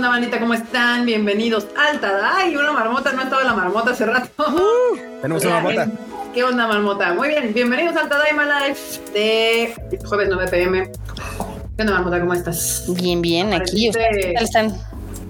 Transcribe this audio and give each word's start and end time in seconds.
onda, 0.00 0.08
bandita? 0.08 0.40
¿Cómo 0.40 0.54
están? 0.54 1.04
Bienvenidos 1.04 1.66
al 1.76 2.00
Ay, 2.24 2.56
una 2.56 2.72
marmota, 2.72 3.12
no 3.12 3.20
estaba 3.20 3.44
la 3.44 3.52
marmota 3.52 3.90
hace 3.90 4.06
rato. 4.06 4.30
Uh, 4.38 4.96
tenemos 5.20 5.44
una 5.44 5.60
marmota. 5.60 5.90
¿Qué 6.32 6.42
onda, 6.42 6.66
marmota? 6.66 7.12
Muy 7.12 7.28
bien, 7.28 7.52
bienvenidos 7.52 7.94
al 7.96 8.08
Tadaima 8.08 8.46
Live 8.46 8.78
de 9.12 9.74
jueves 10.06 10.28
9 10.30 10.50
pm. 10.50 10.90
¿Qué 11.76 11.82
onda, 11.82 11.92
marmota? 11.92 12.18
¿Cómo 12.18 12.32
estás? 12.32 12.86
Bien, 12.96 13.20
bien, 13.20 13.52
aquí. 13.52 13.90
¿Qué 13.90 14.32
tal 14.32 14.44
están? 14.44 14.74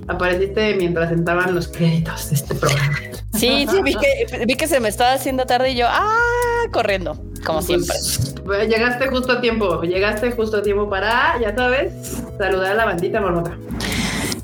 Apareciste 0.07 0.77
mientras 0.77 1.11
entraban 1.11 1.53
los 1.53 1.67
créditos 1.67 2.29
de 2.29 2.37
este 2.37 2.55
programa. 2.55 2.97
Sí, 3.35 3.67
sí, 3.69 3.83
vi 3.83 3.97
que, 3.97 4.45
vi 4.47 4.55
que 4.55 4.69
se 4.69 4.79
me 4.79 4.89
estaba 4.89 5.15
haciendo 5.15 5.47
tarde 5.47 5.73
y 5.73 5.75
yo, 5.75 5.87
ah, 5.89 6.63
corriendo, 6.71 7.15
como 7.45 7.59
pues, 7.59 7.67
siempre. 7.67 7.97
Pues, 8.45 8.69
llegaste 8.69 9.09
justo 9.09 9.33
a 9.33 9.41
tiempo, 9.41 9.83
llegaste 9.83 10.31
justo 10.31 10.59
a 10.59 10.63
tiempo 10.63 10.89
para, 10.89 11.41
ya 11.41 11.57
sabes, 11.57 12.23
saludar 12.39 12.71
a 12.71 12.75
la 12.77 12.85
bandita, 12.85 13.21
marmota 13.21 13.57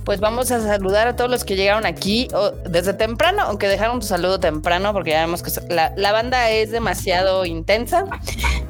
pues 0.07 0.21
vamos 0.21 0.53
a 0.53 0.63
saludar 0.63 1.09
a 1.09 1.17
todos 1.17 1.29
los 1.29 1.43
que 1.43 1.57
llegaron 1.57 1.85
aquí 1.85 2.29
desde 2.65 2.95
temprano, 2.95 3.43
aunque 3.43 3.67
dejaron 3.67 3.99
tu 3.99 4.07
saludo 4.07 4.39
temprano, 4.39 4.93
porque 4.93 5.11
ya 5.11 5.21
vemos 5.23 5.43
que 5.43 5.51
la, 5.69 6.13
banda 6.13 6.49
es 6.49 6.71
demasiado 6.71 7.45
intensa. 7.45 8.05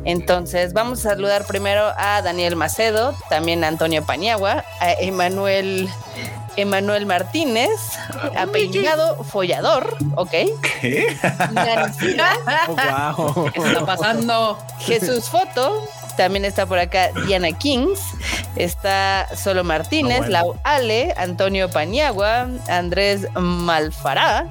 Entonces, 0.06 0.72
vamos 0.72 1.00
a 1.00 1.10
saludar 1.10 1.46
primero 1.46 1.92
a 1.98 2.22
Daniel 2.22 2.56
Macedo, 2.56 3.14
también 3.28 3.64
a 3.64 3.68
Antonio 3.68 4.02
Paniagua, 4.02 4.64
a 4.80 4.92
Emanuel. 4.92 5.90
Emanuel 6.58 7.04
Martínez, 7.04 7.68
apellidado 8.34 9.22
Follador, 9.24 9.94
¿ok? 10.14 10.30
¿Qué? 10.80 11.14
wow. 12.68 13.50
¿Qué 13.52 13.60
está 13.60 13.84
pasando? 13.84 14.58
Jesús 14.78 15.28
Foto, 15.28 15.86
también 16.16 16.44
está 16.44 16.66
por 16.66 16.78
acá 16.78 17.10
Diana 17.26 17.52
Kings, 17.52 18.00
está 18.56 19.28
Solo 19.36 19.64
Martínez, 19.64 20.22
ah, 20.24 20.28
Lau 20.28 20.56
Ale, 20.64 21.14
Antonio 21.16 21.70
Paniagua, 21.70 22.48
Andrés 22.68 23.26
Malfará, 23.34 24.48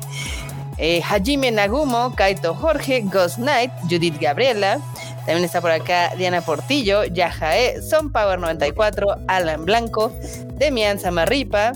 eh, 0.77 1.01
Hajime 1.01 1.51
Nagumo, 1.51 2.13
Kaito 2.15 2.53
Jorge, 2.53 3.01
Ghost 3.01 3.37
Knight, 3.37 3.71
Judith 3.89 4.19
Gabriela. 4.19 4.79
También 5.25 5.45
está 5.45 5.59
por 5.59 5.71
acá 5.71 6.13
Diana 6.15 6.41
Portillo, 6.41 7.03
Yajae, 7.05 7.81
Son 7.81 8.11
Power 8.11 8.37
94, 8.39 9.15
Alan 9.27 9.65
Blanco, 9.65 10.13
Demian 10.57 10.99
Samarripa, 10.99 11.71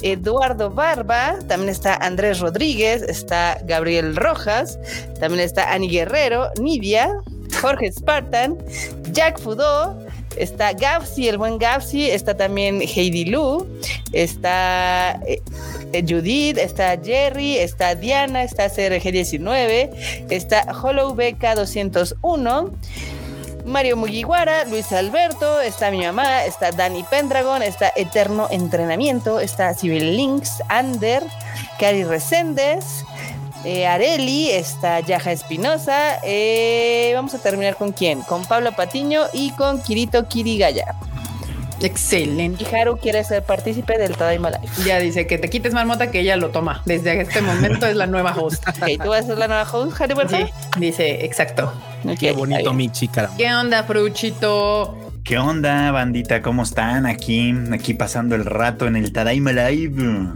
Eduardo 0.00 0.70
Barba, 0.70 1.34
también 1.46 1.68
está 1.68 1.96
Andrés 1.96 2.40
Rodríguez, 2.40 3.02
está 3.02 3.58
Gabriel 3.64 4.16
Rojas, 4.16 4.78
también 5.20 5.44
está 5.44 5.70
Ani 5.72 5.90
Guerrero, 5.90 6.50
Nidia, 6.58 7.10
Jorge 7.60 7.90
Spartan, 7.92 8.58
Jack 9.12 9.38
Fudo, 9.38 9.98
está 10.36 10.72
Gapsi, 10.72 11.28
el 11.28 11.38
buen 11.38 11.58
Gapsi, 11.58 12.10
está 12.10 12.36
también 12.36 12.80
Heidi 12.80 13.26
Lu, 13.26 13.66
está 14.12 15.20
eh, 15.26 15.40
Judith, 16.06 16.58
está 16.58 16.98
Jerry, 17.02 17.58
está 17.58 17.94
Diana, 17.94 18.42
está 18.42 18.66
CRG19, 18.66 20.26
está 20.30 20.66
Hollow 20.82 21.14
BK 21.14 21.54
201. 21.56 22.70
Mario 23.64 23.96
Mugiwara, 23.96 24.66
Luis 24.66 24.92
Alberto, 24.92 25.60
está 25.62 25.90
mi 25.90 26.04
mamá, 26.04 26.44
está 26.44 26.70
Dani 26.70 27.02
Pendragon, 27.04 27.62
está 27.62 27.92
Eterno 27.96 28.46
Entrenamiento, 28.50 29.40
está 29.40 29.72
Civil 29.72 30.16
Links, 30.16 30.62
Ander, 30.68 31.22
Cari 31.80 32.04
Reséndez, 32.04 32.84
eh, 33.64 33.86
Areli, 33.86 34.50
está 34.50 35.00
Yaja 35.00 35.32
Espinosa. 35.32 36.18
Eh, 36.22 37.12
vamos 37.14 37.34
a 37.34 37.38
terminar 37.38 37.76
con 37.76 37.92
quién? 37.92 38.22
Con 38.22 38.44
Pablo 38.44 38.72
Patiño 38.72 39.22
y 39.32 39.50
con 39.52 39.80
Kirito 39.82 40.28
Kirigaya. 40.28 40.94
Excelente. 41.80 42.64
Y 42.64 42.74
Haru 42.74 42.96
quiere 42.96 43.24
ser 43.24 43.42
partícipe 43.42 43.98
del 43.98 44.16
Tadaima 44.16 44.50
Live. 44.50 44.68
Ya 44.86 44.98
dice 44.98 45.26
que 45.26 45.38
te 45.38 45.50
quites 45.50 45.74
marmota 45.74 46.10
que 46.10 46.20
ella 46.20 46.36
lo 46.36 46.50
toma. 46.50 46.82
Desde 46.86 47.20
este 47.20 47.42
momento 47.42 47.86
es 47.86 47.96
la 47.96 48.06
nueva 48.06 48.34
host. 48.36 48.66
ok, 48.68 49.02
¿tú 49.02 49.10
vas 49.10 49.24
a 49.24 49.26
ser 49.28 49.38
la 49.38 49.48
nueva 49.48 49.70
host, 49.70 50.00
Haru? 50.00 50.16
Sí, 50.28 50.46
dice, 50.78 51.24
exacto. 51.24 51.72
Qué 52.18 52.32
bonito 52.32 52.72
mi 52.72 52.90
chica. 52.90 53.30
¿Qué 53.36 53.52
onda, 53.54 53.82
Fruchito? 53.84 55.13
¿Qué 55.24 55.38
onda, 55.38 55.90
bandita? 55.90 56.42
¿Cómo 56.42 56.64
están? 56.64 57.06
Aquí, 57.06 57.54
aquí 57.72 57.94
pasando 57.94 58.34
el 58.34 58.44
rato 58.44 58.86
en 58.86 58.94
el 58.94 59.10
Tadaima 59.10 59.52
Live. 59.52 60.28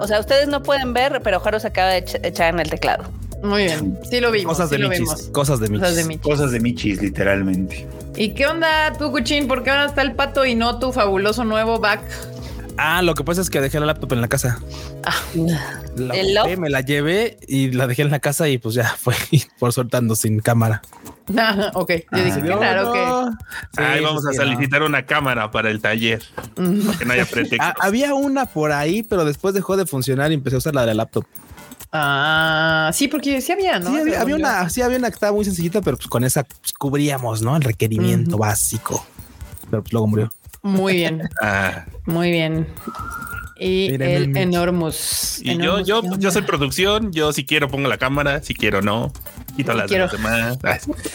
O 0.00 0.08
sea, 0.08 0.18
ustedes 0.18 0.48
no 0.48 0.60
pueden 0.60 0.92
ver, 0.92 1.20
pero 1.22 1.38
Jaro 1.38 1.60
se 1.60 1.68
acaba 1.68 1.90
de 1.90 2.04
echar 2.24 2.52
en 2.52 2.58
el 2.58 2.68
teclado. 2.68 3.04
Muy 3.44 3.66
bien, 3.66 3.96
sí 4.10 4.18
lo 4.18 4.32
vimos. 4.32 4.56
Cosas, 4.56 4.70
de, 4.70 4.78
michis, 4.78 5.30
cosas 5.32 5.60
de 5.60 5.68
michis. 5.68 6.18
Cosas 6.20 6.50
de 6.50 6.58
michis. 6.58 7.00
literalmente. 7.00 7.86
¿Y 8.16 8.30
qué 8.30 8.46
onda 8.46 8.92
tú, 8.98 9.12
Cuchín? 9.12 9.46
¿Por 9.46 9.62
qué 9.62 9.70
ahora 9.70 9.86
está 9.86 10.02
el 10.02 10.14
pato 10.14 10.44
y 10.44 10.56
no 10.56 10.80
tu 10.80 10.92
fabuloso 10.92 11.44
nuevo 11.44 11.78
back? 11.78 12.00
Ah, 12.76 13.02
lo 13.02 13.14
que 13.14 13.22
pasa 13.22 13.40
es 13.40 13.50
que 13.50 13.60
dejé 13.60 13.78
la 13.78 13.86
laptop 13.86 14.12
en 14.14 14.20
la 14.20 14.28
casa. 14.28 14.58
Ah, 15.04 15.14
la 15.96 16.56
me 16.56 16.70
la 16.70 16.80
llevé 16.80 17.38
y 17.46 17.70
la 17.70 17.86
dejé 17.86 18.02
en 18.02 18.10
la 18.10 18.18
casa 18.18 18.48
y 18.48 18.58
pues 18.58 18.74
ya 18.74 18.88
fue 18.98 19.14
por 19.58 19.72
soltando 19.72 20.16
sin 20.16 20.40
cámara. 20.40 20.82
Ah, 21.36 21.70
ok, 21.74 21.90
yo 22.12 22.24
dije, 22.24 22.40
ah, 22.40 22.58
claro 22.58 22.92
que. 22.92 23.82
Ahí 23.82 24.02
vamos 24.02 24.26
a 24.26 24.32
solicitar 24.32 24.82
una 24.82 25.06
cámara 25.06 25.50
para 25.50 25.70
el 25.70 25.80
taller. 25.80 26.22
que 26.98 27.04
no 27.04 27.12
haya 27.12 27.24
pretexto. 27.30 27.80
había 27.80 28.14
una 28.14 28.46
por 28.46 28.72
ahí, 28.72 29.02
pero 29.02 29.24
después 29.24 29.54
dejó 29.54 29.76
de 29.76 29.86
funcionar 29.86 30.32
y 30.32 30.34
empecé 30.34 30.56
a 30.56 30.58
usar 30.58 30.74
la 30.74 30.82
de 30.82 30.88
la 30.88 30.94
laptop. 30.94 31.24
Ah, 31.92 32.90
sí, 32.92 33.06
porque 33.06 33.40
sí 33.40 33.52
había, 33.52 33.78
¿no? 33.78 33.90
Sí, 33.90 34.14
había, 34.14 34.34
una, 34.34 34.68
sí 34.68 34.82
había 34.82 34.98
una 34.98 35.10
que 35.10 35.14
estaba 35.14 35.32
muy 35.32 35.44
sencillita, 35.44 35.80
pero 35.80 35.96
pues 35.96 36.08
con 36.08 36.24
esa 36.24 36.42
pues, 36.42 36.72
cubríamos, 36.72 37.40
¿no? 37.40 37.54
El 37.54 37.62
requerimiento 37.62 38.36
básico. 38.36 39.06
Pero 39.70 39.82
pues 39.82 39.92
luego 39.92 40.08
murió. 40.08 40.30
Muy 40.64 40.94
bien. 40.94 41.28
Muy 42.06 42.30
bien. 42.30 42.66
Y 43.56 43.94
el 44.02 44.36
enormous. 44.36 45.40
Y 45.42 45.56
yo, 45.58 45.80
yo, 45.80 46.02
yo 46.18 46.30
soy 46.32 46.42
producción. 46.42 47.12
Yo 47.12 47.32
si 47.32 47.44
quiero 47.44 47.68
pongo 47.68 47.88
la 47.88 47.98
cámara, 47.98 48.42
si 48.42 48.54
quiero 48.54 48.82
no. 48.82 49.12
Quito 49.56 49.74
las 49.74 49.90
demás. 49.90 50.58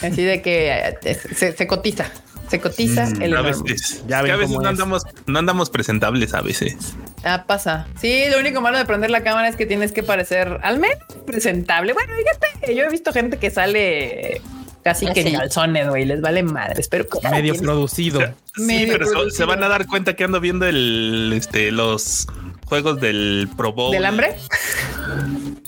Así 0.02 0.24
de 0.24 0.42
que 0.42 0.96
eh, 1.04 1.18
se, 1.36 1.68
cotiza. 1.68 2.10
Se 2.48 2.62
cotiza 2.62 3.08
mm, 3.08 3.22
el 3.22 3.36
a 3.36 3.42
veces, 3.42 4.04
ya 4.08 4.20
a 4.20 4.22
veces 4.22 4.58
no 4.58 4.68
andamos, 4.68 5.04
no 5.26 5.40
andamos 5.40 5.70
presentables 5.70 6.34
a 6.34 6.42
veces. 6.42 6.96
Ah, 7.24 7.44
pasa. 7.46 7.88
Sí, 8.00 8.24
lo 8.32 8.40
único 8.40 8.62
malo 8.62 8.78
de 8.78 8.86
prender 8.86 9.10
la 9.10 9.24
cámara 9.24 9.50
es 9.50 9.56
que 9.56 9.66
tienes 9.66 9.92
que 9.92 10.04
parecer 10.04 10.60
al 10.64 10.80
menos 10.80 11.00
presentable. 11.26 11.94
Bueno, 11.94 12.14
fíjate, 12.16 12.76
yo 12.76 12.84
he 12.84 12.90
visto 12.90 13.12
gente 13.12 13.38
que 13.38 13.50
sale 13.50 14.42
casi 14.84 15.06
que 15.08 15.24
que 15.24 15.34
calzones, 15.34 15.88
güey, 15.90 16.06
les 16.06 16.22
vale 16.22 16.44
madres, 16.44 16.88
pero 16.88 17.06
medio 17.32 17.56
producido. 17.56 18.22
Sí, 18.56 18.88
pero 18.88 19.30
se 19.30 19.46
van 19.46 19.64
a 19.64 19.68
dar 19.68 19.88
cuenta 19.88 20.16
que 20.16 20.24
ando 20.24 20.40
viendo 20.40 20.66
el, 20.66 21.32
este, 21.36 21.72
los 21.72 22.28
juegos 22.70 23.02
del 23.02 23.50
Pro 23.58 23.74
Bowl. 23.74 23.92
¿Del 23.92 24.06
hambre? 24.06 24.36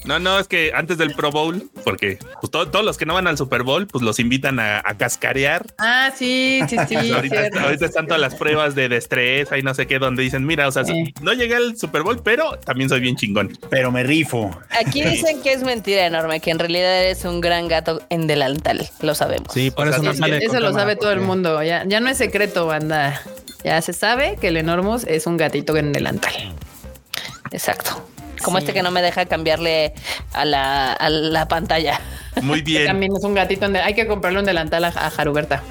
No, 0.06 0.20
no, 0.20 0.40
es 0.40 0.48
que 0.48 0.72
antes 0.74 0.98
del 0.98 1.14
Pro 1.14 1.32
Bowl, 1.32 1.70
porque 1.84 2.18
pues, 2.40 2.52
todos 2.52 2.84
los 2.84 2.98
que 2.98 3.06
no 3.06 3.14
van 3.14 3.28
al 3.28 3.38
Super 3.38 3.64
Bowl, 3.64 3.88
pues 3.88 4.04
los 4.04 4.20
invitan 4.20 4.60
a, 4.60 4.82
cascarear. 4.98 5.66
Ah, 5.78 6.12
sí, 6.16 6.62
sí, 6.68 6.78
sí. 6.88 6.96
ahorita, 7.12 7.86
están 7.86 8.08
todas 8.08 8.20
las 8.20 8.36
pruebas 8.36 8.76
de 8.76 8.90
destreza 8.90 9.58
y 9.58 9.64
no 9.64 9.74
sé 9.74 9.88
qué, 9.88 10.00
donde 10.00 10.24
dicen, 10.24 10.46
mira, 10.46 10.68
o 10.68 10.72
sea, 10.72 10.84
no 11.22 11.34
llegué 11.34 11.56
al 11.56 11.78
Super 11.78 12.04
Bowl, 12.04 12.22
pero 12.24 12.58
también 12.60 12.90
soy 12.90 13.00
bien 13.00 13.16
chingón. 13.16 13.58
Pero 13.70 13.92
me 13.92 14.04
rifo. 14.04 14.52
Aquí 14.70 15.04
dicen 15.04 15.42
que 15.42 15.54
es 15.54 15.64
mentira 15.64 16.06
enorme, 16.06 16.40
que 16.40 16.52
en 16.52 16.60
realidad 16.60 17.04
eres 17.04 17.24
un 17.26 17.42
gran 17.42 17.68
gato 17.68 18.02
en 18.10 18.28
delantal, 18.28 18.90
lo 19.02 19.16
sabemos. 19.16 19.54
Sí, 19.54 19.72
por 19.72 19.88
eso 19.88 20.02
no 20.02 20.14
sale. 20.14 20.38
Eso 20.38 20.60
lo 20.60 20.74
sabe 20.74 20.96
todo 20.96 21.12
el 21.12 21.22
mundo, 21.22 21.62
ya, 21.64 21.84
ya 21.86 22.00
no 22.00 22.10
es 22.10 22.18
secreto, 22.18 22.66
banda. 22.66 23.22
Ya 23.64 23.80
se 23.82 23.94
sabe 23.94 24.38
que 24.42 24.48
el 24.48 24.58
Enormous 24.58 25.04
es 25.04 25.28
un 25.28 25.38
gatito 25.38 25.78
en 25.78 25.94
delantal. 25.94 26.34
Exacto. 27.52 28.08
Como 28.42 28.58
este 28.58 28.74
que 28.74 28.82
no 28.82 28.90
me 28.90 29.02
deja 29.02 29.26
cambiarle 29.26 29.94
a 30.34 30.46
la, 30.46 30.94
a 30.94 31.10
la 31.10 31.48
pantalla. 31.48 32.02
Muy 32.42 32.62
bien. 32.62 32.88
También 32.88 33.16
es 33.16 33.24
un 33.24 33.36
gatito. 33.36 33.62
Donde 33.62 33.82
hay 33.82 33.94
que 33.94 34.08
comprarle 34.08 34.40
un 34.40 34.46
delantal 34.46 34.84
a, 34.84 34.92
Jaruberta. 34.92 35.62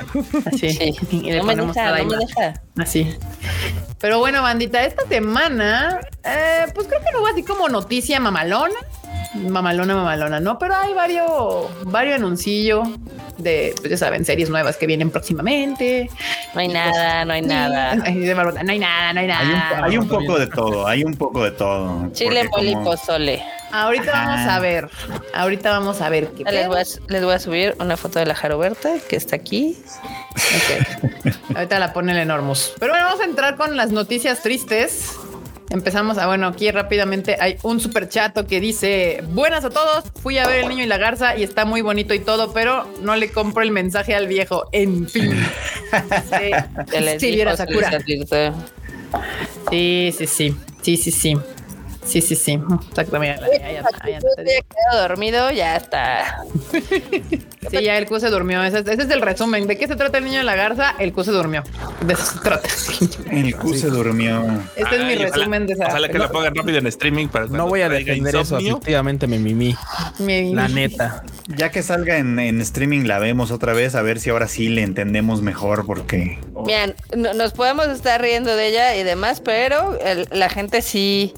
Así. 0.46 0.72
Sí. 0.72 0.94
Y 1.10 1.32
le 1.32 1.38
no, 1.38 1.44
me 1.44 1.56
deja, 1.56 1.98
no 1.98 2.04
me 2.04 2.16
deja. 2.16 2.60
Así. 2.78 3.16
Pero 3.98 4.18
bueno, 4.18 4.42
bandita, 4.42 4.84
esta 4.84 5.06
semana, 5.08 6.00
eh, 6.24 6.66
pues 6.74 6.86
creo 6.86 7.00
que 7.00 7.10
no 7.12 7.22
va 7.22 7.30
así 7.30 7.42
como 7.42 7.68
noticia 7.68 8.20
mamalona 8.20 8.78
mamalona, 9.34 9.94
mamalona, 9.94 10.40
¿no? 10.40 10.58
Pero 10.58 10.74
hay 10.74 10.92
varios, 10.94 11.30
varios 11.84 12.16
anuncios 12.16 12.88
de, 13.38 13.74
pues 13.78 13.90
ya 13.90 13.96
saben, 13.96 14.24
series 14.24 14.50
nuevas 14.50 14.76
que 14.76 14.86
vienen 14.86 15.10
próximamente. 15.10 16.10
No 16.54 16.60
hay 16.60 16.68
nada, 16.68 17.24
no 17.24 17.32
hay 17.32 17.42
nada. 17.42 17.94
No 17.94 18.04
hay 18.04 18.14
nada, 18.78 19.12
no 19.12 19.20
hay 19.20 19.26
nada. 19.26 19.84
Hay 19.84 19.96
un, 19.96 20.08
poco 20.08 20.38
de 20.38 20.46
todo, 20.46 20.86
hay 20.86 21.04
un 21.04 21.14
poco 21.14 21.44
de 21.44 21.52
todo. 21.52 22.10
Chile, 22.12 22.48
mole 22.50 22.76
pozole. 22.84 23.42
Ahorita 23.72 24.10
vamos 24.10 24.48
a 24.48 24.58
ver, 24.58 24.90
ahorita 25.32 25.70
vamos 25.70 26.00
a 26.00 26.08
ver 26.08 26.32
qué 26.32 26.42
les 26.42 26.66
voy 26.66 26.78
a, 26.78 26.84
les 27.06 27.24
voy 27.24 27.34
a, 27.34 27.38
subir 27.38 27.76
una 27.78 27.96
foto 27.96 28.18
de 28.18 28.26
la 28.26 28.34
Jaroberta 28.34 28.94
que 29.08 29.14
está 29.14 29.36
aquí. 29.36 29.78
ahorita 31.54 31.78
la 31.78 31.92
pone 31.92 32.10
el 32.12 32.18
Enormous. 32.18 32.72
Pero 32.80 32.92
bueno, 32.92 33.06
vamos 33.06 33.20
a 33.20 33.24
entrar 33.24 33.56
con 33.56 33.76
las 33.76 33.92
noticias 33.92 34.42
tristes 34.42 35.14
Empezamos 35.70 36.18
a, 36.18 36.26
bueno, 36.26 36.48
aquí 36.48 36.68
rápidamente 36.70 37.36
hay 37.38 37.56
un 37.62 37.78
super 37.78 38.08
chato 38.08 38.46
que 38.46 38.60
dice, 38.60 39.22
buenas 39.28 39.64
a 39.64 39.70
todos, 39.70 40.04
fui 40.20 40.36
a 40.36 40.46
ver 40.46 40.64
el 40.64 40.68
niño 40.68 40.82
y 40.82 40.86
la 40.88 40.98
garza 40.98 41.36
y 41.36 41.44
está 41.44 41.64
muy 41.64 41.80
bonito 41.80 42.12
y 42.12 42.18
todo, 42.18 42.52
pero 42.52 42.88
no 43.02 43.14
le 43.14 43.30
compro 43.30 43.62
el 43.62 43.70
mensaje 43.70 44.14
al 44.14 44.26
viejo. 44.26 44.68
En 44.72 45.08
fin. 45.08 45.30
sí, 46.90 47.18
sí, 47.18 47.42
Sakura. 47.56 48.00
Sí, 49.70 50.12
sí, 50.16 50.26
sí. 50.26 50.56
Sí, 50.82 50.96
sí, 50.96 51.10
sí. 51.12 51.36
Sí, 52.04 52.20
sí, 52.20 52.34
sí. 52.34 52.58
Exactamente. 52.88 53.44
Ya, 53.60 53.72
ya, 53.72 53.82
ya, 54.04 54.98
dormido, 54.98 55.50
ya 55.52 55.76
está. 55.76 56.44
Sí, 57.68 57.82
ya 57.82 57.98
el 57.98 58.06
Q 58.06 58.20
se 58.20 58.28
durmió. 58.28 58.62
Ese, 58.62 58.78
ese, 58.78 58.94
es 58.94 59.10
el 59.10 59.20
resumen. 59.20 59.66
¿De 59.66 59.76
qué 59.76 59.86
se 59.86 59.96
trata 59.96 60.18
el 60.18 60.24
niño 60.24 60.38
de 60.38 60.44
la 60.44 60.56
garza? 60.56 60.94
El 60.98 61.12
Q 61.12 61.24
se 61.24 61.30
durmió. 61.32 61.62
De 62.04 62.14
eso 62.14 62.24
se 62.24 62.38
trata. 62.40 62.68
El 63.30 63.54
Q 63.56 63.74
se 63.74 63.88
durmió. 63.88 64.44
Este 64.76 64.96
es 64.96 65.04
mi 65.04 65.14
resumen 65.16 65.66
de 65.66 65.74
esa. 65.74 65.88
Ojalá 65.88 66.08
que 66.08 66.18
lo 66.18 66.30
pongan 66.30 66.54
rápido 66.54 66.78
en 66.78 66.86
streaming 66.86 67.28
para 67.28 67.46
No 67.46 67.68
voy 67.68 67.82
a 67.82 67.88
defender 67.88 68.34
eso. 68.36 68.58
Efectivamente, 68.58 69.26
me 69.26 69.38
mimí. 69.38 69.74
La 70.18 70.68
neta. 70.68 71.24
Ya 71.48 71.70
que 71.70 71.82
salga 71.82 72.18
en, 72.18 72.38
en, 72.38 72.60
streaming, 72.60 73.04
la 73.04 73.18
vemos 73.18 73.50
otra 73.50 73.72
vez 73.72 73.94
a 73.94 74.02
ver 74.02 74.20
si 74.20 74.30
ahora 74.30 74.48
sí 74.48 74.68
le 74.68 74.82
entendemos 74.82 75.42
mejor. 75.42 75.86
Porque. 75.86 76.38
Bien, 76.66 76.94
nos 77.14 77.52
podemos 77.52 77.88
estar 77.88 78.20
riendo 78.20 78.54
de 78.56 78.68
ella 78.68 78.96
y 78.96 79.02
demás, 79.02 79.40
pero 79.40 79.98
la 80.30 80.48
gente 80.48 80.82
sí 80.82 81.34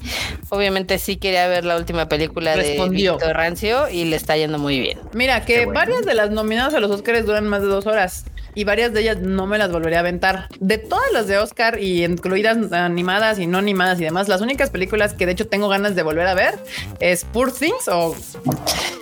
obviamente 0.49 0.99
sí 0.99 1.17
quería 1.17 1.47
ver 1.47 1.65
la 1.65 1.77
última 1.77 2.07
película 2.07 2.55
de 2.55 2.79
Víctor 2.89 3.35
Rancio 3.35 3.89
y 3.89 4.05
le 4.05 4.15
está 4.15 4.37
yendo 4.37 4.59
muy 4.59 4.79
bien. 4.79 4.99
Mira, 5.13 5.45
que 5.45 5.65
varias 5.65 6.05
de 6.05 6.12
las 6.13 6.31
nominadas 6.31 6.73
a 6.73 6.79
los 6.79 6.91
Oscars 6.91 7.25
duran 7.25 7.47
más 7.47 7.61
de 7.61 7.67
dos 7.67 7.85
horas 7.85 8.25
y 8.55 8.63
varias 8.63 8.93
de 8.93 9.01
ellas 9.01 9.17
no 9.19 9.47
me 9.47 9.57
las 9.57 9.71
volvería 9.71 9.97
a 9.97 10.01
aventar. 10.01 10.47
De 10.59 10.77
todas 10.77 11.11
las 11.11 11.27
de 11.27 11.37
Oscar 11.37 11.79
y 11.79 12.03
incluidas 12.03 12.71
animadas 12.71 13.39
y 13.39 13.47
no 13.47 13.57
animadas 13.57 13.99
y 13.99 14.03
demás, 14.03 14.27
las 14.27 14.41
únicas 14.41 14.69
películas 14.69 15.13
que 15.13 15.25
de 15.25 15.31
hecho 15.31 15.47
tengo 15.47 15.69
ganas 15.69 15.95
de 15.95 16.03
volver 16.03 16.27
a 16.27 16.33
ver 16.33 16.59
es 16.99 17.25
Poor 17.25 17.51
Things 17.51 17.87
o 17.87 18.15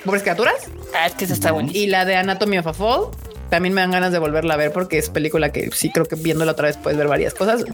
Pobres 0.06 0.24
Criaturas. 0.24 0.68
Ah, 0.96 1.08
es 1.08 1.14
que 1.14 1.26
esa 1.26 1.34
está 1.34 1.52
buena. 1.52 1.72
Y 1.74 1.88
la 1.88 2.06
de 2.06 2.16
Anatomy 2.16 2.60
of 2.60 2.68
a 2.68 2.74
Fall 2.74 3.08
también 3.52 3.74
me 3.74 3.82
dan 3.82 3.92
ganas 3.92 4.14
de 4.14 4.18
volverla 4.18 4.54
a 4.54 4.58
ver 4.58 4.72
porque 4.72 4.98
es 4.98 5.10
película 5.10 5.52
que 5.52 5.70
sí 5.74 5.92
creo 5.92 6.06
que 6.06 6.16
viéndola 6.16 6.54
otra 6.54 6.68
vez 6.68 6.78
puedes 6.78 6.98
ver 6.98 7.10
varias 7.10 7.34
cosas. 7.34 7.66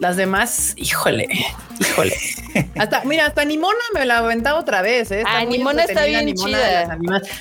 Las 0.00 0.16
demás, 0.16 0.74
híjole, 0.76 1.28
híjole. 1.78 2.16
Hasta, 2.76 3.04
mira, 3.04 3.26
hasta 3.26 3.44
Nimona 3.44 3.78
me 3.94 4.04
la 4.04 4.18
aventaba 4.18 4.58
otra 4.58 4.82
vez. 4.82 5.10
¿eh? 5.12 5.18
Está 5.18 5.38
ah, 5.38 5.44
Nimona 5.44 5.84
está 5.84 6.04
bien 6.04 6.34
chida. 6.34 6.98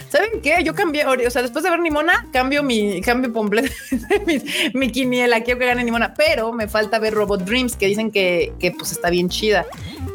¿Saben 0.10 0.42
qué? 0.42 0.64
Yo 0.64 0.76
cambié, 0.76 1.06
o 1.06 1.30
sea, 1.32 1.42
después 1.42 1.64
de 1.64 1.72
ver 1.72 1.80
Nimona, 1.80 2.28
cambio 2.32 2.62
mi, 2.62 3.02
cambio 3.02 3.34
completo 3.34 3.72
mi, 4.28 4.42
mi, 4.74 4.92
quiniela. 4.92 5.42
Quiero 5.42 5.60
que 5.60 5.66
gane 5.66 5.84
Nimona, 5.84 6.14
pero 6.14 6.54
me 6.54 6.68
falta 6.68 7.00
ver 7.00 7.14
Robot 7.14 7.44
Dreams, 7.44 7.76
que 7.76 7.88
dicen 7.88 8.12
que, 8.12 8.54
que 8.60 8.72
pues 8.72 8.92
está 8.92 9.10
bien 9.10 9.30
chida. 9.30 9.66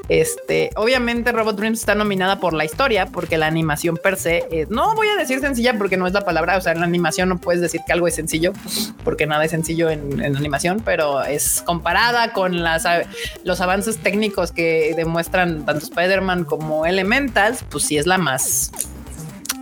Este, 0.08 0.70
obviamente 0.76 1.32
Robot 1.32 1.56
Dreams 1.56 1.80
está 1.80 1.94
nominada 1.94 2.40
por 2.40 2.54
la 2.54 2.64
historia, 2.64 3.06
porque 3.06 3.36
la 3.36 3.46
animación 3.46 3.98
per 4.02 4.16
se, 4.16 4.66
no 4.70 4.94
voy 4.94 5.08
a 5.08 5.16
decir 5.16 5.40
sencilla 5.40 5.76
porque 5.76 5.98
no 5.98 6.06
es 6.06 6.14
la 6.14 6.22
palabra, 6.22 6.56
o 6.56 6.60
sea, 6.60 6.72
en 6.72 6.80
la 6.80 6.86
animación 6.86 7.28
no 7.28 7.38
puedes 7.38 7.60
decir 7.60 7.82
que 7.86 7.92
algo 7.92 8.08
es 8.08 8.14
sencillo, 8.14 8.52
porque 9.04 9.26
nada 9.26 9.44
es 9.44 9.50
sencillo 9.50 9.90
en, 9.90 10.24
animación, 10.36 10.80
pero 10.84 11.22
es 11.22 11.62
comparada 11.62 12.32
con 12.32 12.62
las, 12.62 12.84
los 13.44 13.60
avances 13.60 13.98
técnicos 13.98 14.52
que 14.52 14.94
demuestran 14.96 15.64
tanto 15.66 15.84
Spider-Man 15.84 16.44
como 16.44 16.86
Elementals, 16.86 17.64
pues 17.68 17.84
sí 17.84 17.98
es 17.98 18.06
la 18.06 18.18
más, 18.18 18.70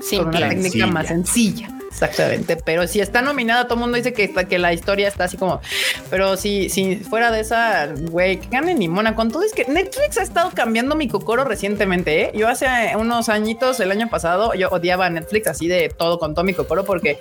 simple, 0.00 0.38
una 0.38 0.48
técnica 0.48 0.86
más 0.86 1.08
sencilla. 1.08 1.75
Exactamente, 1.96 2.58
pero 2.58 2.86
si 2.86 3.00
está 3.00 3.22
nominada, 3.22 3.64
todo 3.64 3.76
el 3.76 3.80
mundo 3.80 3.96
dice 3.96 4.12
que, 4.12 4.30
que 4.30 4.58
la 4.58 4.74
historia 4.74 5.08
está 5.08 5.24
así 5.24 5.38
como, 5.38 5.62
pero 6.10 6.36
si, 6.36 6.68
si 6.68 6.96
fuera 6.96 7.30
de 7.30 7.40
esa, 7.40 7.86
güey, 8.10 8.38
que 8.38 8.48
gane 8.48 8.74
ni 8.74 8.86
mona. 8.86 9.14
Con 9.14 9.30
todo 9.30 9.42
es 9.42 9.54
que 9.54 9.64
Netflix 9.64 10.18
ha 10.18 10.22
estado 10.22 10.50
cambiando 10.50 10.94
mi 10.94 11.08
cocoro 11.08 11.44
recientemente. 11.44 12.20
¿eh? 12.20 12.32
Yo 12.34 12.48
hace 12.48 12.66
unos 12.98 13.30
añitos, 13.30 13.80
el 13.80 13.90
año 13.90 14.10
pasado, 14.10 14.52
yo 14.52 14.68
odiaba 14.68 15.06
a 15.06 15.10
Netflix 15.10 15.46
así 15.46 15.68
de 15.68 15.88
todo 15.88 16.18
con 16.18 16.34
todo 16.34 16.44
mi 16.44 16.52
cocoro 16.52 16.84
porque 16.84 17.18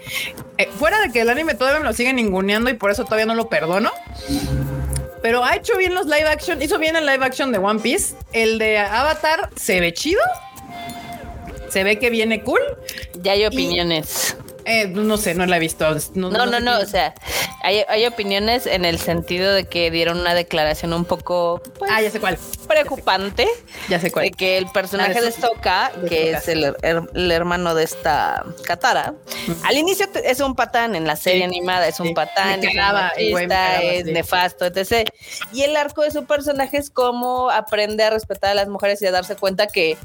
eh, 0.57 0.67
fuera 0.77 0.99
de 0.99 1.09
que 1.09 1.21
el 1.21 1.29
anime 1.29 1.53
todavía 1.53 1.79
me 1.79 1.85
lo 1.85 1.93
sigue 1.93 2.11
ninguneando 2.11 2.69
y 2.69 2.73
por 2.73 2.91
eso 2.91 3.05
todavía 3.05 3.27
no 3.27 3.35
lo 3.35 3.47
perdono 3.47 3.93
pero 5.21 5.43
ha 5.43 5.55
hecho 5.55 5.77
bien 5.77 5.95
los 5.95 6.05
live 6.05 6.27
action, 6.27 6.61
hizo 6.61 6.77
bien 6.77 6.97
el 6.97 7.05
live 7.05 7.25
action 7.25 7.51
de 7.51 7.57
One 7.57 7.79
Piece. 7.79 8.13
El 8.31 8.59
de 8.59 8.77
Avatar 8.77 9.49
se 9.55 9.79
ve 9.79 9.91
chido. 9.91 10.21
Se 11.69 11.83
ve 11.83 11.97
que 11.97 12.11
viene 12.11 12.43
cool. 12.43 12.61
Ya 13.23 13.31
hay 13.31 13.45
opiniones. 13.45 14.37
Eh, 14.65 14.87
no 14.87 15.17
sé, 15.17 15.35
no 15.35 15.45
la 15.45 15.57
he 15.57 15.59
visto. 15.59 15.85
No, 16.15 16.29
no, 16.29 16.59
no, 16.59 16.79
o 16.79 16.85
sea, 16.85 17.13
hay, 17.61 18.05
opiniones 18.05 18.65
en 18.65 18.85
el 18.85 18.99
sentido 18.99 19.53
de 19.53 19.65
que 19.65 19.91
dieron 19.91 20.19
una 20.19 20.33
declaración 20.33 20.93
un 20.93 21.05
poco... 21.05 21.61
Pues, 21.77 21.91
ah, 21.93 22.01
ya 22.01 22.09
sé 22.09 22.19
cuál. 22.19 22.37
Preocupante. 22.67 23.47
Ya 23.89 23.99
sé 23.99 24.11
cuál. 24.11 24.25
De 24.25 24.31
que 24.31 24.57
el 24.57 24.67
personaje 24.67 25.19
ah, 25.19 25.21
de 25.21 25.31
Stoka, 25.31 25.91
que 26.07 26.31
es 26.31 26.47
el, 26.47 26.75
hermano 27.31 27.75
de 27.75 27.83
esta 27.83 28.43
Katara, 28.65 29.13
al 29.63 29.77
inicio 29.77 30.07
es 30.23 30.39
un 30.39 30.55
patán 30.55 30.95
en 30.95 31.05
la 31.05 31.15
serie 31.15 31.43
animada, 31.43 31.87
es 31.87 31.99
un 31.99 32.13
patán, 32.13 32.61
es, 33.17 34.05
nefasto, 34.05 34.65
etc. 34.65 35.09
Y 35.53 35.61
el 35.61 35.75
arco 35.75 36.01
de 36.01 36.11
su 36.11 36.25
personaje 36.25 36.77
es 36.77 36.89
cómo 36.89 37.49
aprende 37.49 38.03
a 38.03 38.09
respetar 38.09 38.51
a 38.51 38.55
las 38.55 38.67
mujeres 38.67 39.01
y 39.01 39.05
a 39.05 39.11
darse 39.11 39.35
cuenta 39.35 39.67
que 39.67 39.97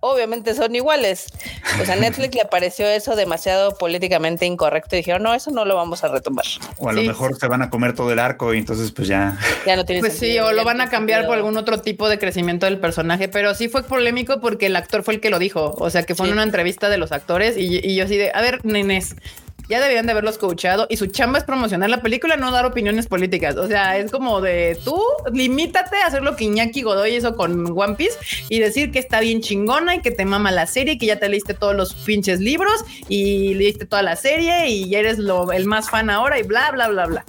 obviamente 0.00 0.54
son 0.54 0.74
iguales. 0.74 1.26
Pues 1.76 1.88
a 1.88 1.96
Netflix 1.96 2.34
le 2.34 2.44
pareció 2.44 2.86
eso 2.86 3.16
demasiado 3.16 3.76
políticamente 3.76 4.46
incorrecto 4.46 4.96
y 4.96 4.98
dijeron, 4.98 5.22
no, 5.22 5.34
eso 5.34 5.50
no 5.50 5.64
lo 5.64 5.76
vamos 5.76 6.04
a 6.04 6.08
retomar. 6.08 6.44
O 6.78 6.88
a 6.88 6.92
lo 6.92 7.02
mejor 7.02 7.36
se 7.36 7.46
van 7.48 7.62
a 7.62 7.70
comer 7.70 7.94
todo 7.94 8.12
el 8.12 8.18
arco 8.18 8.54
y 8.54 8.58
entonces 8.58 8.92
pues 8.92 9.08
ya... 9.08 9.36
Ya 9.66 9.76
no 9.76 9.84
tiene 9.84 10.00
Pues 10.00 10.18
sí, 10.18 10.38
o 10.38 10.52
lo 10.52 10.64
van 10.64 10.80
a 10.80 10.88
cambiar 10.88 11.26
por 11.26 11.36
algún 11.36 11.56
otro 11.56 11.80
tipo 11.80 12.08
de 12.08 12.18
crecimiento 12.18 12.66
del 12.66 12.78
personaje, 12.78 13.28
pero 13.28 13.54
sí 13.54 13.68
fue 13.68 13.82
polémico 13.82 14.40
porque 14.40 14.66
el 14.66 14.76
actor 14.76 15.02
fue 15.02 15.14
el 15.14 15.20
que 15.20 15.30
lo 15.30 15.38
dijo, 15.38 15.74
o 15.78 15.90
sea 15.90 16.04
que 16.04 16.14
fue 16.14 16.26
en 16.26 16.34
una 16.34 16.42
entrevista 16.42 16.88
de 16.88 16.98
los 16.98 17.12
actores 17.12 17.56
y, 17.56 17.80
y 17.84 17.96
yo 17.96 18.04
así 18.04 18.16
de, 18.16 18.30
a 18.34 18.40
ver, 18.40 18.64
nenes, 18.64 19.16
ya 19.68 19.80
deberían 19.80 20.06
de 20.06 20.12
haberlos 20.12 20.38
coachado 20.38 20.86
y 20.88 20.96
su 20.96 21.06
chamba 21.06 21.38
es 21.38 21.44
promocionar 21.44 21.90
la 21.90 22.00
película, 22.02 22.36
no 22.36 22.50
dar 22.50 22.64
opiniones 22.64 23.06
políticas. 23.06 23.56
O 23.56 23.66
sea, 23.66 23.98
es 23.98 24.10
como 24.10 24.40
de 24.40 24.78
tú 24.84 25.00
limítate 25.32 25.96
a 25.98 26.06
hacer 26.06 26.22
lo 26.22 26.36
que 26.36 26.44
Iñaki 26.44 26.82
Godoy 26.82 27.16
hizo 27.16 27.36
con 27.36 27.78
One 27.78 27.94
Piece 27.94 28.18
y 28.48 28.58
decir 28.58 28.90
que 28.90 28.98
está 28.98 29.20
bien 29.20 29.40
chingona 29.40 29.96
y 29.96 30.00
que 30.00 30.10
te 30.10 30.24
mama 30.24 30.50
la 30.50 30.66
serie 30.66 30.94
y 30.94 30.98
que 30.98 31.06
ya 31.06 31.18
te 31.18 31.28
leíste 31.28 31.54
todos 31.54 31.76
los 31.76 31.94
pinches 31.94 32.40
libros 32.40 32.84
y 33.08 33.54
leíste 33.54 33.84
toda 33.84 34.02
la 34.02 34.16
serie 34.16 34.68
y 34.68 34.88
ya 34.88 35.00
eres 35.00 35.18
lo, 35.18 35.52
el 35.52 35.66
más 35.66 35.90
fan 35.90 36.10
ahora 36.10 36.38
y 36.38 36.42
bla, 36.42 36.70
bla, 36.70 36.88
bla, 36.88 37.06
bla. 37.06 37.24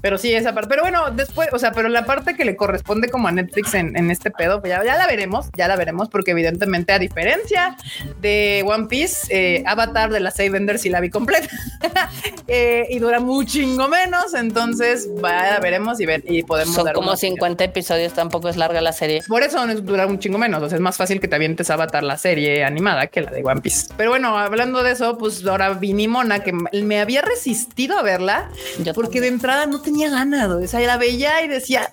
Pero 0.00 0.18
sí, 0.18 0.34
esa 0.34 0.54
parte. 0.54 0.68
Pero 0.70 0.82
bueno, 0.82 1.10
después, 1.10 1.48
o 1.52 1.58
sea, 1.58 1.72
pero 1.72 1.88
la 1.88 2.04
parte 2.04 2.34
que 2.34 2.44
le 2.44 2.56
corresponde 2.56 3.08
como 3.08 3.28
a 3.28 3.32
Netflix 3.32 3.74
en, 3.74 4.10
este 4.10 4.30
pedo, 4.30 4.60
pues 4.60 4.70
ya, 4.70 4.84
ya, 4.84 4.96
la 4.96 5.06
veremos, 5.06 5.46
ya 5.56 5.68
la 5.68 5.76
veremos, 5.76 6.08
porque 6.08 6.32
evidentemente, 6.32 6.92
a 6.92 6.98
diferencia 6.98 7.76
de 8.20 8.64
One 8.66 8.86
Piece, 8.86 9.26
eh, 9.30 9.62
Avatar 9.66 10.10
de 10.10 10.20
la 10.20 10.30
Seven 10.30 10.60
sí 10.78 10.88
la 10.88 11.00
vi 11.00 11.10
completa 11.10 11.48
eh, 12.48 12.86
y 12.90 12.98
dura 12.98 13.20
muchísimo 13.20 13.88
menos. 13.88 14.34
Entonces, 14.34 15.08
la 15.20 15.58
veremos 15.60 16.00
y, 16.00 16.06
ver, 16.06 16.22
y 16.26 16.42
podemos. 16.42 16.74
Son 16.74 16.92
como 16.92 17.16
50 17.16 17.64
episodios, 17.64 18.12
tampoco 18.12 18.48
es 18.48 18.56
larga 18.56 18.80
la 18.80 18.92
serie. 18.92 19.22
Por 19.26 19.42
eso 19.42 19.66
dura 19.76 20.06
un 20.06 20.18
chingo 20.18 20.38
menos. 20.38 20.62
O 20.62 20.68
sea, 20.68 20.76
es 20.76 20.82
más 20.82 20.96
fácil 20.96 21.20
que 21.20 21.28
te 21.28 21.36
avientes 21.36 21.70
Avatar 21.70 22.02
la 22.02 22.16
serie 22.16 22.64
animada 22.64 23.06
que 23.08 23.20
la 23.20 23.30
de 23.30 23.42
One 23.42 23.60
Piece. 23.60 23.88
Pero 23.96 24.10
bueno, 24.10 24.38
hablando 24.38 24.82
de 24.82 24.92
eso, 24.92 25.18
pues 25.18 25.44
ahora 25.46 25.70
Vinimona, 25.70 26.40
que 26.40 26.52
me 26.52 27.00
había 27.00 27.22
resistido 27.22 27.98
a 27.98 28.02
verla, 28.02 28.50
porque 28.94 29.20
de 29.20 29.28
entrada 29.28 29.66
no 29.66 29.80
te 29.80 29.89
tenía 29.90 30.08
ganas, 30.08 30.48
o 30.48 30.66
sea, 30.68 30.78
la 30.80 30.98
veía 30.98 31.42
y 31.42 31.48
decía, 31.48 31.90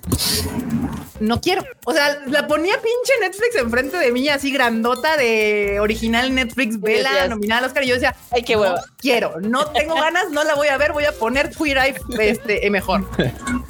no 1.20 1.42
quiero. 1.42 1.64
O 1.86 1.94
sea, 1.94 2.20
la 2.28 2.46
ponía 2.46 2.76
pinche 2.76 3.14
Netflix 3.20 3.56
enfrente 3.56 3.98
de 3.98 4.12
mí, 4.12 4.30
así 4.30 4.52
grandota 4.52 5.18
de 5.18 5.80
original 5.80 6.36
Netflix, 6.36 6.80
vela, 6.80 7.28
nominada 7.28 7.62
al 7.62 7.66
Oscar. 7.66 7.84
Y 7.84 7.88
yo 7.88 7.96
decía, 7.96 8.16
ay, 8.32 8.44
qué 8.44 8.56
huevo. 8.56 8.76
quiero, 9.00 9.40
no 9.42 9.66
tengo 9.72 9.96
ganas, 9.96 10.30
no 10.30 10.44
la 10.44 10.54
voy 10.54 10.68
a 10.68 10.78
ver, 10.78 10.94
voy 10.94 11.06
a 11.06 11.12
poner 11.12 11.50
Eye 11.60 11.96
este, 12.20 12.70
mejor. 12.70 13.04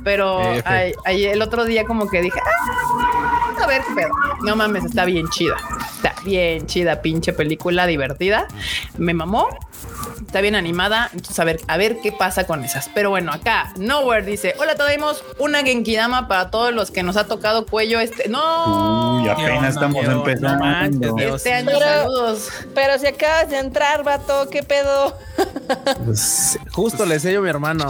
Pero 0.03 0.41
ahí, 0.65 1.25
el 1.25 1.41
otro 1.41 1.63
día, 1.63 1.85
como 1.85 2.09
que 2.09 2.21
dije, 2.21 2.39
ah, 2.45 3.63
a 3.63 3.67
ver 3.67 3.81
qué 3.95 4.07
No 4.43 4.57
mames, 4.57 4.83
está 4.83 5.05
bien 5.05 5.29
chida. 5.29 5.55
Está 5.95 6.15
bien 6.25 6.67
chida, 6.67 7.01
pinche 7.01 7.31
película 7.31 7.87
divertida. 7.87 8.45
Me 8.97 9.13
mamó 9.13 9.47
está 10.25 10.41
bien 10.41 10.55
animada. 10.55 11.09
Entonces, 11.13 11.39
a 11.39 11.43
ver, 11.43 11.59
a 11.67 11.77
ver 11.77 11.97
qué 12.01 12.11
pasa 12.11 12.45
con 12.45 12.63
esas. 12.63 12.89
Pero 12.93 13.09
bueno, 13.09 13.31
acá 13.31 13.73
Nowhere 13.77 14.25
dice: 14.25 14.55
Hola, 14.59 14.75
tenemos 14.75 15.23
una 15.39 15.63
Genkidama 15.63 16.27
para 16.27 16.49
todos 16.49 16.73
los 16.73 16.91
que 16.91 17.03
nos 17.03 17.17
ha 17.17 17.25
tocado 17.25 17.65
cuello 17.65 17.99
este. 17.99 18.29
No, 18.29 19.21
Uy, 19.21 19.29
apenas 19.29 19.75
estamos 19.75 20.05
empezando. 20.05 21.17
este 21.35 21.53
año, 21.53 21.79
saludos. 21.79 22.49
Pero 22.73 22.99
si 22.99 23.07
acabas 23.07 23.49
de 23.49 23.59
entrar, 23.59 24.03
vato, 24.03 24.49
¿qué 24.49 24.63
pedo? 24.63 25.15
Pues, 26.05 26.57
justo 26.71 27.05
le 27.05 27.15
decía 27.15 27.31
yo 27.31 27.39
a 27.39 27.43
mi 27.43 27.49
hermano. 27.49 27.87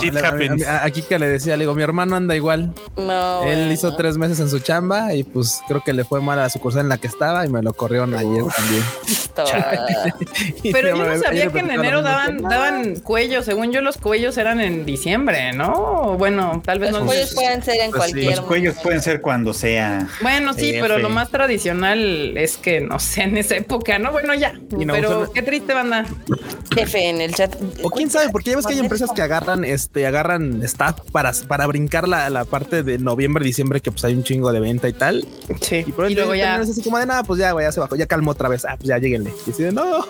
aquí 0.81 1.01
que 1.01 1.19
le 1.19 1.27
decía, 1.27 1.55
le 1.57 1.63
digo, 1.63 1.75
mi 1.75 1.83
hermano 1.83 2.15
anda 2.15 2.35
igual. 2.35 2.73
No. 2.95 3.43
Él 3.43 3.71
hizo 3.71 3.95
tres 3.95 4.17
meses 4.17 4.39
en 4.39 4.49
su 4.49 4.59
chamba 4.59 5.13
y 5.13 5.23
pues 5.23 5.61
creo 5.67 5.83
que 5.83 5.93
le 5.93 6.03
fue 6.03 6.21
mal 6.21 6.39
a 6.39 6.43
la 6.43 6.49
sucursal 6.49 6.81
en 6.81 6.89
la 6.89 6.97
que 6.97 7.07
estaba 7.07 7.45
y 7.45 7.49
me 7.49 7.61
lo 7.61 7.73
corrieron 7.73 8.13
ayer 8.15 8.43
también. 8.55 8.83
Pero 10.71 10.97
yo 10.97 11.05
no 11.05 11.17
sabía 11.21 11.51
que 11.51 11.59
en 11.59 11.71
enero 11.71 11.96
daban 12.01 12.37
daban, 12.41 12.41
daban 12.41 12.95
cuellos. 13.01 13.45
Según 13.45 13.71
yo, 13.71 13.81
los 13.81 13.97
cuellos 13.97 14.37
eran 14.37 14.59
en 14.61 14.85
diciembre, 14.85 15.53
¿no? 15.53 16.15
Bueno, 16.17 16.61
tal 16.65 16.79
vez 16.79 16.91
los 16.91 17.01
no. 17.01 17.07
cuellos 17.07 17.33
pueden 17.33 17.63
ser 17.63 17.81
en 17.81 17.91
pues 17.91 18.03
cualquier. 18.03 18.37
Los 18.37 18.45
cuellos 18.45 18.75
pueden 18.81 19.01
ser 19.01 19.21
cuando 19.21 19.53
sea. 19.53 20.07
Bueno, 20.21 20.53
sí, 20.53 20.75
pero 20.79 20.97
lo 20.97 21.09
más 21.09 21.29
tradicional 21.29 22.37
es 22.37 22.57
que 22.57 22.81
no 22.81 22.99
sea 22.99 23.25
en 23.25 23.37
esa 23.37 23.55
época, 23.55 23.99
¿no? 23.99 24.11
Bueno, 24.11 24.33
ya. 24.33 24.53
pero 24.69 25.31
qué 25.31 25.41
triste 25.41 25.73
banda. 25.73 26.05
Jefe 26.73 27.09
en 27.09 27.21
el 27.21 27.33
chat. 27.33 27.55
O 27.83 27.89
quién 27.89 28.09
sabe, 28.09 28.29
porque 28.29 28.51
ya 28.51 28.57
ves 28.57 28.65
que 28.65 28.73
hay 28.73 28.79
empresas 28.79 29.11
que 29.11 29.21
agarran, 29.21 29.63
este, 29.63 30.05
agarran 30.05 30.61
staff 30.63 30.99
para, 31.11 31.31
para 31.47 31.65
brincar 31.67 32.07
la, 32.07 32.29
la 32.29 32.45
parte 32.45 32.83
de 32.83 32.97
noviembre, 32.97 33.43
diciembre, 33.45 33.81
que 33.81 33.91
pues 33.91 34.03
hay 34.05 34.13
un 34.13 34.23
chingo 34.23 34.51
de 34.51 34.59
venta 34.59 34.87
y 34.87 34.93
tal. 34.93 35.27
Sí. 35.61 35.83
Y, 35.85 35.91
por 35.91 36.11
luego 36.11 36.35
ya. 36.35 36.55
Así 36.55 36.81
como 36.81 36.99
de 36.99 37.05
nada, 37.05 37.23
pues 37.23 37.39
ya, 37.39 37.53
ya 37.59 37.71
se 37.71 37.79
bajó, 37.79 37.95
ya 37.95 38.05
calmó 38.05 38.31
otra 38.31 38.49
vez. 38.49 38.65
Ah, 38.65 38.75
pues 38.77 38.87
ya 38.87 38.97
lleguenle. 38.97 39.33
Y 39.45 39.51
así 39.51 39.63
de 39.63 39.71
no. 39.71 40.05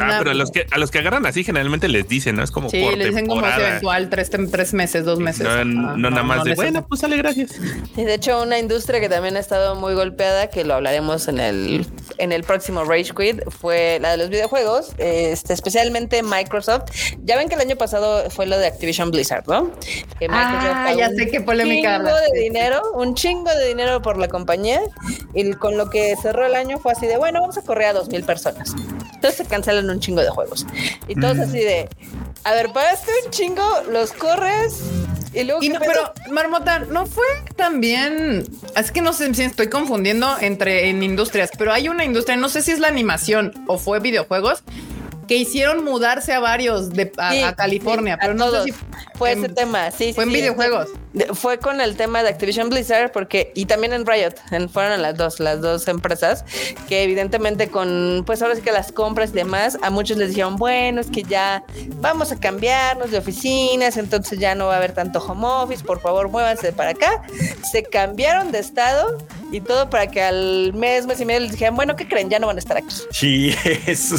Ya. 0.00 0.16
Ah, 0.16 0.18
pero 0.18 0.30
a 0.30 0.34
los 0.34 0.50
que 0.50 0.66
a 0.70 0.78
los 0.78 0.90
que 0.90 0.98
agarran 0.98 1.26
así 1.26 1.44
generalmente 1.44 1.88
les 1.88 2.08
dicen, 2.08 2.36
¿no? 2.36 2.42
Es 2.42 2.50
como 2.50 2.68
sí, 2.68 2.82
por 2.82 2.96
les 2.96 3.08
dicen 3.08 3.26
como 3.26 3.46
es 3.46 3.56
eventual, 3.56 4.08
tres, 4.10 4.30
tres 4.30 4.74
meses, 4.74 5.04
dos 5.04 5.18
meses. 5.18 5.46
No, 5.64 5.96
no, 5.96 6.10
nada 6.10 6.22
más 6.22 6.44
de 6.44 6.54
bueno, 6.54 6.86
pues 6.86 7.00
sale, 7.00 7.16
gracias. 7.16 7.52
Y 7.96 8.04
de 8.04 8.14
hecho, 8.14 8.42
una 8.42 8.58
industria 8.58 9.00
que 9.00 9.08
también 9.08 9.36
ha 9.36 9.40
estado 9.40 9.74
muy 9.74 9.94
golpeada, 9.94 10.48
que 10.48 10.64
lo 10.64 10.74
hablaremos 10.74 11.28
en 11.28 11.40
el 11.40 11.86
en 12.18 12.32
el 12.32 12.44
próximo 12.44 12.84
Rage 12.84 13.12
Quit, 13.16 13.42
fue 13.50 13.98
la 14.00 14.12
de 14.12 14.16
los 14.16 14.28
videojuegos, 14.28 14.92
este, 14.98 15.52
especialmente 15.52 16.22
Microsoft. 16.22 16.90
Ya 17.24 17.36
ven 17.36 17.48
que 17.48 17.54
el 17.54 17.60
año 17.60 17.76
pasado 17.76 18.30
fue 18.30 18.46
lo 18.46 18.58
de 18.58 18.66
Activision 18.66 19.10
Blizzard, 19.10 19.46
¿no? 19.46 19.70
Que 20.18 20.26
ah, 20.30 20.94
ya 20.96 21.10
sé 21.10 21.28
qué 21.30 21.40
polémica. 21.40 21.98
Un 21.98 22.06
chingo 22.06 22.16
de 22.16 22.40
dinero, 22.40 22.82
un 22.94 23.14
chingo 23.14 23.54
de 23.54 23.68
dinero 23.68 24.02
por 24.02 24.18
la 24.18 24.28
compañía, 24.28 24.80
y 25.34 25.52
con 25.54 25.76
lo 25.76 25.90
que 25.90 26.14
cerró 26.20 26.46
el 26.46 26.54
año 26.54 26.78
fue 26.78 26.92
así 26.92 27.06
de 27.06 27.16
bueno, 27.16 27.40
vamos 27.40 27.58
a 27.58 27.62
correr 27.62 27.88
a 27.88 27.92
dos 27.92 28.08
mil 28.08 28.24
personas. 28.24 28.74
Entonces 29.14 29.36
se 29.36 29.44
un 29.90 30.00
chingo 30.00 30.20
de 30.20 30.30
juegos. 30.30 30.66
Y 31.08 31.14
todos 31.14 31.36
mm. 31.36 31.42
así 31.42 31.58
de, 31.58 31.88
a 32.44 32.52
ver, 32.52 32.72
pagaste 32.72 33.10
un 33.24 33.30
chingo, 33.30 33.64
los 33.90 34.12
corres 34.12 34.82
y 35.34 35.44
luego... 35.44 35.60
no, 35.62 35.80
pero 35.80 36.12
Marmota, 36.30 36.80
no 36.80 37.06
fue 37.06 37.24
también, 37.56 38.44
es 38.76 38.92
que 38.92 39.00
no 39.00 39.12
sé 39.12 39.32
si 39.34 39.42
estoy 39.42 39.68
confundiendo 39.68 40.36
entre 40.40 40.90
en 40.90 41.02
industrias, 41.02 41.50
pero 41.56 41.72
hay 41.72 41.88
una 41.88 42.04
industria, 42.04 42.36
no 42.36 42.48
sé 42.48 42.62
si 42.62 42.72
es 42.72 42.78
la 42.78 42.88
animación 42.88 43.52
o 43.66 43.78
fue 43.78 44.00
videojuegos, 44.00 44.62
que 45.26 45.36
hicieron 45.36 45.84
mudarse 45.84 46.32
a 46.32 46.40
varios 46.40 46.90
de, 46.90 47.10
a, 47.16 47.54
California, 47.54 48.18
pero 48.20 48.34
no 48.34 48.50
sé 48.50 48.64
si 48.64 48.74
fue 49.14 49.32
ese 49.32 49.48
tema. 49.48 49.90
Sí, 49.90 50.12
fue 50.12 50.24
en 50.24 50.32
videojuegos. 50.32 50.88
Fue 51.34 51.58
con 51.58 51.80
el 51.80 51.96
tema 51.96 52.22
de 52.22 52.30
Activision 52.30 52.70
Blizzard, 52.70 53.12
porque 53.12 53.52
y 53.54 53.66
también 53.66 53.92
en 53.92 54.06
Riot, 54.06 54.34
en, 54.50 54.68
fueron 54.68 55.02
las 55.02 55.16
dos, 55.16 55.40
las 55.40 55.60
dos 55.60 55.86
empresas 55.88 56.44
que 56.88 57.02
evidentemente 57.02 57.68
con, 57.68 58.22
pues 58.24 58.40
ahora 58.42 58.54
sí 58.54 58.62
que 58.62 58.72
las 58.72 58.92
compras 58.92 59.30
y 59.30 59.34
demás, 59.34 59.78
a 59.82 59.90
muchos 59.90 60.16
les 60.16 60.30
dijeron, 60.30 60.56
bueno, 60.56 61.00
es 61.00 61.08
que 61.08 61.22
ya 61.22 61.64
vamos 61.96 62.32
a 62.32 62.40
cambiarnos 62.40 63.10
de 63.10 63.18
oficinas, 63.18 63.96
entonces 63.96 64.38
ya 64.38 64.54
no 64.54 64.66
va 64.66 64.74
a 64.74 64.76
haber 64.78 64.92
tanto 64.92 65.18
home 65.18 65.46
office, 65.46 65.84
por 65.84 66.00
favor 66.00 66.28
muévanse 66.28 66.72
para 66.72 66.90
acá. 66.90 67.22
Se 67.70 67.82
cambiaron 67.82 68.52
de 68.52 68.60
estado 68.60 69.18
y 69.50 69.60
todo 69.60 69.90
para 69.90 70.06
que 70.06 70.22
al 70.22 70.72
mes, 70.72 71.06
mes 71.06 71.20
y 71.20 71.26
medio 71.26 71.40
les 71.40 71.52
dijeran, 71.52 71.76
bueno, 71.76 71.94
¿qué 71.94 72.08
creen? 72.08 72.30
Ya 72.30 72.38
no 72.38 72.46
van 72.46 72.56
a 72.56 72.58
estar 72.58 72.76
aquí. 72.76 72.94
Sí, 73.10 73.54
eso, 73.86 74.16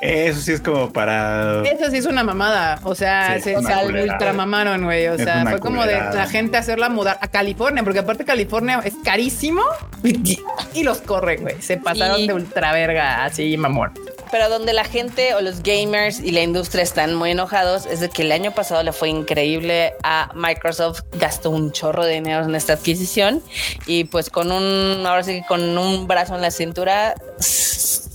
eso 0.00 0.40
sí 0.40 0.52
es 0.52 0.60
como 0.60 0.92
para... 0.92 1.62
Eso 1.62 1.90
sí 1.90 1.96
es 1.96 2.06
una 2.06 2.22
mamada, 2.22 2.78
o 2.84 2.94
sea, 2.94 3.40
se, 3.40 3.56
ultramamaron, 3.56 4.84
güey, 4.84 5.08
o 5.08 5.16
sea, 5.16 5.44
fue 5.44 5.58
como 5.58 5.84
de 5.84 6.19
la 6.20 6.28
gente 6.28 6.58
hacerla 6.58 6.90
mudar 6.90 7.18
a 7.20 7.28
California, 7.28 7.82
porque 7.82 8.00
aparte 8.00 8.24
California 8.24 8.80
es 8.84 8.94
carísimo 9.02 9.62
y, 10.02 10.82
los 10.82 10.98
corren, 11.00 11.42
güey, 11.42 11.62
se 11.62 11.78
pasaron 11.78 12.26
de 12.26 12.34
ultra 12.34 12.72
verga, 12.72 13.24
así, 13.24 13.56
mamón. 13.56 13.92
Pero 14.30 14.48
donde 14.48 14.72
la 14.72 14.84
gente 14.84 15.34
o 15.34 15.40
los 15.40 15.62
gamers 15.62 16.20
y 16.20 16.30
la 16.30 16.42
industria 16.42 16.82
están 16.82 17.14
muy 17.14 17.30
enojados 17.32 17.86
es 17.86 18.00
de 18.00 18.10
que 18.10 18.22
el 18.22 18.32
año 18.32 18.52
pasado 18.52 18.82
le 18.82 18.92
fue 18.92 19.08
increíble 19.08 19.94
a 20.04 20.30
Microsoft, 20.34 21.00
gastó 21.18 21.50
un 21.50 21.72
chorro 21.72 22.04
de 22.04 22.14
dinero 22.14 22.44
en 22.44 22.54
esta 22.54 22.74
adquisición 22.74 23.42
y 23.86 24.04
pues 24.04 24.30
con 24.30 24.52
un, 24.52 25.04
ahora 25.04 25.24
sí 25.24 25.40
que 25.40 25.46
con 25.48 25.76
un 25.76 26.06
brazo 26.06 26.36
en 26.36 26.42
la 26.42 26.50
cintura 26.52 27.14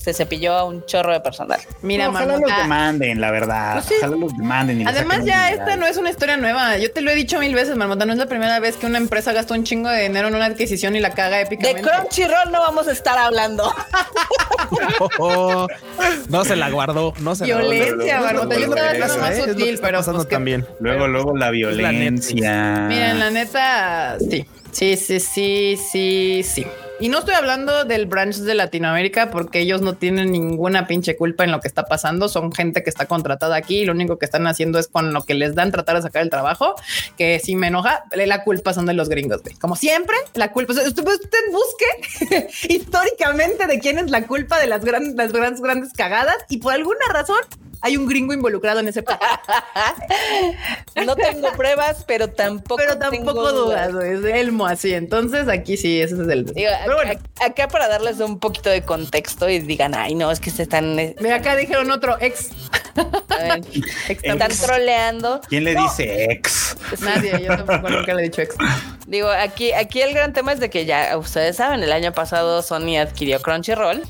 se 0.06 0.14
cepilló 0.14 0.54
a 0.54 0.66
un 0.66 0.86
chorro 0.86 1.14
de 1.14 1.20
personal. 1.20 1.60
Mira, 1.82 2.10
ojalá 2.10 2.38
los 2.38 2.56
demanden, 2.56 3.20
la 3.20 3.32
verdad. 3.32 3.74
Pues 3.74 3.98
ojalá 3.98 4.16
los 4.16 4.38
demanden. 4.38 4.88
Además, 4.88 5.26
ya 5.26 5.50
esta 5.50 5.78
no 5.78 5.88
es 5.88 5.98
una 5.98 6.12
historia 6.12 6.38
nueva. 6.38 6.78
Yo 6.78 6.92
te 6.92 7.02
lo 7.02 7.10
he 7.10 7.16
dicho 7.16 7.40
mil 7.40 7.56
veces, 7.56 7.76
Marmota. 7.76 8.06
No 8.06 8.14
es 8.14 8.20
la 8.20 8.28
primera 8.28 8.60
vez 8.60 8.76
que 8.76 8.86
una 8.86 9.00
empresa 9.00 9.34
gasta 9.34 9.56
un 9.56 9.64
chingo 9.64 9.90
de 9.90 10.04
dinero 10.04 10.28
en 10.28 10.36
una 10.36 10.46
adquisición 10.46 10.96
y 10.96 11.00
la 11.00 11.10
caga 11.10 11.42
épicamente. 11.42 11.82
De 11.82 11.90
Crunchyroll 11.90 12.52
no 12.52 12.60
vamos 12.60 12.88
a 12.88 12.92
estar 12.92 13.18
hablando. 13.18 13.74
no 16.30 16.46
se 16.46 16.56
la 16.56 16.70
guardó. 16.70 17.16
No 17.22 17.34
se 17.34 17.46
violencia, 17.46 18.22
Marmota. 18.22 18.60
Yo 18.60 18.66
estaba 18.66 18.92
es 18.92 19.18
más 19.18 19.38
sutil, 19.44 19.80
pero. 19.82 20.04
Pues 20.04 20.30
también. 20.30 20.68
Luego, 20.82 21.08
luego 21.08 21.36
la 21.36 21.50
violencia. 21.50 22.86
Miren, 22.90 23.18
la 23.18 23.32
neta, 23.32 24.18
sí. 24.20 24.46
Sí, 24.72 24.98
sí, 24.98 25.20
sí, 25.20 25.80
sí, 25.92 26.44
sí. 26.44 26.68
Y 27.00 27.10
no 27.10 27.20
estoy 27.20 27.34
hablando 27.34 27.84
del 27.84 28.06
branch 28.06 28.38
de 28.38 28.56
Latinoamérica 28.56 29.30
porque 29.30 29.60
ellos 29.60 29.82
no 29.82 29.96
tienen 29.96 30.32
ninguna 30.32 30.88
pinche 30.88 31.18
culpa 31.18 31.44
en 31.44 31.52
lo 31.52 31.60
que 31.60 31.68
está 31.68 31.84
pasando. 31.84 32.30
Son 32.30 32.54
gente 32.54 32.84
que 32.84 32.90
está 32.90 33.06
contratada 33.06 33.58
aquí 33.58 33.80
y 33.80 33.86
lo 33.86 33.92
único 33.92 34.18
que 34.18 34.26
están 34.26 34.48
haciendo 34.48 34.80
es 34.80 34.88
con 34.88 35.14
lo 35.14 35.24
que 35.24 35.34
les 35.34 35.56
dan 35.56 35.72
tratar 35.72 35.98
de 35.98 36.04
sacar 36.04 36.22
el 36.22 36.30
trabajo, 36.30 36.76
que 37.18 37.40
si 37.40 37.58
me 37.58 37.68
enoja, 37.68 38.06
la 38.12 38.44
culpa 38.44 38.74
son 38.74 38.86
de 38.86 38.94
los 38.94 39.10
gringos. 39.10 39.42
Como 39.60 39.76
siempre, 39.76 40.16
la 40.36 40.54
culpa. 40.54 40.72
usted, 40.74 40.96
busque 41.52 42.48
históricamente 42.74 43.68
de 43.68 43.80
quién 43.80 44.00
es 44.00 44.10
la 44.10 44.26
culpa 44.26 44.58
de 44.60 44.68
las 44.68 44.84
grandes, 44.86 45.16
las 45.16 45.34
grandes, 45.34 45.62
grandes 45.62 45.94
cagadas 45.94 46.38
y 46.50 46.58
por 46.60 46.74
alguna 46.74 47.06
razón 47.12 47.40
hay 47.86 47.98
un 47.98 48.08
gringo 48.08 48.34
involucrado 48.34 48.80
en 48.80 48.88
ese 48.88 49.04
No 51.06 51.16
tengo 51.16 51.52
pruebas, 51.52 52.04
pero 52.08 52.32
tampoco 52.32 52.78
Pero 52.78 52.98
tampoco 52.98 53.52
dudas, 53.52 53.94
es 54.04 54.26
Elmo 54.26 54.66
así. 54.66 54.96
Entonces 54.96 55.48
aquí 55.48 55.78
sí, 55.78 56.02
ese 56.02 56.16
es 56.16 56.28
el... 56.28 56.52
Acá 57.40 57.68
para 57.68 57.88
darles 57.88 58.20
un 58.22 58.40
poquito 58.40 58.72
de 58.72 58.82
contexto 58.82 59.48
y 59.48 59.60
digan, 59.60 59.94
ay, 59.94 60.16
no, 60.16 60.32
es 60.32 60.40
que 60.40 60.50
se 60.50 60.64
están... 60.64 60.98
Eh, 60.98 61.16
Mira, 61.20 61.36
acá 61.36 61.56
dijeron 61.56 61.92
otro 61.92 62.18
ex. 62.20 62.50
están 64.10 64.52
troleando. 64.52 65.42
¿Quién 65.48 65.66
le 65.66 65.76
dice 65.76 66.26
ex? 66.32 66.76
Nadie, 67.02 67.40
yo 67.40 67.56
tampoco 67.56 67.88
nunca 67.88 68.16
le 68.16 68.22
he 68.22 68.24
dicho 68.24 68.42
ex. 68.42 68.56
Digo, 69.06 69.30
aquí, 69.30 69.74
aquí 69.74 70.02
el 70.02 70.16
gran 70.16 70.34
tema 70.34 70.54
es 70.54 70.60
de 70.60 70.72
que 70.72 70.86
ya 70.86 71.16
ustedes 71.20 71.58
saben, 71.58 71.84
el 71.84 71.92
año 71.92 72.14
pasado 72.14 72.64
Sony 72.64 72.98
adquirió 72.98 73.40
Crunchyroll 73.44 74.02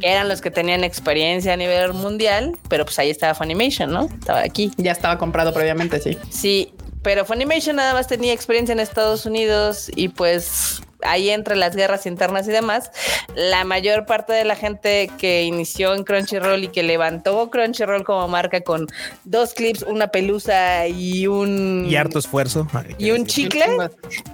eran 0.00 0.28
los 0.28 0.40
que 0.40 0.50
tenían 0.50 0.84
experiencia 0.84 1.52
a 1.52 1.56
nivel 1.56 1.92
mundial, 1.94 2.56
pero 2.68 2.84
pues 2.84 2.98
ahí 2.98 3.10
estaba 3.10 3.34
Funimation, 3.34 3.90
¿no? 3.90 4.06
Estaba 4.06 4.40
aquí. 4.40 4.70
Ya 4.76 4.92
estaba 4.92 5.18
comprado 5.18 5.52
previamente, 5.52 6.00
sí. 6.00 6.18
Sí, 6.30 6.72
pero 7.02 7.24
Funimation 7.24 7.76
nada 7.76 7.92
más 7.94 8.06
tenía 8.06 8.32
experiencia 8.32 8.72
en 8.72 8.80
Estados 8.80 9.26
Unidos 9.26 9.90
y 9.94 10.08
pues 10.08 10.82
ahí 11.02 11.30
entre 11.30 11.56
las 11.56 11.76
guerras 11.76 12.06
internas 12.06 12.48
y 12.48 12.50
demás, 12.50 12.90
la 13.34 13.64
mayor 13.64 14.06
parte 14.06 14.32
de 14.32 14.44
la 14.44 14.56
gente 14.56 15.10
que 15.18 15.44
inició 15.44 15.94
en 15.94 16.04
Crunchyroll 16.04 16.64
y 16.64 16.68
que 16.68 16.82
levantó 16.82 17.50
Crunchyroll 17.50 18.04
como 18.04 18.28
marca 18.28 18.60
con 18.60 18.86
dos 19.24 19.54
clips, 19.54 19.82
una 19.82 20.08
pelusa 20.08 20.88
y 20.88 21.26
un... 21.26 21.86
Y 21.88 21.96
harto 21.96 22.18
esfuerzo. 22.18 22.66
Y 22.98 23.10
un 23.10 23.26
chicle, 23.26 23.64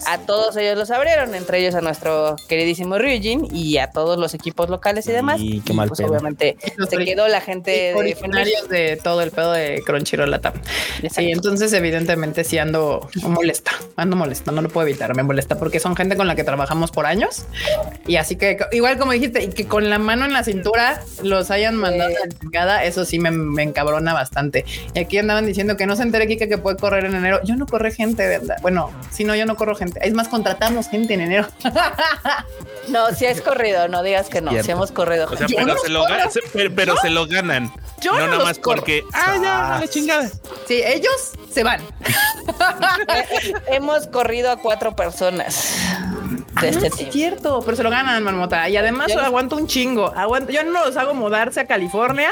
a 0.07 0.19
todos 0.19 0.57
ellos 0.57 0.79
los 0.79 0.91
abrieron, 0.91 1.35
entre 1.35 1.61
ellos 1.61 1.75
a 1.75 1.81
nuestro 1.81 2.37
queridísimo 2.49 2.99
Ryujin 2.99 3.49
y 3.55 3.79
a 3.79 3.91
todos 3.91 4.19
los 4.19 4.35
equipos 4.35 4.69
locales 4.69 5.07
y 5.07 5.13
demás. 5.13 5.41
Y, 5.41 5.61
qué 5.61 5.73
mal 5.73 5.89
pues 5.89 6.01
obviamente 6.01 6.57
se 6.89 7.05
quedó 7.05 7.29
la 7.29 7.41
gente 7.41 7.95
originarios 7.95 8.69
de, 8.69 8.99
todo 9.03 9.23
el 9.23 9.31
pedo 9.31 9.53
de 9.53 9.83
Crunchyroll 9.85 10.31
Latam. 10.31 10.55
Sí, 11.11 11.31
entonces 11.31 11.73
evidentemente 11.73 12.45
sí 12.45 12.59
ando 12.59 13.09
molesta, 13.23 13.73
ando 13.97 14.17
molesta, 14.17 14.53
no 14.53 14.63
lo 14.63 14.69
puedo 14.69 14.87
evitar, 14.87 15.15
me 15.15 15.23
molesta 15.23 15.59
porque 15.59 15.81
son 15.81 15.97
gente 15.97 16.17
con 16.17 16.27
la 16.27 16.35
que 16.35 16.45
trabajamos 16.55 16.93
por 16.93 17.05
años. 17.05 17.47
Y 18.07 18.17
así 18.17 18.37
que, 18.37 18.59
igual 18.71 18.97
como 18.97 19.13
dijiste, 19.13 19.43
y 19.43 19.49
que 19.49 19.67
con 19.67 19.91
la 19.91 19.99
mano 19.99 20.25
en 20.25 20.33
la 20.33 20.45
cintura 20.45 21.03
los 21.23 21.51
hayan 21.51 21.75
mandado 21.75 22.15
a 22.69 22.85
eso 22.85 23.05
sí 23.05 23.19
me, 23.19 23.63
encabrona 23.63 24.15
bastante. 24.15 24.65
Y 24.95 25.01
aquí 25.01 25.19
andaban 25.19 25.47
diciendo 25.47 25.77
que 25.77 25.87
no 25.87 25.97
se 25.97 26.03
entere 26.03 26.29
Kike 26.29 26.49
que 26.49 26.59
puede 26.59 26.77
correr 26.77 27.07
en 27.07 27.17
enero. 27.17 27.41
Yo 27.43 27.57
no 27.57 27.67
corro 27.67 27.91
gente, 27.91 28.27
¿verdad? 28.27 28.57
Bueno, 28.63 28.91
si 29.11 29.25
no, 29.25 29.35
yo 29.35 29.47
no 29.47 29.57
corro 29.57 29.75
gente. 29.75 30.01
Es 30.07 30.15
más, 30.15 30.29
contratamos 30.29 30.89
gente 30.89 31.15
en 31.15 31.23
enero. 31.23 31.49
no, 32.89 33.13
si 33.13 33.27
es 33.27 33.41
corrido, 33.41 33.89
no 33.89 34.03
digas 34.03 34.29
que 34.29 34.41
no. 34.41 34.51
Si 34.63 34.71
hemos 34.71 34.93
corrido. 34.93 35.29
pero, 35.29 35.77
se 35.79 35.89
lo, 35.89 36.05
pero, 36.75 36.97
se 36.99 37.11
lo, 37.11 37.27
ganan. 37.27 37.73
Yo 38.01 38.13
no, 38.13 38.27
nada 38.27 38.45
más 38.45 38.59
porque. 38.61 39.03
Ah, 39.13 39.35
ya, 39.43 39.81
la 39.81 39.89
chingada. 39.89 40.29
Sí, 40.69 40.83
ellos 40.85 41.33
se 41.51 41.65
van. 41.65 41.81
Hemos 43.67 44.07
corrido 44.07 44.51
a 44.51 44.57
cuatro 44.57 44.95
personas. 44.95 45.77
De 46.61 46.69
este 46.69 46.87
es 46.87 47.13
cierto, 47.13 47.63
pero 47.65 47.77
se 47.77 47.83
lo 47.83 47.91
ganan, 47.91 48.23
marmota. 48.23 48.69
Y 48.69 48.77
además 48.77 49.15
aguanto 49.17 49.57
un 49.57 49.67
chingo. 49.67 50.13
Aguanto, 50.15 50.53
yo 50.53 50.63
no 50.65 50.85
los 50.85 50.97
hago 50.97 51.15
mudarse 51.15 51.61
a 51.61 51.67
California 51.67 52.31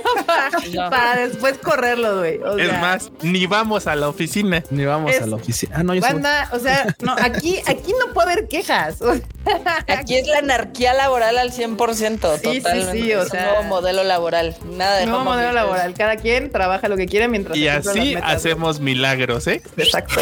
para, 0.90 1.26
después 1.26 1.58
correrlo, 1.58 2.18
güey. 2.18 2.40
es 2.58 2.80
más, 2.80 3.10
ni 3.22 3.46
vamos 3.46 3.86
a 3.86 3.96
la 3.96 4.08
oficina. 4.08 4.62
Ni 4.70 4.84
vamos 4.84 5.14
a 5.20 5.26
la 5.26 5.36
oficina. 5.36 5.76
Ah, 5.76 5.82
no, 5.82 5.94
yo 5.94 6.00
Banda, 6.00 6.48
o 6.52 6.58
sea, 6.58 6.94
no, 7.00 7.14
aquí, 7.18 7.60
aquí 7.66 7.92
no 7.98 8.12
puede 8.12 8.32
haber 8.32 8.48
quejas. 8.48 8.98
Aquí 9.88 10.16
es 10.16 10.28
la 10.28 10.38
anarquía 10.38 10.94
laboral 10.94 11.36
al 11.36 11.50
100%. 11.50 12.38
Sí, 12.38 12.60
totalmente. 12.60 12.92
sí, 12.92 13.02
sí, 13.02 13.14
o 13.14 13.26
sea, 13.26 13.40
un 13.40 13.46
nuevo 13.46 13.62
modelo 13.64 14.04
laboral. 14.04 14.56
Nada 14.64 14.98
de 14.98 15.06
Nuevo 15.06 15.24
modelo 15.24 15.52
laboral. 15.52 15.94
Cada 15.94 16.16
quien 16.16 16.50
trabaja 16.50 16.88
lo 16.88 16.96
que 16.96 17.06
quiere 17.06 17.28
mientras. 17.28 17.56
Y 17.56 17.68
así 17.68 18.14
hacemos 18.22 18.80
milagros, 18.80 19.46
¿eh? 19.48 19.62
Exacto. 19.76 20.20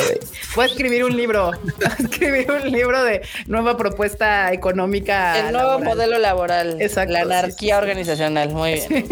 Voy 0.54 0.64
a 0.64 0.68
escribir 0.68 1.04
un 1.04 1.16
libro. 1.16 1.50
escribir 1.98 2.50
un 2.50 2.70
libro 2.70 3.02
de 3.04 3.22
nueva 3.46 3.76
propuesta 3.76 4.52
económica. 4.52 5.38
El 5.38 5.52
nuevo 5.52 5.78
modelo 5.80 6.18
laboral. 6.18 6.80
Exacto. 6.80 7.12
La 7.12 7.20
anarquía 7.20 7.78
organizacional. 7.78 8.50
Muy 8.50 8.74
bien. 8.74 9.06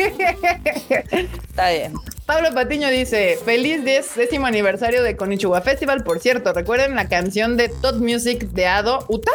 Está 0.88 1.70
bien. 1.70 1.94
Pablo 2.26 2.52
Patiño 2.54 2.90
dice: 2.90 3.38
Feliz 3.44 3.84
décimo 3.84 4.46
aniversario 4.46 5.02
de 5.02 5.16
Konichiwa 5.16 5.60
Festival. 5.62 6.04
Por 6.04 6.20
cierto, 6.20 6.52
¿recuerden 6.52 6.94
la 6.94 7.08
canción 7.08 7.56
de 7.56 7.68
Todd 7.68 7.96
Music 7.96 8.50
de 8.50 8.66
Ado 8.66 9.04
Uta? 9.08 9.32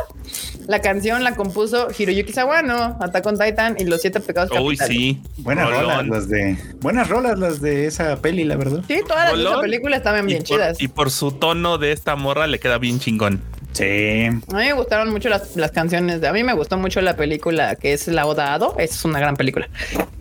La 0.68 0.80
canción 0.80 1.24
la 1.24 1.36
compuso 1.36 1.90
Hiroyuki 1.98 2.32
Sawano, 2.32 2.98
Attack 3.02 3.26
on 3.26 3.38
Titan 3.38 3.76
y 3.78 3.84
Los 3.84 4.02
Siete 4.02 4.20
Pecados 4.20 4.52
Uy, 4.62 4.78
sí. 4.78 5.22
Buenas 5.38 5.70
rolas 5.70 6.08
las 6.08 6.30
de... 6.30 6.58
Buenas 6.80 7.10
rolas 7.10 7.38
las 7.38 7.62
de 7.62 7.86
esa 7.86 8.16
peli, 8.22 8.46
la 8.46 8.56
verdad. 8.56 8.82
Sí, 8.88 9.02
todas 9.06 9.38
las 9.38 9.56
de 9.56 9.62
películas 9.62 9.98
estaban 9.98 10.26
bien 10.26 10.44
chidas. 10.44 10.80
Y 10.80 10.88
por 10.88 11.12
su 11.12 11.34
tono 11.34 11.78
de 11.78 11.92
esta 11.92 12.16
morra 12.16 12.48
le 12.48 12.60
queda 12.60 12.78
bien 12.78 13.00
chingón. 13.00 13.42
Sí. 13.74 14.28
A 14.28 14.58
mí 14.58 14.66
me 14.66 14.74
gustaron 14.74 15.12
mucho 15.12 15.30
las, 15.30 15.72
canciones. 15.72 16.22
De, 16.22 16.28
a 16.28 16.34
mí 16.34 16.44
me 16.44 16.54
gustó 16.54 16.78
mucho 16.78 17.02
la 17.02 17.16
película 17.16 17.76
que 17.76 17.94
es 17.94 18.08
La 18.08 18.26
Odado. 18.26 18.76
Es 18.78 19.04
una 19.04 19.20
gran 19.20 19.36
película. 19.36 19.68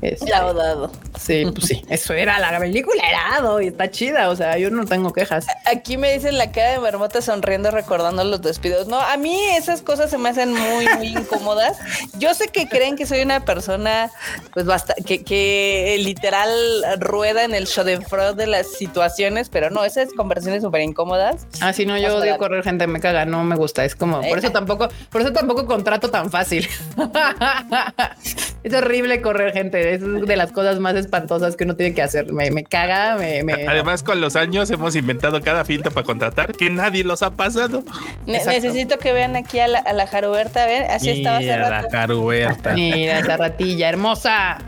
Es, 0.01 0.23
la 0.23 0.47
Odado. 0.47 0.91
Sí, 1.19 1.45
pues 1.53 1.67
sí. 1.67 1.83
Eso 1.89 2.15
era 2.15 2.39
la 2.39 2.59
película, 2.59 3.03
era 3.07 3.37
Ado 3.37 3.61
y 3.61 3.69
está 3.69 3.91
chida. 3.91 4.31
O 4.31 4.37
sea, 4.37 4.59
yo 4.59 4.71
no 4.71 4.87
tengo 4.87 5.13
quejas. 5.13 5.47
Aquí 5.67 5.97
me 5.97 6.13
dicen 6.13 6.39
la 6.39 6.51
cara 6.51 6.73
de 6.73 6.79
Marmota 6.81 7.21
sonriendo 7.21 7.71
recordando 7.71 8.25
los 8.25 8.41
despidos. 8.43 8.89
No, 8.89 9.01
a 9.01 9.17
mí 9.17 9.39
esas 9.57 9.83
cosas 9.83 10.11
se 10.11 10.19
me 10.19 10.31
hacen 10.31 10.53
muy, 10.53 10.89
muy 10.97 11.07
incómodas. 11.09 11.79
Yo 12.19 12.35
sé 12.35 12.49
que 12.49 12.69
creen 12.69 12.97
que 12.97 13.07
soy 13.07 13.23
una 13.23 13.45
persona, 13.45 14.11
pues 14.55 14.67
basta, 14.67 14.95
que, 15.07 15.23
que 15.23 15.97
literal 16.01 16.51
rueda 16.99 17.45
en 17.45 17.55
el 17.55 17.67
show 17.67 17.85
de 17.85 18.01
fraud 18.01 18.35
de 18.35 18.47
las 18.47 18.67
situaciones, 18.73 19.49
pero 19.49 19.71
no, 19.71 19.85
esas 19.85 20.13
conversaciones 20.15 20.63
súper 20.63 20.81
incómodas. 20.81 21.47
Ah, 21.61 21.73
sí, 21.73 21.87
no, 21.87 21.99
yo 21.99 22.17
odio 22.17 22.39
correr 22.39 22.65
gente, 22.65 22.87
me 22.87 23.01
caga, 23.01 23.25
no 23.25 23.42
me 23.45 23.57
gusta. 23.57 23.85
Es 23.85 23.95
como, 23.95 24.21
por 24.21 24.39
eso 24.39 24.49
eh. 24.49 24.51
tampoco, 24.51 24.89
por 25.11 25.21
eso 25.21 25.33
tampoco 25.33 25.67
contrato 25.67 26.11
tan 26.11 26.31
fácil. 26.31 26.69
es 28.63 28.75
horrible 28.75 29.21
correr 29.21 29.53
gente. 29.53 29.95
Es 29.95 30.01
de 30.01 30.37
las 30.37 30.53
cosas 30.53 30.79
más 30.79 30.95
espantosas 30.95 31.57
que 31.57 31.65
uno 31.65 31.77
tiene 31.77 31.95
que 31.95 32.03
hacer. 32.03 32.33
Me, 32.33 32.51
me 32.51 32.65
caga. 32.65 33.17
Me, 33.17 33.43
Además, 33.67 34.03
con 34.03 34.21
los 34.21 34.37
años 34.37 34.71
hemos 34.71 34.97
inventado 34.97 35.41
cada 35.41 35.65
filtro 35.65 35.93
para 35.93 36.05
contratar 36.05 36.53
que 36.53 36.71
nadie 36.71 37.05
los 37.05 37.23
ha 37.23 37.31
pasado. 37.31 37.85
necesito 38.27 38.99
que 38.99 39.13
vean 39.13 39.37
aquí 39.37 39.59
a 39.59 39.69
la, 39.69 39.79
a 39.79 39.93
la 39.93 40.07
Jaruberta. 40.07 40.67
Ven, 40.67 40.85
así 40.91 41.11
estaba 41.11 41.39
hace 41.39 41.57
La 41.57 41.89
Jaruberta. 41.91 42.75
Mira 42.75 43.19
esa 43.19 43.37
ratilla 43.37 43.89
hermosa. 43.89 44.59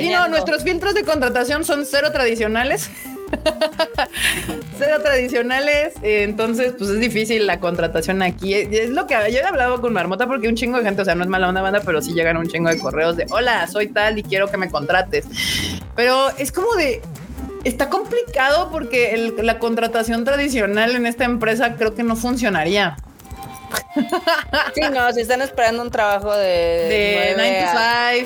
Y 0.00 0.08
no, 0.08 0.28
nuestros 0.28 0.62
filtros 0.62 0.94
de 0.94 1.02
contratación 1.04 1.64
son 1.64 1.84
cero 1.84 2.10
tradicionales. 2.12 2.90
Cero 4.78 4.96
tradicionales, 5.02 5.94
entonces 6.02 6.74
pues 6.76 6.90
es 6.90 7.00
difícil 7.00 7.46
la 7.46 7.60
contratación 7.60 8.22
aquí. 8.22 8.54
Es 8.54 8.90
lo 8.90 9.06
que 9.06 9.14
yo 9.30 9.38
he 9.38 9.44
hablado 9.44 9.80
con 9.80 9.92
Marmota 9.92 10.26
porque 10.26 10.48
un 10.48 10.56
chingo 10.56 10.78
de 10.78 10.84
gente, 10.84 11.02
o 11.02 11.04
sea, 11.04 11.14
no 11.14 11.22
es 11.22 11.28
mala 11.28 11.48
onda 11.48 11.62
banda, 11.62 11.80
pero 11.84 12.02
sí 12.02 12.12
llegan 12.12 12.36
un 12.36 12.48
chingo 12.48 12.68
de 12.68 12.78
correos 12.78 13.16
de 13.16 13.26
hola, 13.30 13.66
soy 13.66 13.88
tal 13.88 14.18
y 14.18 14.22
quiero 14.22 14.48
que 14.48 14.56
me 14.56 14.68
contrates. 14.70 15.26
Pero 15.94 16.30
es 16.38 16.52
como 16.52 16.74
de 16.74 17.00
está 17.64 17.88
complicado 17.88 18.70
porque 18.70 19.32
la 19.42 19.58
contratación 19.58 20.24
tradicional 20.24 20.94
en 20.94 21.06
esta 21.06 21.24
empresa 21.24 21.76
creo 21.76 21.94
que 21.94 22.02
no 22.02 22.16
funcionaría. 22.16 22.96
Sí, 24.74 24.80
no, 24.92 25.12
si 25.12 25.20
están 25.20 25.42
esperando 25.42 25.82
un 25.82 25.90
trabajo 25.90 26.34
de, 26.34 26.46
de 26.46 27.32
9 27.36 27.64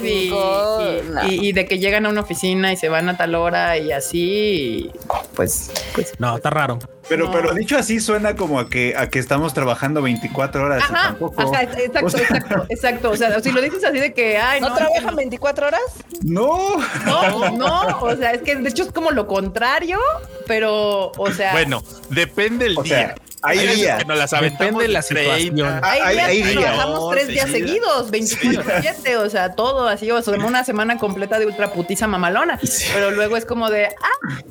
to 0.01 1.23
5 1.23 1.29
y, 1.29 1.53
de 1.53 1.67
que 1.67 1.79
llegan 1.79 2.07
a 2.07 2.09
una 2.09 2.21
oficina 2.23 2.73
y 2.73 2.77
se 2.77 2.89
van 2.89 3.09
a 3.09 3.17
tal 3.17 3.35
hora 3.35 3.77
y 3.79 3.93
así, 3.93 4.91
pues, 5.35 5.71
pues, 5.95 6.15
no, 6.19 6.37
está 6.37 6.51
raro. 6.51 6.79
Pero, 7.09 7.31
pero 7.31 7.55
dicho 7.55 7.79
así 7.79 8.01
suena 8.01 8.37
como 8.37 8.61
a 8.61 8.69
que, 8.69 8.95
a 8.97 9.09
que 9.09 9.19
estamos 9.19 9.55
trabajando 9.55 10.03
24 10.03 10.63
horas. 10.63 10.83
Ajá, 10.83 11.17
exacto, 11.39 12.19
exacto, 12.19 12.67
exacto. 12.69 13.11
O 13.11 13.17
sea, 13.17 13.41
si 13.41 13.51
lo 13.51 13.63
dices 13.63 13.83
así 13.83 13.99
de 13.99 14.13
que, 14.13 14.37
ay, 14.37 14.61
¿no, 14.61 14.75
trabajan 14.75 15.17
24 15.17 15.69
horas? 15.69 15.81
No. 16.23 16.77
No, 17.07 17.51
no. 17.57 17.99
O 18.01 18.15
sea, 18.15 18.33
es 18.33 18.43
que 18.43 18.57
de 18.57 18.69
hecho 18.69 18.83
es 18.83 18.93
como 18.93 19.11
lo 19.11 19.27
contrario, 19.27 19.99
pero, 20.47 21.13
o 21.17 21.33
sea. 21.33 21.53
Bueno, 21.53 21.83
depende 22.11 22.67
el 22.67 22.75
día. 22.77 23.15
Hay 23.43 23.67
días. 23.67 24.07
no 24.07 24.15
las 24.15 24.31
Depende 24.31 24.83
de 24.83 24.89
la 24.89 25.03
situación. 25.03 25.81
Hay, 25.83 26.15
días 26.15 26.31
que 26.31 26.61
trabajamos 26.61 27.11
tres 27.11 27.29
días 27.29 27.51
seguidos, 27.51 28.11
24-7, 28.11 29.17
o 29.17 29.31
sea, 29.31 29.53
todo 29.53 29.89
así, 29.89 30.11
o 30.11 30.23
sea, 30.23 30.35
una 30.35 30.65
semana 30.65 30.99
completa 30.99 31.39
de 31.39 31.47
ultra 31.47 31.73
putiza 31.73 32.07
mamalona. 32.07 32.59
Pero 32.93 33.11
luego 33.11 33.37
es 33.37 33.45
como 33.45 33.71
de, 33.71 33.87
ah, 33.87 34.43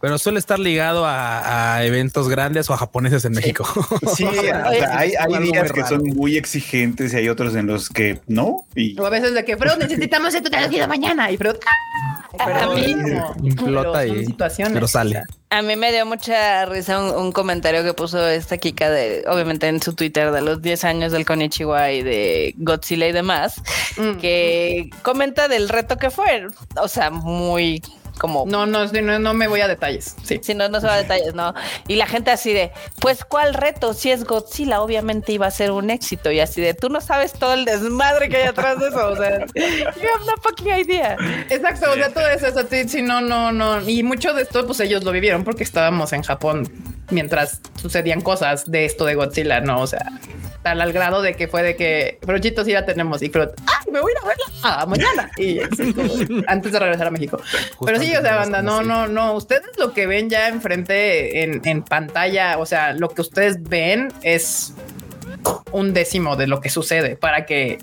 pero 0.00 0.18
suele 0.18 0.38
estar 0.38 0.58
ligado 0.58 1.04
a, 1.06 1.84
eventos 1.84 2.28
grandes 2.28 2.68
o 2.70 2.74
a 2.74 2.78
japoneses 2.78 3.24
en 3.24 3.32
México. 3.32 3.64
Sí, 4.16 4.24
hay, 4.92 5.12
días 5.42 5.72
que 5.72 5.84
son 5.84 6.02
muy 6.04 6.36
exigentes 6.36 7.12
y 7.12 7.16
hay 7.16 7.28
otros 7.28 7.54
en 7.54 7.66
los 7.66 7.88
que 7.88 8.20
no. 8.26 8.66
O 8.98 9.06
a 9.06 9.10
veces 9.10 9.34
de 9.34 9.44
que, 9.44 9.56
pero 9.56 9.76
necesitamos 9.78 10.34
esto 10.34 10.48
de 10.50 10.86
mañana 10.86 11.30
y 11.30 11.36
pero 11.36 11.54
implota 13.42 14.06
y 14.06 14.34
pero 14.72 14.88
sale. 14.88 15.22
A 15.50 15.62
mí 15.62 15.76
me 15.76 15.92
dio 15.92 16.06
mucha 16.06 16.64
risa 16.66 17.00
un, 17.00 17.32
comentario 17.32 17.82
que 17.82 17.92
puso 17.92 18.26
esta 18.28 18.56
Kika 18.56 18.88
de, 18.88 19.24
obviamente 19.26 19.66
en 19.66 19.82
su 19.82 19.94
Twitter 19.94 20.30
de 20.30 20.40
los 20.40 20.62
10 20.62 20.84
años 20.84 21.12
del 21.12 21.26
Konichiwa 21.26 21.90
y 21.90 22.02
de 22.02 22.54
Godzilla 22.56 23.08
y 23.08 23.12
demás, 23.12 23.60
mm. 23.96 24.18
que 24.18 24.90
comenta 25.02 25.48
del 25.48 25.68
reto 25.68 25.96
que 25.96 26.10
fue. 26.10 26.46
O 26.76 26.88
sea, 26.88 27.10
muy 27.10 27.82
como... 28.20 28.44
No, 28.46 28.66
no, 28.66 28.84
no, 28.84 29.18
no 29.18 29.34
me 29.34 29.48
voy 29.48 29.62
a 29.62 29.68
detalles. 29.68 30.14
Sí. 30.22 30.38
Si 30.42 30.54
no, 30.54 30.68
no 30.68 30.80
se 30.80 30.86
va 30.86 30.94
a 30.94 30.96
detalles, 30.98 31.34
no. 31.34 31.54
Y 31.88 31.96
la 31.96 32.06
gente 32.06 32.30
así 32.30 32.52
de, 32.52 32.70
pues, 33.00 33.24
¿cuál 33.24 33.54
reto? 33.54 33.94
Si 33.94 34.10
es 34.10 34.24
Godzilla, 34.24 34.82
obviamente 34.82 35.32
iba 35.32 35.46
a 35.46 35.50
ser 35.50 35.70
un 35.70 35.88
éxito. 35.88 36.30
Y 36.30 36.38
así 36.40 36.60
de, 36.60 36.74
tú 36.74 36.90
no 36.90 37.00
sabes 37.00 37.32
todo 37.32 37.54
el 37.54 37.64
desmadre 37.64 38.28
que 38.28 38.36
hay 38.36 38.48
atrás 38.48 38.78
de 38.78 38.88
eso. 38.88 39.08
O 39.08 39.16
sea, 39.16 39.38
you 39.54 40.08
have 40.14 40.26
no 40.26 40.36
fucking 40.42 40.68
idea. 40.68 41.16
Exacto, 41.48 41.90
o 41.90 41.94
sea, 41.94 42.12
todo 42.12 42.28
eso, 42.28 42.48
o 42.48 42.68
sea, 42.68 42.86
sí, 42.86 43.02
no, 43.02 43.22
no, 43.22 43.52
no. 43.52 43.80
Y 43.88 44.02
mucho 44.02 44.34
de 44.34 44.42
esto, 44.42 44.66
pues 44.66 44.80
ellos 44.80 45.02
lo 45.02 45.12
vivieron 45.12 45.42
porque 45.42 45.64
estábamos 45.64 46.12
en 46.12 46.22
Japón 46.22 46.68
mientras 47.10 47.60
sucedían 47.76 48.20
cosas 48.20 48.70
de 48.70 48.84
esto 48.84 49.04
de 49.04 49.14
Godzilla, 49.14 49.60
¿no? 49.60 49.80
O 49.80 49.86
sea, 49.86 50.06
tal 50.62 50.80
al 50.80 50.92
grado 50.92 51.22
de 51.22 51.34
que 51.34 51.48
fue 51.48 51.62
de 51.62 51.76
que, 51.76 52.18
Frochitos 52.22 52.66
sí 52.66 52.72
la 52.72 52.84
tenemos 52.84 53.22
y 53.22 53.28
Frot, 53.28 53.54
¡ay, 53.66 53.92
me 53.92 54.00
voy 54.00 54.12
a 54.12 54.12
ir 54.12 54.18
a 54.18 54.28
verla 54.28 54.44
ah, 54.62 54.86
mañana! 54.86 55.30
Y 55.36 55.60
antes 56.46 56.72
de 56.72 56.78
regresar 56.78 57.06
a 57.06 57.10
México. 57.10 57.40
Pero 57.84 57.98
sí, 57.98 58.14
o 58.14 58.20
sea, 58.20 58.36
banda, 58.36 58.62
no, 58.62 58.82
no, 58.82 59.06
no, 59.06 59.34
ustedes 59.34 59.70
lo 59.78 59.92
que 59.92 60.06
ven 60.06 60.30
ya 60.30 60.48
enfrente 60.48 61.42
en, 61.42 61.62
en 61.64 61.82
pantalla, 61.82 62.58
o 62.58 62.66
sea, 62.66 62.92
lo 62.92 63.08
que 63.08 63.22
ustedes 63.22 63.62
ven 63.62 64.12
es 64.22 64.74
un 65.72 65.94
décimo 65.94 66.36
de 66.36 66.46
lo 66.46 66.60
que 66.60 66.68
sucede 66.68 67.16
para 67.16 67.46
que 67.46 67.78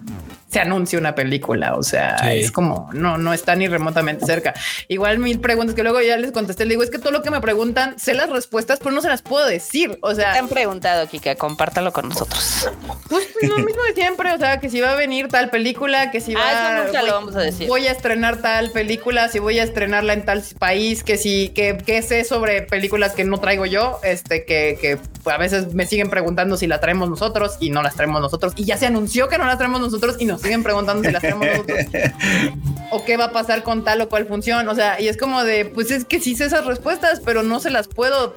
se 0.50 0.60
anuncia 0.60 0.98
una 0.98 1.16
película. 1.16 1.76
O 1.76 1.84
sea, 1.84 2.16
es 2.34 2.52
como 2.52 2.90
no, 2.94 3.18
no 3.18 3.34
está 3.34 3.56
ni 3.56 3.68
remotamente 3.68 4.26
cerca. 4.26 4.54
Igual 4.88 5.20
mil 5.20 5.40
preguntas 5.40 5.76
que 5.76 5.84
luego 5.84 6.02
ya 6.02 6.18
les 6.18 6.32
contesté. 6.32 6.66
Le 6.66 6.72
digo, 6.72 6.84
es 6.84 6.90
que 6.90 7.00
todo 7.00 7.12
lo 7.12 7.22
que 7.22 7.32
me 7.32 7.42
preguntan, 7.42 8.00
sé 8.00 8.14
las 8.14 8.30
respuestas, 8.30 8.80
pero 8.80 8.92
no 8.92 9.02
se 9.02 9.10
las 9.10 9.22
puedo 9.22 9.46
decir. 9.46 9.98
O 10.02 10.16
sea, 10.16 10.34
te 10.34 10.40
han 10.40 10.48
preguntado, 10.48 11.08
Kika, 11.08 11.36
compártalo 11.36 11.92
con 11.92 12.10
nosotros. 12.10 12.70
Pues 13.10 13.28
lo 13.42 13.58
mismo 13.58 13.82
de 13.84 13.94
siempre. 13.94 14.34
O 14.34 14.38
sea, 14.38 14.60
que 14.60 14.70
si 14.70 14.80
va 14.80 14.92
a 14.92 14.96
venir 14.96 15.28
tal 15.28 15.50
película, 15.50 16.12
que 16.12 16.22
si 16.22 16.34
va 16.34 16.42
ah, 16.44 16.84
eso 16.84 16.98
voy, 16.98 17.08
lo 17.08 17.14
vamos 17.14 17.36
a 17.36 17.42
decir. 17.42 17.68
Voy 17.68 17.88
a 17.88 17.92
estrenar 17.92 18.38
tal 18.42 18.72
película, 18.72 19.30
si 19.30 19.40
voy 19.40 19.60
a 19.60 19.64
estrenarla 19.64 20.14
en 20.14 20.26
tal 20.26 20.44
país, 20.58 21.04
que 21.04 21.18
si, 21.18 21.50
que, 21.50 21.78
que 21.78 22.02
sé 22.02 22.24
sobre 22.24 22.62
películas 22.62 23.14
que 23.14 23.24
no 23.24 23.40
traigo 23.40 23.66
yo, 23.66 24.00
este, 24.04 24.46
que, 24.46 24.78
que 24.80 24.98
a 25.30 25.38
veces 25.38 25.74
me 25.74 25.86
siguen 25.86 26.10
preguntando 26.10 26.58
si 26.58 26.68
la 26.68 26.80
traemos 26.80 27.10
nosotros 27.10 27.58
y 27.60 27.70
no 27.70 27.84
las 27.84 27.96
traemos 27.96 28.22
nosotros. 28.22 28.54
Y 28.56 28.66
ya 28.66 28.78
se 28.78 28.86
anunció 28.86 29.28
que 29.28 29.38
no 29.38 29.46
las 29.46 29.58
traemos 29.58 29.82
nosotros 29.82 30.16
y 30.20 30.26
no 30.26 30.37
siguen 30.38 30.64
preguntando 30.64 31.04
si 31.04 31.12
las 31.12 31.22
tenemos 31.22 31.48
nosotros 31.48 31.80
o 32.92 33.04
qué 33.04 33.18
va 33.18 33.26
a 33.26 33.32
pasar 33.32 33.64
con 33.64 33.84
tal 33.84 34.02
o 34.02 34.10
cual 34.10 34.26
función. 34.26 34.68
O 34.68 34.76
sea, 34.76 35.00
y 35.00 35.08
es 35.08 35.18
como 35.18 35.44
de, 35.44 35.66
pues 35.66 35.92
es 35.92 36.06
que 36.06 36.20
sí 36.20 36.36
sé 36.36 36.46
esas 36.46 36.66
respuestas, 36.66 37.22
pero 37.24 37.44
no 37.44 37.60
se 37.60 37.70
las 37.70 37.88
puedo 37.88 38.34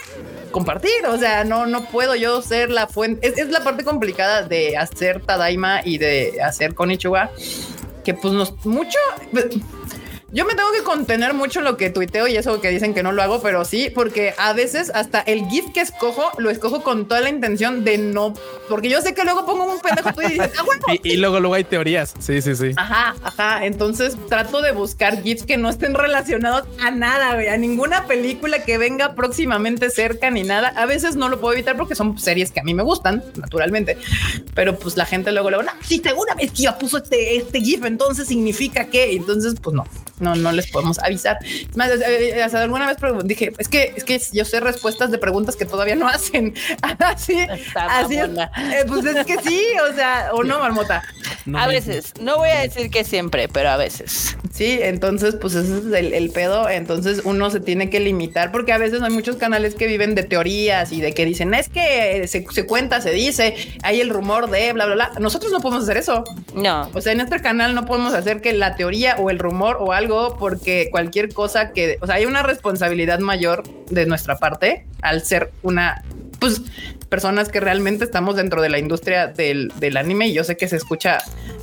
compartir. 0.50 1.06
O 1.08 1.18
sea, 1.18 1.44
no, 1.44 1.66
no 1.66 1.84
puedo 1.86 2.14
yo 2.14 2.42
ser 2.42 2.70
la 2.70 2.86
fuente. 2.86 3.26
Es, 3.26 3.48
la 3.48 3.62
parte 3.64 3.84
complicada 3.84 4.42
de 4.42 4.76
hacer 4.76 5.22
Tadaima 5.22 5.80
y 5.84 5.98
de 5.98 6.40
hacer 6.42 6.74
Konichiwa, 6.74 7.30
que 8.04 8.14
pues 8.14 8.34
nos 8.34 8.64
mucho. 8.64 8.98
Yo 10.32 10.44
me 10.44 10.54
tengo 10.54 10.70
que 10.70 10.84
contener 10.84 11.34
mucho 11.34 11.60
lo 11.60 11.76
que 11.76 11.90
tuiteo 11.90 12.28
y 12.28 12.36
eso 12.36 12.60
que 12.60 12.68
dicen 12.68 12.94
que 12.94 13.02
no 13.02 13.10
lo 13.10 13.20
hago, 13.20 13.42
pero 13.42 13.64
sí, 13.64 13.90
porque 13.92 14.32
a 14.38 14.52
veces 14.52 14.92
hasta 14.94 15.18
el 15.22 15.48
GIF 15.48 15.72
que 15.74 15.80
escojo 15.80 16.30
lo 16.38 16.50
escojo 16.50 16.84
con 16.84 17.08
toda 17.08 17.20
la 17.20 17.30
intención 17.30 17.82
de 17.82 17.98
no, 17.98 18.34
porque 18.68 18.88
yo 18.88 19.00
sé 19.02 19.12
que 19.12 19.24
luego 19.24 19.44
pongo 19.44 19.64
un 19.64 19.80
pendejo 19.80 20.22
y 20.22 20.34
dices, 20.34 20.52
ah, 20.56 20.94
y, 21.02 21.16
luego 21.16 21.40
luego 21.40 21.54
hay 21.54 21.64
teorías. 21.64 22.14
Sí, 22.20 22.40
sí, 22.42 22.54
sí. 22.54 22.70
Ajá, 22.76 23.16
ajá. 23.24 23.66
Entonces 23.66 24.16
trato 24.28 24.62
de 24.62 24.70
buscar 24.70 25.20
GIFs 25.20 25.42
que 25.42 25.56
no 25.56 25.68
estén 25.68 25.94
relacionados 25.94 26.62
a 26.80 26.92
nada, 26.92 27.32
a 27.32 27.56
ninguna 27.56 28.06
película 28.06 28.62
que 28.62 28.78
venga 28.78 29.16
próximamente 29.16 29.90
cerca 29.90 30.30
ni 30.30 30.44
nada. 30.44 30.68
A 30.76 30.86
veces 30.86 31.16
no 31.16 31.28
lo 31.28 31.40
puedo 31.40 31.54
evitar 31.54 31.76
porque 31.76 31.96
son 31.96 32.16
series 32.18 32.52
que 32.52 32.60
a 32.60 32.62
mí 32.62 32.72
me 32.72 32.84
gustan, 32.84 33.24
naturalmente, 33.34 33.98
pero 34.54 34.78
pues 34.78 34.96
la 34.96 35.06
gente 35.06 35.32
luego 35.32 35.50
luego, 35.50 35.64
no, 35.64 35.72
si 35.82 36.00
una 36.16 36.34
vez 36.36 36.52
que 36.52 36.62
ya 36.62 36.78
puso 36.78 36.98
este, 36.98 37.36
este 37.36 37.60
GIF, 37.60 37.84
entonces 37.84 38.28
significa 38.28 38.84
que, 38.84 39.16
entonces 39.16 39.54
pues 39.60 39.74
no 39.74 39.84
no, 40.20 40.36
no 40.36 40.52
les 40.52 40.70
podemos 40.70 40.98
avisar. 40.98 41.38
Más, 41.74 41.90
eh, 41.90 42.38
eh, 42.38 42.42
alguna 42.42 42.86
vez 42.86 42.96
dije, 43.24 43.52
es 43.58 43.68
que, 43.68 43.92
es 43.96 44.04
que 44.04 44.20
yo 44.32 44.44
sé 44.44 44.60
respuestas 44.60 45.10
de 45.10 45.18
preguntas 45.18 45.56
que 45.56 45.64
todavía 45.64 45.96
no 45.96 46.08
hacen. 46.08 46.54
así, 46.98 47.38
así 47.74 48.16
eh, 48.16 48.84
pues 48.86 49.04
es 49.04 49.26
que 49.26 49.38
sí, 49.38 49.64
o 49.90 49.94
sea, 49.94 50.30
o 50.32 50.44
no, 50.44 50.60
marmota. 50.60 51.02
a 51.54 51.66
veces, 51.66 52.12
no 52.20 52.38
voy 52.38 52.50
a 52.50 52.60
decir 52.60 52.90
que 52.90 53.04
siempre, 53.04 53.48
pero 53.48 53.70
a 53.70 53.76
veces. 53.76 54.36
Sí, 54.52 54.78
entonces, 54.82 55.36
pues 55.36 55.54
ese 55.54 55.78
es 55.78 56.12
el, 56.12 56.30
pedo. 56.30 56.68
Entonces 56.68 57.22
uno 57.24 57.50
se 57.50 57.60
tiene 57.60 57.88
que 57.88 57.98
limitar 57.98 58.52
porque 58.52 58.72
a 58.72 58.78
veces 58.78 59.02
hay 59.02 59.10
muchos 59.10 59.36
canales 59.36 59.74
que 59.74 59.86
viven 59.86 60.14
de 60.14 60.22
teorías 60.22 60.92
y 60.92 61.00
de 61.00 61.12
que 61.12 61.24
dicen, 61.24 61.54
es 61.54 61.68
que 61.68 62.26
se, 62.28 62.44
se 62.50 62.66
cuenta, 62.66 63.00
se 63.00 63.10
dice, 63.10 63.54
hay 63.82 64.00
el 64.00 64.10
rumor 64.10 64.50
de 64.50 64.72
bla, 64.72 64.86
bla, 64.86 64.94
bla. 64.94 65.12
Nosotros 65.18 65.50
no 65.50 65.60
podemos 65.60 65.84
hacer 65.84 65.96
eso. 65.96 66.24
No. 66.54 66.90
O 66.94 67.00
sea, 67.00 67.12
en 67.12 67.20
este 67.20 67.40
canal 67.40 67.74
no 67.74 67.86
podemos 67.86 68.12
hacer 68.12 68.40
que 68.40 68.52
la 68.52 68.76
teoría 68.76 69.16
o 69.18 69.30
el 69.30 69.38
rumor 69.38 69.78
o 69.80 69.92
algo 69.92 70.09
porque 70.38 70.88
cualquier 70.90 71.32
cosa 71.32 71.72
que, 71.72 71.98
o 72.00 72.06
sea, 72.06 72.16
hay 72.16 72.26
una 72.26 72.42
responsabilidad 72.42 73.18
mayor 73.20 73.62
de 73.86 74.06
nuestra 74.06 74.36
parte 74.38 74.86
al 75.02 75.24
ser 75.24 75.52
una, 75.62 76.02
pues, 76.38 76.62
personas 77.08 77.48
que 77.48 77.60
realmente 77.60 78.04
estamos 78.04 78.36
dentro 78.36 78.62
de 78.62 78.68
la 78.68 78.78
industria 78.78 79.26
del, 79.26 79.72
anime 79.96 80.28
y 80.28 80.32
yo 80.32 80.44
sé 80.44 80.56
que 80.56 80.68
se 80.68 80.76
escucha 80.76 81.18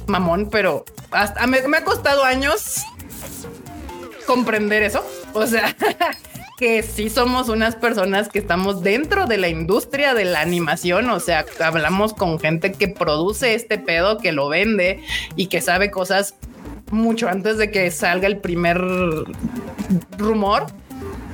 mamón, 0.08 0.50
pero 0.50 0.86
hasta 1.12 1.48
me, 1.48 1.62
me 1.68 1.78
ha 1.78 1.84
costado 1.84 2.24
años 2.24 2.84
comprender 4.26 4.84
eso. 4.84 5.06
O 5.34 5.48
sea, 5.48 5.76
que 6.58 6.82
sí 6.84 7.10
somos 7.10 7.50
unas 7.50 7.76
personas 7.76 8.30
que 8.30 8.40
estamos 8.40 8.82
dentro 8.82 9.28
de 9.28 9.38
la 9.38 9.48
industria 9.48 10.16
de 10.16 10.26
la 10.26 10.42
animación, 10.42 11.10
o 11.10 11.20
sea, 11.20 11.46
hablamos 11.64 12.14
con 12.14 12.40
gente 12.40 12.72
que 12.72 12.88
produce 12.88 13.54
este 13.54 13.78
pedo, 13.78 14.18
que 14.18 14.32
lo 14.32 14.50
vende 14.50 15.04
y 15.36 15.48
que 15.48 15.62
sabe 15.62 15.92
cosas 15.92 16.34
mucho 16.92 17.28
antes 17.28 17.58
de 17.58 17.72
que 17.72 17.90
salga 17.92 18.28
el 18.28 18.38
primer 18.38 18.80
rumor. 20.18 20.66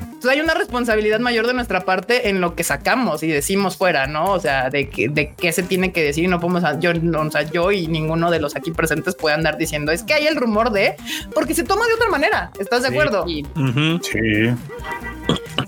Entonces 0.06 0.40
hay 0.40 0.42
una 0.42 0.54
responsabilidad 0.54 1.20
mayor 1.20 1.48
de 1.48 1.54
nuestra 1.54 1.82
parte 1.82 2.30
en 2.30 2.40
lo 2.40 2.56
que 2.56 2.64
sacamos 2.64 3.24
y 3.24 3.28
decimos 3.28 3.76
fuera, 3.76 4.08
¿no? 4.08 4.32
O 4.32 4.40
sea, 4.40 4.70
de, 4.70 4.88
que, 4.90 5.10
de 5.10 5.34
qué 5.34 5.52
se 5.52 5.64
tiene 5.64 5.92
que 5.92 6.02
decir 6.02 6.24
y 6.24 6.28
no 6.28 6.40
podemos, 6.40 6.64
yo, 6.80 6.94
no, 6.94 7.24
o 7.24 7.30
sea, 7.30 7.42
yo 7.44 7.74
y 7.74 7.88
ninguno 7.88 8.32
de 8.32 8.40
los 8.40 8.56
aquí 8.56 8.72
presentes 8.72 9.16
puede 9.16 9.36
andar 9.36 9.58
diciendo, 9.58 9.92
es 9.92 10.04
que 10.04 10.14
hay 10.14 10.28
el 10.28 10.38
rumor 10.38 10.72
de, 10.72 10.96
porque 11.36 11.54
se 11.54 11.66
toma 11.66 11.86
de 11.88 11.94
otra 11.96 12.08
manera, 12.10 12.52
¿estás 12.58 12.84
de 12.84 12.88
acuerdo? 12.88 13.26
Sí. 13.28 13.44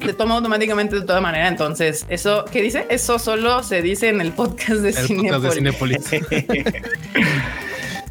Se 0.05 0.13
toma 0.13 0.35
automáticamente 0.35 0.99
de 0.99 1.01
toda 1.01 1.19
manera. 1.19 1.49
Entonces, 1.49 2.05
eso 2.07 2.45
¿qué 2.49 2.61
dice, 2.61 2.85
eso 2.89 3.19
solo 3.19 3.61
se 3.61 3.81
dice 3.81 4.07
en 4.07 4.21
el 4.21 4.31
podcast 4.31 4.79
de 4.79 4.93
Cinepolis. 4.93 6.05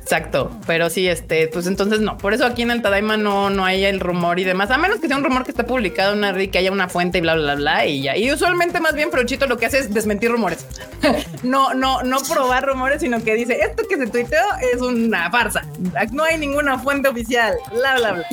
Exacto, 0.05 0.51
pero 0.67 0.91
sí, 0.91 1.09
este, 1.09 1.49
pues 1.49 1.67
entonces 1.67 2.01
no, 2.01 2.19
por 2.19 2.35
eso 2.35 2.45
aquí 2.45 2.61
en 2.61 2.71
el 2.71 2.83
Tadaima 2.83 3.17
no, 3.17 3.49
no 3.49 3.65
hay 3.65 3.87
el 3.87 4.01
rumor 4.01 4.39
y 4.39 4.45
demás, 4.45 4.71
a 4.71 4.77
menos 4.77 5.01
que 5.01 5.09
sea 5.09 5.17
un 5.17 5.25
rumor 5.25 5.45
que 5.45 5.51
está 5.51 5.65
publicado 5.65 6.13
en 6.13 6.19
una 6.19 6.31
red, 6.31 6.51
que 6.51 6.59
haya 6.59 6.71
una 6.71 6.91
fuente 6.91 7.17
y 7.17 7.21
bla, 7.23 7.35
bla, 7.37 7.55
bla, 7.55 7.87
y 7.87 8.03
ya. 8.03 8.15
Y 8.15 8.31
usualmente 8.31 8.81
más 8.81 8.95
bien 8.95 9.11
Prochito 9.11 9.47
lo 9.47 9.57
que 9.57 9.65
hace 9.65 9.79
es 9.79 9.95
desmentir 9.95 10.31
rumores. 10.31 10.67
no, 11.43 11.73
no, 11.73 12.03
no 12.03 12.19
probar 12.31 12.67
rumores, 12.67 13.01
sino 13.01 13.25
que 13.25 13.35
dice, 13.35 13.59
esto 13.63 13.85
que 13.89 13.97
se 13.97 14.07
tuiteó 14.07 14.43
es 14.75 14.83
una 14.83 15.31
farsa, 15.31 15.67
no 16.13 16.25
hay 16.25 16.37
ninguna 16.37 16.79
fuente 16.79 17.09
oficial, 17.09 17.55
bla, 17.73 17.97
bla, 17.97 18.13
bla. 18.13 18.27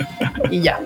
y 0.51 0.59
ya. 0.59 0.77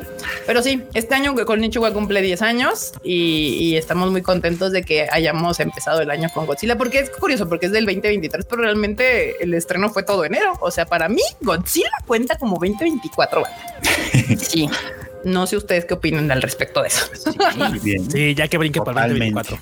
Pero 0.45 0.61
sí, 0.61 0.83
este 0.93 1.15
año 1.15 1.33
con 1.45 1.61
Nichua 1.61 1.93
cumple 1.93 2.21
10 2.21 2.41
años 2.43 2.93
y, 3.03 3.75
estamos 3.75 4.11
muy 4.11 4.21
contentos 4.21 4.71
de 4.71 4.83
que 4.83 5.07
hayamos 5.11 5.59
empezado 5.59 6.01
el 6.01 6.09
año 6.11 6.29
con 6.33 6.45
Godzilla, 6.45 6.77
porque 6.77 6.99
es 6.99 7.09
curioso, 7.09 7.49
porque 7.49 7.65
es 7.65 7.71
del 7.71 7.85
2023, 7.85 8.45
pero 8.45 8.61
realmente 8.61 9.43
el 9.43 9.53
estreno 9.53 9.89
fue 9.89 10.03
todo 10.03 10.23
enero, 10.23 10.53
sea, 10.75 10.85
para 10.85 11.09
mí, 11.09 11.21
Godzilla 11.41 11.89
cuenta 12.05 12.37
como 12.37 12.55
2024. 12.55 13.43
sí. 14.39 14.69
No 15.23 15.47
sé 15.47 15.57
ustedes 15.57 15.85
qué 15.85 15.95
opinan 15.95 16.29
al 16.31 16.41
respecto 16.41 16.81
de 16.83 16.89
eso. 16.89 17.07
Sí, 18.11 18.35
ya 18.35 18.47
que 18.47 18.57
brinque 18.59 18.79
para 18.81 19.05
el 19.05 19.19
2024. 19.19 19.57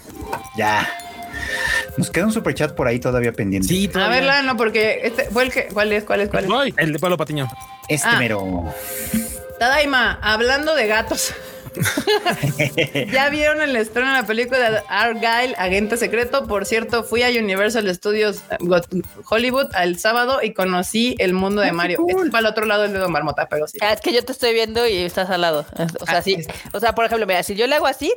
Ya. 0.58 0.90
Nos 1.98 2.10
queda 2.10 2.26
un 2.26 2.34
super 2.34 2.54
chat 2.54 2.74
por 2.74 2.88
ahí 2.88 3.00
todavía 3.00 3.32
pendiente. 3.32 3.68
Sí, 3.68 3.90
a 3.94 4.10
verla, 4.10 4.42
no, 4.42 4.58
porque 4.58 5.02
este 5.04 5.26
fue 5.26 5.44
el 5.44 5.52
que. 5.52 5.68
¿Cuál 5.68 5.94
es? 5.94 6.04
¿Cuál 6.04 6.22
es? 6.22 6.30
¿Cuál 6.30 6.46
es? 6.68 6.74
el 6.78 6.94
de 6.94 7.00
Pablo 7.00 7.18
Patiño. 7.18 7.48
Este 7.88 8.08
ah. 8.10 8.18
mero. 8.18 8.74
Tadaima, 9.60 10.20
hablando 10.22 10.76
de 10.76 10.88
gatos. 10.88 11.34
ya 13.12 13.30
vieron 13.30 13.62
el 13.62 13.76
estreno 13.76 14.10
de 14.10 14.22
la 14.22 14.28
película 14.28 14.72
de 14.72 14.82
Argyle, 14.88 15.56
Agente 15.58 15.98
Secreto. 15.98 16.48
Por 16.48 16.66
cierto, 16.66 17.04
fui 17.04 17.24
a 17.24 17.30
Universal 17.30 17.94
Studios 17.94 18.44
eh, 18.52 18.58
Hollywood 19.30 19.68
el 19.82 20.00
sábado 20.00 20.40
y 20.42 20.54
conocí 20.54 21.16
el 21.20 21.34
mundo 21.34 21.62
de 21.62 21.72
Mario. 21.72 22.00
Este 22.08 22.32
para 22.32 22.40
el 22.40 22.46
otro 22.48 22.66
lado 22.66 22.86
el 22.86 22.94
de 22.94 23.00
Don 23.00 23.12
Marmota, 23.12 23.48
pero 23.50 23.68
sí. 23.68 23.78
Ah, 23.82 23.94
es 23.94 24.02
que 24.02 24.14
yo 24.14 24.24
te 24.24 24.32
estoy 24.32 24.54
viendo 24.54 24.88
y 24.88 24.98
estás 24.98 25.30
al 25.30 25.42
lado. 25.42 25.66
O 26.00 26.06
sea, 26.06 26.20
ah, 26.20 26.22
sí. 26.22 26.38
O 26.74 26.80
sea, 26.80 26.94
por 26.94 27.06
ejemplo, 27.06 27.26
mira, 27.28 27.44
si 27.44 27.56
yo 27.56 27.68
le 27.68 27.76
hago 27.76 27.88
así, 27.88 28.12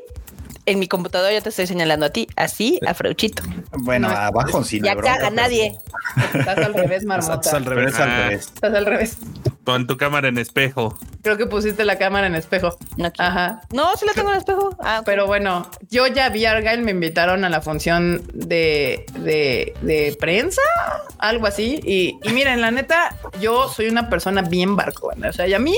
en 0.67 0.79
mi 0.79 0.89
computadora 0.89 1.33
yo 1.33 1.43
te 1.43 1.49
estoy 1.49 1.67
señalando 1.67 2.07
a 2.07 2.11
ti, 2.11 2.29
así 2.37 2.81
a 2.87 2.93
Freuchito. 2.93 3.43
Bueno, 3.73 4.09
abajo 4.09 4.65
sí. 4.65 4.81
Ya 4.83 4.97
caga 4.97 5.31
nadie. 5.31 5.79
Estás 6.35 6.59
al 6.59 6.75
revés, 6.75 7.05
Marmota. 7.05 7.35
Estás 7.35 7.55
al 7.55 7.65
revés, 7.65 7.95
al 7.99 8.11
revés. 8.11 8.47
Estás 8.47 8.75
al 8.75 8.87
revés. 8.87 9.17
Pon 9.67 9.89
tu 9.89 9.97
cámara 9.97 10.29
en 10.29 10.39
espejo. 10.39 10.97
Creo 11.23 11.37
que 11.37 11.47
pusiste 11.47 11.85
la 11.85 11.99
cámara 11.99 12.29
en 12.29 12.37
espejo. 12.37 12.79
Ajá. 13.19 13.63
No, 13.73 13.97
sí 13.97 14.07
la 14.07 14.13
tengo 14.13 14.31
en 14.31 14.39
espejo. 14.39 14.77
Ah, 14.79 15.03
pero 15.05 15.27
bueno, 15.27 15.69
yo 15.91 16.07
ya 16.07 16.29
vi 16.29 16.45
Argyle, 16.45 16.83
me 16.83 16.93
invitaron 16.93 17.45
a 17.45 17.49
la 17.49 17.61
función 17.61 18.23
de, 18.33 19.05
de, 19.19 20.17
prensa, 20.21 20.63
algo 21.19 21.49
así. 21.49 21.81
Y, 21.83 22.17
y, 22.23 22.33
miren, 22.33 22.61
la 22.61 22.71
neta, 22.71 23.17
yo 23.41 23.69
soy 23.69 23.89
una 23.89 24.09
persona 24.09 24.43
bien 24.43 24.77
barco. 24.77 25.11
O 25.29 25.33
sea, 25.33 25.49
y 25.49 25.55
a 25.55 25.59
mí 25.59 25.77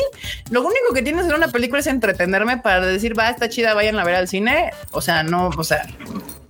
lo 0.51 0.61
único 0.61 0.93
que 0.93 1.01
tiene 1.01 1.23
hacer 1.23 1.35
una 1.35 1.49
película 1.49 1.81
es 1.81 1.87
entretenerme 1.87 2.59
para 2.59 2.85
decir, 2.85 3.19
va, 3.19 3.31
está 3.31 3.49
chida, 3.49 3.73
vayan 3.73 3.99
a 3.99 4.05
ver 4.05 4.17
al 4.17 4.29
cine. 4.29 4.71
O 4.91 5.01
sea, 5.01 5.23
no, 5.23 5.49
o 5.57 5.65
sea, 5.65 5.87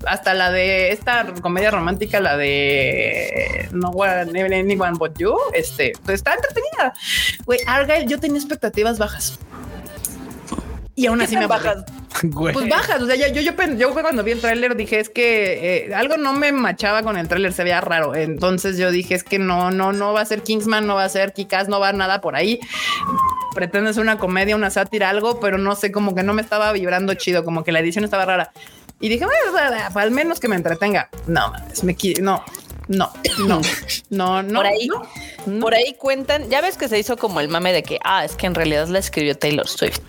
hasta 0.06 0.34
la 0.34 0.50
de 0.50 0.92
esta 0.92 1.26
comedia 1.40 1.70
romántica, 1.70 2.20
la 2.20 2.37
de 2.37 3.68
No 3.72 3.90
One, 3.90 4.58
Anyone 4.58 4.98
But 4.98 5.18
You, 5.18 5.37
este, 5.52 5.92
pues 6.04 6.16
está 6.16 6.34
entretenida. 6.34 6.94
Güey, 7.44 7.61
Argyle, 7.66 8.06
yo 8.06 8.18
tenía 8.20 8.38
expectativas 8.38 8.98
bajas. 8.98 9.38
Y 10.94 11.06
aún 11.06 11.20
así 11.20 11.37
me 11.37 11.46
bajas. 11.46 11.84
Pues 12.32 12.68
bajas. 12.68 13.00
O 13.00 13.06
sea, 13.06 13.14
yo, 13.14 13.28
yo, 13.28 13.40
yo, 13.76 13.92
cuando 13.92 14.24
vi 14.24 14.32
el 14.32 14.40
tráiler 14.40 14.74
dije 14.74 14.98
es 14.98 15.08
que 15.08 15.87
eh, 15.87 15.94
algo 15.94 16.16
no 16.16 16.32
me 16.32 16.50
machaba 16.50 17.04
con 17.04 17.16
el 17.16 17.28
tráiler, 17.28 17.52
se 17.52 17.62
veía 17.62 17.80
raro. 17.80 18.16
Entonces 18.16 18.78
yo 18.78 18.90
dije 18.90 19.14
es 19.14 19.22
que 19.22 19.38
no, 19.38 19.70
no, 19.70 19.92
no 19.92 20.12
va 20.12 20.22
a 20.22 20.24
ser 20.24 20.42
Kingsman, 20.42 20.88
no 20.88 20.96
va 20.96 21.04
a 21.04 21.08
ser 21.08 21.32
Kikas, 21.32 21.68
no 21.68 21.78
va 21.78 21.90
a 21.90 21.92
nada 21.92 22.20
por 22.20 22.34
ahí. 22.34 22.58
Pretende 23.54 23.92
ser 23.92 24.02
una 24.02 24.18
comedia, 24.18 24.56
una 24.56 24.70
sátira, 24.70 25.08
algo, 25.08 25.38
pero 25.38 25.56
no 25.56 25.76
sé, 25.76 25.92
como 25.92 26.16
que 26.16 26.24
no 26.24 26.34
me 26.34 26.42
estaba 26.42 26.72
vibrando 26.72 27.14
chido, 27.14 27.44
como 27.44 27.62
que 27.62 27.70
la 27.70 27.78
edición 27.78 28.04
estaba 28.04 28.24
rara. 28.24 28.50
Y 29.00 29.08
dije, 29.08 29.24
bueno, 29.24 29.78
al 29.94 30.11
menos 30.11 30.40
que 30.40 30.48
me 30.48 30.56
entretenga. 30.56 31.08
No, 31.26 31.52
me 31.82 31.96
no, 32.20 32.44
no, 32.88 33.12
no, 33.38 33.61
no, 34.11 34.42
no. 34.42 34.61
Por 34.61 34.66
ahí, 34.66 34.88
por 35.61 35.74
ahí 35.74 35.94
cuentan, 35.94 36.48
ya 36.50 36.61
ves 36.61 36.76
que 36.76 36.88
se 36.88 36.98
hizo 36.98 37.16
como 37.16 37.40
el 37.40 37.48
mame 37.48 37.72
de 37.72 37.82
que, 37.82 37.98
ah, 38.02 38.24
es 38.24 38.34
que 38.34 38.46
en 38.46 38.54
realidad 38.54 38.88
la 38.88 38.98
escribió 38.98 39.37
Taylor 39.37 39.68
Swift. 39.68 40.00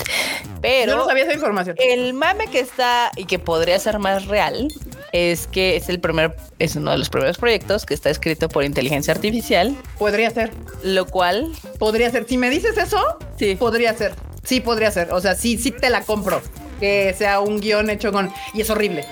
Pero 0.61 0.93
Yo 0.93 0.97
no 0.97 1.05
sabía 1.05 1.23
esa 1.23 1.33
información. 1.33 1.75
El 1.79 2.13
mame 2.13 2.47
que 2.47 2.59
está 2.59 3.11
y 3.15 3.25
que 3.25 3.37
podría 3.37 3.77
ser 3.79 3.99
más 3.99 4.25
real 4.25 4.69
es 5.11 5.47
que 5.47 5.75
es 5.75 5.89
el 5.89 5.99
primer, 5.99 6.35
es 6.57 6.75
uno 6.75 6.91
de 6.91 6.97
los 6.97 7.09
primeros 7.09 7.37
proyectos 7.37 7.85
que 7.85 7.93
está 7.93 8.09
escrito 8.09 8.49
por 8.49 8.63
inteligencia 8.63 9.13
artificial. 9.13 9.75
Podría 9.97 10.31
ser. 10.31 10.51
Lo 10.83 11.05
cual 11.05 11.51
podría 11.77 12.09
ser. 12.09 12.25
Si 12.27 12.37
me 12.37 12.49
dices 12.49 12.77
eso, 12.77 13.17
sí, 13.37 13.55
podría 13.55 13.93
ser. 13.93 14.13
Sí, 14.43 14.61
podría 14.61 14.89
ser. 14.89 15.11
O 15.11 15.21
sea, 15.21 15.35
sí, 15.35 15.57
sí 15.57 15.71
te 15.71 15.89
la 15.89 16.01
compro 16.01 16.41
que 16.79 17.13
sea 17.17 17.39
un 17.39 17.59
guion 17.59 17.89
hecho 17.89 18.11
con... 18.11 18.31
Y 18.53 18.61
es 18.61 18.69
horrible. 18.69 19.05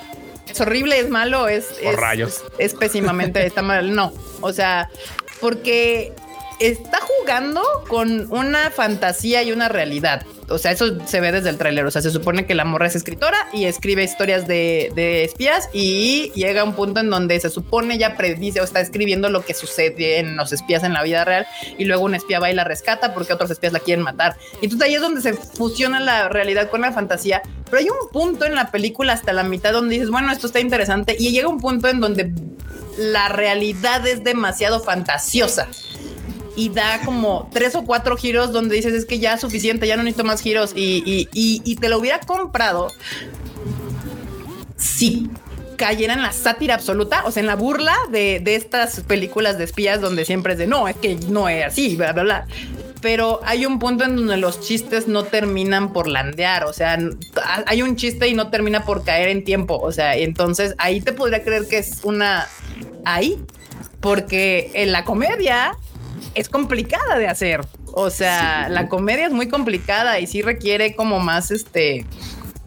Es 0.50 0.60
horrible, 0.62 1.00
es 1.00 1.10
malo, 1.10 1.48
es... 1.48 1.68
es 1.82 1.96
rayos. 1.96 2.44
Es, 2.58 2.74
pésimamente, 2.74 3.46
está 3.46 3.62
mal. 3.62 3.94
No, 3.94 4.14
o 4.42 4.54
sea, 4.54 4.90
porque 5.40 6.14
está 6.60 7.00
jugando 7.02 7.62
con 7.88 8.32
una 8.32 8.72
fantasía 8.72 9.44
y 9.44 9.52
una 9.52 9.70
realidad. 9.70 10.26
o 10.50 10.58
sea, 10.58 10.72
eso 10.72 11.06
se 11.06 11.20
ve 11.20 11.32
desde 11.32 11.50
el 11.50 11.58
tráiler. 11.58 11.86
O 11.86 11.92
sea, 11.92 12.02
se 12.02 12.10
supone 12.10 12.46
que 12.46 12.56
la 12.56 12.66
morra 12.66 12.88
es 12.88 12.96
escritora 12.96 13.38
y 13.54 13.66
escribe 13.66 14.04
historias 14.04 14.48
de, 14.48 14.92
de, 14.96 15.24
espías 15.24 15.70
y 15.74 16.32
llega 16.36 16.64
un 16.64 16.74
punto 16.74 17.02
en 17.02 17.10
donde 17.10 17.40
se 17.40 17.50
supone 17.50 17.98
ya 17.98 18.16
predice 18.16 18.62
o 18.62 18.64
está 18.64 18.80
escribiendo 18.80 19.30
lo 19.30 19.44
que 19.44 19.54
sucede 19.54 20.20
en 20.20 20.36
los 20.36 20.54
espías 20.54 20.84
en 20.84 20.94
la 20.94 21.04
vida 21.04 21.26
real 21.26 21.46
y 21.78 21.86
luego 21.86 22.06
un 22.06 22.16
espía 22.16 22.40
va 22.40 22.50
y 22.50 22.56
la 22.56 22.64
rescata 22.64 23.14
porque 23.14 23.34
otros 23.34 23.52
espías 23.52 23.74
la 23.74 23.80
quieren 23.80 24.04
matar. 24.04 24.38
Y 24.62 24.66
entonces 24.66 24.88
ahí 24.88 24.96
es 24.96 25.02
donde 25.02 25.22
se 25.22 25.34
fusiona 25.34 26.00
la 26.00 26.30
realidad 26.30 26.70
con 26.70 26.82
la 26.82 26.92
fantasía. 26.92 27.42
Pero 27.66 27.80
hay 27.80 27.90
un 27.90 28.10
punto 28.12 28.46
en 28.46 28.56
la 28.56 28.72
película 28.72 29.14
hasta 29.14 29.34
la 29.34 29.44
mitad 29.44 29.74
donde 29.74 29.96
dices, 29.96 30.10
bueno, 30.10 30.32
esto 30.32 30.48
está 30.48 30.62
interesante 30.62 31.16
y 31.20 31.32
llega 31.32 31.50
un 31.50 31.60
punto 31.60 31.90
en 31.90 32.00
donde 32.00 32.32
la 32.98 33.30
realidad 33.30 34.08
es 34.08 34.24
demasiado 34.24 34.80
fantasiosa 34.80 35.68
y 36.58 36.70
da 36.70 37.00
como 37.06 37.50
tres 37.54 37.76
o 37.76 37.86
cuatro 37.86 38.18
giros 38.18 38.52
donde 38.52 38.76
dices 38.76 38.94
es 38.94 39.06
que 39.06 39.20
ya 39.20 39.36
es 39.36 39.42
suficiente, 39.42 39.88
ya 39.88 39.96
no 39.96 40.04
necesito 40.04 40.26
más 40.26 40.42
giros 40.42 40.74
y, 40.76 41.78
te 41.80 41.88
lo 41.88 42.00
hubiera 42.00 42.20
comprado 42.20 42.92
si 44.76 45.30
cayera 45.78 46.16
en 46.16 46.24
la 46.24 46.32
sátira 46.32 46.74
absoluta, 46.74 47.24
o 47.26 47.32
sea, 47.32 47.42
en 47.42 47.48
la 47.48 47.56
burla 47.56 47.96
de, 48.12 48.42
estas 48.44 49.02
películas 49.02 49.60
de 49.60 49.66
espías 49.66 50.02
donde 50.02 50.26
siempre 50.26 50.54
es 50.54 50.60
de 50.60 50.66
no, 50.66 50.88
es 50.88 50.96
que 50.96 51.16
no 51.30 51.48
es 51.48 51.64
así, 51.64 51.96
bla, 51.96 52.12
bla, 52.14 52.24
bla. 52.24 52.48
Pero 53.02 53.40
hay 53.46 53.68
un 53.68 53.78
punto 53.78 54.04
en 54.04 54.16
donde 54.16 54.38
los 54.38 54.60
chistes 54.60 55.08
no 55.08 55.26
terminan 55.26 55.94
por 55.94 56.08
landear, 56.08 56.64
o 56.64 56.74
sea, 56.74 56.98
hay 57.68 57.84
un 57.84 57.96
chiste 57.96 58.28
y 58.28 58.34
no 58.34 58.50
termina 58.50 58.84
por 58.84 59.04
caer 59.04 59.30
en 59.30 59.44
tiempo, 59.44 59.78
o 59.78 59.92
sea, 59.92 60.16
entonces 60.16 60.74
ahí 60.80 61.02
te 61.02 61.14
podría 61.14 61.44
creer 61.44 61.68
que 61.68 61.78
es 61.78 62.00
una 62.04 62.48
ahí, 63.06 63.40
porque 64.02 64.72
en 64.74 64.92
la 64.92 65.04
comedia 65.04 65.78
es 66.38 66.50
complicada 66.50 67.18
de 67.18 67.28
hacer. 67.28 67.62
O 67.94 68.10
sea, 68.10 68.70
la 68.70 68.88
comedia 68.88 69.26
es 69.26 69.32
muy 69.32 69.48
complicada 69.48 70.20
y 70.20 70.28
sí 70.28 70.42
requiere 70.42 70.96
como 70.96 71.20
más 71.20 71.52
este 71.52 72.06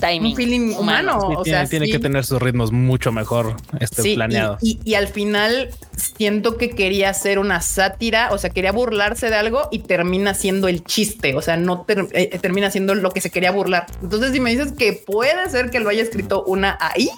timing. 0.00 0.33
Un 0.33 0.37
feeling 0.37 0.74
humano. 0.76 1.18
o 1.18 1.42
tiene, 1.42 1.59
sea, 1.61 1.68
tiene 1.68 1.88
que 1.88 1.98
tener 1.98 2.24
sus 2.24 2.42
ritmos 2.42 2.72
mucho 2.72 3.12
mejor 3.12 3.56
este 3.78 4.14
planeado. 4.14 4.59
Y, 4.61 4.94
al 4.94 5.06
final 5.09 5.70
siento 5.94 6.56
que 6.56 6.70
quería 6.70 7.11
hacer 7.11 7.38
una 7.38 7.61
sátira, 7.61 8.30
o 8.33 8.38
sea, 8.38 8.50
quería 8.50 8.72
burlarse 8.72 9.28
de 9.30 9.37
algo 9.37 9.68
y 9.70 9.80
termina 9.80 10.35
siendo 10.35 10.66
el 10.66 10.83
chiste. 10.83 11.37
O 11.37 11.42
sea, 11.42 11.56
no 11.56 11.87
eh, 11.88 12.38
termina 12.40 12.70
siendo 12.70 12.94
lo 12.94 13.11
que 13.12 13.20
se 13.20 13.30
quería 13.30 13.52
burlar. 13.52 13.87
Entonces, 14.02 14.33
si 14.33 14.40
me 14.40 14.50
dices 14.50 14.72
que 14.72 14.94
puede 14.94 15.48
ser 15.48 15.70
que 15.70 15.78
lo 15.78 15.90
haya 15.90 16.02
escrito 16.02 16.42
una 16.44 16.76
ahí, 16.80 17.09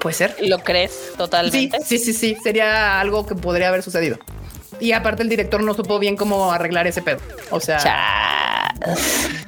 puede 0.00 0.14
ser. 0.14 0.36
¿Lo 0.40 0.60
crees 0.60 1.12
totalmente? 1.18 1.78
Sí, 1.84 1.98
sí, 1.98 2.12
sí, 2.12 2.34
sí. 2.34 2.36
Sería 2.42 3.00
algo 3.00 3.26
que 3.26 3.34
podría 3.34 3.68
haber 3.68 3.82
sucedido. 3.82 4.18
Y 4.80 4.92
aparte 4.92 5.22
el 5.22 5.28
director 5.28 5.62
no 5.62 5.74
supo 5.74 5.98
bien 5.98 6.16
cómo 6.16 6.52
arreglar 6.52 6.86
ese 6.86 7.02
pedo. 7.02 7.18
O 7.50 7.60
sea, 7.60 8.74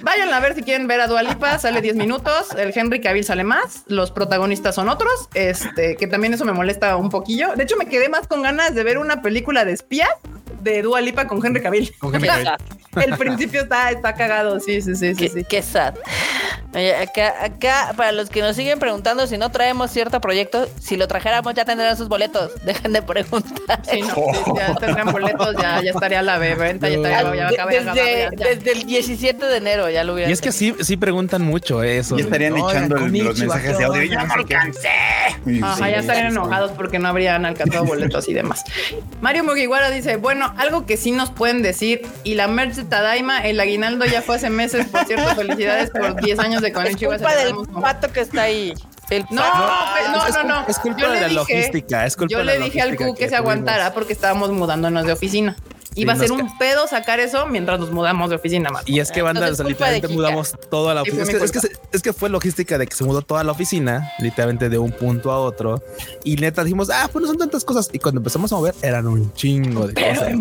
vayan 0.00 0.32
a 0.32 0.40
ver 0.40 0.54
si 0.54 0.62
quieren 0.62 0.86
ver 0.86 1.00
a 1.00 1.06
Dualipa, 1.06 1.58
sale 1.58 1.80
10 1.80 1.96
minutos, 1.96 2.52
el 2.56 2.72
Henry 2.74 3.00
Cavill 3.00 3.24
sale 3.24 3.44
más, 3.44 3.82
los 3.86 4.10
protagonistas 4.10 4.74
son 4.74 4.88
otros, 4.88 5.28
este, 5.34 5.96
que 5.96 6.06
también 6.06 6.34
eso 6.34 6.44
me 6.44 6.52
molesta 6.52 6.96
un 6.96 7.10
poquillo. 7.10 7.54
De 7.54 7.64
hecho, 7.64 7.76
me 7.76 7.86
quedé 7.86 8.08
más 8.08 8.26
con 8.26 8.42
ganas 8.42 8.74
de 8.74 8.84
ver 8.84 8.98
una 8.98 9.22
película 9.22 9.64
de 9.64 9.72
espía 9.72 10.08
de 10.68 10.82
Dua 10.82 11.00
Lipa 11.00 11.26
con 11.26 11.44
Henry 11.44 11.62
Cavill. 11.62 11.94
Con 11.98 12.14
Henry 12.14 12.28
Cavill. 12.28 12.48
el 13.04 13.16
principio 13.16 13.62
está, 13.62 13.90
está 13.90 14.14
cagado, 14.14 14.60
sí, 14.60 14.80
sí, 14.82 14.94
sí, 14.94 15.14
qué, 15.14 15.28
sí. 15.28 15.44
Qué 15.48 15.62
sad. 15.62 15.94
acá, 17.02 17.44
acá, 17.44 17.92
para 17.96 18.12
los 18.12 18.30
que 18.30 18.40
nos 18.40 18.56
siguen 18.56 18.78
preguntando 18.78 19.26
si 19.26 19.38
no 19.38 19.50
traemos 19.50 19.90
cierto 19.90 20.20
proyecto, 20.20 20.68
si 20.80 20.96
lo 20.96 21.06
trajéramos 21.06 21.54
ya 21.54 21.64
tendrán 21.64 21.96
sus 21.96 22.08
boletos. 22.08 22.52
Dejen 22.64 22.92
de 22.92 23.02
preguntar. 23.02 23.82
Sí, 23.90 24.00
no, 24.02 24.56
ya 24.56 24.74
tendrían 24.74 25.12
boletos, 25.12 25.54
ya, 25.60 25.82
ya 25.82 25.90
estaría 25.90 26.22
la 26.22 26.38
venta, 26.38 26.88
ya 26.88 26.96
estaría, 26.96 27.50
ya, 27.50 27.66
desde, 27.66 28.30
desde, 28.36 28.72
el 28.72 28.86
17 28.86 29.46
de 29.46 29.56
enero 29.56 29.90
ya 29.90 30.04
lo 30.04 30.14
hubiera. 30.14 30.30
Y 30.30 30.32
es 30.32 30.40
que 30.40 30.52
sí, 30.52 30.74
sí 30.80 30.96
preguntan 30.96 31.42
mucho 31.42 31.82
eso. 31.82 32.18
Y 32.18 32.22
estarían 32.22 32.56
echando 32.56 32.96
los 32.96 33.10
mensajes 33.10 33.78
de 33.78 33.84
audio. 33.84 34.02
Ya 34.04 34.24
no 34.24 34.34
alcancé. 34.34 34.88
Ajá, 35.62 35.90
ya 35.90 35.98
estarían 35.98 36.26
enojados 36.26 36.72
porque 36.72 36.98
no 36.98 37.08
habrían 37.08 37.44
alcanzado 37.46 37.84
boletos 37.84 38.28
y 38.28 38.34
demás. 38.34 38.64
Mario 39.20 39.44
Mugiwara 39.44 39.90
dice, 39.90 40.16
bueno, 40.16 40.52
algo 40.58 40.86
que 40.86 40.96
sí 40.96 41.12
nos 41.12 41.30
pueden 41.30 41.62
decir, 41.62 42.02
y 42.24 42.34
la 42.34 42.48
merch 42.48 42.74
de 42.74 42.84
Tadaima, 42.84 43.38
el 43.38 43.60
aguinaldo 43.60 44.04
ya 44.04 44.22
fue 44.22 44.36
hace 44.36 44.50
meses, 44.50 44.86
por 44.86 45.06
cierto, 45.06 45.34
felicidades 45.34 45.90
por 45.90 46.20
10 46.20 46.38
años 46.40 46.62
de 46.62 46.72
Konichiwa. 46.72 47.16
Es 47.16 47.22
culpa 47.22 47.36
del 47.36 47.54
pato 47.80 48.12
que 48.12 48.20
está 48.20 48.42
ahí. 48.42 48.74
no, 49.10 49.24
no, 49.30 50.28
no, 50.28 50.44
no, 50.44 50.66
Es 50.66 50.78
culpa 50.78 51.08
de 51.08 51.20
la 51.20 51.28
logística. 51.28 52.04
Es 52.04 52.16
culpa 52.16 52.32
yo 52.32 52.42
le 52.42 52.58
dije 52.58 52.80
al 52.80 52.96
Q 52.96 53.14
que, 53.14 53.28
se 53.28 53.36
aguantara 53.36 53.94
porque 53.94 54.12
estábamos 54.12 54.50
mudándonos 54.50 55.06
de 55.06 55.12
oficina. 55.12 55.56
Iba 55.98 56.12
a 56.12 56.16
ser 56.16 56.32
un 56.32 56.58
pedo 56.58 56.86
sacar 56.86 57.20
eso 57.20 57.46
mientras 57.46 57.78
nos 57.80 57.90
mudamos 57.90 58.30
de 58.30 58.36
oficina. 58.36 58.70
Más. 58.70 58.82
Y 58.86 59.00
es 59.00 59.10
que 59.10 59.22
banda, 59.22 59.50
literalmente 59.50 60.08
mudamos 60.08 60.54
toda 60.70 60.94
la 60.94 61.02
oficina. 61.02 61.24
Es 61.92 62.02
que, 62.02 62.12
fue 62.12 62.28
logística 62.30 62.78
de 62.78 62.86
que 62.86 62.94
se 62.94 63.04
mudó 63.04 63.22
toda 63.22 63.44
la 63.44 63.52
oficina, 63.52 64.10
literalmente 64.18 64.68
de 64.68 64.78
un 64.78 64.92
punto 64.92 65.30
a 65.30 65.38
otro. 65.38 65.82
Y 66.24 66.36
neta 66.36 66.64
dijimos, 66.64 66.90
ah, 66.90 67.08
pues 67.12 67.22
no 67.22 67.28
son 67.28 67.38
tantas 67.38 67.64
cosas. 67.64 67.90
Y 67.92 67.98
cuando 67.98 68.20
empezamos 68.20 68.52
a 68.52 68.56
mover, 68.56 68.74
eran 68.82 69.06
un 69.06 69.32
chingo 69.34 69.86
de 69.86 69.94
cosas. 69.94 70.32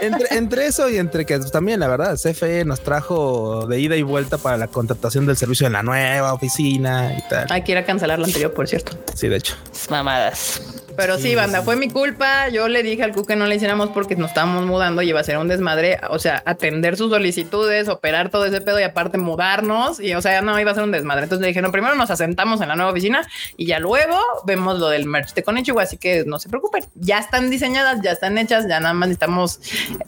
entre, 0.30 0.66
eso 0.66 0.88
y 0.88 0.98
entre 0.98 1.26
que 1.26 1.38
también, 1.38 1.80
la 1.80 1.88
verdad, 1.88 2.16
CFE 2.16 2.64
nos 2.64 2.80
trajo 2.80 3.66
de 3.66 3.80
ida 3.80 3.96
y 3.96 4.02
vuelta 4.02 4.38
para 4.38 4.56
la 4.56 4.68
contratación 4.68 5.26
del 5.26 5.36
servicio 5.36 5.66
en 5.66 5.74
la 5.74 5.82
nueva 5.82 6.32
oficina 6.32 7.16
y 7.16 7.28
tal. 7.28 7.46
Hay 7.50 7.62
que 7.62 7.72
ir 7.72 7.78
a 7.78 7.84
cancelar 7.84 8.18
la 8.18 8.26
anterior, 8.26 8.52
por 8.52 8.68
cierto. 8.68 8.96
Sí, 9.14 9.28
de 9.28 9.36
hecho. 9.36 9.54
Mamadas. 9.90 10.60
Pero 10.96 11.18
sí, 11.18 11.34
banda, 11.34 11.62
fue 11.62 11.76
mi 11.76 11.88
culpa. 11.88 12.48
Yo 12.48 12.68
le 12.68 12.82
dije 12.82 13.02
al 13.02 13.12
Q 13.12 13.24
que 13.24 13.36
no 13.36 13.46
le 13.46 13.56
hiciéramos 13.56 13.90
porque 13.90 14.16
nos 14.16 14.30
estábamos 14.30 14.64
mudando 14.66 15.02
y 15.02 15.08
iba 15.08 15.20
a 15.20 15.24
ser 15.24 15.38
un 15.38 15.48
desmadre. 15.48 15.98
O 16.10 16.18
sea, 16.18 16.42
atender 16.46 16.96
sus 16.96 17.10
solicitudes, 17.10 17.88
operar 17.88 18.30
todo 18.30 18.46
ese 18.46 18.60
pedo 18.60 18.80
y 18.80 18.82
aparte 18.82 19.18
mudarnos. 19.18 20.00
Y 20.00 20.14
o 20.14 20.22
sea, 20.22 20.40
no 20.42 20.58
iba 20.58 20.70
a 20.70 20.74
ser 20.74 20.84
un 20.84 20.92
desmadre. 20.92 21.24
Entonces 21.24 21.42
le 21.42 21.48
dije, 21.48 21.62
no, 21.62 21.72
primero 21.72 21.94
nos 21.94 22.10
asentamos 22.10 22.60
en 22.60 22.68
la 22.68 22.76
nueva 22.76 22.92
oficina 22.92 23.26
y 23.56 23.66
ya 23.66 23.78
luego 23.78 24.18
vemos 24.46 24.78
lo 24.78 24.88
del 24.88 25.06
merch 25.06 25.34
de 25.34 25.42
Konichiwa. 25.42 25.82
Así 25.82 25.96
que 25.96 26.24
no 26.26 26.38
se 26.38 26.48
preocupen. 26.48 26.84
Ya 26.94 27.18
están 27.18 27.50
diseñadas, 27.50 28.00
ya 28.02 28.12
están 28.12 28.38
hechas, 28.38 28.66
ya 28.68 28.80
nada 28.80 28.94
más 28.94 29.08
necesitamos 29.08 29.60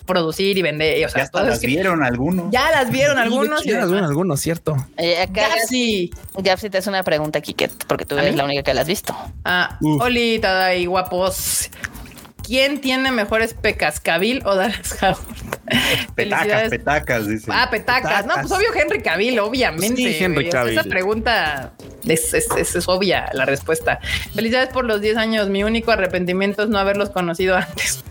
producir 0.05 0.59
y 0.59 0.62
vender. 0.62 1.05
o 1.05 1.09
sea, 1.09 1.29
ya 1.33 1.42
las 1.42 1.61
vieron 1.61 2.03
algunos. 2.03 2.51
Ya 2.51 2.70
las 2.70 2.90
vieron 2.90 3.18
algunos. 3.18 3.64
Ya 3.64 3.81
las 3.81 3.90
vieron 3.90 4.05
algunos, 4.05 4.40
cierto. 4.40 4.77
Eh, 4.96 5.20
acá 5.20 5.49
sí. 5.68 6.11
Ya 6.38 6.57
te 6.57 6.79
hace 6.79 6.88
una 6.88 7.03
pregunta, 7.03 7.40
Kiket, 7.40 7.85
porque 7.87 8.05
tú 8.05 8.16
eres 8.18 8.37
la 8.37 8.44
única 8.44 8.62
que 8.62 8.75
la 8.75 8.83
has 8.83 8.87
visto. 8.87 9.16
Ah, 9.44 9.79
Olita, 9.81 10.75
y 10.79 10.87
guapos. 10.87 11.71
¿Quién 12.43 12.81
tiene 12.81 13.11
mejores 13.11 13.55
pecas, 13.55 13.99
Cabil 13.99 14.41
o 14.45 14.55
Dallas 14.55 14.97
Howard? 15.03 15.19
Petacas, 16.15 16.71
petacas, 16.71 17.27
dice. 17.27 17.51
Ah, 17.53 17.69
petacas. 17.71 18.25
No, 18.25 18.35
pues 18.35 18.53
obvio 18.53 18.69
Henry 18.73 19.03
Cavill, 19.03 19.39
obviamente. 19.41 19.97
Sí, 19.97 20.17
Henry 20.21 20.49
Cavill. 20.49 20.79
Esa 20.79 20.89
pregunta 20.89 21.73
es, 22.07 22.33
es, 22.35 22.89
obvia 22.89 23.29
la 23.33 23.47
respuesta. 23.47 23.99
Felicidades 24.33 24.69
por 24.69 24.85
los 24.85 25.01
10 25.01 25.17
años. 25.17 25.49
Mi 25.49 25.65
único 25.65 25.91
arrepentimiento 25.91 26.62
es 26.62 26.69
no 26.69 26.79
haberlos 26.79 27.11
conocido 27.11 27.57
antes. 27.57 28.05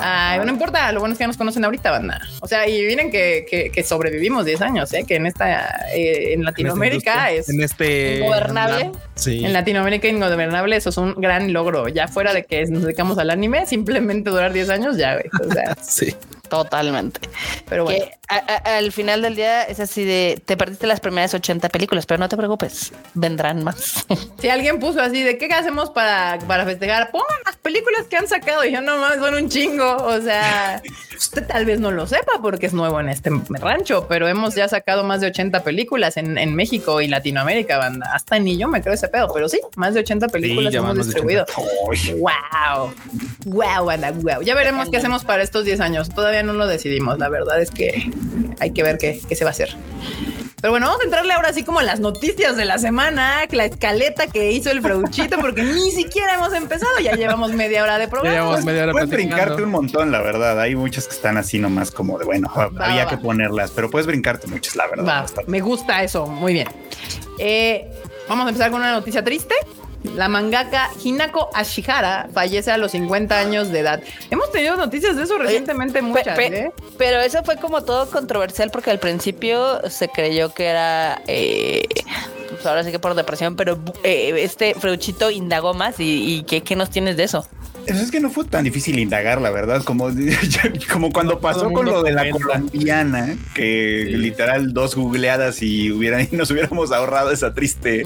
Ay, 0.00 0.40
no 0.40 0.50
importa, 0.50 0.90
lo 0.92 1.00
bueno 1.00 1.12
es 1.12 1.18
que 1.18 1.22
ya 1.22 1.28
nos 1.28 1.36
conocen 1.36 1.64
ahorita, 1.64 1.90
banda. 1.90 2.20
O 2.40 2.48
sea, 2.48 2.68
y 2.68 2.82
miren 2.82 3.10
que, 3.10 3.70
que, 3.72 3.82
sobrevivimos 3.84 4.44
10 4.44 4.60
años, 4.62 4.92
¿eh? 4.92 5.04
que 5.06 5.16
en 5.16 5.26
esta, 5.26 5.88
eh, 5.94 6.32
en 6.32 6.44
Latinoamérica 6.44 7.30
es 7.30 7.48
en 7.48 7.62
este 7.62 8.18
ingobernable. 8.18 8.92
Sí. 9.14 9.44
En 9.44 9.52
Latinoamérica 9.52 10.08
ingobernable, 10.08 10.76
eso 10.76 10.90
es 10.90 10.96
un 10.96 11.14
gran 11.14 11.52
logro. 11.52 11.88
Ya 11.88 12.08
fuera 12.08 12.32
de 12.32 12.44
que 12.44 12.64
nos 12.66 12.82
dedicamos 12.82 13.18
al 13.18 13.30
anime, 13.30 13.66
simplemente 13.66 14.30
durar 14.30 14.52
10 14.52 14.70
años, 14.70 14.96
ya, 14.96 15.14
güey. 15.14 15.26
O 15.40 15.52
sea, 15.52 15.76
sí. 15.82 16.14
Totalmente. 16.48 17.20
Pero 17.68 17.84
bueno. 17.84 18.04
Al 18.28 18.92
final 18.92 19.22
del 19.22 19.36
día 19.36 19.62
es 19.62 19.80
así 19.80 20.04
de 20.04 20.42
te 20.44 20.56
perdiste 20.56 20.86
las 20.86 21.00
primeras 21.00 21.32
80 21.34 21.68
películas, 21.68 22.06
pero 22.06 22.18
no 22.18 22.28
te 22.28 22.36
preocupes, 22.36 22.92
vendrán 23.14 23.64
más. 23.64 24.06
Si 24.38 24.50
alguien 24.50 24.78
puso 24.78 25.00
así 25.00 25.22
de 25.22 25.38
qué 25.38 25.46
hacemos 25.46 25.90
para, 25.90 26.38
para 26.46 26.64
festejar, 26.64 27.10
pongan 27.10 27.38
las 27.44 27.56
películas 27.56 28.06
que 28.08 28.16
han 28.16 28.28
sacado 28.28 28.64
y 28.64 28.72
yo 28.72 28.80
nomás 28.80 29.16
son 29.16 29.34
un 29.34 29.48
chingo. 29.48 29.96
O 29.96 30.20
sea, 30.20 30.82
usted 31.16 31.46
tal 31.46 31.64
vez 31.64 31.80
no 31.80 31.90
lo 31.90 32.06
sepa 32.06 32.32
porque 32.42 32.66
es 32.66 32.74
nuevo 32.74 33.00
en 33.00 33.08
este 33.08 33.30
rancho, 33.48 34.06
pero 34.08 34.28
hemos 34.28 34.54
ya 34.54 34.68
sacado 34.68 35.04
más 35.04 35.20
de 35.20 35.28
80 35.28 35.64
películas 35.64 36.16
en, 36.16 36.36
en 36.38 36.54
México 36.54 37.00
y 37.00 37.08
Latinoamérica, 37.08 37.78
banda. 37.78 38.10
Hasta 38.12 38.38
ni 38.38 38.58
yo 38.58 38.68
me 38.68 38.82
creo 38.82 38.94
ese 38.94 39.08
pedo, 39.08 39.32
pero 39.32 39.48
sí, 39.48 39.58
más 39.76 39.94
de 39.94 40.00
80 40.00 40.28
películas 40.28 40.74
hemos 40.74 40.96
distribuido. 40.96 41.46
Wow, 42.18 42.92
wow, 43.46 43.84
banda, 43.84 44.12
wow. 44.12 44.42
Ya 44.42 44.54
veremos 44.54 44.90
qué 44.90 44.98
hacemos 44.98 45.24
para 45.24 45.42
estos 45.42 45.64
10 45.64 45.80
años. 45.80 46.10
Todavía 46.10 46.42
no 46.42 46.52
lo 46.52 46.66
decidimos. 46.66 47.18
La 47.18 47.28
verdad 47.28 47.60
es 47.60 47.70
que 47.70 48.10
hay 48.60 48.72
que 48.72 48.82
ver 48.82 48.98
qué, 48.98 49.20
qué 49.28 49.36
se 49.36 49.44
va 49.44 49.50
a 49.50 49.52
hacer. 49.52 49.76
Pero 50.60 50.72
bueno, 50.72 50.86
vamos 50.86 51.02
a 51.02 51.04
entrarle 51.04 51.32
ahora 51.34 51.50
así 51.50 51.62
como 51.62 51.80
a 51.80 51.82
las 51.82 52.00
noticias 52.00 52.56
de 52.56 52.64
la 52.64 52.78
semana, 52.78 53.42
la 53.50 53.66
escaleta 53.66 54.26
que 54.26 54.52
hizo 54.52 54.70
el 54.70 54.80
Freuchito, 54.80 55.36
porque 55.38 55.62
ni 55.62 55.90
siquiera 55.90 56.34
hemos 56.34 56.54
empezado, 56.54 56.98
ya 56.98 57.12
llevamos 57.12 57.52
media 57.52 57.82
hora 57.82 57.98
de 57.98 58.08
programa. 58.08 58.58
puedes 58.90 59.10
brincarte 59.10 59.62
un 59.62 59.70
montón, 59.70 60.10
la 60.10 60.22
verdad. 60.22 60.58
Hay 60.58 60.74
muchas 60.74 61.06
que 61.06 61.14
están 61.14 61.36
así 61.36 61.58
nomás 61.58 61.90
como 61.90 62.18
de, 62.18 62.24
bueno, 62.24 62.50
había 62.80 63.06
que 63.06 63.18
ponerlas, 63.18 63.70
pero 63.70 63.90
puedes 63.90 64.06
brincarte 64.06 64.46
muchas, 64.46 64.76
la 64.76 64.86
verdad. 64.88 65.26
me 65.46 65.60
gusta 65.60 66.02
eso, 66.02 66.26
muy 66.26 66.54
bien. 66.54 66.68
Eh, 67.38 67.88
vamos 68.26 68.46
a 68.46 68.48
empezar 68.48 68.70
con 68.70 68.80
una 68.80 68.92
noticia 68.92 69.22
triste 69.22 69.54
La 70.14 70.28
mangaka 70.28 70.90
Hinako 71.02 71.50
Ashihara 71.54 72.28
fallece 72.32 72.70
a 72.70 72.78
los 72.78 72.92
50 72.92 73.38
años 73.38 73.70
de 73.70 73.80
edad. 73.80 74.02
Hemos 74.30 74.50
tenido 74.52 74.76
noticias 74.76 75.16
de 75.16 75.24
eso 75.24 75.38
recientemente 75.38 76.02
muchas, 76.02 76.38
¿eh? 76.38 76.72
Pero 76.98 77.20
eso 77.20 77.42
fue 77.44 77.56
como 77.56 77.82
todo 77.82 78.08
controversial 78.10 78.70
porque 78.70 78.90
al 78.90 78.98
principio 78.98 79.88
se 79.90 80.08
creyó 80.08 80.52
que 80.54 80.66
era 80.66 81.20
eh, 81.26 81.86
pues 82.50 82.66
ahora 82.66 82.84
sí 82.84 82.90
que 82.90 82.98
por 82.98 83.14
depresión, 83.14 83.56
pero 83.56 83.78
eh, 84.02 84.34
este 84.38 84.74
Freuchito 84.74 85.30
indagó 85.30 85.74
más 85.74 86.00
y, 86.00 86.36
y 86.36 86.42
¿qué, 86.44 86.62
¿qué 86.62 86.76
nos 86.76 86.90
tienes 86.90 87.16
de 87.16 87.24
eso? 87.24 87.46
Es 87.86 88.10
que 88.10 88.20
no 88.20 88.30
fue 88.30 88.44
tan 88.44 88.64
difícil 88.64 88.98
indagar, 88.98 89.40
la 89.40 89.50
verdad, 89.50 89.82
como, 89.84 90.10
como 90.92 91.12
cuando 91.12 91.40
pasó 91.40 91.70
con 91.72 91.86
lo 91.86 92.02
de 92.02 92.12
la 92.12 92.28
colombiana, 92.30 93.36
que 93.54 94.06
literal 94.08 94.72
dos 94.72 94.96
googleadas 94.96 95.62
y 95.62 95.90
hubieran 95.90 96.28
nos 96.32 96.50
hubiéramos 96.50 96.92
ahorrado 96.92 97.30
esa 97.30 97.54
triste, 97.54 98.02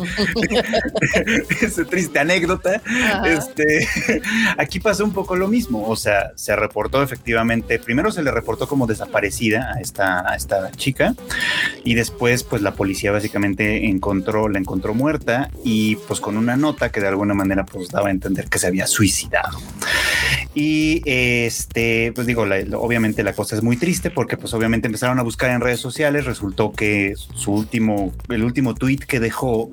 esa 1.63 1.85
triste 1.85 2.19
anécdota. 2.19 2.83
Este, 3.25 3.89
aquí 4.59 4.81
pasó 4.81 5.05
un 5.05 5.13
poco 5.13 5.37
lo 5.37 5.49
mismo. 5.49 5.87
O 5.87 5.97
sea, 5.97 6.33
se 6.37 6.55
reportó 6.57 7.03
efectivamente, 7.03 7.79
primero 7.79 8.13
se 8.13 8.23
le 8.23 8.31
reportó 8.31 8.69
como 8.69 8.87
desaparecida 8.87 9.73
a 9.75 9.81
esta, 9.81 10.31
a 10.31 10.37
esta 10.37 10.71
chica, 10.73 11.15
y 11.85 11.95
después, 11.95 12.45
pues 12.45 12.63
la 12.63 12.75
policía 12.75 13.13
básicamente 13.13 13.87
encontró, 13.87 14.49
la 14.49 14.59
encontró 14.59 14.95
muerta, 14.95 15.51
y 15.65 15.97
pues 15.97 16.21
con 16.21 16.37
una 16.37 16.57
nota 16.57 16.91
que 16.91 17.01
de 17.01 17.09
alguna 17.09 17.35
manera 17.35 17.65
pues 17.65 17.89
daba 17.89 18.09
a 18.09 18.11
entender 18.11 18.49
que 18.49 18.59
se 18.59 18.67
había 18.67 18.87
suicidado. 18.87 19.59
Y 20.53 21.03
este, 21.05 22.13
pues 22.13 22.27
digo, 22.27 22.43
obviamente 22.43 23.23
la 23.23 23.33
cosa 23.35 23.55
es 23.55 23.63
muy 23.63 23.77
triste 23.77 24.11
porque 24.11 24.37
pues 24.37 24.53
obviamente 24.53 24.89
empezaron 24.89 25.19
a 25.21 25.23
buscar 25.23 25.51
en 25.51 25.61
redes 25.61 25.79
sociales, 25.79 26.25
resultó 26.25 26.73
que 26.73 27.15
su 27.17 27.53
último, 27.53 28.13
el 28.29 28.43
último 28.43 28.75
tweet 28.75 28.99
que 28.99 29.21
dejó, 29.21 29.71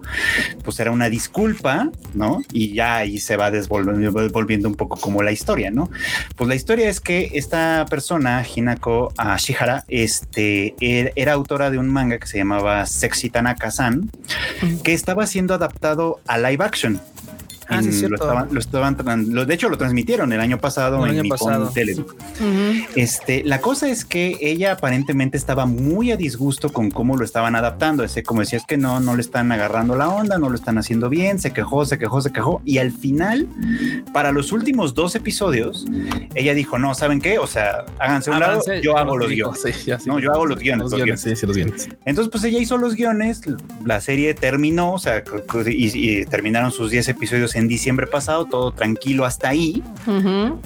pues 0.63 0.79
era 0.79 0.91
una 0.91 1.09
disculpa, 1.09 1.89
¿no? 2.13 2.41
Y 2.51 2.73
ya 2.73 2.97
ahí 2.97 3.17
se 3.17 3.37
va 3.37 3.49
devolviendo 3.49 4.69
un 4.69 4.75
poco 4.75 4.97
como 4.97 5.23
la 5.23 5.31
historia, 5.31 5.71
¿no? 5.71 5.89
Pues 6.35 6.47
la 6.47 6.55
historia 6.55 6.89
es 6.89 6.99
que 6.99 7.31
esta 7.33 7.85
persona, 7.89 8.45
Hinako 8.45 9.13
Ashihara, 9.17 9.83
este, 9.87 10.75
er, 10.79 11.11
era 11.15 11.33
autora 11.33 11.71
de 11.71 11.79
un 11.79 11.89
manga 11.89 12.19
que 12.19 12.27
se 12.27 12.37
llamaba 12.37 12.85
Sexy 12.85 13.31
Tanaka-san, 13.31 14.11
que 14.83 14.93
estaba 14.93 15.25
siendo 15.25 15.55
adaptado 15.55 16.19
a 16.27 16.37
live 16.37 16.63
action. 16.63 17.01
Ah, 17.69 17.81
lo 17.81 18.15
estaban, 18.15 18.47
lo 18.51 18.59
estaban 18.59 19.33
lo, 19.33 19.45
de 19.45 19.53
hecho 19.53 19.67
lo 19.67 19.77
transmitieron 19.77 20.31
el 20.31 20.39
año 20.39 20.57
pasado 20.57 21.05
en 21.05 21.19
año 21.19 21.29
pasado. 21.29 21.71
Este, 22.95 23.43
la 23.43 23.59
cosa 23.59 23.89
es 23.89 24.05
que 24.05 24.37
ella 24.41 24.73
aparentemente 24.73 25.37
estaba 25.37 25.65
muy 25.65 26.11
a 26.11 26.17
disgusto 26.17 26.71
con 26.71 26.91
cómo 26.91 27.17
lo 27.17 27.25
estaban 27.25 27.55
adaptando. 27.55 28.03
Ese, 28.03 28.23
como 28.23 28.41
decía, 28.41 28.59
es 28.59 28.65
que 28.65 28.77
no, 28.77 28.99
no 28.99 29.15
le 29.15 29.21
están 29.21 29.51
agarrando 29.51 29.95
la 29.95 30.09
onda, 30.09 30.37
no 30.37 30.49
lo 30.49 30.55
están 30.55 30.77
haciendo 30.77 31.09
bien, 31.09 31.39
se 31.39 31.51
quejó, 31.51 31.85
se 31.85 31.97
quejó, 31.97 32.21
se 32.21 32.31
quejó. 32.31 32.61
Y 32.63 32.77
al 32.77 32.91
final, 32.91 33.47
para 34.13 34.31
los 34.31 34.51
últimos 34.51 34.93
dos 34.93 35.15
episodios, 35.15 35.85
ella 36.35 36.53
dijo: 36.53 36.79
No, 36.79 36.95
¿saben 36.95 37.19
qué? 37.19 37.37
O 37.39 37.47
sea, 37.47 37.85
háganse 37.99 38.31
un 38.31 38.39
lado, 38.39 38.61
yo 38.81 38.97
hago 38.97 39.17
los 39.17 39.29
guiones. 39.29 40.05
no, 40.05 40.19
yo 40.19 40.31
hago 40.31 40.45
los 40.45 40.59
guiones. 40.59 40.91
Los 40.91 41.01
guiones, 41.01 41.21
Sí, 41.21 41.35
sí, 41.35 41.45
los 41.45 41.55
guiones. 41.55 41.89
Entonces, 42.05 42.31
pues 42.31 42.43
ella 42.45 42.59
hizo 42.59 42.77
los 42.77 42.95
guiones, 42.95 43.41
la 43.83 43.99
serie 43.99 44.33
terminó, 44.33 44.93
o 44.93 44.99
sea, 44.99 45.23
y, 45.65 46.21
y 46.21 46.25
terminaron 46.25 46.71
sus 46.71 46.91
10 46.91 47.09
episodios 47.09 47.56
en 47.57 47.67
diciembre 47.67 48.07
pasado, 48.07 48.45
todo 48.45 48.71
tranquilo 48.71 49.25
hasta 49.25 49.49
ahí, 49.49 49.83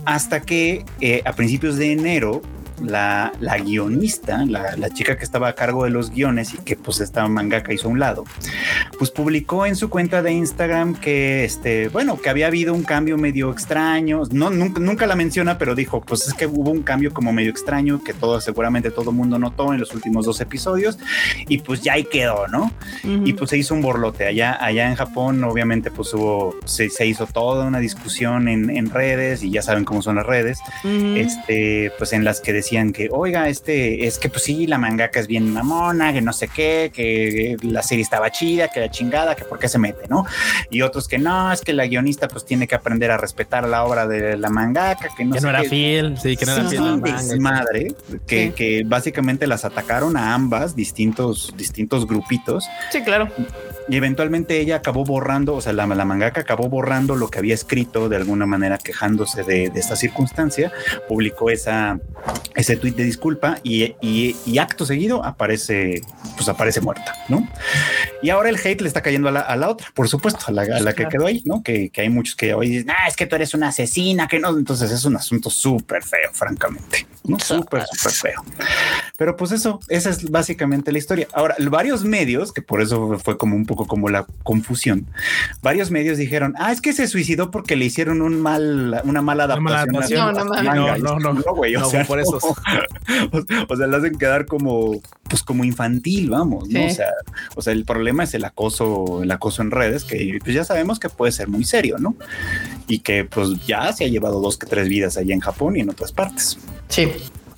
hasta 0.05 0.41
que 0.41 0.85
eh, 0.99 1.21
a 1.25 1.33
principios 1.33 1.77
de 1.77 1.93
enero 1.93 2.41
la, 2.85 3.31
la 3.39 3.57
guionista, 3.57 4.45
la, 4.45 4.75
la, 4.77 4.89
chica 4.89 5.17
que 5.17 5.23
estaba 5.23 5.49
a 5.49 5.55
cargo 5.55 5.85
de 5.85 5.89
los 5.89 6.11
guiones 6.11 6.53
y 6.53 6.57
que 6.57 6.75
pues 6.75 6.99
esta 6.99 7.27
mangaka 7.27 7.73
hizo 7.73 7.87
a 7.87 7.91
un 7.91 7.99
lado, 7.99 8.23
pues 8.97 9.11
publicó 9.11 9.65
en 9.65 9.75
su 9.75 9.89
cuenta 9.89 10.21
de 10.21 10.31
Instagram 10.31 10.95
que 10.95 11.43
este, 11.43 11.89
bueno, 11.89 12.19
que 12.19 12.29
había 12.29 12.47
habido 12.47 12.73
un 12.73 12.83
cambio 12.83 13.17
medio 13.17 13.51
extraño, 13.51 14.23
no, 14.31 14.49
nunca, 14.49 14.79
nunca 14.79 15.07
la 15.07 15.15
menciona, 15.15 15.57
pero 15.57 15.75
dijo, 15.75 16.01
pues 16.01 16.27
es 16.27 16.33
que 16.33 16.47
hubo 16.47 16.71
un 16.71 16.83
cambio 16.83 17.13
como 17.13 17.33
medio 17.33 17.51
extraño 17.51 18.03
que 18.03 18.13
todo, 18.13 18.41
seguramente 18.41 18.91
todo 18.91 19.11
mundo 19.11 19.39
notó 19.39 19.73
en 19.73 19.79
los 19.79 19.93
últimos 19.93 20.25
dos 20.25 20.41
episodios 20.41 20.97
y 21.47 21.59
pues 21.59 21.81
ya 21.81 21.93
ahí 21.93 22.05
quedó, 22.05 22.47
¿no? 22.47 22.71
Y 23.03 23.33
pues 23.33 23.49
se 23.49 23.57
hizo 23.57 23.73
un 23.73 23.81
borlote. 23.81 24.25
Allá, 24.25 24.57
allá 24.63 24.89
en 24.89 24.95
Japón, 24.95 25.43
obviamente 25.43 25.91
pues 25.91 26.13
hubo, 26.13 26.55
se, 26.65 26.89
se 26.89 27.05
hizo 27.05 27.25
toda 27.25 27.65
una 27.65 27.79
discusión 27.79 28.47
en, 28.47 28.69
en, 28.69 28.89
redes 28.89 29.43
y 29.43 29.51
ya 29.51 29.61
saben 29.61 29.85
cómo 29.85 30.01
son 30.01 30.15
las 30.15 30.25
redes, 30.25 30.59
este, 30.83 31.91
pues 31.97 32.13
en 32.13 32.23
las 32.23 32.41
que 32.41 32.53
decían 32.71 32.93
que, 32.93 33.09
oiga, 33.11 33.49
este, 33.49 34.07
es 34.07 34.17
que 34.17 34.29
pues 34.29 34.43
sí, 34.43 34.65
la 34.65 34.77
mangaka 34.77 35.19
es 35.19 35.27
bien 35.27 35.51
mamona, 35.51 36.13
que 36.13 36.21
no 36.21 36.31
sé 36.31 36.47
qué, 36.47 36.89
que 36.93 37.57
la 37.63 37.83
serie 37.83 38.01
estaba 38.01 38.31
chida, 38.31 38.69
que 38.69 38.79
la 38.79 38.89
chingada, 38.89 39.35
que 39.35 39.43
por 39.43 39.59
qué 39.59 39.67
se 39.67 39.77
mete, 39.77 40.07
¿no? 40.07 40.25
Y 40.69 40.81
otros 40.81 41.09
que 41.09 41.17
no, 41.17 41.51
es 41.51 41.59
que 41.59 41.73
la 41.73 41.85
guionista 41.85 42.29
pues 42.29 42.45
tiene 42.45 42.67
que 42.67 42.75
aprender 42.75 43.11
a 43.11 43.17
respetar 43.17 43.67
la 43.67 43.83
obra 43.83 44.07
de 44.07 44.37
la 44.37 44.49
mangaka, 44.49 45.09
que 45.17 45.25
no, 45.25 45.35
que 45.35 45.41
no 45.41 45.49
era 45.49 45.63
fiel, 45.63 46.17
sí, 46.17 46.37
que 46.37 46.45
no 46.45 46.53
era 46.53 46.69
fiel. 46.69 47.41
madre, 47.41 47.93
que, 48.25 48.53
que 48.53 48.83
básicamente 48.85 49.47
las 49.47 49.65
atacaron 49.65 50.15
a 50.15 50.33
ambas, 50.33 50.73
distintos, 50.73 51.53
distintos 51.57 52.07
grupitos. 52.07 52.69
Sí, 52.89 53.01
claro 53.01 53.27
y 53.87 53.97
eventualmente 53.97 54.59
ella 54.59 54.77
acabó 54.77 55.03
borrando, 55.03 55.55
o 55.55 55.61
sea, 55.61 55.73
la, 55.73 55.85
la, 55.87 56.05
mangaka 56.05 56.41
acabó 56.41 56.69
borrando 56.69 57.15
lo 57.15 57.29
que 57.29 57.39
había 57.39 57.53
escrito 57.53 58.09
de 58.09 58.17
alguna 58.17 58.45
manera 58.45 58.77
quejándose 58.77 59.43
de, 59.43 59.69
de 59.69 59.79
esta 59.79 59.95
circunstancia, 59.95 60.71
publicó 61.07 61.49
esa, 61.49 61.99
ese 62.55 62.77
tweet 62.77 62.93
de 62.93 63.03
disculpa 63.03 63.59
y, 63.63 63.95
y, 64.01 64.57
acto 64.59 64.85
seguido 64.85 65.25
aparece, 65.25 66.01
pues 66.35 66.47
aparece 66.47 66.81
muerta, 66.81 67.15
¿no? 67.29 67.47
Y 68.21 68.29
ahora 68.29 68.49
el 68.49 68.57
hate 68.57 68.81
le 68.81 68.87
está 68.87 69.01
cayendo 69.01 69.29
a 69.29 69.31
la, 69.31 69.39
a 69.39 69.55
la 69.55 69.69
otra, 69.69 69.87
por 69.95 70.07
supuesto, 70.07 70.45
a 70.47 70.51
la, 70.51 70.61
a 70.61 70.79
la 70.79 70.93
que 70.93 71.07
quedó 71.07 71.25
ahí, 71.25 71.41
¿no? 71.45 71.63
Que, 71.63 71.89
que, 71.89 72.01
hay 72.01 72.09
muchos 72.09 72.35
que 72.35 72.53
hoy 72.53 72.69
dicen, 72.69 72.91
ah, 72.91 73.07
es 73.07 73.15
que 73.15 73.25
tú 73.25 73.35
eres 73.35 73.55
una 73.55 73.69
asesina, 73.69 74.27
que 74.27 74.39
no, 74.39 74.55
entonces 74.55 74.91
es 74.91 75.03
un 75.05 75.15
asunto 75.15 75.49
súper 75.49 76.03
feo, 76.03 76.29
francamente, 76.31 77.07
¿no? 77.23 77.39
Súper, 77.39 77.83
súper 77.85 78.11
feo. 78.11 78.43
Pero 79.17 79.35
pues 79.35 79.51
eso, 79.51 79.79
esa 79.89 80.09
es 80.09 80.29
básicamente 80.29 80.91
la 80.91 80.97
historia. 80.97 81.27
Ahora, 81.33 81.55
varios 81.69 82.03
medios, 82.03 82.51
que 82.51 82.61
por 82.61 82.81
eso 82.81 83.19
fue 83.19 83.37
como 83.37 83.55
un 83.55 83.65
poco 83.65 83.85
como 83.85 84.09
la 84.09 84.25
confusión. 84.43 85.05
Varios 85.61 85.91
medios 85.91 86.17
dijeron, 86.17 86.55
ah, 86.57 86.71
es 86.71 86.81
que 86.81 86.93
se 86.93 87.07
suicidó 87.07 87.51
porque 87.51 87.75
le 87.75 87.85
hicieron 87.85 88.21
un 88.21 88.41
mal, 88.41 89.01
una 89.03 89.21
mala 89.21 89.43
adaptación. 89.43 90.33
No, 90.33 90.43
no, 90.43 90.97
no, 90.97 91.19
no, 91.19 91.33
no, 91.33 91.55
güey, 91.55 91.75
o 91.75 91.85
sea, 91.85 92.05
por 92.05 92.19
eso. 92.19 92.39
o, 93.69 93.75
sea, 93.75 93.87
le 93.87 93.97
hacen 93.97 94.17
quedar 94.17 94.45
como, 94.45 95.01
pues 95.29 95.43
como 95.43 95.63
infantil, 95.63 96.29
vamos, 96.31 96.67
¿no? 96.69 96.85
O 96.85 96.89
sea, 96.89 97.09
o 97.55 97.61
sea, 97.61 97.73
el 97.73 97.85
problema 97.85 98.23
es 98.23 98.33
el 98.33 98.45
acoso, 98.45 99.21
el 99.23 99.31
acoso 99.31 99.61
en 99.61 99.71
redes, 99.71 100.03
que 100.03 100.39
pues 100.43 100.55
ya 100.55 100.63
sabemos 100.63 100.99
que 100.99 101.09
puede 101.09 101.31
ser 101.31 101.47
muy 101.47 101.63
serio, 101.63 101.97
¿no? 101.99 102.15
Y 102.91 102.99
que 102.99 103.23
pues 103.25 103.65
ya 103.65 103.93
se 103.93 104.05
ha 104.05 104.07
llevado 104.07 104.41
dos 104.41 104.57
que 104.57 104.65
tres 104.65 104.89
vidas 104.89 105.17
allá 105.17 105.33
en 105.33 105.39
Japón 105.39 105.77
y 105.77 105.79
en 105.79 105.89
otras 105.89 106.11
partes. 106.11 106.57
Sí. 106.89 107.11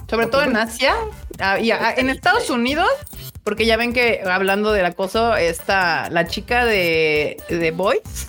Sobre 0.10 0.28
todo 0.28 0.44
en 0.44 0.56
Asia 0.56 0.94
ah, 1.40 1.60
y 1.60 1.72
en 1.72 2.10
Estados 2.10 2.50
Unidos 2.52 2.88
porque 3.44 3.66
ya 3.66 3.78
ven 3.78 3.94
que 3.94 4.22
hablando 4.26 4.72
del 4.72 4.86
acoso, 4.86 5.36
está 5.36 6.10
la 6.10 6.28
chica 6.28 6.66
de, 6.66 7.38
de 7.50 7.72
Boys 7.72 8.28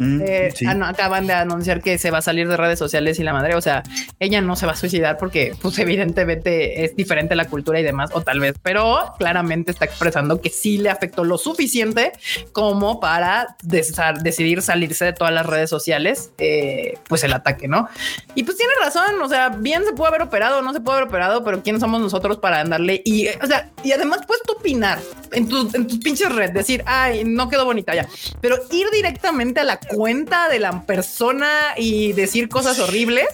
Mm, 0.00 0.22
eh, 0.24 0.54
acaban 0.82 1.26
de 1.26 1.34
anunciar 1.34 1.82
que 1.82 1.98
se 1.98 2.10
va 2.10 2.18
a 2.18 2.22
salir 2.22 2.48
de 2.48 2.56
redes 2.56 2.78
sociales 2.78 3.18
y 3.18 3.22
la 3.22 3.34
madre, 3.34 3.54
o 3.54 3.60
sea, 3.60 3.82
ella 4.18 4.40
no 4.40 4.56
se 4.56 4.64
va 4.64 4.72
a 4.72 4.76
suicidar 4.76 5.18
porque 5.18 5.54
pues 5.60 5.78
evidentemente 5.78 6.84
es 6.84 6.96
diferente 6.96 7.36
la 7.36 7.44
cultura 7.44 7.78
y 7.78 7.82
demás, 7.82 8.08
o 8.14 8.22
tal 8.22 8.40
vez, 8.40 8.54
pero 8.62 9.12
claramente 9.18 9.70
está 9.70 9.84
expresando 9.84 10.40
que 10.40 10.48
sí 10.48 10.78
le 10.78 10.88
afectó 10.88 11.22
lo 11.22 11.36
suficiente 11.36 12.12
como 12.52 12.98
para 12.98 13.56
decidir 13.62 14.62
salirse 14.62 15.04
de 15.04 15.12
todas 15.12 15.34
las 15.34 15.44
redes 15.44 15.68
sociales, 15.68 16.32
eh, 16.38 16.94
pues 17.06 17.22
el 17.24 17.34
ataque, 17.34 17.68
¿no? 17.68 17.86
Y 18.34 18.44
pues 18.44 18.56
tiene 18.56 18.72
razón, 18.82 19.20
o 19.20 19.28
sea, 19.28 19.50
bien 19.50 19.84
se 19.84 19.92
puede 19.92 20.08
haber 20.08 20.22
operado, 20.22 20.62
no 20.62 20.72
se 20.72 20.80
puede 20.80 20.96
haber 20.96 21.08
operado, 21.08 21.44
pero 21.44 21.62
¿quiénes 21.62 21.80
somos 21.80 22.00
nosotros 22.00 22.38
para 22.38 22.60
andarle? 22.60 23.02
Y, 23.04 23.28
o 23.28 23.46
sea, 23.46 23.70
y 23.84 23.92
además 23.92 24.20
puedes 24.26 24.42
tú 24.44 24.54
opinar 24.54 24.98
en, 25.32 25.46
tus 25.46 25.74
en 25.74 25.86
tus 25.86 25.98
pinches 25.98 26.34
redes, 26.34 26.54
decir, 26.54 26.82
ay, 26.86 27.24
no 27.24 27.50
quedó 27.50 27.66
bonita 27.66 27.94
ya, 27.94 28.08
pero 28.40 28.56
ir 28.70 28.86
directamente 28.90 29.60
a 29.60 29.64
la 29.64 29.78
cuenta 29.94 30.48
de 30.48 30.58
la 30.58 30.82
persona 30.82 31.48
y 31.76 32.12
decir 32.12 32.48
cosas 32.48 32.78
horribles. 32.78 33.26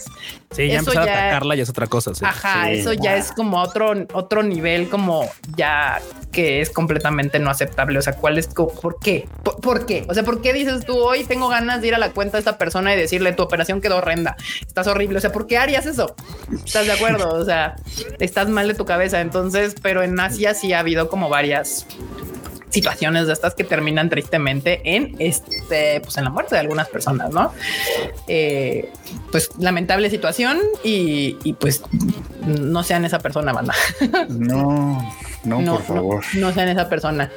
Sí, 0.53 0.69
ya 0.69 0.79
empezar 0.79 1.09
a 1.09 1.13
atacarla 1.13 1.57
ya 1.57 1.65
es 1.65 1.69
otra 1.69 1.87
cosa. 1.87 2.13
Ajá, 2.23 2.71
eso 2.71 2.93
ya 2.93 3.17
es 3.17 3.33
como 3.33 3.61
otro, 3.61 3.93
otro 4.13 4.43
nivel, 4.43 4.89
como 4.89 5.29
ya 5.57 6.01
que 6.33 6.61
es 6.61 6.71
completamente 6.71 7.39
no 7.39 7.51
aceptable. 7.51 7.99
O 7.99 8.03
sea, 8.03 8.15
¿cuál 8.15 8.39
es? 8.39 8.47
¿Por 8.49 8.99
qué? 9.01 9.29
¿Por, 9.43 9.87
qué? 9.87 10.07
O 10.09 10.15
sea, 10.15 10.23
¿por 10.23 10.41
qué 10.41 10.53
dices 10.53 10.87
tú 10.87 10.97
hoy 10.99 11.25
tengo 11.25 11.49
ganas 11.49 11.81
de 11.81 11.89
ir 11.89 11.95
a 11.95 11.99
la 11.99 12.11
cuenta 12.13 12.37
de 12.37 12.41
esta 12.41 12.59
persona 12.59 12.95
y 12.95 12.97
decirle 12.97 13.33
tu 13.33 13.43
operación 13.43 13.81
quedó 13.81 13.97
horrenda? 13.97 14.37
Estás 14.67 14.87
horrible. 14.87 15.19
O 15.19 15.21
sea, 15.21 15.33
¿por 15.33 15.47
qué 15.47 15.59
harías 15.59 15.87
eso? 15.87 16.15
¿Estás 16.65 16.87
de 16.87 16.93
acuerdo? 16.93 17.29
O 17.35 17.45
sea, 17.45 17.77
estás 18.21 18.49
mal 18.49 18.69
de 18.69 18.75
tu 18.75 18.85
cabeza. 18.85 19.21
Entonces, 19.21 19.75
pero 19.83 20.03
en 20.03 20.19
Asia 20.19 20.55
sí 20.55 20.73
ha 20.73 20.81
habido 20.81 21.09
como 21.09 21.29
varias 21.29 21.87
situaciones 22.77 23.27
de 23.27 23.33
estas 23.33 23.55
que 23.55 23.65
terminan 23.65 24.11
tristemente 24.11 24.83
en 24.85 25.17
este, 25.19 26.01
pues 26.03 26.19
en 26.19 26.25
la 26.25 26.31
muerte 26.31 26.57
de 26.57 26.61
algunas 26.61 26.89
personas, 26.89 27.31
¿no? 27.31 27.53
Eh, 28.29 28.93
pues 29.33 29.49
lamentable 29.59 30.11
situación 30.11 30.59
y, 30.85 31.39
y, 31.43 31.55
pues 31.55 31.83
no 32.45 32.83
sean 32.83 33.07
esa 33.07 33.19
persona, 33.19 33.55
banda. 33.55 33.75
No, 34.29 35.01
No, 35.47 35.77
por 35.77 35.83
favor. 35.83 36.25
No, 36.35 36.53
sean 36.53 36.69
esa 36.69 36.89
persona. 36.89 37.31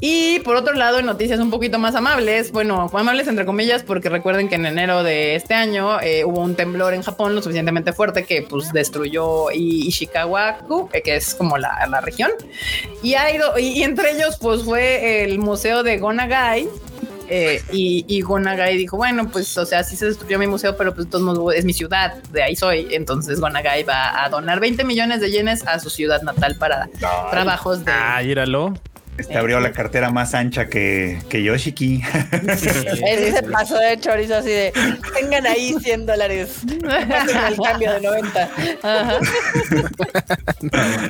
Y 0.00 0.40
por 0.40 0.56
otro 0.56 0.74
lado, 0.74 0.98
en 0.98 1.06
noticias 1.06 1.40
un 1.40 1.50
poquito 1.50 1.78
más 1.78 1.94
amables, 1.94 2.52
bueno, 2.52 2.90
amables 2.92 3.26
entre 3.26 3.46
comillas, 3.46 3.82
porque 3.82 4.08
recuerden 4.08 4.48
que 4.48 4.56
en 4.56 4.66
enero 4.66 5.02
de 5.02 5.34
este 5.34 5.54
año 5.54 6.00
eh, 6.00 6.24
hubo 6.24 6.40
un 6.40 6.54
temblor 6.54 6.94
en 6.94 7.02
Japón 7.02 7.34
lo 7.34 7.42
suficientemente 7.42 7.92
fuerte 7.92 8.24
que 8.24 8.42
pues 8.42 8.72
destruyó 8.72 9.50
Ishikawaku, 9.50 10.90
eh, 10.92 11.02
que 11.02 11.16
es 11.16 11.34
como 11.34 11.58
la, 11.58 11.86
la 11.88 12.00
región. 12.00 12.30
Y, 13.02 13.14
ha 13.14 13.34
ido, 13.34 13.58
y, 13.58 13.78
y 13.78 13.82
entre 13.82 14.12
ellos 14.12 14.36
pues 14.40 14.62
fue 14.62 15.24
el 15.24 15.38
museo 15.38 15.82
de 15.82 15.98
Gonagai, 15.98 16.68
eh, 17.28 17.62
y, 17.72 18.04
y, 18.08 18.20
Gonagai 18.20 18.76
dijo, 18.76 18.96
bueno, 18.96 19.28
pues, 19.30 19.56
o 19.58 19.66
sea, 19.66 19.82
sí 19.82 19.96
se 19.96 20.06
destruyó 20.06 20.38
mi 20.38 20.46
museo, 20.46 20.76
pero 20.76 20.94
pues 20.94 21.08
todo 21.08 21.52
es 21.52 21.64
mi 21.64 21.72
ciudad, 21.72 22.14
de 22.32 22.42
ahí 22.42 22.56
soy. 22.56 22.88
Entonces 22.90 23.40
Gonagai 23.40 23.82
va 23.84 24.24
a 24.24 24.28
donar 24.28 24.60
20 24.60 24.84
millones 24.84 25.20
de 25.20 25.30
yenes 25.30 25.66
a 25.66 25.78
su 25.78 25.90
ciudad 25.90 26.22
natal 26.22 26.56
para 26.58 26.88
trabajos 27.30 27.84
de... 27.84 27.92
Ah, 27.92 28.22
íralo. 28.22 28.74
Este 29.16 29.38
abrió 29.38 29.60
la 29.60 29.72
cartera 29.72 30.10
más 30.10 30.34
ancha 30.34 30.66
que, 30.66 31.20
que 31.28 31.42
Yoshiki. 31.42 32.02
Ese 33.06 33.32
se 33.36 33.42
pasó 33.44 33.78
de 33.78 33.98
chorizo 34.00 34.36
así 34.36 34.50
de 34.50 34.72
tengan 35.14 35.46
ahí 35.46 35.74
100 35.80 36.06
dólares. 36.06 36.58
el 36.72 37.56
cambio 37.56 37.92
de 37.92 38.00
90. 38.00 38.50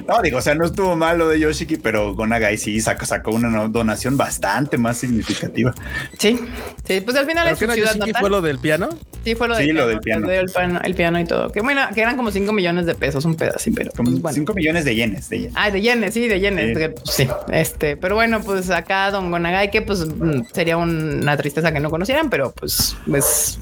no, 0.07 0.23
digo, 0.23 0.39
o 0.39 0.43
sea, 0.43 0.55
no 0.55 0.67
estuvo 0.67 0.97
mal 0.97 1.19
lo 1.19 1.29
de 1.29 1.41
Yoshiki, 1.41 1.79
pero 1.79 2.15
Gonagai 2.15 2.59
sí 2.59 2.81
sacó, 2.81 3.07
sacó 3.07 3.31
una 3.31 3.69
donación 3.69 4.17
bastante 4.17 4.77
más 4.77 4.99
significativa. 4.99 5.75
Sí, 6.19 6.39
sí, 6.87 7.01
pues 7.01 7.17
al 7.17 7.27
final 7.27 7.49
es 7.49 7.59
su 7.59 7.71
ciudad 7.71 7.95
natal. 7.97 8.21
fue 8.21 8.31
lo 8.31 8.43
del 8.43 8.59
piano? 8.59 8.91
Sí, 9.25 9.35
fue 9.35 9.49
lo 9.49 9.57
del, 9.57 9.65
sí, 9.65 9.73
piano, 9.73 9.81
lo 9.81 9.89
del 9.89 10.01
piano. 10.01 10.31
El, 10.31 10.47
piano. 10.47 10.81
el, 10.85 10.95
piano. 10.95 11.21
y 11.21 11.25
todo. 11.25 11.51
Que 11.51 11.63
bueno, 11.63 11.81
que 11.95 12.03
eran 12.03 12.17
como 12.17 12.31
5 12.31 12.53
millones 12.53 12.85
de 12.85 12.95
pesos, 12.95 13.25
un 13.25 13.37
pedacito, 13.37 13.77
pero. 13.77 13.91
Como 13.93 14.11
pues, 14.11 14.23
bueno. 14.23 14.35
5 14.35 14.55
millones 14.55 14.85
de 14.85 14.95
yenes, 14.95 15.29
de 15.31 15.39
yenes. 15.39 15.55
Ah, 15.57 15.71
de 15.71 15.81
yenes, 15.81 16.13
sí, 16.13 16.29
de 16.29 16.41
yenes. 16.41 16.77
Sí. 17.05 17.25
sí, 17.25 17.29
este, 17.51 17.94
pero 18.01 18.15
bueno, 18.15 18.41
pues 18.43 18.71
acá 18.71 19.11
Don 19.11 19.31
Gonagai, 19.31 19.71
que 19.71 19.83
pues 19.83 20.07
sería 20.53 20.77
una 20.77 21.37
tristeza 21.37 21.73
que 21.73 21.81
no 21.81 21.91
conocieran, 21.91 22.31
pero 22.31 22.53
pues 22.53 22.97
es 23.15 23.59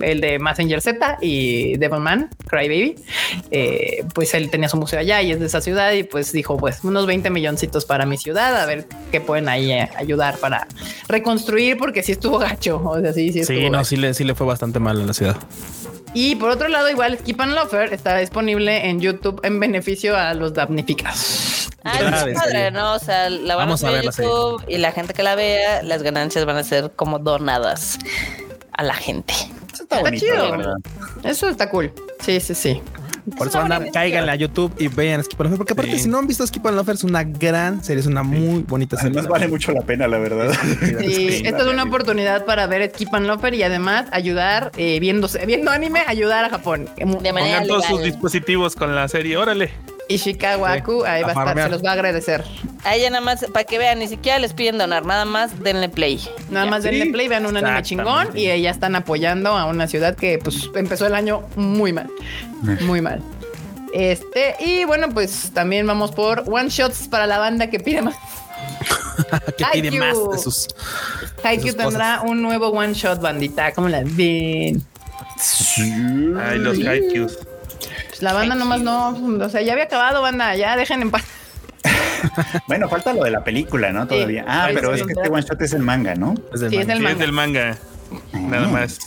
el 0.00 0.20
de 0.20 0.38
Messenger 0.38 0.80
Z 0.80 1.18
y 1.20 1.76
Devilman, 1.76 2.30
Crybaby, 2.46 2.96
eh, 3.50 4.04
pues 4.14 4.34
él 4.34 4.50
tenía 4.50 4.68
su 4.68 4.76
museo 4.76 5.00
allá 5.00 5.20
y 5.22 5.32
es 5.32 5.40
de 5.40 5.46
esa 5.46 5.60
ciudad 5.60 5.92
y 5.92 6.02
pues 6.02 6.32
dijo 6.32 6.56
pues 6.56 6.82
unos 6.84 7.06
20 7.06 7.30
milloncitos 7.30 7.84
para 7.84 8.06
mi 8.06 8.16
ciudad, 8.16 8.56
a 8.56 8.66
ver 8.66 8.86
qué 9.12 9.20
pueden 9.20 9.48
ahí 9.48 9.72
eh, 9.72 9.90
ayudar 9.96 10.38
para 10.38 10.66
reconstruir 11.08 11.76
porque 11.76 12.02
sí 12.02 12.12
estuvo 12.12 12.38
gacho, 12.38 12.80
o 12.82 13.00
sea, 13.00 13.12
sí, 13.12 13.32
sí. 13.32 13.44
Sí, 13.44 13.64
no, 13.64 13.78
gacho. 13.78 13.84
sí 13.84 13.96
le, 13.96 14.14
sí 14.14 14.24
le 14.24 14.34
fue 14.34 14.46
bastante 14.46 14.78
mal 14.78 15.00
en 15.00 15.06
la 15.06 15.14
ciudad. 15.14 15.36
Y 16.18 16.34
por 16.36 16.48
otro 16.48 16.66
lado, 16.68 16.88
igual 16.88 17.18
Skip 17.18 17.38
and 17.42 17.52
Lofer 17.52 17.92
está 17.92 18.16
disponible 18.16 18.88
en 18.88 19.02
YouTube 19.02 19.38
en 19.42 19.60
beneficio 19.60 20.16
a 20.16 20.32
los 20.32 20.54
damnificados. 20.54 21.68
Ah, 21.84 22.24
es 22.26 22.34
padre, 22.34 22.70
¿no? 22.70 22.94
O 22.94 22.98
sea, 22.98 23.28
la 23.28 23.54
van 23.54 23.66
Vamos 23.66 23.84
a 23.84 23.88
a 23.88 23.90
ver 23.90 24.04
YouTube 24.04 24.64
y 24.66 24.78
la 24.78 24.92
gente 24.92 25.12
que 25.12 25.22
la 25.22 25.34
vea, 25.34 25.82
las 25.82 26.02
ganancias 26.02 26.46
van 26.46 26.56
a 26.56 26.64
ser 26.64 26.90
como 26.96 27.18
donadas 27.18 27.98
a 28.72 28.82
la 28.82 28.94
gente. 28.94 29.34
Eso 29.34 29.82
está, 29.82 29.96
Está 29.96 30.00
bonito, 30.00 30.24
chido. 30.24 30.76
Eso 31.22 31.48
está 31.50 31.68
cool. 31.68 31.92
Sí, 32.20 32.40
sí, 32.40 32.54
sí. 32.54 32.80
Por 33.36 33.48
eso 33.48 33.58
andan, 33.60 33.90
cáiganle 33.90 34.30
a 34.30 34.36
YouTube 34.36 34.72
y 34.78 34.88
vean 34.88 35.22
Skip 35.24 35.40
and 35.40 35.46
Lofer. 35.50 35.58
Porque 35.58 35.72
aparte, 35.72 35.92
Sí. 35.92 36.04
si 36.04 36.08
no 36.08 36.18
han 36.18 36.26
visto 36.26 36.46
Skip 36.46 36.64
and 36.66 36.76
Lofer, 36.76 36.94
es 36.94 37.04
una 37.04 37.24
gran 37.24 37.82
serie, 37.82 38.00
es 38.00 38.06
una 38.06 38.22
muy 38.22 38.62
bonita 38.62 38.96
serie. 38.96 39.12
Además 39.18 39.28
vale 39.28 39.48
mucho 39.48 39.72
la 39.72 39.80
pena, 39.82 40.06
la 40.06 40.18
verdad. 40.18 40.52
Sí, 41.00 41.42
esta 41.44 41.62
es 41.62 41.66
una 41.66 41.84
oportunidad 41.84 42.44
para 42.44 42.66
ver 42.66 42.90
Skip 42.94 43.14
and 43.14 43.26
Lofer 43.26 43.54
y 43.54 43.62
además 43.62 44.06
ayudar, 44.12 44.70
eh, 44.76 45.00
viéndose, 45.00 45.44
viendo 45.46 45.70
anime, 45.70 46.02
ayudar 46.06 46.44
a 46.44 46.50
Japón. 46.50 46.88
De 46.96 47.32
manera 47.32 47.60
Pongan 47.60 47.66
todos 47.68 47.84
sus 47.86 48.02
dispositivos 48.02 48.76
con 48.76 48.94
la 48.94 49.08
serie. 49.08 49.36
Órale. 49.36 49.70
Ishikawaku, 50.08 51.04
ahí 51.04 51.22
va 51.22 51.28
a 51.28 51.30
estar, 51.30 51.46
farmear. 51.46 51.68
se 51.68 51.72
los 51.72 51.84
va 51.84 51.90
a 51.90 51.92
agradecer. 51.94 52.44
Ahí 52.84 53.02
ya 53.02 53.10
nada 53.10 53.24
más, 53.24 53.44
para 53.52 53.64
que 53.64 53.78
vean, 53.78 53.98
ni 53.98 54.08
siquiera 54.08 54.38
les 54.38 54.52
piden 54.52 54.78
donar, 54.78 55.04
nada 55.04 55.24
más 55.24 55.62
denle 55.62 55.88
play. 55.88 56.20
Nada 56.50 56.66
más 56.66 56.84
denle 56.84 57.06
play, 57.06 57.28
vean 57.28 57.46
un 57.46 57.56
anime 57.56 57.82
chingón 57.82 58.28
y 58.34 58.46
ya 58.60 58.70
están 58.70 58.94
apoyando 58.94 59.56
a 59.56 59.66
una 59.66 59.86
ciudad 59.88 60.14
que 60.14 60.38
pues 60.38 60.70
empezó 60.74 61.06
el 61.06 61.14
año 61.14 61.42
muy 61.56 61.92
mal. 61.92 62.08
Muy 62.82 63.00
mal. 63.00 63.22
Este, 63.92 64.56
y 64.60 64.84
bueno, 64.84 65.08
pues 65.08 65.50
también 65.54 65.86
vamos 65.86 66.12
por 66.12 66.44
one 66.46 66.68
shots 66.68 67.08
para 67.08 67.26
la 67.26 67.38
banda 67.38 67.68
que 67.70 67.80
pide 67.80 68.02
más. 68.02 68.16
que 69.56 69.64
pide 69.72 69.88
Haikyuu. 69.88 69.98
más 69.98 70.30
de 70.30 70.38
sus. 70.38 70.68
Haikyuu 71.42 71.74
tendrá 71.74 72.20
un 72.22 72.42
nuevo 72.42 72.68
one 72.68 72.92
shot, 72.92 73.20
bandita. 73.20 73.72
¿Cómo 73.72 73.88
la 73.88 74.02
ven? 74.04 74.84
Ay, 76.38 76.58
los 76.58 76.78
Haikyuus. 76.78 77.38
Pues 78.08 78.22
la 78.22 78.32
banda 78.32 78.54
nomás 78.54 78.80
no, 78.80 79.10
o 79.10 79.48
sea, 79.48 79.62
ya 79.62 79.72
había 79.72 79.84
acabado, 79.84 80.22
banda, 80.22 80.54
ya 80.56 80.76
dejen 80.76 81.02
en 81.02 81.10
paz. 81.10 81.24
Bueno, 82.66 82.88
falta 82.88 83.12
lo 83.12 83.22
de 83.22 83.30
la 83.30 83.44
película, 83.44 83.92
¿no? 83.92 84.06
Todavía. 84.06 84.44
ah, 84.48 84.68
pero 84.74 84.94
sí. 84.94 85.00
es 85.00 85.06
que 85.06 85.12
este 85.12 85.28
one 85.28 85.42
shot 85.42 85.62
es 85.62 85.72
el 85.72 85.82
manga, 85.82 86.14
¿no? 86.14 86.34
Es 86.52 86.60
del 86.60 86.70
Sí, 86.70 86.76
es 86.78 86.86
manga. 86.86 87.14
del 87.14 87.32
manga. 87.32 87.70
es 87.70 87.78
del 88.32 88.42
manga. 88.42 88.48
Nada 88.48 88.68
más. 88.68 88.98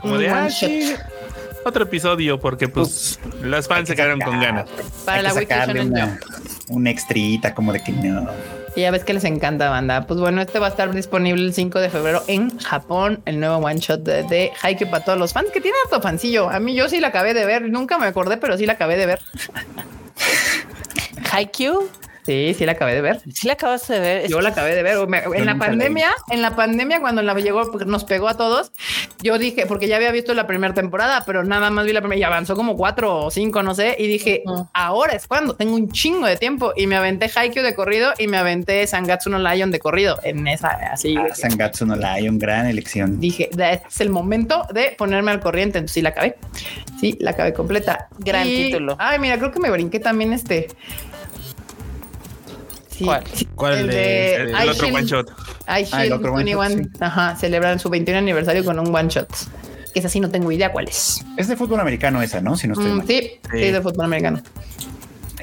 Como 0.00 0.18
de, 0.18 0.30
one 0.30 0.48
ah, 0.48 1.08
Otro 1.64 1.84
episodio 1.84 2.38
porque 2.38 2.68
pues 2.68 3.18
las 3.42 3.66
fans 3.66 3.88
se 3.88 3.96
quedaron 3.96 4.20
con 4.20 4.40
ganas. 4.40 4.68
Para 5.04 5.18
Hay 5.18 5.24
la 5.24 5.30
que 5.30 5.40
sacarle 5.40 5.80
una, 5.82 6.20
una 6.68 6.90
extrita 6.90 7.54
como 7.54 7.72
de 7.72 7.82
que 7.82 7.92
no. 7.92 8.28
Y 8.76 8.82
ya 8.82 8.90
ves 8.90 9.04
que 9.04 9.12
les 9.12 9.24
encanta, 9.24 9.68
banda. 9.68 10.06
Pues 10.06 10.20
bueno, 10.20 10.40
este 10.40 10.58
va 10.58 10.66
a 10.66 10.70
estar 10.70 10.92
disponible 10.92 11.42
el 11.42 11.52
5 11.52 11.80
de 11.80 11.90
febrero 11.90 12.22
en 12.28 12.56
Japón, 12.58 13.20
el 13.24 13.40
nuevo 13.40 13.56
one 13.56 13.78
shot 13.80 14.02
de, 14.02 14.22
de 14.22 14.52
Haikyuu 14.62 14.90
para 14.90 15.04
todos 15.04 15.18
los 15.18 15.32
fans 15.32 15.50
que 15.50 15.60
tiene 15.60 15.76
harto 15.84 16.00
fancillo. 16.00 16.48
A 16.48 16.60
mí 16.60 16.74
yo 16.74 16.88
sí 16.88 17.00
la 17.00 17.08
acabé 17.08 17.34
de 17.34 17.44
ver, 17.44 17.68
nunca 17.68 17.98
me 17.98 18.06
acordé, 18.06 18.36
pero 18.36 18.56
sí 18.56 18.66
la 18.66 18.74
acabé 18.74 18.96
de 18.96 19.06
ver. 19.06 19.20
Haikyuu, 21.32 21.88
Sí, 22.26 22.54
sí 22.56 22.66
la 22.66 22.72
acabé 22.72 22.94
de 22.94 23.00
ver. 23.00 23.20
sí 23.32 23.46
la 23.46 23.54
acabas 23.54 23.86
de 23.88 23.98
ver. 23.98 24.28
Yo 24.28 24.40
la 24.40 24.50
acabé 24.50 24.74
de 24.74 24.82
ver. 24.82 25.06
Me- 25.08 25.18
en 25.18 25.46
la 25.46 25.56
pandemia, 25.56 26.10
en 26.30 26.42
la 26.42 26.54
pandemia, 26.54 27.00
cuando 27.00 27.22
la 27.22 27.34
llegó, 27.34 27.70
pues, 27.72 27.86
nos 27.86 28.04
pegó 28.04 28.28
a 28.28 28.36
todos. 28.36 28.72
Yo 29.22 29.38
dije, 29.38 29.66
porque 29.66 29.88
ya 29.88 29.96
había 29.96 30.10
visto 30.12 30.34
la 30.34 30.46
primera 30.46 30.74
temporada, 30.74 31.22
pero 31.26 31.44
nada 31.44 31.70
más 31.70 31.84
vi 31.86 31.92
la 31.92 32.00
primera 32.00 32.18
y 32.18 32.22
avanzó 32.22 32.54
como 32.56 32.76
cuatro 32.76 33.24
o 33.26 33.30
cinco, 33.30 33.62
no 33.62 33.74
sé. 33.74 33.96
Y 33.98 34.06
dije, 34.06 34.42
ahora 34.74 35.14
es 35.14 35.26
cuando 35.26 35.54
tengo 35.56 35.74
un 35.74 35.90
chingo 35.90 36.26
de 36.26 36.36
tiempo. 36.36 36.72
Y 36.76 36.86
me 36.86 36.96
aventé 36.96 37.30
Haikyuu 37.34 37.62
de 37.64 37.74
corrido 37.74 38.12
y 38.18 38.26
me 38.26 38.36
aventé 38.36 38.86
Sangatsu 38.86 39.30
no 39.30 39.38
Lion 39.38 39.70
de 39.70 39.78
corrido. 39.78 40.18
En 40.22 40.46
esa, 40.46 40.68
así. 40.92 41.16
Ah, 41.16 41.34
Sangatsu 41.34 41.86
no 41.86 41.96
Lion, 41.96 42.38
gran 42.38 42.66
elección. 42.66 43.18
dije, 43.20 43.48
"Da- 43.52 43.72
este 43.72 43.88
es 43.88 44.00
el 44.00 44.10
momento 44.10 44.66
de 44.72 44.94
ponerme 44.98 45.30
al 45.30 45.40
corriente. 45.40 45.78
Entonces 45.78 45.94
sí 45.94 46.02
la 46.02 46.10
acabé. 46.10 46.36
Sí, 47.00 47.16
la 47.20 47.30
acabé 47.30 47.52
completa. 47.54 48.08
Gran 48.18 48.44
título. 48.66 48.96
Ay, 48.98 49.18
mira, 49.18 49.38
creo 49.38 49.50
que 49.50 49.58
me 49.60 49.70
brinqué 49.70 50.00
también 50.00 50.32
este. 50.32 50.68
Sí, 53.00 53.04
¿Cuál? 53.06 53.24
¿Cuál 53.54 53.78
el 53.78 53.86
de- 53.86 53.94
de 53.94 54.34
El, 54.36 54.48
el 54.54 54.66
I 54.66 54.68
otro 54.68 54.88
one 54.88 55.04
shot. 55.06 55.28
I 55.30 55.32
Ah, 55.66 55.80
el 55.80 55.86
Shield 55.86 56.12
otro 56.12 56.32
one 56.34 56.50
shot, 56.50 56.60
21. 56.66 56.88
Ajá, 57.00 57.34
celebran 57.36 57.78
su 57.78 57.88
21 57.88 58.18
aniversario 58.18 58.62
con 58.64 58.78
un 58.78 58.94
one 58.94 59.08
shot. 59.08 59.28
Que 59.94 60.00
es 60.00 60.04
así, 60.04 60.20
no 60.20 60.30
tengo 60.30 60.52
idea 60.52 60.70
cuál 60.70 60.86
es. 60.88 61.24
Es 61.38 61.48
de 61.48 61.56
fútbol 61.56 61.80
americano 61.80 62.20
esa, 62.20 62.40
¿no? 62.42 62.56
Si 62.56 62.68
no 62.68 62.74
estoy 62.74 62.90
Mm, 62.92 62.96
mal. 62.98 63.06
sí, 63.06 63.20
sí, 63.50 63.58
Sí. 63.58 63.70
de 63.72 63.80
fútbol 63.80 64.04
americano. 64.04 64.42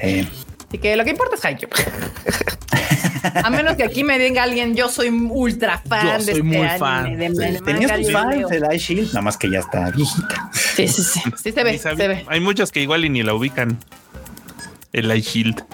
Eh, 0.00 0.26
Así 0.68 0.78
que 0.78 0.96
lo 0.96 1.04
que 1.04 1.10
importa 1.10 1.34
es 1.36 1.44
Haikyuu. 1.44 1.68
A 3.44 3.50
menos 3.50 3.76
que 3.76 3.82
aquí 3.84 4.04
me 4.04 4.18
diga 4.18 4.44
alguien, 4.44 4.74
yo 4.76 4.88
soy 4.88 5.08
ultra 5.08 5.78
fan 5.88 6.06
Yo 6.06 6.12
de 6.12 6.20
soy 6.20 6.30
este 6.34 6.42
muy 6.44 6.56
anime, 6.58 6.78
fan. 6.78 7.18
de, 7.18 7.28
Sí. 7.28 7.34
de 7.54 7.60
Tenía 7.62 7.88
manga, 7.88 7.96
sus 7.96 8.06
yo 8.06 8.12
fans 8.12 8.48
del 8.48 8.64
Ice 8.74 8.78
Shield, 8.94 9.06
nada 9.08 9.22
más 9.22 9.36
que 9.36 9.50
ya 9.50 9.58
está 9.58 9.90
viejita. 9.90 10.50
Sí, 10.52 10.86
sí, 10.88 11.02
sí. 11.02 11.20
Sí 11.42 11.52
se 11.52 11.64
ve, 11.64 11.78
se 11.78 11.94
ve. 11.94 12.24
Hay 12.28 12.40
muchos 12.40 12.70
que 12.70 12.80
igual 12.80 13.04
y 13.04 13.08
ni 13.10 13.22
la 13.22 13.34
ubican. 13.34 13.78
El 14.92 15.14
Ice 15.16 15.30
Shield. 15.30 15.64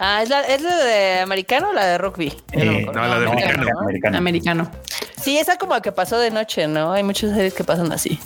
Ah, 0.00 0.22
¿es 0.22 0.28
la, 0.30 0.40
¿es 0.40 0.62
la 0.62 0.76
de 0.76 1.20
americano 1.20 1.68
o 1.70 1.72
la 1.74 1.84
de 1.84 1.98
rugby? 1.98 2.34
No 2.54 2.60
Eh, 2.62 2.86
no, 2.86 2.92
la 2.92 3.18
de 3.20 3.24
no, 3.26 3.32
americano. 3.32 3.62
americano, 3.62 3.80
americano. 3.80 4.16
Americano. 4.18 4.70
Sí, 5.22 5.38
esa 5.38 5.58
como 5.58 5.80
que 5.82 5.92
pasó 5.92 6.18
de 6.18 6.30
noche, 6.30 6.66
¿no? 6.66 6.92
Hay 6.92 7.02
muchas 7.02 7.34
series 7.34 7.52
que 7.54 7.64
pasan 7.64 7.92
así. 7.92 8.18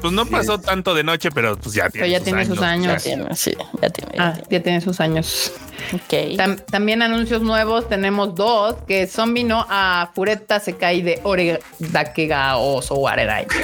Pues 0.00 0.12
no 0.12 0.26
pasó 0.26 0.58
tanto 0.60 0.94
de 0.94 1.02
noche, 1.02 1.30
pero 1.30 1.56
pues 1.56 1.74
ya 1.74 1.88
tiene, 1.88 2.06
Pero 2.06 2.18
ya 2.18 2.20
tiene 2.22 2.44
sus 2.44 2.60
años. 2.60 3.02
Ya 3.02 3.16
tiene, 3.16 3.34
sí, 3.34 3.56
ya 3.80 3.88
tiene. 3.88 4.12
ya 4.14 4.22
Ah, 4.26 4.32
tiene. 4.34 4.48
ya 4.50 4.62
tiene 4.62 4.80
sus 4.82 5.00
años. 5.00 5.52
Ok. 5.94 6.36
Tam- 6.36 6.60
también 6.66 7.00
anuncios 7.00 7.40
nuevos, 7.40 7.88
tenemos 7.88 8.34
dos, 8.34 8.76
que 8.86 9.06
Zombie 9.06 9.44
no 9.44 9.66
a 9.70 10.10
Fureta 10.14 10.60
se 10.60 10.74
cae 10.76 11.02
de 11.02 11.20
Ore 11.24 11.60
Dakega 11.78 12.58
o 12.58 12.82
Sowarerai. 12.82 13.46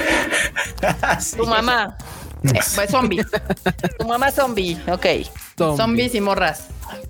Sí. 1.20 1.36
Tu 1.36 1.46
mamá. 1.46 1.96
Eh, 2.44 2.58
pues, 2.74 2.90
zombie, 2.90 3.24
Tu 3.98 4.06
mamá 4.08 4.30
zombie. 4.32 4.76
Ok. 4.90 5.06
zombies 5.76 6.14
y 6.14 6.20
morras. 6.20 6.68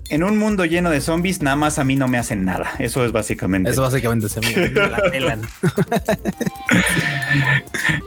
En 0.09 0.23
un 0.23 0.37
mundo 0.37 0.65
lleno 0.65 0.89
de 0.89 1.01
zombies, 1.01 1.41
nada 1.41 1.55
más 1.55 1.79
a 1.79 1.83
mí 1.83 1.95
no 1.95 2.07
me 2.07 2.17
hacen 2.17 2.45
nada. 2.45 2.71
Eso 2.79 3.03
es 3.05 3.11
básicamente. 3.11 3.69
Eso 3.71 3.81
básicamente 3.81 4.29
se 4.29 4.41
me 4.41 4.69
la 4.89 4.97
pelan. 5.11 5.41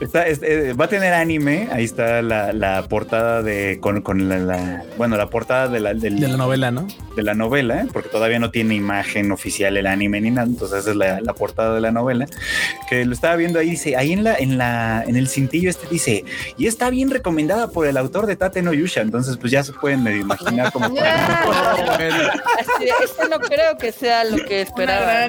Está- 0.01 0.27
es- 0.27 0.41
eh, 0.43 0.73
va 0.73 0.85
a 0.85 0.89
tener 0.89 1.13
anime. 1.13 1.67
Ahí 1.71 1.83
está 1.83 2.21
la, 2.21 2.53
la 2.53 2.83
portada 2.87 3.41
de 3.41 3.79
con, 3.81 4.01
con 4.01 4.29
la, 4.29 4.37
la- 4.39 4.83
bueno, 4.97 5.17
la 5.17 5.29
portada 5.29 5.67
de 5.67 5.79
la, 5.79 5.93
del- 5.93 6.19
De 6.19 6.27
la 6.27 6.37
novela, 6.37 6.71
¿no? 6.71 6.87
de 7.15 7.23
la 7.23 7.33
novela, 7.33 7.81
¿eh? 7.81 7.87
porque 7.91 8.09
todavía 8.09 8.37
no 8.37 8.51
tiene 8.51 8.75
imagen 8.75 9.31
oficial 9.31 9.75
el 9.75 9.87
anime 9.87 10.21
ni 10.21 10.29
nada. 10.31 10.47
Entonces 10.47 10.79
esa 10.79 10.91
es 10.91 10.95
la, 10.95 11.19
la 11.21 11.33
portada 11.33 11.73
de 11.75 11.81
la 11.81 11.91
novela 11.91 12.27
que 12.89 13.03
lo 13.05 13.13
estaba 13.13 13.35
viendo 13.35 13.57
ahí. 13.59 13.71
Dice 13.71 13.95
ahí 13.97 14.13
en 14.13 14.23
la, 14.23 14.35
en 14.35 14.57
la, 14.57 15.03
en 15.05 15.15
el 15.15 15.27
cintillo 15.27 15.69
este 15.69 15.87
dice 15.87 16.23
y 16.57 16.67
está 16.67 16.89
bien 16.89 17.09
recomendada 17.09 17.69
por 17.71 17.87
el 17.87 17.97
autor 17.97 18.27
de 18.27 18.35
Tate 18.35 18.61
no 18.61 18.71
Yusha. 18.71 19.01
Entonces, 19.01 19.37
pues 19.37 19.51
ya 19.51 19.63
se 19.63 19.73
pueden 19.73 20.03
medio 20.03 20.21
imaginar 20.21 20.71
como 20.71 20.89
para- 21.75 22.33
este 23.03 23.29
no 23.29 23.39
creo 23.39 23.77
que 23.77 23.91
sea 23.91 24.23
lo 24.23 24.37
que 24.45 24.61
esperaba. 24.61 25.27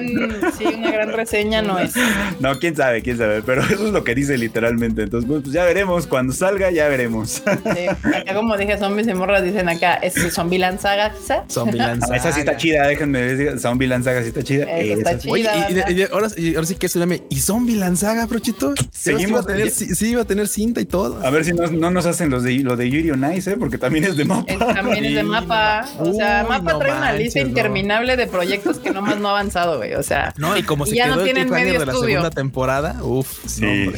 sí, 0.57 0.65
una 0.65 0.91
gran 0.91 1.11
reseña 1.13 1.61
no 1.61 1.79
es. 1.79 1.93
No, 2.39 2.57
quién 2.59 2.75
sabe, 2.75 3.01
quién 3.01 3.17
sabe, 3.17 3.41
pero 3.41 3.61
eso 3.63 3.87
es 3.87 3.91
lo 3.93 4.03
que 4.03 4.15
dice 4.15 4.37
literalmente. 4.37 5.03
Entonces, 5.03 5.29
pues 5.29 5.51
ya 5.53 5.63
veremos, 5.65 6.07
cuando 6.07 6.31
salga 6.33 6.71
ya 6.71 6.87
veremos. 6.87 7.41
Sí, 7.43 7.87
acá 7.87 8.33
como 8.33 8.55
dije, 8.57 8.77
zombies 8.77 9.07
y 9.07 9.13
morras 9.13 9.43
dicen 9.43 9.67
acá, 9.67 9.95
¿es 9.95 10.13
Zombie 10.33 10.57
Lanzaga 10.59 11.11
quizá? 11.11 11.43
Zombie 11.49 11.77
Lanzaga. 11.77 12.15
Esa 12.15 12.31
sí 12.31 12.39
está 12.41 12.55
chida, 12.57 12.87
déjenme 12.87 13.21
decir, 13.21 13.59
Zombie 13.59 13.87
Lanzaga 13.87 14.21
sí 14.21 14.29
está 14.29 14.43
chida. 14.43 14.65
está 14.79 15.17
chida. 15.17 15.69
y, 15.89 16.03
ahora, 16.11 16.29
sí 16.29 16.75
que 16.75 16.87
se 16.87 16.99
llame, 16.99 17.23
¿y 17.29 17.39
Zombie 17.39 17.75
Lanzaga, 17.75 18.27
Prochito? 18.27 18.73
Seguimos. 18.91 19.45
sí, 19.73 20.09
iba 20.09 20.21
a 20.21 20.25
tener 20.25 20.47
cinta 20.47 20.79
y 20.81 20.85
todo. 20.85 21.25
A 21.25 21.29
ver 21.29 21.45
si 21.45 21.53
no, 21.53 21.67
no 21.67 21.91
nos 21.91 22.05
hacen 22.05 22.29
los 22.29 22.43
de, 22.43 22.59
lo 22.59 22.75
de 22.75 22.89
Yuri 22.89 23.11
on 23.11 23.33
Ice, 23.33 23.51
¿eh? 23.51 23.57
porque 23.57 23.77
también 23.77 24.05
es 24.05 24.15
de 24.17 24.25
mapa. 24.25 24.53
también 24.73 25.05
es 25.05 25.15
de 25.15 25.23
mapa. 25.23 25.85
O 25.99 26.13
sea, 26.13 26.28
mapa 26.47 26.77
trae 26.79 26.93
una 26.93 27.13
lista 27.13 27.39
interminable 27.39 28.15
de 28.15 28.27
proyectos 28.27 28.79
que 28.79 28.91
nomás 28.91 29.17
no 29.17 29.29
ha 29.29 29.31
avanzado, 29.31 29.77
güey. 29.77 29.93
O 29.93 30.03
sea, 30.03 30.33
no, 30.37 30.55
y 30.57 30.63
como 30.63 30.85
se 30.85 30.95
ya 30.95 31.05
quedó 31.05 31.17
no 31.17 31.23
tienen 31.23 31.49
medio 31.49 31.79
de 31.79 31.85
la 31.85 31.93
segunda 31.93 32.29
temporada, 32.29 32.97
uff, 33.01 33.45
sí. 33.45 33.91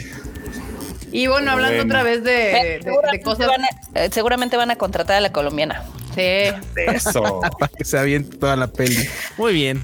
Y 1.12 1.28
bueno, 1.28 1.52
hablando 1.52 1.84
otra 1.84 2.04
vez 2.04 2.24
de, 2.24 2.80
cosas. 3.24 3.50
Eh, 3.96 4.10
seguramente 4.12 4.56
van 4.56 4.72
a 4.72 4.78
contratar 4.78 5.18
a 5.18 5.22
la 5.22 5.32
colombiana. 5.32 5.84
Sí. 6.16 6.54
Eso. 6.76 7.42
Para 7.60 7.72
que 7.78 7.84
se 7.84 7.98
aviente 7.98 8.38
toda 8.38 8.56
la 8.56 8.68
peli. 8.68 9.08
Muy 9.38 9.54
bien. 9.54 9.82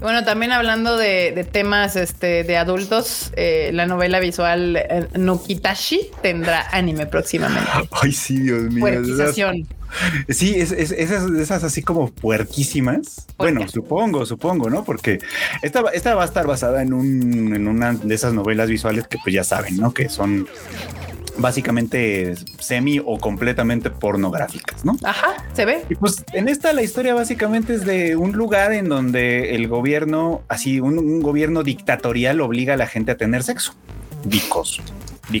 Bueno, 0.00 0.24
también 0.24 0.52
hablando 0.52 0.96
de, 0.96 1.46
temas 1.50 1.96
este, 1.96 2.44
de 2.44 2.56
adultos, 2.56 3.32
eh, 3.36 3.70
la 3.72 3.86
novela 3.86 4.20
visual 4.20 4.76
eh, 4.76 5.08
Nukitashi 5.14 6.10
tendrá 6.22 6.68
anime 6.70 7.06
próximamente. 7.06 7.70
Ay, 7.90 8.12
sí, 8.12 8.40
Dios 8.40 8.62
mío. 8.64 8.86
Sí, 10.28 10.54
es, 10.56 10.72
esas, 10.72 11.64
así 11.64 11.82
como 11.82 12.10
puerquísimas. 12.10 13.26
Bueno, 13.36 13.68
supongo, 13.68 14.26
supongo, 14.26 14.70
¿no? 14.70 14.84
Porque 14.84 15.18
esta, 15.62 15.82
esta 15.92 16.14
va 16.14 16.22
a 16.22 16.26
estar 16.26 16.46
basada 16.46 16.82
en, 16.82 16.92
un, 16.92 17.54
en 17.54 17.68
una 17.68 17.92
de 17.92 18.14
esas 18.14 18.32
novelas 18.32 18.68
visuales 18.68 19.06
que 19.06 19.18
pues 19.22 19.34
ya 19.34 19.44
saben, 19.44 19.76
¿no? 19.76 19.92
Que 19.92 20.08
son 20.08 20.46
básicamente 21.36 22.34
semi 22.58 23.00
o 23.04 23.18
completamente 23.18 23.90
pornográficas, 23.90 24.84
¿no? 24.84 24.96
Ajá, 25.02 25.34
se 25.52 25.64
ve. 25.64 25.82
Y 25.88 25.94
pues 25.94 26.24
en 26.32 26.48
esta 26.48 26.72
la 26.72 26.82
historia 26.82 27.14
básicamente 27.14 27.74
es 27.74 27.84
de 27.84 28.16
un 28.16 28.32
lugar 28.32 28.72
en 28.72 28.88
donde 28.88 29.54
el 29.54 29.68
gobierno, 29.68 30.42
así 30.48 30.80
un, 30.80 31.20
gobierno 31.20 31.62
dictatorial 31.62 32.40
obliga 32.40 32.74
a 32.74 32.76
la 32.76 32.86
gente 32.86 33.12
a 33.12 33.16
tener 33.16 33.42
sexo. 33.42 33.74
Vicos. 34.24 34.80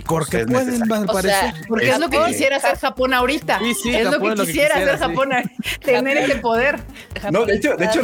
Porque 0.02 0.46
pueden, 0.46 0.82
porque 1.68 1.90
es 1.90 1.98
lo 1.98 2.08
que 2.08 2.18
quisiera 2.26 2.56
hacer 2.56 2.76
Japón 2.76 3.14
ahorita. 3.14 3.60
es 3.62 4.04
lo 4.04 4.20
que 4.20 4.42
quisiera 4.42 4.76
hacer 4.76 4.98
Japón, 4.98 5.30
tener 5.84 6.16
ese 6.18 6.36
poder. 6.36 6.80
No, 7.30 7.44
de 7.44 7.56
hecho, 7.56 7.76
de 7.76 7.86
hecho, 7.86 8.02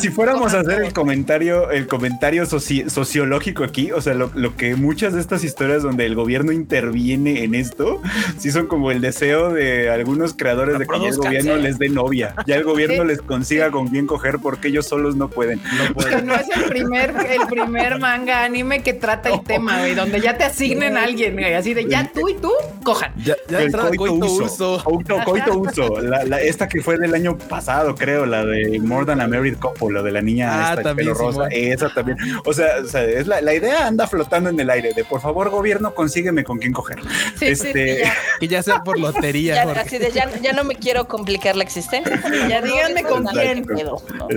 si 0.00 0.08
fuéramos 0.08 0.54
a 0.54 0.60
hacer 0.60 0.82
el 0.82 0.92
comentario, 0.92 1.70
el 1.70 1.86
comentario 1.86 2.46
sociológico 2.46 3.64
aquí, 3.64 3.92
o 3.92 4.00
sea, 4.00 4.14
lo, 4.14 4.56
que 4.56 4.76
muchas 4.76 5.14
de 5.14 5.20
estas 5.20 5.44
historias 5.44 5.82
donde 5.82 6.06
el 6.06 6.14
gobierno 6.14 6.52
interviene 6.52 7.44
en 7.44 7.54
esto, 7.54 8.00
sí 8.38 8.50
son 8.50 8.66
como 8.66 8.90
el 8.90 9.00
deseo 9.00 9.52
de 9.52 9.90
algunos 9.90 10.34
creadores 10.34 10.78
de 10.78 10.86
que 10.86 11.06
el 11.06 11.16
gobierno 11.16 11.56
les 11.56 11.78
dé 11.78 11.88
novia, 11.88 12.34
ya 12.46 12.56
el 12.56 12.64
gobierno 12.64 13.04
les 13.04 13.20
consiga 13.20 13.70
con 13.70 13.88
quién 13.88 14.06
coger 14.06 14.38
porque 14.42 14.68
ellos 14.68 14.86
solos 14.86 15.16
no 15.16 15.28
pueden. 15.28 15.60
No, 15.96 16.20
no 16.22 16.34
es 16.34 16.48
el 16.48 16.64
primer, 16.64 17.14
el 17.28 17.46
primer 17.48 17.98
manga 17.98 18.44
anime 18.44 18.82
que 18.82 18.94
trata 18.94 19.30
el 19.30 19.42
tema, 19.42 19.78
güey, 19.80 19.94
donde 19.94 20.20
ya 20.20 20.35
te 20.36 20.44
asignen 20.44 20.96
a 20.96 21.04
alguien, 21.04 21.42
así 21.54 21.74
de 21.74 21.86
ya 21.88 22.10
tú 22.12 22.28
y 22.28 22.34
tú 22.34 22.52
cojan. 22.82 23.12
Ya, 23.16 23.34
ya 23.48 23.62
el 23.62 23.72
coito, 23.72 24.14
uso. 24.14 24.82
Coito, 24.84 25.58
uso. 25.58 26.00
La, 26.00 26.40
esta 26.40 26.68
que 26.68 26.80
fue 26.80 26.98
del 26.98 27.14
año 27.14 27.36
pasado, 27.36 27.94
creo, 27.94 28.26
la 28.26 28.44
de 28.44 28.78
More 28.80 29.06
Than 29.06 29.20
a 29.20 29.28
Married 29.28 29.56
Couple, 29.58 29.94
la 29.94 30.02
de 30.02 30.12
la 30.12 30.22
niña 30.22 30.72
ah, 30.72 30.94
pelo 30.94 31.14
rosa. 31.14 31.48
Esa 31.50 31.92
también. 31.92 32.18
O 32.44 32.52
sea, 32.52 32.76
o 32.82 32.86
sea 32.86 33.04
es 33.04 33.26
la, 33.26 33.40
la, 33.40 33.54
idea 33.54 33.86
anda 33.86 34.06
flotando 34.06 34.50
en 34.50 34.60
el 34.60 34.70
aire 34.70 34.92
de 34.94 35.04
por 35.04 35.20
favor, 35.20 35.50
gobierno, 35.50 35.94
consígueme 35.94 36.44
con 36.44 36.58
quién 36.58 36.72
coger. 36.72 36.98
este... 37.40 38.00
ya. 38.00 38.14
Que 38.40 38.48
ya 38.48 38.62
sea 38.62 38.82
por 38.82 38.98
lotería. 38.98 39.54
Ya, 39.54 39.80
así 39.80 39.96
de, 39.96 40.10
ya, 40.10 40.30
ya, 40.40 40.52
no 40.52 40.62
me 40.64 40.74
quiero 40.74 41.08
complicar 41.08 41.56
la 41.56 41.64
existencia. 41.64 42.20
Ya 42.48 42.60
díganme 42.60 43.02
con 43.02 43.24
quién. 43.24 43.66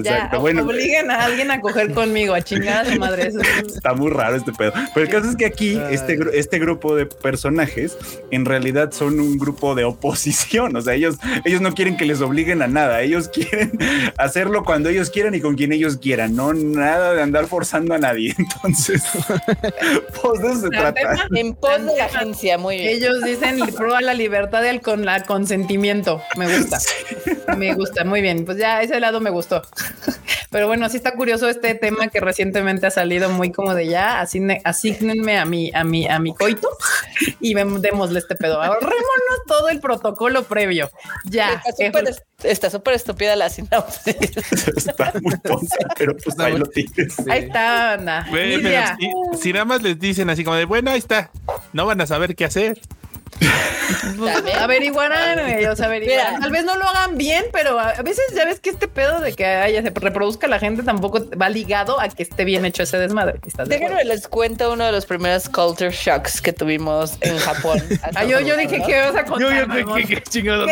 Ya, 0.03 0.29
bueno, 0.39 0.63
obliguen 0.63 1.11
a 1.11 1.25
alguien 1.25 1.51
a 1.51 1.59
coger 1.59 1.93
conmigo, 1.93 2.33
a 2.33 2.41
chingar 2.41 2.85
a 2.85 2.91
su 2.93 2.99
madre. 2.99 3.31
Está 3.65 3.93
muy 3.93 4.11
raro 4.11 4.37
este 4.37 4.53
pedo. 4.53 4.71
Pero 4.93 5.05
el 5.05 5.11
caso 5.11 5.29
es 5.29 5.35
que 5.35 5.45
aquí 5.45 5.78
este, 5.91 6.17
este 6.33 6.59
grupo 6.59 6.95
de 6.95 7.05
personajes 7.05 7.97
en 8.31 8.45
realidad 8.45 8.91
son 8.91 9.19
un 9.19 9.37
grupo 9.37 9.75
de 9.75 9.83
oposición. 9.83 10.75
O 10.75 10.81
sea, 10.81 10.93
ellos, 10.93 11.15
ellos 11.45 11.61
no 11.61 11.73
quieren 11.73 11.97
que 11.97 12.05
les 12.05 12.21
obliguen 12.21 12.61
a 12.61 12.67
nada. 12.67 13.01
Ellos 13.01 13.27
quieren 13.33 13.77
hacerlo 14.17 14.63
cuando 14.63 14.89
ellos 14.89 15.09
quieran 15.09 15.35
y 15.35 15.41
con 15.41 15.55
quien 15.55 15.71
ellos 15.71 15.97
quieran. 15.97 16.35
No 16.35 16.53
nada 16.53 17.13
de 17.13 17.21
andar 17.21 17.47
forzando 17.47 17.93
a 17.93 17.97
nadie. 17.97 18.35
Entonces, 18.37 19.03
pues 20.21 20.41
de 20.41 20.47
eso 20.47 20.61
se 20.61 20.69
trata. 20.69 21.27
En 21.35 21.53
pos 21.53 21.85
de 21.85 21.97
la 21.97 22.05
agencia, 22.05 22.57
muy 22.57 22.77
bien. 22.77 22.89
Ellos 22.89 23.23
dicen 23.23 23.59
prueba 23.75 24.01
la 24.01 24.13
libertad 24.13 24.61
del 24.61 24.81
con 24.81 25.05
la 25.05 25.23
consentimiento. 25.23 26.21
Me 26.37 26.57
gusta. 26.57 26.79
Me 27.57 27.73
gusta, 27.73 28.03
muy 28.03 28.21
bien. 28.21 28.45
Pues 28.45 28.57
ya 28.57 28.81
ese 28.81 28.99
lado 28.99 29.19
me 29.19 29.29
gustó. 29.29 29.61
Pero 30.51 30.67
bueno, 30.67 30.89
sí 30.89 30.97
está 30.97 31.13
curioso 31.13 31.47
este 31.47 31.75
tema 31.75 32.07
que 32.07 32.19
recientemente 32.19 32.87
ha 32.87 32.91
salido 32.91 33.29
muy 33.29 33.51
como 33.51 33.75
de 33.75 33.87
ya, 33.87 34.19
asígnenme 34.63 35.37
a 35.37 35.45
mí, 35.45 35.68
a 35.73 35.83
mi, 35.83 36.07
a 36.07 36.19
mi 36.19 36.33
coito 36.33 36.69
y 37.39 37.53
démosle 37.53 38.19
este 38.19 38.35
pedo. 38.35 38.61
Ahorrémonos 38.61 39.39
todo 39.47 39.69
el 39.69 39.79
protocolo 39.79 40.43
previo. 40.43 40.89
Ya. 41.25 41.61
Está 42.43 42.69
súper 42.69 42.93
estúpida 42.93 43.35
la 43.35 43.49
sinapsis. 43.49 44.15
está 44.77 45.13
muy 45.21 45.37
tonta, 45.39 45.77
pero 45.97 46.15
pues 46.15 46.39
ahí 46.39 46.57
lo 46.57 46.65
tienes. 46.65 47.19
Ahí 47.27 47.43
está, 47.43 47.93
Ana. 47.93 48.27
si 49.41 49.53
nada 49.53 49.65
más 49.65 49.81
les 49.81 49.99
dicen 49.99 50.29
así 50.29 50.43
como 50.43 50.55
de 50.55 50.65
bueno, 50.65 50.91
ahí 50.91 50.99
está, 50.99 51.31
no 51.73 51.85
van 51.85 52.01
a 52.01 52.07
saber 52.07 52.35
qué 52.35 52.45
hacer. 52.45 52.79
Pues, 54.17 54.55
averiguarán, 54.55 55.39
ellos 55.49 55.79
averiguarán. 55.79 56.41
Tal 56.41 56.51
vez 56.51 56.63
no 56.63 56.75
lo 56.77 56.87
hagan 56.87 57.17
bien, 57.17 57.45
pero 57.51 57.79
a 57.79 58.01
veces 58.01 58.25
ya 58.35 58.45
ves 58.45 58.59
que 58.59 58.69
este 58.69 58.87
pedo 58.87 59.19
de 59.19 59.33
que 59.33 59.45
haya, 59.45 59.81
se 59.81 59.89
reproduzca 59.89 60.47
la 60.47 60.59
gente 60.59 60.83
tampoco 60.83 61.25
va 61.39 61.49
ligado 61.49 61.99
a 61.99 62.09
que 62.09 62.23
esté 62.23 62.45
bien 62.45 62.65
hecho 62.65 62.83
ese 62.83 62.97
desmadre. 62.97 63.39
Déjenme 63.65 64.03
les 64.03 64.27
cuento 64.27 64.73
uno 64.73 64.85
de 64.85 64.91
los 64.91 65.05
primeros 65.05 65.49
culture 65.49 65.91
shocks 65.91 66.41
que 66.41 66.53
tuvimos 66.53 67.17
en 67.21 67.37
Japón. 67.37 67.81
Ah, 68.15 68.23
yo, 68.23 68.39
yo 68.39 68.57
dije 68.57 68.81
que 68.81 68.91
ibas 68.91 69.15
a 69.15 69.23
contar. 69.23 69.67
Yo, 69.67 69.75
yo, 69.75 69.95
¿qué, 69.95 70.05
qué, 70.05 70.21
chingados? 70.23 70.67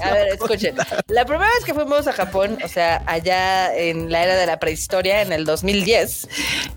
A 0.00 0.10
ver, 0.12 0.28
escuchen. 0.28 0.76
La 1.08 1.24
primera 1.24 1.48
vez 1.54 1.64
que 1.64 1.74
fuimos 1.74 2.06
a 2.06 2.12
Japón, 2.12 2.58
o 2.62 2.68
sea, 2.68 3.02
allá 3.06 3.74
en 3.74 4.10
la 4.10 4.22
era 4.22 4.36
de 4.36 4.46
la 4.46 4.58
prehistoria, 4.58 5.22
en 5.22 5.32
el 5.32 5.44
2010, 5.44 6.28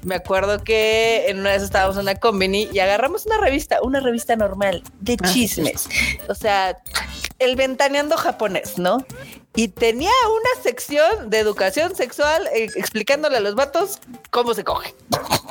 me 0.04 0.16
acuerdo 0.16 0.64
que 0.64 1.26
en 1.28 1.40
una 1.40 1.52
vez 1.52 1.64
estábamos 1.64 1.98
en 1.98 2.04
una 2.04 2.16
combini 2.16 2.70
y 2.72 2.80
agarramos 2.80 3.26
una 3.26 3.38
revista, 3.38 3.82
una 3.82 4.00
revista 4.00 4.36
normal 4.48 4.84
de 5.00 5.18
ah, 5.22 5.28
chismes. 5.32 5.88
O 6.28 6.36
sea, 6.36 6.78
el 7.40 7.56
ventaneando 7.56 8.18
japonés, 8.18 8.78
¿no? 8.78 9.06
Y 9.56 9.70
tenía 9.70 10.12
una 10.28 10.64
sección 10.64 11.30
de 11.30 11.40
educación 11.40 11.96
sexual 11.96 12.48
eh, 12.54 12.68
explicándole 12.76 13.38
a 13.38 13.40
los 13.40 13.56
vatos 13.56 14.00
cómo 14.30 14.54
se 14.54 14.64
coge. 14.64 14.94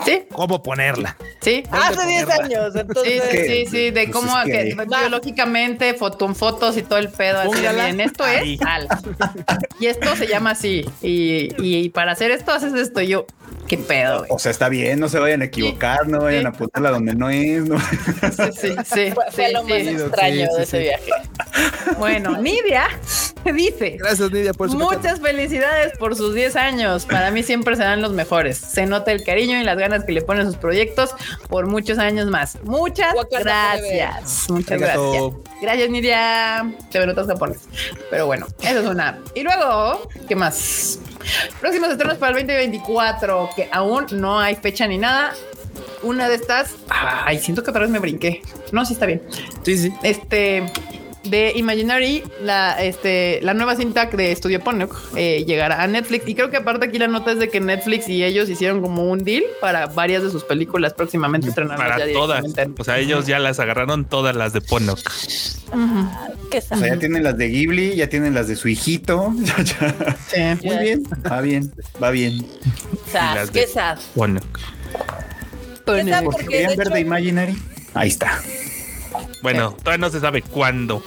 Sí. 0.05 0.26
Cómo 0.30 0.62
ponerla. 0.62 1.16
Sí. 1.40 1.62
Hace 1.70 2.07
10 2.07 2.30
años. 2.30 2.76
Entonces, 2.76 3.22
sí, 3.30 3.38
sí, 3.46 3.66
sí, 3.66 3.90
de 3.90 4.09
pues 4.09 4.11
cómo 4.11 4.34
que, 4.44 4.76
biológicamente, 4.86 5.94
foto, 5.94 6.32
fotos 6.34 6.76
y 6.76 6.82
todo 6.82 6.98
el 6.98 7.09
pedo. 7.09 7.40
Así 7.40 7.61
bien, 7.61 8.00
esto 8.00 8.26
es 8.26 8.59
tal. 8.59 8.88
Y 9.80 9.86
esto 9.86 10.14
se 10.16 10.26
llama 10.26 10.50
así. 10.50 10.84
Y, 11.00 11.48
y, 11.59 11.88
para 11.88 12.12
hacer 12.12 12.30
esto 12.30 12.52
haces 12.52 12.74
esto. 12.74 13.00
Y 13.00 13.09
yo, 13.09 13.26
qué 13.66 13.78
pedo. 13.78 14.26
O 14.28 14.38
sea, 14.38 14.50
está 14.50 14.68
bien, 14.68 15.00
no 15.00 15.09
se 15.09 15.18
vayan 15.18 15.42
a 15.42 15.46
equivocar, 15.46 16.07
no 16.07 16.20
vayan 16.20 16.46
a 16.46 16.52
ponerla 16.52 16.90
donde 16.90 17.14
no 17.14 17.30
es. 17.30 17.64
No. 17.64 17.78
Sí, 17.80 18.74
sí, 18.84 19.12
Fue, 19.30 19.52
lo 19.52 19.62
más 19.62 19.78
extraño 19.78 20.48
de 20.57 20.62
ese 20.62 20.78
viaje. 20.80 21.11
Bueno, 21.98 22.36
Nidia 22.38 22.88
dice. 23.52 23.93
Gracias, 23.99 24.30
Nidia, 24.30 24.53
por 24.53 24.70
su 24.70 24.76
Muchas 24.76 25.20
felicidades 25.20 25.97
por 25.99 26.16
sus 26.16 26.34
10 26.34 26.57
años. 26.57 27.07
Para 27.07 27.30
mí 27.30 27.42
siempre 27.42 27.76
serán 27.76 28.03
los 28.03 28.12
mejores. 28.12 28.59
Se 28.59 28.86
nota 28.86 29.12
el 29.12 29.24
cariño 29.24 29.61
y 29.61 29.64
las 29.64 29.76
ganas 29.76 30.05
que 30.05 30.12
le 30.12 30.22
ponen 30.22 30.47
sus 30.47 30.57
proyectos 30.57 31.11
por 31.49 31.66
muchos 31.66 31.99
años 31.99 32.28
más. 32.28 32.59
Muchas 32.62 33.14
gracias. 33.30 34.47
Muchas 34.49 34.80
gracias. 34.80 35.22
Gracias, 35.61 35.90
Nidia. 35.90 36.74
Te 36.90 37.07
notas 37.07 37.26
japonés. 37.26 37.61
Pero 38.11 38.26
bueno, 38.26 38.47
eso 38.61 38.80
es 38.80 38.86
una. 38.86 39.18
Y 39.34 39.42
luego, 39.42 40.09
¿qué 40.28 40.36
más? 40.36 40.99
Próximos 41.61 41.90
estrenos 41.90 42.18
para 42.18 42.38
el 42.38 42.47
2024, 42.47 43.51
que 43.57 43.68
aún 43.72 44.07
no 44.12 44.38
hay 44.38 44.57
fecha 44.57 44.86
ni 44.86 44.99
nada. 44.99 45.32
Una 46.03 46.28
de 46.28 46.34
estas. 46.34 46.74
Ay, 46.88 47.38
siento 47.38 47.62
que 47.62 47.70
otra 47.70 47.82
vez 47.82 47.90
me 47.90 47.99
brinqué. 47.99 48.42
No, 48.72 48.84
sí 48.84 48.92
está 48.92 49.07
bien. 49.07 49.22
Sí, 49.62 49.78
sí. 49.78 49.95
Este 50.03 50.64
de 51.24 51.52
Imaginary, 51.56 52.22
la, 52.42 52.72
este, 52.82 53.40
la 53.42 53.54
nueva 53.54 53.76
cinta 53.76 54.06
de 54.06 54.34
Studio 54.34 54.60
Ponok 54.60 54.96
eh, 55.16 55.44
llegará 55.46 55.82
a 55.82 55.86
Netflix. 55.86 56.28
Y 56.28 56.34
creo 56.34 56.50
que 56.50 56.58
aparte 56.58 56.86
aquí 56.86 56.98
la 56.98 57.08
nota 57.08 57.32
es 57.32 57.38
de 57.38 57.48
que 57.48 57.60
Netflix 57.60 58.08
y 58.08 58.24
ellos 58.24 58.48
hicieron 58.48 58.80
como 58.80 59.04
un 59.10 59.24
deal 59.24 59.42
para 59.60 59.86
varias 59.86 60.22
de 60.22 60.30
sus 60.30 60.44
películas 60.44 60.94
próximamente. 60.94 61.50
Para 61.52 62.12
todas. 62.12 62.44
O 62.78 62.84
sea, 62.84 62.98
ellos 62.98 63.26
ya 63.26 63.38
las 63.38 63.58
agarraron 63.60 64.04
todas 64.04 64.36
las 64.36 64.52
de 64.52 64.60
Ponok. 64.60 64.98
o 64.98 66.60
sea, 66.60 66.78
ya 66.78 66.98
tienen 66.98 67.22
las 67.22 67.36
de 67.36 67.48
Ghibli, 67.48 67.96
ya 67.96 68.08
tienen 68.08 68.34
las 68.34 68.48
de 68.48 68.56
su 68.56 68.68
hijito. 68.68 69.34
sí. 70.28 70.40
Muy 70.62 70.78
bien, 70.78 71.02
va 71.30 71.40
bien, 71.40 71.72
va 72.02 72.10
bien. 72.10 72.46
Sad, 73.10 73.48
qué 73.48 73.66
sad. 73.66 73.98
Ponok. 74.14 74.44
Porque 75.84 76.46
querían 76.46 76.76
ver 76.76 76.90
de 76.90 77.00
Imaginary. 77.00 77.56
Ahí 77.94 78.08
está. 78.08 78.40
Bueno, 79.42 79.72
todavía 79.72 80.06
no 80.06 80.10
se 80.10 80.20
sabe 80.20 80.42
cuándo. 80.42 81.02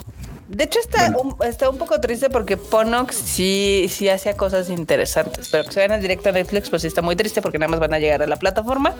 De 0.48 0.64
hecho, 0.64 0.80
está, 0.80 1.14
un, 1.18 1.36
está 1.44 1.68
un 1.68 1.76
poco 1.76 2.00
triste 2.00 2.30
porque 2.30 2.56
Ponox 2.56 3.14
sí, 3.14 3.86
sí 3.90 4.08
hacía 4.08 4.34
cosas 4.34 4.70
interesantes, 4.70 5.50
pero 5.52 5.64
que 5.64 5.72
se 5.72 5.80
vayan 5.80 6.00
directo 6.00 6.30
a 6.30 6.32
Netflix, 6.32 6.70
pues 6.70 6.80
sí 6.80 6.88
está 6.88 7.02
muy 7.02 7.16
triste 7.16 7.42
porque 7.42 7.58
nada 7.58 7.68
más 7.68 7.80
van 7.80 7.92
a 7.92 7.98
llegar 7.98 8.22
a 8.22 8.26
la 8.26 8.36
plataforma. 8.36 8.94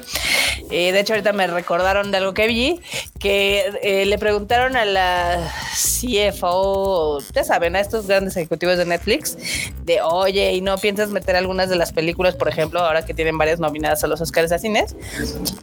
Eh, 0.71 0.93
de 0.93 1.01
hecho, 1.01 1.15
ahorita 1.15 1.33
me 1.33 1.47
recordaron 1.47 2.11
de 2.11 2.19
algo 2.19 2.35
que 2.35 2.49
vi, 2.49 2.83
que 3.19 3.65
eh, 3.83 4.05
le 4.05 4.19
preguntaron 4.19 4.77
a 4.77 4.85
la 4.85 5.51
CFO, 5.73 7.21
ya 7.33 7.45
saben, 7.45 7.77
a 7.77 7.81
estos 7.81 8.07
grandes 8.07 8.37
ejecutivos 8.37 8.77
de 8.77 8.85
Netflix, 8.85 9.39
de 9.85 10.03
oye, 10.03 10.53
¿y 10.53 10.61
no 10.61 10.77
piensas 10.77 11.09
meter 11.09 11.35
algunas 11.35 11.71
de 11.71 11.77
las 11.77 11.93
películas, 11.93 12.37
por 12.37 12.51
ejemplo, 12.51 12.81
ahora 12.81 13.07
que 13.07 13.15
tienen 13.15 13.39
varias 13.39 13.59
nominadas 13.59 14.05
a 14.05 14.07
los 14.07 14.21
Oscars 14.21 14.51
de 14.51 14.59
cines? 14.59 14.95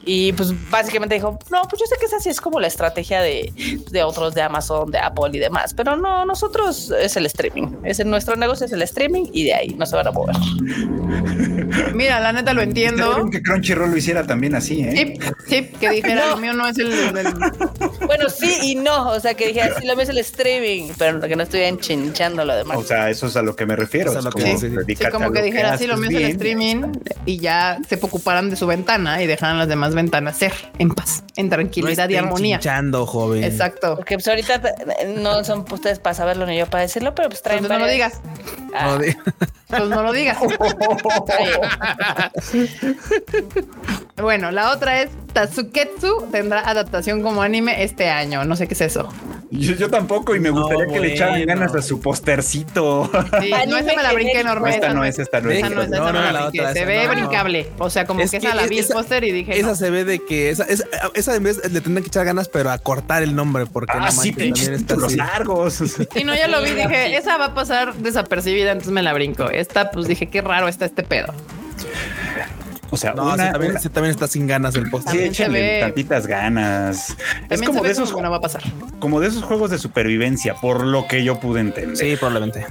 Y 0.04 0.34
pues 0.34 0.52
básicamente 0.72 1.14
dijo, 1.14 1.38
no, 1.52 1.62
pues 1.70 1.80
yo 1.80 1.86
sé 1.86 1.96
que 2.00 2.08
esa 2.08 2.20
sí 2.20 2.30
es 2.30 2.42
como 2.42 2.60
la 2.60 2.66
estrategia 2.66 3.22
de, 3.22 3.54
de 3.92 4.04
otros, 4.04 4.34
de 4.34 4.42
Amazon, 4.42 4.90
de 4.90 4.98
Apple 4.98 5.30
y 5.32 5.38
demás 5.38 5.75
pero 5.76 5.96
no, 5.96 6.26
nosotros 6.26 6.94
es 7.00 7.18
el 7.18 7.26
streaming. 7.26 7.68
Es 7.84 8.04
nuestro 8.06 8.36
negocio 8.36 8.66
es 8.66 8.72
el 8.72 8.82
streaming 8.84 9.26
y 9.34 9.46
de 9.46 9.54
ahí 9.54 9.76
no 9.78 9.86
se 9.86 9.96
van 9.96 10.08
a 10.08 10.12
mover. 10.12 10.36
Mira, 11.94 12.20
la 12.20 12.32
neta 12.34 12.54
lo 12.54 12.62
entiendo. 12.62 13.30
Que 13.30 13.42
Crunchyroll 13.42 13.92
lo 13.92 13.98
hiciera 13.98 14.26
también 14.26 14.56
así, 14.56 14.82
¿eh? 14.82 15.18
Sí, 15.18 15.32
sí 15.48 15.70
que 15.80 15.90
dijera 15.90 16.28
lo 16.30 16.38
mío 16.38 16.54
no 16.54 16.68
es 16.68 16.78
el, 16.78 16.92
Bueno, 18.06 18.30
sí 18.30 18.58
y 18.64 18.76
no. 18.76 19.10
O 19.10 19.20
sea, 19.20 19.34
que 19.34 19.48
dijera 19.48 19.76
sí, 19.80 19.86
lo 19.86 19.96
mío 19.96 20.04
es 20.04 20.10
el 20.10 20.18
streaming, 20.20 20.92
pero 20.98 21.20
que 21.20 21.36
no 21.36 21.44
estoy 21.44 21.62
enchinchando 21.62 22.46
lo 22.46 22.56
demás. 22.56 22.78
O 22.78 22.84
sea, 22.84 23.10
eso 23.10 23.28
es 23.28 23.36
a 23.36 23.42
lo 23.42 23.56
que 23.56 23.66
me 23.66 23.76
refiero. 23.76 24.14
como, 24.14 24.58
sí, 24.58 24.96
como 25.12 25.32
que 25.32 25.42
dijera 25.42 25.78
sí, 25.78 25.88
lo 25.88 25.98
mío 25.98 26.10
es 26.10 26.16
el 26.16 26.24
streaming 26.26 26.94
y 27.26 27.38
ya 27.40 27.80
se 27.88 27.96
ocuparan 27.96 28.50
de 28.50 28.56
su 28.56 28.68
ventana 28.68 29.22
y 29.22 29.28
dejaran 29.28 29.58
las 29.58 29.68
demás 29.68 29.96
ventanas 29.96 30.38
ser 30.38 30.54
en 30.80 30.90
paz, 30.90 31.24
en 31.36 31.50
tranquilidad 31.50 32.10
y 32.10 32.16
armonía. 32.16 32.60
joven. 33.06 33.44
Exacto. 33.44 33.96
Porque 33.96 34.16
pues 34.16 34.28
ahorita 34.28 34.62
no 35.18 35.44
son 35.44 35.65
ustedes 35.74 36.00
para 36.00 36.14
saberlo 36.14 36.46
ni 36.46 36.58
yo 36.58 36.68
para 36.68 36.84
decirlo, 36.84 37.16
pero 37.16 37.30
pues 37.30 37.42
traen. 37.42 37.60
Pues 37.60 37.72
no 37.72 37.80
lo 37.80 37.88
digas. 37.88 38.22
Ah. 38.74 39.00
Pues 39.68 39.90
no 39.90 40.04
lo 40.04 40.12
digas. 40.12 40.38
bueno, 44.18 44.52
la 44.52 44.72
otra 44.72 45.02
es 45.02 45.10
Tazuketsu 45.36 46.30
tendrá 46.32 46.62
adaptación 46.62 47.22
como 47.22 47.42
anime 47.42 47.84
este 47.84 48.10
año. 48.10 48.46
No 48.46 48.56
sé 48.56 48.70
qué 48.70 48.74
es 48.74 48.80
eso. 48.80 49.10
Yo, 49.52 49.90
tampoco 49.90 50.34
y 50.34 50.40
me 50.40 50.50
gustaría 50.50 50.88
que 50.88 50.98
le 50.98 51.14
echaran 51.14 51.46
ganas 51.46 51.76
a 51.76 51.82
su 51.82 52.00
postercito. 52.00 53.12
Sí, 53.42 53.52
no, 53.68 53.78
esa 53.78 53.96
me 53.96 54.02
la 54.02 54.14
brinqué 54.14 54.40
enorme. 54.40 54.74
Esta 54.74 54.94
no 54.94 55.04
es, 55.04 55.20
esta 55.20 55.42
no 55.42 55.52
es. 55.52 55.62
no, 55.62 55.70
no, 55.70 56.14
no, 56.14 56.32
la 56.32 56.48
otra, 56.48 56.72
se 56.72 56.86
ve 56.86 57.06
brincable. 57.10 57.68
O 57.80 57.90
sea, 57.90 58.06
como 58.06 58.20
que, 58.20 58.38
esa 58.38 58.56
la 58.56 58.66
vi 58.66 58.80
el 58.80 58.88
póster 58.88 59.26
y 59.26 59.34
dije. 59.34 59.60
Esa 59.60 59.76
se 59.76 59.90
ve 59.90 60.06
de 60.06 60.20
que 60.20 60.52
esa, 60.52 60.64
esa, 60.64 60.86
esa 61.14 61.36
en 61.36 61.44
vez 61.44 61.58
le 61.70 61.82
tendrán 61.82 62.04
que 62.04 62.08
echar 62.08 62.26
ganas, 62.26 62.48
pero 62.48 62.72
a 62.72 62.78
cortar 62.78 63.22
el 63.22 63.36
nombre 63.36 63.66
porque 63.66 63.92
ah, 63.94 64.06
no 64.06 64.12
sí, 64.12 64.32
también 64.32 64.74
está 64.74 64.96
los 64.96 65.18
largos. 65.18 65.84
Y 66.16 66.24
no, 66.24 66.34
ya 66.34 66.48
lo 66.48 66.62
vi, 66.62 66.72
dije, 66.72 67.18
esa 67.18 67.36
va 67.38 67.48
a 67.48 67.54
pasar 67.54 67.94
desapercibida, 67.96 68.72
entonces 68.72 68.94
me 68.94 69.04
la 69.04 69.12
brinco. 69.12 69.50
Esta, 69.50 69.92
pues 69.92 70.08
dije, 70.08 70.30
qué 70.30 70.42
raro 70.42 70.70
está 70.70 70.86
este 70.86 71.04
pedo. 71.04 71.34
O 72.92 72.98
sea, 72.98 73.14
una, 73.14 73.52
también, 73.52 74.12
está 74.12 74.28
sin 74.28 74.48
ganas 74.48 74.76
el 74.76 74.90
post. 74.90 75.10
Sí, 75.10 75.20
échenle 75.20 75.80
tantitas 75.80 76.28
ganas. 76.28 77.16
es 77.50 77.62
como 77.62 77.84
de 77.84 77.92
esos. 77.92 78.12
Como, 78.12 78.30
va 78.30 78.38
a 78.38 78.42
pasar. 78.42 78.62
como 79.00 79.20
de 79.20 79.28
esos 79.28 79.44
juegos 79.44 79.72
de 79.72 79.78
supervivencia, 79.78 80.56
por 80.56 80.86
lo 80.86 81.08
que 81.08 81.24
yo 81.24 81.40
pude 81.40 81.62
entender. 81.62 81.98
Sí, 81.98 82.16
probablemente. 82.16 82.66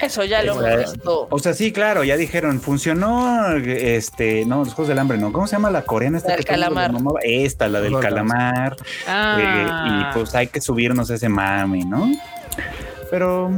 Eso 0.00 0.24
ya 0.24 0.42
lo 0.42 0.60
hemos 0.60 0.92
visto. 0.92 1.28
O 1.30 1.38
sea, 1.38 1.54
sí, 1.54 1.72
claro, 1.72 2.04
ya 2.04 2.16
dijeron, 2.16 2.60
funcionó 2.60 3.52
este, 3.56 4.44
no, 4.44 4.58
los 4.58 4.74
juegos 4.74 4.88
del 4.88 4.98
hambre, 4.98 5.18
no. 5.18 5.32
¿Cómo 5.32 5.46
se 5.46 5.56
llama 5.56 5.70
la 5.70 5.82
coreana? 5.82 6.18
Esta 6.18 6.36
del 6.36 6.44
calamar. 6.44 6.92
Esta, 7.22 7.68
la 7.68 7.80
del 7.80 7.98
calamar. 7.98 8.76
Ah. 9.06 9.38
Eh, 9.40 10.10
y 10.10 10.14
pues 10.14 10.34
hay 10.34 10.48
que 10.48 10.60
subirnos 10.60 11.10
ese 11.10 11.28
mami, 11.28 11.84
¿no? 11.84 12.10
Pero 13.10 13.50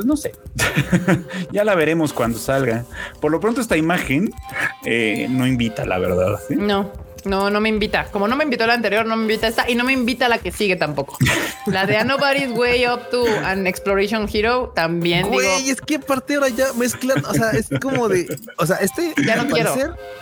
pues 0.00 0.06
no 0.06 0.16
sé. 0.16 0.32
ya 1.52 1.62
la 1.62 1.74
veremos 1.74 2.14
cuando 2.14 2.38
salga. 2.38 2.86
Por 3.20 3.30
lo 3.30 3.38
pronto 3.38 3.60
esta 3.60 3.76
imagen 3.76 4.32
eh, 4.86 5.26
no 5.28 5.46
invita, 5.46 5.84
la 5.84 5.98
verdad. 5.98 6.40
No. 6.48 6.90
No, 7.24 7.50
no 7.50 7.60
me 7.60 7.68
invita. 7.68 8.06
Como 8.10 8.28
no 8.28 8.36
me 8.36 8.44
invitó 8.44 8.66
la 8.66 8.74
anterior, 8.74 9.06
no 9.06 9.16
me 9.16 9.22
invita 9.22 9.48
esta 9.48 9.68
y 9.68 9.74
no 9.74 9.84
me 9.84 9.92
invita 9.92 10.28
la 10.28 10.38
que 10.38 10.52
sigue 10.52 10.76
tampoco. 10.76 11.16
La 11.66 11.86
de 11.86 11.96
A 11.96 12.04
Nobody's 12.04 12.50
Way 12.50 12.86
Up 12.86 13.10
to 13.10 13.24
an 13.44 13.66
Exploration 13.66 14.28
Hero 14.32 14.72
también. 14.74 15.28
Güey, 15.28 15.70
es 15.70 15.80
que 15.80 15.96
aparte 15.96 16.34
ahora 16.34 16.48
ya 16.48 16.72
mezclan, 16.74 17.24
o 17.24 17.34
sea, 17.34 17.50
es 17.50 17.68
como 17.80 18.08
de, 18.08 18.38
o 18.56 18.66
sea, 18.66 18.76
este 18.76 19.14
ya 19.24 19.36
no 19.36 19.46
quiero. 19.48 19.74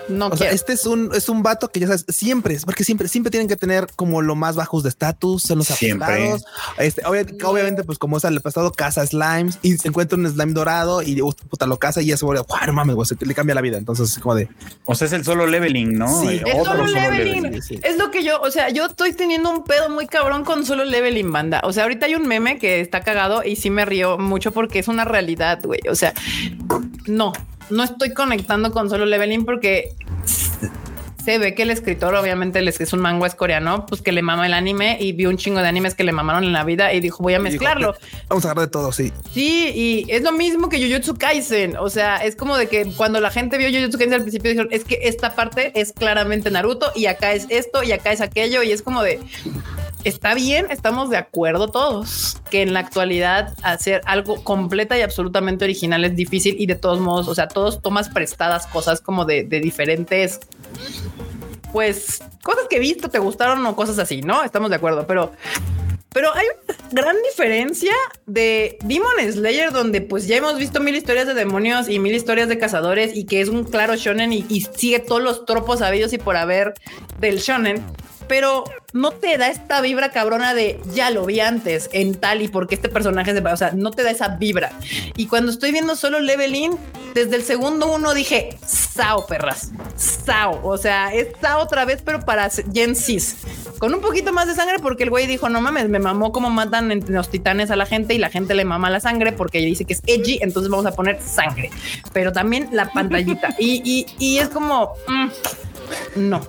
no 0.08 0.30
quiero. 0.30 0.54
este 0.54 0.72
es 0.72 0.86
un, 0.86 1.10
es 1.14 1.28
un 1.28 1.42
vato 1.42 1.68
que 1.68 1.80
ya 1.80 1.86
sabes, 1.86 2.04
siempre, 2.08 2.54
es 2.54 2.64
porque 2.64 2.84
siempre, 2.84 3.08
siempre 3.08 3.30
tienen 3.30 3.48
que 3.48 3.56
tener 3.56 3.88
como 3.96 4.22
lo 4.22 4.34
más 4.34 4.56
bajos 4.56 4.82
de 4.82 4.88
estatus, 4.88 5.42
son 5.42 5.58
los 5.58 5.70
afectados. 5.70 6.44
Este, 6.78 7.02
obviamente, 7.04 7.84
pues 7.84 7.98
como 7.98 8.16
es 8.16 8.24
el 8.24 8.40
pasado, 8.40 8.72
caza 8.72 9.06
slimes 9.06 9.58
y 9.62 9.76
se 9.78 9.88
encuentra 9.88 10.18
un 10.18 10.28
slime 10.28 10.52
dorado 10.52 11.02
y 11.02 11.20
puta 11.48 11.66
lo 11.66 11.78
caza 11.78 12.02
y 12.02 12.06
ya 12.06 12.16
se 12.16 12.24
vuelve, 12.24 12.42
wow, 12.48 12.72
mames, 12.72 12.96
güey, 12.96 13.08
le 13.20 13.34
cambia 13.34 13.54
la 13.54 13.60
vida. 13.60 13.78
Entonces, 13.78 14.10
es 14.10 14.18
como 14.18 14.34
de, 14.34 14.48
o 14.84 14.94
sea, 14.94 15.06
es 15.06 15.12
el 15.12 15.24
solo 15.24 15.46
leveling, 15.46 15.98
¿no? 15.98 16.22
Sí, 16.22 16.40
Otro 16.54 16.86
leveling. 16.88 17.54
Es 17.82 17.98
lo 17.98 18.10
que 18.10 18.22
yo, 18.22 18.40
o 18.40 18.50
sea, 18.50 18.70
yo 18.70 18.86
estoy 18.86 19.12
teniendo 19.12 19.50
un 19.50 19.64
pedo 19.64 19.88
muy 19.90 20.06
cabrón 20.06 20.44
con 20.44 20.64
solo 20.64 20.84
leveling, 20.84 21.30
banda. 21.30 21.60
O 21.64 21.72
sea, 21.72 21.84
ahorita 21.84 22.06
hay 22.06 22.14
un 22.14 22.26
meme 22.26 22.58
que 22.58 22.80
está 22.80 23.00
cagado 23.00 23.44
y 23.44 23.56
sí 23.56 23.70
me 23.70 23.84
río 23.84 24.18
mucho 24.18 24.52
porque 24.52 24.78
es 24.78 24.88
una 24.88 25.04
realidad, 25.04 25.60
güey. 25.62 25.80
O 25.90 25.94
sea, 25.94 26.12
no, 27.06 27.32
no 27.70 27.84
estoy 27.84 28.12
conectando 28.12 28.72
con 28.72 28.90
solo 28.90 29.06
leveling 29.06 29.44
porque 29.44 29.90
se 31.28 31.36
ve 31.36 31.54
que 31.54 31.64
el 31.64 31.70
escritor, 31.70 32.14
obviamente, 32.14 32.62
les 32.62 32.80
es 32.80 32.94
un 32.94 33.00
manga 33.00 33.26
es 33.26 33.34
coreano, 33.34 33.84
pues 33.84 34.00
que 34.00 34.12
le 34.12 34.22
mama 34.22 34.46
el 34.46 34.54
anime 34.54 34.96
y 34.98 35.12
vi 35.12 35.26
un 35.26 35.36
chingo 35.36 35.60
de 35.60 35.68
animes 35.68 35.94
que 35.94 36.02
le 36.02 36.10
mamaron 36.10 36.42
en 36.42 36.54
la 36.54 36.64
vida 36.64 36.94
y 36.94 37.00
dijo, 37.00 37.22
voy 37.22 37.34
a 37.34 37.38
mezclarlo. 37.38 37.94
vamos 38.30 38.46
a 38.46 38.48
agarrar 38.48 38.64
de 38.64 38.70
todo, 38.70 38.92
sí. 38.92 39.12
Sí, 39.30 39.70
y 39.74 40.06
es 40.10 40.22
lo 40.22 40.32
mismo 40.32 40.70
que 40.70 40.82
Jujutsu 40.82 41.18
Kaisen. 41.18 41.76
O 41.76 41.90
sea, 41.90 42.16
es 42.24 42.34
como 42.34 42.56
de 42.56 42.68
que 42.68 42.94
cuando 42.96 43.20
la 43.20 43.30
gente 43.30 43.58
vio 43.58 43.68
Jujutsu 43.68 43.98
Kaisen 43.98 44.14
al 44.14 44.22
principio 44.22 44.52
dijeron, 44.52 44.72
es 44.72 44.84
que 44.84 45.00
esta 45.02 45.34
parte 45.34 45.78
es 45.78 45.92
claramente 45.92 46.50
Naruto 46.50 46.92
y 46.94 47.04
acá 47.04 47.34
es 47.34 47.44
esto 47.50 47.82
y 47.82 47.92
acá 47.92 48.10
es 48.10 48.22
aquello 48.22 48.62
y 48.62 48.72
es 48.72 48.80
como 48.80 49.02
de 49.02 49.20
está 50.04 50.34
bien, 50.34 50.66
estamos 50.70 51.10
de 51.10 51.16
acuerdo 51.16 51.68
todos 51.68 52.36
que 52.50 52.62
en 52.62 52.72
la 52.72 52.80
actualidad 52.80 53.54
hacer 53.62 54.00
algo 54.06 54.42
completa 54.42 54.96
y 54.96 55.02
absolutamente 55.02 55.64
original 55.64 56.04
es 56.04 56.16
difícil 56.16 56.56
y 56.58 56.66
de 56.66 56.76
todos 56.76 57.00
modos, 57.00 57.28
o 57.28 57.34
sea, 57.34 57.48
todos 57.48 57.82
tomas 57.82 58.08
prestadas 58.08 58.66
cosas 58.66 59.00
como 59.00 59.24
de, 59.24 59.44
diferentes, 59.44 60.40
pues 61.72 62.22
cosas 62.42 62.66
que 62.68 62.76
he 62.76 62.80
visto, 62.80 63.08
te 63.08 63.18
gustaron 63.18 63.64
o 63.66 63.76
cosas 63.76 63.98
así, 63.98 64.22
¿no? 64.22 64.42
Estamos 64.42 64.70
de 64.70 64.76
acuerdo, 64.76 65.06
pero 65.06 65.32
pero 66.12 66.34
hay 66.34 66.46
una 66.46 67.02
gran 67.02 67.16
diferencia 67.22 67.92
de 68.26 68.78
Demon 68.82 69.12
Slayer, 69.30 69.72
donde 69.72 70.00
pues 70.00 70.26
ya 70.26 70.36
hemos 70.36 70.56
visto 70.56 70.80
mil 70.80 70.96
historias 70.96 71.26
de 71.26 71.34
demonios 71.34 71.88
y 71.88 71.98
mil 71.98 72.14
historias 72.14 72.48
de 72.48 72.58
cazadores 72.58 73.14
y 73.14 73.24
que 73.24 73.40
es 73.40 73.48
un 73.48 73.64
claro 73.64 73.94
shonen 73.94 74.32
y, 74.32 74.42
sigue 74.76 75.00
todos 75.00 75.22
los 75.22 75.44
tropos 75.44 75.82
habidos 75.82 76.12
y 76.12 76.18
por 76.18 76.36
haber 76.36 76.74
del 77.20 77.38
shonen 77.38 77.84
pero 78.28 78.64
no 78.92 79.10
te 79.10 79.36
da 79.38 79.48
esta 79.48 79.80
vibra 79.80 80.10
cabrona 80.10 80.54
de 80.54 80.80
ya 80.92 81.10
lo 81.10 81.26
vi 81.26 81.40
antes 81.40 81.90
en 81.92 82.14
tal 82.14 82.42
y 82.42 82.48
porque 82.48 82.74
este 82.74 82.88
personaje 82.88 83.32
se 83.32 83.40
va, 83.40 83.52
o 83.52 83.56
sea, 83.56 83.72
no 83.72 83.90
te 83.90 84.02
da 84.02 84.10
esa 84.10 84.28
vibra. 84.36 84.72
Y 85.16 85.26
cuando 85.26 85.50
estoy 85.50 85.72
viendo 85.72 85.96
solo 85.96 86.20
Leveling, 86.20 86.76
desde 87.14 87.36
el 87.36 87.42
segundo 87.42 87.92
uno 87.92 88.14
dije, 88.14 88.58
Sao, 88.66 89.26
perras, 89.26 89.72
Sao. 89.96 90.60
O 90.62 90.76
sea, 90.78 91.12
es 91.12 91.28
Sao 91.40 91.60
otra 91.60 91.84
vez, 91.84 92.02
pero 92.04 92.20
para 92.20 92.48
Gen 92.50 92.94
Cis, 92.94 93.36
con 93.78 93.94
un 93.94 94.00
poquito 94.00 94.32
más 94.32 94.46
de 94.46 94.54
sangre, 94.54 94.76
porque 94.80 95.04
el 95.04 95.10
güey 95.10 95.26
dijo, 95.26 95.48
no 95.48 95.60
mames, 95.60 95.88
me 95.88 95.98
mamó 95.98 96.32
cómo 96.32 96.50
matan 96.50 97.04
los 97.08 97.30
titanes 97.30 97.70
a 97.70 97.76
la 97.76 97.86
gente 97.86 98.14
y 98.14 98.18
la 98.18 98.30
gente 98.30 98.54
le 98.54 98.64
mama 98.64 98.90
la 98.90 99.00
sangre 99.00 99.32
porque 99.32 99.58
dice 99.58 99.84
que 99.84 99.94
es 99.94 100.02
edgy, 100.06 100.38
entonces 100.42 100.70
vamos 100.70 100.86
a 100.86 100.92
poner 100.92 101.20
sangre, 101.22 101.70
pero 102.12 102.32
también 102.32 102.68
la 102.72 102.90
pantallita. 102.90 103.54
y, 103.58 104.06
y, 104.18 104.38
es 104.38 104.48
como, 104.48 104.94
mm, 105.06 105.28
no, 106.16 106.46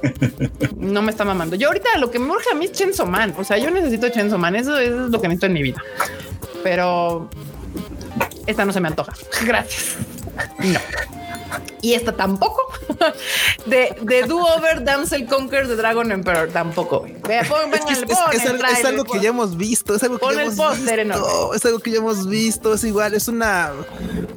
no 0.78 1.02
me 1.02 1.12
está 1.12 1.26
mamando. 1.26 1.56
Yo 1.56 1.68
ahorita 1.68 1.98
lo 1.98 2.12
que 2.12 2.20
me 2.20 2.32
urge 2.32 2.52
a 2.52 2.56
mí 2.56 2.66
es 2.66 2.72
Chenzo 2.72 3.06
Man. 3.06 3.34
O 3.38 3.44
sea, 3.44 3.58
yo 3.58 3.70
necesito 3.72 4.10
Chenzo 4.10 4.38
Man. 4.38 4.56
Eso, 4.56 4.78
es 4.78 4.92
lo 4.92 5.22
que 5.22 5.28
necesito 5.28 5.48
en 5.48 5.54
mi 5.54 5.64
vida. 5.64 5.84
Pero 6.64 7.30
esta 8.46 8.66
no 8.66 8.74
se 8.74 8.80
me 8.80 8.88
antoja. 8.88 9.14
Gracias. 9.46 9.98
No. 10.60 10.80
Y 11.82 11.94
esta 11.94 12.16
tampoco. 12.16 12.62
de, 13.66 13.96
de 14.02 14.24
Do 14.24 14.38
Over 14.38 14.84
Damsel 14.84 15.26
Conquer 15.28 15.68
the 15.68 15.76
Dragon 15.76 16.12
Emperor 16.12 16.50
tampoco. 16.50 17.02
Pon, 17.02 17.74
es, 17.74 17.86
que 17.86 17.94
es, 17.94 18.00
es, 18.02 18.46
algo, 18.46 18.66
es, 18.66 18.86
algo, 18.86 19.04
que 19.06 19.20
ya 19.20 19.30
hemos 19.30 19.58
visto, 19.58 19.96
es 19.96 20.04
algo 20.04 20.20
que 20.20 20.36
ya 20.36 20.42
hemos 20.42 20.58
visto, 20.58 21.54
es 21.54 21.66
algo 21.66 21.80
que 21.80 21.92
ya 21.92 21.98
hemos 21.98 22.28
visto, 22.28 22.74
es 22.74 22.84
igual, 22.84 23.14
es 23.14 23.28
una 23.28 23.72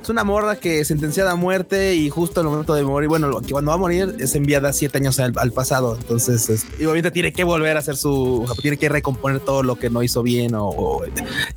es 0.02 0.08
una 0.08 0.24
morra 0.24 0.56
que 0.56 0.84
sentenciada 0.84 1.32
a 1.32 1.36
muerte 1.36 1.94
y 1.94 2.10
justo 2.10 2.40
al 2.40 2.46
momento 2.46 2.74
de 2.74 2.82
morir, 2.82 3.08
bueno, 3.08 3.40
que 3.40 3.52
cuando 3.52 3.70
va 3.70 3.76
a 3.76 3.78
morir 3.78 4.16
es 4.18 4.34
enviada 4.34 4.72
siete 4.72 4.98
años 4.98 5.18
al, 5.20 5.32
al 5.36 5.52
pasado, 5.52 5.96
entonces 5.96 6.48
es, 6.50 6.66
y 6.78 6.84
obviamente 6.84 7.10
tiene 7.10 7.32
que 7.32 7.44
volver 7.44 7.76
a 7.76 7.80
hacer 7.80 7.96
su, 7.96 8.44
tiene 8.60 8.76
que 8.76 8.88
recomponer 8.88 9.40
todo 9.40 9.62
lo 9.62 9.76
que 9.76 9.90
no 9.90 10.02
hizo 10.02 10.22
bien 10.22 10.54
o, 10.54 10.68
o 10.68 11.04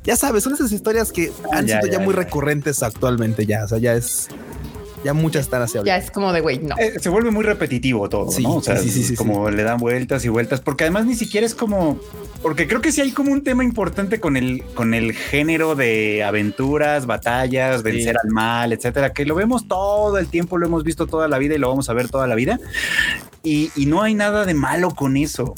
ya 0.04 0.16
sabes, 0.16 0.44
son 0.44 0.54
esas 0.54 0.72
historias 0.72 1.12
que 1.12 1.32
han 1.52 1.66
ya, 1.66 1.80
sido 1.80 1.92
ya, 1.92 1.98
ya 1.98 2.04
muy 2.04 2.14
recurrentes 2.14 2.82
actualmente 2.82 3.46
ya, 3.46 3.64
o 3.64 3.68
sea, 3.68 3.78
ya 3.78 3.94
es 3.94 4.28
ya 5.06 5.14
muchas 5.14 5.44
están 5.44 5.62
hacia 5.62 5.84
Ya 5.84 5.96
es 5.96 6.10
como 6.10 6.32
de 6.32 6.40
güey, 6.40 6.58
no. 6.58 6.76
Eh, 6.78 6.98
se 7.00 7.08
vuelve 7.08 7.30
muy 7.30 7.44
repetitivo 7.44 8.08
todo, 8.08 8.30
sí, 8.32 8.42
¿no? 8.42 8.56
O 8.56 8.62
sea, 8.62 8.76
sí, 8.76 8.90
sí, 8.90 9.14
como 9.14 9.50
le 9.50 9.62
dan 9.62 9.78
vueltas 9.78 10.24
y 10.24 10.28
vueltas, 10.28 10.60
porque 10.60 10.82
además 10.82 11.06
ni 11.06 11.14
siquiera 11.14 11.46
es 11.46 11.54
como. 11.54 12.00
Porque 12.42 12.66
creo 12.66 12.80
que 12.80 12.90
sí 12.90 13.00
hay 13.00 13.12
como 13.12 13.32
un 13.32 13.42
tema 13.42 13.62
importante 13.62 14.20
con 14.20 14.36
el, 14.36 14.64
con 14.74 14.94
el 14.94 15.12
género 15.12 15.76
de 15.76 16.24
aventuras, 16.24 17.06
batallas, 17.06 17.82
vencer 17.82 18.16
al 18.22 18.30
mal, 18.30 18.72
etcétera, 18.72 19.12
que 19.12 19.24
lo 19.24 19.36
vemos 19.36 19.68
todo 19.68 20.18
el 20.18 20.26
tiempo, 20.26 20.58
lo 20.58 20.66
hemos 20.66 20.82
visto 20.82 21.06
toda 21.06 21.28
la 21.28 21.38
vida 21.38 21.54
y 21.54 21.58
lo 21.58 21.68
vamos 21.68 21.88
a 21.88 21.92
ver 21.92 22.08
toda 22.08 22.26
la 22.26 22.34
vida. 22.34 22.58
Y, 23.46 23.70
y, 23.76 23.86
no 23.86 24.02
hay 24.02 24.14
nada 24.14 24.44
de 24.44 24.54
malo 24.54 24.90
con 24.90 25.16
eso. 25.16 25.54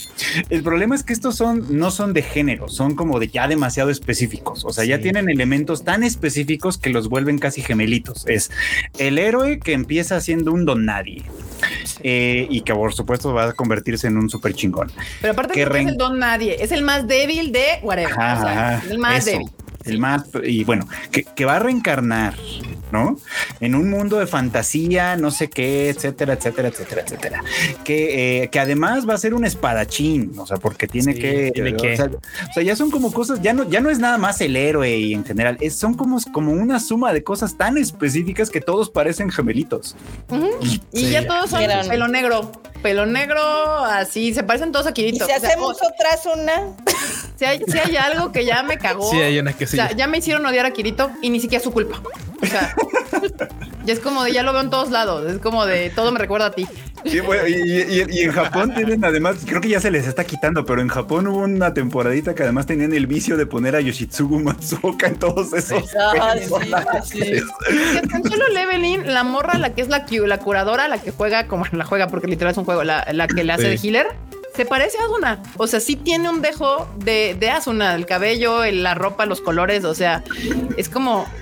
El 0.51 0.62
problema 0.62 0.95
es 0.95 1.05
que 1.05 1.14
estos 1.14 1.36
son 1.36 1.78
no 1.78 1.91
son 1.91 2.12
de 2.12 2.22
género, 2.22 2.68
son 2.68 2.95
como 2.95 3.18
de 3.18 3.28
ya 3.28 3.49
demasiado 3.49 3.89
específicos. 3.89 4.66
O 4.66 4.74
sea, 4.74 4.84
sí. 4.84 4.91
ya 4.91 5.01
tienen 5.01 5.30
elementos 5.30 5.84
tan 5.84 6.03
específicos 6.03 6.76
que 6.76 6.91
los 6.91 7.09
vuelven 7.09 7.39
casi 7.39 7.62
gemelitos. 7.62 8.26
Es 8.26 8.51
el 8.99 9.16
héroe 9.16 9.59
que 9.59 9.72
empieza 9.72 10.20
siendo 10.20 10.53
un 10.53 10.66
don 10.66 10.84
nadie. 10.84 11.24
Eh, 12.03 12.47
y 12.51 12.61
que 12.61 12.74
por 12.74 12.93
supuesto 12.93 13.32
va 13.32 13.47
a 13.47 13.53
convertirse 13.53 14.07
en 14.07 14.18
un 14.18 14.28
súper 14.28 14.53
chingón. 14.53 14.93
Pero 15.20 15.32
aparte 15.32 15.55
que 15.55 15.64
no 15.64 15.74
es 15.74 15.86
el 15.86 15.97
don 15.97 16.18
nadie, 16.18 16.62
es 16.62 16.72
el 16.72 16.82
más 16.82 17.09
débil 17.09 17.53
de 17.53 17.80
whatever. 17.82 18.12
Ajá, 18.12 18.39
o 18.39 18.43
sea, 18.43 18.82
el 18.91 18.99
más 18.99 19.26
eso. 19.26 19.39
débil. 19.39 19.51
El 19.84 19.99
más, 19.99 20.24
y 20.45 20.64
bueno, 20.64 20.86
que, 21.11 21.24
que, 21.24 21.45
va 21.47 21.57
a 21.57 21.59
reencarnar, 21.61 22.34
¿no? 22.93 23.16
En 23.61 23.74
un 23.74 23.91
mundo 23.91 24.18
de 24.18 24.26
fantasía, 24.26 25.16
no 25.16 25.30
sé 25.30 25.49
qué, 25.51 25.89
etcétera, 25.91 26.34
etcétera, 26.34 26.68
etcétera, 26.68 27.03
etcétera. 27.03 27.43
Que, 27.84 28.43
eh, 28.45 28.49
que 28.49 28.61
además 28.61 29.09
va 29.09 29.14
a 29.14 29.18
ser 29.18 29.34
un 29.34 29.45
espadachín, 29.45 30.32
o 30.39 30.47
sea, 30.47 30.57
porque 30.57 30.86
tiene 30.86 31.14
Sí, 31.14 31.20
que. 31.20 31.51
tiene 31.55 31.74
o. 31.74 31.78
Sea, 31.97 32.07
o 32.07 32.53
sea, 32.55 32.62
ya 32.62 32.76
son 32.76 32.91
como 32.91 33.12
cosas, 33.12 33.41
ya 33.43 33.53
no, 33.53 33.68
ya 33.68 33.80
no 33.80 33.91
es 33.91 33.99
nada 33.99 34.18
más 34.18 34.41
el 34.41 34.57
héroe 34.57 34.97
y 34.99 35.14
en 35.14 35.24
general, 35.24 35.57
es, 35.61 35.74
son 35.76 35.95
como, 35.95 36.18
como 36.32 36.53
una 36.53 36.80
suma 36.80 37.12
de 37.12 37.22
cosas 37.22 37.57
tan 37.57 37.76
específicas 37.78 38.51
que 38.51 38.61
todos 38.61 38.91
parecen 38.91 39.30
gemelitos. 39.30 39.95
Uh 40.30 40.36
-huh. 40.36 40.80
Y 40.93 40.99
Sí. 41.05 41.11
ya 41.11 41.26
todos 41.26 41.51
son 41.51 41.62
Eran- 41.62 41.89
pelo 41.89 42.09
negro. 42.09 42.51
Pelo 42.82 43.07
negro, 43.07 43.41
así, 43.86 44.32
se 44.32 44.45
parecen 44.45 44.70
todos 44.70 44.86
a 44.86 44.91
Y 44.91 44.93
Kirito. 44.93 45.26
si 45.26 45.32
O 45.32 45.39
sea, 45.41 45.49
hacemos 45.49 45.76
o- 45.82 45.86
otras 45.89 46.20
una, 46.32 46.76
si, 47.36 47.45
hay, 47.45 47.61
si 47.66 47.76
hay 47.76 47.97
algo 47.97 48.30
que 48.30 48.45
ya 48.45 48.62
me 48.62 48.78
cagó. 48.78 49.11
Sí, 49.11 49.16
hay 49.16 49.36
una 49.41 49.53
que 49.53 49.66
sí. 49.66 49.76
O 49.76 49.82
sea, 49.82 49.97
ya 49.97 50.07
me 50.07 50.18
hicieron 50.18 50.47
odiar 50.47 50.64
a 50.64 50.70
Kirito 50.70 51.11
y 51.20 51.30
ni 51.30 51.41
siquiera 51.41 51.59
es 51.59 51.64
su 51.64 51.72
culpa. 51.72 52.01
Sea, 52.49 52.75
ya 53.85 53.93
es 53.93 54.01
como 54.01 54.25
de 54.25 54.33
ya 54.33 54.43
lo 54.43 54.53
veo 54.53 54.63
en 54.63 54.71
todos 54.71 54.91
lados. 54.91 55.31
Es 55.31 55.39
como 55.39 55.67
de 55.67 55.91
todo 55.91 56.13
me 56.13 56.19
recuerda 56.19 56.47
a 56.47 56.51
ti. 56.53 56.67
Sí, 57.05 57.21
bueno, 57.21 57.47
y, 57.47 57.53
y, 57.55 58.05
y, 58.11 58.21
en 58.23 58.33
Japón 58.33 58.75
tienen 58.75 59.05
además, 59.05 59.37
creo 59.47 59.61
que 59.61 59.69
ya 59.69 59.81
se 59.81 59.91
les 59.91 60.07
está 60.07 60.25
quitando, 60.25 60.65
pero 60.67 60.83
en 60.83 60.89
Japón 60.89 61.29
hubo 61.29 61.39
una 61.39 61.73
temporadita 61.73 62.35
que 62.35 62.43
además 62.43 62.67
tenían 62.67 62.93
el 62.93 63.07
vicio 63.07 63.37
de 63.37 63.47
poner 63.47 63.77
a 63.77 63.81
Yoshitsugu 63.81 64.41
Matsuoka 64.41 65.07
en 65.07 65.17
todos 65.17 65.53
esos. 65.53 65.85
Ah, 65.97 66.35
sí. 67.05 67.21
En 67.23 68.25
solo 68.25 68.49
leveling, 68.49 69.07
la 69.13 69.23
morra, 69.23 69.59
la 69.59 69.75
que 69.75 69.83
es 69.83 69.89
la 69.89 70.05
curadora, 70.39 70.89
la 70.89 70.99
que 71.01 71.13
juega, 71.13 71.47
como 71.47 71.65
la 71.71 71.85
juega 71.85 72.09
porque 72.09 72.27
literal 72.27 72.51
es 72.53 72.59
un 72.59 72.65
juego, 72.65 72.83
la, 72.83 73.07
la 73.13 73.29
que 73.29 73.45
le 73.45 73.53
hace 73.53 73.63
Sí. 73.63 73.69
de 73.69 73.89
healer, 73.99 74.07
se 74.59 74.67
parece 74.67 74.99
a 74.99 75.05
Asuna. 75.05 75.41
O 75.57 75.67
sea, 75.69 75.79
sí 75.79 75.95
tiene 75.97 76.29
un 76.29 76.43
dejo 76.43 76.89
de, 76.97 77.37
de 77.39 77.49
Asuna, 77.51 77.95
el 77.95 78.07
cabello, 78.07 78.65
el- 78.65 78.83
la 78.83 78.95
ropa, 78.95 79.25
los 79.25 79.41
colores. 79.41 79.85
O 79.85 79.95
sea, 79.95 80.23
es 80.77 80.89
como. 80.89 81.27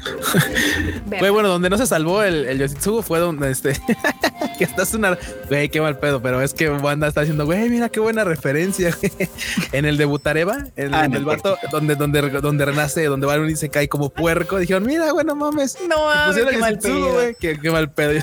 Bueno, 1.20 1.48
donde 1.48 1.70
no 1.70 1.78
se 1.78 1.86
salvó 1.86 2.22
el, 2.22 2.46
el 2.46 2.58
Yoshitsugu 2.58 3.02
fue 3.02 3.18
donde 3.20 3.50
este 3.50 3.72
que 4.58 4.64
estás 4.64 4.92
una 4.94 5.16
güey, 5.48 5.68
qué 5.68 5.80
mal 5.80 5.98
pedo, 5.98 6.20
pero 6.20 6.40
es 6.42 6.52
que 6.52 6.68
Wanda 6.70 7.06
está 7.08 7.20
diciendo, 7.20 7.44
güey, 7.46 7.68
mira 7.68 7.88
qué 7.88 8.00
buena 8.00 8.24
referencia 8.24 8.94
güey". 9.00 9.12
en 9.72 9.84
el 9.84 9.96
de 9.96 10.04
Butareva, 10.04 10.66
en 10.76 10.94
Ah, 10.94 11.00
el 11.00 11.06
en 11.06 11.14
el 11.14 11.24
vato 11.24 11.56
donde 11.70 11.94
donde 11.94 12.20
donde 12.40 12.64
renace, 12.64 13.04
donde 13.04 13.26
Baruni 13.26 13.54
se 13.56 13.68
cae 13.68 13.88
como 13.88 14.10
puerco, 14.10 14.58
dijeron, 14.58 14.84
mira, 14.84 15.12
bueno, 15.12 15.34
mames. 15.36 15.76
No, 15.88 15.96
Y 16.12 16.16
mames, 16.16 16.44
qué 16.44 16.56
a 16.56 16.58
mal 16.58 16.78
pedo. 16.78 17.12
güey, 17.12 17.34
qué, 17.38 17.58
qué 17.60 17.70
mal 17.70 17.90
pedo. 17.90 18.20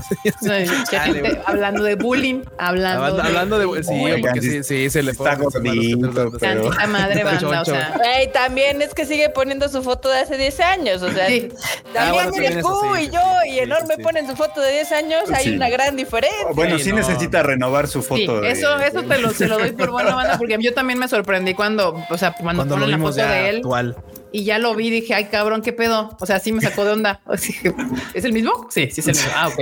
Gente- 0.89 1.41
hablando 1.45 1.83
de 1.83 1.95
bullying, 1.95 2.41
hablando, 2.57 3.03
Hablando, 3.05 3.23
hablando 3.23 3.59
de 3.59 3.83
sí, 3.83 4.21
porque 4.21 4.41
sí, 4.41 4.63
sí, 4.63 4.82
sí, 4.83 4.89
se 4.89 5.03
le 5.03 5.11
está 5.11 5.35
gordito, 5.35 6.11
pero- 6.13 6.39
Santita 6.39 6.87
madre 6.87 7.23
banda, 7.23 7.61
o 7.61 7.65
sea. 7.65 7.99
También 8.33 8.81
es 8.81 8.93
que 8.93 9.05
sigue 9.05 9.29
poniendo 9.29 9.67
su 9.69 9.83
foto 9.83 10.09
de 10.09 10.19
hace 10.19 10.37
10 10.37 10.59
años. 10.61 11.01
O 11.01 11.11
sea, 11.11 11.27
Sí. 11.27 11.49
Ah, 11.51 11.83
también 11.93 12.13
bueno, 12.13 12.31
también 12.31 12.51
eres 12.53 12.63
tú 12.65 12.81
sí. 12.95 13.01
y 13.03 13.09
yo 13.09 13.21
y 13.47 13.51
Sí, 13.53 13.59
enorme 13.59 13.87
sí, 13.89 13.93
sí. 13.97 14.03
ponen 14.03 14.27
su 14.27 14.35
foto 14.35 14.61
de 14.61 14.71
10 14.71 14.91
años. 14.91 15.23
Hay 15.31 15.43
Sí. 15.45 15.55
una 15.55 15.69
gran 15.69 15.95
diferencia. 15.95 16.47
Bueno, 16.53 16.77
Sí, 16.77 16.85
sí 16.85 16.89
no. 16.91 16.97
necesita 16.97 17.43
renovar 17.43 17.87
su 17.87 18.01
Sí, 18.01 18.07
foto. 18.07 18.41
de- 18.41 18.51
eso, 18.51 18.77
eso 18.79 19.03
te 19.03 19.17
lo, 19.19 19.31
se 19.31 19.47
lo 19.47 19.57
doy 19.59 19.71
por 19.71 19.91
buena 19.91 20.15
banda 20.15 20.37
porque 20.37 20.57
yo 20.59 20.73
también 20.73 20.99
me 20.99 21.07
sorprendí 21.07 21.53
cuando, 21.53 21.95
o 22.09 22.17
sea, 22.17 22.33
cuando, 22.33 22.61
Cuando 22.61 22.75
lo 22.75 22.81
ponen 22.81 22.91
la 22.91 22.97
vimos 22.97 23.15
foto 23.15 23.25
ya 23.25 23.31
de 23.31 23.49
él 23.49 23.55
actual. 23.57 23.95
Y 24.33 24.43
ya 24.45 24.57
lo 24.57 24.73
vi, 24.73 24.89
dije, 24.89 25.13
ay 25.13 25.25
cabrón, 25.25 25.61
qué 25.61 25.71
pedo. 25.71 26.17
O 26.19 26.25
sea, 26.25 26.39
sí 26.39 26.51
me 26.51 26.59
sacó 26.59 26.83
de 26.83 26.91
onda. 26.91 27.21
¿Es 28.13 28.25
el 28.25 28.33
mismo? 28.33 28.67
Sí, 28.71 28.89
sí 28.89 29.01
es 29.01 29.07
el 29.07 29.15
mismo. 29.15 29.31
Ah, 29.35 29.47
ok. 29.47 29.59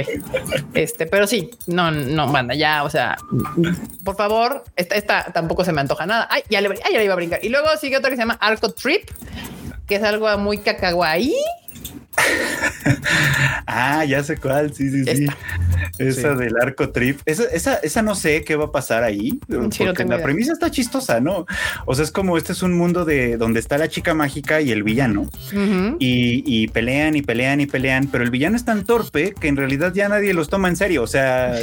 Este, 0.73 1.05
pero 1.05 1.27
sí, 1.27 1.51
no, 1.67 1.91
no, 1.91 2.31
banda, 2.31 2.55
ya, 2.55 2.83
o 2.83 2.89
sea, 2.89 3.17
por 4.05 4.15
favor, 4.15 4.63
esta, 4.77 4.95
esta 4.95 5.25
tampoco 5.33 5.65
se 5.65 5.73
me 5.73 5.81
antoja 5.81 6.05
nada. 6.05 6.27
Ay, 6.31 6.43
ya 6.49 6.61
le, 6.61 6.69
ay, 6.69 6.93
ya 6.93 6.99
le 6.99 7.03
iba 7.03 7.13
a 7.13 7.17
brincar. 7.17 7.43
Y 7.43 7.49
luego 7.49 7.67
sigue 7.79 7.97
otra 7.97 8.09
que 8.09 8.15
se 8.15 8.21
llama 8.21 8.37
Arco 8.39 8.71
Trip, 8.71 9.09
que 9.87 9.95
es 9.95 10.03
algo 10.03 10.35
muy 10.37 10.59
cacahuaí. 10.59 11.35
Ah, 13.73 14.03
ya 14.05 14.23
sé 14.23 14.37
cuál, 14.37 14.73
sí, 14.73 14.89
sí, 14.89 15.03
sí. 15.05 15.09
Esta. 15.25 15.37
Esa 15.97 16.33
Sí. 16.33 16.39
del 16.39 16.55
arco 16.61 16.89
trip. 16.89 17.19
Esa, 17.25 17.43
esa, 17.45 17.75
esa 17.75 18.01
no 18.01 18.15
sé 18.15 18.43
qué 18.43 18.55
va 18.55 18.65
a 18.65 18.71
pasar 18.71 19.03
ahí. 19.03 19.39
porque 19.47 20.03
no 20.03 20.09
la 20.11 20.15
idea. 20.15 20.23
premisa 20.23 20.51
está 20.53 20.69
chistosa, 20.71 21.19
¿no? 21.19 21.45
O 21.85 21.95
sea, 21.95 22.03
es 22.03 22.11
como 22.11 22.37
este 22.37 22.51
es 22.53 22.63
un 22.63 22.73
mundo 22.73 23.05
de 23.05 23.37
donde 23.37 23.59
está 23.59 23.77
la 23.77 23.87
chica 23.87 24.13
mágica 24.13 24.61
y 24.61 24.71
el 24.71 24.83
villano. 24.83 25.29
Y, 25.99 26.43
y 26.45 26.67
pelean 26.67 27.15
y 27.15 27.21
pelean 27.21 27.61
y 27.61 27.65
pelean, 27.65 28.07
pero 28.07 28.23
el 28.23 28.31
villano 28.31 28.55
es 28.57 28.65
tan 28.65 28.83
torpe 28.83 29.33
que 29.39 29.47
en 29.47 29.55
realidad 29.57 29.93
ya 29.93 30.09
nadie 30.09 30.33
los 30.33 30.49
toma 30.49 30.67
en 30.67 30.75
serio. 30.75 31.03
O 31.03 31.07
sea, 31.07 31.53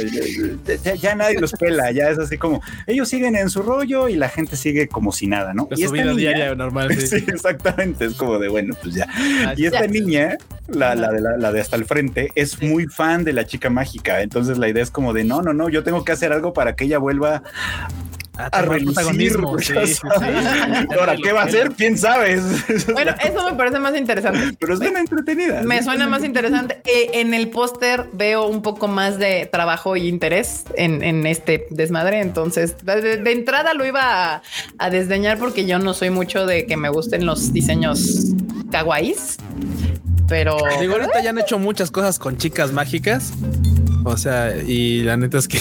ya, 0.83 0.95
ya 0.95 1.15
nadie 1.15 1.39
los 1.39 1.51
pela. 1.53 1.91
Ya 1.91 2.09
es 2.09 2.17
así 2.17 2.37
como 2.37 2.61
ellos 2.87 3.09
siguen 3.09 3.35
en 3.35 3.49
su 3.49 3.61
rollo 3.61 4.07
y 4.09 4.15
la 4.15 4.29
gente 4.29 4.55
sigue 4.55 4.87
como 4.87 5.11
si 5.11 5.27
nada, 5.27 5.53
¿no? 5.53 5.67
Y 5.71 5.75
su 5.77 5.81
esta 5.85 5.93
vida 5.93 6.05
niña- 6.05 6.15
diaria 6.15 6.55
normal. 6.55 6.95
Sí. 6.97 7.07
Sí, 7.19 7.25
exactamente. 7.27 8.05
Es 8.05 8.13
como 8.13 8.37
de 8.39 8.47
bueno, 8.49 8.75
pues 8.81 8.95
ya. 8.95 9.07
Ah, 9.45 9.53
Y 9.57 9.65
esta 9.65 9.81
Ya. 9.81 9.87
niña, 9.87 10.37
la, 10.67 10.95
la 10.95 11.11
de 11.11 11.21
la, 11.21 11.37
la 11.37 11.51
de 11.51 11.61
hasta 11.61 11.75
el 11.75 11.85
frente, 11.85 12.31
es 12.35 12.61
muy 12.61 12.87
fan 12.87 13.23
de 13.23 13.33
la 13.33 13.45
chica 13.45 13.69
mágica. 13.69 14.21
Entonces 14.21 14.57
la 14.57 14.69
idea 14.69 14.83
es 14.83 14.91
como 14.91 15.13
de 15.13 15.23
no, 15.23 15.41
no, 15.41 15.53
no, 15.53 15.69
yo 15.69 15.83
tengo 15.83 16.03
que 16.03 16.11
hacer 16.11 16.31
algo 16.31 16.53
para 16.53 16.75
que 16.75 16.85
ella 16.85 16.97
vuelva 16.99 17.43
a 18.39 18.61
relucir. 18.61 18.93
protagonismo. 18.93 19.59
Sí, 19.59 19.73
ya 19.73 19.85
sí, 19.85 19.93
sí. 19.95 20.01
sabes. 20.01 20.87
Ahora, 20.97 21.17
¿qué 21.17 21.31
va 21.33 21.41
a 21.41 21.45
hacer? 21.45 21.71
¿Quién 21.71 21.97
sabe? 21.97 22.41
Bueno, 22.93 23.13
eso 23.23 23.49
me 23.49 23.57
parece 23.57 23.79
más 23.79 23.95
interesante. 23.97 24.57
Pero 24.59 24.73
es 24.73 24.79
bien 24.79 24.97
entretenida. 24.97 25.61
Me 25.63 25.83
suena 25.83 26.07
más 26.07 26.23
interesante. 26.23 26.81
Eh, 26.85 27.11
en 27.15 27.33
el 27.33 27.49
póster 27.49 28.05
veo 28.13 28.47
un 28.47 28.61
poco 28.61 28.87
más 28.87 29.17
de 29.19 29.47
trabajo 29.51 29.95
y 29.95 30.07
interés 30.07 30.65
en, 30.75 31.03
en 31.03 31.25
este 31.25 31.67
desmadre. 31.69 32.21
Entonces, 32.21 32.77
de, 32.85 33.17
de 33.17 33.31
entrada 33.31 33.73
lo 33.73 33.85
iba 33.85 34.35
a, 34.35 34.41
a 34.77 34.89
desdeñar 34.89 35.37
porque 35.37 35.65
yo 35.65 35.79
no 35.79 35.93
soy 35.93 36.09
mucho 36.09 36.45
de 36.45 36.65
que 36.65 36.77
me 36.77 36.89
gusten 36.89 37.25
los 37.25 37.53
diseños 37.53 38.33
kawaiis. 38.71 39.37
Pero 40.29 40.57
Digo, 40.79 40.93
ahorita 40.93 41.21
ya 41.21 41.31
han 41.31 41.39
hecho 41.39 41.57
muchas 41.57 41.91
cosas 41.91 42.19
con 42.19 42.37
chicas 42.37 42.71
mágicas. 42.71 43.33
O 44.03 44.17
sea, 44.17 44.55
y 44.55 45.03
la 45.03 45.17
neta 45.17 45.37
es 45.37 45.47
que. 45.47 45.59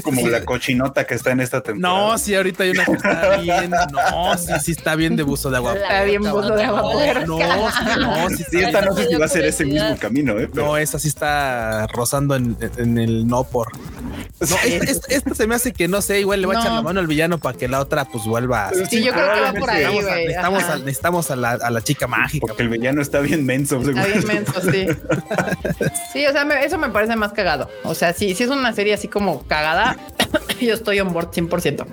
Como 0.02 0.26
la 0.28 0.44
cochinota 0.44 1.04
que 1.06 1.14
está 1.14 1.32
en 1.32 1.40
esta 1.40 1.60
temporada. 1.60 2.10
No, 2.12 2.18
sí, 2.18 2.34
ahorita 2.34 2.64
hay 2.64 2.70
una 2.70 2.84
que 2.84 2.92
está 2.92 3.36
bien. 3.38 3.70
No, 3.92 4.38
sí, 4.38 4.52
sí, 4.62 4.72
está 4.72 4.94
bien 4.96 5.16
de 5.16 5.22
buzo 5.22 5.50
de 5.50 5.56
agua. 5.56 5.74
Está 5.74 6.04
bien 6.04 6.22
buzo 6.22 6.54
de 6.54 6.64
agua. 6.64 6.82
No, 7.26 7.38
sí, 7.70 7.84
no, 7.98 8.28
sí, 8.30 8.36
Sí, 8.36 8.44
sí. 8.50 8.58
esta 8.62 8.80
no 8.82 8.94
sé 8.94 9.06
si 9.08 9.14
va 9.16 9.24
a 9.24 9.28
ser 9.28 9.44
ese 9.44 9.64
mismo 9.64 9.96
camino, 9.98 10.38
¿eh? 10.38 10.48
No, 10.54 10.76
esa 10.76 10.98
sí 10.98 11.08
está 11.08 11.86
rozando 11.88 12.34
en, 12.36 12.56
en 12.76 12.98
el 12.98 13.26
no 13.26 13.44
por. 13.44 13.68
No, 13.76 14.56
esta, 14.64 14.90
esta- 14.90 15.14
esta 15.14 15.34
se 15.34 15.46
me 15.46 15.54
hace 15.54 15.72
que 15.72 15.88
no 15.88 16.02
sé, 16.02 16.20
igual 16.20 16.40
le 16.40 16.46
va 16.46 16.54
a 16.54 16.60
echar 16.60 16.72
la 16.72 16.82
mano 16.82 17.00
al 17.00 17.06
villano 17.06 17.38
para 17.38 17.56
que 17.56 17.68
la 17.68 17.80
otra 17.80 18.04
pues 18.04 18.24
vuelva. 18.24 18.68
a- 18.68 18.72
sí, 18.88 19.02
yo 19.02 19.12
creo 19.12 19.34
que 19.34 19.40
va 19.40 19.52
por 19.52 19.70
ahí, 19.70 19.84
Necesitamos, 19.84 20.04
a, 20.04 20.08
güey. 20.08 20.24
necesitamos, 20.26 20.62
a, 20.64 20.78
necesitamos 20.78 21.30
a 21.30 21.36
la, 21.36 21.50
a 21.52 21.70
la 21.70 21.82
chica 21.82 22.06
mágica. 22.06 22.46
Porque 22.46 22.62
el 22.62 22.68
villano 22.68 23.00
está 23.02 23.20
bien 23.20 23.44
menso. 23.46 23.80
Está 23.80 24.04
bien 24.06 24.26
menso, 24.26 24.52
sí. 24.70 24.86
Sí, 26.12 26.26
o 26.26 26.32
sea, 26.32 26.44
me- 26.44 26.64
eso 26.64 26.78
me 26.78 26.88
parece 26.90 27.16
más 27.16 27.32
cagado. 27.32 27.63
O 27.84 27.94
sea, 27.94 28.12
si, 28.12 28.34
si 28.34 28.44
es 28.44 28.50
una 28.50 28.72
serie 28.72 28.94
así 28.94 29.08
como 29.08 29.46
cagada, 29.46 29.96
yo 30.60 30.74
estoy 30.74 31.00
on 31.00 31.12
board 31.12 31.30
100%. 31.30 31.86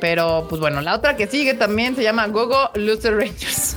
Pero, 0.00 0.46
pues 0.48 0.60
bueno, 0.60 0.80
la 0.80 0.94
otra 0.94 1.16
que 1.16 1.26
sigue 1.26 1.54
también 1.54 1.96
se 1.96 2.02
llama 2.02 2.26
Gogo 2.26 2.70
Loser 2.74 3.16
Rangers. 3.16 3.76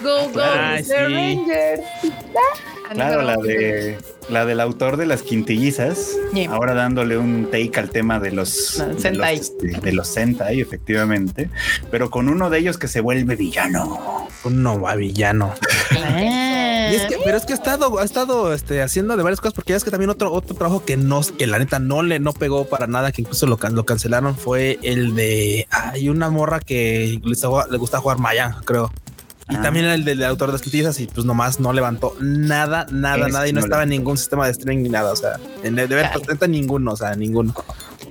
Go, 0.00 0.28
go, 0.32 0.42
Ay, 0.42 0.82
Loser 0.82 1.06
sí. 1.06 1.14
Rangers. 1.14 1.82
Ah, 2.04 2.74
Claro, 2.92 3.22
la 3.22 3.36
de 3.36 3.98
la 4.28 4.46
del 4.46 4.60
autor 4.60 4.96
de 4.96 5.06
las 5.06 5.22
quintillizas, 5.22 6.10
ahora 6.48 6.74
dándole 6.74 7.16
un 7.16 7.50
take 7.50 7.72
al 7.76 7.90
tema 7.90 8.20
de 8.20 8.32
los, 8.32 8.82
Sentai. 8.98 9.36
Este, 9.36 9.68
de 9.80 9.92
los, 9.92 10.08
Sentai, 10.08 10.60
efectivamente, 10.60 11.50
pero 11.90 12.10
con 12.10 12.28
uno 12.28 12.50
de 12.50 12.58
ellos 12.58 12.78
que 12.78 12.88
se 12.88 13.00
vuelve 13.00 13.36
villano. 13.36 14.28
Uno 14.44 14.80
va 14.80 14.94
villano. 14.94 15.54
Ah. 16.84 16.92
y 16.92 16.96
es 16.96 17.02
que, 17.06 17.16
pero 17.24 17.36
es 17.36 17.44
que 17.44 17.52
ha 17.52 17.56
estado, 17.56 17.98
ha 17.98 18.04
estado 18.04 18.52
este, 18.52 18.82
haciendo 18.82 19.16
de 19.16 19.22
varias 19.22 19.40
cosas, 19.40 19.54
porque 19.54 19.72
ya 19.72 19.76
es 19.76 19.84
que 19.84 19.90
también 19.90 20.10
otro, 20.10 20.32
otro 20.32 20.54
trabajo 20.54 20.84
que 20.84 20.96
no, 20.96 21.20
que 21.22 21.46
la 21.46 21.58
neta 21.58 21.78
no 21.78 22.02
le 22.02 22.20
no 22.20 22.32
pegó 22.32 22.66
para 22.66 22.86
nada, 22.86 23.12
que 23.12 23.22
incluso 23.22 23.46
lo, 23.46 23.58
lo 23.58 23.86
cancelaron, 23.86 24.36
fue 24.36 24.78
el 24.82 25.14
de 25.14 25.66
hay 25.70 26.08
una 26.08 26.30
morra 26.30 26.60
que 26.60 27.20
le 27.22 27.78
gusta 27.78 27.98
jugar 28.00 28.18
Maya, 28.18 28.56
creo. 28.64 28.90
Y 29.50 29.56
también 29.58 29.84
el 29.84 30.04
del 30.04 30.24
autor 30.24 30.48
de 30.48 30.52
las 30.54 30.64
noticias 30.64 30.98
y 31.00 31.06
pues 31.06 31.26
nomás 31.26 31.60
no 31.60 31.72
levantó 31.74 32.16
nada, 32.18 32.86
nada, 32.90 33.28
nada 33.28 33.46
y 33.46 33.52
no, 33.52 33.60
estaba 33.60 33.82
en 33.82 33.90
ningún 33.90 34.16
sistema 34.16 34.46
de 34.46 34.52
streaming 34.52 34.84
ni 34.84 34.88
nada. 34.88 35.12
O 35.12 35.16
sea, 35.16 35.38
en 35.62 35.78
el 35.78 35.86
de 35.86 35.94
ver 35.96 36.10
ninguno, 36.48 36.92
o 36.92 36.96
sea, 36.96 37.14
ninguno. 37.14 37.54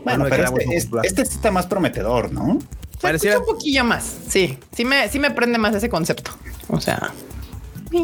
Bueno, 0.03 0.25
pero 0.29 0.53
este, 0.59 0.99
este, 1.03 1.21
está 1.23 1.49
más 1.49 1.65
prometedor, 1.65 2.31
¿no? 2.31 2.59
Parecía 3.01 3.39
un 3.39 3.45
poquillo 3.45 3.83
más. 3.83 4.15
Sí, 4.29 4.59
sí 4.75 4.85
me, 4.85 5.09
sí 5.09 5.17
me 5.17 5.31
prende 5.31 5.57
más 5.57 5.73
ese 5.73 5.89
concepto. 5.89 6.31
O 6.67 6.79
sea, 6.79 7.11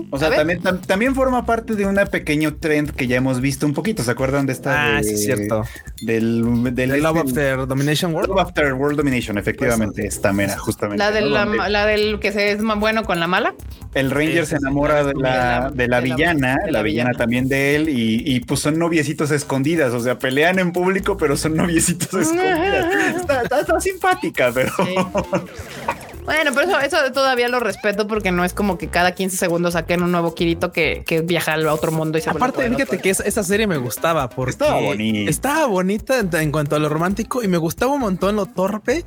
o 0.09 0.19
sea, 0.19 0.29
también, 0.31 0.61
también 0.61 1.15
forma 1.15 1.45
parte 1.45 1.75
de 1.75 1.85
un 1.85 1.99
pequeño 2.11 2.55
trend 2.55 2.91
que 2.91 3.07
ya 3.07 3.17
hemos 3.17 3.41
visto 3.41 3.65
un 3.65 3.73
poquito. 3.73 4.03
¿Se 4.03 4.11
acuerdan 4.11 4.45
de 4.45 4.53
esta? 4.53 4.97
Ah, 4.97 5.03
sí, 5.03 5.17
cierto. 5.17 5.63
Del, 6.01 6.73
del 6.73 7.01
Love 7.01 7.17
After 7.17 7.67
Domination 7.67 8.13
World. 8.13 8.29
Love 8.29 8.39
After 8.39 8.73
World 8.73 8.97
Domination, 8.97 9.37
efectivamente. 9.37 10.05
Esta 10.05 10.31
mera, 10.33 10.57
justamente. 10.57 11.03
La, 11.21 11.45
la, 11.45 11.85
del 11.85 12.19
que 12.19 12.31
se 12.31 12.51
es 12.51 12.61
más 12.61 12.79
bueno 12.79 13.03
con 13.03 13.19
la 13.19 13.27
mala. 13.27 13.53
El 13.93 14.11
Ranger 14.11 14.45
se 14.45 14.55
enamora 14.57 15.03
de 15.03 15.13
la, 15.15 15.71
de 15.73 15.87
la 15.87 15.99
villana, 15.99 16.55
la, 16.69 16.81
villana 16.81 17.11
también 17.17 17.47
de 17.47 17.75
él, 17.75 17.89
y, 17.89 18.23
y, 18.25 18.39
pues 18.41 18.59
son 18.59 18.77
noviecitos 18.77 19.31
escondidas. 19.31 19.93
O 19.93 19.99
sea, 19.99 20.19
pelean 20.19 20.59
en 20.59 20.71
público, 20.71 21.17
pero 21.17 21.35
son 21.35 21.55
noviecitos 21.55 22.13
escondidas. 22.13 23.15
está, 23.15 23.59
está, 23.59 23.79
simpática, 23.79 24.51
pero. 24.53 24.71
Bueno, 26.29 26.51
pero 26.53 26.67
eso, 26.67 26.79
eso 26.79 27.11
todavía 27.11 27.47
lo 27.47 27.59
respeto 27.59 28.05
porque 28.05 28.31
no 28.31 28.45
es 28.45 28.53
como 28.53 28.77
que 28.77 28.87
cada 28.87 29.15
15 29.15 29.35
segundos 29.35 29.73
saquen 29.73 30.03
un 30.03 30.11
nuevo 30.11 30.35
Kirito 30.35 30.71
que, 30.71 31.03
que 31.03 31.21
viaja 31.21 31.55
a 31.55 31.73
otro 31.73 31.91
mundo 31.91 32.19
y 32.19 32.21
se 32.21 32.29
Aparte, 32.29 32.69
fíjate 32.69 32.99
que 32.99 33.09
esa, 33.09 33.43
serie 33.43 33.65
me 33.65 33.77
gustaba 33.77 34.29
porque 34.29 34.51
estaba 34.51 34.79
bonita. 34.79 35.27
Estaba 35.27 35.65
bonita 35.65 36.19
en, 36.19 36.51
cuanto 36.51 36.75
a 36.75 36.79
lo 36.79 36.87
romántico 36.87 37.41
y 37.41 37.47
me 37.47 37.57
gustaba 37.57 37.93
un 37.93 38.01
montón 38.01 38.35
lo 38.35 38.45
torpe 38.45 39.05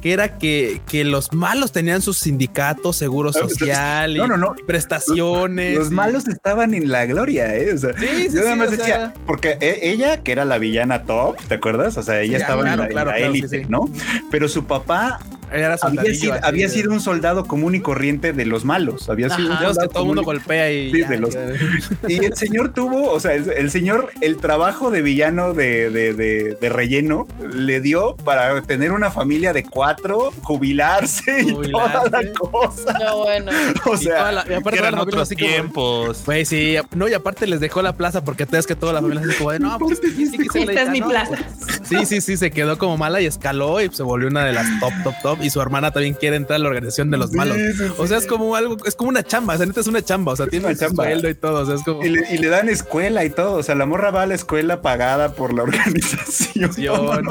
que 0.00 0.12
era 0.12 0.38
que, 0.38 0.80
que 0.88 1.02
los 1.02 1.32
malos 1.32 1.72
tenían 1.72 2.02
sus 2.02 2.18
sindicatos, 2.18 2.94
seguro 2.94 3.32
social 3.32 4.16
y 4.16 4.62
prestaciones. 4.64 5.76
Los, 5.76 5.90
malos 5.90 6.28
estaban 6.28 6.74
en 6.74 6.88
la 6.88 7.04
gloria, 7.06 7.52
¿eh? 7.56 7.74
O 7.74 7.78
sea, 7.78 7.98
sí, 7.98 8.28
yo 8.32 8.42
además 8.42 8.70
decía, 8.70 9.12
porque 9.26 9.58
e, 9.60 9.90
ella, 9.90 10.22
que 10.22 10.30
era 10.30 10.44
la 10.44 10.58
villana 10.58 11.02
top, 11.02 11.36
¿te 11.48 11.54
acuerdas? 11.54 11.96
O 11.96 12.02
sea, 12.04 12.20
ella 12.20 12.38
estaba 12.38 12.72
en 12.72 12.94
la 12.94 13.18
élite, 13.18 13.66
¿no? 13.68 13.90
Pero 14.30 14.48
su 14.48 14.66
papá 14.66 15.18
había, 15.50 16.14
sido, 16.14 16.34
había 16.42 16.68
sido, 16.68 16.92
un 16.92 17.00
soldado 17.00 17.44
común 17.44 17.74
y 17.74 17.80
corriente 17.80 18.32
de 18.32 18.46
los 18.46 18.64
malos. 18.64 19.08
Había 19.08 19.30
sido 19.30 19.50
un 19.50 19.58
que 19.58 19.88
todo 19.88 20.02
el 20.02 20.06
mundo 20.06 20.22
golpea 20.22 20.70
y. 20.70 20.92
y 22.08 22.24
el 22.24 22.36
señor 22.36 22.72
tuvo, 22.72 23.10
o 23.10 23.20
sea, 23.20 23.34
el, 23.34 23.70
señor, 23.70 24.10
el 24.20 24.36
trabajo 24.36 24.90
de 24.90 25.02
villano 25.02 25.52
de, 25.52 25.90
de, 25.90 26.12
de, 26.54 26.68
relleno 26.68 27.26
le 27.52 27.80
dio 27.80 28.16
para 28.16 28.62
tener 28.62 28.92
una 28.92 29.10
familia 29.10 29.52
de 29.52 29.64
cuatro, 29.64 30.32
jubilarse, 30.42 31.42
y 31.42 31.70
toda 31.70 32.08
la 32.08 32.32
cosa. 32.32 32.98
No, 32.98 33.18
bueno. 33.18 33.50
O 33.86 33.96
sea, 33.96 34.44
y, 34.48 34.52
aparte 34.52 34.78
eran 34.78 34.98
otros 34.98 35.28
tiempos. 35.30 36.22
Pues 36.24 36.48
sí, 36.48 36.76
no, 36.94 37.08
y 37.08 37.14
aparte 37.14 37.46
les 37.46 37.60
dejó 37.60 37.82
la 37.82 37.94
plaza 37.96 38.22
porque 38.22 38.46
te 38.46 38.60
que 38.66 38.74
toda 38.74 38.92
la 38.92 39.00
familia 39.00 39.26
se 39.26 39.38
como 39.38 39.52
de 39.52 39.58
no, 39.58 39.78
pues 39.78 40.00
esta 40.02 40.82
es 40.82 40.90
mi 40.90 41.00
plaza. 41.00 41.36
Sí, 41.82 42.04
sí, 42.06 42.20
sí, 42.20 42.36
se 42.36 42.50
quedó 42.50 42.78
como 42.78 42.96
mala 42.96 43.20
y 43.20 43.26
escaló 43.26 43.80
y 43.80 43.88
se 43.88 44.02
volvió 44.02 44.28
una 44.28 44.44
de 44.44 44.52
las 44.52 44.66
top, 44.80 44.92
top, 45.02 45.14
top 45.22 45.39
y 45.42 45.50
su 45.50 45.60
hermana 45.60 45.90
también 45.90 46.14
quiere 46.14 46.36
entrar 46.36 46.56
a 46.56 46.58
la 46.62 46.68
organización 46.68 47.10
de 47.10 47.18
los 47.18 47.32
malos. 47.32 47.56
o 47.98 48.06
sea, 48.06 48.18
es 48.18 48.26
como 48.26 48.54
algo, 48.56 48.76
es 48.84 48.94
como 48.94 49.10
una 49.10 49.22
chamba, 49.22 49.54
o 49.54 49.56
sea, 49.56 49.66
neta 49.66 49.80
es 49.80 49.86
una 49.86 50.02
chamba, 50.02 50.32
o 50.32 50.36
sea, 50.36 50.46
tiene 50.46 50.66
un 50.66 50.76
sueldo 50.76 51.28
y 51.28 51.34
todo, 51.34 51.62
o 51.62 51.66
sea, 51.66 51.74
es 51.74 51.82
como... 51.82 52.04
Y 52.04 52.10
le, 52.10 52.48
dan 52.48 52.68
escuela 52.68 53.24
y 53.24 53.30
todo, 53.30 53.54
o 53.54 53.62
sea, 53.62 53.74
la 53.74 53.86
morra 53.86 54.10
va 54.10 54.22
a 54.22 54.26
la 54.26 54.34
escuela 54.34 54.82
pagada 54.82 55.34
por 55.34 55.54
la 55.54 55.62
organización. 55.64 57.28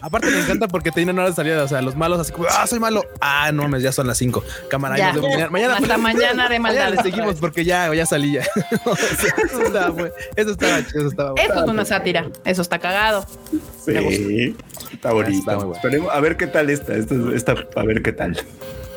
Aparte 0.00 0.30
me 0.30 0.40
encanta 0.40 0.68
porque 0.68 0.90
tienen 0.90 1.18
hora 1.18 1.28
de 1.28 1.34
salida, 1.34 1.62
o 1.62 1.68
sea, 1.68 1.82
los 1.82 1.96
malos 1.96 2.20
así 2.20 2.32
como, 2.32 2.46
ah, 2.50 2.66
soy 2.66 2.80
malo. 2.80 3.04
Ah, 3.20 3.50
no, 3.52 3.66
ya 3.78 3.92
son 3.92 4.06
las 4.06 4.18
cinco. 4.18 4.42
Cámara, 4.68 4.96
ya. 4.96 5.12
mañana, 5.50 5.76
hasta 5.76 5.98
mañana 5.98 6.48
de 6.48 6.58
maldad. 6.58 6.94
seguimos 7.02 7.36
porque 7.36 7.64
ya, 7.64 7.92
ya 7.94 8.06
salí 8.06 8.32
ya. 8.32 8.40
eso, 9.44 9.62
estaba, 9.62 10.08
eso 10.36 10.50
estaba 10.50 10.86
chido, 10.86 11.00
eso 11.00 11.08
estaba 11.08 11.34
Eso 11.40 11.64
es 11.64 11.70
una 11.70 11.84
sátira, 11.84 12.26
eso 12.44 12.62
está 12.62 12.78
cagado. 12.78 13.26
Sí, 13.84 14.56
está 14.92 15.12
bonito. 15.12 15.72
Esperemos 15.74 16.12
a 16.12 16.20
ver 16.20 16.36
qué 16.36 16.46
tal 16.46 16.70
está. 16.70 16.94
Esto, 16.94 17.32
está, 17.36 17.54
a 17.74 17.82
ver 17.84 18.02
qué 18.02 18.12
tal. 18.12 18.36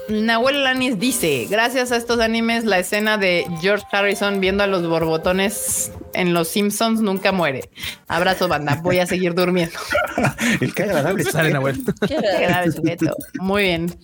Nahuel 0.10 0.64
Lanis 0.64 1.00
dice: 1.00 1.46
Gracias 1.50 1.92
a 1.92 1.98
estos 1.98 2.20
animes, 2.20 2.66
la 2.66 2.80
escena 2.80 3.18
de 3.18 3.46
George 3.62 3.86
Harrison 3.92 4.40
viendo 4.40 4.64
a 4.64 4.68
los 4.68 4.88
borbotones 4.88 5.92
en 6.14 6.34
Los 6.34 6.48
Simpsons 6.50 7.02
nunca 7.02 7.32
muere. 7.32 7.70
Abrazo, 8.08 8.48
banda. 8.48 8.80
Voy 8.82 9.00
a 9.00 9.06
seguir 9.06 9.34
durmiendo. 9.34 9.78
El 10.62 10.74
que 10.74 10.84
agradable 10.84 11.24
sale, 11.24 11.52
Nahuel. 11.52 11.78
Qué 12.08 12.16
agradable 12.18 12.72
sujeto. 12.72 13.16
Muy 13.40 13.64
bien. 13.64 13.96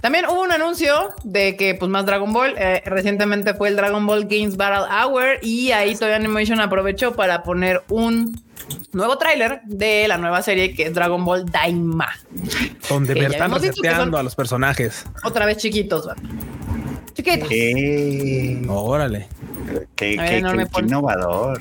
También 0.00 0.26
hubo 0.26 0.42
un 0.42 0.52
anuncio 0.52 1.14
de 1.24 1.56
que, 1.56 1.74
pues, 1.74 1.90
más 1.90 2.06
Dragon 2.06 2.32
Ball. 2.32 2.54
Eh, 2.56 2.82
recientemente 2.86 3.54
fue 3.54 3.68
el 3.68 3.76
Dragon 3.76 4.04
Ball 4.06 4.26
Games 4.26 4.56
Battle 4.56 4.86
Hour 4.90 5.38
y 5.42 5.72
ahí 5.72 5.94
Toy 5.94 6.12
Animation 6.12 6.60
aprovechó 6.60 7.14
para 7.14 7.42
poner 7.42 7.82
un 7.88 8.40
nuevo 8.92 9.18
tráiler 9.18 9.60
de 9.64 10.08
la 10.08 10.18
nueva 10.18 10.42
serie 10.42 10.74
que 10.74 10.84
es 10.84 10.94
Dragon 10.94 11.24
Ball 11.24 11.46
Daima. 11.46 12.08
Donde 12.88 13.14
me 13.14 13.26
están 13.26 13.52
reseteando 13.52 14.18
a 14.18 14.22
los 14.22 14.34
personajes. 14.34 15.04
Otra 15.24 15.46
vez 15.46 15.58
chiquitos. 15.58 16.08
Chiquitos. 17.14 17.48
Órale. 18.68 19.28
Qué, 19.96 20.42
innovador. 20.82 21.58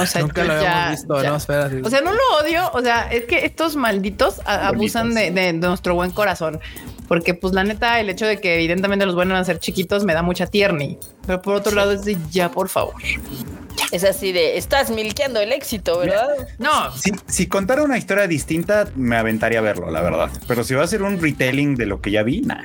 o 0.00 0.06
sea, 0.06 0.22
Nunca 0.22 0.44
lo 0.44 0.52
habíamos 0.52 0.90
visto, 0.90 1.22
no, 1.22 1.36
espera, 1.36 1.70
O 1.84 1.90
sea, 1.90 2.00
no 2.00 2.12
lo 2.12 2.20
odio. 2.42 2.70
O 2.72 2.80
sea, 2.80 3.10
es 3.12 3.24
que 3.24 3.44
estos 3.44 3.76
malditos 3.76 4.40
abusan 4.44 5.14
de, 5.14 5.30
de, 5.30 5.52
nuestro 5.52 5.94
buen 5.94 6.10
corazón. 6.10 6.60
Porque, 7.06 7.34
pues, 7.34 7.54
la 7.54 7.64
neta, 7.64 8.00
el 8.00 8.10
hecho 8.10 8.26
de 8.26 8.40
que 8.40 8.54
evidentemente 8.54 9.06
los 9.06 9.14
buenos 9.14 9.32
van 9.34 9.42
a 9.42 9.44
ser 9.44 9.58
chiquitos 9.58 10.04
me 10.04 10.14
da 10.14 10.22
mucha 10.22 10.46
tierni. 10.46 10.98
Pero 11.26 11.40
por 11.40 11.54
otro 11.54 11.74
lado, 11.74 11.92
es 11.92 12.04
de 12.04 12.16
ya, 12.30 12.50
por 12.50 12.68
favor. 12.68 12.94
Es 13.92 14.04
así 14.04 14.32
de, 14.32 14.58
estás 14.58 14.90
milqueando 14.90 15.40
el 15.40 15.52
éxito, 15.52 15.98
¿verdad? 16.00 16.28
No. 16.58 16.90
Si, 16.92 17.12
si 17.26 17.46
contara 17.46 17.82
una 17.82 17.96
historia 17.96 18.26
distinta, 18.26 18.88
me 18.96 19.16
aventaría 19.16 19.60
a 19.60 19.62
verlo, 19.62 19.90
la 19.90 20.02
verdad. 20.02 20.30
Pero 20.46 20.64
si 20.64 20.74
va 20.74 20.84
a 20.84 20.86
ser 20.86 21.02
un 21.02 21.20
retelling 21.20 21.74
de 21.76 21.86
lo 21.86 22.00
que 22.00 22.10
ya 22.10 22.22
vi, 22.22 22.42
nada. 22.42 22.64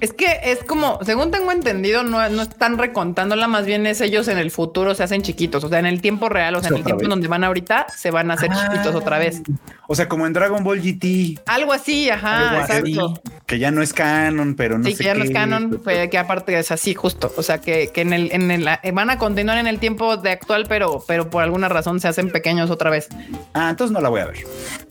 Es 0.00 0.14
que 0.14 0.40
es 0.44 0.64
como, 0.64 0.98
según 1.04 1.30
tengo 1.30 1.52
entendido, 1.52 2.02
no, 2.02 2.26
no 2.30 2.42
están 2.42 2.78
recontándola, 2.78 3.48
más 3.48 3.66
bien 3.66 3.86
es 3.86 4.00
ellos 4.00 4.28
en 4.28 4.38
el 4.38 4.50
futuro 4.50 4.94
se 4.94 5.02
hacen 5.02 5.20
chiquitos, 5.20 5.62
o 5.62 5.68
sea, 5.68 5.78
en 5.78 5.86
el 5.86 6.00
tiempo 6.00 6.30
real, 6.30 6.54
o 6.54 6.60
sea, 6.60 6.70
en 6.70 6.76
el 6.76 6.84
tiempo 6.84 7.04
en 7.04 7.10
donde 7.10 7.28
van 7.28 7.44
ahorita, 7.44 7.86
se 7.94 8.10
van 8.10 8.30
a 8.30 8.34
hacer 8.34 8.50
chiquitos 8.50 8.94
otra 8.94 9.18
vez. 9.18 9.42
O 9.88 9.94
sea, 9.94 10.08
como 10.08 10.26
en 10.26 10.32
Dragon 10.32 10.64
Ball 10.64 10.80
GT. 10.80 11.40
Algo 11.46 11.72
así, 11.72 12.08
ajá, 12.08 12.60
exacto. 12.60 13.20
Que 13.44 13.58
ya 13.58 13.70
no 13.70 13.82
es 13.82 13.92
canon, 13.92 14.54
pero 14.54 14.78
no 14.78 14.88
sí, 14.88 14.94
que 14.94 15.04
ya 15.04 15.14
no 15.14 15.24
es 15.24 15.32
canon, 15.32 15.82
que 15.84 16.18
aparte 16.18 16.58
es 16.58 16.70
así, 16.70 16.94
justo. 16.94 17.32
O 17.36 17.42
sea, 17.42 17.60
que, 17.60 17.90
que 17.92 18.00
en 18.00 18.12
el, 18.12 18.32
en 18.32 18.50
el, 18.50 18.66
van 18.94 19.10
a 19.10 19.18
continuar 19.18 19.58
en 19.58 19.66
el 19.66 19.80
tiempo 19.80 20.16
de 20.16 20.30
actual, 20.30 20.64
pero, 20.68 21.04
pero 21.06 21.28
por 21.28 21.42
alguna 21.42 21.68
razón 21.68 22.00
se 22.00 22.08
hacen 22.08 22.30
pequeños 22.30 22.70
otra 22.70 22.88
vez. 22.88 23.08
Ah, 23.52 23.68
entonces 23.70 23.92
no 23.92 24.00
la 24.00 24.08
voy 24.08 24.20
a 24.20 24.26
ver. 24.26 24.44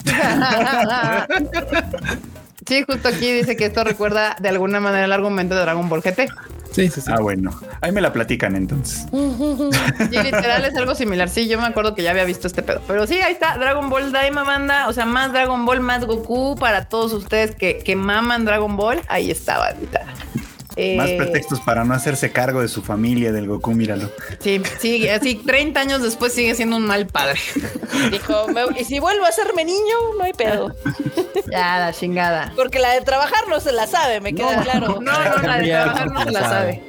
Sí, 2.66 2.84
justo 2.86 3.08
aquí 3.08 3.32
dice 3.32 3.56
que 3.56 3.66
esto 3.66 3.84
recuerda 3.84 4.36
de 4.40 4.48
alguna 4.48 4.80
manera 4.80 5.04
el 5.04 5.12
argumento 5.12 5.54
de 5.54 5.62
Dragon 5.62 5.88
Ball 5.88 6.02
GT. 6.02 6.28
Sí, 6.72 6.88
sí, 6.88 7.00
sí. 7.00 7.10
Ah, 7.12 7.20
bueno. 7.20 7.50
Ahí 7.80 7.90
me 7.90 8.00
la 8.00 8.12
platican 8.12 8.54
entonces. 8.54 9.06
Y 9.12 10.18
literal 10.18 10.64
es 10.64 10.76
algo 10.76 10.94
similar. 10.94 11.28
Sí, 11.28 11.48
yo 11.48 11.58
me 11.58 11.66
acuerdo 11.66 11.94
que 11.94 12.02
ya 12.02 12.12
había 12.12 12.24
visto 12.24 12.46
este 12.46 12.62
pedo. 12.62 12.80
Pero 12.86 13.06
sí, 13.06 13.20
ahí 13.20 13.32
está 13.32 13.56
Dragon 13.58 13.90
Ball 13.90 14.12
Daima 14.12 14.44
Banda. 14.44 14.88
O 14.88 14.92
sea, 14.92 15.04
más 15.04 15.32
Dragon 15.32 15.64
Ball, 15.66 15.80
más 15.80 16.04
Goku 16.04 16.56
para 16.56 16.84
todos 16.84 17.12
ustedes 17.12 17.56
que, 17.56 17.78
que 17.78 17.96
maman 17.96 18.44
Dragon 18.44 18.76
Ball. 18.76 19.00
Ahí 19.08 19.30
está, 19.30 19.58
bandita. 19.58 20.02
Más 20.96 21.10
eh, 21.10 21.16
pretextos 21.16 21.60
para 21.60 21.84
no 21.84 21.94
hacerse 21.94 22.32
cargo 22.32 22.62
de 22.62 22.68
su 22.68 22.82
familia, 22.82 23.32
del 23.32 23.46
Goku, 23.46 23.72
míralo. 23.72 24.10
Sí, 24.38 24.62
sí, 24.78 25.08
así 25.08 25.34
30 25.34 25.80
años 25.80 26.02
después 26.02 26.32
sigue 26.32 26.54
siendo 26.54 26.76
un 26.76 26.86
mal 26.86 27.06
padre. 27.06 27.40
Dijo, 28.10 28.46
y 28.78 28.84
si 28.84 28.98
vuelvo 28.98 29.24
a 29.24 29.32
serme 29.32 29.64
niño, 29.64 29.96
no 30.16 30.24
hay 30.24 30.32
pedo. 30.32 30.74
Ya, 31.50 31.80
la 31.80 31.92
chingada. 31.92 32.52
Porque 32.54 32.78
la 32.78 32.92
de 32.92 33.00
trabajar 33.00 33.48
no 33.48 33.58
se 33.58 33.72
la 33.72 33.88
sabe, 33.88 34.20
me 34.20 34.34
queda 34.34 34.62
claro. 34.62 35.00
No, 35.00 35.12
no, 35.12 35.42
la 35.42 35.58
de 35.58 35.68
trabajar 35.68 36.10
no 36.12 36.22
se 36.22 36.30
la 36.30 36.40
sabe. 36.48 36.82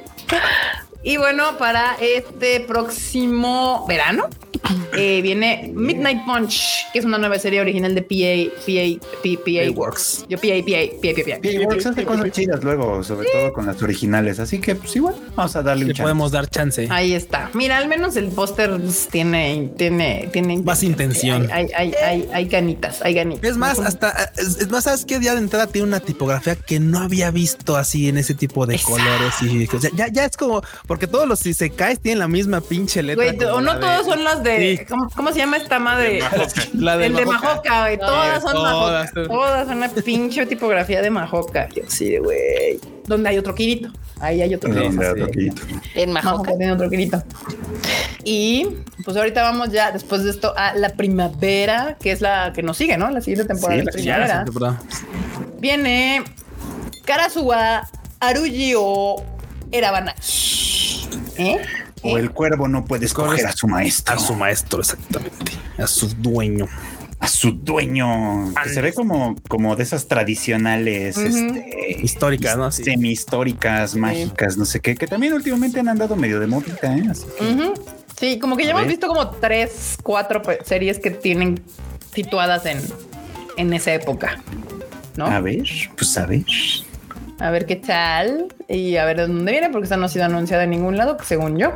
Y 1.02 1.16
bueno, 1.16 1.58
para 1.58 1.96
este 2.00 2.60
próximo 2.60 3.84
verano 3.88 4.28
eh, 4.96 5.20
viene 5.22 5.70
Midnight 5.74 6.24
Punch, 6.24 6.86
que 6.92 6.98
es 6.98 7.04
una 7.04 7.18
nueva 7.18 7.38
serie 7.38 7.60
original 7.60 7.94
de 7.94 8.02
PA, 8.02 8.54
PA, 8.64 9.40
PA, 9.44 9.70
Works. 9.74 10.26
Yo 10.28 10.38
PA, 10.38 10.48
PA, 10.64 10.80
PA, 11.00 11.22
PA, 11.24 11.40
PA 11.42 11.66
Works 11.66 11.86
hace 11.86 12.04
cosas 12.04 12.30
chidas 12.30 12.62
luego, 12.62 13.02
sobre 13.02 13.28
todo 13.30 13.52
con 13.52 13.66
las 13.66 13.82
originales, 13.82 14.38
así 14.38 14.60
que 14.60 14.74
pues 14.74 14.94
igual. 14.96 15.14
vamos 15.34 15.56
a 15.56 15.62
darle 15.62 15.84
un 15.84 15.90
chance. 15.90 16.02
podemos 16.02 16.32
dar 16.32 16.48
chance. 16.48 16.86
Ahí 16.90 17.14
está. 17.14 17.50
Mira, 17.54 17.78
al 17.78 17.88
menos 17.88 18.16
el 18.16 18.28
póster 18.28 18.70
pues, 18.78 19.08
tiene, 19.08 19.70
tiene, 19.76 20.28
tiene 20.32 20.58
Más 20.58 20.82
intención. 20.82 21.48
Hay, 21.52 21.68
hay, 21.74 21.92
hay, 21.94 22.28
hay, 22.32 22.44
ganitas, 22.46 23.02
hay 23.02 23.14
ganitas. 23.14 23.50
Es 23.50 23.56
más, 23.56 23.78
hasta 23.78 24.32
es, 24.36 24.70
más, 24.70 24.84
sabes 24.84 25.04
que 25.04 25.18
día 25.18 25.32
de 25.32 25.38
entrada 25.38 25.66
tiene 25.66 25.88
una 25.88 26.00
tipografía 26.00 26.54
que 26.54 26.80
no 26.80 26.98
había 26.98 27.30
visto 27.30 27.76
así 27.76 28.08
en 28.08 28.18
ese 28.18 28.34
tipo 28.34 28.66
de 28.66 28.78
colores 28.78 29.34
y 29.42 29.66
ya, 29.94 30.08
ya 30.08 30.24
es 30.24 30.36
como 30.36 30.62
porque 30.86 31.06
todos 31.06 31.26
los 31.26 31.40
si 31.40 31.54
se 31.54 31.70
caes 31.70 32.00
tienen 32.00 32.20
la 32.20 32.28
misma 32.28 32.60
pinche 32.60 33.02
letra. 33.02 33.54
O 33.54 33.60
no 33.60 33.78
todos 33.78 34.06
son 34.06 34.24
las 34.24 34.42
de. 34.42 34.51
Sí. 34.58 34.84
¿cómo, 34.88 35.08
cómo 35.14 35.32
se 35.32 35.38
llama 35.38 35.56
esta 35.56 35.78
madre? 35.78 36.20
la 36.74 36.96
de 36.96 37.06
el 37.06 37.14
de 37.14 37.26
Majoca. 37.26 37.82
Güey. 37.82 37.98
Todas 37.98 38.42
son 38.42 38.52
todas. 38.52 39.14
Majoca. 39.14 39.28
Todas 39.28 39.68
son 39.68 39.76
una 39.78 39.88
pinche 39.88 40.46
tipografía 40.46 41.02
de 41.02 41.10
Majoca. 41.10 41.68
Sí, 41.88 42.16
güey. 42.18 42.80
¿Dónde 43.06 43.30
hay 43.30 43.38
otro 43.38 43.54
Kirito? 43.54 43.90
Ahí 44.20 44.40
hay 44.42 44.54
otro 44.54 44.70
Kirito. 44.70 45.62
En 45.94 46.12
Majoca. 46.12 46.32
Majoca 46.32 46.56
tiene 46.56 46.72
otro 46.72 46.88
Kirito. 46.88 47.22
Y 48.24 48.66
pues 49.04 49.16
ahorita 49.16 49.42
vamos 49.42 49.70
ya, 49.70 49.90
después 49.90 50.22
de 50.24 50.30
esto, 50.30 50.54
a 50.56 50.74
la 50.74 50.90
primavera, 50.90 51.96
que 52.00 52.12
es 52.12 52.20
la 52.20 52.52
que 52.52 52.62
nos 52.62 52.76
sigue, 52.76 52.96
¿no? 52.96 53.10
La 53.10 53.20
siguiente 53.20 53.46
temporada 53.46 53.80
Sí, 53.80 53.84
de 53.84 53.84
la 53.84 53.92
primavera. 53.92 54.44
Perdón. 54.44 54.78
Viene 55.58 56.22
Karasuwa 57.04 57.88
Aruji 58.20 58.74
o 58.76 59.24
Erabana. 59.72 60.14
¿Eh? 61.38 61.56
O 62.02 62.18
el 62.18 62.30
cuervo 62.30 62.68
no 62.68 62.84
puede 62.84 63.06
escoger 63.06 63.46
a 63.46 63.52
su 63.52 63.68
maestro, 63.68 64.14
A 64.14 64.18
su 64.18 64.34
maestro, 64.34 64.80
exactamente. 64.80 65.52
A 65.78 65.86
su 65.86 66.08
dueño. 66.08 66.68
a 67.20 67.28
su 67.28 67.52
dueño. 67.52 68.52
Que 68.62 68.70
se 68.70 68.80
ve 68.80 68.92
como, 68.92 69.36
como 69.48 69.76
de 69.76 69.84
esas 69.84 70.08
tradicionales, 70.08 71.16
este, 71.16 71.98
Histórica, 72.02 72.56
¿no? 72.56 72.72
Sí. 72.72 72.82
semi-históricas, 72.82 73.94
mágicas, 73.94 74.56
no 74.56 74.64
sé 74.64 74.80
qué, 74.80 74.96
que 74.96 75.06
también 75.06 75.32
últimamente 75.32 75.78
han 75.78 75.88
andado 75.88 76.16
medio 76.16 76.40
de 76.40 76.48
modita, 76.48 76.96
¿eh? 76.96 77.04
Así 77.08 77.24
que-. 77.38 77.72
Sí, 78.18 78.38
como 78.40 78.56
que 78.56 78.64
ya 78.64 78.70
hemos 78.70 78.82
ver. 78.82 78.90
visto 78.90 79.06
como 79.06 79.30
tres, 79.30 79.96
cuatro 80.02 80.42
series 80.64 80.98
que 80.98 81.10
tienen 81.12 81.62
situadas 82.12 82.66
en, 82.66 82.80
en 83.56 83.72
esa 83.72 83.94
época, 83.94 84.42
¿no? 85.16 85.26
A 85.26 85.40
ver, 85.40 85.64
pues 85.96 86.16
a 86.18 86.26
ver. 86.26 86.44
A 87.42 87.50
ver 87.50 87.66
qué 87.66 87.76
tal 87.76 88.46
y 88.68 88.96
a 88.96 89.04
ver 89.04 89.16
de 89.16 89.26
dónde 89.26 89.50
viene, 89.50 89.68
porque 89.70 89.84
esta 89.84 89.96
no 89.96 90.06
ha 90.06 90.08
sido 90.08 90.24
anunciada 90.24 90.62
en 90.64 90.70
ningún 90.70 90.96
lado, 90.96 91.16
según 91.24 91.58
yo. 91.58 91.72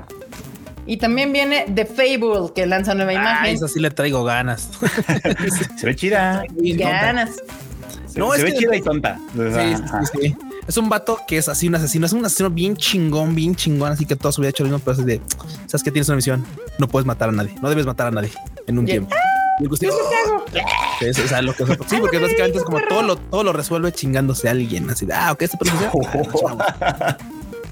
Y 0.86 0.98
también 0.98 1.32
viene 1.32 1.64
The 1.74 1.84
Fable, 1.86 2.52
que 2.54 2.64
lanza 2.66 2.94
nueva 2.94 3.10
Ah, 3.10 3.14
imagen. 3.14 3.54
eso 3.56 3.66
sí 3.66 3.80
le 3.80 3.90
traigo 3.90 4.22
ganas. 4.22 4.70
Se 5.76 5.86
ve 5.86 5.96
chida. 5.96 6.44
Ganas. 6.56 7.30
Se, 8.06 8.18
No, 8.20 8.30
se 8.32 8.38
es 8.38 8.44
ve 8.44 8.52
que- 8.52 8.58
chida 8.58 8.76
y 8.76 8.80
tonta. 8.82 9.18
Sí, 9.34 9.74
sí, 10.12 10.20
sí. 10.22 10.36
Es 10.68 10.76
un 10.76 10.88
vato 10.88 11.20
que 11.26 11.38
es 11.38 11.48
así 11.48 11.68
un 11.68 11.74
asesino, 11.76 12.06
es 12.06 12.12
un 12.12 12.24
asesino 12.24 12.50
bien 12.50 12.76
chingón, 12.76 13.34
bien 13.34 13.54
chingón, 13.56 13.92
así 13.92 14.04
que 14.04 14.16
toda 14.16 14.32
su 14.32 14.40
vida 14.40 14.48
ha 14.48 14.50
hecho 14.50 14.64
lo 14.64 14.70
mismo, 14.70 14.80
pero 14.84 14.98
es 15.00 15.06
de, 15.06 15.20
sabes 15.66 15.82
que 15.84 15.92
tienes 15.92 16.08
una 16.08 16.16
misión, 16.16 16.44
no 16.78 16.88
puedes 16.88 17.06
matar 17.06 17.28
a 17.28 17.32
nadie, 17.32 17.54
no 17.62 17.68
debes 17.68 17.86
matar 17.86 18.08
a 18.08 18.10
nadie 18.10 18.30
en 18.66 18.78
un 18.78 18.84
tiempo. 18.84 19.14
Y 19.58 21.06
es- 21.06 21.18
o 21.18 21.28
sea, 21.28 21.42
lo 21.42 21.54
que- 21.54 21.64
sí, 21.86 21.96
porque 22.00 22.18
básicamente 22.18 22.58
es 22.58 22.64
como 22.64 22.80
todo 22.88 23.02
lo, 23.02 23.16
todo 23.16 23.42
lo 23.44 23.52
resuelve 23.52 23.92
chingándose 23.92 24.48
a 24.48 24.52
alguien, 24.52 24.88
así 24.90 25.06
de, 25.06 25.14
ah, 25.14 25.32
ok, 25.32 25.42
este 25.42 25.56
personaje. 25.58 25.90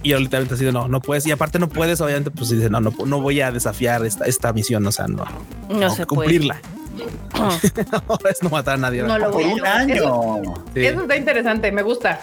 Y 0.02 0.10
yo 0.10 0.18
literalmente 0.18 0.54
así 0.54 0.64
de, 0.64 0.72
no, 0.72 0.86
no 0.88 1.00
puedes. 1.00 1.26
Y 1.26 1.30
aparte 1.32 1.58
no 1.58 1.68
puedes, 1.68 2.00
obviamente, 2.00 2.30
pues 2.30 2.50
dice, 2.50 2.68
no, 2.68 2.80
no, 2.80 2.92
no 3.06 3.20
voy 3.20 3.40
a 3.40 3.50
desafiar 3.50 4.04
esta, 4.04 4.26
esta 4.26 4.52
misión, 4.52 4.86
o 4.86 4.92
sea, 4.92 5.06
no, 5.06 5.24
No 5.70 5.90
se 5.90 6.06
puede. 6.06 6.28
cumplirla. 6.28 6.56
Ahora 7.34 8.30
es 8.30 8.42
no 8.42 8.50
matar 8.50 8.74
a 8.74 8.78
nadie. 8.78 9.02
No 9.02 9.18
lo 9.18 9.30
Por 9.30 9.42
voy 9.42 9.50
a 9.50 9.54
un 9.54 9.66
año. 9.66 9.94
Eso, 9.94 10.42
Sí. 10.74 10.86
eso 10.86 11.00
está 11.02 11.16
interesante, 11.16 11.72
me 11.72 11.82
gusta. 11.82 12.20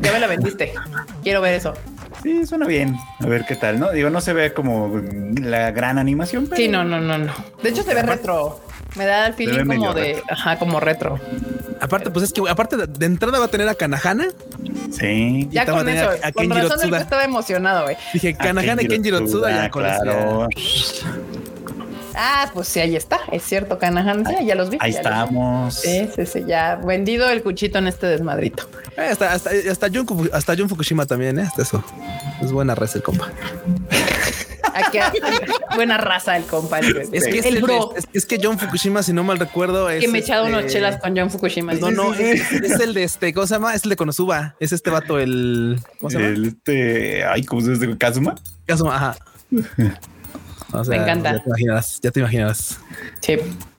Ya 0.00 0.12
me 0.12 0.20
la 0.20 0.26
vendiste. 0.26 0.72
Quiero 1.22 1.40
ver 1.40 1.54
eso. 1.54 1.74
Sí, 2.22 2.46
suena 2.46 2.66
bien. 2.66 2.96
A 3.20 3.26
ver 3.26 3.44
qué 3.46 3.56
tal, 3.56 3.80
¿no? 3.80 3.90
Digo, 3.90 4.10
no 4.10 4.20
se 4.20 4.32
ve 4.32 4.52
como 4.52 5.00
la 5.40 5.70
gran 5.72 5.98
animación, 5.98 6.44
pero 6.46 6.56
Sí, 6.56 6.68
no, 6.68 6.84
no, 6.84 7.00
no, 7.00 7.18
no. 7.18 7.32
De 7.62 7.70
hecho, 7.70 7.82
se 7.82 7.94
ve 7.94 8.02
retro. 8.02 8.60
Me 8.94 9.06
da 9.06 9.26
el 9.26 9.34
feeling 9.34 9.64
como 9.66 9.94
de, 9.94 10.02
retro. 10.14 10.24
ajá, 10.28 10.58
como 10.58 10.80
retro. 10.80 11.18
Aparte, 11.80 12.10
pues 12.10 12.24
es 12.26 12.32
que 12.32 12.42
aparte 12.48 12.76
de, 12.76 13.06
entrada 13.06 13.38
va 13.38 13.46
a 13.46 13.48
tener 13.48 13.68
a 13.68 13.74
Kanahana. 13.74 14.26
Sí. 14.90 15.48
Ya 15.50 15.64
te 15.64 15.72
va 15.72 15.78
a 15.78 15.80
con 15.80 15.86
tener 15.86 16.04
eso, 16.04 16.10
a- 16.22 16.28
a 16.28 16.32
con 16.32 16.50
razón 16.50 16.78
el 16.82 16.90
que 16.90 16.96
estaba 16.98 17.24
emocionado, 17.24 17.84
güey. 17.84 17.96
Dije 18.12 18.34
Kanahana 18.34 18.82
y 18.82 18.86
Kenjiro 18.88 19.24
Tsuda 19.24 19.50
ya 19.50 19.70
con 19.70 19.86
eso 19.86 20.02
claro. 20.02 20.48
Ah, 22.14 22.50
pues 22.52 22.68
sí, 22.68 22.78
ahí 22.78 22.94
está. 22.94 23.20
Es 23.32 23.42
cierto, 23.42 23.78
Kanahan. 23.78 24.26
Sí, 24.26 24.44
ya 24.44 24.54
los 24.54 24.68
vi. 24.68 24.76
Ahí 24.80 24.92
ya 24.92 24.98
los 24.98 25.06
vi. 25.06 25.10
estamos. 25.18 25.74
Sí, 25.74 26.08
sí, 26.14 26.26
sí, 26.26 26.44
ya 26.46 26.76
vendido 26.76 27.28
el 27.30 27.42
cuchito 27.42 27.78
en 27.78 27.86
este 27.86 28.06
desmadrito. 28.06 28.68
Eh, 28.98 29.08
hasta, 29.10 29.32
hasta, 29.32 29.50
hasta, 29.70 29.88
Jun, 29.88 30.30
hasta 30.32 30.54
Jun 30.54 30.68
Fukushima 30.68 31.06
también, 31.06 31.38
¿eh? 31.38 31.42
Hasta 31.48 31.62
eso. 31.62 31.82
Es 32.42 32.52
buena 32.52 32.74
res 32.74 32.94
el 32.96 33.02
compa. 33.02 33.30
Aquí, 34.74 34.98
buena 35.74 35.98
raza 35.98 36.36
el 36.36 36.44
compadre. 36.44 37.06
Es 37.12 37.24
que, 37.26 37.38
el 37.48 37.62
bro 37.62 37.94
es, 37.96 38.06
es 38.12 38.26
que 38.26 38.38
John 38.42 38.58
Fukushima, 38.58 39.02
si 39.02 39.12
no 39.12 39.24
mal 39.24 39.38
recuerdo, 39.38 39.88
es. 39.90 40.00
que 40.00 40.08
me 40.08 40.18
he 40.18 40.20
echado 40.22 40.46
este- 40.46 40.58
unos 40.58 40.72
chelas 40.72 40.96
con 41.00 41.16
John 41.16 41.30
Fukushima. 41.30 41.74
No, 41.74 41.88
Dice, 41.88 41.92
no, 41.96 42.14
sí, 42.14 42.22
es, 42.22 42.52
es 42.52 42.80
el 42.80 42.94
de 42.94 43.04
este, 43.04 43.32
¿cómo 43.34 43.46
se 43.46 43.54
llama? 43.54 43.74
Es 43.74 43.84
el 43.84 43.90
de 43.90 43.96
Konosuba. 43.96 44.56
Es 44.60 44.72
este 44.72 44.90
vato, 44.90 45.18
el. 45.18 45.78
¿Cómo 45.98 46.10
se 46.10 46.18
llama? 46.18 46.28
El, 46.30 46.44
este, 46.46 47.24
ay, 47.24 47.44
¿cómo 47.44 47.60
se 47.62 47.70
dice? 47.72 47.96
Kazuma. 47.98 48.34
Kazuma, 48.66 48.96
ajá. 48.96 49.16
O 50.74 50.82
sea, 50.84 50.96
Me 50.96 51.02
encanta. 51.02 51.32
Ya 51.32 51.38
te 51.42 51.48
imaginarás, 51.50 52.00
ya 52.02 52.10
te 52.10 52.20
imaginarás. 52.20 52.78
sí. 53.20 53.36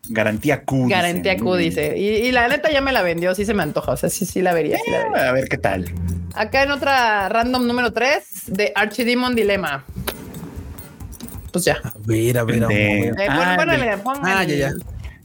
Garantía 0.10 0.64
Q. 0.66 0.89
Garantía 0.89 1.32
dicen. 1.32 1.46
Q 1.48 1.56
dice. 1.56 1.98
Y, 1.98 2.08
y 2.28 2.32
la 2.34 2.48
neta 2.50 2.70
ya 2.70 2.82
me 2.82 2.91
la 2.91 3.02
vendió, 3.02 3.34
sí 3.34 3.46
se 3.46 3.54
me 3.54 3.64
antoja. 3.64 3.94
O 3.94 3.98
sea, 3.98 4.10
sí, 4.10 4.26
sí 4.26 4.41
la 4.41 4.54
vería, 4.54 4.78
sí 4.84 4.91
la 4.91 5.06
vería. 5.10 5.30
A 5.30 5.32
ver 5.32 5.48
qué 5.48 5.58
tal. 5.58 5.91
Acá 6.36 6.62
en 6.64 6.72
otra 6.72 7.30
random 7.30 7.66
número 7.66 7.94
3 7.94 8.24
de 8.48 8.74
Archidemon 8.76 9.34
Dilema. 9.34 9.86
Pues 11.54 11.64
ya. 11.66 11.78
A 11.84 11.93
ver, 12.06 12.38
a 12.38 12.43
ver, 12.43 12.64
a 12.64 12.68
ver. 12.68 12.78
Eh, 12.78 13.12
Ah, 13.30 13.66
del-. 13.66 14.01
Ah, 14.24 14.43
ya, 14.43 14.56
ya. 14.56 14.72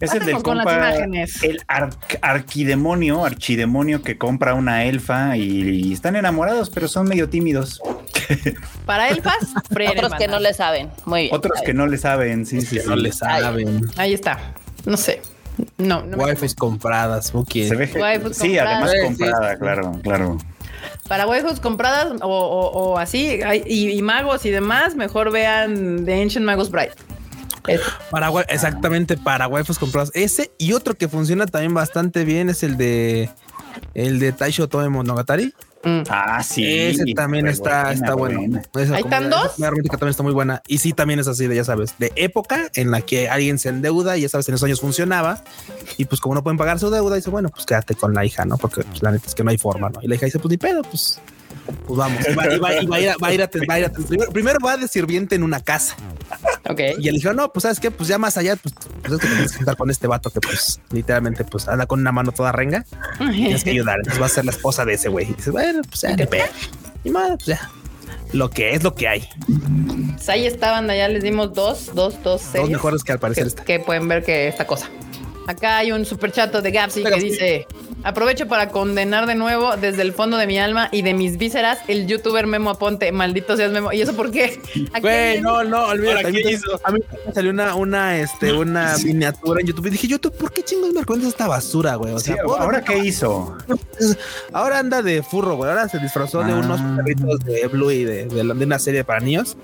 Es 0.00 0.12
el 0.14 0.20
del 0.26 0.34
las 0.34 0.42
compa, 0.44 0.76
imágenes. 0.76 1.42
el 1.42 1.60
arc- 1.66 2.18
arquidemonio, 2.22 3.24
archidemonio 3.24 4.02
que 4.02 4.16
compra 4.16 4.54
una 4.54 4.84
elfa 4.84 5.36
y, 5.36 5.42
y 5.88 5.92
están 5.92 6.14
enamorados, 6.14 6.70
pero 6.70 6.86
son 6.86 7.08
medio 7.08 7.28
tímidos. 7.28 7.80
Para 8.86 9.08
elfas, 9.08 9.38
Otros 9.70 10.14
que 10.14 10.28
no 10.28 10.38
le 10.38 10.54
saben. 10.54 10.90
Muy 11.04 11.22
bien. 11.22 11.34
Otros 11.34 11.60
que 11.62 11.74
no 11.74 11.88
le 11.88 11.98
saben, 11.98 12.46
sí, 12.46 12.60
sí, 12.60 12.76
Que 12.76 12.82
sí. 12.82 12.88
no 12.88 12.94
le 12.94 13.10
saben. 13.10 13.80
Ahí 13.96 14.14
está. 14.14 14.38
No 14.84 14.96
sé. 14.96 15.20
No, 15.78 16.02
no 16.04 16.16
Waifus 16.18 16.54
compradas, 16.54 17.34
ok. 17.34 17.50
Se 17.52 17.74
ve 17.74 17.86
sí, 17.88 17.94
compradas. 17.94 18.30
además 18.60 18.90
Sí, 18.92 18.98
comprada, 19.02 19.52
sí. 19.54 19.58
claro, 19.58 20.00
claro. 20.04 20.38
Para 21.08 21.26
compradas 21.60 22.08
o, 22.20 22.26
o- 22.28 22.70
o 22.92 22.98
así, 22.98 23.40
y, 23.66 23.88
y 23.90 24.02
magos 24.02 24.44
y 24.44 24.50
demás, 24.50 24.94
mejor 24.94 25.32
vean 25.32 26.04
The 26.04 26.22
Ancient 26.22 26.44
Magus 26.44 26.70
Bride. 26.70 26.92
Es- 27.66 27.80
Para 28.10 28.30
exactamente 28.48 29.16
para 29.16 29.48
waifus 29.48 29.78
compradas. 29.78 30.10
Ese 30.14 30.50
y 30.58 30.72
otro 30.74 30.94
que 30.94 31.08
funciona 31.08 31.46
también 31.46 31.74
bastante 31.74 32.24
bien 32.24 32.48
es 32.50 32.62
el 32.62 32.76
de 32.76 33.30
el 33.94 34.18
de 34.18 34.32
Taisho 34.32 34.68
Toe 34.68 34.88
Monogatari. 34.88 35.52
Mm. 35.84 36.02
Ah, 36.08 36.42
sí. 36.42 36.64
Ese 36.66 37.04
también 37.14 37.46
está, 37.46 37.84
buena, 37.84 37.92
está 37.92 38.14
bueno. 38.14 38.38
buena. 38.40 38.62
Esa 38.74 38.94
¿Ahí 38.96 39.02
están 39.02 39.30
dos? 39.30 39.52
comedia 39.52 39.70
romántica 39.70 39.96
también 39.96 40.10
está 40.10 40.22
muy 40.22 40.32
buena. 40.32 40.62
Y 40.66 40.78
sí, 40.78 40.92
también 40.92 41.20
es 41.20 41.28
así 41.28 41.46
de, 41.46 41.56
ya 41.56 41.64
sabes, 41.64 41.94
de 41.98 42.12
época 42.16 42.70
en 42.74 42.90
la 42.90 43.00
que 43.02 43.28
alguien 43.28 43.58
se 43.58 43.68
endeuda 43.68 44.16
y 44.16 44.22
ya 44.22 44.28
sabes, 44.28 44.48
en 44.48 44.54
esos 44.54 44.64
años 44.66 44.80
funcionaba. 44.80 45.42
Y 45.96 46.04
pues 46.04 46.20
como 46.20 46.34
no 46.34 46.42
pueden 46.42 46.58
pagar 46.58 46.78
su 46.78 46.90
deuda, 46.90 47.16
dice, 47.16 47.30
bueno, 47.30 47.48
pues 47.48 47.66
quédate 47.66 47.94
con 47.94 48.14
la 48.14 48.24
hija, 48.24 48.44
¿no? 48.44 48.56
Porque 48.58 48.82
pues, 48.82 49.02
la 49.02 49.12
neta 49.12 49.26
es 49.26 49.34
que 49.34 49.44
no 49.44 49.50
hay 49.50 49.58
forma, 49.58 49.90
¿no? 49.90 50.00
Y 50.02 50.08
la 50.08 50.14
hija 50.14 50.26
dice, 50.26 50.38
pues 50.38 50.50
ni 50.50 50.56
pedo, 50.56 50.82
pues, 50.82 51.20
pues 51.86 51.98
vamos. 51.98 52.22
Va, 52.36 53.28
a 53.28 53.32
ir 53.32 53.42
a, 53.42 53.48
primero, 54.32 54.58
va 54.64 54.76
de 54.76 54.88
sirviente 54.88 55.34
en 55.34 55.42
una 55.42 55.60
casa. 55.60 55.96
Ok. 56.68 56.80
Y 56.98 57.08
él 57.08 57.16
dijo, 57.16 57.32
no, 57.32 57.52
pues 57.52 57.62
sabes 57.62 57.80
qué, 57.80 57.90
pues 57.90 58.08
ya 58.08 58.18
más 58.18 58.36
allá, 58.36 58.56
pues, 58.56 58.74
pues 59.02 59.14
es 59.14 59.20
que 59.20 59.26
tienes 59.26 59.52
que 59.52 59.58
juntar 59.58 59.76
con 59.76 59.90
este 59.90 60.06
vato 60.06 60.30
que 60.30 60.40
pues 60.40 60.80
literalmente 60.90 61.44
pues 61.44 61.68
anda 61.68 61.86
con 61.86 62.00
una 62.00 62.12
mano 62.12 62.32
toda 62.32 62.52
renga. 62.52 62.84
Tienes 63.18 63.64
que 63.64 63.70
ayudar. 63.70 63.98
Entonces 63.98 64.20
va 64.20 64.26
a 64.26 64.30
ser 64.30 64.44
la 64.44 64.52
esposa 64.52 64.84
de 64.84 64.94
ese 64.94 65.08
güey. 65.08 65.30
Y 65.30 65.34
dices, 65.34 65.52
bueno, 65.52 65.82
pues 65.88 66.00
ya, 66.00 66.16
pedo. 66.16 66.44
Y 67.04 67.10
madre, 67.10 67.36
pues 67.36 67.46
ya. 67.46 67.70
Lo 68.32 68.50
que 68.50 68.74
es 68.74 68.82
lo 68.82 68.94
que 68.94 69.08
hay. 69.08 69.28
Pues 70.14 70.28
ahí 70.28 70.46
estaban, 70.46 70.86
ya 70.88 71.08
les 71.08 71.22
dimos 71.22 71.54
dos, 71.54 71.86
dos, 71.94 72.14
dos 72.22 72.24
Dos 72.24 72.42
series 72.42 72.70
mejores 72.70 73.02
que 73.02 73.12
al 73.12 73.18
parecer 73.18 73.44
que, 73.44 73.48
está. 73.48 73.64
que 73.64 73.80
pueden 73.80 74.06
ver 74.06 74.22
que 74.22 74.48
esta 74.48 74.66
cosa. 74.66 74.90
Acá 75.46 75.78
hay 75.78 75.92
un 75.92 76.04
super 76.04 76.30
chato 76.30 76.60
de 76.60 76.70
Gapsy 76.70 77.02
que 77.02 77.20
dice: 77.20 77.66
Aprovecho 78.04 78.46
para 78.46 78.68
condenar 78.70 79.26
de 79.26 79.34
nuevo 79.34 79.76
desde 79.76 80.02
el 80.02 80.12
fondo 80.12 80.36
de 80.36 80.46
mi 80.46 80.58
alma 80.58 80.88
y 80.92 81.02
de 81.02 81.14
mis 81.14 81.36
vísceras 81.36 81.78
el 81.88 82.06
youtuber 82.06 82.46
Memo 82.46 82.70
Aponte. 82.70 83.10
Maldito 83.12 83.56
seas 83.56 83.72
Memo. 83.72 83.92
¿Y 83.92 84.00
eso 84.00 84.14
por 84.14 84.30
qué? 84.30 84.60
¿A 84.92 85.00
Güey, 85.00 85.40
no, 85.40 85.64
no, 85.64 85.86
olvídate. 85.88 86.18
¿Ahora 86.18 86.28
A 86.28 86.30
mí, 86.32 86.38
qué 86.38 86.44
me- 86.44 86.52
hizo? 86.52 86.80
a 86.84 86.90
mí 86.92 87.00
me 87.26 87.32
salió 87.34 87.50
una, 87.50 87.74
una, 87.74 88.18
este, 88.18 88.52
una 88.52 88.96
miniatura 89.04 89.60
en 89.60 89.66
YouTube 89.66 89.86
y 89.86 89.90
dije, 89.90 90.06
YouTube, 90.06 90.32
¿por 90.36 90.52
qué 90.52 90.62
chingos 90.62 90.92
me 90.92 91.00
recomiendas 91.00 91.32
esta 91.32 91.48
basura, 91.48 91.96
güey? 91.96 92.12
O 92.14 92.18
sea, 92.18 92.36
¿puedo 92.44 92.58
¿Ahora 92.58 92.82
qué 92.84 92.98
hizo? 92.98 93.56
Ahora 94.52 94.78
anda 94.78 95.02
de 95.02 95.22
furro, 95.22 95.56
güey. 95.56 95.70
Ahora 95.70 95.88
se 95.88 95.98
disfrazó 95.98 96.42
de 96.44 96.52
Ah. 96.52 96.56
unos 96.56 96.80
perritos 96.96 97.40
de 97.40 97.66
Blue 97.66 97.90
y 97.90 98.04
de, 98.04 98.26
de, 98.26 98.44
de 98.54 98.64
una 98.64 98.78
serie 98.78 99.04
para 99.04 99.20
niños. 99.20 99.56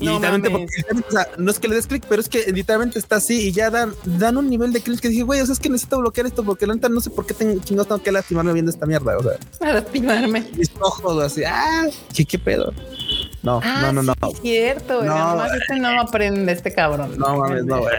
Y 0.00 0.04
No 0.06 0.14
literalmente, 0.14 0.50
mames. 0.50 0.70
porque, 0.86 1.06
o 1.08 1.10
sea, 1.10 1.28
no 1.38 1.50
es 1.50 1.58
que 1.58 1.68
le 1.68 1.74
des 1.74 1.86
clic, 1.86 2.04
pero 2.08 2.20
es 2.20 2.28
que 2.28 2.52
literalmente 2.52 2.98
está 2.98 3.16
así 3.16 3.48
y 3.48 3.52
ya 3.52 3.70
dan, 3.70 3.94
dan 4.04 4.36
un 4.36 4.48
nivel 4.48 4.72
de 4.72 4.80
clic 4.80 5.00
que 5.00 5.08
dije, 5.08 5.22
güey, 5.22 5.40
o 5.40 5.46
sea, 5.46 5.52
es 5.52 5.58
que 5.58 5.68
necesito 5.68 5.98
bloquear 5.98 6.26
esto 6.26 6.44
porque 6.44 6.66
la 6.66 6.74
neta 6.74 6.88
no 6.88 7.00
sé 7.00 7.10
por 7.10 7.26
qué 7.26 7.34
tengo, 7.34 7.60
chingados 7.62 7.88
tengo 7.88 8.02
que 8.02 8.12
lastimarme 8.12 8.52
viendo 8.52 8.70
esta 8.70 8.86
mierda. 8.86 9.16
O 9.18 9.22
sea, 9.22 9.32
A 9.68 9.72
lastimarme. 9.74 10.46
mis 10.56 10.70
ojos, 10.80 11.22
así, 11.22 11.42
ah, 11.44 11.86
¿qué, 12.14 12.24
qué 12.24 12.38
pedo. 12.38 12.72
No, 13.42 13.60
Ah, 13.62 13.90
no, 13.92 14.02
no, 14.02 14.02
no. 14.02 14.14
sí, 14.30 14.34
es 14.34 14.40
cierto, 14.42 14.96
güey. 14.98 15.08
No. 15.08 15.14
Nomás 15.18 15.52
este 15.54 15.78
no 15.78 16.00
aprende 16.00 16.52
este 16.52 16.72
cabrón. 16.72 17.16
No 17.18 17.36
mames, 17.38 17.64
no. 17.64 17.78
güey. 17.80 17.94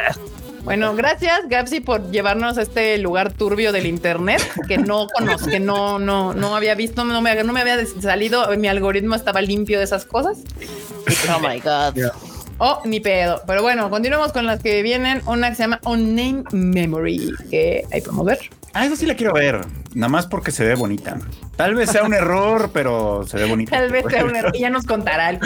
Bueno, 0.63 0.95
gracias, 0.95 1.47
Gapsi, 1.47 1.79
por 1.79 2.11
llevarnos 2.11 2.57
a 2.57 2.61
este 2.61 2.97
lugar 2.97 3.33
turbio 3.33 3.71
del 3.71 3.85
internet 3.85 4.41
que 4.67 4.77
no 4.77 5.07
conozco, 5.07 5.47
que 5.47 5.59
no, 5.59 5.99
no, 5.99 6.33
no 6.33 6.55
había 6.55 6.75
visto, 6.75 7.03
no 7.03 7.21
me, 7.21 7.43
no 7.43 7.53
me 7.53 7.61
había 7.61 7.77
salido, 7.85 8.55
mi 8.57 8.67
algoritmo 8.67 9.15
estaba 9.15 9.41
limpio 9.41 9.77
de 9.77 9.85
esas 9.85 10.05
cosas. 10.05 10.39
Oh 11.33 11.39
my 11.39 11.59
God. 11.59 12.11
Oh, 12.59 12.81
ni 12.83 12.99
pedo. 12.99 13.41
Pero 13.47 13.61
bueno, 13.61 13.89
continuamos 13.89 14.33
con 14.33 14.45
las 14.45 14.61
que 14.61 14.83
vienen. 14.83 15.21
Una 15.25 15.49
que 15.49 15.55
se 15.55 15.63
llama 15.63 15.79
Unnamed 15.85 16.51
Memory, 16.51 17.33
que 17.49 17.85
ahí 17.91 18.01
podemos 18.01 18.25
ver. 18.25 18.39
Ah, 18.73 18.85
eso 18.85 18.95
sí 18.95 19.05
la 19.05 19.15
quiero 19.15 19.33
ver. 19.33 19.61
Nada 19.93 20.09
más 20.09 20.27
porque 20.27 20.51
se 20.51 20.63
ve 20.65 20.75
bonita. 20.75 21.17
Tal 21.55 21.75
vez 21.75 21.89
sea 21.89 22.03
un 22.03 22.13
error, 22.13 22.69
pero 22.73 23.25
se 23.27 23.37
ve 23.37 23.45
bonita. 23.45 23.71
Tal 23.71 23.91
vez 23.91 24.05
sea 24.09 24.23
un 24.23 24.35
error. 24.35 24.51
y 24.55 24.59
Ya 24.59 24.69
nos 24.69 24.85
contará. 24.85 25.31
el- 25.31 25.39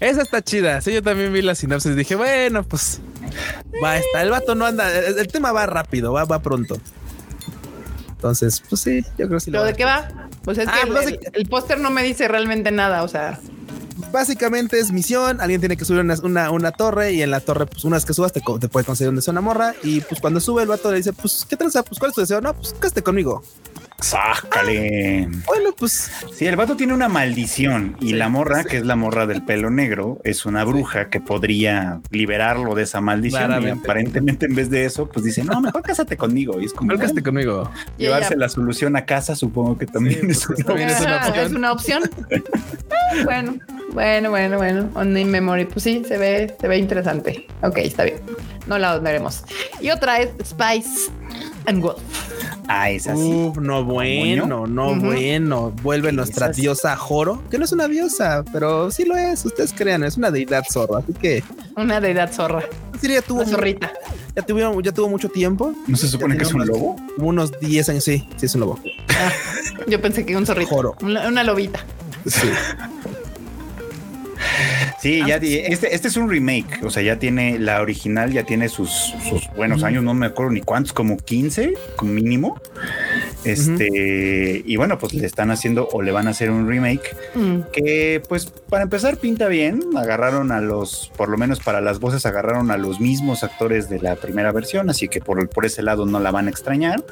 Esa 0.00 0.22
está 0.22 0.42
chida. 0.42 0.80
Sí, 0.80 0.92
yo 0.92 1.02
también 1.02 1.32
vi 1.32 1.42
la 1.42 1.54
sinopsis. 1.54 1.94
Dije, 1.96 2.14
bueno, 2.16 2.62
pues 2.64 3.00
va, 3.82 3.96
está. 3.98 4.22
El 4.22 4.30
vato 4.30 4.54
no 4.54 4.66
anda. 4.66 4.90
El, 4.96 5.18
el 5.18 5.28
tema 5.28 5.52
va 5.52 5.66
rápido, 5.66 6.12
va, 6.12 6.24
va 6.24 6.40
pronto. 6.40 6.78
Entonces, 8.12 8.62
pues 8.68 8.80
sí, 8.80 9.02
yo 9.18 9.26
creo 9.26 9.38
que 9.38 9.40
sí. 9.40 9.50
lo 9.50 9.58
¿Pero 9.58 9.64
de 9.66 9.74
qué 9.74 9.84
va? 9.84 10.08
Pues 10.44 10.58
es 10.58 10.68
Ah, 10.68 10.72
que 10.74 10.86
el- 10.88 10.92
pues 10.92 11.06
el, 11.08 11.20
el 11.32 11.48
póster 11.48 11.78
no 11.80 11.90
me 11.90 12.02
dice 12.02 12.28
realmente 12.28 12.70
nada. 12.70 13.02
O 13.02 13.08
sea, 13.08 13.38
Básicamente 14.12 14.78
es 14.78 14.92
misión. 14.92 15.40
Alguien 15.40 15.60
tiene 15.60 15.76
que 15.76 15.84
subir 15.84 16.00
una, 16.00 16.50
una, 16.50 16.72
torre 16.72 17.12
y 17.12 17.22
en 17.22 17.30
la 17.30 17.40
torre, 17.40 17.66
pues 17.66 17.84
una 17.84 17.96
vez 17.96 18.04
que 18.04 18.12
subas, 18.12 18.32
te, 18.32 18.42
te 18.60 18.68
puede 18.68 18.84
conseguir 18.84 19.08
donde 19.08 19.22
sea 19.22 19.32
una 19.32 19.40
morra. 19.40 19.74
Y 19.82 20.02
pues 20.02 20.20
cuando 20.20 20.38
sube 20.38 20.62
el 20.62 20.68
vato 20.68 20.90
le 20.90 20.98
dice, 20.98 21.12
pues, 21.12 21.46
¿qué 21.48 21.56
tranza? 21.56 21.82
Pues, 21.82 21.98
¿cuál 21.98 22.10
es 22.10 22.14
tu 22.14 22.20
deseo? 22.20 22.40
No, 22.40 22.54
pues, 22.54 22.74
cáste 22.78 23.02
conmigo. 23.02 23.42
Sácale. 24.02 25.28
Bueno, 25.46 25.70
pues, 25.76 26.10
Sí, 26.34 26.46
el 26.46 26.56
vato 26.56 26.76
tiene 26.76 26.92
una 26.92 27.08
maldición 27.08 27.96
y 28.00 28.12
la 28.14 28.28
morra, 28.28 28.64
que 28.64 28.78
es 28.78 28.84
la 28.86 28.96
morra 28.96 29.26
del 29.26 29.42
pelo 29.42 29.70
negro, 29.70 30.20
es 30.24 30.44
una 30.46 30.64
bruja 30.64 31.08
que 31.08 31.20
podría 31.20 32.00
liberarlo 32.10 32.74
de 32.74 32.82
esa 32.82 33.00
maldición. 33.00 33.62
Y 33.62 33.70
aparentemente, 33.70 34.46
en 34.46 34.54
vez 34.54 34.70
de 34.70 34.84
eso, 34.84 35.08
pues 35.08 35.24
dice, 35.24 35.44
no, 35.44 35.60
mejor 35.60 35.82
cásate 35.82 36.16
conmigo. 36.16 36.60
Y 36.60 36.64
es 36.66 36.72
como 36.72 36.94
bueno, 36.96 37.22
conmigo. 37.22 37.70
llevarse 37.98 38.36
la 38.36 38.48
solución 38.48 38.96
a 38.96 39.04
casa, 39.04 39.34
supongo 39.36 39.78
que 39.78 39.86
también 39.86 40.30
es 40.30 40.48
una 40.48 40.64
también 40.64 40.88
es 40.90 41.00
una 41.00 41.22
Ah, 41.22 41.28
opción. 41.28 41.46
Es 41.46 41.52
una 41.52 41.72
opción. 41.72 42.02
Ah, 42.90 43.14
bueno, 43.24 43.54
bueno, 43.92 44.30
bueno, 44.30 44.56
bueno. 44.56 44.90
Unnamed 44.94 45.26
Memory, 45.26 45.64
pues 45.66 45.82
sí, 45.84 46.02
se 46.06 46.18
ve, 46.18 46.54
se 46.60 46.68
ve 46.68 46.78
interesante. 46.78 47.46
Ok, 47.62 47.78
está 47.78 48.04
bien. 48.04 48.20
No 48.66 48.78
la 48.78 48.98
veremos. 48.98 49.44
Y 49.80 49.90
otra 49.90 50.18
es 50.20 50.30
Spice 50.44 51.10
and 51.66 51.82
Wolf. 51.82 52.00
Ah, 52.68 52.90
es 52.90 53.06
así. 53.06 53.20
Uf, 53.20 53.58
no 53.58 53.84
bueno, 53.84 54.66
no 54.66 54.94
bueno. 54.94 55.72
Vuelve 55.82 56.12
nuestra 56.12 56.48
diosa 56.50 56.96
Joro, 56.96 57.42
que 57.50 57.58
no 57.58 57.64
es 57.64 57.72
una 57.72 57.88
diosa, 57.88 58.44
pero 58.52 58.90
sí 58.90 59.04
lo 59.04 59.16
es. 59.16 59.44
Ustedes 59.44 59.72
crean, 59.72 60.04
es 60.04 60.16
una 60.16 60.30
deidad 60.30 60.64
zorra. 60.70 60.98
Así 61.00 61.12
que 61.12 61.42
Una 61.76 62.00
deidad 62.00 62.32
zorra. 62.32 62.62
sí, 63.00 63.08
ya 63.08 63.22
tuvo, 63.22 63.40
Una 63.40 63.50
zorrita. 63.50 63.92
ya 64.36 64.42
tuvo, 64.42 64.80
ya 64.80 64.92
tuvo 64.92 65.08
mucho 65.08 65.28
tiempo. 65.28 65.74
¿No 65.86 65.96
se 65.96 66.08
supone 66.08 66.36
que 66.36 66.44
es 66.44 66.54
un 66.54 66.66
lobo? 66.66 66.96
Unos 67.18 67.58
10 67.60 67.88
años. 67.90 68.04
Sí, 68.04 68.26
sí, 68.36 68.46
es 68.46 68.54
un 68.54 68.60
lobo. 68.62 68.78
Yo 69.88 70.00
pensé 70.00 70.24
que 70.24 70.36
un 70.36 70.46
zorrito. 70.46 70.70
Joro. 70.70 70.96
Una, 71.02 71.26
una 71.28 71.42
lobita. 71.44 71.80
Sí. 72.26 72.48
Sí, 75.00 75.22
ya 75.26 75.38
di- 75.38 75.58
este, 75.58 75.94
este 75.94 76.08
es 76.08 76.16
un 76.16 76.30
remake, 76.30 76.82
o 76.84 76.90
sea, 76.90 77.02
ya 77.02 77.18
tiene 77.18 77.58
la 77.58 77.80
original, 77.80 78.32
ya 78.32 78.44
tiene 78.44 78.68
sus, 78.68 78.90
sus 79.28 79.48
buenos 79.56 79.82
años, 79.82 80.02
no 80.04 80.14
me 80.14 80.26
acuerdo 80.26 80.52
ni 80.52 80.60
cuántos, 80.60 80.92
como 80.92 81.16
15, 81.16 81.74
como 81.96 82.12
mínimo. 82.12 82.60
Este, 83.44 84.62
y 84.64 84.76
bueno, 84.76 84.98
pues 84.98 85.14
le 85.14 85.26
están 85.26 85.50
haciendo 85.50 85.88
o 85.92 86.02
le 86.02 86.12
van 86.12 86.28
a 86.28 86.30
hacer 86.30 86.50
un 86.50 86.68
remake 86.68 87.16
Mm. 87.34 87.60
que, 87.72 88.22
pues, 88.28 88.46
para 88.46 88.82
empezar, 88.84 89.16
pinta 89.16 89.48
bien. 89.48 89.80
Agarraron 89.96 90.52
a 90.52 90.60
los, 90.60 91.10
por 91.16 91.28
lo 91.28 91.36
menos 91.38 91.60
para 91.60 91.80
las 91.80 91.98
voces, 91.98 92.24
agarraron 92.26 92.70
a 92.70 92.76
los 92.76 93.00
mismos 93.00 93.42
actores 93.42 93.88
de 93.88 93.98
la 94.00 94.16
primera 94.16 94.52
versión, 94.52 94.90
así 94.90 95.08
que 95.08 95.20
por, 95.20 95.48
por 95.48 95.64
ese 95.66 95.82
lado 95.82 96.06
no 96.06 96.20
la 96.20 96.30
van 96.30 96.46
a 96.46 96.50
extrañar. 96.50 97.02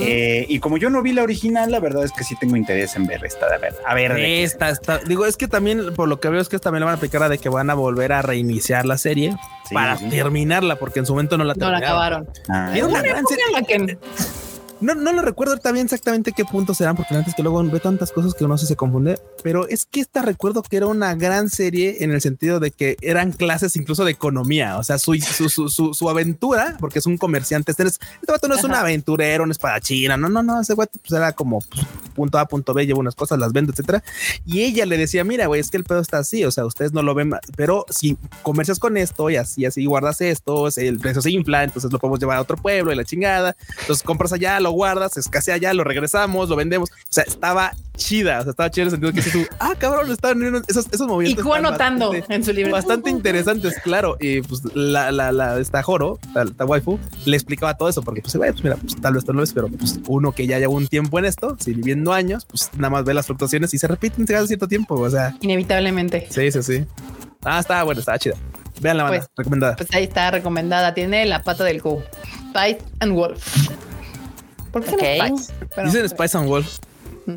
Eh, 0.00 0.46
y 0.48 0.58
como 0.60 0.78
yo 0.78 0.90
no 0.90 1.02
vi 1.02 1.12
la 1.12 1.22
original, 1.22 1.70
la 1.70 1.80
verdad 1.80 2.04
es 2.04 2.12
que 2.12 2.24
sí 2.24 2.34
tengo 2.40 2.56
interés 2.56 2.96
en 2.96 3.06
ver 3.06 3.24
esta. 3.24 3.46
A 3.46 3.58
ver, 3.94 4.12
a 4.12 4.14
ver, 4.14 4.24
Esta, 4.24 4.70
esta, 4.70 4.98
digo, 4.98 5.26
es 5.26 5.36
que 5.36 5.48
también, 5.48 5.92
por 5.94 6.08
lo 6.08 6.20
que 6.20 6.28
veo, 6.28 6.40
es 6.40 6.48
que 6.48 6.57
también 6.60 6.80
le 6.80 6.84
van 6.86 6.94
a 6.94 6.96
aplicar 6.96 7.22
a 7.22 7.28
de 7.28 7.38
que 7.38 7.48
van 7.48 7.70
a 7.70 7.74
volver 7.74 8.12
a 8.12 8.22
reiniciar 8.22 8.84
la 8.86 8.98
serie 8.98 9.36
Sí, 9.64 9.74
para 9.74 9.96
sí. 9.98 10.08
terminarla, 10.08 10.76
porque 10.76 10.98
en 11.00 11.06
su 11.06 11.12
momento 11.12 11.36
no 11.38 11.44
la 11.44 11.54
no 11.54 11.70
la 11.70 11.78
terminaron. 11.80 11.84
acabaron. 11.84 12.28
Ah, 12.48 12.72
Era 12.76 12.86
una 12.86 13.02
gran 13.02 13.24
serie. 13.26 13.98
No, 14.80 14.94
no 14.94 15.12
lo 15.12 15.22
recuerdo 15.22 15.58
bien 15.72 15.86
exactamente 15.86 16.30
qué 16.32 16.44
puntos 16.44 16.76
serán, 16.76 16.94
porque 16.96 17.14
antes 17.14 17.34
que 17.34 17.42
luego 17.42 17.62
ve 17.64 17.80
tantas 17.80 18.12
cosas 18.12 18.32
que 18.34 18.44
uno 18.44 18.56
se, 18.56 18.66
se 18.66 18.76
confunde, 18.76 19.18
pero 19.42 19.66
es 19.68 19.84
que 19.84 20.00
esta 20.00 20.22
recuerdo 20.22 20.62
que 20.62 20.76
era 20.76 20.86
una 20.86 21.14
gran 21.16 21.50
serie 21.50 22.04
en 22.04 22.12
el 22.12 22.20
sentido 22.20 22.60
de 22.60 22.70
que 22.70 22.96
eran 23.00 23.32
clases 23.32 23.74
incluso 23.76 24.04
de 24.04 24.12
economía, 24.12 24.78
o 24.78 24.84
sea, 24.84 24.98
su, 24.98 25.14
su, 25.16 25.48
su, 25.48 25.68
su, 25.68 25.94
su 25.94 26.08
aventura, 26.08 26.76
porque 26.78 27.00
es 27.00 27.06
un 27.06 27.18
comerciante, 27.18 27.72
este, 27.72 27.82
es- 27.84 27.98
este 28.20 28.30
vato 28.32 28.46
no 28.46 28.54
es 28.54 28.62
un 28.62 28.72
aventurero, 28.74 29.42
un 29.44 29.50
espadachina, 29.50 30.16
no, 30.16 30.28
no, 30.28 30.42
no, 30.44 30.60
ese 30.60 30.74
vato 30.74 30.98
pues 31.00 31.12
era 31.18 31.32
como 31.32 31.58
pues, 31.60 31.84
punto 32.14 32.38
A, 32.38 32.46
punto 32.46 32.72
B, 32.72 32.86
lleva 32.86 33.00
unas 33.00 33.16
cosas, 33.16 33.38
las 33.40 33.52
vende, 33.52 33.72
etcétera, 33.72 34.04
y 34.46 34.60
ella 34.62 34.86
le 34.86 34.96
decía, 34.96 35.24
mira, 35.24 35.46
güey, 35.46 35.60
es 35.60 35.70
que 35.70 35.76
el 35.76 35.84
pedo 35.84 36.00
está 36.00 36.18
así, 36.18 36.44
o 36.44 36.50
sea, 36.52 36.64
ustedes 36.64 36.92
no 36.92 37.02
lo 37.02 37.14
ven, 37.14 37.32
pero 37.56 37.84
si 37.90 38.16
comercias 38.42 38.78
con 38.78 38.96
esto 38.96 39.28
y 39.28 39.36
así, 39.36 39.64
así 39.66 39.84
guardas 39.86 40.20
esto, 40.20 40.68
el 40.76 41.00
precio 41.00 41.20
se 41.20 41.32
infla, 41.32 41.64
entonces 41.64 41.92
lo 41.92 41.98
podemos 41.98 42.20
llevar 42.20 42.38
a 42.38 42.42
otro 42.42 42.56
pueblo 42.56 42.92
y 42.92 42.96
la 42.96 43.04
chingada, 43.04 43.56
entonces 43.80 44.04
compras 44.04 44.32
allá, 44.32 44.60
lo 44.60 44.67
guardas, 44.70 45.12
se 45.12 45.20
escasea 45.20 45.54
allá, 45.54 45.72
lo 45.74 45.84
regresamos, 45.84 46.48
lo 46.48 46.56
vendemos. 46.56 46.90
O 46.90 46.94
sea, 47.10 47.24
estaba 47.24 47.72
chida. 47.96 48.38
O 48.40 48.42
sea, 48.42 48.50
estaba 48.50 48.70
chido 48.70 48.82
en 48.82 48.86
el 48.86 48.90
sentido 48.92 49.12
que 49.12 49.16
dices 49.22 49.32
tú, 49.32 49.56
ah, 49.58 49.74
cabrón, 49.78 50.06
unos- 50.06 50.64
esos, 50.68 50.86
esos 50.92 51.06
y 51.06 51.10
movimientos. 51.10 51.44
fue 51.44 51.56
están 51.56 51.66
anotando 51.66 52.08
bastante- 52.12 52.34
en 52.34 52.44
su 52.44 52.52
libro. 52.52 52.72
Bastante 52.72 53.10
interesantes, 53.10 53.74
claro. 53.82 54.16
Y 54.20 54.40
pues 54.42 54.62
la, 54.74 55.10
la, 55.10 55.32
la, 55.32 55.58
esta 55.58 55.82
Joro, 55.82 56.18
la, 56.34 56.44
la 56.44 56.64
waifu, 56.64 56.98
le 57.24 57.36
explicaba 57.36 57.76
todo 57.76 57.88
eso 57.88 58.02
porque, 58.02 58.20
pues, 58.22 58.36
pues 58.36 58.62
mira, 58.62 58.76
pues 58.76 58.96
tal 59.00 59.14
vez 59.14 59.24
tú 59.24 59.32
no 59.32 59.36
lo 59.38 59.40
ves, 59.42 59.52
pero 59.52 59.68
pues 59.68 59.98
uno 60.06 60.32
que 60.32 60.46
ya 60.46 60.58
lleva 60.58 60.72
un 60.72 60.86
tiempo 60.86 61.18
en 61.18 61.24
esto, 61.24 61.56
si 61.58 61.74
viviendo 61.74 62.12
años, 62.12 62.44
pues 62.46 62.70
nada 62.76 62.90
más 62.90 63.04
ve 63.04 63.14
las 63.14 63.26
fluctuaciones 63.26 63.74
y 63.74 63.78
se 63.78 63.88
repiten 63.88 64.26
cada 64.26 64.46
cierto 64.46 64.68
tiempo. 64.68 64.94
O 64.94 65.10
sea, 65.10 65.34
Inevitablemente. 65.40 66.26
sí, 66.30 66.52
sí, 66.52 66.62
sí. 66.62 66.84
Ah, 67.44 67.58
estaba 67.60 67.82
bueno, 67.84 68.00
estaba 68.00 68.18
chida. 68.18 68.34
Vean 68.80 68.96
la 68.96 69.02
banda, 69.04 69.18
Pues- 69.18 69.30
recomendada. 69.36 69.76
Pues 69.76 69.88
ahí 69.92 70.04
está 70.04 70.30
recomendada. 70.30 70.94
Tiene 70.94 71.26
la 71.26 71.42
pata 71.42 71.64
del 71.64 71.82
Q. 71.82 72.00
Spice 72.50 72.78
and 73.00 73.12
Wolf. 73.12 73.68
¿Por 74.72 74.84
qué 74.84 74.90
se 74.90 75.16
llama 75.16 75.34
Ok. 75.34 75.38
Spice? 75.40 75.52
Pero- 75.74 75.86
Dicen 75.90 76.08
Spice 76.08 76.38
and 76.38 76.48
Wolf. 76.48 76.78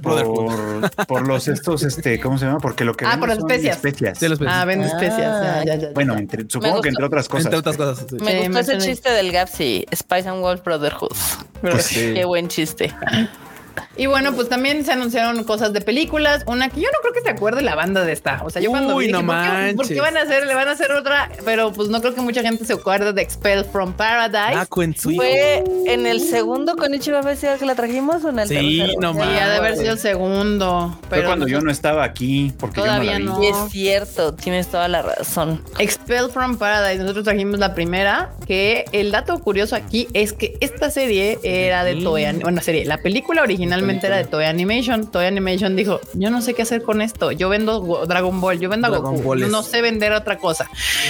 por, 0.01 0.89
por 1.05 1.27
los 1.27 1.49
estos, 1.49 1.83
este, 1.83 2.17
¿cómo 2.21 2.37
se 2.37 2.45
llama? 2.45 2.59
Porque 2.59 2.85
lo 2.85 2.93
que 2.95 3.03
Ah, 3.05 3.09
venden 3.09 3.19
por 3.19 3.29
las 3.29 3.37
son 3.39 3.51
especias. 3.51 3.75
especias. 3.77 4.17
Sí, 4.19 4.27
los 4.29 4.39
Ah, 4.47 4.63
vende 4.63 4.85
Ah. 4.85 4.87
especias. 4.87 5.19
Ya, 5.19 5.63
ya, 5.65 5.75
ya, 5.75 5.75
ya. 5.75 5.93
Bueno, 5.93 6.17
entre- 6.17 6.43
supongo 6.47 6.75
gustó. 6.75 6.81
que 6.83 6.89
entre 6.89 7.05
otras 7.05 7.27
cosas. 7.27 7.45
Entre 7.47 7.59
otras 7.59 7.75
cosas. 7.77 8.05
sí. 8.09 8.15
Me 8.23 8.31
Sí, 8.41 8.47
gustó 8.47 8.59
ese 8.59 8.77
chiste 8.77 9.11
del 9.11 9.31
Gapsi, 9.33 9.85
Spice 9.93 10.29
and 10.29 10.41
Wolf 10.41 10.63
Brotherhood. 10.63 11.11
Pues 11.59 11.83
sí. 11.85 12.13
Qué 12.13 12.23
buen 12.25 12.47
chiste. 12.47 12.93
Y 13.97 14.05
bueno, 14.05 14.33
pues 14.33 14.47
también 14.49 14.85
se 14.85 14.91
anunciaron 14.93 15.43
cosas 15.43 15.73
de 15.73 15.81
películas. 15.81 16.43
Una 16.47 16.69
que 16.69 16.79
yo 16.81 16.87
no 16.91 16.99
creo 17.01 17.13
que 17.13 17.21
se 17.21 17.29
acuerde 17.29 17.61
la 17.61 17.75
banda 17.75 18.03
de 18.05 18.13
esta. 18.13 18.41
O 18.43 18.49
sea, 18.49 18.61
yo 18.61 18.69
cuando 18.69 18.95
Uy, 18.95 19.07
vi, 19.07 19.11
no 19.11 19.19
dije, 19.19 19.27
¿por, 19.27 19.35
qué, 19.35 19.47
por 19.49 19.75
manches. 19.77 19.87
qué 19.95 20.01
van 20.01 20.17
a 20.17 20.21
hacer? 20.21 20.47
Le 20.47 20.55
van 20.55 20.67
a 20.67 20.71
hacer 20.71 20.91
otra, 20.93 21.29
pero 21.45 21.71
pues 21.73 21.89
no 21.89 21.99
creo 22.01 22.15
que 22.15 22.21
mucha 22.21 22.41
gente 22.41 22.63
se 22.65 22.73
acuerde 22.73 23.11
de 23.13 23.21
Expel 23.21 23.65
from 23.65 23.93
Paradise. 23.93 24.55
Ah. 24.57 24.67
¿Fue 24.69 25.63
en 25.85 26.05
el 26.07 26.19
segundo 26.21 26.75
con 26.77 26.93
Ichiba 26.93 27.21
Festival 27.21 27.59
que 27.59 27.65
la 27.65 27.75
trajimos 27.75 28.23
o 28.23 28.29
en 28.29 28.39
el 28.39 28.47
Sí, 28.47 28.77
tercero? 28.79 28.99
no 29.01 29.13
Sí, 29.13 29.19
ha 29.21 29.49
de 29.49 29.55
haber 29.57 29.77
sido 29.77 29.91
el 29.93 29.99
segundo. 29.99 30.97
Fue 31.01 31.17
Pero 31.17 31.27
cuando 31.27 31.47
yo 31.47 31.61
no 31.61 31.69
estaba 31.71 32.03
aquí, 32.03 32.53
porque 32.57 32.81
Todavía 32.81 33.13
yo 33.13 33.25
no 33.25 33.25
la 33.25 33.31
no. 33.33 33.39
vi. 33.39 33.45
Y 33.45 33.49
es 33.49 33.57
cierto, 33.71 34.33
tienes 34.33 34.67
toda 34.67 34.87
la 34.87 35.01
razón. 35.01 35.61
Expel 35.79 36.29
from 36.31 36.57
Paradise. 36.57 37.01
Nosotros 37.01 37.25
trajimos 37.25 37.59
la 37.59 37.73
primera. 37.73 38.31
Que 38.47 38.85
el 38.93 39.11
dato 39.11 39.37
curioso 39.39 39.75
aquí 39.75 40.07
es 40.13 40.33
que 40.33 40.55
esta 40.61 40.89
serie 40.89 41.39
era 41.43 41.83
de 41.83 41.95
Toei. 41.95 42.31
Bueno, 42.41 42.61
serie. 42.61 42.85
La 42.85 42.97
película 42.97 43.41
originalmente 43.81 44.07
era 44.07 44.17
de 44.17 44.23
Toei 44.25 44.47
Animation. 44.47 45.07
Toei 45.11 45.27
Animation 45.27 45.75
dijo: 45.75 45.99
Yo 46.13 46.29
no 46.29 46.41
sé 46.41 46.53
qué 46.53 46.61
hacer 46.61 46.81
con 46.83 47.01
esto. 47.01 47.31
Yo 47.31 47.49
vendo 47.49 47.81
Go- 47.81 48.05
Dragon 48.05 48.39
Ball, 48.41 48.59
yo 48.59 48.69
vendo 48.69 48.87
a 48.87 48.89
Dragon 48.91 49.15
Goku. 49.17 49.29
Balls. 49.29 49.49
No 49.49 49.63
sé 49.63 49.81
vender 49.81 50.11
otra 50.13 50.37
cosa. 50.37 50.69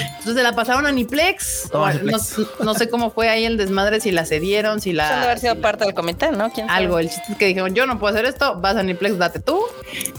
Entonces 0.09 0.35
se 0.35 0.43
la 0.43 0.53
pasaron 0.53 0.85
a 0.85 0.89
Aniplex. 0.89 1.69
Toma, 1.71 1.93
O- 2.59 2.63
no, 2.63 2.73
sé 2.73 2.89
cómo 2.89 3.11
fue 3.11 3.29
ahí 3.29 3.45
el 3.45 3.57
desmadre, 3.57 3.99
si 4.01 4.11
la 4.11 4.25
cedieron, 4.25 4.81
si 4.81 4.93
la. 4.93 5.23
haber 5.23 5.39
sido 5.39 5.53
si 5.53 5.57
la- 5.59 5.61
parte 5.61 5.85
del 5.85 5.93
comité, 5.93 6.31
¿no? 6.31 6.51
¿Quién 6.51 6.67
sabe? 6.67 6.79
algo. 6.79 6.99
El 6.99 7.09
chiste 7.09 7.31
es 7.33 7.37
que 7.37 7.45
dijeron, 7.47 7.73
yo 7.73 7.85
no 7.85 7.99
puedo 7.99 8.13
hacer 8.13 8.25
esto, 8.25 8.55
vas 8.59 8.75
a 8.75 8.79
Aniplex, 8.81 9.17
date 9.17 9.39
tú. 9.39 9.59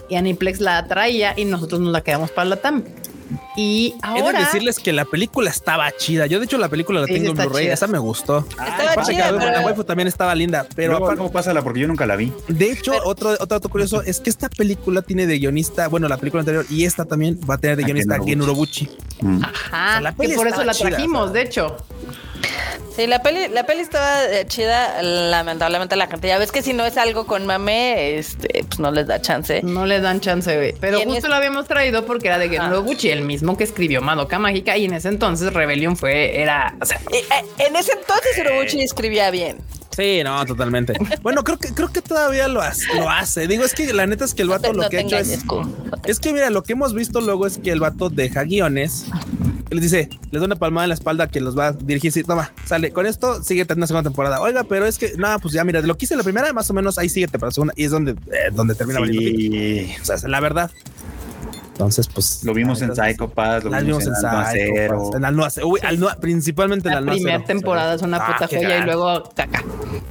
Y 0.08 0.16
Aniplex 0.16 0.60
la 0.60 0.84
traía 0.86 1.34
y 1.36 1.44
nosotros 1.44 1.80
nos 1.80 1.92
la 1.92 2.00
quedamos 2.02 2.30
para 2.30 2.48
la 2.48 2.56
TAM. 2.56 2.84
Y 3.56 3.94
He 4.02 4.12
de 4.14 4.20
ahora... 4.20 4.38
decirles 4.40 4.78
que 4.78 4.92
la 4.92 5.04
película 5.04 5.50
estaba 5.50 5.90
chida. 5.96 6.26
Yo, 6.26 6.38
de 6.38 6.44
hecho, 6.46 6.58
la 6.58 6.68
película 6.68 7.00
la 7.00 7.06
Sí, 7.06 7.14
tengo 7.14 7.30
en 7.30 7.36
Blu-ray. 7.36 7.66
Esa 7.68 7.86
me 7.86 7.98
gustó. 7.98 8.38
Estaba 8.48 8.92
Aparte 8.92 9.12
chida, 9.12 9.26
que 9.26 9.32
la- 9.32 9.38
pero- 9.38 9.52
La 9.52 9.60
waifu 9.66 9.84
también 9.84 10.08
estaba 10.08 10.34
linda. 10.34 10.66
Pero 10.74 10.92
Luego, 10.92 11.06
aparte- 11.06 11.18
¿cómo 11.18 11.32
pásala? 11.32 11.62
Porque 11.62 11.80
yo 11.80 11.88
nunca 11.88 12.06
la 12.06 12.16
vi. 12.16 12.32
de 12.48 12.70
hecho, 12.72 12.92
otro, 13.04 13.30
otro 13.30 13.46
dato 13.46 13.68
curioso 13.68 14.02
es 14.02 14.20
que 14.20 14.30
esta 14.30 14.48
película 14.48 15.02
tiene 15.02 15.26
de 15.26 15.38
guionista, 15.38 15.88
bueno, 15.88 16.08
la 16.08 16.16
película 16.18 16.40
anterior 16.40 16.64
y 16.70 16.84
esta 16.84 17.04
también 17.04 17.38
va 17.48 17.54
a 17.54 17.58
tener 17.58 17.76
de 17.76 17.82
A 17.84 17.86
guionista 17.86 18.18
Ken 18.18 18.40
Urobuchi. 18.42 18.88
Mm. 19.20 19.42
Ajá, 19.44 19.52
O 19.52 19.70
sea, 19.92 20.00
la 20.00 20.14
que 20.14 20.28
por 20.34 20.48
eso 20.48 20.64
la 20.64 20.72
trajimos, 20.74 21.32
de 21.32 21.42
hecho. 21.42 21.76
Sí, 22.94 23.06
la 23.06 23.22
peli, 23.22 23.48
la 23.48 23.64
peli 23.64 23.80
estaba 23.80 24.24
eh, 24.24 24.44
chida, 24.46 25.02
lamentablemente 25.02 25.96
la 25.96 26.06
gente, 26.08 26.28
ya 26.28 26.38
ves 26.38 26.52
que 26.52 26.62
si 26.62 26.74
no 26.74 26.84
es 26.84 26.98
algo 26.98 27.26
con 27.26 27.46
mame, 27.46 28.18
este, 28.18 28.64
pues 28.64 28.78
no 28.80 28.90
les 28.90 29.06
da 29.06 29.20
chance. 29.20 29.62
No 29.62 29.86
les 29.86 30.02
dan 30.02 30.20
chance, 30.20 30.54
güey. 30.54 30.74
Pero 30.78 31.00
justo 31.00 31.28
lo 31.28 31.34
habíamos 31.34 31.66
traído 31.66 32.04
porque 32.04 32.28
era 32.28 32.38
de 32.38 32.50
Gen 32.50 32.68
no 32.68 32.82
Gucci, 32.82 33.10
el 33.10 33.22
mismo 33.22 33.56
que 33.56 33.64
escribió 33.64 34.02
Madoka 34.02 34.38
Mágica, 34.38 34.76
y 34.76 34.84
en 34.84 34.94
ese 34.94 35.08
entonces 35.08 35.52
Rebellion 35.52 35.96
fue, 35.96 36.40
era, 36.40 36.74
o 36.80 36.84
sea, 36.84 37.00
eh, 37.12 37.24
en 37.58 37.76
ese 37.76 37.92
entonces 37.92 38.38
Urobuchi 38.38 38.82
escribía 38.82 39.30
bien. 39.30 39.58
Sí, 39.96 40.22
no, 40.24 40.44
totalmente. 40.46 40.94
Bueno, 41.22 41.44
creo 41.44 41.58
que 41.58 41.72
creo 41.72 41.92
que 41.92 42.02
todavía 42.02 42.48
lo 42.48 42.60
hace, 42.60 42.86
lo 42.94 43.08
hace. 43.08 43.46
Digo, 43.46 43.64
es 43.64 43.74
que 43.74 43.92
la 43.92 44.06
neta 44.06 44.24
es 44.24 44.34
que 44.34 44.42
el 44.42 44.48
vato 44.48 44.72
lo 44.72 44.88
que 44.88 44.98
ha 44.98 45.00
hecho 45.00 45.16
es. 45.16 45.44
Es 46.04 46.18
que 46.18 46.32
mira, 46.32 46.50
lo 46.50 46.62
que 46.62 46.72
hemos 46.72 46.94
visto 46.94 47.20
luego 47.20 47.46
es 47.46 47.58
que 47.58 47.70
el 47.70 47.80
vato 47.80 48.08
deja 48.08 48.44
guiones. 48.44 49.06
Les 49.70 49.80
dice, 49.80 50.10
les 50.30 50.40
da 50.40 50.46
una 50.46 50.56
palmada 50.56 50.84
en 50.84 50.88
la 50.90 50.94
espalda 50.94 51.28
que 51.28 51.40
los 51.40 51.56
va 51.56 51.68
a 51.68 51.72
dirigir. 51.72 52.12
Sí, 52.12 52.22
toma, 52.24 52.52
sale. 52.66 52.92
Con 52.92 53.06
esto 53.06 53.42
sigue 53.42 53.66
una 53.74 53.86
segunda 53.86 54.08
temporada. 54.08 54.40
Oiga, 54.40 54.64
pero 54.64 54.86
es 54.86 54.98
que 54.98 55.12
nada, 55.16 55.38
pues 55.38 55.54
ya 55.54 55.64
mira, 55.64 55.80
lo 55.80 55.96
que 55.96 56.04
hice 56.04 56.16
la 56.16 56.22
primera, 56.22 56.52
más 56.52 56.68
o 56.70 56.74
menos 56.74 56.98
ahí 56.98 57.08
sigue 57.08 57.28
para 57.28 57.46
la 57.46 57.52
segunda 57.52 57.74
y 57.76 57.84
es 57.84 57.90
donde, 57.90 58.12
eh, 58.12 58.50
donde 58.52 58.74
termina. 58.74 59.00
Sí. 59.06 59.94
O 60.00 60.04
sea, 60.04 60.16
la 60.28 60.40
verdad. 60.40 60.70
Entonces, 61.72 62.06
pues. 62.06 62.44
Lo 62.44 62.52
vimos 62.54 62.82
en 62.82 62.94
Psycho 62.94 63.28
Pass, 63.28 63.64
lo 63.64 63.70
vimos, 63.70 64.06
en, 64.06 64.14
Psycho 64.14 65.16
En 65.16 65.64
Uy, 65.64 65.80
principalmente 66.20 66.88
la 66.90 67.00
primera 67.00 67.44
temporada 67.44 67.94
es 67.94 68.02
una 68.02 68.18
ah, 68.18 68.32
puta 68.32 68.46
joya 68.46 68.78
y 68.78 68.82
luego 68.82 69.22
caca. 69.34 69.64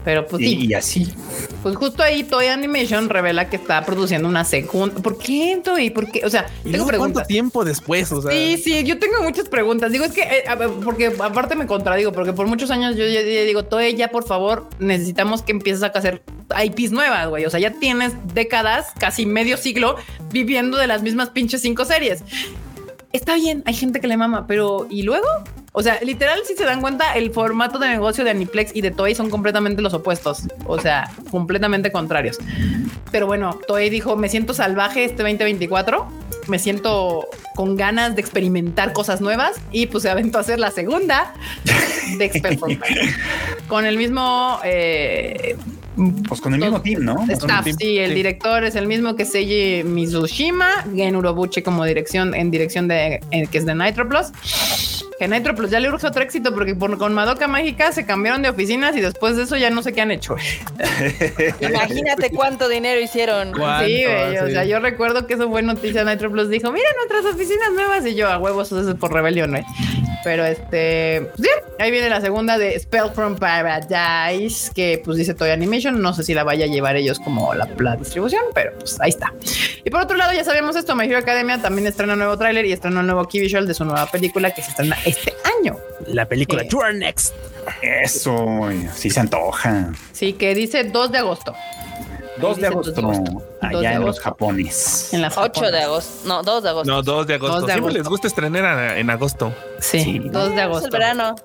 Pero 0.03 0.25
pues 0.25 0.41
sí. 0.41 0.65
Y 0.65 0.73
así. 0.73 1.13
Pues 1.61 1.75
justo 1.75 2.01
ahí 2.01 2.23
Toy 2.23 2.47
Animation 2.47 3.09
revela 3.09 3.49
que 3.49 3.57
está 3.57 3.85
produciendo 3.85 4.27
una 4.27 4.43
segunda. 4.43 4.95
¿Por 4.95 5.17
qué, 5.19 5.61
Toy? 5.63 5.91
¿Por 5.91 6.11
qué? 6.11 6.25
O 6.25 6.29
sea, 6.29 6.47
tengo 6.63 6.88
preguntas. 6.88 6.97
¿Cuánto 6.97 7.27
tiempo 7.27 7.63
después? 7.63 8.11
O 8.11 8.21
sea, 8.21 8.31
sí, 8.31 8.57
sí, 8.57 8.83
yo 8.83 8.97
tengo 8.97 9.21
muchas 9.21 9.47
preguntas. 9.47 9.91
Digo, 9.91 10.05
es 10.05 10.11
que, 10.11 10.23
eh, 10.23 10.43
porque 10.83 11.13
aparte 11.19 11.55
me 11.55 11.67
contradigo, 11.67 12.11
porque 12.11 12.33
por 12.33 12.47
muchos 12.47 12.71
años 12.71 12.95
yo, 12.95 13.05
ya 13.05 13.21
digo, 13.21 13.65
Toy, 13.65 13.95
ya 13.95 14.07
por 14.07 14.25
favor, 14.25 14.67
necesitamos 14.79 15.43
que 15.43 15.51
empieces 15.51 15.83
a 15.83 15.88
hacer 15.88 16.23
IPs 16.63 16.91
nuevas, 16.91 17.27
güey. 17.29 17.45
O 17.45 17.49
sea, 17.49 17.59
ya 17.59 17.71
tienes 17.71 18.13
décadas, 18.33 18.88
casi 18.97 19.25
medio 19.27 19.57
siglo, 19.57 19.97
viviendo 20.31 20.77
de 20.77 20.88
las 20.88 21.03
mismas 21.03 21.29
pinches 21.29 21.51
cinco 21.60 21.86
series. 21.86 22.23
Está 23.14 23.36
bien, 23.36 23.61
hay 23.65 23.73
gente 23.73 23.99
que 23.99 24.07
le 24.07 24.15
mama, 24.15 24.48
pero 24.48 24.88
¿y 24.90 25.03
luego? 25.03 25.28
O 25.73 25.84
sea, 25.84 25.99
literal, 26.02 26.41
si 26.45 26.56
se 26.56 26.65
dan 26.65 26.82
cuenta, 26.82 27.14
el 27.14 27.32
formato 27.32 27.80
de 27.80 27.88
negocio 27.90 28.23
de 28.23 28.30
Aniplex 28.32 28.76
y 28.76 28.82
de 28.82 28.91
Toei 28.91 29.15
son 29.15 29.30
completamente 29.30 29.82
los 29.82 29.94
opuestos. 29.94 30.44
O 30.65 30.80
sea, 30.80 31.10
completamente 31.30 31.91
contrarios. 31.91 32.38
Pero 33.11 33.28
bueno, 33.28 33.57
Toei 33.68 33.90
dijo, 33.90 34.15
me 34.18 34.30
siento 34.30 34.53
salvaje 34.53 35.06
este 35.06 35.23
2024. 35.23 36.07
Me 36.48 36.60
siento 36.60 37.28
con 37.56 37.76
ganas 37.76 38.15
de 38.15 38.22
experimentar 38.22 38.94
cosas 38.94 39.22
nuevas 39.22 39.57
y 39.72 39.86
pues 39.86 40.03
se 40.03 40.10
aventó 40.10 40.38
a 40.38 40.41
hacer 40.41 40.60
la 40.60 40.72
segunda 40.72 41.34
de 42.18 42.26
Expert 42.26 42.60
Con 43.68 43.86
el 43.86 43.98
mismo 43.98 44.60
eh, 44.64 45.56
pues 46.27 46.41
con 46.41 46.53
el 46.53 46.61
mismo 46.61 46.81
team, 46.81 47.03
¿no? 47.03 47.26
Staff, 47.27 47.68
sí, 47.77 47.97
el 47.97 48.15
director 48.15 48.63
es 48.63 48.76
el 48.76 48.88
mismo 48.88 49.15
que 49.15 49.26
Seiji 49.26 49.84
Mizushima, 49.84 50.85
Gen 50.95 51.15
Urobuchi 51.15 51.61
como 51.61 51.85
dirección, 51.85 52.34
en 52.34 52.51
dirección 52.51 52.88
de, 52.88 53.19
que 53.51 53.57
es 53.57 53.65
de 53.65 53.76
Nitro 53.76 54.07
Plus. 54.07 54.31
Que 55.22 55.27
Nitro 55.27 55.53
Plus 55.53 55.69
ya 55.69 55.80
le 55.80 55.88
urge 55.88 56.07
otro 56.07 56.23
éxito 56.23 56.52
porque 56.52 56.73
por, 56.73 56.98
con 56.98 57.14
Madoka 57.14 57.48
Mágica 57.48 57.91
se 57.91 58.07
cambiaron 58.07 58.41
de 58.41 58.49
oficinas 58.49 58.95
y 58.95 59.02
después 59.02 59.38
de 59.38 59.43
eso 59.43 59.56
ya 59.56 59.69
no 59.69 59.84
sé 59.84 59.93
qué 59.93 60.02
han 60.02 60.10
hecho. 60.10 60.35
Imagínate 61.61 62.31
cuánto 62.31 62.68
dinero 62.68 62.99
hicieron. 62.99 63.49
Sí, 63.49 64.03
güey. 64.03 64.38
O 64.39 64.49
sea, 64.49 64.65
yo 64.65 64.80
recuerdo 64.80 65.27
que 65.27 65.35
eso 65.35 65.48
fue 65.48 65.61
noticia. 65.61 66.03
Nitro 66.06 66.31
Plus 66.31 66.49
dijo: 66.49 66.72
Mira 66.72 66.88
nuestras 66.98 67.35
oficinas 67.35 67.72
nuevas 67.72 68.03
y 68.07 68.15
yo 68.15 68.30
a 68.30 68.39
huevos, 68.39 68.72
eso 68.72 68.89
es 68.89 68.95
por 68.95 69.14
rebelión, 69.14 69.52
güey. 69.52 69.64
Pero 70.23 70.43
este, 70.43 71.30
pues 71.35 71.49
ahí 71.77 71.91
viene 71.91 72.10
la 72.10 72.22
segunda 72.22 72.57
de 72.57 72.80
Spell 72.80 73.10
from 73.14 73.38
Paradise, 73.38 74.72
que 74.73 75.02
pues 75.03 75.18
dice 75.18 75.34
Toy 75.34 75.49
Animation. 75.52 76.02
No 76.02 76.14
sé 76.14 76.23
si 76.23 76.34
la 76.34 76.43
vaya 76.43 76.65
a 76.65 76.68
llevar 76.68 76.95
ellos 76.95 77.19
como 77.19 77.53
la, 77.53 77.68
distribución, 77.95 78.41
pero 78.56 78.72
pues 78.80 78.99
ahí 78.99 79.10
está. 79.10 79.34
Y 79.84 79.89
por 79.89 80.02
otro 80.02 80.18
lado, 80.18 80.34
ya 80.34 80.43
sabemos 80.43 80.76
esto: 80.76 80.95
My 80.95 81.06
Hero 81.06 81.19
Academia 81.19 81.61
también 81.61 81.88
estrena 81.88 82.14
un 82.14 82.19
nuevo 82.19 82.38
tráiler 82.38 82.65
y 82.65 82.72
estrena 82.72 83.02
un 83.02 83.06
nuevo 83.06 83.27
key 83.27 83.41
visual 83.41 83.68
de 83.68 83.76
su 83.76 83.85
nueva 83.85 84.07
película 84.07 84.52
que 84.52 84.61
se 84.61 84.72
estrena 84.72 84.98
este 85.11 85.33
año. 85.59 85.77
La 86.07 86.25
película 86.25 86.63
You 86.63 86.81
Are 86.81 86.93
Next. 86.93 87.33
Eso, 87.81 88.69
sí 88.95 89.09
se 89.09 89.19
antoja. 89.19 89.91
Sí, 90.11 90.33
que 90.33 90.55
dice 90.55 90.83
2 90.83 91.11
de 91.11 91.17
agosto. 91.19 91.55
2 92.38 92.57
de 92.57 92.67
agosto, 92.67 93.43
allá 93.61 93.93
en 93.93 94.05
los 94.05 94.19
Japones. 94.19 95.13
En 95.13 95.21
la 95.21 95.31
8 95.35 95.71
de 95.71 95.81
agosto. 95.83 96.27
No, 96.27 96.41
2 96.41 96.63
de 96.63 96.69
agosto. 96.69 96.91
No, 96.91 97.03
2 97.03 97.27
de 97.27 97.33
agosto. 97.35 97.67
Siempre 97.67 97.93
les 97.93 98.07
gusta 98.07 98.27
estrenar 98.27 98.97
en 98.97 99.09
agosto. 99.09 99.53
Sí, 99.79 100.19
2 100.25 100.55
de 100.55 100.61
agosto. 100.61 100.88
Es 100.88 100.93
el 100.93 100.99
verano. 100.99 101.35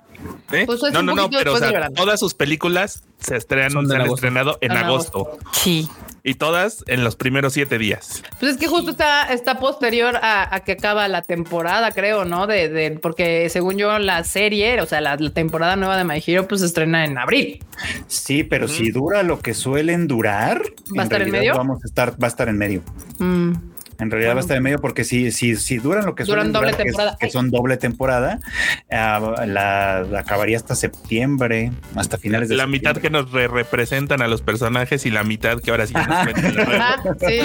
¿Eh? 0.53 0.65
Pues 0.67 0.81
no, 0.93 1.03
no, 1.03 1.15
no, 1.15 1.31
pero 1.31 1.55
o 1.55 1.59
sea, 1.59 1.91
todas 1.91 2.21
sus 2.21 2.35
películas 2.35 3.05
se 3.19 3.37
estrenan, 3.37 3.87
se 3.87 3.95
han 3.95 4.03
estrenado 4.03 4.59
en, 4.61 4.73
agosto. 4.73 5.39
Sí 5.53 5.89
y 6.27 6.35
todas 6.35 6.83
en 6.89 7.05
los 7.05 7.15
primeros 7.15 7.53
siete 7.53 7.79
días. 7.79 8.25
Pues 8.41 8.53
es 8.53 8.59
que 8.59 8.67
justo 8.67 8.91
está, 8.91 9.33
está 9.33 9.61
posterior 9.61 10.19
a, 10.21 10.61
que 10.67 10.73
acaba 10.73 11.07
la 11.07 11.23
temporada, 11.23 11.93
creo, 11.93 12.25
¿no? 12.25 12.49
De, 12.49 12.69
de, 12.69 12.91
porque 12.91 13.49
según 13.49 13.77
yo, 13.77 13.97
la 14.01 14.25
serie, 14.25 14.81
o 14.81 14.87
sea, 14.87 15.01
la, 15.01 15.17
temporada 15.17 15.77
nueva 15.77 15.97
de 15.97 16.03
My 16.03 16.21
Hero, 16.27 16.49
pues 16.49 16.63
se 16.63 16.67
estrena 16.67 17.05
en 17.05 17.17
abril. 17.17 17.65
Sí, 18.09 18.43
pero 18.43 18.67
si 18.67 18.91
dura 18.91 19.23
lo 19.23 19.39
que 19.39 19.55
suelen 19.55 20.09
durar, 20.09 20.63
¿va 20.99 21.03
a 21.03 21.05
estar 21.05 21.23
en 21.23 21.31
medio? 21.31 21.55
Vamos 21.55 21.85
a 21.85 21.87
estar, 21.87 22.21
va 22.21 22.27
a 22.27 22.31
estar 22.31 22.49
en 22.49 22.59
medio. 22.59 22.83
Mm. 23.19 23.53
En 23.99 24.11
realidad 24.11 24.35
va 24.35 24.39
a 24.39 24.41
estar 24.41 24.57
en 24.57 24.63
medio 24.63 24.79
porque 24.79 25.05
si, 25.05 25.33
si, 25.33 25.57
si 25.57 25.79
duran 25.79 26.05
lo 26.07 26.15
que 26.15 26.25
duran 26.25 26.53
doble 26.53 26.73
temporada. 26.73 27.17
Que, 27.19 27.31
son 27.31 27.51
doble 27.51 27.77
temporada, 27.77 28.41
ah, 28.91 29.45
la, 29.47 29.99
acabaría 30.19 30.57
hasta 30.57 30.75
septiembre, 30.75 31.73
hasta 31.95 32.19
finales 32.19 32.49
de 32.49 32.57
La 32.57 32.67
mitad 32.67 32.97
que 32.97 33.11
nos 33.11 33.31
representan 33.33 34.23
a 34.23 34.29
los 34.29 34.43
personajes 34.43 35.07
y 35.07 35.11
la 35.11 35.25
mitad 35.25 35.61
que 35.61 35.71
ahora 35.71 35.87
sí 35.87 35.95
nos 35.95 36.07
sí. 37.21 37.41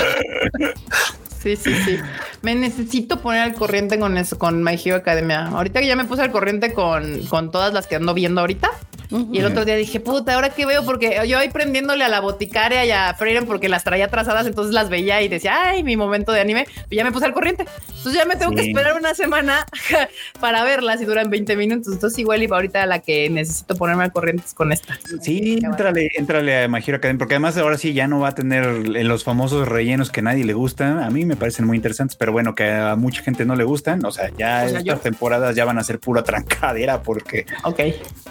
Sí, 1.41 1.56
sí, 1.56 1.73
sí. 1.86 1.98
Me 2.44 2.53
necesito 2.53 3.19
poner 3.19 3.41
al 3.41 3.53
corriente 3.56 3.98
con 3.98 4.15
eso, 4.18 4.38
con 4.38 4.64
My 4.64 4.80
Hero 4.84 4.98
Academia. 4.98 5.48
Ahorita 5.48 5.80
que 5.80 5.88
ya 5.88 5.95
me 5.95 6.06
puse 6.06 6.22
al 6.22 6.32
corriente 6.32 6.72
con, 6.73 7.26
con 7.26 7.49
todas 7.49 7.73
las 7.73 7.88
que 7.88 7.95
ando 7.95 8.14
viendo 8.14 8.41
ahorita. 8.41 8.69
Y 9.12 9.40
el 9.40 9.46
otro 9.46 9.66
día 9.66 9.76
dije, 9.76 10.00
puta, 10.00 10.36
ahora 10.36 10.50
qué 10.50 10.66
veo, 10.66 10.86
porque 10.86 11.20
yo 11.28 11.38
ahí 11.38 11.50
prendiéndole 11.50 12.04
a 12.04 12.10
la 12.10 12.22
boticaria 12.22 12.86
y 12.86 12.92
a 12.92 13.14
Freire 13.14 13.42
porque 13.44 13.70
las 13.70 13.84
traía 13.84 14.08
trazadas, 14.08 14.48
entonces 14.48 14.74
las 14.74 14.90
veía 14.90 15.22
y 15.22 15.28
decía, 15.28 15.70
ay, 15.70 15.84
mi 15.84 15.98
momento 15.98 16.32
de 16.32 16.42
anime, 16.42 16.68
y 16.90 16.96
ya 16.96 17.04
me 17.04 17.12
puse 17.12 17.26
al 17.26 17.34
corriente. 17.34 17.66
Entonces 17.88 18.14
ya 18.14 18.26
me 18.26 18.36
tengo 18.36 18.54
que 18.54 18.62
esperar 18.62 18.98
una 18.98 19.14
semana 19.14 19.66
para 20.40 20.64
verlas 20.64 21.02
y 21.02 21.06
duran 21.06 21.30
20 21.30 21.56
minutos. 21.56 21.94
Entonces 21.94 22.18
igual 22.20 22.42
iba 22.42 22.56
ahorita 22.56 22.86
la 22.86 23.00
que 23.00 23.30
necesito 23.30 23.76
ponerme 23.76 24.06
al 24.06 24.12
corriente 24.12 24.44
con 24.56 24.72
esta. 24.72 24.98
Sí, 25.22 25.60
entrale, 25.62 26.10
entrale 26.16 26.64
a 26.64 26.68
My 26.68 26.80
Hero 26.80 26.98
Academia, 26.98 27.20
porque 27.20 27.36
además 27.36 27.58
ahora 27.58 27.78
sí 27.78 27.94
ya 27.94 28.08
no 28.08 28.20
va 28.20 28.30
a 28.30 28.36
tener 28.36 28.66
los 28.88 29.24
famosos 29.24 29.68
rellenos 29.68 30.10
que 30.10 30.22
nadie 30.22 30.46
le 30.46 30.54
gusta. 30.54 31.06
A 31.06 31.10
mí 31.10 31.26
me 31.26 31.36
parecen 31.36 31.66
muy 31.66 31.78
interesantes, 31.78 32.16
pero 32.16 32.32
bueno, 32.32 32.56
que 32.56 32.72
a 32.72 32.96
mucha 32.96 33.22
gente 33.22 33.46
no 33.46 33.56
le 33.56 33.66
gustan. 33.66 34.04
O 34.06 34.12
sea, 34.12 34.32
ya 34.38 34.66
estas 34.66 35.02
temporadas 35.02 35.56
ya 35.56 35.66
van 35.66 35.78
a 35.78 35.84
ser 35.84 36.00
pura 36.00 36.24
trancadera 36.24 37.04
porque 37.04 37.46
ok 37.64 37.82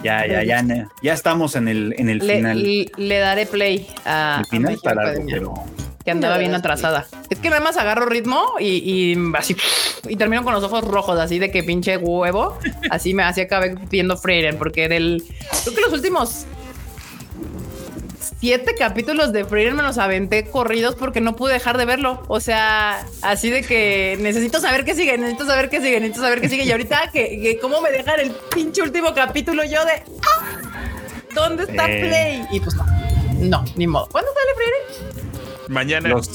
ya, 0.03 0.25
ya, 0.25 0.43
ya 0.43 0.61
ya 1.01 1.13
estamos 1.13 1.55
en 1.55 1.67
el, 1.67 1.95
en 1.97 2.09
el 2.09 2.21
final. 2.21 2.91
Le 2.97 3.19
daré 3.19 3.45
play 3.45 3.87
a. 4.05 4.37
El 4.39 4.45
final 4.45 4.73
está 4.73 4.95
largo, 4.95 5.23
pero. 5.27 5.53
Que 6.03 6.11
andaba 6.11 6.39
bien 6.39 6.55
atrasada. 6.55 7.05
Es 7.29 7.37
que 7.37 7.49
nada 7.49 7.61
más 7.61 7.77
agarro 7.77 8.07
ritmo 8.07 8.53
y, 8.59 9.15
así. 9.35 9.55
Y 10.09 10.15
termino 10.15 10.43
con 10.43 10.53
los 10.53 10.63
ojos 10.63 10.83
rojos, 10.83 11.19
así 11.19 11.37
de 11.37 11.51
que 11.51 11.63
pinche 11.63 11.97
huevo. 11.97 12.57
Así 12.89 13.13
me 13.13 13.23
hacía 13.23 13.43
acabé 13.43 13.75
viendo 13.89 14.17
Freire, 14.17 14.53
porque 14.53 14.85
era 14.85 14.95
el. 14.95 15.23
Creo 15.63 15.75
que 15.75 15.81
los 15.81 15.93
últimos 15.93 16.47
siete 18.41 18.73
capítulos 18.75 19.31
de 19.31 19.45
Freire 19.45 19.71
me 19.75 19.83
los 19.83 19.99
aventé 19.99 20.49
corridos 20.49 20.95
porque 20.95 21.21
no 21.21 21.35
pude 21.35 21.53
dejar 21.53 21.77
de 21.77 21.85
verlo. 21.85 22.23
O 22.27 22.39
sea, 22.39 23.05
así 23.21 23.51
de 23.51 23.61
que 23.61 24.17
necesito 24.19 24.59
saber 24.59 24.83
qué 24.83 24.95
sigue, 24.95 25.15
necesito 25.17 25.45
saber 25.45 25.69
qué 25.69 25.79
sigue, 25.79 25.99
necesito 25.99 26.21
saber 26.23 26.41
qué 26.41 26.49
sigue. 26.49 26.63
Y 26.63 26.71
ahorita 26.71 27.11
que, 27.13 27.59
cómo 27.61 27.79
me 27.81 27.91
dejan 27.91 28.19
el 28.19 28.31
pinche 28.53 28.81
último 28.81 29.13
capítulo 29.13 29.63
yo 29.63 29.85
de 29.85 30.03
¡Ah! 30.25 30.57
¿dónde 31.35 31.63
está 31.63 31.85
eh. 31.87 32.01
Play? 32.01 32.47
Y 32.51 32.59
pues 32.59 32.75
no, 32.75 32.85
no, 33.37 33.65
ni 33.75 33.85
modo. 33.85 34.09
¿Cuándo 34.11 34.31
sale 34.33 34.55
Freire? 34.55 35.21
Mañana. 35.67 36.09
Los 36.09 36.27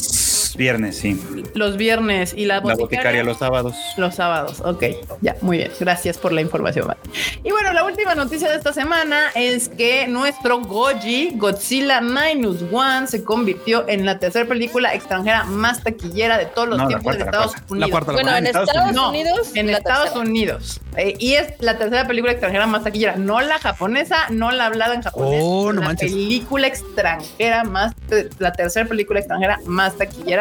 viernes, 0.55 0.98
sí. 0.98 1.20
Los 1.55 1.77
viernes 1.77 2.35
y 2.36 2.44
la 2.44 2.60
boticaria, 2.60 2.77
la 2.77 2.85
boticaria 2.85 3.24
los 3.24 3.39
sábados. 3.39 3.77
Los 3.97 4.14
sábados, 4.14 4.60
ok. 4.60 4.85
Ya, 5.20 5.36
muy 5.40 5.56
bien. 5.56 5.73
Gracias 5.81 6.18
por 6.18 6.32
la 6.32 6.40
información. 6.40 6.94
Y 7.43 7.51
bueno, 7.51 7.73
la 7.73 7.85
última 7.85 8.14
noticia 8.14 8.48
de 8.48 8.56
esta 8.56 8.73
semana 8.73 9.31
es 9.35 9.68
que 9.68 10.06
nuestro 10.06 10.60
Goji, 10.60 11.32
Godzilla 11.36 12.01
Minus 12.01 12.62
One, 12.70 13.06
se 13.06 13.24
convirtió 13.24 13.89
en 13.89 14.05
la 14.05 14.18
tercera 14.18 14.47
película 14.47 14.94
extranjera 14.94 15.44
más 15.44 15.82
taquillera 15.82 16.39
de 16.39 16.47
todos 16.47 16.68
los 16.68 16.89
tiempos 16.89 17.16
de 17.16 17.24
Estados 17.24 17.55
Unidos. 17.68 18.05
bueno, 18.06 18.36
en 18.36 18.47
Estados 18.47 19.09
Unidos. 19.09 19.51
en 19.55 19.70
Estados 19.70 20.16
Unidos. 20.16 20.81
Eh, 20.97 21.14
y 21.18 21.35
es 21.35 21.52
la 21.60 21.77
tercera 21.77 22.06
película 22.06 22.32
extranjera 22.32 22.66
más 22.66 22.85
taquillera, 22.85 23.16
no 23.16 23.40
la 23.40 23.59
japonesa, 23.59 24.28
no 24.31 24.51
la 24.51 24.66
hablada 24.66 24.94
en 24.94 25.02
japonés. 25.02 25.40
Oh, 25.43 25.73
no 25.73 25.82
la 25.82 25.94
película 25.94 26.66
extranjera 26.66 27.64
más, 27.64 27.94
la 28.39 28.52
tercera 28.52 28.89
película 28.89 29.20
extranjera 29.20 29.60
más 29.66 29.97
taquillera 29.97 30.35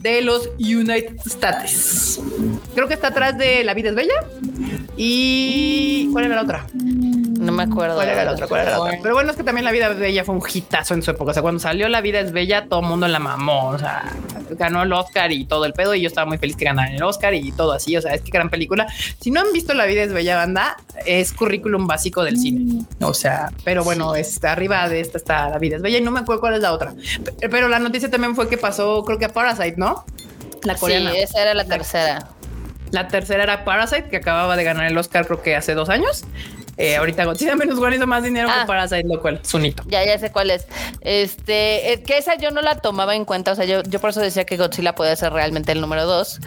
de 0.00 0.22
los 0.22 0.50
United 0.58 1.16
States. 1.26 2.20
Creo 2.74 2.88
que 2.88 2.94
está 2.94 3.08
atrás 3.08 3.36
de 3.38 3.64
La 3.64 3.74
vida 3.74 3.90
es 3.90 3.94
bella. 3.94 4.14
¿Y 4.96 6.08
cuál 6.12 6.26
era 6.26 6.36
la 6.36 6.42
otra? 6.42 6.66
No 7.42 7.50
me 7.50 7.64
acuerdo. 7.64 7.96
¿Cuál 7.96 8.08
era 8.08 8.24
la 8.24 8.32
otra? 8.32 8.46
¿Cuál 8.46 8.60
era 8.60 8.70
la 8.70 8.80
otra? 8.80 8.98
Pero 9.02 9.14
bueno, 9.14 9.30
es 9.30 9.36
que 9.36 9.42
también 9.42 9.64
La 9.64 9.72
Vida 9.72 9.90
es 9.90 9.98
Bella 9.98 10.24
fue 10.24 10.36
un 10.36 10.42
hitazo 10.52 10.94
en 10.94 11.02
su 11.02 11.10
época. 11.10 11.32
O 11.32 11.34
sea, 11.34 11.42
cuando 11.42 11.58
salió 11.58 11.88
La 11.88 12.00
Vida 12.00 12.20
es 12.20 12.30
Bella, 12.30 12.66
todo 12.68 12.80
el 12.80 12.86
mundo 12.86 13.08
la 13.08 13.18
mamó. 13.18 13.70
O 13.70 13.78
sea, 13.78 14.04
ganó 14.50 14.82
el 14.84 14.92
Oscar 14.92 15.32
y 15.32 15.44
todo 15.44 15.64
el 15.64 15.72
pedo. 15.72 15.94
Y 15.94 16.02
yo 16.02 16.06
estaba 16.08 16.24
muy 16.24 16.38
feliz 16.38 16.56
que 16.56 16.66
ganara 16.66 16.94
el 16.94 17.02
Oscar 17.02 17.34
y 17.34 17.50
todo 17.50 17.72
así. 17.72 17.96
O 17.96 18.00
sea, 18.00 18.14
es 18.14 18.20
que 18.22 18.30
gran 18.30 18.48
película. 18.48 18.86
Si 19.20 19.32
no 19.32 19.40
han 19.40 19.52
visto 19.52 19.74
La 19.74 19.86
Vida 19.86 20.02
es 20.04 20.12
Bella, 20.12 20.36
banda, 20.36 20.76
es 21.04 21.32
currículum 21.32 21.88
básico 21.88 22.22
del 22.22 22.38
cine. 22.38 22.84
O 23.00 23.12
sea, 23.12 23.50
pero 23.64 23.82
bueno, 23.82 24.14
está 24.14 24.52
arriba 24.52 24.88
de 24.88 25.00
esta 25.00 25.18
está 25.18 25.48
La 25.48 25.58
Vida 25.58 25.76
es 25.76 25.82
Bella 25.82 25.98
y 25.98 26.02
no 26.02 26.12
me 26.12 26.20
acuerdo 26.20 26.40
cuál 26.40 26.54
es 26.54 26.60
la 26.60 26.72
otra. 26.72 26.94
Pero 27.40 27.68
la 27.68 27.80
noticia 27.80 28.08
también 28.08 28.36
fue 28.36 28.48
que 28.48 28.56
pasó, 28.56 29.02
creo 29.04 29.18
que 29.18 29.21
Parasite, 29.28 29.74
¿no? 29.76 30.04
La 30.62 30.74
coreana. 30.76 31.10
Sí, 31.12 31.18
esa 31.18 31.42
era 31.42 31.54
la 31.54 31.64
tercera. 31.64 32.28
La 32.90 33.08
tercera 33.08 33.42
era 33.42 33.64
Parasite, 33.64 34.08
que 34.08 34.18
acababa 34.18 34.56
de 34.56 34.64
ganar 34.64 34.86
el 34.86 34.96
Oscar 34.98 35.26
creo 35.26 35.42
que 35.42 35.56
hace 35.56 35.74
dos 35.74 35.88
años. 35.88 36.24
Eh, 36.76 36.96
ahorita 36.96 37.24
Godzilla 37.24 37.54
menos 37.54 37.78
One 37.78 37.96
hizo 37.96 38.06
más 38.06 38.22
dinero 38.22 38.48
que 38.48 38.54
ah. 38.54 38.64
Parasite, 38.66 39.04
lo 39.06 39.20
cual 39.20 39.40
es 39.42 39.54
un 39.54 39.66
hito. 39.66 39.82
Ya, 39.86 40.04
ya 40.04 40.18
sé 40.18 40.32
cuál 40.32 40.50
es. 40.50 40.66
Este, 41.00 41.92
eh, 41.92 42.02
que 42.02 42.16
esa 42.16 42.36
yo 42.36 42.50
no 42.50 42.62
la 42.62 42.76
tomaba 42.76 43.14
en 43.14 43.24
cuenta. 43.24 43.52
O 43.52 43.54
sea, 43.54 43.64
yo, 43.64 43.82
yo 43.82 44.00
por 44.00 44.10
eso 44.10 44.20
decía 44.20 44.44
que 44.44 44.56
Godzilla 44.56 44.94
puede 44.94 45.14
ser 45.16 45.32
realmente 45.32 45.72
el 45.72 45.80
número 45.80 46.06
dos. 46.06 46.40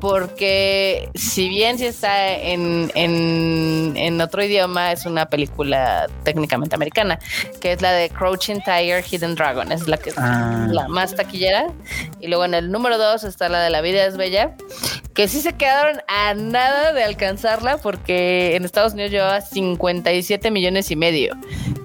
Porque 0.00 1.10
si 1.14 1.48
bien 1.48 1.76
si 1.76 1.86
está 1.86 2.32
en, 2.32 2.90
en, 2.94 3.94
en 3.96 4.20
otro 4.20 4.44
idioma, 4.44 4.92
es 4.92 5.06
una 5.06 5.26
película 5.26 6.06
técnicamente 6.22 6.76
americana, 6.76 7.18
que 7.60 7.72
es 7.72 7.82
la 7.82 7.92
de 7.92 8.08
Crouching 8.08 8.62
Tiger, 8.62 9.04
Hidden 9.04 9.34
Dragon. 9.34 9.72
Es 9.72 9.88
la 9.88 9.96
que 9.96 10.10
es 10.10 10.18
ah. 10.18 10.68
la 10.70 10.86
más 10.86 11.14
taquillera. 11.14 11.72
Y 12.20 12.28
luego 12.28 12.44
en 12.44 12.54
el 12.54 12.70
número 12.70 12.96
dos 12.96 13.24
está 13.24 13.48
la 13.48 13.60
de 13.60 13.70
La 13.70 13.80
vida 13.80 14.04
es 14.06 14.16
bella, 14.16 14.54
que 15.14 15.26
sí 15.26 15.40
se 15.40 15.54
quedaron 15.54 16.00
a 16.06 16.34
nada 16.34 16.92
de 16.92 17.02
alcanzarla 17.02 17.78
porque 17.78 18.54
en 18.54 18.64
Estados 18.64 18.92
Unidos 18.92 19.10
llevaba 19.10 19.40
57 19.76 20.50
millones 20.50 20.90
y 20.90 20.96
medio. 20.96 21.36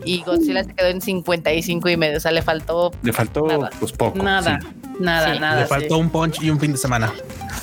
Y 0.06 0.22
Godzilla 0.24 0.64
se 0.64 0.74
quedó 0.74 0.88
en 0.88 1.02
55 1.02 1.90
y 1.90 1.98
medio. 1.98 2.18
O 2.18 2.20
sea, 2.20 2.32
le 2.32 2.42
faltó. 2.42 2.92
Le 3.04 3.14
faltó 3.14 3.46
pues 3.80 3.92
poco. 3.92 4.22
Nada, 4.22 4.60
nada, 5.00 5.40
nada. 5.40 5.62
Le 5.62 5.68
faltó 5.68 5.98
un 5.98 6.10
punch 6.10 6.42
y 6.42 6.50
un 6.50 6.60
fin 6.60 6.72
de 6.72 6.78
semana. 6.78 7.12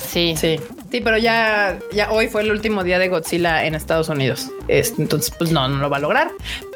Sí. 0.07 0.35
Sí. 0.37 0.59
Sí, 0.91 0.99
pero 0.99 1.17
ya, 1.17 1.79
ya 1.93 2.11
hoy 2.11 2.27
fue 2.27 2.41
el 2.41 2.51
último 2.51 2.83
día 2.83 2.99
de 2.99 3.07
Godzilla 3.07 3.65
en 3.65 3.75
Estados 3.75 4.09
Unidos. 4.09 4.49
entonces, 4.67 5.33
pues 5.37 5.49
no, 5.49 5.69
no 5.69 5.77
lo 5.77 5.89
va 5.89 5.97
a 5.97 5.99
lograr. 6.01 6.31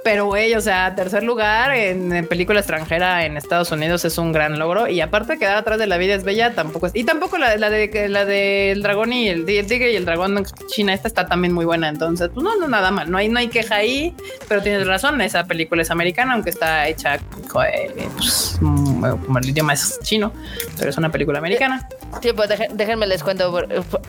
Pero, 0.05 0.27
güey, 0.27 0.53
o 0.53 0.61
sea, 0.61 0.95
tercer 0.95 1.23
lugar 1.23 1.73
en, 1.73 2.25
película 2.27 2.61
extranjera 2.61 3.25
en 3.25 3.35
Estados 3.35 3.71
Unidos 3.73 4.05
es 4.05 4.17
un 4.17 4.31
gran 4.31 4.57
logro. 4.57 4.87
Y 4.87 5.01
aparte, 5.01 5.37
quedar 5.37 5.57
atrás 5.57 5.79
de 5.79 5.87
la 5.87 5.97
vida 5.97 6.13
es 6.13 6.23
bella 6.23 6.53
tampoco 6.53 6.87
es. 6.87 6.95
Y 6.95 7.03
tampoco 7.03 7.37
la, 7.37 7.57
la 7.57 7.69
de 7.69 8.07
la 8.07 8.23
del 8.23 8.81
dragón 8.81 9.11
y 9.11 9.27
el, 9.27 9.45
tigre 9.45 9.91
y 9.91 9.97
el 9.97 10.05
dragón 10.05 10.45
China, 10.67 10.93
esta 10.93 11.09
está 11.09 11.25
también 11.25 11.53
muy 11.53 11.65
buena. 11.65 11.89
Entonces, 11.89 12.29
pues 12.33 12.41
no, 12.41 12.55
no, 12.55 12.69
nada 12.69 12.91
mal. 12.91 13.11
No 13.11 13.17
hay, 13.17 13.27
no 13.27 13.39
hay 13.39 13.49
queja 13.49 13.75
ahí, 13.75 14.15
pero 14.47 14.61
tienes 14.61 14.87
razón. 14.87 15.19
Esa 15.19 15.43
película 15.43 15.81
es 15.81 15.91
americana, 15.91 16.35
aunque 16.35 16.51
está 16.51 16.87
hecha 16.87 17.19
pues, 17.51 18.57
como 18.61 19.39
el 19.39 19.49
idioma 19.49 19.73
es 19.73 19.99
chino, 20.03 20.31
pero 20.77 20.89
es 20.89 20.97
una 20.97 21.11
película 21.11 21.39
americana. 21.39 21.87
Sí, 22.21 22.31
pues 22.33 22.49
déjenme 22.73 23.07
les 23.07 23.23
cuento 23.23 23.53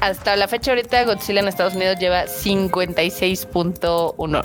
hasta 0.01 0.35
la 0.37 0.49
fecha 0.49 0.73
ahorita 0.73 1.05
Godzilla 1.05 1.41
en 1.41 1.49
Estados 1.49 1.75
Unidos 1.75 1.99
lleva 1.99 2.27
56.1. 2.27 4.45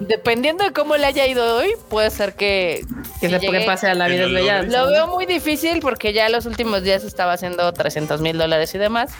Dependiendo 0.00 0.64
de 0.64 0.72
cómo 0.72 0.96
le 0.96 1.06
haya 1.06 1.26
ido 1.26 1.56
hoy, 1.56 1.70
puede 1.88 2.10
ser 2.10 2.34
que... 2.34 2.84
Que 3.20 3.28
se 3.28 3.60
pase 3.66 3.86
a 3.86 3.94
la 3.94 4.08
vida 4.08 4.26
bella. 4.26 4.62
Lo 4.62 4.88
veo 4.88 5.06
muy 5.06 5.26
difícil 5.26 5.80
porque 5.80 6.12
ya 6.12 6.28
los 6.28 6.46
últimos 6.46 6.82
días 6.82 7.04
estaba 7.04 7.32
haciendo 7.32 7.72
300 7.72 8.20
mil 8.20 8.38
dólares 8.38 8.74
y 8.74 8.78
demás, 8.78 9.12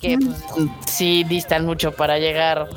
que 0.00 0.18
pues, 0.18 0.68
sí 0.86 1.24
distan 1.24 1.64
mucho 1.64 1.92
para 1.92 2.18
llegar 2.18 2.68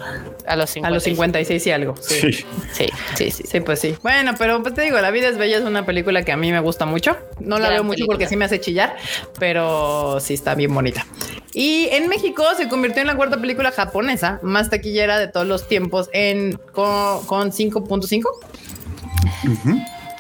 a 0.48 0.56
los 0.56 0.70
56. 0.70 0.86
A 0.86 0.90
los 0.90 1.04
56 1.04 1.68
y 1.68 1.72
algo. 1.72 1.96
Sí. 1.98 2.32
Sí. 2.32 2.46
sí. 2.72 3.32
sí, 3.32 3.44
sí, 3.46 3.60
pues 3.60 3.80
sí. 3.80 3.96
Bueno, 4.02 4.34
pero 4.38 4.62
pues 4.62 4.74
te 4.74 4.82
digo, 4.82 5.00
La 5.00 5.12
vida 5.12 5.28
es 5.28 5.38
bella 5.38 5.58
es 5.58 5.64
una 5.64 5.86
película 5.86 6.24
que 6.24 6.32
a 6.32 6.38
mí 6.38 6.52
me 6.52 6.60
gusta 6.60 6.86
mucho. 6.86 7.18
No 7.40 7.60
la 7.60 7.70
veo 7.70 7.84
mucho 7.84 8.06
porque 8.06 8.28
sí 8.28 8.36
me 8.36 8.46
hace 8.46 8.60
chillar, 8.60 8.96
pero 9.40 10.20
sí 10.20 10.34
está 10.34 10.56
bien 10.56 10.74
bonita. 10.74 11.06
Y 11.54 11.88
en 11.92 12.08
México 12.08 12.44
se 12.56 12.68
convirtió 12.70 13.02
en 13.02 13.08
la 13.08 13.16
cuarta 13.16 13.42
película 13.42 13.72
japonesa 13.72 14.40
más 14.44 14.70
taquillera 14.70 15.18
de 15.18 15.28
todos 15.28 15.48
los 15.48 15.68
tiempos 15.68 16.10
en 16.14 16.60
con, 16.72 17.52
5.5. 17.52 18.24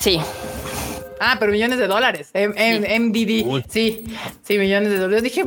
Sí. 0.07 0.21
Ah, 1.19 1.35
pero 1.37 1.51
millones 1.51 1.79
de 1.79 1.87
dólares. 1.87 2.29
En, 2.33 2.51
MDD. 3.09 3.65
Sí, 3.67 4.05
sí, 4.41 4.57
millones 4.57 4.89
de 4.89 4.99
dólares. 4.99 5.21
Dije, 5.21 5.43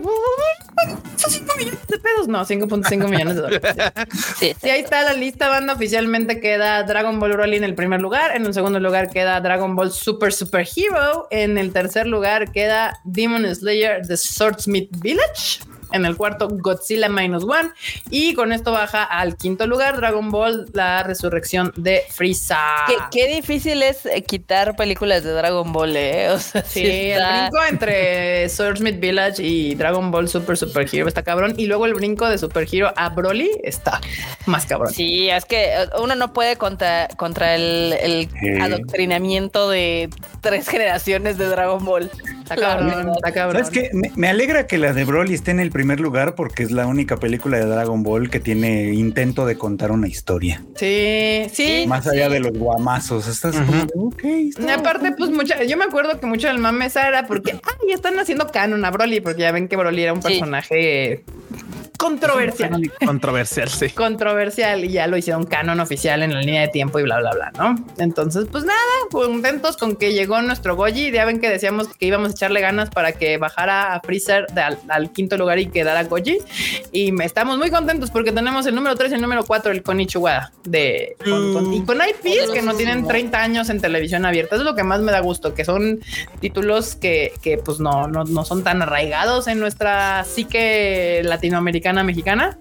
son 1.16 1.30
5 1.30 1.54
millones 1.56 1.86
de 1.86 1.98
pesos. 1.98 2.28
No, 2.28 2.44
5.5 2.44 3.08
millones 3.08 3.36
de 3.36 3.40
dólares. 3.40 3.74
Sí. 4.36 4.54
sí, 4.60 4.68
ahí 4.68 4.80
está 4.80 5.02
la 5.02 5.14
lista. 5.14 5.48
Banda 5.48 5.72
oficialmente 5.72 6.40
queda 6.40 6.82
Dragon 6.82 7.18
Ball 7.18 7.32
Broly 7.32 7.56
en 7.56 7.64
el 7.64 7.74
primer 7.74 8.02
lugar. 8.02 8.36
En 8.36 8.44
el 8.44 8.52
segundo 8.52 8.80
lugar 8.80 9.08
queda 9.08 9.40
Dragon 9.40 9.74
Ball 9.74 9.92
Super 9.92 10.30
Super 10.30 10.68
Hero. 10.76 11.26
En 11.30 11.56
el 11.56 11.72
tercer 11.72 12.06
lugar 12.06 12.52
queda 12.52 13.00
Demon 13.04 13.54
Slayer 13.54 14.06
The 14.06 14.18
Swordsmith 14.18 14.90
Village 15.00 15.60
en 15.92 16.04
el 16.04 16.16
cuarto 16.16 16.48
Godzilla 16.50 17.08
Minus 17.08 17.44
One 17.44 17.70
y 18.10 18.34
con 18.34 18.52
esto 18.52 18.72
baja 18.72 19.04
al 19.04 19.36
quinto 19.36 19.66
lugar 19.66 19.96
Dragon 19.96 20.30
Ball 20.30 20.66
La 20.72 21.02
Resurrección 21.02 21.72
de 21.76 22.02
Frieza. 22.10 22.58
Qué, 23.10 23.28
difícil 23.28 23.82
es 23.82 24.06
eh, 24.06 24.22
quitar 24.22 24.76
películas 24.76 25.22
de 25.24 25.32
Dragon 25.32 25.72
Ball, 25.72 25.96
¿eh? 25.96 26.30
O 26.34 26.38
sea, 26.38 26.64
sí, 26.64 26.82
el 26.84 27.22
brinco 27.22 27.64
entre 27.68 28.48
Swordsmith 28.48 28.98
Village 29.00 29.42
y 29.42 29.74
Dragon 29.74 30.10
Ball 30.10 30.28
Super 30.28 30.56
Super 30.56 30.88
Hero 30.90 31.08
está 31.08 31.22
cabrón 31.22 31.54
y 31.56 31.66
luego 31.66 31.86
el 31.86 31.94
brinco 31.94 32.28
de 32.28 32.38
Super 32.38 32.66
Hero 32.70 32.92
a 32.96 33.08
Broly 33.10 33.50
está 33.62 34.00
más 34.46 34.66
cabrón. 34.66 34.92
Sí, 34.92 35.28
es 35.28 35.44
que 35.44 35.74
eh, 35.74 35.88
uno 36.02 36.14
no 36.14 36.32
puede 36.32 36.56
contra, 36.56 37.08
contra 37.16 37.54
el, 37.54 38.28
adoctrinamiento 38.60 39.68
de 39.68 40.10
tres 40.40 40.68
generaciones 40.68 41.38
de 41.38 41.46
Dragon 41.46 41.84
Ball. 41.84 42.10
Está 42.42 42.56
cabrón, 42.56 43.10
está 43.10 43.32
cabrón. 43.32 43.64
¿Sabes 43.64 43.70
qué? 43.70 43.90
Me, 43.92 44.10
me 44.16 44.28
alegra 44.28 44.66
que 44.66 44.78
la 44.78 44.92
de 44.92 45.04
Broly 45.04 45.34
esté 45.34 45.50
en 45.50 45.60
el 45.60 45.70
primer 45.80 45.98
lugar 45.98 46.34
porque 46.34 46.62
es 46.62 46.72
la 46.72 46.86
única 46.86 47.16
película 47.16 47.56
de 47.56 47.64
Dragon 47.64 48.02
Ball 48.02 48.28
que 48.28 48.38
tiene 48.38 48.92
intento 48.92 49.46
de 49.46 49.56
contar 49.56 49.92
una 49.92 50.08
historia. 50.08 50.62
Sí, 50.76 51.46
sí. 51.50 51.86
Más 51.88 52.06
allá 52.06 52.28
de 52.28 52.38
los 52.38 52.52
guamazos. 52.52 53.26
Estás 53.26 53.56
como 53.56 54.12
Aparte, 54.70 55.12
pues 55.16 55.30
mucha, 55.30 55.64
yo 55.64 55.78
me 55.78 55.84
acuerdo 55.84 56.20
que 56.20 56.26
mucho 56.26 56.48
del 56.48 56.58
mame 56.58 56.88
era 56.94 57.26
porque 57.26 57.52
ay, 57.52 57.92
están 57.92 58.18
haciendo 58.18 58.48
canon 58.48 58.84
a 58.84 58.90
Broly, 58.90 59.22
porque 59.22 59.40
ya 59.40 59.52
ven 59.52 59.68
que 59.68 59.76
Broly 59.76 60.02
era 60.02 60.12
un 60.12 60.20
personaje 60.20 61.24
controversial. 62.00 62.90
Controversial, 63.04 63.68
sí. 63.68 63.90
Controversial 63.94 64.84
y 64.84 64.88
ya 64.88 65.06
lo 65.06 65.18
hicieron 65.18 65.44
canon 65.44 65.80
oficial 65.80 66.22
en 66.22 66.32
la 66.32 66.40
línea 66.40 66.62
de 66.62 66.68
tiempo 66.68 66.98
y 66.98 67.02
bla, 67.02 67.20
bla, 67.20 67.32
bla, 67.32 67.52
¿no? 67.58 67.76
Entonces, 67.98 68.46
pues 68.50 68.64
nada, 68.64 68.80
contentos 69.10 69.76
con 69.76 69.96
que 69.96 70.14
llegó 70.14 70.40
nuestro 70.40 70.76
Goji. 70.76 71.10
Ya 71.10 71.26
ven 71.26 71.40
que 71.40 71.50
decíamos 71.50 71.88
que 71.88 72.06
íbamos 72.06 72.30
a 72.30 72.32
echarle 72.32 72.62
ganas 72.62 72.88
para 72.88 73.12
que 73.12 73.36
bajara 73.36 73.94
a 73.94 74.00
Freezer 74.00 74.46
al, 74.88 75.12
quinto 75.12 75.36
lugar 75.36 75.58
y 75.58 75.66
quedara 75.66 76.04
Goji. 76.04 76.38
Y 76.90 77.22
estamos 77.22 77.58
muy 77.58 77.70
contentos 77.70 78.10
porque 78.10 78.32
tenemos 78.32 78.64
el 78.64 78.74
número 78.74 78.96
3 78.96 79.12
y 79.12 79.14
el 79.16 79.20
número 79.20 79.44
4, 79.44 79.70
el 79.70 79.82
Konichiwa 79.82 80.52
de 80.64 81.16
con, 81.22 81.74
y 81.74 81.82
con 81.82 81.98
IPs 81.98 82.50
que 82.52 82.62
no 82.62 82.74
tienen 82.74 83.06
30 83.06 83.38
años 83.38 83.68
en 83.68 83.78
televisión 83.78 84.24
abierta. 84.24 84.56
Eso 84.56 84.62
es 84.62 84.70
lo 84.70 84.74
que 84.74 84.84
más 84.84 85.00
me 85.00 85.12
da 85.12 85.20
gusto, 85.20 85.52
que 85.52 85.66
son 85.66 86.00
títulos 86.40 86.94
que, 86.94 87.34
que 87.42 87.58
pues 87.58 87.78
no, 87.78 88.08
no, 88.08 88.24
no 88.24 88.44
son 88.46 88.64
tan 88.64 88.80
arraigados 88.80 89.48
en 89.48 89.60
nuestra 89.60 90.24
psique 90.24 91.20
latinoamericana 91.24 91.89
mexicana. 91.92 92.58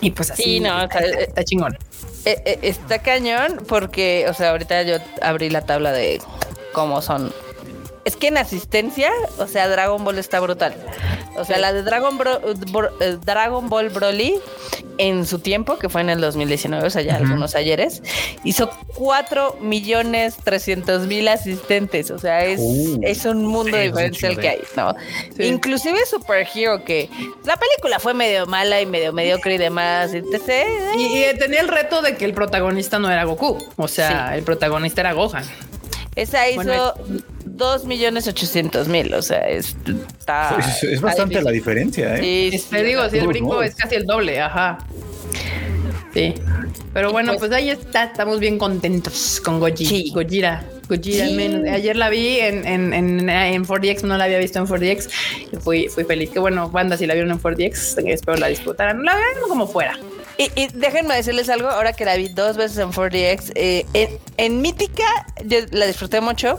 Y 0.00 0.10
pues 0.12 0.30
así 0.30 0.60
no, 0.60 0.82
está, 0.82 1.44
chingón. 1.44 1.76
Eh, 2.24 2.42
eh, 2.44 2.58
está 2.62 2.98
cañón 3.00 3.62
porque, 3.68 4.26
o 4.28 4.34
sea, 4.34 4.50
ahorita 4.50 4.82
yo 4.82 4.96
abrí 5.22 5.50
la 5.50 5.62
tabla 5.62 5.92
de 5.92 6.20
cómo 6.72 7.02
son 7.02 7.32
es 8.04 8.16
que 8.16 8.28
en 8.28 8.38
asistencia, 8.38 9.10
o 9.38 9.46
sea, 9.46 9.68
Dragon 9.68 10.02
Ball 10.04 10.18
está 10.18 10.40
brutal. 10.40 10.74
O 11.36 11.44
sea, 11.44 11.58
la 11.58 11.72
de 11.72 11.82
Dragon, 11.82 12.18
eh, 13.00 13.18
Dragon 13.24 13.68
Ball 13.68 13.88
Broly 13.88 14.34
en 14.98 15.26
su 15.26 15.38
tiempo, 15.38 15.78
que 15.78 15.88
fue 15.88 16.02
en 16.02 16.10
el 16.10 16.20
2019, 16.20 16.86
o 16.86 16.90
sea, 16.90 17.02
ya 17.02 17.16
algunos 17.16 17.54
ayeres, 17.54 18.02
hizo 18.44 18.70
4 18.94 19.56
millones 19.60 20.36
300 20.44 21.06
mil 21.06 21.28
asistentes. 21.28 22.10
O 22.10 22.18
sea, 22.18 22.44
es, 22.44 22.60
uh. 22.60 23.00
es 23.02 23.24
un 23.24 23.46
mundo 23.46 23.76
diferencial 23.78 24.38
que 24.38 24.48
hay, 24.48 24.60
¿no? 24.76 24.94
Inclusive 25.38 25.98
Super 26.04 26.46
Hero, 26.54 26.84
que 26.84 27.08
la 27.44 27.56
película 27.56 27.98
fue 27.98 28.12
medio 28.12 28.46
mala 28.46 28.80
y 28.80 28.86
medio 28.86 29.12
mediocre 29.12 29.54
y 29.54 29.58
demás, 29.58 30.12
etc. 30.12 30.66
Y, 30.98 31.24
y 31.24 31.38
tenía 31.38 31.60
el 31.60 31.68
reto 31.68 32.02
de 32.02 32.16
que 32.16 32.24
el 32.24 32.34
protagonista 32.34 32.98
no 32.98 33.10
era 33.10 33.24
Goku. 33.24 33.58
O 33.76 33.88
sea, 33.88 34.36
el 34.36 34.42
protagonista 34.42 35.00
era 35.00 35.12
Gohan. 35.12 35.44
Esa 36.16 36.48
hizo 36.50 36.94
dos 37.60 37.84
millones 37.84 38.26
ochocientos 38.26 38.88
mil, 38.88 39.14
o 39.14 39.22
sea, 39.22 39.48
es, 39.48 39.76
es, 40.82 41.00
bastante 41.00 41.40
la 41.40 41.52
diferencia, 41.52 42.16
¿eh? 42.16 42.50
Sí, 42.50 42.64
te 42.68 42.82
digo, 42.82 43.08
si 43.08 43.18
el 43.18 43.28
brinco 43.28 43.62
es 43.62 43.76
casi 43.76 43.94
el 43.94 44.06
doble, 44.06 44.40
ajá. 44.40 44.78
Sí. 46.12 46.34
Pero 46.92 47.12
bueno, 47.12 47.32
pues, 47.32 47.40
pues, 47.40 47.52
ahí 47.52 47.70
está, 47.70 48.04
estamos 48.04 48.40
bien 48.40 48.58
contentos 48.58 49.40
con 49.44 49.60
Goji, 49.60 50.10
Gojira. 50.12 50.64
Gojira, 50.88 51.26
ayer 51.72 51.94
la 51.96 52.10
vi 52.10 52.40
en, 52.40 52.66
en, 52.66 52.92
en, 52.92 53.28
en 53.28 53.64
4DX, 53.64 54.02
no 54.02 54.18
la 54.18 54.24
había 54.24 54.38
visto 54.38 54.58
en 54.58 54.66
4DX. 54.66 55.08
Fui, 55.60 55.88
fui 55.88 56.02
feliz. 56.02 56.30
Que 56.30 56.40
bueno, 56.40 56.68
banda, 56.68 56.96
si 56.96 57.06
la 57.06 57.14
vieron 57.14 57.30
en 57.30 57.40
4DX, 57.40 58.08
espero 58.08 58.38
la 58.38 58.48
disputaran. 58.48 59.04
La 59.04 59.14
vieron 59.14 59.48
como 59.48 59.68
fuera. 59.68 59.96
Y, 60.40 60.68
déjenme 60.72 61.14
decirles 61.14 61.50
algo, 61.50 61.68
ahora 61.68 61.92
que 61.92 62.06
la 62.06 62.16
vi 62.16 62.28
dos 62.28 62.56
veces 62.56 62.78
en 62.78 62.92
4DX, 62.92 63.52
eh, 63.56 64.18
en, 64.38 64.62
Mítica 64.62 65.04
yo 65.44 65.58
la 65.70 65.86
disfruté 65.86 66.22
mucho, 66.22 66.58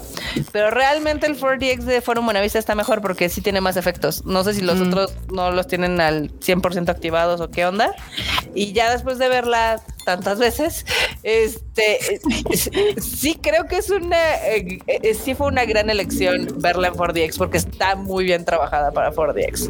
pero 0.52 0.70
realmente 0.70 1.26
el 1.26 1.40
4DX 1.40 1.80
de 1.80 2.02
Forum 2.02 2.26
Buenavista 2.26 2.60
está 2.60 2.76
mejor 2.76 3.02
porque 3.02 3.28
sí 3.28 3.42
tiene 3.42 3.60
más 3.60 3.78
efectos. 3.78 4.24
No 4.24 4.44
sé 4.44 4.54
si 4.54 4.62
los 4.62 4.78
mm. 4.78 4.88
otros 4.88 5.16
no 5.34 5.50
los 5.50 5.66
tienen 5.66 6.00
al 6.00 6.32
100% 6.32 6.90
activados 6.90 7.42
o 7.42 7.50
qué 7.50 7.66
onda. 7.66 7.96
Y 8.54 8.72
ya 8.74 8.92
después 8.92 9.18
de 9.18 9.30
verla 9.30 9.82
tantas 10.06 10.38
veces, 10.38 10.86
este 11.24 12.20
sí 13.02 13.40
creo 13.42 13.66
que 13.66 13.78
es 13.78 13.90
una 13.90 14.36
eh, 14.46 14.80
eh, 14.86 15.14
sí 15.16 15.34
fue 15.34 15.48
una 15.48 15.66
gran 15.66 15.90
elección 15.90 16.48
verla 16.58 16.90
en 16.90 16.94
4DX 16.94 17.38
porque 17.38 17.58
está 17.58 17.96
muy 17.96 18.26
bien 18.26 18.46
trabajada 18.46 18.92
para 18.92 19.12
4DX. 19.12 19.70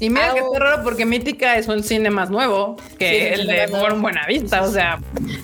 Y 0.00 0.10
mira 0.10 0.34
que 0.34 0.40
está 0.40 0.58
raro 0.58 0.82
porque 0.82 1.06
Mítica 1.06 1.56
es 1.56 1.68
un 1.68 1.82
cine 1.82 2.10
más 2.10 2.28
nuevo 2.30 2.76
que 2.98 3.32
el 3.32 3.46
de 3.46 3.68
Forum 3.68 4.02
Buenavista, 4.02 4.62
o 4.62 4.70
sea. 4.70 5.00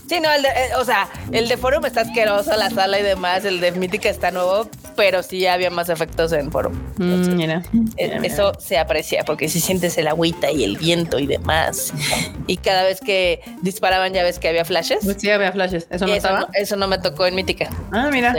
Sí, 0.08 0.20
no, 0.20 0.30
el 0.30 0.42
de, 0.42 0.48
eh, 0.48 0.74
o 0.78 0.84
sea, 0.84 1.08
el 1.32 1.48
de 1.48 1.56
Forum 1.56 1.86
está 1.86 2.02
asqueroso, 2.02 2.54
la 2.56 2.70
sala 2.70 3.00
y 3.00 3.02
demás, 3.02 3.44
el 3.44 3.60
de 3.60 3.72
Mítica 3.72 4.10
está 4.10 4.30
nuevo, 4.30 4.68
pero 4.94 5.22
sí 5.22 5.46
había 5.46 5.70
más 5.70 5.88
efectos 5.88 6.32
en 6.32 6.50
Forum. 6.52 6.74
Mm, 6.98 7.34
mira, 7.34 7.62
eso 7.96 8.52
se 8.58 8.78
aprecia 8.78 9.24
porque 9.24 9.48
si 9.48 9.60
sientes 9.60 9.96
el 9.96 10.08
agüita 10.08 10.50
y 10.50 10.64
el 10.64 10.76
viento 10.76 11.18
y 11.18 11.26
demás. 11.26 11.92
Y 12.46 12.58
cada 12.58 12.82
vez 12.82 13.00
que 13.00 13.40
disparaban 13.62 14.12
ya 14.12 14.22
ves 14.22 14.38
que 14.38 14.48
había 14.48 14.64
flashes. 14.64 14.98
Pues 15.02 15.16
sí, 15.18 15.30
había 15.30 15.52
flashes. 15.52 15.86
Eso 15.90 16.06
no 16.06 16.14
estaba. 16.14 16.48
eso 16.54 16.76
no 16.76 16.88
me 16.88 16.98
tocó 16.98 17.26
en 17.26 17.34
Mítica. 17.34 17.70
Ah, 17.90 18.10
mira. 18.12 18.34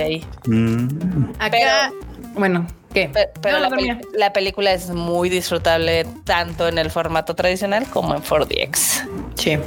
Mm. 0.45 1.31
Acá, 1.39 1.91
bueno, 2.35 2.67
¿Qué? 2.93 3.09
Pero, 3.41 3.57
la, 4.13 4.33
película 4.33 4.71
es 4.71 4.89
muy 4.89 5.29
disfrutable 5.29 6.05
tanto 6.25 6.67
en 6.67 6.77
el 6.77 6.91
formato 6.91 7.33
tradicional 7.35 7.87
como 7.87 8.13
en 8.13 8.21
4DX. 8.21 8.75
Sí. 9.35 9.57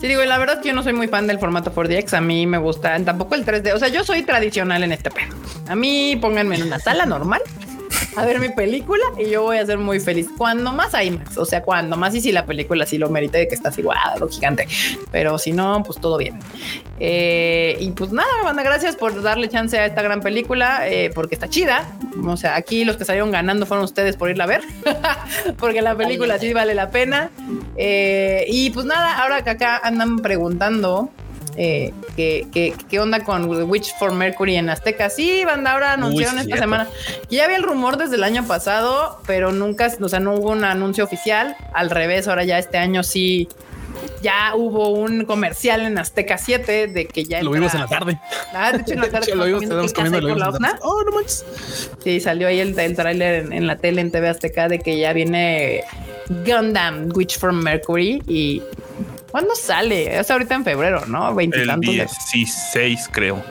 Sí, 0.00 0.06
digo, 0.06 0.24
la 0.24 0.38
verdad 0.38 0.60
yo 0.62 0.72
no 0.72 0.82
soy 0.82 0.92
muy 0.92 1.08
fan 1.08 1.26
del 1.26 1.38
formato 1.38 1.74
4DX. 1.74 2.14
A 2.14 2.20
mí 2.20 2.46
me 2.46 2.58
gusta 2.58 2.98
tampoco 3.04 3.34
el 3.34 3.44
3D. 3.44 3.74
O 3.74 3.78
sea, 3.78 3.88
yo 3.88 4.04
soy 4.04 4.22
tradicional 4.22 4.84
en 4.84 4.92
este 4.92 5.10
pedo. 5.10 5.34
A 5.68 5.74
mí 5.74 6.16
pónganme 6.20 6.56
en 6.56 6.62
una 6.62 6.78
sala 6.78 7.06
normal 7.06 7.42
a 8.16 8.24
ver 8.24 8.40
mi 8.40 8.48
película 8.48 9.02
y 9.18 9.30
yo 9.30 9.42
voy 9.42 9.58
a 9.58 9.66
ser 9.66 9.78
muy 9.78 10.00
feliz. 10.00 10.28
Cuando 10.36 10.72
más 10.72 10.92
IMAX, 11.00 11.36
o 11.38 11.44
sea, 11.44 11.62
cuando 11.62 11.96
más 11.96 12.14
y 12.14 12.20
si 12.20 12.32
la 12.32 12.46
película 12.46 12.86
sí 12.86 12.98
lo 12.98 13.08
merita 13.08 13.38
de 13.38 13.48
que 13.48 13.54
estás 13.54 13.78
igual, 13.78 13.98
lo 14.18 14.28
gigante. 14.28 14.66
Pero 15.10 15.38
si 15.38 15.52
no, 15.52 15.82
pues 15.84 16.00
todo 16.00 16.16
bien. 16.16 16.38
Eh, 16.98 17.76
y 17.80 17.90
pues 17.92 18.12
nada, 18.12 18.28
banda, 18.44 18.62
gracias 18.62 18.96
por 18.96 19.22
darle 19.22 19.48
chance 19.48 19.78
a 19.78 19.86
esta 19.86 20.02
gran 20.02 20.20
película, 20.20 20.88
eh, 20.88 21.10
porque 21.14 21.34
está 21.34 21.48
chida. 21.48 21.88
O 22.24 22.36
sea, 22.36 22.56
aquí 22.56 22.84
los 22.84 22.96
que 22.96 23.04
salieron 23.04 23.30
ganando 23.30 23.66
fueron 23.66 23.84
ustedes 23.84 24.16
por 24.16 24.30
irla 24.30 24.44
a 24.44 24.48
ver, 24.48 24.62
porque 25.58 25.80
la 25.80 25.94
película 25.94 26.38
sí 26.38 26.52
vale 26.52 26.74
la 26.74 26.90
pena. 26.90 27.30
Eh, 27.76 28.44
y 28.48 28.70
pues 28.70 28.86
nada, 28.86 29.22
ahora 29.22 29.42
que 29.42 29.50
acá 29.50 29.80
andan 29.82 30.18
preguntando 30.18 31.10
eh, 31.62 31.92
¿qué, 32.16 33.00
onda 33.00 33.22
con 33.22 33.44
Witch 33.68 33.94
for 33.98 34.12
Mercury 34.12 34.56
en 34.56 34.70
Azteca? 34.70 35.10
Sí, 35.10 35.44
banda, 35.44 35.72
ahora 35.72 35.92
anunciaron 35.92 36.38
esta 36.38 36.56
semana. 36.56 36.88
Ya 37.28 37.44
había 37.44 37.58
el 37.58 37.62
rumor 37.64 37.98
desde 37.98 38.16
el 38.16 38.24
año 38.24 38.46
pasado, 38.46 39.20
pero 39.26 39.52
nunca, 39.52 39.92
o 40.00 40.08
sea, 40.08 40.20
no 40.20 40.34
hubo 40.36 40.52
un 40.52 40.64
anuncio 40.64 41.04
oficial. 41.04 41.54
Al 41.74 41.90
revés, 41.90 42.28
ahora 42.28 42.44
ya 42.44 42.58
este 42.58 42.78
año 42.78 43.02
sí 43.02 43.46
ya 44.22 44.54
hubo 44.54 44.88
un 44.88 45.26
comercial 45.26 45.82
en 45.82 45.98
Azteca 45.98 46.38
7 46.38 46.86
de 46.86 47.06
que 47.06 47.24
ya 47.24 47.42
lo 47.42 47.50
vimos 47.50 47.74
en 47.74 47.80
la 47.80 47.88
tarde. 47.88 48.18
Ah, 48.54 48.72
de 48.72 48.78
hecho 48.78 48.94
en 48.94 49.00
la 49.00 49.10
tarde 49.10 49.34
lo 49.34 49.44
vimos, 49.44 49.92
comiendo, 49.92 50.20
lo 50.22 50.34
vimos 50.34 50.54
Oh, 50.80 51.02
no 51.04 51.12
manches. 51.12 51.44
Sí, 52.02 52.20
salió 52.20 52.48
ahí 52.48 52.60
el, 52.60 52.78
el 52.78 52.96
tráiler 52.96 53.52
en, 53.52 53.66
la 53.66 53.76
tele 53.76 54.00
en 54.00 54.10
TV 54.10 54.30
Azteca 54.30 54.68
de 54.68 54.78
que 54.78 54.98
ya 54.98 55.12
viene 55.12 55.84
Gundam 56.46 57.10
Witch 57.14 57.38
from 57.38 57.56
Mercury 57.56 58.22
y 58.26 58.62
¿Cuándo 59.30 59.54
sale? 59.54 60.18
Es 60.18 60.30
ahorita 60.30 60.54
en 60.54 60.64
febrero, 60.64 61.06
¿no? 61.06 61.38
El 61.38 61.80
16, 61.80 63.08
creo. 63.12 63.42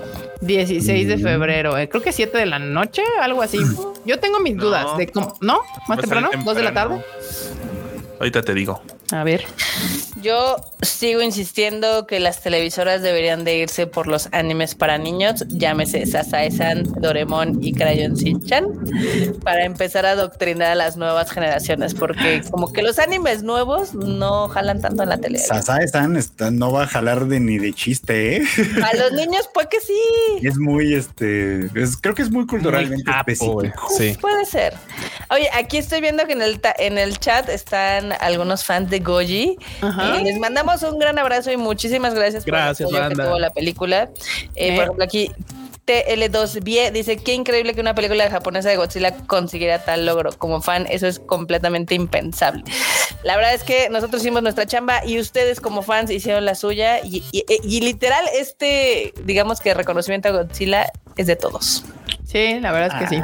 16 0.41 1.07
de 1.07 1.17
mm. 1.17 1.21
febrero, 1.21 1.77
eh, 1.77 1.89
creo 1.89 2.01
que 2.01 2.11
7 2.11 2.37
de 2.37 2.45
la 2.45 2.59
noche, 2.59 3.03
algo 3.21 3.41
así. 3.41 3.59
Yo 4.05 4.19
tengo 4.19 4.39
mis 4.39 4.57
dudas 4.57 4.97
de 4.97 5.07
cómo, 5.07 5.37
¿no? 5.41 5.59
¿Más 5.87 5.99
temprano? 5.99 6.29
¿Dos 6.43 6.55
de 6.55 6.63
la 6.63 6.73
tarde? 6.73 7.03
Ahorita 8.19 8.41
te 8.41 8.53
digo. 8.53 8.81
A 9.11 9.23
ver. 9.23 9.45
Yo 10.21 10.57
sigo 10.81 11.21
insistiendo 11.21 12.05
que 12.05 12.19
las 12.19 12.41
televisoras 12.41 13.01
deberían 13.01 13.43
de 13.43 13.57
irse 13.57 13.87
por 13.87 14.07
los 14.07 14.27
animes 14.33 14.75
para 14.75 14.97
niños, 14.97 15.45
llámese 15.47 16.05
Sasae-san, 16.05 16.83
Doremon 16.99 17.63
y 17.63 17.73
Crayon 17.73 18.15
Shin-chan, 18.15 18.65
para 19.43 19.63
empezar 19.63 20.05
a 20.05 20.11
adoctrinar 20.11 20.71
a 20.71 20.75
las 20.75 20.97
nuevas 20.97 21.31
generaciones, 21.31 21.93
porque 21.93 22.41
como 22.51 22.71
que 22.73 22.81
los 22.81 22.99
animes 22.99 23.43
nuevos 23.43 23.93
no 23.93 24.49
jalan 24.49 24.81
tanto 24.81 25.03
en 25.03 25.09
la 25.09 25.17
tele. 25.17 25.39
Sasae-san 25.39 26.19
no 26.51 26.71
va 26.71 26.83
a 26.83 26.87
jalar 26.87 27.25
de 27.27 27.39
ni 27.39 27.57
de 27.57 27.73
chiste, 27.73 28.37
¿eh? 28.37 28.43
A 28.83 28.95
los 28.97 29.13
niños, 29.13 29.49
pues 29.53 29.67
que 29.67 29.79
sí. 29.79 30.01
Es 30.41 30.57
muy, 30.57 30.93
este, 30.93 31.69
creo 32.01 32.13
que 32.13 32.23
es 32.23 32.31
muy 32.31 32.45
culturalmente 32.45 33.09
específico. 33.09 33.87
Sí. 33.97 34.17
Puede 34.19 34.45
ser. 34.45 34.73
Oye, 35.29 35.49
aquí 35.53 35.77
estoy 35.77 36.01
viendo 36.01 36.25
que 36.27 36.33
en 36.33 36.41
el, 36.41 36.59
en 36.77 36.97
el 36.97 37.17
chat 37.19 37.47
están 37.49 38.13
algunos 38.19 38.65
fans 38.65 38.89
de 38.89 38.98
Goji. 38.99 39.57
Eh, 39.81 40.23
les 40.23 40.39
mandamos 40.39 40.83
un 40.83 40.99
gran 40.99 41.17
abrazo 41.17 41.51
y 41.51 41.57
muchísimas 41.57 42.13
gracias, 42.13 42.45
gracias 42.45 42.89
por 42.89 43.01
el 43.01 43.09
que 43.09 43.15
tuvo 43.15 43.39
la 43.39 43.49
película. 43.49 44.09
Eh, 44.55 44.75
por 44.75 44.83
ejemplo, 44.83 45.03
aquí 45.03 45.31
TL2 45.85 46.91
dice 46.91 47.17
qué 47.17 47.33
increíble 47.33 47.73
que 47.73 47.81
una 47.81 47.95
película 47.95 48.29
japonesa 48.29 48.69
de 48.69 48.77
Godzilla 48.77 49.15
consiguiera 49.25 49.83
tal 49.83 50.05
logro. 50.05 50.31
Como 50.37 50.61
fan, 50.61 50.85
eso 50.89 51.07
es 51.07 51.19
completamente 51.19 51.95
impensable. 51.95 52.63
La 53.23 53.35
verdad 53.35 53.53
es 53.53 53.63
que 53.63 53.89
nosotros 53.89 54.21
hicimos 54.21 54.43
nuestra 54.43 54.67
chamba 54.67 55.03
y 55.05 55.19
ustedes 55.19 55.59
como 55.59 55.81
fans 55.81 56.11
hicieron 56.11 56.45
la 56.45 56.55
suya 56.55 56.99
y, 57.03 57.23
y 57.31 57.81
literal 57.81 58.23
este, 58.35 59.13
digamos 59.23 59.61
que 59.61 59.73
reconocimiento 59.73 60.29
a 60.29 60.31
Godzilla 60.31 60.91
es 61.15 61.27
de 61.27 61.35
todos. 61.35 61.83
Sí, 62.31 62.59
la 62.59 62.71
verdad 62.71 63.01
es 63.01 63.09
que 63.09 63.15
sí. 63.15 63.23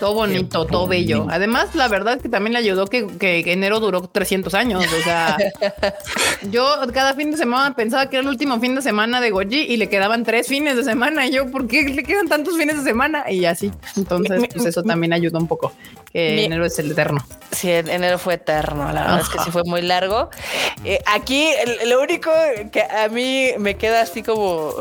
todo 0.00 0.14
bonito, 0.14 0.64
todo 0.64 0.86
bello. 0.86 1.26
Además, 1.28 1.74
la 1.74 1.86
verdad 1.86 2.14
es 2.14 2.22
que 2.22 2.30
también 2.30 2.54
le 2.54 2.60
ayudó 2.60 2.86
que, 2.86 3.04
enero 3.20 3.78
duró 3.78 4.00
300 4.00 4.54
años. 4.54 4.82
O 4.86 5.04
sea, 5.04 5.36
yo 6.50 6.66
cada 6.94 7.12
fin 7.12 7.30
de 7.30 7.36
semana 7.36 7.76
pensaba 7.76 8.08
que 8.08 8.16
era 8.16 8.22
el 8.22 8.28
último 8.28 8.58
fin 8.58 8.74
de 8.74 8.80
semana 8.80 9.20
de 9.20 9.30
Goji 9.30 9.66
y 9.68 9.76
le 9.76 9.90
quedaban 9.90 10.24
tres 10.24 10.48
fines 10.48 10.76
de 10.76 10.84
semana. 10.84 11.26
Y 11.26 11.32
yo, 11.32 11.50
¿por 11.50 11.66
qué 11.66 11.82
le 11.82 12.02
quedan 12.04 12.26
tantos 12.26 12.56
fines 12.56 12.78
de 12.78 12.84
semana? 12.84 13.30
Y 13.30 13.44
así. 13.44 13.70
Entonces, 13.98 14.44
pues 14.50 14.64
eso 14.64 14.82
también 14.82 15.12
ayudó 15.12 15.38
un 15.38 15.46
poco. 15.46 15.74
Que 16.10 16.46
enero 16.46 16.64
es 16.64 16.78
el 16.78 16.92
eterno. 16.92 17.22
Sí, 17.52 17.70
enero 17.70 18.18
fue 18.18 18.34
eterno. 18.34 18.90
La 18.94 19.02
verdad 19.02 19.20
es 19.20 19.28
que 19.28 19.40
sí 19.40 19.50
fue 19.50 19.62
muy 19.66 19.82
largo. 19.82 20.30
Eh, 20.86 21.00
aquí, 21.04 21.50
lo 21.84 22.00
único 22.00 22.30
que 22.72 22.80
a 22.80 23.10
mí 23.10 23.50
me 23.58 23.74
queda 23.74 24.00
así 24.00 24.22
como 24.22 24.72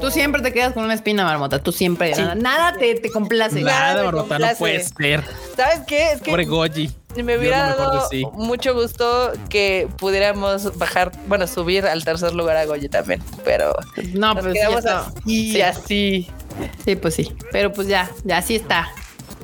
Tú 0.00 0.10
siempre 0.10 0.42
te 0.42 0.52
quedas 0.52 0.72
con 0.72 0.84
una 0.84 0.94
espina, 0.94 1.24
Marmota. 1.24 1.62
Tú 1.62 1.72
siempre. 1.72 2.12
Nada, 2.36 2.76
te, 2.78 2.94
te, 2.96 3.10
complace. 3.10 3.60
Nada, 3.60 4.04
Marmota, 4.04 4.38
no 4.38 4.46
puede 4.58 4.84
ser. 4.84 5.24
¿Sabes 5.56 5.80
qué? 5.86 6.12
Es 6.12 6.22
que. 6.22 6.30
Pobre 6.30 6.44
Goji. 6.44 6.90
Me 7.16 7.36
hubiera 7.36 7.74
dado 7.74 8.08
mucho 8.34 8.72
gusto 8.72 9.32
que 9.48 9.88
pudiéramos 9.98 10.78
bajar, 10.78 11.10
bueno, 11.26 11.48
subir 11.48 11.84
al 11.84 12.04
tercer 12.04 12.34
lugar 12.34 12.56
a 12.56 12.66
Goji 12.66 12.88
también, 12.88 13.20
pero 13.44 13.72
no, 14.14 14.36
pues 14.36 14.54
quedamos 14.54 14.86
así, 14.86 15.52
sí. 15.52 15.60
así. 15.60 16.30
Sí, 16.84 16.94
pues 16.94 17.14
sí, 17.14 17.34
pero 17.50 17.72
pues 17.72 17.88
ya, 17.88 18.08
ya 18.22 18.38
así 18.38 18.54
está. 18.54 18.88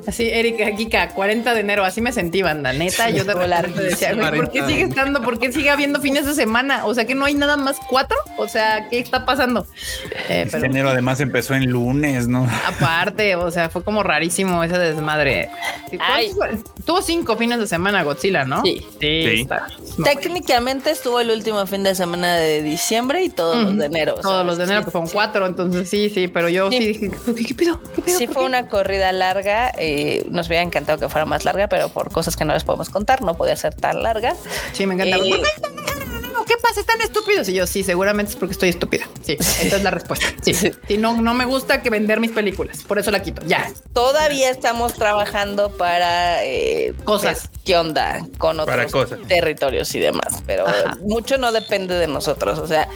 Así, 0.07 0.31
Erika, 0.31 0.71
Kika, 0.77 1.09
40 1.09 1.55
de 1.55 1.61
enero, 1.61 1.85
así 1.85 2.01
me 2.01 2.13
sentí, 2.13 2.41
banda, 2.41 2.73
neta. 2.73 3.11
Yo 3.11 3.25
de 3.25 3.35
decía, 3.83 4.15
¿por 4.15 4.51
qué 4.51 4.65
sigue 4.65 4.83
estando? 4.83 5.21
¿Por 5.23 5.39
qué 5.39 5.53
sigue 5.53 5.71
habiendo 5.71 6.01
fines 6.01 6.27
de 6.27 6.35
semana? 6.35 6.87
O 6.87 6.95
sea, 6.95 7.07
que 7.07 7.15
no 7.15 7.25
hay 7.25 7.35
nada 7.35 7.57
más 7.57 7.77
cuatro. 7.89 8.17
O 8.39 8.47
sea, 8.47 8.89
¿qué 8.89 8.99
está 8.99 9.25
pasando? 9.25 9.67
Eh, 10.29 10.49
enero 10.53 10.91
además 10.91 11.21
empezó 11.21 11.55
en 11.55 11.71
lunes, 11.71 12.29
¿no? 12.29 12.49
Aparte, 12.67 13.35
o 13.35 13.51
sea, 13.51 13.69
fue 13.69 13.83
como 13.83 14.03
rarísimo 14.03 14.63
ese 14.63 14.79
desmadre. 14.79 15.51
Tuvo 16.85 17.03
cinco 17.03 17.37
fines 17.37 17.59
de 17.59 17.67
semana 17.67 18.05
Godzilla, 18.05 18.45
¿no? 18.45 18.63
Sí. 18.63 18.87
sí. 19.01 19.49
Técnicamente 20.05 20.91
estuvo 20.91 21.21
el 21.21 21.31
último 21.31 21.67
fin 21.67 21.83
de 21.83 21.95
semana 21.95 22.37
de 22.37 22.63
diciembre 22.63 23.25
y 23.25 23.29
todos 23.29 23.57
los 23.57 23.77
de 23.77 23.87
enero. 23.87 24.15
Todos 24.23 24.47
los 24.47 24.59
de 24.59 24.65
enero, 24.65 24.85
que 24.85 24.91
fueron 24.91 25.11
cuatro, 25.11 25.47
entonces 25.47 25.89
sí, 25.89 26.11
sí, 26.11 26.29
pero 26.29 26.49
yo 26.49 26.71
sí, 26.71 26.79
dije, 26.79 27.11
¿qué, 27.47 27.55
pido? 27.55 27.81
Sí, 28.07 28.27
fue 28.27 28.45
una 28.45 28.69
corrida 28.69 29.11
larga. 29.13 29.73
Eh, 29.79 29.96
nos 30.31 30.47
hubiera 30.49 30.63
encantado 30.63 30.99
que 30.99 31.09
fuera 31.09 31.25
más 31.25 31.45
larga, 31.45 31.69
pero 31.69 31.89
por 31.89 32.11
cosas 32.11 32.37
que 32.37 32.45
no 32.45 32.55
les 32.55 32.65
podemos 32.65 32.91
contar, 32.91 33.23
no 33.23 33.37
podía 33.37 33.57
ser 33.57 33.75
tan 33.75 34.03
larga. 34.03 34.35
Sí, 34.73 34.87
me 34.87 34.95
encanta. 34.95 35.17
Eh, 35.17 35.43
¿Qué 36.47 36.55
pasa? 36.63 36.77
están 36.81 37.01
estúpidos. 37.01 37.49
Y 37.49 37.55
yo, 37.55 37.67
sí, 37.67 37.83
seguramente 37.83 38.33
es 38.33 38.37
porque 38.37 38.53
estoy 38.53 38.69
estúpida. 38.69 39.09
Sí, 39.23 39.37
esa 39.39 39.77
es 39.77 39.83
la 39.83 39.91
respuesta. 39.91 40.27
Sí, 40.43 40.55
sí. 40.55 40.73
no, 40.99 41.21
no 41.21 41.35
me 41.35 41.45
gusta 41.45 41.83
que 41.83 41.91
vender 41.91 42.21
mis 42.21 42.33
películas. 42.33 42.83
Por 42.85 42.99
eso 42.99 43.11
la 43.11 43.23
quito. 43.23 43.43
Ya. 43.47 43.71
Todavía 43.93 44.51
estamos 44.51 44.95
trabajando 44.95 45.77
para 45.77 46.45
eh, 46.45 46.95
cosas. 47.05 47.49
Pues, 47.49 47.63
¿Qué 47.65 47.77
onda 47.77 48.25
con 48.39 48.61
otros 48.61 48.93
territorios 49.27 49.93
y 49.95 49.99
demás? 49.99 50.43
Pero 50.47 50.67
mucho 51.03 51.37
no 51.37 51.51
depende 51.51 51.95
de 51.95 52.07
nosotros. 52.07 52.61
O 52.61 52.67
sea, 52.67 52.89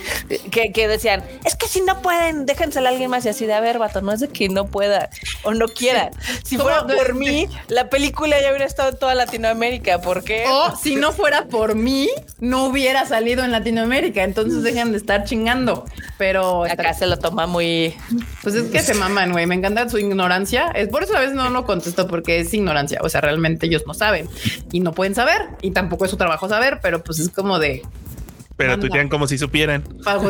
que, 0.52 0.70
que, 0.72 0.86
decían, 0.86 1.24
es 1.44 1.56
que 1.56 1.66
si 1.66 1.80
no 1.80 2.00
pueden, 2.02 2.46
déjensela 2.46 2.90
a 2.90 2.92
alguien 2.92 3.10
más. 3.10 3.26
Y 3.26 3.30
así 3.30 3.46
de, 3.46 3.54
a 3.54 3.60
ver, 3.60 3.78
vato, 3.78 4.00
no 4.00 4.12
es 4.12 4.20
de 4.20 4.28
que 4.28 4.48
no 4.48 4.66
pueda 4.66 5.10
o 5.42 5.54
no 5.54 5.66
quiera. 5.66 6.10
Si 6.44 6.56
fuera 6.56 6.86
por 6.86 7.14
mí, 7.14 7.48
la 7.68 7.90
película 7.90 8.40
ya 8.40 8.50
hubiera 8.50 8.66
estado 8.66 8.90
en 8.90 8.98
toda 8.98 9.14
Latinoamérica. 9.16 10.00
¿Por 10.00 10.22
qué? 10.22 10.44
O 10.48 10.76
si 10.76 10.94
no 10.94 11.10
fuera 11.12 11.46
por 11.46 11.74
mí, 11.74 12.08
no 12.38 12.66
hubiera 12.66 13.06
salido 13.06 13.39
en 13.44 13.52
Latinoamérica. 13.52 14.24
Entonces 14.24 14.62
dejen 14.62 14.92
de 14.92 14.98
estar 14.98 15.24
chingando. 15.24 15.84
Pero 16.18 16.64
acá 16.64 16.94
se 16.94 17.06
lo 17.06 17.18
toma 17.18 17.46
muy. 17.46 17.94
Pues 18.42 18.54
es 18.54 18.70
que 18.70 18.80
se 18.80 18.94
maman, 18.94 19.32
güey. 19.32 19.46
Me 19.46 19.54
encanta 19.54 19.88
su 19.88 19.98
ignorancia. 19.98 20.70
Es 20.74 20.88
por 20.88 21.02
eso 21.02 21.16
a 21.16 21.20
veces 21.20 21.34
no 21.34 21.48
lo 21.50 21.64
contesto 21.64 22.06
porque 22.06 22.40
es 22.40 22.52
ignorancia. 22.54 23.00
O 23.02 23.08
sea, 23.08 23.20
realmente 23.20 23.66
ellos 23.66 23.84
no 23.86 23.94
saben 23.94 24.28
y 24.72 24.80
no 24.80 24.92
pueden 24.92 25.14
saber 25.14 25.48
y 25.62 25.70
tampoco 25.70 26.04
es 26.04 26.10
su 26.10 26.16
trabajo 26.16 26.48
saber, 26.48 26.80
pero 26.82 27.02
pues 27.02 27.18
es 27.18 27.28
como 27.28 27.58
de 27.58 27.82
pero 28.60 28.78
tuitean 28.78 29.08
como 29.08 29.26
si 29.26 29.38
supieran. 29.38 29.82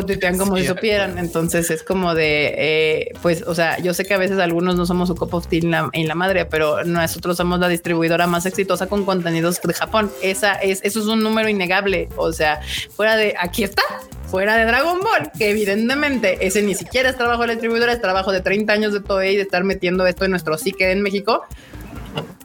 tuitean 0.05 0.37
como 0.37 0.55
si 0.55 0.65
supieran. 0.65 1.17
Entonces 1.17 1.69
es 1.69 1.83
como 1.83 2.15
de, 2.15 2.53
eh, 2.57 3.13
pues, 3.21 3.43
o 3.45 3.53
sea, 3.53 3.77
yo 3.79 3.93
sé 3.93 4.05
que 4.05 4.13
a 4.13 4.17
veces 4.17 4.39
algunos 4.39 4.77
no 4.77 4.85
somos 4.85 5.09
su 5.09 5.15
cop 5.15 5.33
of 5.33 5.47
en 5.51 5.69
la, 5.69 5.89
en 5.91 6.07
la 6.07 6.15
madre, 6.15 6.45
pero 6.45 6.85
nosotros 6.85 7.35
somos 7.35 7.59
la 7.59 7.67
distribuidora 7.67 8.27
más 8.27 8.45
exitosa 8.45 8.87
con 8.87 9.03
contenidos 9.03 9.59
de 9.61 9.73
Japón. 9.73 10.09
Esa 10.21 10.53
es, 10.53 10.79
eso 10.83 11.01
es 11.01 11.07
un 11.07 11.21
número 11.21 11.49
innegable. 11.49 12.07
O 12.15 12.31
sea, 12.31 12.61
fuera 12.95 13.17
de 13.17 13.35
aquí 13.37 13.65
está, 13.65 13.83
fuera 14.27 14.55
de 14.55 14.63
Dragon 14.63 14.99
Ball, 15.01 15.29
que 15.37 15.49
evidentemente 15.49 16.37
ese 16.47 16.61
ni 16.61 16.73
siquiera 16.73 17.09
es 17.09 17.17
trabajo 17.17 17.41
de 17.41 17.47
la 17.47 17.53
distribuidora, 17.53 17.91
es 17.91 18.01
trabajo 18.01 18.31
de 18.31 18.39
30 18.39 18.71
años 18.71 18.93
de 18.93 19.01
Toei 19.01 19.35
de 19.35 19.41
estar 19.41 19.65
metiendo 19.65 20.07
esto 20.07 20.23
en 20.23 20.31
nuestro 20.31 20.57
psique 20.57 20.89
en 20.89 21.01
México 21.01 21.43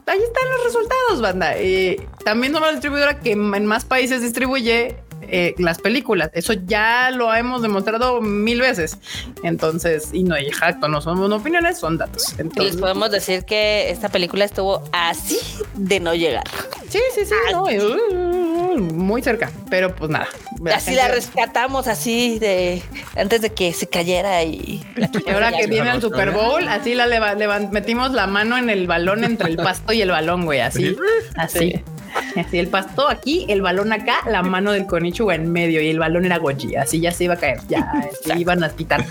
ahí 0.07 0.19
están 0.21 0.49
los 0.49 0.63
resultados, 0.63 1.21
banda. 1.21 1.61
Y 1.61 1.97
también 2.23 2.53
somos 2.53 2.69
la 2.69 2.73
distribuidora 2.73 3.19
que 3.19 3.31
en 3.31 3.65
más 3.65 3.85
países 3.85 4.21
distribuye 4.21 4.95
eh, 5.21 5.55
las 5.57 5.79
películas. 5.79 6.29
Eso 6.33 6.53
ya 6.53 7.11
lo 7.11 7.33
hemos 7.33 7.61
demostrado 7.61 8.21
mil 8.21 8.61
veces. 8.61 8.97
Entonces, 9.43 10.09
y 10.13 10.23
no 10.23 10.35
hay 10.35 10.49
jacto, 10.51 10.87
no 10.87 11.01
son 11.01 11.31
opiniones, 11.31 11.79
son 11.79 11.97
datos. 11.97 12.35
Entonces, 12.37 12.73
les 12.73 12.81
podemos 12.81 13.11
decir 13.11 13.43
que 13.43 13.89
esta 13.89 14.09
película 14.09 14.45
estuvo 14.45 14.83
así 14.91 15.39
de 15.75 15.99
no 15.99 16.13
llegar. 16.13 16.45
Sí, 16.89 16.99
sí, 17.13 17.25
sí, 17.25 17.33
no, 17.51 17.63
uh, 17.63 18.77
muy 18.77 19.21
cerca, 19.21 19.51
pero 19.69 19.93
pues 19.95 20.09
nada. 20.09 20.27
Así 20.73 20.95
la 20.95 21.07
rescatamos 21.07 21.87
así 21.87 22.39
de 22.39 22.81
antes 23.15 23.41
de 23.41 23.51
que 23.51 23.73
se 23.73 23.87
cayera 23.87 24.43
y, 24.43 24.85
ahora 25.31 25.51
que 25.51 25.67
viene 25.67 25.91
el 25.91 26.01
Super 26.01 26.31
Bowl, 26.31 26.67
así 26.67 26.95
la 26.95 27.07
metimos 27.71 28.11
la 28.13 28.27
mano 28.27 28.57
en 28.57 28.69
el 28.69 28.87
balón 28.87 29.23
entre 29.23 29.49
el 29.49 29.57
pasto 29.57 29.93
y 29.93 30.01
el 30.01 30.11
balón, 30.11 30.45
güey, 30.45 30.61
así, 30.61 30.95
así. 31.35 31.83
Así 32.35 32.59
el 32.59 32.67
pasto 32.67 33.09
aquí, 33.09 33.45
el 33.49 33.61
balón 33.61 33.93
acá, 33.93 34.17
la 34.27 34.43
mano 34.43 34.71
del 34.71 34.85
Konichiwa 34.85 35.35
en 35.35 35.51
medio 35.51 35.81
y 35.81 35.89
el 35.89 35.99
balón 35.99 36.25
era 36.25 36.37
Goji. 36.37 36.75
Así 36.75 36.99
ya 36.99 37.11
se 37.11 37.25
iba 37.25 37.35
a 37.35 37.37
caer. 37.37 37.59
Ya 37.67 37.91
se 38.23 38.37
iban 38.39 38.63
a 38.63 38.69
quitar. 38.69 39.05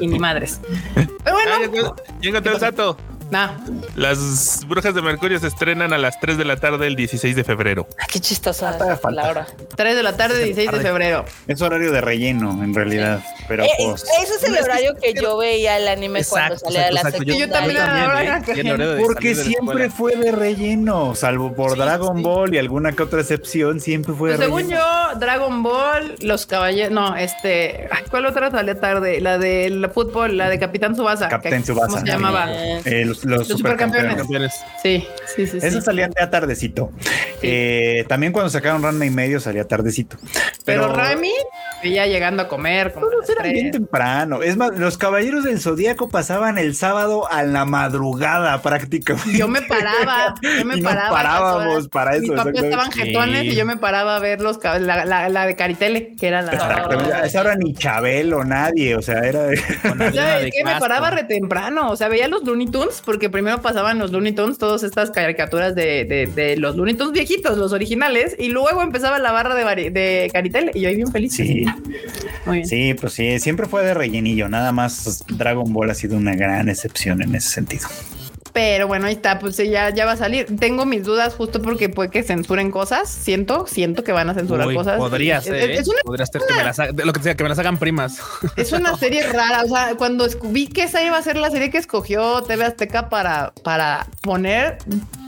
y 0.00 0.06
ni 0.06 0.18
madres. 0.18 0.60
Pero 0.94 1.36
bueno. 1.70 1.96
Llegate 2.20 2.48
el 2.50 2.60
Las 3.94 4.66
Brujas 4.66 4.94
de 4.94 5.02
Mercurio 5.02 5.38
se 5.38 5.46
estrenan 5.46 5.92
a 5.92 5.98
las 5.98 6.18
3 6.20 6.38
de 6.38 6.44
la 6.44 6.56
tarde 6.56 6.86
el 6.86 6.96
16 6.96 7.36
de 7.36 7.44
febrero. 7.44 7.86
Ah, 7.98 8.06
qué 8.10 8.20
chistosa 8.20 8.76
la 9.10 9.28
hora. 9.28 9.46
3 9.76 9.96
de 9.96 10.02
la 10.02 10.16
tarde, 10.16 10.44
16 10.44 10.72
de 10.72 10.80
febrero. 10.80 11.24
Es 11.46 11.60
horario 11.60 11.92
de 11.92 12.00
relleno, 12.00 12.62
en 12.62 12.74
realidad. 12.74 13.22
Pero 13.46 13.64
eh, 13.64 13.70
pues, 13.78 14.04
Ese 14.22 14.34
es 14.34 14.44
el 14.44 14.62
horario 14.62 14.94
que 14.96 15.14
yo 15.14 15.36
veía 15.38 15.76
el 15.76 15.88
anime 15.88 16.24
cuando 16.24 16.58
salía 16.58 16.86
de 16.86 16.92
la 16.92 17.02
secundaria. 17.02 17.46
Yo 17.46 17.52
también, 17.52 18.98
Porque 18.98 19.34
siempre 19.34 19.90
fue 19.90 20.16
de 20.16 20.32
relleno, 20.32 21.14
salvo 21.14 21.54
por 21.54 21.76
Dragon 21.76 22.22
Ball 22.22 22.54
y 22.54 22.58
alguna 22.58 22.92
que 22.92 23.02
otra 23.02 23.20
excepción, 23.20 23.80
siempre 23.80 24.14
fue 24.14 24.32
de 24.32 24.36
pues 24.36 24.48
relleno. 24.48 24.68
Según 24.68 25.12
yo, 25.12 25.18
Dragon 25.18 25.62
Ball, 25.62 26.14
los 26.20 26.46
caballeros, 26.46 26.92
no, 26.92 27.16
este, 27.16 27.88
¿cuál 28.10 28.26
otra 28.26 28.50
salía 28.50 28.78
tarde? 28.78 29.20
La 29.20 29.38
del 29.38 29.90
fútbol, 29.90 30.36
la 30.36 30.48
de 30.48 30.58
Capitán 30.58 30.96
Subasa. 30.96 31.28
Capitán 31.28 31.64
Subasa. 31.64 31.86
¿Cómo 31.88 32.00
se 32.00 32.06
llamaba? 32.06 32.48
Eh, 32.50 33.04
los, 33.04 33.17
supercampeones. 33.44 34.54
Sí, 34.82 35.06
sí, 35.34 35.46
sí. 35.46 35.58
Eso 35.60 35.80
salía 35.80 36.08
de 36.08 36.26
tardecito. 36.26 36.90
Eh, 37.42 38.04
también 38.08 38.32
cuando 38.32 38.50
sacaron 38.50 38.82
Ranma 38.82 39.06
y 39.06 39.10
medio 39.10 39.40
salía 39.40 39.66
tardecito. 39.66 40.16
Pero, 40.64 40.92
Rami 40.92 41.32
ya 41.84 42.06
llegando 42.06 42.42
a 42.42 42.48
comer. 42.48 42.92
Como 42.92 43.06
era 43.28 43.42
bien 43.42 43.70
temprano. 43.70 44.42
Es 44.42 44.56
más, 44.56 44.76
los 44.76 44.98
caballeros 44.98 45.44
del 45.44 45.60
zodiaco 45.60 46.08
pasaban 46.08 46.58
el 46.58 46.74
sábado 46.74 47.30
a 47.30 47.42
la 47.42 47.64
madrugada 47.64 48.60
prácticamente. 48.62 49.38
Yo 49.38 49.48
me 49.48 49.62
paraba, 49.62 50.34
yo 50.42 50.64
me 50.64 50.78
paraba. 50.82 51.10
parábamos 51.10 51.88
para 51.88 52.16
eso. 52.16 52.22
Mis 52.22 52.32
papás 52.32 52.54
estaban 52.54 52.92
jetones 52.92 53.44
y 53.44 53.54
yo 53.54 53.64
me 53.64 53.76
paraba 53.76 54.16
a 54.16 54.18
ver 54.18 54.40
los 54.40 54.58
la, 54.62 55.04
la, 55.04 55.28
la 55.28 55.46
de 55.46 55.56
Caritele, 55.56 56.16
que 56.16 56.28
era 56.28 56.42
la. 56.42 56.52
Exactamente. 56.52 57.26
Esa 57.26 57.40
era 57.40 57.54
ni 57.56 57.74
Chabelo, 57.74 58.44
nadie. 58.44 58.96
O 58.96 59.02
sea, 59.02 59.20
era. 59.20 59.48
que 60.52 60.64
me 60.64 60.78
paraba 60.80 61.10
re 61.10 61.24
temprano. 61.24 61.90
O 61.90 61.96
sea, 61.96 62.08
veía 62.08 62.28
los 62.28 62.42
Looney 62.44 62.66
Tunes 62.66 63.00
porque 63.08 63.30
primero 63.30 63.62
pasaban 63.62 63.98
los 63.98 64.12
Looney 64.12 64.32
Tunes, 64.32 64.58
todas 64.58 64.82
estas 64.82 65.10
caricaturas 65.10 65.74
de, 65.74 66.04
de, 66.04 66.26
de 66.26 66.58
los 66.58 66.76
Looney 66.76 66.92
Tunes 66.92 67.14
viejitos, 67.14 67.56
los 67.56 67.72
originales, 67.72 68.36
y 68.38 68.50
luego 68.50 68.82
empezaba 68.82 69.18
la 69.18 69.32
barra 69.32 69.54
de, 69.54 69.88
de 69.88 70.28
Caritel 70.30 70.72
y 70.74 70.82
yo 70.82 70.90
ahí 70.90 70.96
bien 70.96 71.10
feliz. 71.10 71.34
Sí. 71.34 71.64
Muy 72.44 72.56
bien. 72.56 72.68
Sí, 72.68 72.92
pues 72.92 73.14
sí, 73.14 73.40
siempre 73.40 73.64
fue 73.64 73.82
de 73.82 73.94
rellenillo, 73.94 74.50
nada 74.50 74.72
más 74.72 75.24
Dragon 75.26 75.72
Ball 75.72 75.88
ha 75.88 75.94
sido 75.94 76.18
una 76.18 76.36
gran 76.36 76.68
excepción 76.68 77.22
en 77.22 77.34
ese 77.34 77.48
sentido. 77.48 77.88
Pero 78.58 78.88
bueno, 78.88 79.06
ahí 79.06 79.12
está, 79.12 79.38
pues 79.38 79.56
ya, 79.56 79.90
ya 79.90 80.04
va 80.04 80.12
a 80.12 80.16
salir. 80.16 80.46
Tengo 80.58 80.84
mis 80.84 81.04
dudas 81.04 81.32
justo 81.34 81.62
porque 81.62 81.88
puede 81.88 82.10
que 82.10 82.24
censuren 82.24 82.72
cosas. 82.72 83.08
Siento, 83.08 83.68
siento 83.68 84.02
que 84.02 84.10
van 84.10 84.30
a 84.30 84.34
censurar 84.34 84.74
cosas. 84.74 84.98
Podría 84.98 85.40
ser. 85.40 85.70
Es, 85.70 85.86
¿eh? 85.86 85.92
podría 86.02 86.26
ser 86.26 86.42
que 86.42 86.54
me 86.54 86.64
las, 86.64 86.76
lo 86.92 87.12
que 87.12 87.22
sea, 87.22 87.36
que 87.36 87.44
me 87.44 87.50
las 87.50 87.60
hagan 87.60 87.78
primas. 87.78 88.18
Es 88.56 88.72
una 88.72 88.96
serie 88.96 89.22
rara. 89.32 89.62
O 89.62 89.68
sea, 89.68 89.94
cuando 89.96 90.26
vi 90.46 90.66
que 90.66 90.82
esa 90.82 91.04
iba 91.04 91.16
a 91.16 91.22
ser 91.22 91.36
la 91.36 91.52
serie 91.52 91.70
que 91.70 91.78
escogió 91.78 92.42
TV 92.42 92.64
Azteca 92.64 93.08
para, 93.08 93.52
para 93.62 94.08
poner, 94.22 94.78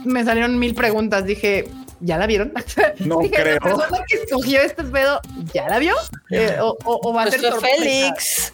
me 0.03 0.25
salieron 0.25 0.59
mil 0.59 0.75
preguntas. 0.75 1.23
Dije, 1.23 1.69
¿ya 2.01 2.17
la 2.17 2.27
vieron? 2.27 2.53
No 2.99 3.19
creo. 3.31 3.55
La 3.55 3.59
persona 3.59 4.03
que 4.07 4.17
escogió 4.17 4.61
este 4.61 4.83
pedo, 4.83 5.19
¿ya 5.53 5.67
la 5.67 5.79
vio? 5.79 5.95
Eh, 6.29 6.57
o, 6.59 7.13
va 7.13 7.23
a 7.23 7.31
ser 7.31 7.41
Félix. 7.53 8.53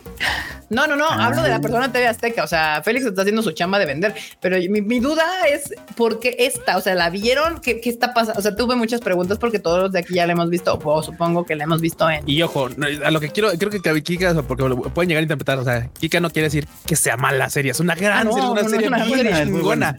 No, 0.70 0.86
no, 0.86 0.98
no, 0.98 1.08
hablo 1.08 1.44
de 1.44 1.50
la 1.50 1.62
persona 1.62 1.88
de 1.88 1.94
TV 1.94 2.08
Azteca. 2.08 2.44
O 2.44 2.48
sea, 2.48 2.82
Félix 2.84 3.06
está 3.06 3.22
haciendo 3.22 3.42
su 3.42 3.52
chamba 3.52 3.80
de 3.80 3.86
vender, 3.86 4.14
pero 4.42 4.58
mi, 4.70 5.00
duda 5.00 5.24
es 5.50 5.74
por 5.96 6.20
qué 6.20 6.36
esta, 6.40 6.78
o 6.78 6.82
sea, 6.82 6.94
la 6.96 7.10
vieron, 7.10 7.62
¿Qué, 7.62 7.80
qué, 7.80 7.90
está 7.90 8.14
pasando? 8.14 8.40
O 8.40 8.42
sea, 8.42 8.56
tuve 8.56 8.76
muchas 8.76 9.00
preguntas 9.00 9.38
porque 9.38 9.60
todos 9.60 9.80
los 9.80 9.92
de 9.92 10.00
aquí 10.00 10.16
ya 10.16 10.26
la 10.26 10.34
hemos 10.34 10.50
visto, 10.50 10.78
o 10.84 11.04
supongo 11.04 11.46
que 11.46 11.56
la 11.56 11.64
hemos 11.64 11.80
visto 11.80 12.10
en. 12.10 12.28
Y 12.28 12.42
ojo, 12.42 12.68
a 13.04 13.12
lo 13.12 13.20
que 13.20 13.30
quiero, 13.30 13.50
creo 13.52 13.70
que 13.70 14.04
Kika, 14.04 14.42
porque 14.44 14.64
pueden 14.94 15.10
llegar 15.10 15.22
a 15.22 15.24
interpretar, 15.24 15.60
o 15.60 15.64
sea, 15.64 15.88
Kika 16.00 16.20
no 16.20 16.30
quiere 16.30 16.48
decir 16.48 16.68
que 16.86 16.96
sea 16.96 17.16
mala 17.16 17.50
serie, 17.50 17.72
es 17.72 17.80
una 17.80 17.96
gran 17.96 18.28
ah, 18.28 18.32
serie, 18.32 18.50
una 18.90 19.06
serie 19.06 19.46
muy 19.46 19.62
buena, 19.62 19.96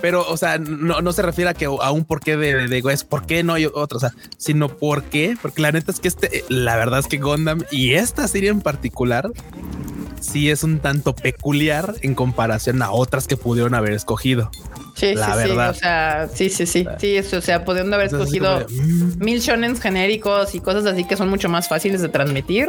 pero, 0.00 0.24
o 0.28 0.36
sea, 0.36 0.58
no, 0.58 1.00
no 1.00 1.12
se 1.12 1.22
refiere 1.22 1.50
a 1.50 1.54
que 1.54 1.64
a 1.64 1.90
un 1.90 2.04
porqué 2.04 2.36
de, 2.36 2.68
de, 2.68 2.80
es 2.92 3.04
por 3.04 3.26
qué 3.26 3.42
no 3.42 3.54
hay 3.54 3.66
otro, 3.66 3.96
o 3.96 4.00
sea, 4.00 4.14
sino 4.38 4.68
por 4.68 5.04
qué, 5.04 5.36
porque 5.40 5.62
la 5.62 5.72
neta 5.72 5.90
es 5.90 6.00
que 6.00 6.08
este, 6.08 6.44
la 6.48 6.76
verdad 6.76 7.00
es 7.00 7.06
que 7.06 7.18
Gondam 7.18 7.62
y 7.70 7.94
esta 7.94 8.28
serie 8.28 8.50
en 8.50 8.60
particular 8.60 9.30
sí 10.20 10.50
es 10.50 10.62
un 10.62 10.78
tanto 10.78 11.14
peculiar 11.14 11.94
en 12.02 12.14
comparación 12.14 12.82
a 12.82 12.92
otras 12.92 13.26
que 13.26 13.36
pudieron 13.36 13.74
haber 13.74 13.92
escogido. 13.92 14.50
Sí, 14.94 15.14
la 15.14 15.32
sí, 15.32 15.48
verdad. 15.48 15.72
Sí, 15.72 15.78
o 15.78 15.80
sea, 15.80 16.28
sí, 16.32 16.50
sí, 16.50 16.66
sí. 16.66 16.86
Sí, 16.98 17.16
eso, 17.16 17.38
o 17.38 17.40
sea, 17.40 17.64
pudiendo 17.64 17.96
haber 17.96 18.08
escogido 18.08 18.66
mm". 18.68 19.18
mil 19.18 19.40
shonens 19.40 19.80
genéricos 19.80 20.54
y 20.54 20.60
cosas 20.60 20.84
así 20.86 21.04
que 21.04 21.16
son 21.16 21.28
mucho 21.28 21.48
más 21.48 21.68
fáciles 21.68 22.02
de 22.02 22.08
transmitir. 22.08 22.68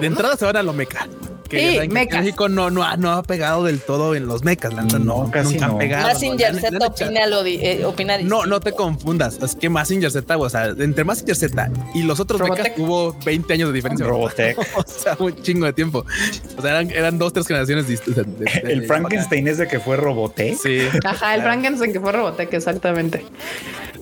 de 0.00 0.06
entrada 0.06 0.36
se 0.36 0.44
van 0.44 0.56
a 0.56 0.62
lo 0.62 0.72
meca 0.72 1.08
que 1.48 1.88
México 1.90 2.48
no, 2.48 2.70
no, 2.70 2.82
ha, 2.82 2.96
no 2.96 3.12
ha 3.12 3.22
pegado 3.22 3.64
del 3.64 3.80
todo 3.80 4.14
en 4.14 4.26
los 4.26 4.44
mechas. 4.44 4.72
no, 4.72 5.30
casi 5.30 5.54
nunca 5.54 5.66
no. 5.66 5.72
han 5.72 5.78
pegado. 5.78 6.08
Massinger 6.08 6.60
Z 6.60 6.86
opina, 6.86 7.26
lo 7.26 7.44
eh, 7.44 7.84
opina 7.84 8.18
No, 8.18 8.46
no 8.46 8.60
te 8.60 8.72
confundas. 8.72 9.38
Es 9.42 9.54
que 9.54 9.68
Massinger 9.68 10.10
Z, 10.10 10.36
o 10.36 10.48
sea, 10.48 10.66
entre 10.66 11.04
Massinger 11.04 11.36
Z 11.36 11.70
y 11.94 12.02
los 12.02 12.20
otros 12.20 12.40
mechas 12.40 12.72
hubo 12.76 13.16
20 13.24 13.52
años 13.52 13.68
de 13.68 13.74
diferencia. 13.74 14.06
Robotech. 14.06 14.58
o 14.76 14.84
sea, 14.86 15.16
un 15.18 15.34
chingo 15.42 15.66
de 15.66 15.72
tiempo. 15.72 16.04
O 16.56 16.62
sea, 16.62 16.70
eran, 16.70 16.90
eran 16.90 17.18
dos, 17.18 17.32
tres 17.32 17.46
generaciones 17.46 17.88
distintas. 17.88 18.26
el 18.62 18.86
Frankenstein 18.86 19.48
es 19.48 19.58
de 19.58 19.68
que 19.68 19.80
fue 19.80 19.96
Robotech. 19.96 20.56
Sí. 20.56 20.80
Ajá, 21.04 21.34
el 21.34 21.42
Frankenstein 21.44 21.92
que 21.92 22.00
fue 22.00 22.12
Robotech, 22.12 22.52
exactamente. 22.52 23.24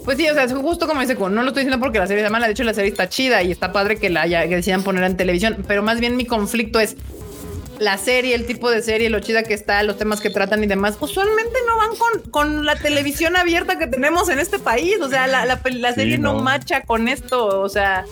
Pues 0.05 0.19
sí, 0.19 0.29
o 0.29 0.35
sea, 0.35 0.45
es 0.45 0.53
justo 0.53 0.89
como 0.89 1.01
dice, 1.01 1.15
no 1.15 1.29
lo 1.29 1.49
estoy 1.49 1.65
diciendo 1.65 1.79
porque 1.79 1.99
la 1.99 2.07
serie 2.07 2.25
es 2.25 2.31
mala, 2.31 2.47
de 2.47 2.53
hecho 2.53 2.65
la 2.65 2.75
serie 2.75 2.91
está 2.91 3.09
chida 3.09 3.43
y 3.43 3.53
está 3.53 3.73
padre 3.73 3.97
que 3.97 4.11
la 4.11 4.23
haya, 4.23 4.49
que 4.49 4.57
decidan 4.57 4.83
poner 4.83 5.05
en 5.05 5.17
televisión, 5.17 5.65
pero 5.69 5.83
más 5.83 6.01
bien 6.01 6.17
mi 6.17 6.27
conflicto 6.27 6.81
es, 6.81 6.97
la 7.83 7.99
serie, 7.99 8.35
el 8.35 8.47
tipo 8.47 8.71
de 8.71 8.81
serie, 8.81 9.11
lo 9.11 9.19
chida 9.21 9.43
que 9.43 9.55
está, 9.55 9.83
los 9.83 9.99
temas 9.99 10.21
que 10.21 10.31
tratan 10.31 10.63
y 10.63 10.67
demás, 10.67 10.97
usualmente 11.01 11.59
no 11.67 11.77
van 11.77 11.97
con, 11.97 12.31
con 12.31 12.65
la 12.65 12.77
televisión 12.77 13.37
abierta 13.37 13.77
que 13.77 13.89
tenemos 13.89 14.29
en 14.29 14.39
este 14.39 14.59
país. 14.61 14.97
O 15.01 15.09
sea, 15.09 15.27
la, 15.27 15.45
la, 15.45 15.93
serie 15.93 16.17
no. 16.17 16.35
macha 16.35 16.83
con 16.83 17.09
esto. 17.09 17.61
O 17.61 17.69
sea, 17.69 18.05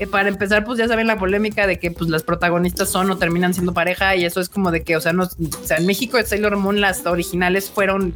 eh, 0.00 0.08
para 0.08 0.28
empezar, 0.28 0.64
pues 0.64 0.78
ya 0.78 0.88
saben 0.88 1.06
la 1.06 1.16
polémica 1.16 1.66
de 1.68 1.78
que 1.78 1.92
pues 1.92 2.10
las 2.10 2.24
protagonistas 2.24 2.90
son 2.90 3.10
o 3.10 3.16
terminan 3.16 3.54
siendo 3.54 3.72
pareja 3.72 4.16
y 4.16 4.24
eso 4.24 4.40
es 4.40 4.48
como 4.48 4.72
de 4.72 4.82
que, 4.82 4.96
o 4.96 5.00
sea, 5.00 5.12
no, 5.12 5.24
o 5.24 5.64
sea, 5.66 5.76
en 5.76 5.86
México 5.86 6.16
de 6.16 6.26
Sailor 6.26 6.56
Moon 6.56 6.80
las 6.80 7.06
originales 7.06 7.70
fueron 7.70 8.14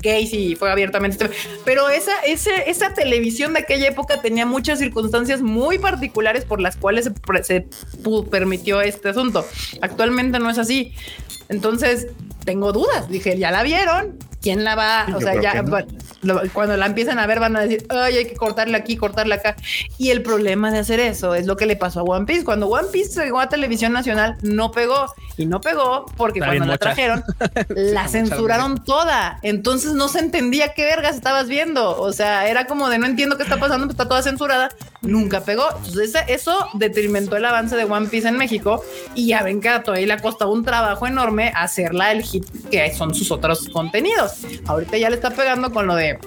gays 0.00 0.32
y 0.32 0.56
fue 0.56 0.70
abiertamente, 0.70 1.30
pero 1.64 1.88
esa, 1.88 2.12
esa 2.22 2.94
televisión 2.94 3.54
de 3.54 3.60
aquella 3.60 3.88
época 3.88 4.20
tenía 4.20 4.46
muchas 4.46 4.78
circunstancias 4.78 5.42
muy 5.42 5.78
particulares 5.78 6.44
por 6.44 6.60
las 6.60 6.76
cuales 6.76 7.10
se 7.42 7.66
permitió 8.30 8.80
este 8.80 9.08
asunto. 9.08 9.44
Actualmente 9.80 10.38
no 10.38 10.50
es 10.50 10.58
así. 10.58 10.92
Entonces, 11.48 12.08
tengo 12.44 12.72
dudas. 12.72 13.08
Dije, 13.08 13.38
ya 13.38 13.50
la 13.50 13.62
vieron. 13.62 14.18
¿Quién 14.44 14.62
la 14.62 14.74
va? 14.74 15.06
o 15.16 15.20
sea, 15.22 15.40
ya 15.40 15.64
cuando 16.52 16.76
la 16.76 16.84
empiezan 16.84 17.18
a 17.18 17.26
ver 17.26 17.40
van 17.40 17.56
a 17.56 17.60
decir, 17.60 17.86
ay, 17.88 18.18
hay 18.18 18.26
que 18.26 18.36
cortarla 18.36 18.76
aquí, 18.76 18.94
cortarla 18.94 19.36
acá. 19.36 19.56
Y 19.96 20.10
el 20.10 20.20
problema 20.22 20.70
de 20.70 20.80
hacer 20.80 21.00
eso 21.00 21.34
es 21.34 21.46
lo 21.46 21.56
que 21.56 21.64
le 21.64 21.76
pasó 21.76 22.00
a 22.00 22.02
One 22.02 22.26
Piece. 22.26 22.44
Cuando 22.44 22.68
One 22.68 22.88
Piece 22.92 23.24
llegó 23.24 23.40
a 23.40 23.48
televisión 23.48 23.94
nacional, 23.94 24.36
no 24.42 24.70
pegó. 24.70 25.06
Y 25.38 25.46
no 25.46 25.62
pegó 25.62 26.04
porque 26.18 26.40
cuando 26.40 26.66
la 26.66 26.76
trajeron, 26.76 27.24
la 27.68 28.06
censuraron 28.06 28.84
toda. 28.84 29.38
Entonces 29.40 29.92
no 29.92 30.08
se 30.08 30.18
entendía 30.18 30.74
qué 30.74 30.84
vergas 30.84 31.16
estabas 31.16 31.48
viendo. 31.48 31.98
O 31.98 32.12
sea, 32.12 32.46
era 32.46 32.66
como 32.66 32.90
de 32.90 32.98
no 32.98 33.06
entiendo 33.06 33.38
qué 33.38 33.44
está 33.44 33.58
pasando, 33.58 33.86
pues 33.86 33.94
está 33.94 34.06
toda 34.06 34.22
censurada. 34.22 34.68
Nunca 35.00 35.40
pegó. 35.40 35.64
Entonces 35.86 36.14
eso 36.28 36.68
detrimentó 36.74 37.38
el 37.38 37.46
avance 37.46 37.76
de 37.76 37.84
One 37.84 38.08
Piece 38.08 38.28
en 38.28 38.36
México. 38.36 38.84
Y 39.14 39.28
ya 39.28 39.42
ven 39.42 39.62
que 39.62 39.70
a 39.70 39.82
todavía 39.82 40.06
le 40.06 40.12
ha 40.12 40.18
costado 40.18 40.52
un 40.52 40.64
trabajo 40.66 41.06
enorme 41.06 41.50
hacerla 41.56 42.12
el 42.12 42.22
hit 42.22 42.44
que 42.70 42.92
son 42.94 43.14
sus 43.14 43.30
otros 43.30 43.68
contenidos. 43.70 44.33
Ahorita 44.66 44.96
ya 44.96 45.10
le 45.10 45.16
está 45.16 45.30
pegando 45.30 45.72
con 45.72 45.86
lo 45.86 45.94
de 45.94 46.18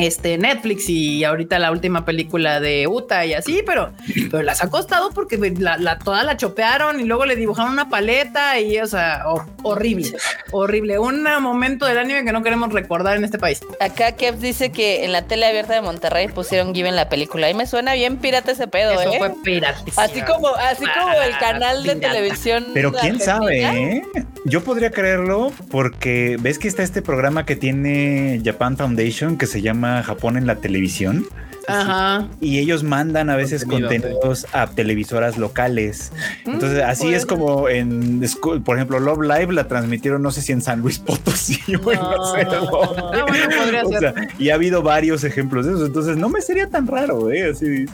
este 0.00 0.38
Netflix 0.38 0.88
y 0.88 1.24
ahorita 1.24 1.58
la 1.58 1.70
última 1.70 2.04
película 2.04 2.60
de 2.60 2.86
Uta 2.86 3.26
y 3.26 3.34
así, 3.34 3.62
pero, 3.66 3.92
pero 4.30 4.42
las 4.42 4.62
ha 4.62 4.70
costado 4.70 5.10
porque 5.10 5.36
la, 5.58 5.76
la, 5.76 5.98
toda 5.98 6.24
la 6.24 6.36
chopearon 6.36 7.00
y 7.00 7.04
luego 7.04 7.26
le 7.26 7.36
dibujaron 7.36 7.72
una 7.72 7.88
paleta 7.88 8.58
y 8.58 8.78
o 8.78 8.86
sea, 8.86 9.24
horrible, 9.62 10.12
horrible. 10.52 10.98
Un 10.98 11.22
momento 11.40 11.86
del 11.86 11.98
anime 11.98 12.24
que 12.24 12.32
no 12.32 12.42
queremos 12.42 12.72
recordar 12.72 13.16
en 13.16 13.24
este 13.24 13.38
país. 13.38 13.60
Acá 13.80 14.12
Kev 14.12 14.38
dice 14.38 14.72
que 14.72 15.04
en 15.04 15.12
la 15.12 15.22
tele 15.22 15.46
abierta 15.46 15.74
de 15.74 15.82
Monterrey 15.82 16.28
pusieron 16.28 16.74
Given 16.74 16.96
la 16.96 17.08
película 17.08 17.50
y 17.50 17.54
me 17.54 17.66
suena 17.66 17.94
bien 17.94 18.16
pirata 18.16 18.52
ese 18.52 18.66
pedo, 18.66 18.92
Eso 18.92 19.12
¿eh? 19.12 19.18
fue 19.18 19.34
pirata. 19.42 19.82
Así 19.96 20.22
como, 20.22 20.48
así 20.48 20.84
como 20.98 21.20
el 21.20 21.36
canal 21.38 21.82
de 21.82 21.96
televisión. 21.96 22.66
Pero 22.72 22.92
quién 22.92 23.20
sabe, 23.20 23.62
¿eh? 23.62 24.02
Yo 24.46 24.62
podría 24.64 24.90
creerlo 24.90 25.52
porque 25.70 26.38
ves 26.40 26.58
que 26.58 26.68
está 26.68 26.82
este 26.82 27.02
programa 27.02 27.44
que 27.44 27.56
tiene 27.56 28.40
Japan 28.42 28.76
Foundation 28.76 29.36
que 29.36 29.46
se 29.46 29.60
llama 29.60 29.89
Japón 30.02 30.36
en 30.36 30.46
la 30.46 30.56
televisión. 30.56 31.26
Ajá. 31.66 32.28
Y 32.40 32.58
ellos 32.58 32.82
mandan 32.82 33.30
a 33.30 33.36
veces 33.36 33.64
contenidos 33.64 34.46
a 34.52 34.66
televisoras 34.68 35.38
locales. 35.38 36.12
Entonces, 36.44 36.82
así 36.82 37.12
es 37.14 37.26
como 37.26 37.68
en, 37.68 38.24
por 38.64 38.76
ejemplo, 38.76 38.98
Love 38.98 39.22
Live 39.22 39.52
la 39.52 39.68
transmitieron, 39.68 40.22
no 40.22 40.30
sé 40.30 40.42
si 40.42 40.52
en 40.52 40.62
San 40.62 40.80
Luis 40.80 40.98
Potosí 40.98 41.60
o 41.76 41.92
en 42.36 42.48
y 44.38 44.50
ha 44.50 44.54
habido 44.54 44.82
varios 44.82 45.24
ejemplos 45.24 45.66
de 45.66 45.74
eso. 45.74 45.86
Entonces, 45.86 46.16
no 46.16 46.28
me 46.28 46.40
sería 46.40 46.68
tan 46.68 46.86
raro, 46.86 47.30
¿eh? 47.30 47.50
Así. 47.50 47.86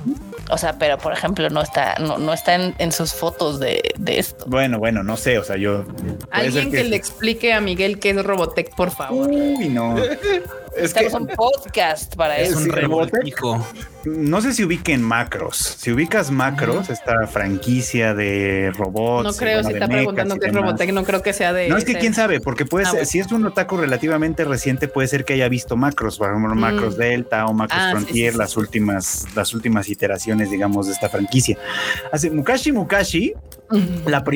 O 0.51 0.59
sea, 0.59 0.79
pero 0.79 0.99
por 0.99 1.13
ejemplo, 1.13 1.49
no 1.51 1.61
está, 1.61 1.97
no, 1.99 2.19
no 2.19 2.33
está 2.33 2.55
en, 2.55 2.93
sus 2.93 3.13
fotos 3.13 3.61
de, 3.61 3.83
esto. 4.07 4.45
Bueno, 4.47 4.79
bueno, 4.79 5.03
no 5.03 5.17
sé. 5.17 5.39
O 5.39 5.45
sea, 5.45 5.57
yo. 5.57 5.85
Alguien 6.31 6.71
que, 6.71 6.85
le 6.85 6.97
explique 6.97 7.53
a 7.53 7.61
Miguel 7.61 7.99
qué 7.99 8.11
es 8.11 8.25
Robotech, 8.25 8.75
por 8.75 8.91
favor. 8.91 9.29
Uy, 9.29 9.69
no. 9.69 9.97
Es 10.77 10.95
Estamos 10.95 11.13
que, 11.13 11.19
un 11.19 11.27
podcast 11.29 12.15
para 12.17 12.37
es 12.37 12.51
eso. 12.51 12.59
un 12.59 12.69
revoltijo. 12.69 13.67
No 14.05 14.43
sé 14.43 14.53
si 14.53 14.63
ubiquen 14.63 15.03
macros. 15.03 15.57
Si 15.57 15.91
ubicas 15.91 16.31
macros, 16.31 16.91
esta 16.91 17.27
franquicia 17.27 18.15
de 18.15 18.71
robots. 18.77 19.25
No 19.25 19.33
creo, 19.33 19.65
si 19.65 19.73
está 19.73 19.89
preguntando 19.89 20.37
qué 20.37 20.49
es 20.49 20.53
Robotech, 20.53 20.93
no 20.93 21.03
creo 21.05 21.23
que 21.23 21.33
sea 21.33 21.55
de. 21.55 21.69
No, 21.69 21.79
es 21.79 21.85
que 21.85 21.95
quién 21.95 22.13
sabe, 22.13 22.41
porque 22.41 22.67
puede 22.67 22.87
ah, 22.87 22.91
ser, 22.91 23.07
si 23.07 23.19
es 23.19 23.33
un 23.33 23.47
otaku 23.47 23.79
relativamente 23.79 24.45
reciente, 24.45 24.87
puede 24.87 25.09
ser 25.09 25.25
que 25.25 25.33
haya 25.33 25.49
visto 25.49 25.77
macros, 25.77 26.19
por 26.19 26.29
ejemplo, 26.29 26.55
macros 26.55 26.97
mm. 26.97 26.99
Delta 26.99 27.47
o 27.47 27.55
macros 27.55 27.81
ah, 27.83 27.89
Frontier, 27.93 28.37
las 28.37 28.57
últimas, 28.59 29.27
las 29.35 29.55
últimas 29.55 29.89
iteraciones, 29.89 30.51
digamos, 30.51 30.87
de 30.87 30.93
esta 30.93 31.09
franquicia. 31.09 31.57
Hace 32.13 32.31
Mukashi 32.31 32.73
Mukashi, 32.73 33.33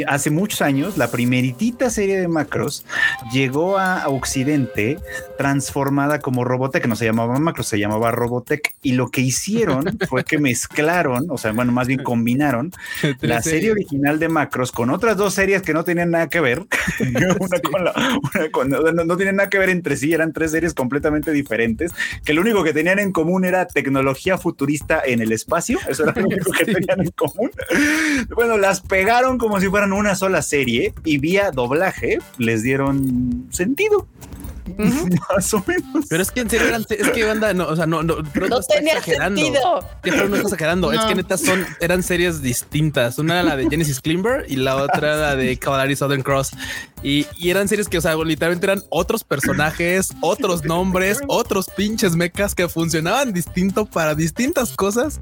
hace 0.07 0.31
muchos 0.31 0.63
años, 0.63 0.97
la 0.99 1.11
primeritita 1.11 1.91
serie 1.91 2.21
de 2.21 2.29
macros 2.29 2.85
llegó 3.33 3.79
a 3.79 4.09
Occidente 4.09 4.99
transformada 5.39 6.19
como 6.21 6.45
Robotech, 6.45 6.87
no 6.87 6.97
se 6.97 7.05
llamaba 7.05 7.39
macros, 7.39 7.69
se 7.69 7.79
llamaba 7.79 8.11
Robotech, 8.11 8.75
y 8.83 8.93
lo 8.93 9.09
que 9.09 9.21
hicieron 9.21 9.85
fue 10.09 10.25
que 10.25 10.39
mezclaron, 10.39 11.31
o 11.31 11.39
sea, 11.39 11.53
bueno, 11.53 11.73
más 11.73 11.87
bien 11.87 12.03
combinaron 12.03 12.73
la 13.21 13.43
serie 13.43 13.73
original 13.73 14.19
de 14.19 14.29
macros 14.29 14.73
con 14.73 14.91
otras 14.91 15.17
dos 15.17 15.35
series 15.35 15.63
que 15.63 15.73
no 15.73 15.85
tenían 15.85 16.11
nada 16.11 16.29
que 16.29 16.41
ver, 16.41 16.67
una 17.41 17.61
con 17.61 17.85
la, 17.85 17.93
una 18.35 18.51
con, 18.51 18.69
no, 18.69 18.81
no 18.81 19.17
tenían 19.17 19.37
nada 19.37 19.49
que 19.49 19.59
ver 19.59 19.71
entre 19.71 19.97
sí, 19.97 20.13
eran 20.13 20.33
tres 20.33 20.51
series 20.51 20.75
completamente 20.75 21.31
diferentes, 21.31 21.93
que 22.25 22.35
lo 22.35 22.41
único 22.41 22.65
que 22.65 22.73
tenían 22.73 22.99
en 22.99 23.13
común 23.13 23.45
era 23.45 23.67
tecnología 23.67 24.39
futurista 24.39 25.01
en 25.05 25.21
el 25.23 25.33
espacio, 25.33 25.79
eso 25.89 26.03
era 26.03 26.13
lo 26.21 26.27
único 26.27 26.51
que 26.53 26.65
tenían 26.65 27.01
en 27.01 27.11
común. 27.13 27.51
Bueno, 28.35 28.59
las 28.59 28.81
pegaron 28.81 29.20
como 29.39 29.61
si 29.61 29.69
fueran 29.69 29.93
una 29.93 30.15
sola 30.15 30.43
serie 30.43 30.95
y 31.05 31.19
vía 31.19 31.51
doblaje 31.51 32.19
les 32.39 32.63
dieron 32.63 33.47
sentido. 33.51 34.07
Más 35.35 35.55
o 35.55 35.65
menos. 35.67 36.07
Pero 36.09 36.23
es 36.23 36.31
que 36.31 36.41
en 36.41 36.51
serio 36.51 36.69
eran, 36.69 36.85
es 36.89 37.11
que 37.11 37.25
banda, 37.25 37.53
no, 37.55 37.69
o 37.69 37.77
sea, 37.77 37.87
no, 37.87 38.03
no, 38.03 38.17
no, 38.17 38.61
tenía 38.63 38.95
exagerando. 38.95 39.41
sentido. 39.41 39.85
no 40.05 40.37
está 40.37 40.49
exagerando. 40.49 40.93
Es 40.93 41.01
que 41.01 41.15
neta 41.15 41.37
son, 41.37 41.67
eran 41.81 42.03
series 42.03 42.43
distintas. 42.43 43.19
Una 43.19 43.35
era 43.35 43.43
la 43.43 43.57
de 43.57 43.69
Genesis 43.69 44.01
Klimber 44.01 44.45
y 44.49 44.57
la 44.57 44.77
otra 44.77 45.17
la 45.17 45.37
de 45.37 45.57
Cavalry 45.59 45.97
Southern 45.97 46.23
Cross. 46.23 46.53
Y, 47.03 47.27
y, 47.39 47.49
eran 47.49 47.67
series 47.67 47.89
que, 47.89 47.97
o 47.97 48.01
sea, 48.01 48.15
literalmente 48.17 48.67
eran 48.67 48.83
otros 48.91 49.25
personajes, 49.25 50.11
otros 50.21 50.65
nombres, 50.65 51.21
otros 51.29 51.71
pinches 51.75 52.15
mecas 52.15 52.55
que 52.55 52.69
funcionaban 52.69 53.33
distinto 53.33 53.87
para 53.87 54.15
distintas 54.15 54.73
cosas. 54.77 55.21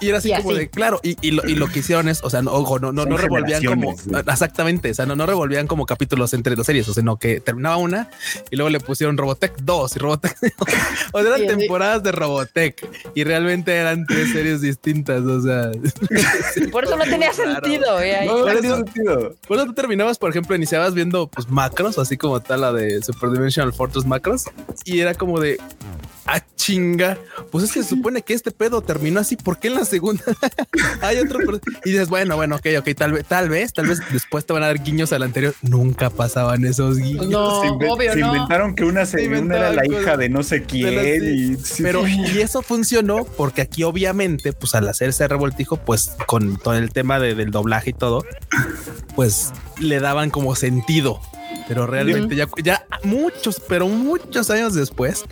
Y 0.00 0.08
era 0.08 0.18
así 0.18 0.32
como 0.32 0.52
de 0.52 0.68
claro. 0.68 1.00
Y, 1.02 1.16
y, 1.20 1.32
lo, 1.32 1.46
y, 1.48 1.56
lo, 1.56 1.66
que 1.68 1.80
hicieron 1.80 2.08
es, 2.08 2.22
o 2.22 2.30
sea, 2.30 2.42
no, 2.42 2.52
ojo, 2.52 2.78
no, 2.78 2.92
no, 2.92 3.06
no 3.06 3.16
revolvían 3.16 3.64
como 3.64 3.92
exactamente. 3.92 4.90
O 4.90 4.94
sea, 4.94 5.06
no, 5.06 5.16
no 5.16 5.26
revolvían 5.26 5.66
como 5.66 5.86
capítulos 5.86 6.32
entre 6.34 6.54
dos 6.54 6.66
series, 6.66 6.88
o 6.88 6.94
sea, 6.94 7.02
no 7.02 7.16
que 7.16 7.40
terminaba 7.40 7.76
una 7.76 8.05
y 8.50 8.56
luego 8.56 8.70
le 8.70 8.80
pusieron 8.80 9.16
Robotech 9.16 9.56
2 9.58 9.96
y 9.96 9.98
Robotech. 9.98 10.36
o 11.12 11.22
sea, 11.22 11.36
eran 11.36 11.58
temporadas 11.58 12.02
de 12.02 12.12
Robotech 12.12 12.86
y 13.14 13.24
realmente 13.24 13.74
eran 13.74 14.06
tres 14.06 14.32
series 14.32 14.60
distintas. 14.60 15.22
O 15.22 15.40
sea, 15.40 15.70
por 16.70 16.84
eso 16.84 16.96
no 16.96 17.04
tenía 17.04 17.32
sentido. 17.32 18.00
Eh, 18.00 18.26
por, 18.28 18.50
eso, 18.50 18.76
sentido. 18.76 19.34
por 19.46 19.56
eso 19.58 19.66
tú 19.66 19.74
terminabas, 19.74 20.18
por 20.18 20.30
ejemplo, 20.30 20.54
iniciabas 20.56 20.94
viendo 20.94 21.28
pues 21.28 21.48
macros, 21.48 21.98
así 21.98 22.16
como 22.16 22.40
tal 22.40 22.62
la 22.62 22.72
de 22.72 23.02
Super 23.02 23.30
Dimensional 23.30 23.72
Fortress 23.72 24.06
macros 24.06 24.44
y 24.84 25.00
era 25.00 25.14
como 25.14 25.40
de 25.40 25.58
ah, 26.26 26.42
chinga. 26.56 27.18
Pues 27.50 27.64
es 27.64 27.72
que 27.72 27.82
se 27.82 27.90
supone 27.90 28.22
que 28.22 28.34
este 28.34 28.50
pedo 28.50 28.82
terminó 28.82 29.20
así. 29.20 29.36
¿Por 29.36 29.58
qué 29.58 29.68
en 29.68 29.74
la 29.76 29.84
segunda 29.84 30.22
hay 31.02 31.18
otro? 31.18 31.38
Y 31.84 31.90
dices, 31.90 32.08
bueno, 32.08 32.36
bueno, 32.36 32.56
ok, 32.56 32.66
ok, 32.78 32.88
tal 32.96 33.12
vez, 33.12 33.24
tal 33.26 33.48
vez, 33.48 33.72
tal 33.72 33.86
vez 33.86 34.00
después 34.12 34.44
te 34.44 34.52
van 34.52 34.62
a 34.62 34.66
dar 34.66 34.82
guiños 34.82 35.12
al 35.12 35.22
anterior. 35.22 35.54
Nunca 35.62 36.10
pasaban 36.10 36.64
esos 36.64 36.98
guiños. 36.98 37.28
No, 37.28 37.62
se, 37.62 37.68
obvio, 37.68 38.12
se 38.12 38.20
inventaron 38.20 38.74
que 38.74 38.84
una, 38.84 39.06
se 39.06 39.24
era 39.24 39.72
la 39.72 39.86
hija 39.86 40.16
de 40.16 40.28
no 40.28 40.42
sé 40.42 40.62
quién. 40.62 41.58
pero 41.82 42.06
y 42.06 42.40
eso 42.40 42.62
funcionó 42.62 43.24
porque 43.24 43.62
aquí, 43.62 43.84
obviamente, 43.84 44.52
pues 44.52 44.74
al 44.74 44.88
hacerse 44.88 45.26
revoltijo, 45.28 45.76
pues 45.76 46.12
con 46.26 46.56
todo 46.58 46.74
el 46.74 46.90
tema 46.90 47.18
del 47.18 47.50
doblaje 47.50 47.90
y 47.90 47.94
todo, 47.94 48.24
pues 49.14 49.52
le 49.78 50.00
daban 50.00 50.30
como 50.30 50.54
sentido 50.54 51.20
pero 51.68 51.86
realmente 51.86 52.36
ya, 52.36 52.48
ya 52.62 52.86
muchos, 53.02 53.60
pero 53.68 53.88
muchos 53.88 54.50
años 54.50 54.74
después, 54.74 55.24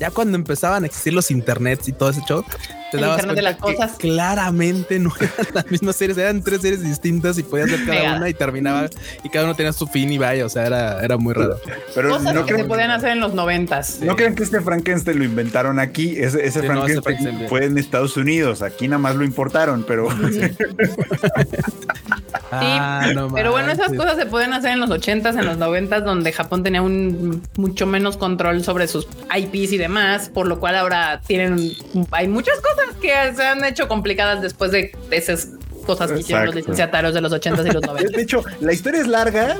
ya 0.00 0.10
cuando 0.10 0.36
empezaban 0.36 0.84
a 0.84 0.86
existir 0.86 1.12
los 1.12 1.30
internets 1.30 1.88
y 1.88 1.92
todo 1.92 2.10
ese 2.10 2.22
show, 2.26 2.44
te 2.90 2.98
dabas 2.98 3.16
cuenta 3.16 3.34
de 3.34 3.42
las 3.42 3.56
cosas. 3.56 3.96
claramente 3.98 4.98
no 4.98 5.12
eran 5.20 5.54
las 5.54 5.70
mismas 5.70 5.96
series, 5.96 6.18
eran 6.18 6.42
tres 6.42 6.62
series 6.62 6.82
distintas 6.82 7.38
y 7.38 7.42
podías 7.42 7.70
ver 7.70 7.84
cada 7.84 8.16
una 8.16 8.28
y 8.28 8.34
terminaba 8.34 8.88
y 9.22 9.28
cada 9.28 9.44
uno 9.44 9.54
tenía 9.54 9.72
su 9.72 9.86
fin 9.86 10.12
y 10.12 10.18
vaya, 10.18 10.46
o 10.46 10.48
sea, 10.48 10.66
era, 10.66 11.02
era 11.02 11.16
muy 11.16 11.34
raro. 11.34 11.58
Pero 11.94 12.10
cosas 12.10 12.34
no 12.34 12.46
que 12.46 12.56
se 12.56 12.64
podían 12.64 12.90
hacer 12.90 13.10
en 13.10 13.20
los 13.20 13.34
noventas. 13.34 14.00
No 14.00 14.16
crean 14.16 14.34
que 14.34 14.42
este 14.42 14.60
Frankenstein 14.60 15.18
lo 15.18 15.24
inventaron 15.24 15.78
aquí, 15.78 16.16
ese, 16.16 16.46
ese 16.46 16.62
Frankenstein 16.62 17.48
fue 17.48 17.64
en 17.64 17.78
Estados 17.78 18.16
Unidos, 18.16 18.62
aquí 18.62 18.88
nada 18.88 18.98
más 18.98 19.16
lo 19.16 19.24
importaron, 19.24 19.84
pero... 19.86 20.08
Ah, 22.52 23.08
pero 23.34 23.50
bueno, 23.50 23.72
esas 23.72 23.92
cosas 23.92 24.16
se 24.16 24.26
pueden 24.26 24.52
hacer 24.52 24.72
en 24.72 24.80
los 24.80 24.90
ochentas, 24.90 25.36
en 25.36 25.46
los 25.46 25.56
noventas, 25.56 26.04
donde 26.04 26.32
Japón 26.32 26.62
tenía 26.62 26.82
un 26.82 27.42
mucho 27.56 27.86
menos 27.86 28.16
control 28.16 28.62
sobre 28.62 28.88
sus 28.88 29.08
IPs 29.34 29.72
y 29.72 29.78
demás, 29.78 30.28
por 30.28 30.46
lo 30.46 30.60
cual 30.60 30.76
ahora 30.76 31.20
tienen, 31.26 31.72
hay 32.12 32.28
muchas 32.28 32.60
cosas 32.60 32.94
que 33.00 33.34
se 33.34 33.44
han 33.44 33.64
hecho 33.64 33.88
complicadas 33.88 34.42
después 34.42 34.70
de, 34.70 34.96
esas 35.10 35.48
cosas 35.86 36.12
que 36.12 36.20
hicieron 36.20 36.46
los 36.46 36.54
licenciatarios 36.54 37.14
de 37.14 37.20
los 37.20 37.32
80s 37.32 37.66
y 37.66 37.72
los 37.72 37.82
90. 37.82 38.16
De 38.16 38.22
hecho, 38.22 38.44
la 38.60 38.72
historia 38.72 39.00
es 39.00 39.06
larga 39.06 39.58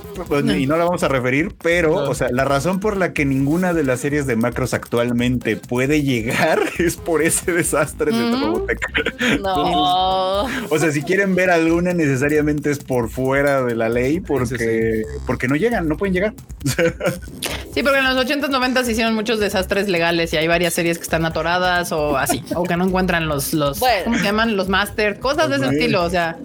y 0.56 0.66
no 0.66 0.76
la 0.76 0.84
vamos 0.84 1.02
a 1.02 1.08
referir, 1.08 1.54
pero, 1.62 1.94
o 1.94 2.14
sea, 2.14 2.28
la 2.30 2.44
razón 2.44 2.80
por 2.80 2.96
la 2.96 3.12
que 3.12 3.24
ninguna 3.24 3.72
de 3.72 3.84
las 3.84 4.00
series 4.00 4.26
de 4.26 4.36
macros 4.36 4.74
actualmente 4.74 5.56
puede 5.56 6.02
llegar 6.02 6.60
es 6.78 6.96
por 6.96 7.22
ese 7.22 7.52
desastre 7.52 8.12
de 8.12 8.32
Robotech. 8.32 8.80
No. 9.40 10.42
o 10.42 10.78
sea, 10.78 10.90
si 10.90 11.02
quieren 11.02 11.34
ver 11.34 11.50
alguna, 11.50 11.92
necesariamente 11.92 12.70
es 12.70 12.78
por 12.80 13.08
fuera 13.08 13.62
de 13.62 13.74
la 13.74 13.88
ley, 13.88 14.20
porque, 14.20 15.02
porque 15.26 15.48
no 15.48 15.56
llegan, 15.56 15.88
no 15.88 15.96
pueden 15.96 16.14
llegar. 16.14 16.34
sí, 17.74 17.82
porque 17.82 17.98
en 17.98 18.04
los 18.04 18.26
80s, 18.26 18.48
90s 18.48 18.90
hicieron 18.90 19.14
muchos 19.14 19.38
desastres 19.38 19.88
legales 19.88 20.32
y 20.32 20.36
hay 20.36 20.48
varias 20.48 20.74
series 20.74 20.98
que 20.98 21.04
están 21.04 21.24
atoradas 21.24 21.92
o 21.92 22.16
así, 22.16 22.42
o 22.54 22.64
que 22.64 22.76
no 22.76 22.86
encuentran 22.86 23.28
los, 23.28 23.54
los 23.54 23.80
¿cómo 24.04 24.18
se 24.18 24.24
llaman? 24.24 24.56
Los 24.56 24.68
master, 24.68 25.18
cosas 25.18 25.48
de 25.48 25.56
ese 25.56 25.66
estilo. 25.66 26.08
O 26.16 26.18
sea, 26.18 26.38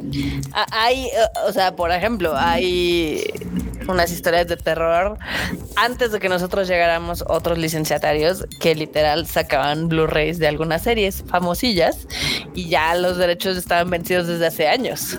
hay, 0.72 1.06
eh, 1.06 1.12
o 1.48 1.54
sea, 1.54 1.78
por 1.78 1.92
ejemplo, 1.92 2.34
hay 2.36 3.24
unas 3.88 4.12
historias 4.12 4.48
de 4.48 4.58
terror 4.58 5.18
antes 5.78 6.12
de 6.12 6.20
que 6.20 6.28
nosotros 6.28 6.68
llegáramos 6.68 7.24
otros 7.28 7.58
licenciatarios 7.58 8.46
que 8.60 8.76
literal 8.76 9.28
sacaban 9.28 9.88
Blu-rays 9.88 10.40
de 10.40 10.48
algunas 10.48 10.82
series 10.82 11.24
famosillas 11.26 12.08
y 12.54 12.68
ya 12.68 12.96
los 12.96 13.18
derechos 13.18 13.56
estaban 13.56 13.90
vencidos 13.90 14.28
desde 14.28 14.48
hace 14.48 14.68
años. 14.68 15.18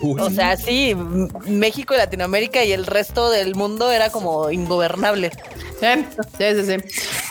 O 0.00 0.30
sea, 0.30 0.56
sí, 0.56 0.96
México 1.46 1.92
y 1.92 1.98
Latinoamérica 1.98 2.64
y 2.64 2.72
el 2.72 2.86
resto 2.86 3.30
del 3.30 3.54
mundo 3.54 3.92
era 3.92 4.08
como 4.08 4.50
ingobernable. 4.50 5.32
Sí, 5.80 6.06
sí, 6.38 6.64
sí. 6.64 6.76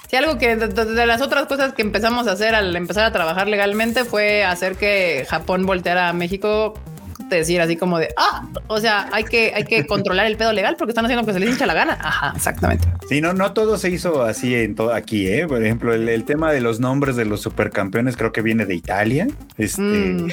Sí, 0.09 0.15
algo 0.15 0.37
que 0.37 0.55
de, 0.55 1.05
las 1.07 1.21
otras 1.21 1.47
cosas 1.47 1.73
que 1.73 1.81
empezamos 1.81 2.27
a 2.27 2.33
hacer 2.33 2.53
al 2.53 2.75
empezar 2.75 3.05
a 3.05 3.11
trabajar 3.11 3.47
legalmente 3.47 4.05
fue 4.05 4.43
hacer 4.43 4.75
que 4.75 5.25
Japón 5.27 5.65
volteara 5.65 6.09
a 6.09 6.13
México 6.13 6.34
México 6.35 6.73
decir 7.29 7.61
así 7.61 7.75
como 7.75 7.99
de, 7.99 8.09
ah, 8.17 8.47
o 8.67 8.79
sea, 8.79 9.09
hay 9.11 9.23
que, 9.23 9.51
hay 9.55 9.63
que 9.63 9.85
controlar 9.85 10.25
el 10.27 10.37
pedo 10.37 10.53
legal 10.53 10.75
porque 10.77 10.91
están 10.91 11.05
haciendo 11.05 11.23
lo 11.23 11.27
que 11.27 11.33
se 11.33 11.39
les 11.39 11.49
hincha 11.49 11.65
la 11.65 11.73
gana. 11.73 11.97
Ajá, 12.01 12.33
exactamente. 12.35 12.87
Sí, 13.09 13.21
no, 13.21 13.33
no 13.33 13.53
todo 13.53 13.77
se 13.77 13.89
hizo 13.89 14.23
así 14.23 14.55
en 14.55 14.75
todo 14.75 14.93
aquí, 14.93 15.27
¿eh? 15.27 15.47
Por 15.47 15.63
ejemplo, 15.63 15.93
el, 15.93 16.23
tema 16.23 16.51
de 16.51 16.61
los 16.61 16.79
nombres 16.79 17.15
de 17.15 17.25
los 17.25 17.41
supercampeones 17.41 18.17
creo 18.17 18.31
que 18.31 18.41
viene 18.41 18.65
de 18.65 18.75
Italia. 18.75 19.27
Este, 19.57 19.81
mm. 19.81 20.29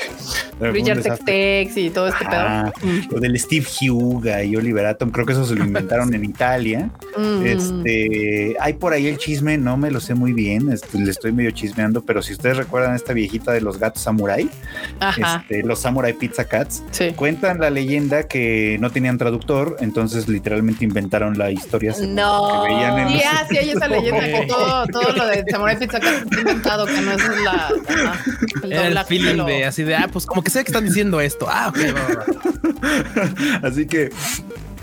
Richard 0.60 1.18
Tex 1.24 1.76
y 1.76 1.90
todo 1.90 2.08
este 2.08 2.24
pedo. 2.24 2.72
Mm. 2.82 3.12
Lo 3.12 3.20
del 3.20 3.38
Steve 3.38 3.66
Huga 3.90 4.42
y 4.42 4.56
Oliver 4.56 4.86
Atom, 4.86 5.10
creo 5.10 5.26
que 5.26 5.32
eso 5.32 5.44
se 5.44 5.54
lo 5.54 5.64
inventaron 5.64 6.14
en 6.14 6.24
Italia. 6.24 6.90
Mm. 7.16 7.46
Este, 7.46 8.56
hay 8.60 8.72
por 8.74 8.92
ahí 8.92 9.06
el 9.06 9.18
chisme, 9.18 9.58
no 9.58 9.76
me 9.76 9.90
lo 9.90 10.00
sé 10.00 10.14
muy 10.14 10.32
bien, 10.32 10.70
este, 10.70 10.98
le 10.98 11.10
estoy 11.10 11.32
medio 11.32 11.50
chismeando, 11.50 12.02
pero 12.02 12.22
si 12.22 12.32
ustedes 12.32 12.56
recuerdan 12.56 12.94
esta 12.94 13.12
viejita 13.12 13.52
de 13.52 13.60
los 13.60 13.78
gatos 13.78 14.02
samurai, 14.02 14.48
este, 15.16 15.62
los 15.62 15.78
samurai 15.80 16.12
pizza 16.12 16.44
cats, 16.44 16.81
Cuentan 17.16 17.58
la 17.58 17.70
leyenda 17.70 18.24
que 18.24 18.76
no 18.80 18.90
tenían 18.90 19.18
traductor, 19.18 19.76
entonces 19.80 20.28
literalmente 20.28 20.84
inventaron 20.84 21.36
la 21.36 21.50
historia. 21.50 21.94
No. 22.06 22.62
Que 22.62 22.74
veían 22.74 22.98
en 22.98 23.20
ah, 23.26 23.46
sí, 23.48 23.56
hay 23.56 23.70
esa 23.70 23.88
leyenda 23.88 24.20
que 24.20 24.46
todo, 24.48 24.86
todo 24.86 25.12
lo 25.16 25.26
de 25.26 25.44
Samurai 25.50 25.78
Pizza 25.78 25.98
está 25.98 26.38
inventado, 26.38 26.86
que 26.86 27.00
no 27.00 27.12
es 27.12 27.22
la. 27.44 27.68
el, 28.62 28.72
el 28.72 29.04
feeling 29.04 29.44
de 29.44 29.64
así 29.64 29.82
de, 29.82 29.96
ah, 29.96 30.08
pues 30.12 30.26
como 30.26 30.42
que 30.42 30.50
sé 30.50 30.64
que 30.64 30.70
están 30.70 30.84
diciendo 30.84 31.20
esto. 31.20 31.46
Ah, 31.48 31.68
ok, 31.68 31.78
Así 33.62 33.86
que 33.86 34.10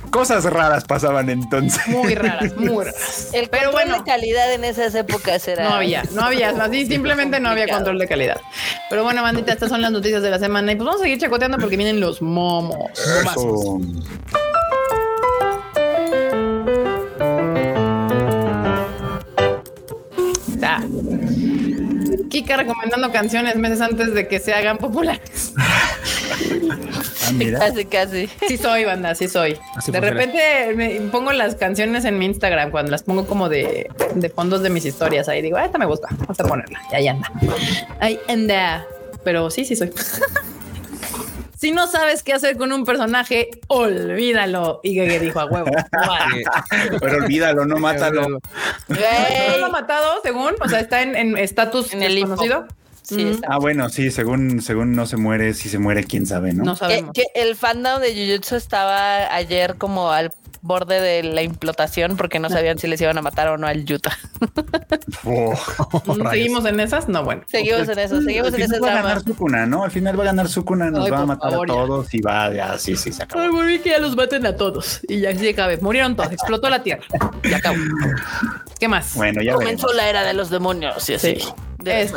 cosas 0.10 0.44
raras 0.46 0.86
pasaban 0.86 1.30
entonces. 1.30 1.88
Muy 1.88 2.16
raras, 2.16 2.56
muy 2.58 2.84
raras. 2.84 3.30
El 3.34 3.50
Pero 3.50 3.72
control 3.72 3.88
bueno, 3.88 3.98
de 3.98 4.04
calidad 4.04 4.54
en 4.54 4.64
esas 4.64 4.94
épocas 4.96 5.48
era. 5.48 5.70
No 5.70 5.76
había, 5.76 6.04
no 6.12 6.22
había, 6.22 6.50
así 6.50 6.86
simplemente 6.86 7.40
no 7.40 7.50
había 7.50 7.68
control 7.68 8.00
de 8.00 8.08
calidad. 8.08 8.42
Pero 8.90 9.04
bueno, 9.04 9.22
bandita, 9.22 9.54
estas 9.54 9.70
son 9.70 9.82
las 9.82 9.92
noticias 9.92 10.22
de 10.22 10.30
la 10.30 10.40
semana 10.40 10.72
y 10.72 10.76
pues 10.76 10.86
vamos 10.86 11.02
a 11.02 11.04
seguir 11.04 11.20
chacoteando 11.20 11.58
porque 11.58 11.78
vienen 11.78 12.00
los 12.00 12.22
momos. 12.22 12.92
Kika 22.30 22.58
recomendando 22.58 23.12
canciones 23.12 23.56
meses 23.56 23.82
antes 23.82 24.14
de 24.14 24.28
que 24.28 24.40
se 24.40 24.54
hagan 24.54 24.78
populares. 24.78 25.54
Ah, 27.30 27.60
casi, 27.60 27.86
casi. 27.86 28.30
Sí 28.48 28.58
soy, 28.58 28.86
banda, 28.86 29.14
sí 29.14 29.28
soy. 29.28 29.58
de 29.88 30.00
repente 30.00 30.74
me 30.76 31.00
pongo 31.12 31.32
las 31.32 31.56
canciones 31.56 32.04
en 32.06 32.18
mi 32.18 32.26
Instagram 32.26 32.72
cuando 32.72 32.90
las 32.92 33.04
pongo 33.04 33.28
como 33.28 33.50
de, 33.50 33.90
de 34.16 34.30
fondos 34.30 34.64
de 34.64 34.72
mis 34.72 34.84
historias. 34.86 35.30
Ahí 35.30 35.42
digo, 35.42 35.58
ah, 35.58 35.66
esta 35.66 35.78
me 35.78 35.86
gusta, 35.86 36.08
vamos 36.18 36.40
a 36.40 36.44
ponerla. 36.44 36.82
Y 36.92 36.96
ahí 36.96 37.08
anda. 37.08 37.32
Ahí 38.00 38.20
anda. 38.28 38.86
Pero 39.24 39.52
sí, 39.52 39.64
sí 39.66 39.76
soy. 39.76 39.92
Si 41.60 41.74
no 41.74 41.88
sabes 41.88 42.24
qué 42.24 42.32
hacer 42.32 42.56
con 42.56 42.72
un 42.72 42.86
personaje, 42.86 43.50
olvídalo. 43.68 44.80
Y 44.82 44.96
que 44.96 45.20
dijo 45.20 45.42
a 45.42 45.46
huevo. 45.46 45.70
Pero 47.02 47.18
olvídalo, 47.18 47.66
no 47.66 47.76
mátalo. 47.76 48.30
No 48.30 49.58
lo 49.58 49.66
ha 49.66 49.70
matado, 49.70 50.22
según, 50.24 50.54
o 50.62 50.70
sea, 50.70 50.80
está 50.80 51.02
en 51.02 51.38
estatus 51.38 51.92
en, 51.92 52.02
el 52.02 52.16
desconocido. 52.16 52.66
Sí, 53.04 53.40
ah, 53.48 53.58
bueno, 53.58 53.90
sí, 53.90 54.12
según, 54.12 54.62
según 54.62 54.94
no 54.94 55.06
se 55.06 55.18
muere, 55.18 55.54
si 55.54 55.70
se 55.70 55.80
muere, 55.80 56.04
quién 56.04 56.26
sabe, 56.26 56.54
¿no? 56.54 56.64
No 56.64 56.76
sabemos. 56.76 57.12
Que, 57.14 57.26
el 57.34 57.56
fandom 57.56 58.00
de 58.02 58.14
Jujutsu 58.14 58.56
estaba 58.56 59.34
ayer 59.34 59.76
como 59.78 60.12
al 60.12 60.32
borde 60.62 61.00
de 61.00 61.24
la 61.24 61.42
implotación 61.42 62.18
porque 62.18 62.40
no 62.40 62.50
sabían 62.50 62.78
si 62.78 62.88
les 62.88 63.00
iban 63.02 63.18
a 63.18 63.22
matar 63.22 63.48
o 63.50 63.58
no 63.58 63.68
al 63.68 63.86
Yuta. 63.86 64.18
Oh, 65.26 65.54
¿Seguimos 66.32 66.66
en 66.66 66.80
esas? 66.80 67.10
No, 67.10 67.24
bueno. 67.24 67.44
Seguimos 67.48 67.90
en 67.90 68.00
eso, 68.00 68.22
seguimos 68.22 68.54
en 68.54 68.62
esas. 68.62 68.82
Va 68.82 68.92
a 68.92 69.02
ganar 69.02 69.22
Sukuna, 69.22 69.66
¿no? 69.66 69.84
Al 69.84 69.92
final 69.92 70.18
va 70.18 70.24
a 70.24 70.26
ganar 70.28 70.48
Sukuna, 70.48 70.90
nos 70.90 71.12
va 71.12 71.20
a 71.20 71.26
matar 71.26 71.54
a 71.54 71.66
todos 71.66 72.14
y 72.14 72.22
va, 72.22 72.54
ya, 72.54 72.78
sí, 72.78 72.96
sí, 72.96 73.12
se 73.12 73.24
acabó. 73.24 73.42
Ay, 73.42 73.50
muy 73.50 73.80
que 73.80 73.90
ya 73.90 74.00
los 74.00 74.16
maten 74.16 74.46
a 74.46 74.56
todos 74.56 75.02
y 75.08 75.20
ya 75.20 75.38
se 75.38 75.50
acabe. 75.50 75.78
Murieron 75.78 76.16
todos, 76.16 76.32
explotó 76.32 76.70
la 76.70 76.82
tierra. 76.84 77.04
Ya 77.44 77.58
acabó. 77.58 77.78
¿Qué 78.80 78.88
más? 78.88 79.16
Bueno, 79.16 79.42
ya 79.42 79.54
Comenzó 79.54 79.92
la 79.94 80.10
era 80.10 80.24
de 80.24 80.34
los 80.34 80.50
demonios 80.50 81.04
sí, 81.04 81.16
así. 81.16 81.36
Sí. 81.36 81.54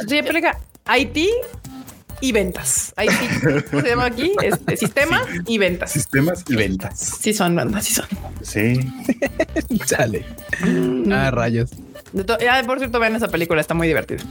sí, 0.08 0.22
Haití 0.84 1.30
y 2.20 2.32
ventas. 2.32 2.94
Sí 2.96 3.80
se 3.80 3.88
llama 3.88 4.06
aquí 4.06 4.32
este, 4.42 4.76
sistemas 4.76 5.26
y 5.46 5.58
ventas. 5.58 5.92
Sistemas 5.92 6.44
y 6.48 6.56
ventas. 6.56 6.98
Sí 6.98 7.34
son 7.34 7.54
bandas, 7.54 7.84
sí 7.84 7.94
son. 7.94 8.06
Sí. 8.42 8.80
Sale. 9.86 10.24
Ah, 11.10 11.30
rayos. 11.30 11.70
ya, 12.40 12.62
por 12.64 12.78
cierto, 12.78 12.98
vean 13.00 13.16
esa 13.16 13.28
película, 13.28 13.60
está 13.60 13.74
muy 13.74 13.88
divertida. 13.88 14.22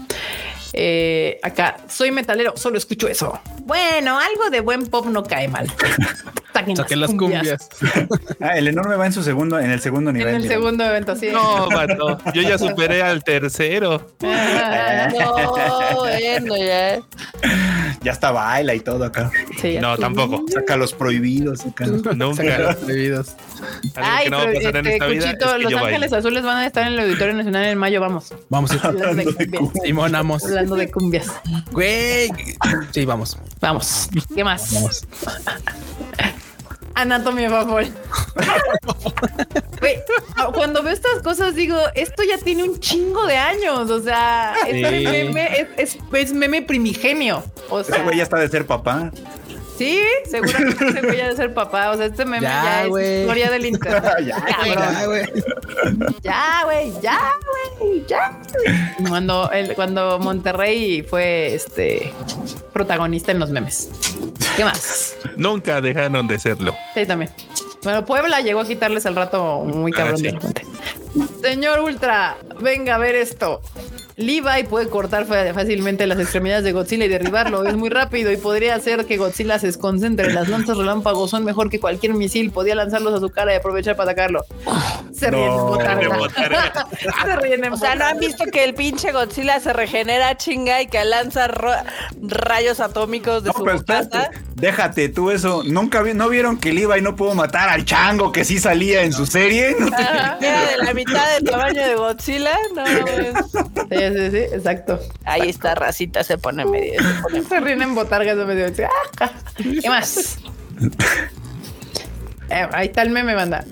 Eh, 0.73 1.39
acá, 1.43 1.77
soy 1.89 2.11
metalero, 2.11 2.55
solo 2.55 2.77
escucho 2.77 3.07
eso. 3.07 3.39
Bueno, 3.65 4.17
algo 4.19 4.49
de 4.49 4.61
buen 4.61 4.87
pop 4.87 5.05
no 5.07 5.23
cae 5.23 5.47
mal. 5.47 5.71
Saquen, 6.75 6.99
las, 6.99 7.11
cumbias. 7.11 7.69
ah, 8.39 8.57
el 8.57 8.67
enorme 8.67 8.95
va 8.95 9.05
en 9.05 9.13
su 9.13 9.23
segundo, 9.23 9.59
en 9.59 9.71
el 9.71 9.79
segundo 9.79 10.11
nivel. 10.11 10.35
En 10.35 10.41
el 10.41 10.47
segundo 10.47 10.83
evento, 10.83 11.15
sí. 11.15 11.29
No, 11.31 11.69
mato. 11.69 12.17
Yo 12.33 12.41
ya 12.41 12.57
superé 12.57 13.01
al 13.01 13.23
tercero. 13.23 14.07
no, 14.21 15.95
bueno, 15.99 16.57
ya. 16.57 17.01
Ya 18.03 18.13
está 18.13 18.31
baila 18.31 18.73
y 18.73 18.79
todo 18.79 19.05
acá. 19.05 19.29
Sí, 19.61 19.77
no, 19.79 19.95
tampoco. 19.95 20.43
Saca 20.51 20.75
los 20.75 20.91
prohibidos 20.91 21.65
acá. 21.67 21.85
Nunca. 21.85 22.15
Saca 22.35 22.57
los 22.57 22.75
prohibidos. 22.77 23.35
Ay, 23.95 24.29
no 24.29 24.39
pero, 24.39 24.79
este, 24.79 24.99
Cuchito, 24.99 25.57
Los 25.59 25.73
Ángeles 25.73 26.11
Azules 26.11 26.43
van 26.43 26.57
a 26.57 26.65
estar 26.65 26.87
en 26.87 26.93
el 26.93 26.99
Auditorio 27.01 27.35
Nacional 27.35 27.65
en 27.65 27.77
mayo, 27.77 28.01
vamos. 28.01 28.33
Vamos. 28.49 28.71
Hablando 28.83 29.31
de 29.31 29.49
cumbias. 29.49 30.43
Hablando 30.43 30.75
de 30.75 30.91
cumbias. 30.91 31.27
Güey. 31.71 32.31
Sí, 32.91 33.05
vamos. 33.05 33.37
Vamos. 33.59 34.09
¿Qué 34.33 34.43
más? 34.43 34.73
Vamos. 34.73 35.05
Anatomía 36.95 37.49
favor. 37.49 37.85
cuando 40.53 40.83
veo 40.83 40.93
estas 40.93 41.21
cosas 41.23 41.55
digo, 41.55 41.77
esto 41.95 42.23
ya 42.23 42.37
tiene 42.37 42.63
un 42.63 42.79
chingo 42.79 43.25
de 43.25 43.37
años, 43.37 43.89
o 43.89 44.01
sea, 44.01 44.53
es, 44.67 45.03
meme, 45.03 45.67
es, 45.77 45.97
es, 46.13 46.33
meme 46.33 46.61
primigenio. 46.61 47.43
O 47.69 47.83
sea, 47.83 48.13
ya 48.13 48.23
está 48.23 48.37
de 48.37 48.49
ser 48.49 48.65
papá. 48.65 49.11
Sí, 49.81 49.99
seguramente 50.29 50.91
se 50.91 51.01
voy 51.01 51.19
a 51.21 51.35
ser 51.35 51.53
papá. 51.55 51.89
O 51.89 51.97
sea, 51.97 52.05
este 52.05 52.23
meme 52.23 52.43
ya, 52.43 52.83
es 52.83 53.21
historia 53.21 53.49
del 53.49 53.65
internet. 53.65 54.03
ya, 54.27 55.05
güey. 55.07 55.25
Ya, 56.21 56.61
güey. 56.65 56.93
Ya, 57.01 57.19
güey. 57.79 58.05
Ya, 58.07 58.39
Cuando, 59.09 59.49
cuando 59.75 60.19
Monterrey 60.19 61.01
fue 61.01 61.55
este 61.55 62.13
protagonista 62.73 63.31
en 63.31 63.39
los 63.39 63.49
memes. 63.49 63.89
¿Qué 64.55 64.63
más? 64.63 65.15
Nunca 65.35 65.81
dejaron 65.81 66.27
de 66.27 66.37
serlo. 66.37 66.75
Sí, 66.93 67.07
también. 67.07 67.31
Bueno, 67.81 68.05
Puebla 68.05 68.41
llegó 68.41 68.59
a 68.59 68.67
quitarles 68.67 69.05
el 69.05 69.15
rato 69.15 69.61
muy 69.61 69.91
cabrón 69.91 70.21
ah, 70.43 70.51
Señor 71.41 71.79
Ultra, 71.79 72.37
venga 72.59 72.95
a 72.95 72.97
ver 72.99 73.15
esto. 73.15 73.61
Levi 74.17 74.63
puede 74.69 74.87
cortar 74.87 75.25
fácilmente 75.25 76.05
las 76.07 76.19
extremidades 76.19 76.63
de 76.63 76.71
Godzilla 76.71 77.05
y 77.05 77.07
derribarlo. 77.07 77.65
Es 77.65 77.75
muy 77.75 77.89
rápido 77.89 78.31
y 78.31 78.37
podría 78.37 78.75
hacer 78.75 79.05
que 79.05 79.17
Godzilla 79.17 79.59
se 79.59 79.67
desconcentre. 79.67 80.33
Las 80.33 80.49
lanzas 80.49 80.77
relámpagos 80.77 81.29
son 81.29 81.45
mejor 81.45 81.69
que 81.69 81.79
cualquier 81.79 82.13
misil. 82.13 82.51
Podía 82.51 82.75
lanzarlos 82.75 83.13
a 83.13 83.19
su 83.19 83.29
cara 83.29 83.53
y 83.53 83.57
aprovechar 83.57 83.95
para 83.95 84.11
atacarlo. 84.11 84.43
Se 85.13 85.29
ríen 85.29 85.51
en 85.51 85.57
botarga. 85.57 86.87
se 87.25 87.35
ríen 87.37 87.63
en 87.63 87.73
O 87.73 87.77
sea, 87.77 87.95
¿no 87.95 88.05
han 88.05 88.19
visto 88.19 88.45
que 88.45 88.63
el 88.63 88.73
pinche 88.73 89.11
Godzilla 89.11 89.59
se 89.59 89.73
regenera 89.73 90.37
chinga 90.37 90.81
y 90.81 90.87
que 90.87 91.03
lanza 91.05 91.47
rayos 92.21 92.79
atómicos 92.79 93.43
de 93.43 93.51
su 93.51 93.63
casa? 93.85 94.29
Déjate 94.55 95.09
tú 95.09 95.31
eso. 95.31 95.63
Nunca 95.65 96.01
vi, 96.01 96.13
no 96.13 96.29
vieron 96.29 96.57
que 96.57 96.71
Levi 96.71 97.01
no 97.01 97.15
pudo 97.15 97.33
matar 97.33 97.69
al 97.69 97.83
chango 97.85 98.31
que 98.31 98.45
sí 98.45 98.59
salía 98.59 99.03
en 99.03 99.13
su 99.13 99.25
serie. 99.25 99.75
era 100.41 100.65
de 100.65 100.77
la 100.77 100.93
mitad 100.93 101.33
del 101.33 101.43
tamaño 101.45 101.81
de 101.81 101.95
Godzilla. 101.95 102.51
No, 102.75 102.83
Sí, 102.85 104.00
sí, 104.09 104.31
sí, 104.31 104.37
exacto. 104.55 104.99
Ahí 105.25 105.49
está, 105.49 105.75
racita, 105.75 106.23
se 106.23 106.37
pone 106.37 106.65
medio. 106.65 106.99
Se, 107.47 107.59
ríen 107.61 107.81
en 107.81 107.95
botargas 107.95 108.37
de 108.37 108.45
medio. 108.45 108.73
¿Qué 108.73 109.89
más? 109.89 110.39
Eh, 112.53 112.67
ahí 112.73 112.87
está 112.87 113.03
el 113.03 113.11
meme, 113.11 113.33
banda. 113.33 113.63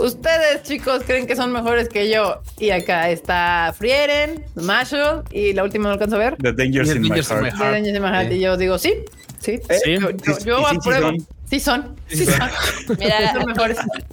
Ustedes, 0.00 0.64
chicos, 0.64 1.04
creen 1.06 1.24
que 1.28 1.36
son 1.36 1.52
mejores 1.52 1.88
que 1.88 2.10
yo. 2.10 2.42
Y 2.58 2.70
acá 2.70 3.08
está 3.10 3.72
Frieren, 3.78 4.44
Marshall 4.56 5.22
y 5.30 5.52
la 5.52 5.62
última 5.62 5.84
no 5.84 5.92
alcanzo 5.92 6.16
a 6.16 6.18
ver. 6.18 6.36
The 6.38 6.52
Dangers, 6.52 6.96
in, 6.96 7.02
my 7.02 7.10
heart. 7.20 8.32
Y 8.32 8.40
yo 8.40 8.56
digo, 8.56 8.76
sí, 8.76 8.94
sí. 9.38 9.60
sí. 9.84 9.98
Yo, 10.00 10.10
yo, 10.44 10.66
apruebo. 10.66 11.12
Sí 11.54 11.60
son, 11.60 11.94
sí 12.08 12.26
son. 12.26 12.50
Mira, 12.98 13.32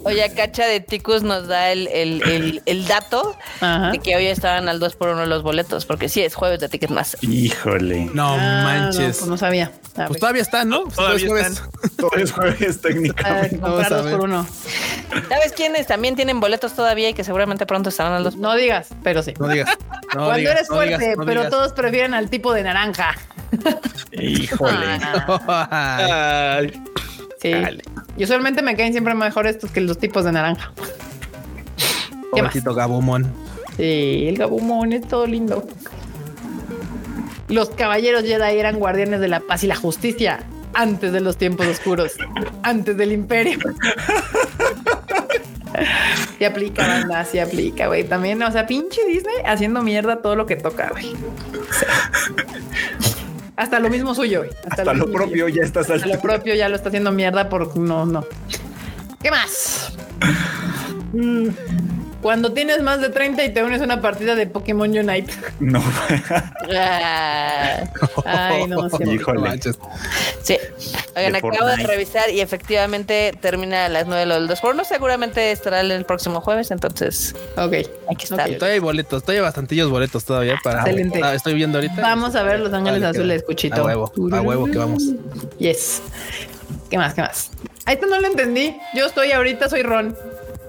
oye, 0.04 0.32
Cacha 0.32 0.64
de 0.64 0.78
Ticus 0.78 1.24
nos 1.24 1.48
da 1.48 1.72
el, 1.72 1.88
el, 1.88 2.62
el, 2.64 2.86
dato 2.86 3.36
de 3.90 3.98
que 3.98 4.14
hoy 4.14 4.26
estaban 4.26 4.68
al 4.68 4.78
2 4.78 4.94
por 4.94 5.08
1 5.08 5.26
los 5.26 5.42
boletos, 5.42 5.84
porque 5.84 6.08
sí, 6.08 6.20
es 6.20 6.36
jueves 6.36 6.60
de 6.60 6.68
Ticketmaster. 6.68 7.18
Híjole. 7.28 8.08
No 8.14 8.34
ah, 8.38 8.62
manches. 8.62 8.98
No, 9.00 9.06
pues 9.06 9.26
no 9.26 9.36
sabía. 9.36 9.72
Pues 10.06 10.20
todavía 10.20 10.42
están, 10.42 10.68
¿no? 10.68 10.84
Pues 10.84 10.94
todavía 10.94 11.40
están. 11.40 11.70
Todavía 11.96 12.24
es 12.24 12.30
jueves 12.30 12.80
técnicamente. 12.80 13.58
Comprar 13.58 13.90
dos 13.90 14.06
por 14.12 14.20
uno. 14.20 14.46
¿Sabes 15.28 15.52
quiénes 15.56 15.88
también 15.88 16.14
tienen 16.14 16.38
boletos 16.38 16.74
todavía 16.76 17.08
y 17.08 17.14
que 17.14 17.24
seguramente 17.24 17.66
pronto 17.66 17.88
estarán 17.88 18.12
al 18.12 18.22
2? 18.22 18.36
No 18.36 18.54
digas, 18.54 18.90
pero 19.02 19.24
sí. 19.24 19.34
No 19.40 19.48
digas. 19.48 19.68
No 20.14 20.26
Cuando 20.26 20.50
eres 20.50 20.68
fuerte, 20.68 21.14
pero 21.24 21.48
todos 21.48 21.72
prefieren 21.72 22.12
al 22.12 22.28
tipo 22.28 22.52
de 22.52 22.62
naranja. 22.62 23.16
Híjole. 24.12 25.00
Ay. 25.48 26.82
Sí. 27.42 27.52
Y 28.16 28.24
usualmente 28.24 28.62
me 28.62 28.76
caen 28.76 28.92
siempre 28.92 29.14
mejor 29.14 29.46
estos 29.46 29.70
que 29.70 29.80
los 29.80 29.98
tipos 29.98 30.24
de 30.24 30.32
naranja. 30.32 30.72
Pobrecito 32.30 32.74
Gabumon. 32.74 33.26
Sí, 33.76 34.26
el 34.28 34.38
Gabumon 34.38 34.92
es 34.92 35.06
todo 35.06 35.26
lindo. 35.26 35.66
Los 37.48 37.70
caballeros 37.70 38.22
Jedi 38.22 38.58
eran 38.58 38.78
guardianes 38.78 39.20
de 39.20 39.28
la 39.28 39.40
paz 39.40 39.64
y 39.64 39.66
la 39.66 39.76
justicia 39.76 40.46
antes 40.74 41.12
de 41.12 41.20
los 41.20 41.36
tiempos 41.36 41.66
oscuros, 41.66 42.12
antes 42.62 42.96
del 42.96 43.12
imperio. 43.12 43.58
Se 46.38 46.46
aplica, 46.46 46.86
banda, 46.86 47.24
se 47.24 47.40
aplica, 47.40 47.86
güey. 47.86 48.04
También, 48.04 48.42
o 48.42 48.52
sea, 48.52 48.66
pinche 48.66 49.00
Disney 49.06 49.36
haciendo 49.46 49.80
mierda 49.80 50.20
todo 50.20 50.36
lo 50.36 50.44
que 50.44 50.56
toca, 50.56 50.90
güey. 50.90 51.14
Hasta 53.62 53.78
lo 53.78 53.88
mismo 53.90 54.12
suyo. 54.12 54.44
Hasta, 54.68 54.92
lo, 54.92 55.08
propio 55.12 55.48
ya 55.48 55.62
está 55.62 55.80
Hasta 55.80 55.96
lo 55.96 56.20
propio 56.20 56.52
ya 56.56 56.68
lo 56.68 56.74
está 56.74 56.88
haciendo 56.88 57.12
mierda 57.12 57.48
por 57.48 57.76
no, 57.78 58.04
no. 58.04 58.26
¿Qué 59.22 59.30
más? 59.30 59.96
Cuando 62.22 62.52
tienes 62.52 62.80
más 62.82 63.00
de 63.00 63.08
30 63.08 63.44
y 63.44 63.52
te 63.52 63.64
unes 63.64 63.80
a 63.80 63.84
una 63.84 64.00
partida 64.00 64.36
de 64.36 64.46
Pokémon 64.46 64.88
Unite. 64.88 65.32
No. 65.58 65.82
Ay, 68.24 68.66
no, 68.68 68.86
Híjole. 69.12 69.60
Sí. 70.42 70.56
Oigan, 71.16 71.34
acabo 71.34 71.66
de 71.66 71.76
revisar 71.84 72.30
y 72.30 72.40
efectivamente 72.40 73.36
termina 73.40 73.86
a 73.86 73.88
las 73.88 74.06
9 74.06 74.26
del 74.26 74.46
2 74.46 74.60
por 74.60 74.76
no 74.76 74.84
seguramente 74.84 75.50
estará 75.50 75.80
el 75.80 76.04
próximo 76.04 76.40
jueves, 76.40 76.70
entonces. 76.70 77.34
Ok. 77.56 77.74
Aquí 78.08 78.24
está. 78.24 78.44
Todavía 78.44 78.74
hay 78.74 78.78
boletos, 78.78 79.22
todavía 79.22 79.40
hay 79.40 79.44
bastantillos 79.44 79.90
boletos 79.90 80.24
todavía 80.24 80.56
para. 80.62 80.80
Excelente. 80.80 81.20
Ah, 81.22 81.34
estoy 81.34 81.54
viendo 81.54 81.78
ahorita. 81.78 82.00
Vamos 82.00 82.36
a 82.36 82.44
ver 82.44 82.60
Los 82.60 82.72
Ángeles 82.72 83.02
Azules, 83.02 83.42
Cuchito. 83.42 83.82
A 83.82 83.84
huevo, 83.84 84.12
a 84.32 84.40
huevo 84.40 84.66
que 84.66 84.78
vamos. 84.78 85.02
Yes. 85.58 86.02
¿Qué 86.88 86.98
más? 86.98 87.14
¿Qué 87.14 87.22
más? 87.22 87.50
Ahí 87.84 87.94
esto 87.94 88.06
no 88.06 88.20
lo 88.20 88.28
entendí. 88.28 88.76
Yo 88.94 89.06
estoy 89.06 89.32
ahorita, 89.32 89.68
soy 89.68 89.82
Ron. 89.82 90.16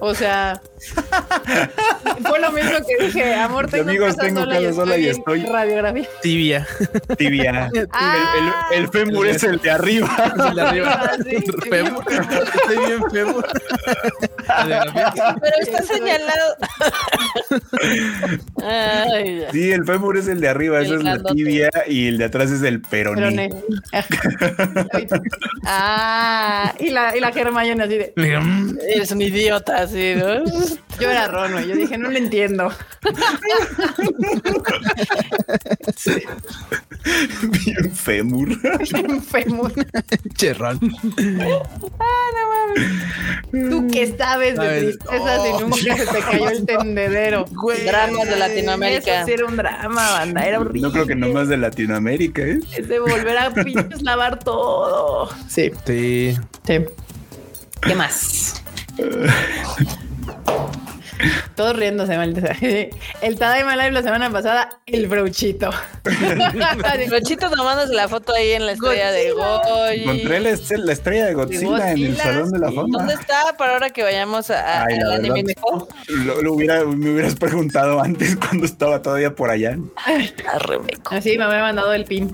O 0.00 0.14
sea, 0.14 0.60
fue 2.28 2.40
lo 2.40 2.52
mismo 2.52 2.78
que 2.86 3.04
dije, 3.04 3.34
amor, 3.34 3.68
tengo 3.68 3.88
amigos, 3.88 4.16
tengo 4.16 4.40
sola, 4.40 4.54
casa 4.56 4.72
sola 4.72 4.98
y 4.98 5.08
estoy 5.08 5.44
radiografía. 5.44 6.08
Tibia. 6.22 6.66
Tibia. 7.16 7.70
Ah. 7.96 8.68
el, 8.72 8.82
el, 8.82 8.88
fémur 8.88 9.26
es 9.26 9.42
el 9.44 9.60
de 9.60 9.70
arriba. 9.70 10.32
El 10.48 10.54
de 10.54 10.62
arriba. 10.62 11.10
Sí, 11.22 11.36
fémur. 11.70 12.04
Estoy 12.10 12.86
bien 12.86 13.10
fémur. 13.10 13.46
Pero 14.46 15.56
está 15.60 15.82
señalado. 15.82 16.56
Ay, 18.62 19.44
sí, 19.52 19.72
el 19.72 19.84
fémur 19.84 20.16
es 20.16 20.28
el 20.28 20.40
de 20.40 20.48
arriba, 20.48 20.80
eso 20.80 20.96
es 20.96 21.04
la 21.04 21.22
tibia 21.22 21.70
y 21.86 22.08
el 22.08 22.18
de 22.18 22.24
atrás 22.24 22.50
es 22.50 22.62
el 22.62 22.80
peroné. 22.80 23.50
ah, 25.64 26.74
y 26.78 26.90
la, 26.90 27.16
y 27.16 27.20
la 27.20 27.32
Germayona 27.32 27.84
así 27.84 27.98
de. 27.98 28.12
Eres 28.16 29.12
un 29.12 29.22
idiota, 29.22 29.82
así, 29.82 30.14
¿no? 30.16 30.42
Yo 31.00 31.10
era 31.10 31.26
Rono, 31.28 31.60
yo 31.60 31.74
dije, 31.74 31.98
no 31.98 32.10
lo 32.10 32.16
entiendo. 32.18 32.72
Bien 37.64 37.92
fémur. 37.92 38.48
Bien 38.92 39.22
fémur. 39.22 39.72
Cherrón. 40.34 40.78
Ah, 41.98 42.26
no 42.34 42.48
mames. 42.50 43.70
Tú 43.70 43.88
que 43.88 44.14
sabes 44.16 44.56
de 44.56 44.80
tristezas 44.80 45.40
y 45.46 45.62
nunca 45.62 45.96
se 45.96 46.06
te 46.06 46.20
cayó 46.20 46.48
el 46.48 46.64
tendedero. 46.66 47.44
Dramas 47.84 48.28
de 48.28 48.36
Latinoamérica. 48.36 49.22
Eso 49.22 49.30
era 49.30 49.46
un 49.46 49.56
drama, 49.56 50.10
banda. 50.10 50.42
Era 50.42 50.60
horrible. 50.60 50.82
No 50.82 50.92
creo 50.92 51.06
que 51.06 51.14
nomás 51.14 51.48
de 51.48 51.56
Latinoamérica, 51.56 52.42
¿eh? 52.42 52.60
Es 52.76 52.88
de 52.88 52.98
volver 53.00 53.36
a 53.38 53.50
pinches 53.52 54.02
lavar 54.02 54.38
todo. 54.38 55.28
Sí. 55.48 55.72
Sí. 55.86 56.36
Sí. 56.66 56.78
¿Qué 57.82 57.94
más? 57.94 58.62
Thank 60.26 60.78
you. 60.78 60.83
Todos 61.54 61.76
riéndose, 61.76 62.16
maldita. 62.16 62.56
El 63.22 63.38
Tadaima 63.38 63.76
Live 63.76 63.92
la 63.92 64.02
semana 64.02 64.30
pasada, 64.30 64.68
el 64.86 65.06
brochito. 65.06 65.70
el 66.04 67.10
brochito 67.10 67.50
tomándose 67.50 67.94
la 67.94 68.08
foto 68.08 68.34
ahí 68.34 68.52
en 68.52 68.66
la 68.66 68.72
estrella 68.72 69.12
de 69.12 69.32
Goy. 69.32 70.02
Encontré 70.02 70.40
la, 70.40 70.50
estrella 70.50 71.26
de 71.26 71.34
Godzilla, 71.34 71.92
en 71.92 72.04
el 72.04 72.16
Salón 72.16 72.50
de 72.50 72.58
la 72.58 72.72
Fama. 72.72 72.98
¿Dónde 72.98 73.14
está 73.14 73.56
para 73.56 73.74
ahora 73.74 73.90
que 73.90 74.02
vayamos 74.02 74.50
a, 74.50 74.84
Ay, 74.84 74.98
al 74.98 75.12
anime 75.12 75.44
lo, 76.08 76.52
hubiera, 76.52 76.84
me 76.84 77.10
hubieras 77.10 77.34
preguntado 77.36 78.00
antes 78.00 78.36
cuando 78.48 78.66
estaba 78.66 79.02
todavía 79.02 79.34
por 79.34 79.50
allá. 79.50 79.78
Así 81.10 81.38
me 81.38 81.44
había 81.44 81.60
mandado 81.60 81.92
el 81.92 82.04
pin. 82.04 82.30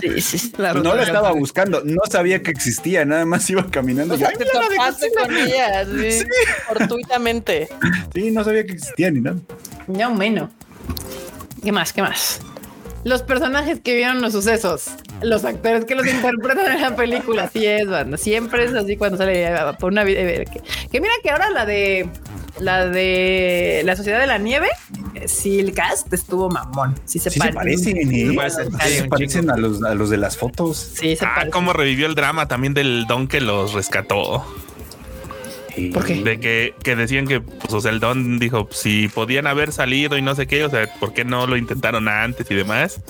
sí, 0.00 0.20
sí, 0.20 0.52
no 0.58 0.94
lo 0.94 1.02
estaba 1.02 1.32
buscando, 1.32 1.82
no 1.84 2.02
sabía 2.10 2.42
que 2.42 2.50
existía, 2.50 3.04
nada 3.04 3.24
más 3.24 3.48
iba 3.50 3.66
caminando. 3.70 4.14
O 4.14 4.18
sea, 4.18 4.30
te 4.30 4.44
topaste 4.44 5.10
con 5.16 5.36
ella, 5.36 5.84
sí, 5.84 6.26
fortuitamente. 6.66 7.68
Sí, 8.14 8.30
no 8.30 8.44
sabía 8.44 8.64
que 8.64 8.72
existía 8.72 9.10
ni 9.10 9.20
nada. 9.20 9.38
No 9.86 10.14
menos. 10.14 10.50
¿Qué 11.62 11.72
más? 11.72 11.92
¿Qué 11.92 12.02
más? 12.02 12.40
Los 13.04 13.22
personajes 13.22 13.80
que 13.80 13.94
vieron 13.94 14.22
los 14.22 14.32
sucesos, 14.32 14.86
los 15.20 15.44
actores 15.44 15.84
que 15.84 15.94
los 15.94 16.06
interpretan 16.06 16.72
en 16.72 16.80
la 16.80 16.96
película, 16.96 17.50
sí 17.52 17.66
es, 17.66 17.86
banda. 17.86 18.16
Siempre 18.16 18.64
es 18.64 18.74
así 18.74 18.96
cuando 18.96 19.18
sale 19.18 19.46
eh, 19.46 19.56
por 19.78 19.92
una 19.92 20.04
vida. 20.04 20.20
Eh, 20.20 20.46
que, 20.90 21.00
mira 21.00 21.12
que 21.22 21.30
ahora 21.30 21.50
la 21.50 21.66
de 21.66 22.08
la 22.58 22.86
de 22.86 23.82
la 23.84 23.96
Sociedad 23.96 24.20
de 24.20 24.26
la 24.26 24.38
Nieve, 24.38 24.68
eh, 25.14 25.28
sí, 25.28 25.58
el 25.58 25.74
cast 25.74 26.10
estuvo 26.14 26.48
mamón. 26.48 26.94
Sí 27.04 27.18
se, 27.18 27.30
parecen, 27.30 27.96
se 28.08 29.08
parecen, 29.08 29.50
a, 29.50 29.56
los, 29.56 29.82
a 29.82 29.94
los 29.94 30.08
de 30.08 30.16
las 30.16 30.38
fotos. 30.38 30.94
Sí, 30.98 31.14
se 31.14 31.26
ah, 31.26 31.46
cómo 31.52 31.74
revivió 31.74 32.06
el 32.06 32.14
drama 32.14 32.48
también 32.48 32.72
del 32.72 33.06
don 33.06 33.28
que 33.28 33.42
los 33.42 33.74
rescató. 33.74 34.46
¿Por 35.92 36.04
qué? 36.04 36.22
De 36.22 36.38
que, 36.38 36.74
que 36.82 36.96
decían 36.96 37.26
que, 37.26 37.40
pues, 37.40 37.72
o 37.72 37.80
sea, 37.80 37.90
el 37.90 38.00
Don 38.00 38.38
dijo, 38.38 38.68
si 38.70 39.08
podían 39.08 39.46
haber 39.46 39.72
salido 39.72 40.16
y 40.16 40.22
no 40.22 40.34
sé 40.34 40.46
qué, 40.46 40.64
o 40.64 40.70
sea, 40.70 40.86
¿por 41.00 41.12
qué 41.12 41.24
no 41.24 41.46
lo 41.46 41.56
intentaron 41.56 42.08
antes 42.08 42.50
y 42.50 42.54
demás? 42.54 43.00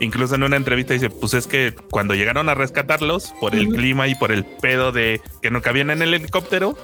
Incluso 0.00 0.34
en 0.34 0.42
una 0.42 0.56
entrevista 0.56 0.94
dice, 0.94 1.10
pues 1.10 1.34
es 1.34 1.46
que 1.46 1.74
cuando 1.90 2.14
llegaron 2.14 2.48
a 2.48 2.54
rescatarlos, 2.54 3.32
por 3.40 3.54
el 3.54 3.68
clima 3.68 4.08
y 4.08 4.14
por 4.14 4.32
el 4.32 4.44
pedo 4.44 4.92
de 4.92 5.20
que 5.42 5.50
no 5.50 5.62
cabían 5.62 5.90
en 5.90 6.02
el 6.02 6.14
helicóptero, 6.14 6.76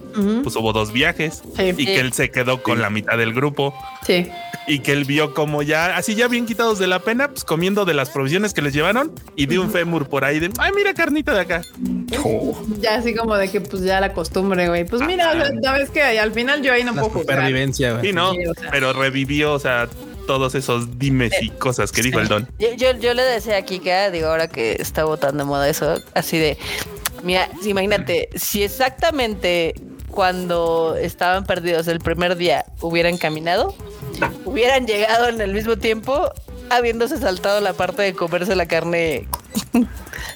pues 0.42 0.56
hubo 0.56 0.72
dos 0.72 0.92
viajes 0.92 1.42
y 1.76 1.84
que 1.84 2.00
él 2.00 2.12
se 2.12 2.30
quedó 2.30 2.62
con 2.62 2.80
la 2.80 2.90
mitad 2.90 3.18
del 3.18 3.32
grupo. 3.34 3.74
Sí. 4.06 4.28
Y 4.66 4.78
que 4.78 4.92
él 4.92 5.04
vio 5.04 5.34
como 5.34 5.62
ya, 5.62 5.96
así 5.96 6.14
ya 6.14 6.28
bien 6.28 6.46
quitados 6.46 6.78
de 6.78 6.86
la 6.86 7.00
pena, 7.00 7.28
pues 7.28 7.44
comiendo 7.44 7.84
de 7.84 7.94
las 7.94 8.10
provisiones 8.10 8.54
que 8.54 8.62
les 8.62 8.72
llevaron 8.72 9.12
y 9.36 9.46
de 9.46 9.58
un 9.58 9.70
fémur 9.70 10.08
por 10.08 10.24
ahí 10.24 10.40
de, 10.40 10.50
ay, 10.58 10.72
mira 10.74 10.94
carnita 10.94 11.34
de 11.34 11.40
acá. 11.40 11.62
Ya 12.80 12.94
así 12.96 13.14
como 13.14 13.36
de 13.36 13.50
que 13.50 13.60
pues 13.60 13.82
ya 13.82 14.00
la 14.00 14.12
costumbre, 14.12 14.68
güey. 14.68 14.84
Pues 14.84 15.02
mira, 15.02 15.34
sabes 15.62 15.90
que 15.90 16.02
al 16.02 16.32
final 16.32 16.62
yo 16.62 16.72
ahí 16.72 16.84
no 16.84 16.94
puedo 16.94 17.10
Supervivencia, 17.12 17.92
güey. 17.92 18.06
Sí, 18.06 18.12
no, 18.12 18.32
pero 18.70 18.92
revivió, 18.92 19.52
o 19.52 19.58
sea, 19.58 19.88
todos 20.26 20.54
esos 20.54 20.98
dimes 20.98 21.32
y 21.40 21.50
cosas 21.50 21.92
que 21.92 22.02
dijo 22.02 22.20
el 22.20 22.28
don. 22.28 22.48
Yo, 22.58 22.92
yo, 22.98 23.14
le 23.14 23.22
decía 23.22 23.58
a 23.58 23.62
Kika, 23.62 24.10
digo, 24.10 24.28
ahora 24.28 24.48
que 24.48 24.76
está 24.78 25.04
votando 25.04 25.44
moda 25.44 25.68
eso, 25.68 26.00
así 26.14 26.38
de, 26.38 26.56
mira, 27.22 27.48
imagínate, 27.64 28.28
si 28.34 28.62
exactamente 28.62 29.74
cuando 30.10 30.96
estaban 30.96 31.44
perdidos 31.44 31.88
el 31.88 31.98
primer 31.98 32.36
día 32.36 32.64
hubieran 32.80 33.18
caminado, 33.18 33.74
hubieran 34.44 34.86
llegado 34.86 35.28
en 35.28 35.40
el 35.40 35.52
mismo 35.52 35.76
tiempo 35.76 36.30
habiéndose 36.70 37.18
saltado 37.18 37.60
la 37.60 37.72
parte 37.72 38.02
de 38.02 38.14
comerse 38.14 38.54
la 38.56 38.66
carne. 38.66 39.28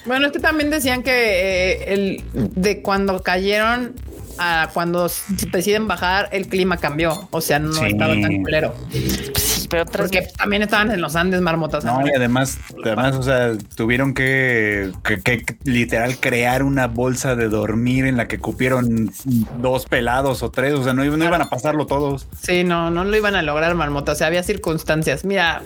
Bueno, 0.05 0.27
es 0.27 0.31
que 0.31 0.39
también 0.39 0.69
decían 0.69 1.03
que 1.03 1.11
eh, 1.11 1.93
el 1.93 2.23
de 2.33 2.81
cuando 2.81 3.21
cayeron 3.21 3.95
a 4.37 4.69
cuando 4.73 5.11
deciden 5.51 5.87
bajar, 5.87 6.29
el 6.31 6.47
clima 6.47 6.77
cambió. 6.77 7.27
O 7.31 7.41
sea, 7.41 7.59
no 7.59 7.85
estaba 7.85 8.13
tan 8.13 8.41
culero. 8.41 8.73
Porque 9.69 10.27
también 10.37 10.61
estaban 10.63 10.91
en 10.91 11.01
los 11.01 11.15
Andes 11.15 11.41
marmotas. 11.41 11.85
No, 11.85 12.05
y 12.05 12.11
además, 12.15 12.57
además, 12.83 13.15
o 13.15 13.23
sea, 13.23 13.57
tuvieron 13.75 14.13
que, 14.13 14.91
que, 15.03 15.45
literal 15.63 16.17
crear 16.19 16.63
una 16.63 16.87
bolsa 16.87 17.35
de 17.35 17.49
dormir 17.49 18.05
en 18.05 18.17
la 18.17 18.27
que 18.27 18.39
cupieron 18.39 19.11
dos 19.59 19.85
pelados 19.85 20.43
o 20.43 20.51
tres. 20.51 20.73
O 20.73 20.83
sea, 20.83 20.93
no, 20.93 21.03
no 21.03 21.25
iban 21.25 21.41
a 21.41 21.49
pasarlo 21.49 21.85
todos. 21.85 22.27
Sí, 22.41 22.63
no, 22.63 22.89
no 22.91 23.03
lo 23.03 23.15
iban 23.15 23.35
a 23.35 23.41
lograr 23.41 23.75
marmotas. 23.75 24.15
O 24.15 24.17
sea, 24.19 24.27
había 24.27 24.43
circunstancias. 24.43 25.25
Mira, 25.25 25.61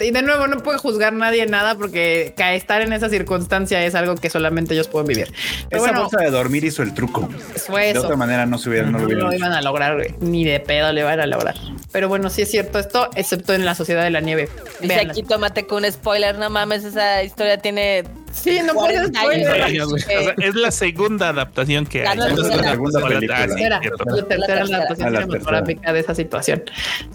y 0.00 0.10
de 0.10 0.22
nuevo, 0.22 0.46
no 0.48 0.58
puede 0.58 0.78
juzgar 0.78 1.12
nadie 1.12 1.46
nada 1.46 1.76
porque 1.76 2.34
estar 2.36 2.82
en 2.82 2.92
esa 2.92 3.08
circunstancia 3.08 3.84
es 3.84 3.94
algo 3.94 4.16
que 4.16 4.28
solamente 4.28 4.74
ellos 4.74 4.88
pueden 4.88 5.06
vivir. 5.06 5.32
esa 5.70 5.92
bolsa 5.92 6.18
de 6.18 6.30
dormir 6.30 6.64
hizo 6.64 6.82
el 6.82 6.94
truco. 6.94 7.28
Fue 7.66 7.92
de 7.92 7.98
otra 7.98 8.16
manera 8.16 8.44
no 8.46 8.58
se 8.58 8.70
hubieran, 8.70 8.92
no, 8.92 8.98
lo, 8.98 9.32
iban 9.32 9.52
a 9.52 9.62
lograr, 9.62 9.96
ni 10.20 10.44
de 10.44 10.58
pedo 10.60 10.92
le 10.92 11.04
van 11.04 11.20
a 11.20 11.26
lograr. 11.26 11.54
Pero 11.92 12.08
bueno, 12.08 12.28
sí 12.28 12.42
es 12.42 12.50
cierto 12.50 12.78
esto, 12.78 13.08
excepto 13.14 13.54
en 13.54 13.64
la 13.64 13.74
sociedad 13.74 14.02
de 14.02 14.10
la 14.10 14.20
nieve. 14.20 14.48
Dice 14.80 15.00
aquí, 15.00 15.22
tómate 15.22 15.66
con 15.66 15.84
un 15.84 15.92
spoiler, 15.92 16.38
no 16.38 16.50
mames, 16.50 16.84
esa 16.84 17.22
historia 17.22 17.58
tiene 17.58 18.04
Sí, 18.34 18.60
no 18.64 18.74
puedes 18.74 19.08
spoiler. 19.08 20.34
es 20.38 20.54
la 20.54 20.70
segunda 20.70 21.28
adaptación 21.30 21.86
que 21.86 22.06
hay. 22.06 22.16
la 22.16 22.34
segunda 22.34 23.00
película. 23.06 23.40
La 23.40 23.46
tercera, 23.46 23.80
la 23.80 24.26
tercera 24.26 24.62
adaptación 24.62 25.08
cinematográfica 25.08 25.92
de 25.92 26.00
esa 26.00 26.14
situación. 26.14 26.62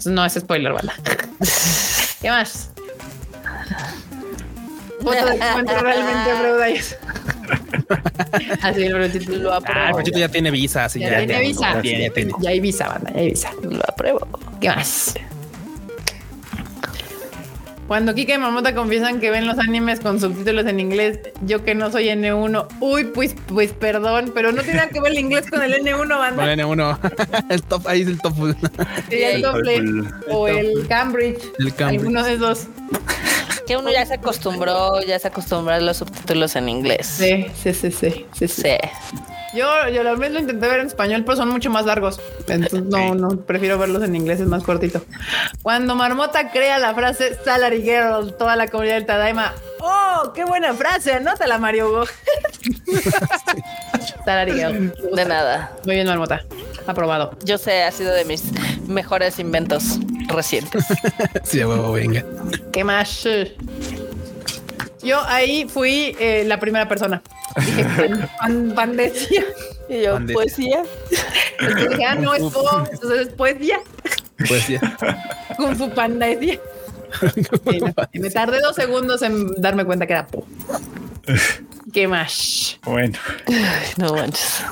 No 0.06 0.24
es 0.24 0.34
spoiler, 0.34 0.72
¿vale? 0.72 0.92
¿Qué 2.20 2.30
más? 2.30 2.70
Voto 5.02 5.26
de 5.26 5.34
encuentro 5.36 5.80
realmente 5.80 6.34
Freudais. 6.40 6.98
Así 8.62 8.82
el 8.84 8.94
brochito 8.94 9.36
lo 9.36 9.52
apruebo. 9.54 9.80
Ah, 9.80 9.88
el 9.88 9.94
brochito 9.94 10.18
ya 10.18 10.28
tiene 10.28 10.50
visa, 10.50 10.84
así 10.84 11.00
ya, 11.00 11.10
ya 11.10 11.26
tiene 11.26 11.40
visa. 11.40 11.72
Ya, 11.74 11.82
tiene, 11.82 12.04
ya, 12.04 12.12
tiene. 12.12 12.32
ya 12.40 12.50
hay 12.50 12.60
visa, 12.60 12.88
banda, 12.88 13.10
ya 13.12 13.18
hay 13.20 13.30
visa. 13.30 13.50
Lo 13.62 13.80
apruebo. 13.88 14.28
¿Qué 14.60 14.68
más? 14.68 15.14
Cuando 17.90 18.14
Kika 18.14 18.34
y 18.34 18.38
Mamota 18.38 18.72
confiesan 18.72 19.18
que 19.18 19.32
ven 19.32 19.48
los 19.48 19.58
animes 19.58 19.98
con 19.98 20.20
subtítulos 20.20 20.64
en 20.66 20.78
inglés, 20.78 21.18
yo 21.44 21.64
que 21.64 21.74
no 21.74 21.90
soy 21.90 22.04
N1, 22.06 22.68
uy, 22.78 23.02
pues, 23.06 23.34
pues 23.48 23.72
perdón, 23.72 24.30
pero 24.32 24.52
no 24.52 24.62
tiene 24.62 24.76
nada 24.76 24.90
que 24.90 25.00
ver 25.00 25.10
el 25.10 25.18
inglés 25.18 25.50
con 25.50 25.60
el 25.60 25.74
N1, 25.74 26.08
banda. 26.08 26.36
Con 26.36 26.48
el 26.48 26.60
N1, 26.60 27.46
el 27.50 27.62
top, 27.64 27.88
ahí 27.88 28.02
es 28.02 28.06
el 28.06 28.20
top. 28.20 28.54
Sí, 29.10 29.16
el 29.20 29.42
doble. 29.42 30.04
O 30.28 30.46
el 30.46 30.86
Cambridge. 30.86 31.42
El 31.58 31.74
Cambridge. 31.74 32.00
Alguno 32.00 32.22
de 32.22 32.34
esos. 32.34 32.68
Que 33.66 33.76
uno 33.76 33.90
ya 33.90 34.06
se 34.06 34.14
acostumbró, 34.14 35.02
ya 35.02 35.18
se 35.18 35.26
acostumbró 35.26 35.74
a 35.74 35.80
los 35.80 35.96
subtítulos 35.96 36.54
en 36.54 36.68
inglés. 36.68 37.08
Sí, 37.08 37.46
sí, 37.60 37.74
sí, 37.74 37.90
sí. 37.90 38.24
sí, 38.32 38.46
sí. 38.46 38.76
Yo, 39.52 39.88
yo 39.88 40.04
la 40.04 40.14
vez 40.14 40.30
lo 40.30 40.38
intenté 40.38 40.68
ver 40.68 40.80
en 40.80 40.86
español, 40.86 41.24
pero 41.24 41.36
son 41.36 41.48
mucho 41.48 41.70
más 41.70 41.84
largos. 41.84 42.20
Entonces 42.46 42.84
no, 42.84 43.14
no, 43.14 43.40
prefiero 43.40 43.78
verlos 43.78 44.02
en 44.04 44.14
inglés, 44.14 44.40
es 44.40 44.46
más 44.46 44.62
cortito. 44.62 45.02
Cuando 45.62 45.96
Marmota 45.96 46.50
crea 46.52 46.78
la 46.78 46.94
frase 46.94 47.36
Salary 47.44 47.79
Girl, 47.82 48.34
toda 48.36 48.56
la 48.56 48.68
comunidad 48.68 48.96
del 48.96 49.06
Tadaima. 49.06 49.54
¡Oh, 49.80 50.32
qué 50.34 50.44
buena 50.44 50.74
frase! 50.74 51.12
Anótala, 51.12 51.58
Mario 51.58 51.88
Hugo. 51.88 52.04
Girl. 54.26 54.92
De 55.14 55.24
nada. 55.24 55.72
Muy 55.84 55.94
bien, 55.94 56.06
Marmota. 56.06 56.44
Aprobado. 56.86 57.36
Yo 57.44 57.58
sé, 57.58 57.82
ha 57.82 57.90
sido 57.90 58.12
de 58.12 58.24
mis 58.24 58.44
mejores 58.86 59.38
inventos 59.38 59.98
recientes. 60.28 60.84
sí, 61.44 61.64
huevo, 61.64 61.92
venga. 61.92 62.24
¿Qué 62.72 62.84
más? 62.84 63.26
Yo 65.02 65.20
ahí 65.26 65.66
fui 65.68 66.16
eh, 66.20 66.44
la 66.46 66.60
primera 66.60 66.88
persona. 66.88 67.22
Dije, 67.56 67.84
pan, 68.40 68.72
pan, 68.74 68.96
decía. 68.96 69.44
Y 69.88 70.02
yo, 70.02 70.18
poesía. 70.32 70.82
Entonces 71.58 71.90
dije, 71.90 72.04
ah, 72.04 72.14
no, 72.14 72.34
es 72.34 72.52
todo. 72.52 72.86
Entonces 72.90 73.28
es 73.28 73.34
poesía. 73.34 73.80
Poesía. 74.46 74.80
Kung 75.56 75.76
Fu 75.76 75.90
Panda. 75.90 76.26
y 78.12 78.18
me 78.18 78.30
tardé 78.30 78.60
dos 78.60 78.76
segundos 78.76 79.22
en 79.22 79.54
darme 79.60 79.84
cuenta 79.84 80.06
que 80.06 80.12
era 80.12 80.26
po. 80.26 80.46
¿Qué 81.92 82.06
más? 82.06 82.78
Bueno. 82.84 83.18
no 83.96 84.14
manches. 84.14 84.64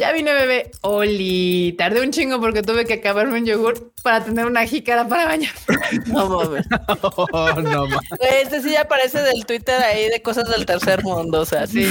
Ya 0.00 0.12
vine, 0.12 0.32
bebé. 0.32 0.70
Oli, 0.80 1.74
tardé 1.76 2.00
un 2.00 2.10
chingo 2.10 2.40
porque 2.40 2.62
tuve 2.62 2.86
que 2.86 2.94
acabarme 2.94 3.38
un 3.38 3.44
yogur 3.44 3.92
para 4.02 4.24
tener 4.24 4.46
una 4.46 4.66
jícara 4.66 5.06
para 5.06 5.26
bañar. 5.26 5.52
No 6.06 6.28
mames. 6.28 6.64
no, 6.70 7.62
no 7.62 7.86
mames. 7.86 8.08
Este 8.42 8.62
sí 8.62 8.70
ya 8.72 8.86
parece 8.88 9.20
del 9.22 9.44
Twitter 9.44 9.82
ahí 9.82 10.08
de 10.08 10.22
cosas 10.22 10.48
del 10.48 10.64
tercer 10.64 11.02
mundo. 11.02 11.40
O 11.40 11.44
sea, 11.44 11.66
sí. 11.66 11.86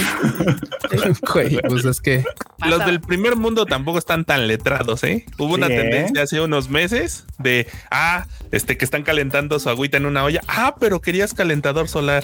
pues 1.68 1.86
es 1.86 2.02
que 2.02 2.23
los 2.65 2.84
del 2.86 2.99
primer 2.99 3.36
mundo 3.36 3.68
tampoco 3.68 3.99
están 3.99 4.26
tan 4.26 4.48
letrados, 4.48 5.03
¿eh? 5.03 5.26
Hubo 5.38 5.53
una 5.53 5.68
tendencia 5.68 6.23
hace 6.23 6.41
unos 6.41 6.69
meses 6.69 7.26
de 7.38 7.68
ah, 7.91 8.26
este 8.52 8.77
que 8.77 8.86
están 8.86 9.03
calentando 9.03 9.60
su 9.60 9.69
agüita 9.69 9.98
en 9.98 10.07
una 10.07 10.23
olla. 10.23 10.41
Ah, 10.48 10.76
pero 10.80 10.99
querías 10.99 11.36
calentador 11.36 11.88
solar. 11.88 12.23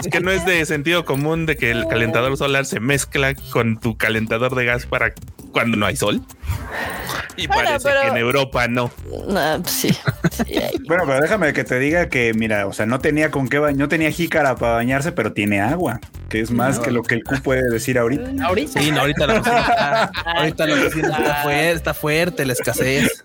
es 0.00 0.08
que 0.10 0.20
no 0.20 0.30
es 0.30 0.44
de 0.44 0.66
sentido 0.66 1.06
común 1.06 1.46
de 1.46 1.56
que 1.56 1.70
el 1.70 1.86
calentador 1.88 2.36
solar 2.36 2.66
se 2.66 2.80
mezcla 2.80 3.34
con 3.50 3.77
tu 3.80 3.96
calentador 3.96 4.54
de 4.54 4.64
gas 4.64 4.86
para 4.86 5.12
cuando 5.52 5.76
no 5.76 5.86
hay 5.86 5.96
sol. 5.96 6.22
Y 7.36 7.46
parece 7.46 7.88
que 7.88 8.08
en 8.08 8.16
Europa 8.16 8.66
no. 8.68 8.88
Pues 8.88 9.70
sí, 9.70 9.96
bueno, 10.88 11.04
pero 11.06 11.20
déjame 11.20 11.52
que 11.52 11.64
te 11.64 11.78
diga 11.78 12.08
que, 12.08 12.34
mira, 12.34 12.66
o 12.66 12.72
sea, 12.72 12.86
no 12.86 12.98
tenía 12.98 13.30
con 13.30 13.48
qué 13.48 13.58
no 13.58 13.88
tenía 13.88 14.10
jícara 14.10 14.56
para 14.56 14.74
bañarse, 14.74 15.12
pero 15.12 15.32
tiene 15.32 15.60
agua, 15.60 16.00
que 16.28 16.40
es 16.40 16.50
más 16.50 16.80
que 16.80 16.90
lo 16.90 17.02
que 17.02 17.14
el 17.14 17.24
Q 17.24 17.36
puede 17.42 17.70
decir 17.70 17.98
ahorita. 17.98 18.44
Ahorita. 18.44 18.80
Sí, 18.80 18.90
no, 18.90 19.00
ahorita 19.00 19.26
la 19.26 19.38
cocina 19.38 20.10
ahorita 20.36 20.66
la 20.66 20.84
cocina 20.84 21.08
está 21.08 21.34
fuerte, 21.42 21.72
está 21.72 21.94
fuerte 21.94 22.44
la 22.44 22.52
escasez. 22.52 23.24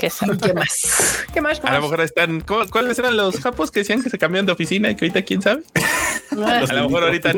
¿Qué, 0.00 0.54
más? 0.54 1.26
¿Qué 1.34 1.40
más? 1.40 1.60
A 1.62 1.74
lo 1.74 1.82
mejor 1.82 2.00
están. 2.00 2.40
¿Cuáles 2.40 2.98
eran 2.98 3.16
los 3.16 3.38
japos 3.40 3.70
que 3.70 3.80
decían 3.80 4.02
que 4.02 4.10
se 4.10 4.18
cambian 4.18 4.46
de 4.46 4.52
oficina 4.52 4.90
y 4.90 4.96
que 4.96 5.04
ahorita 5.04 5.22
quién 5.22 5.42
sabe? 5.42 5.62
a 6.32 6.72
lo 6.72 6.88
mejor 6.88 7.04
ahorita 7.04 7.32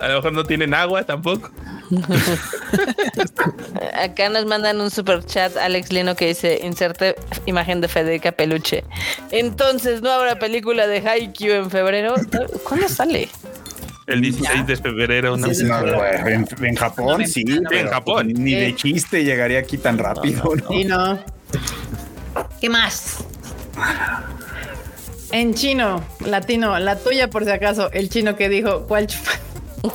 a 0.00 0.08
lo 0.08 0.14
mejor 0.16 0.32
no 0.32 0.44
tienen 0.44 0.72
agua 0.72 1.04
tampoco. 1.04 1.50
Acá 3.94 4.28
nos 4.30 4.46
mandan 4.46 4.80
un 4.80 4.90
super 4.90 5.24
chat 5.24 5.56
Alex 5.56 5.92
Lino 5.92 6.14
que 6.14 6.28
dice 6.28 6.60
inserte 6.62 7.16
imagen 7.46 7.80
de 7.80 7.88
Federica 7.88 8.32
Peluche. 8.32 8.84
Entonces 9.30 10.00
no 10.00 10.10
habrá 10.10 10.38
película 10.38 10.86
de 10.86 11.06
Haikyuu 11.06 11.52
en 11.52 11.70
febrero. 11.70 12.14
¿Cuándo 12.64 12.88
sale? 12.88 13.28
El 14.06 14.22
16 14.22 14.66
de 14.66 14.76
febrero, 14.76 15.36
¿no? 15.36 15.46
en, 15.46 16.76
Japón, 16.76 17.26
sí. 17.26 17.44
En 17.46 17.88
Japón. 17.88 18.32
Ni 18.34 18.54
de 18.54 18.74
chiste 18.74 19.22
llegaría 19.22 19.60
aquí 19.60 19.78
tan 19.78 19.98
rápido, 19.98 20.42
¿no? 20.56 20.68
Sí, 20.68 20.84
no. 20.84 21.18
¿Qué 22.60 22.68
más? 22.68 23.18
En 25.32 25.54
chino, 25.54 26.04
latino, 26.20 26.78
la 26.78 26.96
tuya 26.98 27.30
por 27.30 27.44
si 27.44 27.50
acaso, 27.50 27.90
el 27.92 28.10
chino 28.10 28.36
que 28.36 28.48
dijo, 28.48 28.86
¿cuál 28.86 29.06
chupa? 29.06 29.30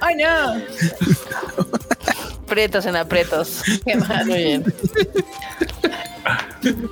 Ay, 0.00 0.16
no. 0.16 0.54
Prietos 2.46 2.86
en 2.86 2.96
aprietos. 2.96 3.62
Qué 3.84 3.96
mal. 3.96 4.24
Muy 4.26 4.42
bien. 4.42 4.64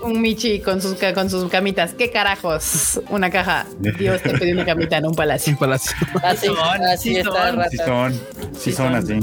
Un 0.02 0.20
Michi 0.20 0.60
con 0.60 0.82
sus, 0.82 0.96
con 1.14 1.30
sus 1.30 1.50
camitas. 1.50 1.94
¿Qué 1.94 2.10
carajos? 2.10 3.00
Una 3.08 3.30
caja. 3.30 3.64
Dios 3.78 4.20
te 4.22 4.34
pidió 4.34 4.54
una 4.54 4.66
camita 4.66 4.98
en 4.98 5.06
un 5.06 5.14
palacio. 5.14 5.52
Un 5.52 5.58
palacio. 5.58 5.96
Así, 6.22 6.48
así, 6.92 7.16
está. 7.16 7.70
Sí 7.70 7.76
son, 7.78 8.20
sí 8.58 8.72
son 8.72 8.94
así. 8.94 9.20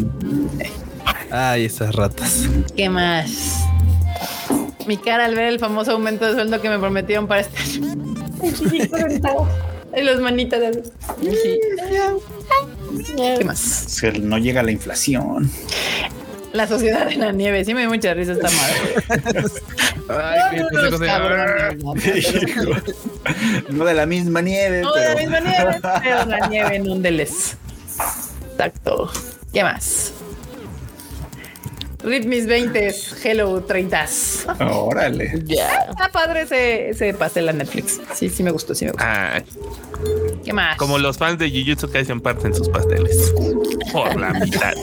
Ay, 1.30 1.66
esas 1.66 1.94
ratas. 1.94 2.46
¿Qué 2.76 2.90
más? 2.90 3.64
Mi 4.88 4.98
cara 4.98 5.26
al 5.26 5.36
ver 5.36 5.46
el 5.46 5.60
famoso 5.60 5.92
aumento 5.92 6.26
de 6.26 6.34
sueldo 6.34 6.60
que 6.60 6.70
me 6.70 6.80
prometieron 6.80 7.28
para 7.28 7.42
este 7.42 7.60
año. 7.60 8.00
Y 9.96 10.02
los 10.02 10.20
manitas 10.20 10.60
de 10.60 10.84
sí. 11.32 11.60
¿Qué 13.38 13.44
más? 13.44 14.02
no 14.22 14.38
llega 14.38 14.64
la 14.64 14.72
inflación. 14.72 15.52
La 16.54 16.68
sociedad 16.68 17.08
de 17.08 17.16
la 17.16 17.32
nieve. 17.32 17.64
Sí 17.64 17.74
me 17.74 17.82
dio 17.82 17.90
mucha 17.90 18.14
risa 18.14 18.34
esta 18.34 18.50
madre. 18.50 18.76
Ay, 20.10 20.62
no 23.70 23.86
de 23.86 23.94
la 23.94 24.06
misma 24.06 24.42
nieve. 24.42 24.82
No 24.82 24.94
de 24.94 25.06
la 25.06 25.16
misma 25.16 25.40
nieve, 25.40 25.80
pero 26.04 26.26
la 26.26 26.48
nieve 26.48 26.76
en 26.76 26.90
un 26.90 27.02
deles. 27.02 27.58
Exacto. 28.52 29.12
¿Qué 29.54 29.64
más? 29.64 30.14
Rip 32.04 32.26
mis 32.26 32.48
20, 32.48 32.96
Hello 33.24 33.62
30. 33.62 34.06
Órale. 34.72 35.44
Ya. 35.46 35.88
Está 35.90 36.10
padre 36.10 36.42
ese, 36.42 36.90
ese 36.90 37.14
pastel 37.14 37.50
a 37.50 37.54
Netflix. 37.54 38.00
Sí, 38.16 38.30
sí 38.30 38.42
me 38.42 38.52
gustó, 38.52 38.74
sí 38.74 38.86
me 38.86 38.92
gustó. 38.92 39.06
Ah, 39.06 39.42
¿Qué 40.46 40.54
más? 40.54 40.78
como 40.78 40.98
los 40.98 41.18
fans 41.18 41.38
de 41.40 41.50
Jujutsu 41.50 41.90
Kaisen 41.92 42.22
parten 42.22 42.56
sus 42.56 42.70
pasteles 42.70 43.34
por 43.92 44.16
la 44.18 44.32
mitad. 44.34 44.74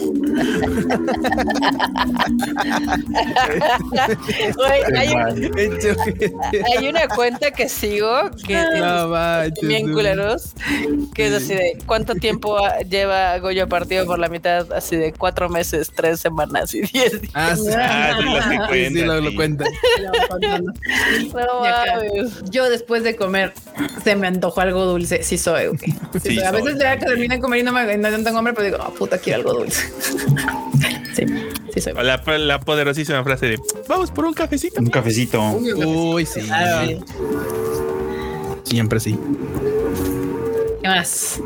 Güey, 4.56 4.82
hay, 4.94 5.08
hay 6.76 6.88
una 6.88 7.08
cuenta 7.08 7.50
que 7.50 7.68
sigo 7.68 8.30
que 8.46 8.62
No 8.78 9.08
bien 9.62 9.92
culeros, 9.92 10.52
que 11.14 11.28
es 11.28 11.32
así 11.32 11.54
de 11.54 11.78
cuánto 11.86 12.14
tiempo 12.14 12.58
lleva 12.88 13.38
Goyo 13.38 13.68
partido 13.68 14.04
por 14.06 14.18
la 14.18 14.28
mitad, 14.28 14.70
así 14.72 14.96
de 14.96 15.12
cuatro 15.12 15.48
meses, 15.48 15.90
tres 15.94 16.20
semanas 16.20 16.74
y 16.74 16.82
diez 16.82 17.05
Ah, 17.34 17.54
sí. 17.56 17.68
Ah, 17.74 18.16
sí, 18.18 18.24
que 18.24 18.42
Sí, 18.42 18.58
cuentan, 18.68 18.92
sí, 18.92 19.00
lo, 19.04 19.18
sí. 19.18 19.24
lo 19.24 19.34
cuenta. 19.34 19.64
No. 20.02 20.12
Yo 22.50 22.68
después 22.70 23.02
de 23.04 23.16
comer 23.16 23.52
se 24.02 24.16
me 24.16 24.26
antojó 24.26 24.60
algo 24.60 24.84
dulce. 24.84 25.22
Sí 25.22 25.38
soy. 25.38 25.70
Sí 25.78 25.94
Sí. 26.36 26.42
A 26.42 26.50
veces 26.50 26.78
ya 26.78 26.98
que 26.98 27.06
termino 27.06 27.34
de 27.34 27.40
comer 27.40 27.60
y 27.60 27.62
no, 27.62 27.72
me, 27.72 27.96
no 27.96 28.10
tengo 28.22 28.38
hambre, 28.38 28.54
pero 28.54 28.66
digo, 28.66 28.78
oh, 28.86 28.92
puta, 28.94 29.18
quiero 29.18 29.40
algo 29.40 29.54
dulce. 29.60 29.86
sí, 31.14 31.24
sí 31.74 31.80
soy. 31.80 31.92
La, 31.94 32.22
la 32.38 32.60
poderosísima 32.60 33.22
frase 33.24 33.46
de 33.46 33.58
vamos 33.88 34.10
por 34.10 34.24
un 34.24 34.34
cafecito. 34.34 34.80
Un 34.80 34.88
cafecito. 34.88 35.40
Uy, 35.42 36.26
sí. 36.26 36.40
Claro. 36.40 36.98
Siempre 38.64 39.00
sí. 39.00 39.18
¿Qué 40.82 40.88
más? 40.88 41.40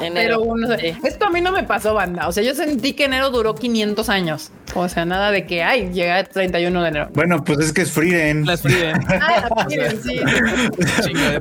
Enero. 0.00 0.40
Pero 0.40 0.40
uno, 0.42 0.72
esto 0.72 1.26
a 1.26 1.30
mí 1.30 1.40
no 1.40 1.52
me 1.52 1.62
pasó, 1.64 1.94
banda. 1.94 2.28
O 2.28 2.32
sea, 2.32 2.42
yo 2.42 2.54
sentí 2.54 2.92
que 2.94 3.04
enero 3.04 3.30
duró 3.30 3.54
500 3.54 4.08
años. 4.08 4.50
O 4.74 4.88
sea, 4.88 5.04
nada 5.04 5.30
de 5.30 5.46
que, 5.46 5.62
ay, 5.62 5.90
llega 5.92 6.20
el 6.20 6.28
31 6.28 6.82
de 6.82 6.88
enero. 6.88 7.08
Bueno, 7.12 7.44
pues 7.44 7.58
es 7.60 7.72
que 7.72 7.82
es 7.82 7.90
Frieden. 7.92 8.46
Las 8.46 8.62
Frieden. 8.62 9.00
Ah, 9.12 9.66
sí. 10.02 10.20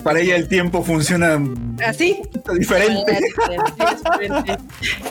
Para 0.04 0.20
ella 0.20 0.36
el 0.36 0.48
tiempo 0.48 0.84
funciona 0.84 1.40
Así. 1.86 2.22
diferente. 2.58 3.20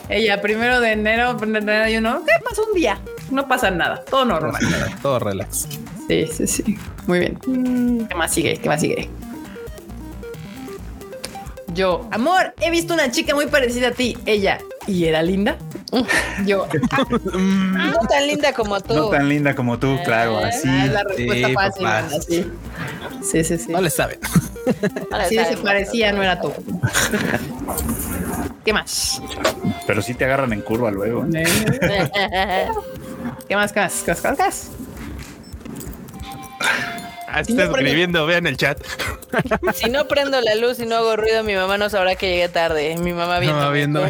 Ella, 0.09 0.41
primero 0.41 0.79
de 0.79 0.91
enero, 0.91 1.35
31. 1.37 2.23
¿Qué 2.25 2.43
pasó 2.47 2.65
un 2.67 2.75
día? 2.75 2.99
No 3.29 3.47
pasa 3.47 3.71
nada. 3.71 4.03
Todo 4.09 4.25
normal. 4.25 4.61
Todo 5.01 5.19
relax. 5.19 5.67
Sí, 6.07 6.27
sí, 6.31 6.47
sí. 6.47 6.77
Muy 7.07 7.19
bien. 7.19 8.07
¿Qué 8.07 8.15
más 8.15 8.33
sigue? 8.33 8.57
¿Qué 8.57 8.69
más 8.69 8.81
sigue? 8.81 9.09
Yo, 11.73 12.07
amor, 12.11 12.53
he 12.59 12.69
visto 12.69 12.93
una 12.93 13.09
chica 13.11 13.33
muy 13.33 13.47
parecida 13.47 13.87
a 13.89 13.91
ti. 13.91 14.17
Ella, 14.25 14.57
¿y 14.87 15.05
era 15.05 15.21
linda? 15.23 15.57
Yo, 16.45 16.67
No 17.33 17.99
tan 18.09 18.27
linda 18.27 18.51
como 18.53 18.79
tú. 18.81 18.93
No 18.93 19.09
tan 19.09 19.29
linda 19.29 19.55
como 19.55 19.79
tú, 19.79 19.97
claro, 20.03 20.37
así. 20.39 20.67
ah, 20.69 20.85
es 20.85 20.91
la 20.91 21.03
respuesta 21.03 21.47
Sí, 21.47 21.53
fácil. 21.53 21.83
banda, 21.83 22.21
Sí, 22.21 22.45
sí, 23.23 23.43
sí. 23.43 23.57
sí. 23.57 23.71
No 23.71 23.81
le 23.81 23.89
saben. 23.89 24.19
Así 25.11 25.35
de 25.37 25.45
se 25.45 25.57
parecía, 25.57 26.11
no 26.11 26.21
era 26.23 26.39
tú. 26.41 26.51
¿Qué 28.65 28.73
más? 28.73 29.21
Pero 29.87 30.01
sí 30.01 30.13
te 30.13 30.25
agarran 30.25 30.51
en 30.53 30.61
curva 30.61 30.91
luego. 30.91 31.25
¿Qué 33.47 33.55
más? 33.55 33.71
¿Qué 33.71 33.79
más? 33.81 34.03
¿Qué 34.03 34.11
más? 34.11 34.21
¿Qué 34.21 34.43
más? 34.43 34.71
Ah, 37.33 37.41
está 37.41 37.63
escribiendo, 37.63 38.25
vean 38.25 38.45
el 38.45 38.57
chat. 38.57 38.79
si 39.73 39.89
no 39.89 40.07
prendo 40.07 40.39
la 40.41 40.55
luz 40.55 40.79
y 40.79 40.85
no 40.85 40.97
hago 40.97 41.15
ruido, 41.15 41.43
mi 41.43 41.55
mamá 41.55 41.77
no 41.77 41.89
sabrá 41.89 42.15
que 42.15 42.27
llegué 42.27 42.49
tarde. 42.49 42.97
Mi 42.97 43.13
mamá 43.13 43.39
viendo. 43.39 43.71
viendo. 43.71 44.09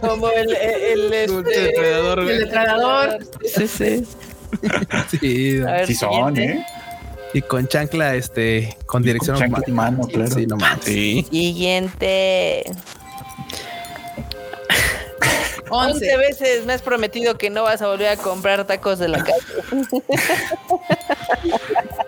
Como 0.00 0.30
el, 0.30 0.54
el, 0.54 1.12
el, 1.12 1.12
este, 1.12 1.60
depredador. 1.60 2.20
El 2.20 2.38
depredador. 2.40 3.18
Sí, 3.44 3.66
sí. 3.66 4.06
Sí. 5.10 5.58
Ver, 5.58 5.86
Sí 5.86 5.94
son. 5.94 6.38
¿eh? 6.38 6.64
Y 7.34 7.42
con 7.42 7.68
chancla, 7.68 8.14
este, 8.14 8.76
con 8.86 9.02
dirección 9.02 9.38
Con 9.38 9.50
chancla 9.50 9.74
mano, 9.74 10.06
claro. 10.06 10.30
Sí, 10.30 10.46
no 10.46 10.56
mames. 10.56 10.84
Sí. 10.84 11.26
Siguiente. 11.30 12.64
11 15.70 15.92
11. 15.92 16.16
veces 16.16 16.64
me 16.64 16.72
has 16.72 16.82
prometido 16.82 17.36
que 17.36 17.50
no 17.50 17.62
vas 17.62 17.82
a 17.82 17.88
volver 17.88 18.08
a 18.08 18.16
comprar 18.16 18.66
tacos 18.66 18.98
de 18.98 19.08
la 19.08 19.24
calle. 19.24 19.38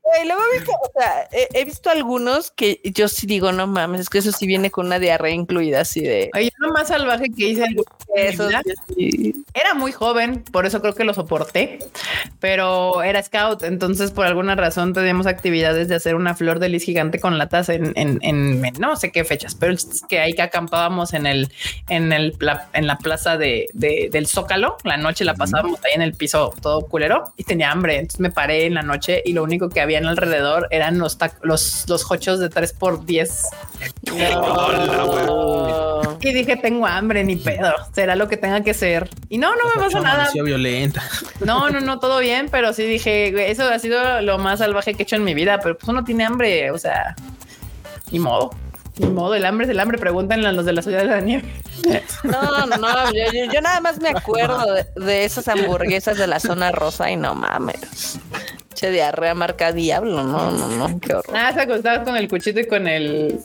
Güey, 0.13 0.27
luego 0.27 0.41
he 0.53 0.57
visto, 0.59 0.71
o 0.73 0.99
sea, 0.99 1.27
he, 1.31 1.47
he 1.59 1.65
visto 1.65 1.89
algunos 1.89 2.51
que 2.51 2.81
yo 2.83 3.07
sí 3.07 3.27
digo, 3.27 3.51
no 3.51 3.67
mames, 3.67 4.01
es 4.01 4.09
que 4.09 4.17
eso 4.17 4.31
sí 4.31 4.45
viene 4.47 4.69
con 4.71 4.87
una 4.87 4.99
diarrea 4.99 5.33
incluida, 5.33 5.81
así 5.81 6.01
de 6.01 6.29
Oye, 6.35 6.51
lo 6.57 6.73
más 6.73 6.89
salvaje 6.89 7.25
que 7.35 7.47
hice 7.49 7.65
eso. 8.15 8.49
sí. 8.95 9.33
Era 9.53 9.73
muy 9.73 9.91
joven, 9.91 10.43
por 10.51 10.65
eso 10.65 10.81
creo 10.81 10.93
que 10.95 11.03
lo 11.05 11.13
soporté, 11.13 11.79
pero 12.39 13.03
era 13.03 13.21
scout, 13.23 13.63
entonces 13.63 14.11
por 14.11 14.25
alguna 14.25 14.55
razón 14.55 14.93
teníamos 14.93 15.27
actividades 15.27 15.87
de 15.87 15.95
hacer 15.95 16.15
una 16.15 16.35
flor 16.35 16.59
de 16.59 16.69
lis 16.69 16.83
gigante 16.83 17.19
con 17.19 17.37
latas 17.37 17.69
en, 17.69 17.93
en, 17.95 18.19
en- 18.21 18.65
en 18.65 18.73
no 18.79 18.95
sé 18.95 19.11
qué 19.11 19.23
fechas, 19.23 19.55
pero 19.55 19.73
es 19.73 20.03
que 20.09 20.19
ahí 20.19 20.33
que 20.33 20.41
acampábamos 20.41 21.13
en 21.13 21.25
el 21.25 21.51
en 21.89 22.11
el 22.13 22.35
la, 22.39 22.69
en 22.73 22.87
la 22.87 22.97
plaza 22.97 23.37
de, 23.37 23.67
de- 23.73 24.09
del 24.11 24.27
Zócalo, 24.27 24.77
la 24.83 24.97
noche 24.97 25.23
la 25.25 25.35
pasábamos 25.35 25.79
ahí 25.85 25.93
en 25.95 26.01
el 26.01 26.13
piso 26.13 26.53
todo 26.61 26.81
culero 26.81 27.33
y 27.37 27.43
tenía 27.43 27.71
hambre, 27.71 27.95
entonces 27.95 28.19
me 28.19 28.31
paré 28.31 28.65
en 28.65 28.73
la 28.73 28.81
noche 28.81 29.21
y 29.23 29.33
lo 29.33 29.43
único 29.43 29.69
que 29.69 29.81
había 29.81 30.00
alrededor 30.09 30.67
eran 30.71 30.97
los 30.99 31.17
los 31.41 31.85
los 31.87 32.11
hochos 32.11 32.39
de 32.39 32.49
3 32.49 32.73
por 32.73 33.05
10 33.05 33.43
No. 35.25 36.17
y 36.19 36.33
dije 36.33 36.55
tengo 36.57 36.85
hambre 36.87 37.23
ni 37.23 37.35
pedo, 37.35 37.73
será 37.93 38.15
lo 38.15 38.27
que 38.27 38.37
tenga 38.37 38.61
que 38.61 38.73
ser 38.73 39.09
y 39.29 39.37
no 39.37 39.49
no 39.55 39.61
me 39.75 39.81
pasa 39.81 39.99
nada. 39.99 40.29
Violenta. 40.43 41.01
No, 41.39 41.69
no, 41.69 41.79
no, 41.79 41.99
todo 41.99 42.19
bien, 42.19 42.47
pero 42.51 42.73
sí 42.73 42.83
dije, 42.83 43.49
eso 43.51 43.63
ha 43.67 43.79
sido 43.79 44.21
lo 44.21 44.37
más 44.37 44.59
salvaje 44.59 44.93
que 44.93 45.03
he 45.03 45.05
hecho 45.05 45.15
en 45.15 45.23
mi 45.23 45.33
vida, 45.33 45.59
pero 45.61 45.77
pues 45.77 45.87
uno 45.89 46.03
tiene 46.03 46.23
hambre, 46.25 46.71
o 46.71 46.77
sea, 46.77 47.15
ni 48.11 48.19
modo, 48.19 48.51
ni 48.97 49.07
modo, 49.07 49.35
el 49.35 49.45
hambre 49.45 49.65
es 49.65 49.71
el 49.71 49.79
hambre, 49.79 49.97
pregúntenle 49.97 50.47
a 50.47 50.51
los 50.51 50.65
de 50.65 50.73
la 50.73 50.81
ciudad 50.81 50.99
de 50.99 51.05
la 51.05 51.21
nieve. 51.21 51.51
No, 52.23 52.65
no, 52.67 52.77
no, 52.77 53.11
yo, 53.13 53.31
yo- 53.33 53.51
yo 53.51 53.61
nada 53.61 53.79
más 53.81 53.99
me 53.99 54.09
acuerdo 54.09 54.65
de, 54.73 54.85
de 55.03 55.25
esas 55.25 55.47
hamburguesas 55.47 56.17
de 56.17 56.27
la 56.27 56.39
zona 56.39 56.71
rosa 56.71 57.09
y 57.09 57.15
no 57.17 57.33
mames. 57.33 58.19
Che 58.81 58.89
diarrea 58.89 59.35
marca 59.35 59.71
diablo, 59.71 60.23
no, 60.23 60.49
no, 60.49 60.67
no, 60.69 60.99
qué 60.99 61.13
horror. 61.13 61.37
Ah, 61.37 61.53
se 61.53 61.61
acostaba 61.61 62.03
con 62.03 62.17
el 62.17 62.27
cuchito 62.27 62.61
y 62.61 62.65
con 62.65 62.87
el 62.87 63.39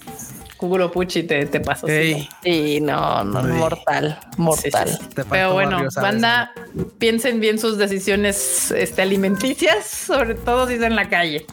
cuburo 0.57 0.91
puchi 0.91 1.25
te, 1.25 1.45
te 1.45 1.61
pasó. 1.61 1.87
sí. 1.87 2.27
Sí, 2.43 2.81
no, 2.81 3.23
no, 3.23 3.41
Ay. 3.41 3.53
mortal, 3.53 4.19
mortal. 4.39 4.89
Sí, 4.89 4.95
sí, 4.95 4.99
sí. 5.03 5.09
te 5.11 5.15
faltó 5.17 5.29
Pero 5.29 5.53
bueno, 5.53 5.83
banda, 6.01 6.53
piensen 6.97 7.41
bien 7.41 7.59
sus 7.59 7.77
decisiones 7.77 8.71
este, 8.71 9.03
alimenticias, 9.03 9.85
sobre 9.85 10.37
todo 10.37 10.67
si 10.69 10.73
es 10.77 10.83
en 10.83 10.97
la 10.97 11.11
calle. 11.11 11.45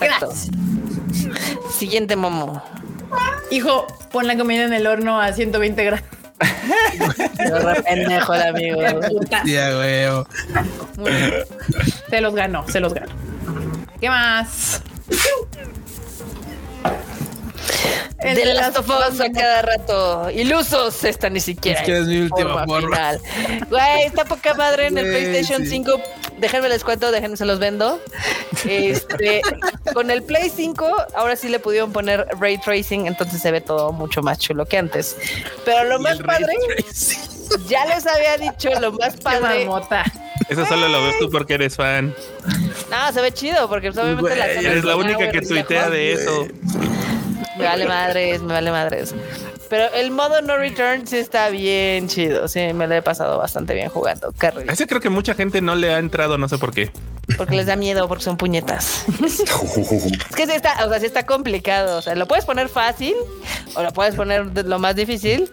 Exacto. 0.00 0.32
Siguiente 1.70 2.16
momo. 2.16 2.62
Hijo, 3.50 3.86
pon 4.10 4.26
la 4.26 4.38
comida 4.38 4.64
en 4.64 4.72
el 4.72 4.86
horno 4.86 5.20
a 5.20 5.34
120 5.34 5.84
grados. 5.84 6.06
Re 7.38 7.82
pendejo 7.82 8.34
el 8.34 8.42
amigo. 8.42 8.78
Huevo. 9.44 10.26
Muy 10.96 11.10
bien. 11.10 11.32
Se 12.08 12.20
los 12.20 12.34
ganó, 12.34 12.66
se 12.68 12.80
los 12.80 12.94
ganó. 12.94 13.12
¿Qué 14.00 14.08
más? 14.08 14.82
El 18.20 18.34
De 18.34 18.44
las 18.46 18.74
tofos 18.74 19.20
a 19.20 19.30
cada 19.30 19.62
rato. 19.62 20.30
Ilusos, 20.30 21.04
esta 21.04 21.30
ni 21.30 21.40
siquiera. 21.40 21.80
Es 21.80 21.86
que 21.86 21.98
es 21.98 22.06
mi 22.06 22.18
última 22.18 22.64
forma. 22.64 23.12
Güey, 23.68 24.06
está 24.06 24.24
poca 24.24 24.54
madre 24.54 24.88
en 24.88 24.98
el 24.98 25.06
PlayStation 25.06 25.62
sí. 25.62 25.70
5. 25.70 26.00
Déjenme 26.38 26.68
les 26.68 26.82
cuento, 26.82 27.10
déjenme 27.10 27.36
se 27.36 27.44
los 27.44 27.58
vendo. 27.58 28.00
Este, 28.68 29.42
con 29.94 30.10
el 30.10 30.22
Play 30.22 30.50
5, 30.54 31.06
ahora 31.14 31.36
sí 31.36 31.48
le 31.48 31.58
pudieron 31.58 31.92
poner 31.92 32.26
ray 32.40 32.58
tracing, 32.58 33.06
entonces 33.06 33.40
se 33.40 33.50
ve 33.50 33.60
todo 33.60 33.92
mucho 33.92 34.22
más 34.22 34.38
chulo 34.38 34.66
que 34.66 34.78
antes. 34.78 35.16
Pero 35.64 35.84
lo 35.84 36.00
más 36.00 36.18
padre, 36.18 36.54
ya 37.68 37.86
les 37.86 38.06
había 38.06 38.36
dicho, 38.36 38.68
lo 38.80 38.92
más 38.92 39.16
padre. 39.16 39.68
Eso 40.48 40.64
solo 40.66 40.88
lo 40.88 41.04
ves 41.04 41.18
tú 41.18 41.30
porque 41.30 41.54
eres 41.54 41.76
fan. 41.76 42.14
No, 42.90 43.12
se 43.12 43.20
ve 43.20 43.32
chido, 43.32 43.68
porque 43.68 43.90
obviamente 43.90 44.36
la 44.36 44.46
Güey, 44.46 44.56
zona 44.56 44.70
Eres 44.70 44.84
la 44.84 44.96
única 44.96 45.30
que 45.30 45.42
tuitea 45.42 45.90
de 45.90 46.12
eso. 46.12 46.48
Me 47.58 47.64
vale 47.64 47.86
madres, 47.86 48.42
me 48.42 48.52
vale 48.52 48.70
madres. 48.70 49.14
Pero 49.68 49.92
el 49.92 50.10
modo 50.10 50.40
no 50.40 50.56
return 50.56 51.06
sí 51.06 51.18
está 51.18 51.50
bien 51.50 52.08
chido. 52.08 52.48
Sí, 52.48 52.72
me 52.72 52.86
lo 52.86 52.94
he 52.94 53.02
pasado 53.02 53.38
bastante 53.38 53.74
bien 53.74 53.90
jugando. 53.90 54.32
Rico. 54.38 54.60
ese 54.72 54.86
creo 54.86 55.00
que 55.00 55.10
mucha 55.10 55.34
gente 55.34 55.60
no 55.60 55.74
le 55.74 55.92
ha 55.92 55.98
entrado, 55.98 56.38
no 56.38 56.48
sé 56.48 56.58
por 56.58 56.72
qué. 56.72 56.90
Porque 57.36 57.56
les 57.56 57.66
da 57.66 57.76
miedo, 57.76 58.08
porque 58.08 58.24
son 58.24 58.38
puñetas. 58.38 59.04
Es 59.18 60.34
que 60.34 60.46
sí 60.46 60.52
está, 60.52 60.86
o 60.86 60.88
sea, 60.88 61.00
sí 61.00 61.06
está 61.06 61.26
complicado. 61.26 61.98
O 61.98 62.02
sea, 62.02 62.14
lo 62.14 62.26
puedes 62.26 62.46
poner 62.46 62.68
fácil 62.70 63.14
o 63.74 63.82
lo 63.82 63.92
puedes 63.92 64.14
poner 64.14 64.46
lo 64.64 64.78
más 64.78 64.96
difícil, 64.96 65.50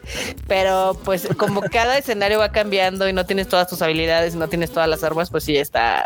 pero 0.48 0.98
pues 1.04 1.28
como 1.38 1.62
cada 1.62 1.98
escenario 1.98 2.40
va 2.40 2.52
cambiando 2.52 3.10
y 3.10 3.14
no 3.14 3.26
tienes 3.26 3.50
todas 3.50 3.68
tus 3.68 3.82
habilidades 3.82 4.36
y 4.36 4.38
no 4.38 4.48
tienes 4.48 4.72
todas 4.72 4.88
las 4.88 5.04
armas, 5.04 5.30
pues 5.30 5.44
sí 5.44 5.58
está, 5.58 6.06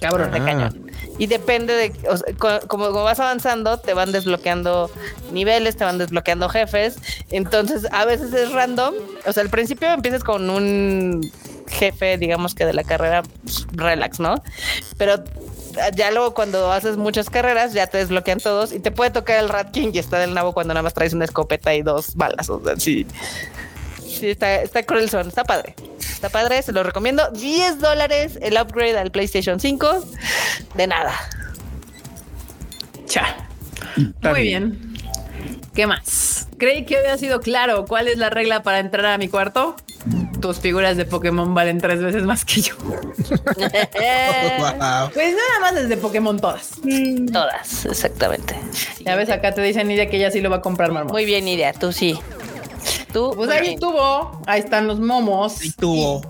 Cabrón. 0.00 0.30
De 0.30 0.38
cañón. 0.38 0.90
Y 1.18 1.26
depende 1.26 1.74
de, 1.74 1.92
como, 2.68 2.92
vas 2.92 3.20
avanzando, 3.20 3.78
te 3.78 3.94
van 3.94 4.12
desbloqueando 4.12 4.90
niveles, 5.32 5.76
te 5.76 5.84
van 5.84 5.98
desbloqueando 5.98 6.48
jefes. 6.48 6.96
Entonces, 7.30 7.86
a 7.92 8.04
veces 8.04 8.32
es 8.32 8.52
random. 8.52 8.94
O 9.26 9.32
sea, 9.32 9.42
al 9.42 9.50
principio 9.50 9.90
empiezas 9.92 10.24
con 10.24 10.50
un 10.50 11.30
jefe, 11.68 12.18
digamos 12.18 12.54
que 12.54 12.66
de 12.66 12.72
la 12.72 12.84
carrera 12.84 13.22
pues, 13.42 13.66
relax, 13.72 14.20
¿no? 14.20 14.42
Pero 14.98 15.22
ya 15.94 16.10
luego 16.10 16.34
cuando 16.34 16.70
haces 16.72 16.96
muchas 16.96 17.30
carreras 17.30 17.72
ya 17.72 17.86
te 17.86 17.98
desbloquean 17.98 18.38
todos 18.38 18.72
y 18.72 18.78
te 18.78 18.90
puede 18.90 19.10
tocar 19.10 19.42
el 19.42 19.48
Rat 19.48 19.72
King 19.72 19.90
y 19.92 19.98
está 19.98 20.18
del 20.18 20.34
nabo 20.34 20.52
cuando 20.52 20.74
nada 20.74 20.82
más 20.82 20.94
traes 20.94 21.12
una 21.12 21.24
escopeta 21.24 21.74
y 21.74 21.82
dos 21.82 22.14
balas. 22.16 22.48
O 22.50 22.62
sea, 22.64 22.76
sí. 22.76 23.06
Sí, 24.14 24.30
está, 24.30 24.62
está 24.62 24.82
cruel 24.82 25.10
son, 25.10 25.28
está 25.28 25.44
padre. 25.44 25.74
Está 25.98 26.28
padre, 26.28 26.62
se 26.62 26.72
lo 26.72 26.82
recomiendo. 26.82 27.28
10 27.30 27.80
dólares 27.80 28.38
el 28.40 28.56
upgrade 28.56 28.98
al 28.98 29.10
PlayStation 29.10 29.60
5. 29.60 30.04
De 30.74 30.86
nada. 30.86 31.12
Cha. 33.06 33.36
Muy 34.22 34.42
bien. 34.42 34.94
¿Qué 35.74 35.86
más? 35.86 36.48
Creí 36.58 36.84
que 36.84 36.98
había 36.98 37.18
sido 37.18 37.40
claro. 37.40 37.84
¿Cuál 37.86 38.08
es 38.08 38.16
la 38.16 38.30
regla 38.30 38.62
para 38.62 38.78
entrar 38.78 39.06
a 39.06 39.18
mi 39.18 39.28
cuarto? 39.28 39.76
Tus 40.40 40.58
figuras 40.60 40.96
de 40.96 41.04
Pokémon 41.04 41.54
valen 41.54 41.80
tres 41.80 42.00
veces 42.00 42.22
más 42.24 42.44
que 42.44 42.60
yo. 42.60 42.74
Pues 45.14 45.34
nada 45.34 45.60
más 45.60 45.74
desde 45.74 45.96
Pokémon 45.96 46.38
todas. 46.38 46.72
Todas, 47.32 47.86
exactamente. 47.86 48.54
Ya 49.04 49.16
ves, 49.16 49.30
acá 49.30 49.52
te 49.52 49.62
dicen 49.62 49.88
Nidia 49.88 50.08
que 50.10 50.16
ella 50.16 50.30
sí 50.30 50.40
lo 50.40 50.50
va 50.50 50.56
a 50.56 50.60
comprar, 50.60 50.92
Marmot. 50.92 51.12
Muy 51.12 51.24
bien, 51.24 51.44
Nidia, 51.44 51.72
tú 51.72 51.92
sí. 51.92 52.18
Tú, 53.14 53.32
pues 53.36 53.48
ahí 53.48 53.74
estuvo. 53.74 54.42
Ahí 54.44 54.58
están 54.58 54.88
los 54.88 54.98
momos. 54.98 55.60
Ahí 55.60 55.70
tuvo. 55.70 56.20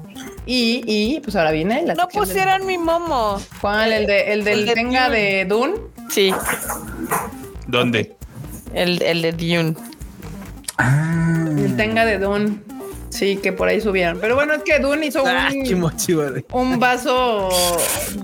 Y, 0.45 0.83
y, 0.87 1.21
pues 1.21 1.35
ahora 1.35 1.51
viene 1.51 1.83
la 1.83 1.95
No 1.95 2.07
pusieron 2.09 2.67
mi 2.67 2.77
momo. 2.77 3.41
¿Cuál? 3.63 3.91
¿El, 3.91 4.07
de, 4.07 4.35
el 4.35 4.45
del 4.45 4.71
tenga 4.75 5.09
de 5.09 5.47
Dune? 5.47 5.77
Sí. 6.11 6.31
¿Dónde? 7.67 8.15
El, 8.75 9.01
el 9.01 9.23
de 9.23 9.33
Dune. 9.33 9.75
Ah. 10.77 11.47
El 11.57 11.75
tenga 11.75 12.05
de 12.05 12.19
Dune. 12.19 12.59
Sí, 13.15 13.37
que 13.37 13.53
por 13.53 13.69
ahí 13.69 13.81
subieron. 13.81 14.19
Pero 14.21 14.35
bueno, 14.35 14.55
es 14.55 14.63
que 14.65 14.81
Dune 14.81 15.07
hizo 15.07 15.23
ah, 15.25 15.49
un, 15.53 15.93
un 16.53 16.81
vaso 16.81 17.49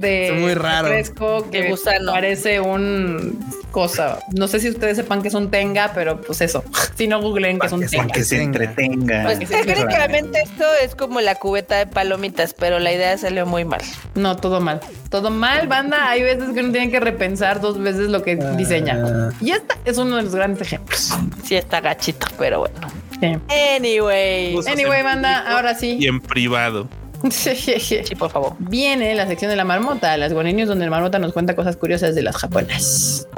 de 0.01 0.33
muy 0.41 0.55
raro. 0.55 0.89
fresco 0.89 1.49
que 1.49 1.73
parece 2.07 2.61
un 2.61 3.39
cosa. 3.71 4.19
No 4.33 4.49
sé 4.49 4.59
si 4.59 4.69
ustedes 4.69 4.97
sepan 4.97 5.23
que 5.23 5.29
es 5.29 5.35
un 5.35 5.49
tenga, 5.49 5.93
pero 5.95 6.21
pues 6.21 6.41
eso. 6.41 6.65
Si 6.97 7.07
no 7.07 7.21
googleen 7.21 7.61
que 7.61 7.69
es 7.69 7.73
un 7.73 7.87
tenga. 7.87 8.09
Que 8.09 8.25
se 8.25 8.43
entretenga. 8.43 9.23
Pues 9.23 9.39
técnicamente 9.49 10.43
esto 10.43 10.65
es 10.83 10.97
como 10.97 11.21
la 11.21 11.37
cubeta 11.37 11.77
de 11.77 11.87
palomitas, 11.87 12.53
pero 12.53 12.81
la 12.81 12.93
idea 12.93 13.17
salió 13.17 13.47
muy 13.47 13.65
mal. 13.65 13.83
No, 14.17 14.37
todo 14.37 14.61
mal. 14.61 14.81
Todo 15.09 15.31
mal, 15.31 15.69
banda. 15.69 16.11
Hay 16.11 16.23
veces 16.23 16.51
que 16.53 16.61
uno 16.61 16.73
tiene 16.73 16.91
que 16.91 16.99
repensar 16.99 17.61
dos 17.61 17.79
veces 17.79 18.09
lo 18.09 18.25
que 18.25 18.35
diseña. 18.57 19.01
Ah. 19.05 19.31
Y 19.41 19.53
esta 19.53 19.77
es 19.85 19.99
uno 19.99 20.17
de 20.17 20.23
los 20.25 20.35
grandes 20.35 20.63
ejemplos. 20.63 21.15
Sí, 21.45 21.55
está 21.55 21.81
gachito, 21.81 22.27
pero 22.37 22.59
bueno. 22.59 23.00
Anyway. 23.23 24.57
Anyway, 24.67 25.03
banda, 25.03 25.53
ahora 25.53 25.75
sí. 25.75 25.97
Y 26.01 26.07
en 26.07 26.21
privado. 26.21 26.89
Sí, 27.31 28.03
por 28.19 28.31
favor. 28.31 28.55
Viene 28.59 29.15
la 29.15 29.27
sección 29.27 29.51
de 29.51 29.57
la 29.57 29.65
marmota, 29.65 30.17
las 30.17 30.33
guaninios, 30.33 30.69
donde 30.69 30.85
el 30.85 30.91
marmota 30.91 31.19
nos 31.19 31.33
cuenta 31.33 31.55
cosas 31.55 31.77
curiosas 31.77 32.15
de 32.15 32.23
las 32.23 32.37
japonas. 32.37 33.29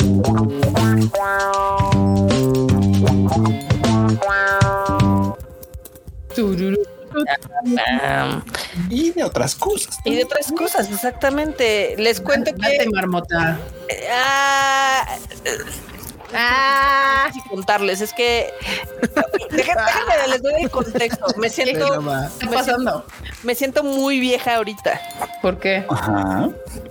Y 8.88 9.10
de 9.10 9.24
otras 9.24 9.54
cosas. 9.54 9.98
Y 10.04 10.14
de 10.14 10.24
otras 10.24 10.52
cosas, 10.52 10.90
exactamente. 10.90 11.94
Les 11.98 12.20
cuento 12.20 12.52
que. 12.54 12.88
marmota. 12.90 13.59
Ah, 14.10 15.18
Ah, 16.34 17.30
contarles, 17.48 18.00
es 18.00 18.12
que 18.12 18.52
déjenme, 19.50 19.82
les 20.28 20.42
doy 20.42 20.62
el 20.62 20.70
contexto. 20.70 21.26
Me 21.36 21.48
siento, 21.48 22.02
¿Qué 22.40 22.46
pasando? 22.46 23.04
Me 23.42 23.54
siento 23.54 23.84
muy 23.84 24.20
vieja 24.20 24.56
ahorita. 24.56 25.00
¿Por 25.40 25.59
qué? 25.59 25.84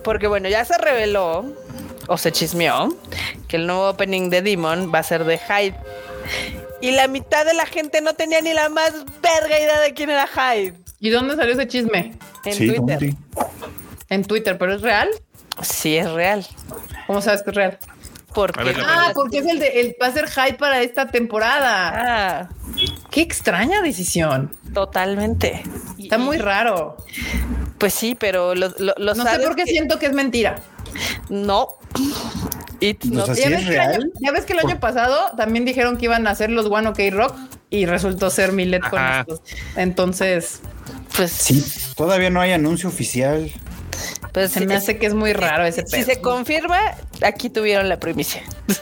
Porque 0.04 0.28
bueno, 0.28 0.50
ya 0.50 0.66
se 0.66 0.78
reveló 0.78 1.46
o 2.08 2.18
se 2.18 2.32
chismeó 2.32 2.96
que 3.48 3.58
el 3.58 3.68
nuevo 3.68 3.90
opening 3.90 4.30
de 4.30 4.42
Demon 4.42 4.92
va 4.94 5.00
a 5.00 5.04
ser 5.04 5.24
de 5.26 5.38
Hyde. 5.38 5.76
Y 6.82 6.92
la 6.92 7.08
mitad 7.08 7.46
de 7.46 7.54
la 7.54 7.66
gente 7.66 8.02
no 8.02 8.14
tenía 8.14 8.42
ni 8.42 8.54
la 8.54 8.70
más 8.70 8.94
verga 9.22 9.60
idea 9.60 9.80
de 9.80 9.94
quién 9.94 10.10
era 10.10 10.28
Hyde. 10.28 10.76
¿Y 11.00 11.10
dónde 11.10 11.36
salió 11.36 11.54
ese 11.54 11.68
chisme? 11.68 12.18
En 12.46 12.58
Twitter. 12.58 13.16
En 14.10 14.24
Twitter, 14.26 14.58
pero 14.58 14.76
es 14.76 14.82
real. 14.82 15.10
Sí, 15.62 15.98
es 15.98 16.10
real. 16.12 16.46
¿Cómo 17.08 17.22
sabes 17.22 17.44
que 17.44 17.52
es 17.52 17.56
real? 17.56 17.80
Porque 18.34 18.74
ah, 18.84 19.12
porque 19.14 19.40
es 19.40 19.46
el 19.46 19.60
de 19.60 19.82
el, 19.82 19.96
va 20.02 20.08
a 20.08 20.12
ser 20.12 20.28
hype 20.28 20.58
para 20.58 20.82
esta 20.82 21.08
temporada. 21.08 21.92
Ah. 21.96 22.50
Qué 23.10 23.22
extraña 23.22 23.82
decisión. 23.82 24.52
Totalmente. 24.74 25.64
Está 26.00 26.18
muy 26.18 26.38
raro. 26.38 26.98
Pues 27.78 27.94
sí, 27.94 28.16
pero 28.18 28.56
lo, 28.56 28.70
lo, 28.78 28.94
no 28.98 29.26
sé 29.26 29.40
por 29.40 29.56
qué 29.56 29.66
siento 29.66 30.00
que 30.00 30.06
es 30.06 30.14
mentira. 30.14 30.62
No. 31.30 31.68
no. 33.04 33.34
¿Ya, 33.36 33.50
ves 33.50 33.68
año, 33.68 34.10
ya, 34.22 34.32
ves 34.32 34.46
que 34.46 34.54
el 34.54 34.60
año 34.60 34.80
pasado 34.80 35.36
también 35.38 35.66
dijeron 35.66 35.98
que 35.98 36.06
iban 36.06 36.26
a 36.26 36.32
hacer 36.32 36.50
los 36.50 36.66
One 36.66 36.90
OK 36.90 37.00
Rock 37.12 37.36
y 37.70 37.86
resultó 37.86 38.30
ser 38.30 38.52
Millet 38.54 38.82
con 38.90 39.02
estos. 39.02 39.42
Entonces, 39.76 40.62
pues 41.16 41.32
sí, 41.32 41.64
todavía 41.96 42.30
no 42.30 42.42
hay 42.42 42.52
anuncio 42.54 42.90
oficial. 42.90 43.52
Pues 44.34 44.52
se 44.52 44.66
me 44.66 44.76
hace 44.76 44.98
que 44.98 45.06
es 45.06 45.14
muy 45.14 45.34
raro 45.34 45.66
ese 45.66 45.84
pedo. 45.84 45.96
Si 45.96 46.04
se 46.04 46.22
confirma, 46.22 46.80
aquí 47.24 47.50
tuvieron 47.50 47.90
la 47.90 48.00
primicia. 48.00 48.44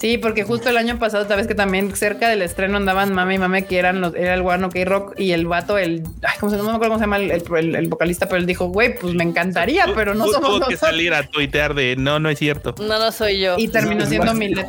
Sí, 0.00 0.18
porque 0.18 0.42
justo 0.42 0.68
el 0.68 0.78
año 0.78 0.98
pasado, 0.98 1.28
sabes 1.28 1.46
que 1.46 1.54
también 1.54 1.94
cerca 1.94 2.28
del 2.28 2.42
estreno 2.42 2.76
andaban 2.76 3.12
mame 3.12 3.34
y 3.34 3.38
mame 3.38 3.66
que 3.66 3.78
eran 3.78 4.00
los, 4.00 4.14
era 4.14 4.34
el 4.34 4.40
One 4.40 4.64
OK 4.64 4.74
Rock 4.84 5.14
y 5.16 5.32
el 5.32 5.46
vato, 5.46 5.78
el, 5.78 6.02
ay, 6.22 6.36
¿cómo 6.40 6.50
se, 6.50 6.56
no 6.56 6.64
me 6.64 6.70
acuerdo 6.70 6.94
cómo 6.94 6.98
se 6.98 7.04
llama 7.04 7.18
el, 7.18 7.88
vocalista, 7.88 8.26
pero 8.26 8.38
él 8.38 8.46
dijo, 8.46 8.66
güey, 8.66 8.98
pues 8.98 9.14
me 9.14 9.22
encantaría, 9.22 9.84
pero 9.94 10.14
no 10.14 10.26
somos 10.26 10.58
Tuvo 10.58 10.68
que 10.68 10.76
salir 10.76 11.14
a 11.14 11.24
tuitear 11.28 11.74
de 11.74 11.94
no, 11.96 12.18
no 12.18 12.30
es 12.30 12.38
cierto. 12.38 12.74
No, 12.78 12.98
no 12.98 13.12
soy 13.12 13.40
yo. 13.40 13.54
Y 13.58 13.68
terminó 13.68 14.06
siendo 14.06 14.34
Millet 14.34 14.66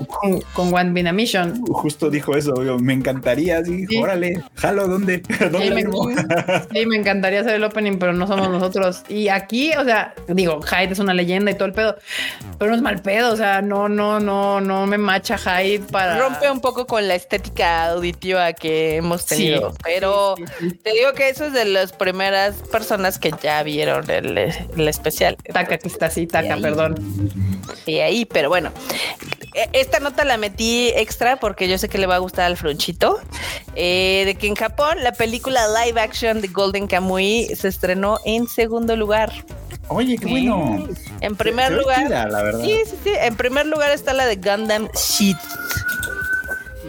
con, 0.54 0.74
One 0.74 0.92
Bina 0.92 1.14
Mission. 1.14 1.66
Justo 1.66 2.10
dijo 2.10 2.36
eso, 2.36 2.54
me 2.80 2.94
encantaría, 2.94 3.64
sí, 3.64 3.88
órale, 4.00 4.44
jalo, 4.56 4.88
¿dónde? 4.88 5.20
¿Dónde 5.52 5.68
sí, 5.68 6.80
me, 6.80 6.86
me 6.86 6.96
encantaría 6.98 7.42
hacer 7.42 7.56
el 7.56 7.64
opening, 7.64 7.98
pero 7.98 8.14
no 8.14 8.28
somos 8.28 8.50
nosotros. 8.50 9.04
Y 9.10 9.30
aquí, 9.30 9.72
o 9.80 9.84
sea, 9.84 10.14
digo, 10.28 10.62
Hyde 10.62 10.92
es 10.92 11.00
una 11.00 11.14
leyenda 11.14 11.50
y 11.50 11.56
todo 11.56 11.66
el 11.66 11.74
pedo, 11.74 11.96
pero 12.60 12.70
no 12.70 12.78
es 12.78 12.83
mal 12.84 13.02
pedo, 13.02 13.34
o 13.34 13.36
sea, 13.36 13.62
no, 13.62 13.90
no, 13.90 14.20
no, 14.20 14.62
no 14.62 14.86
me 14.86 14.98
macha 14.98 15.38
Hyde 15.38 15.86
para... 15.92 16.20
Rompe 16.20 16.52
un 16.52 16.62
poco 16.62 16.86
con 16.86 17.08
la 17.08 17.16
estética 17.16 17.86
auditiva 17.88 18.54
que 18.54 18.98
hemos 18.98 19.26
tenido, 19.26 19.74
pero 19.84 20.36
te 20.84 20.92
digo 20.92 21.14
que 21.14 21.30
eso 21.30 21.46
es 21.46 21.54
de 21.54 21.66
las 21.66 21.94
primeras 21.94 22.56
personas 22.72 23.18
que 23.18 23.34
ya 23.42 23.64
vieron 23.64 24.10
el, 24.10 24.38
especial. 24.88 25.38
Taca, 25.52 25.78
que 25.78 25.88
está 25.88 26.08
así, 26.08 26.28
taca, 26.28 26.58
perdón. 26.58 26.96
Y 27.86 28.00
ahí, 28.00 28.26
pero 28.26 28.50
bueno, 28.50 28.72
esta 29.74 30.00
nota 30.00 30.24
la 30.26 30.38
metí 30.38 30.90
extra 30.96 31.38
porque 31.38 31.68
yo 31.68 31.78
sé 31.78 31.90
que 31.90 31.98
le 31.98 32.08
va 32.08 32.16
a 32.16 32.20
gustar 32.20 32.46
al 32.46 32.58
Fronchito, 32.58 33.20
eh, 33.76 34.24
de 34.26 34.36
que 34.36 34.48
en 34.48 34.56
Japón 34.56 34.98
la 35.02 35.12
película 35.14 35.62
live 35.86 36.00
action 36.00 36.42
de 36.42 36.48
Golden 36.48 36.88
Kamuy 36.88 37.56
se 37.56 37.68
estrenó 37.68 38.20
en 38.26 38.48
segundo 38.48 38.96
lugar. 38.96 39.32
Oye, 39.90 40.18
qué 40.18 40.26
bueno. 40.26 40.88
En 41.22 41.36
primer 41.36 41.72
lugar, 41.74 42.32
Sí, 42.64 42.80
sí, 42.86 42.96
sí. 43.04 43.12
En 43.20 43.36
primer 43.36 43.66
lugar 43.66 43.92
está 43.92 44.14
la 44.14 44.26
de 44.26 44.38
Gundam 44.38 44.88
Sheet. 44.96 45.38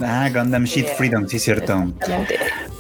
Ah, 0.01 0.28
Gundam 0.32 0.65
Sheet 0.65 0.97
Freedom, 0.97 1.28
sí, 1.28 1.39
cierto. 1.39 1.93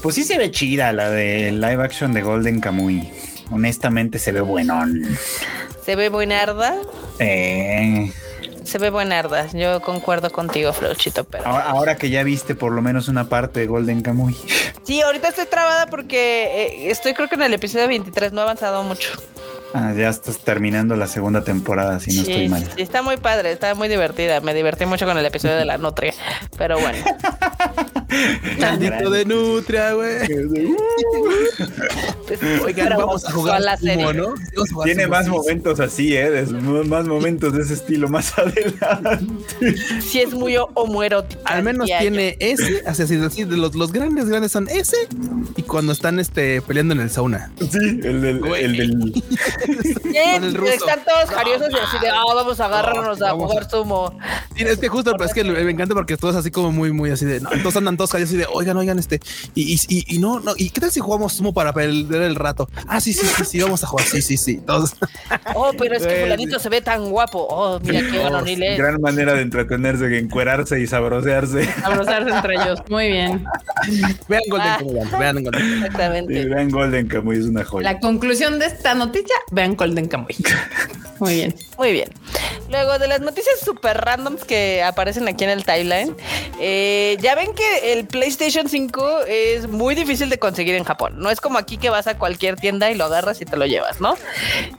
Pues 0.02 0.14
sí 0.14 0.24
se 0.24 0.38
ve 0.38 0.50
chida 0.50 0.92
la 0.92 1.10
de 1.10 1.52
live 1.52 1.82
action 1.82 2.12
de 2.12 2.22
Golden 2.22 2.60
Kamuy. 2.60 3.10
Honestamente 3.50 4.18
se 4.18 4.32
ve 4.32 4.40
buenón. 4.40 5.02
Se 5.84 5.96
ve 5.96 6.08
buenarda. 6.08 6.76
Eh. 7.18 8.10
Se 8.64 8.78
ve 8.78 8.90
buenarda. 8.90 9.48
Yo 9.52 9.80
concuerdo 9.80 10.30
contigo, 10.30 10.72
Flauchito, 10.72 11.24
pero. 11.24 11.46
Ahora, 11.46 11.96
que 11.96 12.10
ya 12.10 12.22
viste 12.22 12.54
por 12.54 12.72
lo 12.72 12.82
menos 12.82 13.08
una 13.08 13.28
parte 13.28 13.60
de 13.60 13.66
Golden 13.66 14.02
Kamuy. 14.02 14.36
Sí, 14.82 15.00
ahorita 15.00 15.28
estoy 15.28 15.46
trabada 15.46 15.86
porque 15.86 16.44
eh, 16.44 16.90
estoy 16.90 17.14
creo 17.14 17.28
que 17.28 17.34
en 17.36 17.42
el 17.42 17.54
episodio 17.54 17.88
23 17.88 18.32
no 18.32 18.40
ha 18.40 18.44
avanzado 18.44 18.82
mucho. 18.82 19.10
Ah, 19.76 19.92
ya 19.92 20.08
estás 20.08 20.38
terminando 20.38 20.94
la 20.94 21.08
segunda 21.08 21.42
temporada, 21.42 21.98
si 21.98 22.14
no 22.14 22.20
estoy 22.22 22.48
mal. 22.48 22.64
Sí, 22.76 22.82
está 22.82 23.02
muy 23.02 23.16
padre, 23.16 23.50
está 23.50 23.74
muy 23.74 23.88
divertida. 23.88 24.40
Me 24.40 24.54
divertí 24.54 24.86
mucho 24.86 25.04
con 25.04 25.18
el 25.18 25.26
episodio 25.26 25.56
de 25.56 25.64
la 25.64 25.78
nutria, 25.78 26.14
pero 26.56 26.78
bueno. 26.78 27.04
Caldito 28.60 29.10
de 29.10 29.24
nutria, 29.24 29.92
güey. 29.94 30.18
Oigan, 32.64 32.90
vamos 32.96 33.24
a 33.24 33.32
jugar 33.32 33.60
la 33.60 33.76
serie. 33.76 34.12
¿no? 34.14 34.28
Vamos 34.54 34.70
a 34.70 34.72
jugar 34.74 34.84
Tiene 34.86 35.02
Sumo, 35.04 35.14
más 35.16 35.24
sí, 35.24 35.30
momentos 35.30 35.80
así, 35.80 36.16
¿eh? 36.16 36.30
De- 36.30 36.44
más 36.84 37.06
momentos 37.06 37.52
de 37.52 37.62
ese 37.62 37.74
estilo 37.74 38.08
más 38.08 38.32
adelante. 38.38 39.26
Sí 40.00 40.20
es 40.20 40.32
muy 40.32 40.56
homoerótica. 40.74 41.40
Al 41.44 41.64
menos 41.64 41.88
tiene 41.98 42.36
ese, 42.38 42.82
así, 42.86 43.02
así, 43.02 43.44
los, 43.44 43.74
los 43.74 43.92
grandes, 43.92 44.28
grandes 44.28 44.52
son 44.52 44.68
ese 44.68 44.96
y 45.56 45.62
cuando 45.62 45.92
están 45.92 46.20
este 46.20 46.62
peleando 46.62 46.94
en 46.94 47.00
el 47.00 47.10
sauna. 47.10 47.50
Sí, 47.58 48.00
el 48.04 48.20
del, 48.22 48.38
Güey. 48.40 48.64
el 48.64 48.76
del 48.76 49.24
Ruso. 49.66 50.72
Están 50.72 51.00
todos 51.04 51.30
jariosos 51.30 51.68
y 51.70 51.74
así 51.76 51.98
de, 52.00 52.08
ah, 52.10 52.22
vamos 52.34 52.60
a 52.60 52.66
agarrarnos 52.66 53.20
a 53.22 53.30
jugar 53.32 53.68
sumo. 53.70 54.18
Sí, 54.56 54.64
es 54.64 54.78
que 54.78 54.88
justo, 54.88 55.12
pero 55.12 55.24
es 55.24 55.34
que 55.34 55.44
me 55.44 55.70
encanta 55.70 55.94
porque 55.94 56.16
todos 56.16 56.36
así 56.36 56.50
como 56.50 56.70
muy, 56.72 56.92
muy 56.92 57.10
así 57.10 57.24
de, 57.24 57.40
no, 57.40 57.50
todos 57.62 57.76
andan 57.76 57.96
todos 57.96 58.10
callados 58.10 58.30
así 58.30 58.36
de, 58.38 58.46
oigan, 58.52 58.76
oigan, 58.76 58.98
este, 58.98 59.20
y, 59.54 59.74
y, 59.74 59.78
y, 59.88 60.16
y 60.16 60.18
no, 60.18 60.40
no, 60.40 60.52
y 60.56 60.70
qué 60.70 60.80
tal 60.80 60.90
si 60.90 61.00
jugamos 61.00 61.32
sumo 61.34 61.52
para 61.52 61.72
perder 61.72 62.22
el 62.22 62.34
rato? 62.36 62.68
Ah, 62.86 63.00
sí, 63.00 63.12
sí, 63.12 63.26
sí, 63.26 63.44
sí, 63.44 63.60
vamos 63.60 63.82
a 63.82 63.86
jugar, 63.86 64.06
sí, 64.06 64.22
sí, 64.22 64.36
sí, 64.36 64.58
todos. 64.58 64.94
Oh, 65.56 65.72
pero 65.78 65.96
es 65.96 66.06
que 66.06 66.20
fulanito 66.22 66.58
se 66.58 66.68
ve 66.68 66.80
tan 66.80 67.10
guapo. 67.10 67.46
Oh, 67.50 67.78
mira 67.80 68.00
qué 68.10 68.18
varonil 68.18 68.62
es. 68.62 68.78
gran 68.78 69.00
manera 69.00 69.34
de 69.34 69.42
entretenerse, 69.42 70.08
que 70.08 70.18
encuerarse 70.18 70.80
y 70.80 70.86
sabrosearse. 70.86 71.68
Abrazarse 71.84 72.30
entre 72.30 72.54
ellos. 72.54 72.80
Muy 72.88 73.08
bien. 73.08 73.44
Vean 74.28 74.42
Golden 74.50 74.68
Ah. 74.68 74.76
Kamuy, 74.78 74.94
vean 75.18 75.42
Golden. 75.44 75.62
Sí, 75.62 75.74
Exactamente. 75.76 76.44
vean 76.46 76.70
Golden 76.70 77.08
Kamuy 77.08 77.38
es 77.38 77.44
una 77.46 77.64
joya. 77.64 77.92
La 77.92 78.00
conclusión 78.00 78.58
de 78.58 78.66
esta 78.66 78.94
noticia, 78.94 79.34
vean 79.50 79.76
Golden 79.76 80.08
Kamuy. 80.08 80.36
Muy 81.20 81.34
bien. 81.34 81.54
Muy 81.78 81.92
bien. 81.92 82.08
Luego 82.70 82.98
de 82.98 83.08
las 83.08 83.20
noticias 83.20 83.60
super 83.60 83.96
randoms 83.98 84.44
que 84.44 84.82
aparecen 84.82 85.28
aquí 85.28 85.44
en 85.44 85.50
el 85.50 85.64
timeline, 85.64 86.16
eh, 86.58 87.16
ya 87.20 87.34
ven 87.34 87.52
que 87.54 87.92
el 87.92 88.06
PlayStation 88.06 88.68
5 88.68 89.20
es 89.28 89.68
muy 89.68 89.94
difícil 89.94 90.28
de 90.28 90.38
conseguir 90.38 90.74
en 90.74 90.84
Japón. 90.84 91.14
No 91.18 91.30
es 91.30 91.40
como 91.40 91.58
aquí 91.58 91.76
que 91.76 91.90
vas 91.90 92.06
a 92.06 92.18
cualquier 92.18 92.56
tienda 92.56 92.90
y 92.90 92.94
lo 92.94 93.04
agarras 93.04 93.40
y 93.40 93.44
te 93.44 93.56
lo 93.56 93.66
llevas, 93.66 94.00
¿no? 94.00 94.16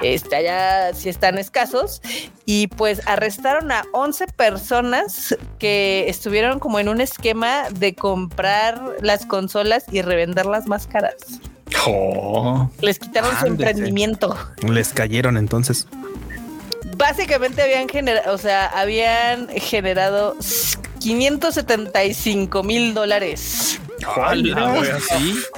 Este, 0.01 0.35
allá 0.35 0.93
sí 0.93 1.09
están 1.09 1.37
escasos. 1.37 2.01
Y 2.45 2.67
pues 2.67 3.01
arrestaron 3.07 3.71
a 3.71 3.85
11 3.93 4.27
personas 4.27 5.37
que 5.59 6.05
estuvieron 6.07 6.59
como 6.59 6.79
en 6.79 6.89
un 6.89 7.01
esquema 7.01 7.69
de 7.71 7.95
comprar 7.95 8.81
las 9.01 9.25
consolas 9.25 9.85
y 9.91 10.01
revenderlas 10.01 10.67
más 10.67 10.87
caras. 10.87 11.15
Oh. 11.87 12.69
Les 12.81 12.99
quitaron 12.99 13.31
su 13.39 13.45
emprendimiento. 13.45 14.35
Les 14.67 14.89
cayeron 14.93 15.37
entonces. 15.37 15.87
básicamente 16.97 17.61
habían 17.61 17.87
generado, 17.89 18.33
o 18.33 18.37
sea, 18.37 18.67
habían 18.67 19.47
generado 19.49 20.35
575 20.99 22.63
mil 22.63 22.93
dólares. 22.93 23.79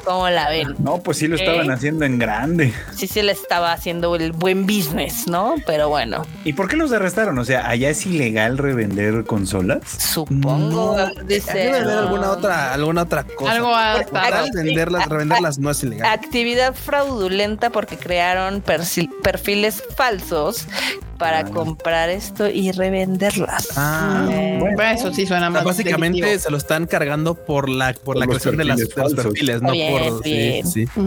¿Cómo 0.04 0.30
la 0.30 0.50
ven? 0.50 0.76
No, 0.80 1.00
pues 1.02 1.18
sí 1.18 1.28
lo 1.28 1.36
estaban 1.36 1.70
¿Eh? 1.70 1.74
haciendo 1.74 2.06
en 2.06 2.20
grande. 2.20 2.74
Sí 2.96 3.08
se 3.08 3.24
le 3.24 3.32
estaba 3.32 3.72
haciendo 3.74 4.16
el 4.16 4.32
buen 4.32 4.66
business, 4.66 5.28
¿no? 5.28 5.56
Pero 5.66 5.90
bueno, 5.90 6.26
¿Y 6.44 6.54
por 6.54 6.68
qué 6.68 6.76
los 6.78 6.92
arrestaron? 6.92 7.38
O 7.40 7.46
sea, 7.46 7.68
allá 7.70 7.90
es 7.90 8.06
ilegal 8.06 8.58
revender 8.58 9.24
consolas. 9.26 9.80
supongo, 9.98 10.96
dice. 11.26 11.58
Debe 11.58 11.78
haber 11.80 11.98
alguna 11.98 12.32
otra, 12.32 12.74
alguna 12.74 13.02
otra 13.04 13.24
cosa. 13.24 13.52
Algo 13.54 13.76
a 13.76 14.02
Para 14.12 14.42
Aquí- 14.42 14.52
venderlas, 14.54 15.08
revenderlas 15.08 15.60
no 15.60 15.70
es 15.72 15.84
ilegal. 15.84 16.12
Actividad 16.12 16.74
fraudulenta 16.74 17.70
porque 17.70 17.98
crearon 17.98 18.62
perfiles 19.24 19.84
falsos 19.96 20.68
para 21.18 21.44
comprar 21.46 22.10
esto 22.10 22.48
y 22.50 22.72
revenderlas. 22.72 23.70
Ah, 23.76 24.28
Eh, 24.32 24.58
Bueno, 24.60 24.84
eso 24.92 25.14
sí 25.14 25.26
suena 25.26 25.48
O 25.48 25.52
sea, 25.52 25.62
más. 25.62 25.64
básicamente 25.64 26.20
delictivo. 26.22 26.44
se 26.44 26.52
lo 26.52 26.58
están 26.58 26.86
cargando 26.88 27.34
por 27.36 27.70
la 27.70 27.94
por, 27.94 28.04
Por 28.04 28.18
la 28.18 28.26
creación 28.28 28.58
de, 28.58 28.66
las, 28.66 28.78
de 28.78 28.86
perfiles 28.88 29.14
los 29.16 29.26
perfiles, 29.26 29.62
no 29.62 29.72
Bien, 29.72 29.92
por 30.14 30.24
bien. 30.24 30.68
sí, 30.68 30.86
sí. 30.86 31.02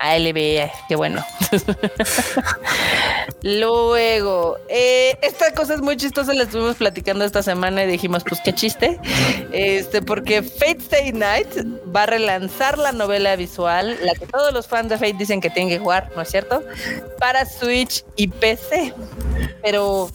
ALB, 0.00 0.70
qué 0.88 0.96
bueno. 0.96 1.24
Luego, 3.42 4.56
eh, 4.68 5.16
esta 5.22 5.52
cosa 5.52 5.74
es 5.74 5.80
muy 5.80 5.96
chistosa, 5.96 6.34
la 6.34 6.42
estuvimos 6.44 6.76
platicando 6.76 7.24
esta 7.24 7.42
semana 7.42 7.84
y 7.84 7.86
dijimos, 7.86 8.24
pues 8.28 8.40
qué 8.44 8.52
chiste. 8.52 8.98
Este, 9.52 10.02
porque 10.02 10.42
Fate 10.42 10.78
Stay 10.78 11.12
Night 11.12 11.48
va 11.94 12.02
a 12.04 12.06
relanzar 12.06 12.78
la 12.78 12.92
novela 12.92 13.36
visual, 13.36 13.96
la 14.02 14.14
que 14.14 14.26
todos 14.26 14.52
los 14.52 14.66
fans 14.66 14.88
de 14.88 14.96
Fate 14.98 15.14
dicen 15.14 15.40
que 15.40 15.50
tienen 15.50 15.68
que 15.70 15.78
jugar, 15.78 16.10
¿no 16.16 16.22
es 16.22 16.30
cierto? 16.30 16.62
Para 17.18 17.44
Switch 17.46 18.04
y 18.16 18.28
PC. 18.28 18.92
Pero 19.62 20.10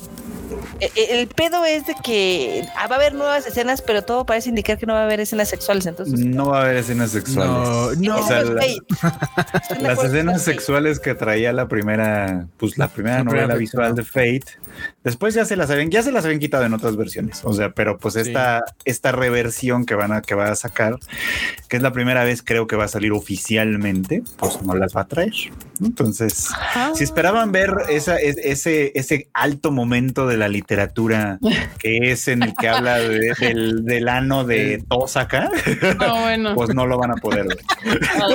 eh, 0.80 0.89
eh, 0.95 1.07
el 1.11 1.27
pedo 1.27 1.65
es 1.65 1.85
de 1.85 1.95
que 2.03 2.64
ah, 2.77 2.88
va 2.88 2.95
a 2.95 2.99
haber 2.99 3.14
nuevas 3.14 3.45
escenas, 3.45 3.81
pero 3.81 4.01
todo 4.01 4.26
parece 4.26 4.49
indicar 4.49 4.77
que 4.77 4.85
no 4.85 4.93
va 4.93 5.01
a 5.01 5.03
haber 5.05 5.19
escenas 5.19 5.49
sexuales. 5.49 5.85
Entonces, 5.85 6.19
No 6.19 6.47
va 6.49 6.60
a 6.60 6.61
haber 6.64 6.77
escenas 6.77 7.11
sexuales. 7.11 7.99
No, 7.99 8.15
no. 8.15 8.19
O 8.19 8.27
sea, 8.27 8.43
la- 8.43 8.61
Fate. 8.61 8.77
¿Están 9.61 9.77
de 9.80 9.84
Las 9.84 10.03
escenas 10.03 10.41
sexuales 10.41 10.99
que 10.99 11.15
traía 11.15 11.53
la 11.53 11.68
primera, 11.68 12.47
pues 12.57 12.77
la 12.77 12.88
primera 12.88 13.18
La 13.19 13.23
primera 13.23 13.41
novela 13.43 13.55
visual 13.60 13.95
de 13.95 14.03
Fate, 14.03 14.45
después 15.04 15.34
ya 15.34 15.46
se 15.46 15.56
las 15.56 15.70
habían, 15.70 15.90
ya 15.92 16.02
se 16.04 16.12
las 16.12 16.26
habían 16.26 16.40
quitado 16.40 16.66
en 16.66 16.74
otras 16.74 16.96
versiones. 16.96 17.42
O 17.44 17.54
sea, 17.54 17.72
pero 17.72 17.98
pues 17.98 18.14
Sí. 18.16 18.22
esta, 18.22 18.64
esta 18.86 19.12
reversión 19.12 19.86
que 19.86 19.96
van 19.96 20.12
a, 20.12 20.22
que 20.22 20.36
va 20.36 20.50
a 20.52 20.56
sacar, 20.56 20.98
que 21.68 21.78
es 21.78 21.84
la 21.84 21.92
primera 21.92 22.24
vez 22.24 22.42
creo 22.44 22.68
que 22.68 22.76
va 22.76 22.86
a 22.86 22.88
salir 22.88 23.12
oficialmente, 23.12 24.24
pues 24.38 24.62
no 24.62 24.76
las 24.76 24.96
va 24.96 25.02
a 25.02 25.08
traer. 25.08 25.34
Entonces, 25.84 26.50
si 26.96 27.04
esperaban 27.04 27.52
ver 27.52 27.74
esa, 27.90 28.18
es- 28.18 28.38
ese, 28.38 28.92
ese 28.96 29.28
alto 29.34 29.72
momento 29.72 30.28
de 30.28 30.38
la 30.38 30.48
literatura 30.48 31.40
que 31.80 32.12
es 32.12 32.28
en 32.28 32.44
el 32.44 32.54
que 32.60 32.70
habla 32.70 33.00
de- 33.00 33.34
del, 33.40 33.84
del 33.86 34.08
ano 34.08 34.44
de 34.46 34.84
Tosaka, 34.90 35.50
No, 36.00 36.22
bueno. 36.22 36.56
pues 36.56 36.74
no 36.74 36.86
lo 36.86 36.98
van 36.98 37.12
a 37.12 37.16
poder 37.16 37.48
ver. 37.48 37.58
Oh. 38.22 38.30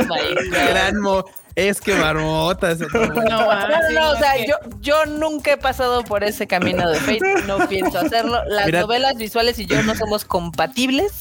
Gran 0.50 0.98
mo- 1.00 1.24
es 1.58 1.80
que 1.80 1.94
marmota. 1.94 2.70
eso. 2.72 2.86
No, 2.92 3.50
ah, 3.50 3.68
No, 3.70 3.92
no, 3.92 4.00
no, 4.00 4.10
o 4.12 4.16
sea, 4.16 4.36
yo, 4.46 4.54
yo 4.80 5.06
nunca 5.06 5.52
he 5.52 5.56
pasado 5.56 6.04
por 6.04 6.24
ese 6.24 6.46
camino 6.46 6.88
de 6.88 6.98
Fate, 7.00 7.42
no 7.46 7.68
pienso 7.68 7.98
hacerlo. 7.98 8.42
Las 8.46 8.66
Mira- 8.66 8.80
novelas 8.82 9.16
visuales 9.16 9.58
y 9.58 9.66
yo 9.66 9.82
no 9.82 9.94
somos 9.94 10.24
compatibles. 10.24 11.12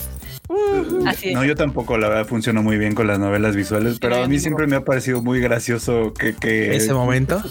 Así 1.06 1.30
es. 1.30 1.34
No, 1.36 1.44
yo 1.44 1.56
tampoco, 1.56 1.98
la 1.98 2.08
verdad, 2.08 2.26
funciono 2.26 2.64
muy 2.64 2.78
bien 2.78 2.96
con 2.96 3.06
las 3.06 3.20
novelas 3.20 3.54
visuales, 3.54 3.98
pero 4.00 4.24
a 4.24 4.28
mí 4.30 4.40
siempre 4.40 4.66
me 4.66 4.78
ha 4.78 4.86
parecido 4.86 5.22
muy 5.22 5.42
gracioso 5.42 6.14
que... 6.14 6.36
que 6.36 6.74
Ese 6.74 6.94
momento. 6.94 7.44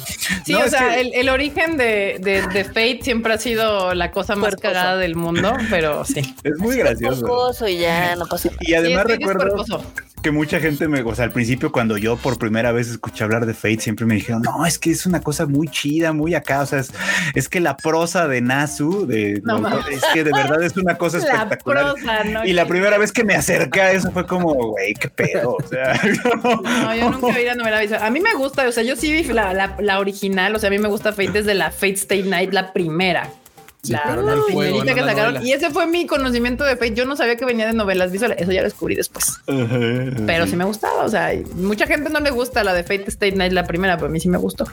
Sí, 0.46 0.52
No, 0.54 0.60
o 0.60 0.64
es 0.64 0.70
sea, 0.70 0.88
que- 0.94 1.00
el, 1.02 1.12
el 1.14 1.28
origen 1.28 1.76
de, 1.76 2.16
de, 2.20 2.46
de 2.46 2.64
Fate 2.64 3.00
siempre 3.02 3.34
ha 3.34 3.38
sido 3.38 3.92
la 3.94 4.10
cosa 4.12 4.34
más 4.34 4.56
cagada 4.56 4.96
del 4.96 5.14
mundo, 5.14 5.52
pero 5.68 6.04
sí. 6.06 6.34
Es 6.42 6.56
muy 6.58 6.76
gracioso. 6.78 7.20
Cuerposo 7.20 7.68
y 7.68 7.78
ya, 7.80 8.16
no 8.16 8.24
pasa 8.26 8.48
nada. 8.48 8.60
Y 8.62 8.72
además 8.72 9.04
Sí, 9.08 9.12
es 9.12 9.18
recuerdo. 9.18 9.64
Que 10.26 10.32
mucha 10.32 10.58
gente 10.58 10.88
me, 10.88 11.02
o 11.02 11.14
sea, 11.14 11.26
al 11.26 11.30
principio 11.30 11.70
cuando 11.70 11.96
yo 11.96 12.16
por 12.16 12.36
primera 12.36 12.72
vez 12.72 12.88
escuché 12.88 13.22
hablar 13.22 13.46
de 13.46 13.54
Fate, 13.54 13.78
siempre 13.78 14.06
me 14.06 14.16
dijeron, 14.16 14.42
no, 14.42 14.66
es 14.66 14.76
que 14.76 14.90
es 14.90 15.06
una 15.06 15.20
cosa 15.20 15.46
muy 15.46 15.68
chida, 15.68 16.12
muy 16.12 16.34
acá, 16.34 16.62
o 16.62 16.66
sea, 16.66 16.80
es, 16.80 16.90
es 17.36 17.48
que 17.48 17.60
la 17.60 17.76
prosa 17.76 18.26
de 18.26 18.40
Nasu, 18.40 19.06
de, 19.06 19.40
No 19.44 19.64
es 19.88 20.02
que 20.12 20.24
de 20.24 20.32
verdad 20.32 20.64
es 20.64 20.76
una 20.76 20.98
cosa 20.98 21.18
La 21.20 21.24
espectacular. 21.26 21.94
prosa, 21.94 22.24
¿no? 22.24 22.44
Y 22.44 22.54
la 22.54 22.66
primera 22.66 22.98
vez 22.98 23.12
que 23.12 23.22
me 23.22 23.36
acerqué 23.36 23.80
a 23.80 23.92
eso 23.92 24.10
fue 24.10 24.26
como, 24.26 24.52
güey, 24.52 24.94
qué 24.94 25.08
pedo, 25.10 25.58
o 25.62 25.68
sea, 25.68 25.92
No, 26.42 26.96
yo 26.96 27.08
nunca 27.12 27.38
vi 27.38 27.44
la 27.44 27.54
novela 27.54 27.80
visual. 27.80 28.02
A 28.02 28.10
mí 28.10 28.18
me 28.18 28.34
gusta, 28.34 28.66
o 28.66 28.72
sea, 28.72 28.82
yo 28.82 28.96
sí 28.96 29.12
vi 29.12 29.22
la, 29.32 29.54
la, 29.54 29.76
la 29.78 30.00
original, 30.00 30.56
o 30.56 30.58
sea, 30.58 30.66
a 30.66 30.70
mí 30.72 30.80
me 30.80 30.88
gusta 30.88 31.12
Fate 31.12 31.30
desde 31.30 31.54
la 31.54 31.70
Fate 31.70 31.92
Stay 31.92 32.24
Night, 32.24 32.52
la 32.52 32.72
primera. 32.72 33.30
Sí, 33.82 33.92
la 33.92 34.02
pero 34.04 34.22
no 34.22 34.32
el 34.32 34.40
juego, 34.40 34.58
primerita 34.60 34.84
no 34.90 34.94
que 34.94 35.00
la 35.00 35.06
sacaron. 35.08 35.34
novela. 35.34 35.48
Y 35.48 35.52
ese 35.52 35.70
fue 35.70 35.86
mi 35.86 36.06
conocimiento 36.06 36.64
de 36.64 36.72
Fate. 36.76 36.94
Yo 36.94 37.04
no 37.06 37.14
sabía 37.14 37.36
que 37.36 37.44
venía 37.44 37.66
de 37.68 37.72
novelas 37.72 38.10
visuales. 38.10 38.36
Eso 38.40 38.50
ya 38.50 38.62
lo 38.62 38.64
descubrí 38.64 38.96
después. 38.96 39.38
Pero 40.26 40.46
sí 40.46 40.56
me 40.56 40.64
gustaba. 40.64 41.04
O 41.04 41.08
sea, 41.08 41.30
mucha 41.54 41.86
gente 41.86 42.10
no 42.10 42.18
le 42.20 42.30
gusta 42.30 42.64
la 42.64 42.74
de 42.74 42.82
Fate 42.82 43.04
Stay 43.08 43.32
Night, 43.32 43.52
la 43.52 43.64
primera, 43.64 43.96
pero 43.96 44.08
a 44.08 44.10
mí 44.10 44.18
sí 44.18 44.28
me 44.28 44.38
gustó. 44.38 44.66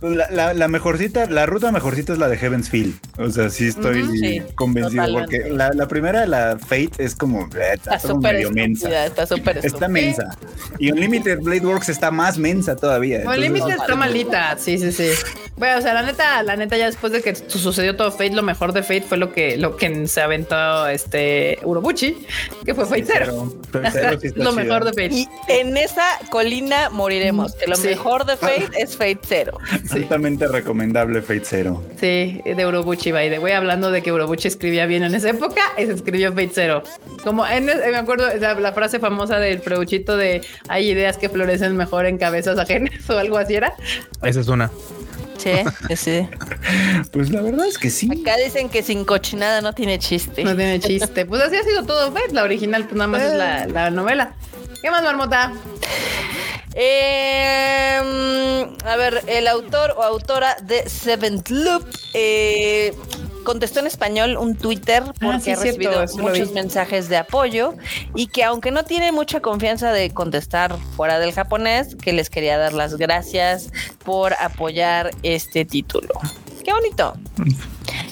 La, 0.00 0.28
la- 0.30 0.54
la 0.54 0.68
mejorcita, 0.68 1.26
la 1.26 1.46
ruta 1.46 1.70
mejorcita 1.70 2.12
es 2.12 2.18
la 2.18 2.28
de 2.28 2.36
Heaven's 2.38 2.68
Field. 2.70 2.94
O 3.18 3.30
sea, 3.30 3.50
sí 3.50 3.68
estoy 3.68 4.04
sí, 4.18 4.42
convencido 4.56 5.04
totalmente. 5.04 5.38
porque 5.38 5.54
la, 5.54 5.70
la 5.72 5.86
primera, 5.88 6.26
la 6.26 6.58
Fate, 6.58 6.90
es 6.98 7.14
como 7.14 7.42
eh, 7.56 7.74
Está 7.74 7.98
súper 8.00 8.50
mensa. 8.52 9.06
está 9.06 9.26
súper 9.26 9.58
Está 9.64 9.86
mensa. 9.88 10.36
Y 10.78 10.90
Unlimited 10.90 11.38
Blade 11.40 11.64
Works 11.66 11.88
está 11.88 12.10
más 12.10 12.36
mensa 12.38 12.74
todavía. 12.74 13.18
Entonces, 13.18 13.42
Límite 13.42 13.70
está 13.72 13.94
malita. 13.94 14.56
Sí, 14.58 14.76
sí, 14.78 14.90
sí. 14.92 15.08
Bueno, 15.56 15.78
o 15.78 15.80
sea, 15.82 15.94
la 15.94 16.02
neta, 16.02 16.42
la 16.42 16.54
neta, 16.56 16.76
ya 16.76 16.84
después 16.86 17.12
de 17.12 17.22
que 17.22 17.34
su- 17.34 17.58
sucedió 17.58 17.96
todo 17.96 18.10
Fate, 18.12 18.30
lo 18.32 18.42
mejor 18.42 18.74
de 18.74 18.82
Fate 18.82 19.02
fue 19.02 19.16
lo 19.16 19.32
que, 19.32 19.56
lo 19.56 19.76
que 19.76 20.06
se 20.06 20.20
aventó 20.20 20.86
este 20.86 21.58
Urobuchi, 21.62 22.26
que 22.64 22.74
fue 22.74 22.84
Fate 22.84 23.06
Zero. 23.06 23.52
Pero 23.72 23.90
Zero 23.90 24.20
sí 24.20 24.26
está 24.28 24.44
lo 24.44 24.52
mejor 24.52 24.84
de 24.84 24.90
Fate. 24.90 25.14
Y 25.14 25.28
en 25.48 25.76
esa 25.78 26.04
colina 26.30 26.90
moriremos, 26.90 27.54
que 27.54 27.66
lo 27.68 27.76
Sí. 27.76 27.88
mejor 27.88 28.26
de 28.26 28.36
Fate 28.36 28.68
es 28.78 28.96
Fate 28.96 29.18
Zero. 29.24 29.58
Altamente 29.92 30.46
recomendable 30.46 31.22
Fate 31.22 31.44
Zero. 31.44 31.82
Sí, 31.98 32.42
de 32.44 32.66
Urobuchi, 32.66 33.12
by 33.12 33.30
the 33.30 33.38
way, 33.38 33.54
hablando 33.54 33.90
de 33.90 34.02
que 34.02 34.12
Urobuchi 34.12 34.48
escribía 34.48 34.84
bien 34.84 35.04
en 35.04 35.14
esa 35.14 35.30
época, 35.30 35.62
se 35.76 35.90
escribió 35.90 36.30
Fate 36.32 36.50
Zero. 36.52 36.82
Como 37.24 37.46
en, 37.46 37.64
me 37.66 37.96
acuerdo 37.96 38.26
la, 38.38 38.54
la 38.60 38.72
frase 38.74 38.98
famosa 39.00 39.38
del 39.38 39.60
preuchito 39.60 40.18
de 40.18 40.42
hay 40.68 40.90
ideas 40.90 41.16
que 41.16 41.30
florecen 41.30 41.76
mejor 41.78 42.04
en 42.04 42.18
cabezas 42.18 42.58
ajenas 42.58 42.92
o 43.08 43.18
algo 43.18 43.38
así 43.38 43.54
era. 43.54 43.72
Esa 44.22 44.40
es 44.40 44.48
una. 44.48 44.70
Sí, 45.36 45.52
sí. 45.96 46.28
Pues 47.12 47.30
la 47.30 47.42
verdad 47.42 47.66
es 47.66 47.78
que 47.78 47.90
sí. 47.90 48.08
Acá 48.20 48.36
dicen 48.36 48.68
que 48.68 48.82
sin 48.82 49.04
cochinada 49.04 49.60
no 49.60 49.72
tiene 49.72 49.98
chiste. 49.98 50.44
No 50.44 50.56
tiene 50.56 50.80
chiste. 50.80 51.26
Pues 51.26 51.42
así 51.42 51.56
ha 51.56 51.62
sido 51.62 51.84
todo, 51.84 52.10
¿ves? 52.12 52.32
La 52.32 52.42
original, 52.44 52.84
pues 52.84 52.96
nada 52.96 53.08
más 53.08 53.22
es 53.22 53.34
la, 53.34 53.66
la 53.66 53.90
novela. 53.90 54.34
¿Qué 54.82 54.90
más, 54.90 55.02
Marmota? 55.02 55.52
Eh, 56.74 58.66
a 58.84 58.96
ver, 58.96 59.22
el 59.26 59.48
autor 59.48 59.94
o 59.96 60.02
autora 60.02 60.56
de 60.62 60.88
Seventh 60.88 61.48
Loop 61.48 61.86
eh, 62.12 62.94
contestó 63.46 63.78
en 63.78 63.86
español 63.86 64.36
un 64.36 64.56
Twitter 64.56 65.04
Ah, 65.06 65.12
porque 65.20 65.40
sí, 65.40 65.50
ha 65.52 65.56
cierto, 65.56 65.88
recibido 65.88 66.04
muchos 66.18 66.52
mensajes 66.52 67.08
de 67.08 67.16
apoyo 67.16 67.74
y 68.14 68.26
que 68.26 68.42
aunque 68.42 68.72
no 68.72 68.84
tiene 68.84 69.12
mucha 69.12 69.40
confianza 69.40 69.92
de 69.92 70.10
contestar 70.10 70.76
fuera 70.96 71.20
del 71.20 71.32
japonés, 71.32 71.94
que 71.94 72.12
les 72.12 72.28
quería 72.28 72.58
dar 72.58 72.72
las 72.72 72.96
gracias 72.96 73.70
por 74.04 74.34
apoyar 74.34 75.12
este 75.22 75.64
título. 75.64 76.12
Qué 76.64 76.72
bonito. 76.72 77.16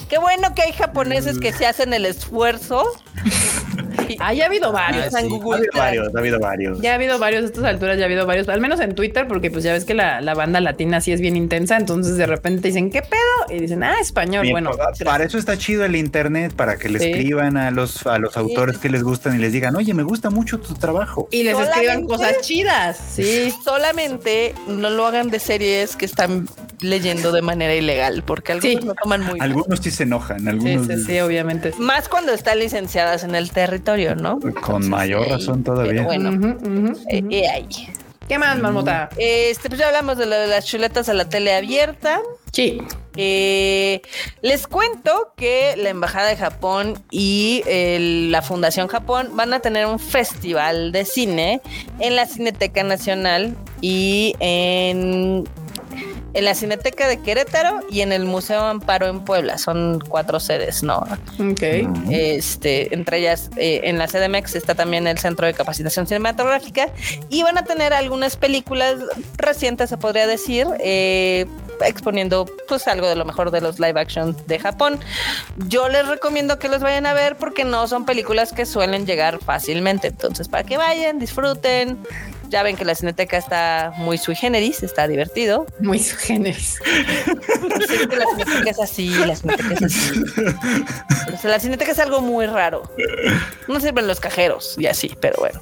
Qué 0.09 0.17
bueno 0.17 0.53
que 0.55 0.61
hay 0.63 0.71
japoneses 0.73 1.39
que 1.39 1.51
se 1.53 1.65
hacen 1.65 1.93
el 1.93 2.05
esfuerzo. 2.05 2.83
Ah, 4.19 4.33
ya 4.33 4.43
ha 4.43 4.47
habido 4.47 4.71
varios. 4.71 5.07
sí. 5.11 5.27
Google 5.27 5.67
Ha 5.73 5.87
habido 5.87 6.03
varios, 6.03 6.15
ha 6.15 6.19
habido 6.19 6.39
varios. 6.39 6.79
Ya 6.81 6.91
ha 6.91 6.95
habido 6.95 7.17
varios 7.17 7.43
a 7.43 7.45
estas 7.47 7.63
alturas, 7.63 7.97
ya 7.97 8.03
ha 8.03 8.05
habido 8.05 8.25
varios, 8.27 8.47
al 8.49 8.61
menos 8.61 8.79
en 8.79 8.93
Twitter, 8.93 9.27
porque 9.27 9.49
pues 9.49 9.63
ya 9.63 9.73
ves 9.73 9.83
que 9.83 9.95
la, 9.95 10.21
la 10.21 10.35
banda 10.35 10.61
latina 10.61 11.01
sí 11.01 11.11
es 11.11 11.21
bien 11.21 11.35
intensa, 11.35 11.75
entonces 11.75 12.15
de 12.15 12.27
repente 12.27 12.67
dicen, 12.67 12.91
¿qué 12.91 13.01
pedo? 13.01 13.57
Y 13.57 13.59
dicen, 13.61 13.83
ah, 13.83 13.95
español, 13.99 14.43
Bien, 14.43 14.53
bueno. 14.53 14.71
pa- 14.77 14.91
para 15.03 15.23
eso 15.23 15.39
está 15.39 15.57
chido 15.57 15.85
el 15.85 15.95
internet, 15.95 16.53
para 16.55 16.77
que 16.77 16.87
le 16.87 16.99
Sí. 16.99 17.05
escriban 17.09 17.57
a 17.57 17.71
los, 17.71 18.05
a 18.05 18.19
los 18.19 18.37
autores 18.37 18.77
que 18.77 18.89
les 18.89 19.01
gustan 19.01 19.35
y 19.35 19.39
les 19.39 19.51
digan, 19.51 19.75
oye, 19.75 19.93
me 19.95 20.03
gusta 20.03 20.29
mucho 20.29 20.59
tu 20.59 20.75
trabajo. 20.75 21.27
Y 21.31 21.41
les 21.43 21.57
escriban 21.59 22.05
cosas 22.05 22.41
chidas, 22.41 22.97
sí. 23.15 23.51
Solamente 23.63 24.53
no 24.67 24.91
lo 24.91 25.07
hagan 25.07 25.31
de 25.31 25.39
series 25.39 25.95
que 25.95 26.05
están 26.05 26.47
leyendo 26.81 27.31
de 27.31 27.41
manera 27.41 27.73
ilegal, 27.73 28.21
porque 28.23 28.51
algunos 28.51 28.81
Sí. 28.81 28.85
lo 28.87 28.93
toman 28.93 29.21
muy 29.21 29.33
bien. 29.39 29.43
Algunos 29.65 29.79
sí 29.83 29.91
se 29.91 30.03
enojan, 30.03 30.39
Sí, 30.41 30.47
algunos 30.49 30.87
sí, 30.87 31.03
sí, 31.05 31.19
obviamente. 31.19 31.73
Más 31.79 32.07
cuando 32.09 32.31
están 32.33 32.59
licenciadas 32.59 33.23
en 33.23 33.35
el 33.35 33.51
territorio, 33.51 34.15
¿no? 34.15 34.39
con 34.61 34.87
mayor 34.89 35.25
Sí, 35.25 35.31
razón 35.31 35.63
Pero 35.63 35.75
todavía. 35.77 36.03
bueno, 36.03 36.29
ujú, 36.31 36.97
eh, 37.09 37.23
eh, 37.31 37.49
ahí. 37.49 37.67
¿Qué 38.27 38.39
más, 38.39 38.57
Marmota? 38.59 39.09
Este, 39.17 39.69
pues 39.69 39.79
ya 39.79 39.87
hablamos 39.87 40.17
de 40.17 40.25
lo 40.25 40.35
de 40.35 40.47
las 40.47 40.65
chuletas 40.65 41.09
a 41.09 41.13
la 41.13 41.29
tele 41.29 41.53
abierta. 41.55 42.21
Sí. 42.51 42.79
Eh, 43.17 44.01
les 44.41 44.65
cuento 44.67 45.33
que 45.37 45.75
la 45.77 45.89
Embajada 45.89 46.27
de 46.29 46.35
Japón 46.35 47.01
y 47.11 47.61
el- 47.67 48.31
la 48.31 48.41
Fundación 48.41 48.87
Japón 48.87 49.29
van 49.33 49.53
a 49.53 49.59
tener 49.59 49.85
un 49.85 49.99
festival 49.99 50.91
de 50.91 51.05
cine 51.05 51.61
en 51.99 52.15
la 52.15 52.25
Cineteca 52.25 52.83
Nacional 52.83 53.55
y 53.79 54.35
en, 54.39 55.43
en 56.35 56.45
la 56.45 56.53
Cineteca 56.53 57.07
de 57.07 57.21
Querétaro 57.21 57.79
y 57.89 58.01
en 58.01 58.11
el 58.11 58.25
Museo 58.25 58.61
Amparo 58.61 59.07
en 59.07 59.21
Puebla. 59.21 59.57
Son 59.57 59.99
cuatro 60.07 60.39
sedes, 60.39 60.83
¿no? 60.83 60.97
Ok. 61.39 61.61
Este, 62.11 62.93
entre 62.93 63.19
ellas, 63.19 63.49
eh, 63.55 63.81
en 63.85 63.97
la 63.97 64.07
CDMX 64.07 64.55
está 64.55 64.75
también 64.75 65.07
el 65.07 65.17
Centro 65.17 65.47
de 65.47 65.53
Capacitación 65.53 66.07
Cinematográfica 66.07 66.89
y 67.29 67.41
van 67.43 67.57
a 67.57 67.63
tener 67.63 67.93
algunas 67.93 68.35
películas 68.35 68.95
recientes, 69.37 69.89
se 69.89 69.97
podría 69.97 70.27
decir, 70.27 70.67
eh, 70.79 71.45
exponiendo 71.85 72.45
pues 72.67 72.87
algo 72.87 73.07
de 73.07 73.15
lo 73.15 73.23
mejor 73.23 73.51
de 73.51 73.61
los 73.61 73.79
live 73.79 73.99
action 73.99 74.35
de 74.45 74.59
Japón. 74.59 74.99
Yo 75.67 75.87
les 75.87 76.05
recomiendo 76.05 76.59
que 76.59 76.67
los 76.67 76.81
vayan 76.81 77.05
a 77.05 77.13
ver 77.13 77.37
porque 77.37 77.63
no 77.63 77.87
son 77.87 78.05
películas 78.05 78.51
que 78.51 78.65
suelen 78.65 79.05
llegar 79.05 79.39
fácilmente. 79.39 80.07
Entonces, 80.07 80.49
para 80.49 80.63
que 80.65 80.75
vayan, 80.75 81.17
disfruten. 81.17 81.97
Ya 82.49 82.63
ven 82.63 82.75
que 82.77 82.85
la 82.85 82.95
cineteca 82.95 83.37
está 83.37 83.93
muy 83.97 84.17
sui 84.17 84.35
generis, 84.35 84.83
está 84.83 85.07
divertido. 85.07 85.65
Muy 85.79 85.99
su 85.99 86.15
generis. 86.17 86.79
Es 86.85 88.07
que 88.07 88.15
la 88.15 88.25
cineteca 88.25 88.69
es 88.69 88.79
así, 88.79 89.09
la 89.09 89.35
cineteca 89.35 89.73
es 89.73 89.83
así. 89.83 90.23
O 91.33 91.37
sea, 91.37 91.51
la 91.51 91.59
cineteca 91.59 91.91
es 91.91 91.99
algo 91.99 92.21
muy 92.21 92.45
raro. 92.45 92.83
No 93.67 93.79
sirven 93.79 94.07
los 94.07 94.19
cajeros 94.19 94.75
y 94.77 94.85
así, 94.87 95.15
pero 95.19 95.35
bueno. 95.39 95.59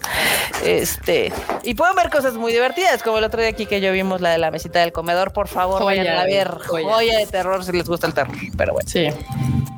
Este, 0.64 1.32
y 1.64 1.74
pueden 1.74 1.96
ver 1.96 2.10
cosas 2.10 2.36
muy 2.36 2.52
divertidas, 2.52 3.02
como 3.02 3.18
el 3.18 3.24
otro 3.24 3.42
día 3.42 3.50
aquí 3.50 3.66
que 3.66 3.82
yo 3.82 3.92
vimos 3.92 4.22
la 4.22 4.32
de 4.32 4.38
la 4.38 4.52
mesita 4.52 4.80
del 4.80 4.92
comedor. 4.92 5.34
Por 5.34 5.48
favor, 5.48 5.82
Joya, 5.82 6.04
vayan 6.04 6.18
a 6.20 6.24
ver. 6.26 6.50
joya. 6.68 6.88
Joya. 6.88 7.18
de 7.20 7.26
terror 7.28 7.64
si 7.64 7.72
les 7.72 7.88
gusta 7.88 8.08
el 8.08 8.14
terror. 8.14 8.36
Pero 8.58 8.74
bueno. 8.74 8.90
Sí. 8.90 9.08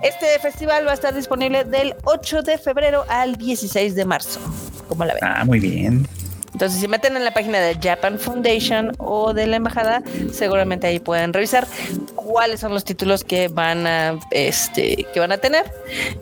Este 0.01 0.37
festival 0.39 0.85
va 0.85 0.91
a 0.91 0.95
estar 0.95 1.13
disponible 1.13 1.63
del 1.63 1.95
8 2.03 2.41
de 2.43 2.57
febrero 2.57 3.05
al 3.07 3.37
16 3.37 3.95
de 3.95 4.05
marzo. 4.05 4.39
Como 4.87 5.05
la 5.05 5.13
ven. 5.13 5.23
Ah, 5.23 5.43
muy 5.45 5.59
bien. 5.59 6.07
Entonces, 6.55 6.79
si 6.79 6.87
meten 6.87 7.17
en 7.17 7.25
la 7.25 7.33
página 7.33 7.59
de 7.59 7.75
Japan 7.75 8.17
Foundation 8.17 8.93
o 8.97 9.33
de 9.33 9.45
la 9.45 9.57
embajada, 9.57 10.01
seguramente 10.31 10.87
ahí 10.87 10.99
pueden 10.99 11.33
revisar 11.33 11.67
cuáles 12.15 12.61
son 12.61 12.73
los 12.73 12.85
títulos 12.85 13.25
que 13.25 13.49
van 13.49 13.85
a, 13.85 14.17
este, 14.31 15.05
que 15.13 15.19
van 15.19 15.33
a 15.33 15.37
tener. 15.37 15.69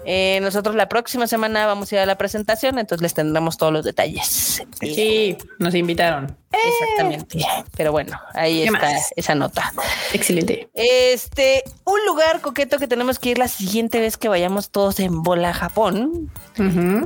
Eh, 0.08 0.40
nosotros 0.42 0.76
la 0.76 0.90
próxima 0.90 1.28
semana 1.28 1.68
vamos 1.68 1.92
a 1.92 1.96
ir 1.96 2.02
a 2.02 2.08
la 2.08 2.18
presentación, 2.18 2.80
entonces 2.80 3.04
les 3.04 3.14
tendremos 3.14 3.58
todos 3.58 3.72
los 3.72 3.86
detalles. 3.86 4.64
Sí, 4.82 5.38
nos 5.60 5.76
invitaron. 5.76 6.36
Exactamente. 6.54 7.40
Pero 7.76 7.92
bueno, 7.92 8.20
ahí 8.34 8.60
¿Qué 8.60 8.66
está 8.66 8.80
más? 8.80 9.12
esa 9.16 9.36
nota. 9.36 9.74
Excelente. 10.14 10.70
Este, 10.74 11.64
un 11.86 12.06
lugar 12.06 12.42
coqueto 12.42 12.78
que 12.78 12.88
tenemos 12.88 13.18
que 13.20 13.30
ir 13.30 13.38
la 13.38 13.48
siguiente 13.48 14.00
vez 14.00 14.18
que 14.18 14.30
vayamos 14.30 14.70
todos 14.70 15.00
en 15.00 15.24
bola 15.24 15.50
a 15.50 15.54
Japón. 15.54 16.32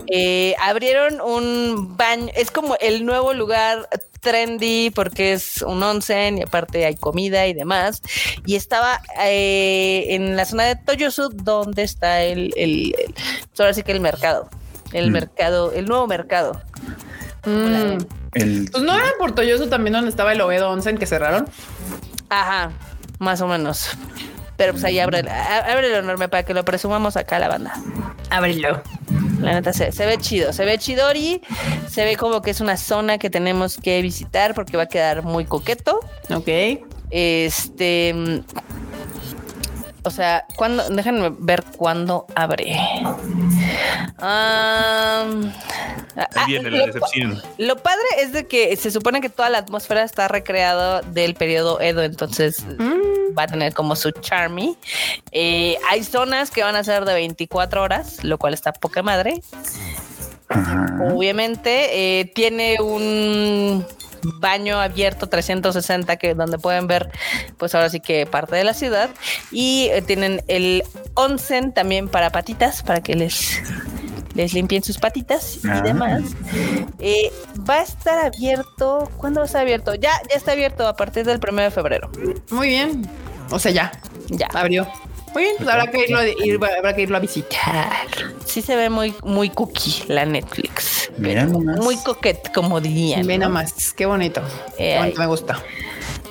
Eh, 0.07 0.55
abrieron 0.61 1.21
un 1.21 1.95
baño, 1.97 2.27
es 2.35 2.51
como 2.51 2.75
el 2.81 3.05
nuevo 3.05 3.33
lugar 3.33 3.87
trendy 4.19 4.89
porque 4.89 5.33
es 5.33 5.61
un 5.61 5.81
onsen 5.81 6.37
y 6.39 6.41
aparte 6.43 6.85
hay 6.85 6.95
comida 6.95 7.47
y 7.47 7.53
demás. 7.53 8.01
Y 8.45 8.55
estaba 8.55 9.01
eh, 9.23 10.07
en 10.09 10.35
la 10.35 10.43
zona 10.45 10.65
de 10.65 10.75
Toyosu 10.75 11.29
donde 11.33 11.83
está 11.83 12.21
el, 12.23 12.53
el, 12.57 12.93
el- 12.97 13.13
ahora 13.57 13.73
sí 13.73 13.83
que 13.83 13.93
el 13.93 14.01
mercado, 14.01 14.49
el 14.91 15.09
Mm. 15.09 15.13
mercado, 15.13 15.71
el 15.71 15.85
nuevo 15.85 16.05
mercado. 16.07 16.61
Mm. 17.45 17.97
El, 18.33 18.69
Pues 18.71 18.83
no 18.83 18.93
era 18.93 19.05
en 19.05 19.17
Portoyoso 19.19 19.67
también 19.69 19.93
donde 19.93 20.09
estaba 20.09 20.33
el 20.33 20.41
Oedo 20.41 20.69
Onsen 20.69 20.97
que 20.97 21.05
cerraron. 21.05 21.47
Ajá, 22.29 22.71
más 23.19 23.41
o 23.41 23.47
menos. 23.47 23.89
Pero 24.57 24.73
pues 24.73 24.83
ahí 24.83 24.99
abre, 24.99 25.19
ábrelo 25.29 25.97
enorme 25.97 26.29
para 26.29 26.43
que 26.43 26.53
lo 26.53 26.65
presumamos 26.65 27.15
acá 27.15 27.35
a 27.35 27.39
la 27.39 27.47
banda. 27.47 27.73
Ábrelo. 28.31 28.81
La 29.39 29.53
neta 29.53 29.71
se, 29.71 29.91
se 29.91 30.05
ve 30.07 30.17
chido, 30.17 30.51
se 30.51 30.65
ve 30.65 30.79
chidori, 30.79 31.41
se 31.87 32.03
ve 32.03 32.15
como 32.15 32.41
que 32.41 32.49
es 32.49 32.59
una 32.59 32.75
zona 32.75 33.19
que 33.19 33.29
tenemos 33.29 33.77
que 33.77 34.01
visitar 34.01 34.55
porque 34.55 34.75
va 34.75 34.83
a 34.83 34.87
quedar 34.87 35.21
muy 35.23 35.45
coqueto. 35.45 35.99
Ok. 36.33 36.47
Este. 37.11 38.13
mm, 38.15 38.39
O 40.03 40.09
sea, 40.09 40.43
cuando. 40.55 40.89
Déjenme 40.89 41.31
ver 41.37 41.63
cuándo 41.77 42.25
abre. 42.35 42.75
Am, 44.17 45.51
Ahí 46.17 46.25
ah, 46.35 46.45
viene 46.47 46.71
lo 46.71 46.77
la 46.77 46.85
pa- 46.85 46.91
decepción. 46.91 47.41
Lo 47.57 47.77
padre 47.77 48.05
es 48.19 48.33
de 48.33 48.47
que 48.47 48.75
se 48.75 48.89
supone 48.91 49.21
que 49.21 49.29
toda 49.29 49.49
la 49.49 49.59
atmósfera 49.59 50.03
está 50.03 50.27
recreada 50.27 51.01
del 51.01 51.35
periodo 51.35 51.79
Edo, 51.79 52.03
entonces 52.03 52.63
va 53.37 53.43
a 53.43 53.47
tener 53.47 53.73
como 53.73 53.95
su 53.95 54.11
charmy. 54.11 54.75
Eh, 55.31 55.77
hay 55.89 56.03
zonas 56.03 56.49
que 56.49 56.63
van 56.63 56.75
a 56.75 56.83
ser 56.83 57.05
de 57.05 57.13
24 57.13 57.83
horas, 57.83 58.23
lo 58.23 58.37
cual 58.39 58.53
está 58.55 58.73
poca 58.73 59.03
madre. 59.03 59.41
Ajá. 60.49 60.85
Obviamente 61.13 62.19
eh, 62.19 62.25
tiene 62.33 62.81
un 62.81 63.85
baño 64.39 64.79
abierto 64.79 65.27
360 65.27 66.17
que 66.17 66.33
donde 66.33 66.57
pueden 66.57 66.87
ver 66.87 67.11
pues 67.57 67.75
ahora 67.75 67.89
sí 67.89 67.99
que 67.99 68.25
parte 68.25 68.55
de 68.55 68.63
la 68.63 68.73
ciudad 68.73 69.09
y 69.51 69.89
eh, 69.91 70.01
tienen 70.01 70.41
el 70.47 70.83
onsen 71.13 71.71
también 71.73 72.09
para 72.09 72.31
patitas 72.31 72.81
para 72.81 73.01
que 73.01 73.15
les 73.15 73.61
les 74.37 74.53
limpien 74.53 74.81
sus 74.83 74.97
patitas 74.97 75.57
y 75.65 75.67
Ah. 75.67 75.81
demás 75.81 76.21
Eh, 76.99 77.31
va 77.69 77.75
a 77.79 77.81
estar 77.83 78.17
abierto 78.25 79.11
¿cuándo 79.17 79.41
va 79.41 79.43
a 79.43 79.47
estar 79.47 79.61
abierto? 79.61 79.93
ya 79.95 80.11
ya 80.29 80.37
está 80.37 80.53
abierto 80.53 80.87
a 80.87 80.95
partir 80.95 81.25
del 81.25 81.39
1 81.39 81.63
de 81.63 81.71
febrero 81.71 82.09
Muy 82.51 82.69
bien. 82.69 83.05
O 83.51 83.59
sea, 83.59 83.71
ya 83.71 83.91
ya 84.29 84.47
abrió. 84.53 84.87
Muy 85.33 85.43
bien, 85.43 85.55
pues 85.57 85.69
habrá 85.69 85.91
que 85.91 85.99
irlo, 86.05 86.23
ir- 86.23 86.59
habrá 86.77 86.95
que 86.95 87.01
irlo 87.03 87.17
a 87.17 87.19
visitar. 87.19 87.91
sí 88.45 88.61
se 88.61 88.75
ve 88.75 88.89
muy 88.89 89.13
muy 89.23 89.49
cookie 89.49 90.03
la 90.07 90.25
Netflix 90.25 91.11
Mira 91.17 91.43
nomás. 91.45 91.79
muy 91.79 91.97
coquette 91.97 92.51
como 92.53 92.79
dirían 92.79 93.25
Ve 93.27 93.37
¿no? 93.37 93.41
nada 93.49 93.53
más. 93.53 93.93
Qué 93.93 94.05
bonito. 94.05 94.41
Eh, 94.77 94.93
Qué 94.93 94.97
bonito, 94.99 95.19
me 95.19 95.25
gusta. 95.27 95.63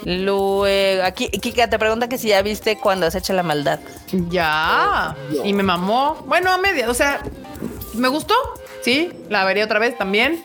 Luego, 0.05 0.65
aquí 1.05 1.29
Kika 1.31 1.69
te 1.69 1.79
pregunta 1.79 2.09
que 2.09 2.17
si 2.19 2.29
ya 2.29 2.41
viste 2.43 2.79
cuando 2.79 3.11
se 3.11 3.19
echa 3.19 3.33
la 3.33 3.43
maldad. 3.43 3.81
Ya. 4.31 5.17
Y 5.45 5.53
me 5.53 5.63
mamó. 5.65 6.23
Bueno, 6.27 6.53
a 6.53 6.59
media. 6.59 6.89
O 6.91 6.95
sea, 6.95 7.21
me 7.97 8.09
gustó. 8.09 8.35
Sí, 8.83 9.11
la 9.29 9.45
veré 9.45 9.65
otra 9.65 9.79
vez 9.79 9.97
también. 9.97 10.43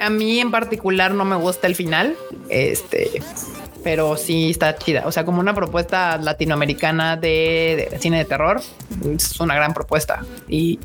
A 0.00 0.10
mí 0.10 0.40
en 0.40 0.50
particular 0.50 1.12
no 1.12 1.24
me 1.24 1.36
gusta 1.36 1.66
el 1.66 1.74
final. 1.74 2.16
Este, 2.48 3.22
pero 3.82 4.16
sí 4.16 4.50
está 4.50 4.76
chida. 4.76 5.06
O 5.06 5.12
sea, 5.12 5.24
como 5.24 5.40
una 5.40 5.54
propuesta 5.54 6.18
latinoamericana 6.18 7.16
de, 7.16 7.88
de 7.90 7.98
cine 7.98 8.18
de 8.18 8.24
terror, 8.24 8.60
es 9.14 9.40
una 9.40 9.54
gran 9.54 9.74
propuesta. 9.74 10.24
Y 10.48 10.78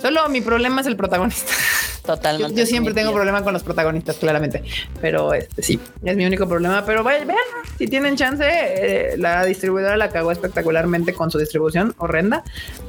solo 0.00 0.28
mi 0.28 0.40
problema 0.40 0.80
es 0.80 0.86
el 0.86 0.96
protagonista. 0.96 1.52
Totalmente. 2.04 2.58
yo 2.58 2.66
siempre 2.66 2.94
tengo 2.94 3.12
problema 3.12 3.42
con 3.42 3.52
los 3.52 3.62
protagonistas, 3.62 4.16
claramente. 4.16 4.62
Pero 5.00 5.34
este 5.34 5.62
sí, 5.62 5.78
es 6.04 6.16
mi 6.16 6.26
único 6.26 6.48
problema. 6.48 6.84
Pero 6.84 7.04
vaya, 7.04 7.24
vean, 7.24 7.38
si 7.78 7.86
tienen 7.86 8.16
chance, 8.16 8.44
eh, 8.44 9.16
la 9.16 9.44
distribuidora 9.44 9.96
la 9.96 10.08
cagó 10.08 10.32
espectacularmente 10.32 11.14
con 11.14 11.30
su 11.30 11.38
distribución 11.38 11.94
horrenda, 11.98 12.42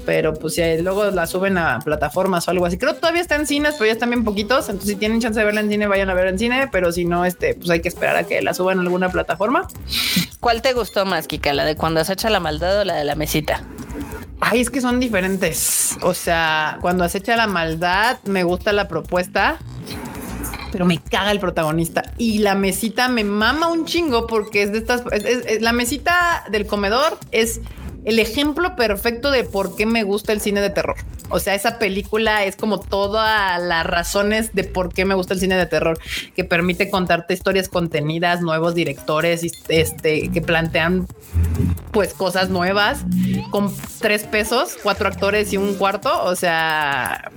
pero 0.06 0.34
pues 0.34 0.56
si 0.56 0.82
luego 0.82 1.06
la 1.12 1.28
suben 1.28 1.58
a 1.58 1.80
plataformas 1.80 2.48
o 2.48 2.52
algo 2.52 2.66
así. 2.66 2.78
Creo 2.78 2.94
que 2.94 3.00
todavía 3.00 3.22
está 3.22 3.36
en 3.36 3.46
cines, 3.46 3.76
pero 3.76 3.86
ya 3.86 3.94
están 3.94 4.10
bien 4.10 4.24
poquitos. 4.24 4.70
Entonces, 4.70 4.90
si 4.90 4.96
tienen 4.96 5.22
chance 5.22 5.40
de 5.40 5.46
verla 5.46 5.62
en 5.62 5.70
cine, 5.70 5.88
vayan 5.88 6.10
a 6.10 6.14
ver 6.14 6.28
en 6.28 6.40
cine, 6.40 6.70
pero 6.72 6.92
si 6.92 7.06
no, 7.06 7.26
este, 7.26 7.54
pues 7.54 7.70
hay 7.70 7.82
que 7.82 7.90
esperar 7.90 8.16
a 8.16 8.24
que 8.24 8.42
la 8.42 8.54
suban 8.54 8.80
a 8.80 8.82
alguna 8.82 9.10
plataforma. 9.10 9.68
¿Cuál 10.44 10.62
te 10.62 10.74
gustó 10.74 11.06
más, 11.06 11.26
Kika? 11.26 11.54
¿La 11.54 11.64
de 11.64 11.78
cuando 11.78 12.04
se 12.04 12.12
echa 12.12 12.30
la 12.30 12.42
maldad 12.42 12.82
o 12.82 12.84
la 12.84 12.96
de 12.96 13.06
la 13.06 13.16
mesita? 13.16 13.64
Ay, 14.42 14.60
es 14.60 14.70
que 14.70 14.82
son 14.82 15.00
diferentes. 15.00 15.98
O 16.02 16.14
sea, 16.14 16.80
cuando 16.82 17.06
acecha 17.06 17.38
la 17.38 17.48
maldad, 17.48 18.18
me 18.26 18.44
gusta 18.44 18.74
la 18.74 18.90
propuesta, 18.90 19.58
pero 20.70 20.84
me 20.84 20.98
caga 20.98 21.32
el 21.32 21.40
protagonista. 21.40 22.04
Y 22.18 22.40
la 22.40 22.56
mesita 22.56 23.08
me 23.08 23.24
mama 23.24 23.70
un 23.70 23.86
chingo 23.86 24.28
porque 24.28 24.64
es 24.64 24.74
de 24.74 24.80
estas. 24.80 25.04
la 25.62 25.72
mesita 25.72 26.44
del 26.52 26.68
comedor 26.68 27.18
es 27.32 27.62
el 28.06 28.20
ejemplo 28.20 28.76
perfecto 28.76 29.32
de 29.32 29.44
por 29.44 29.76
qué 29.76 29.86
me 29.86 30.04
gusta 30.04 30.34
el 30.34 30.42
cine 30.42 30.62
de 30.62 30.70
terror. 30.70 30.96
O 31.30 31.40
sea, 31.40 31.56
esa 31.56 31.80
película 31.80 32.44
es 32.44 32.56
como 32.56 32.80
todas 32.80 33.62
las 33.62 33.86
razones 33.86 34.54
de 34.54 34.64
por 34.64 34.94
qué 34.94 35.06
me 35.06 35.16
gusta 35.16 35.34
el 35.34 35.40
cine 35.40 35.56
de 35.56 35.66
terror, 35.66 35.98
que 36.36 36.44
permite 36.44 36.90
contarte 36.90 37.34
historias 37.34 37.70
contenidas, 37.70 38.42
nuevos 38.42 38.76
directores, 38.76 39.44
este, 39.68 40.30
que 40.30 40.42
plantean 40.42 41.08
pues 41.92 42.14
cosas 42.14 42.50
nuevas 42.50 43.06
con 43.52 43.74
tres 44.00 44.24
pesos, 44.24 44.78
cuatro 44.84 45.08
actores 45.08 45.54
y 45.54 45.58
un 45.58 45.76
cuarto. 45.76 46.24
O 46.24 46.36
sea, 46.36 47.32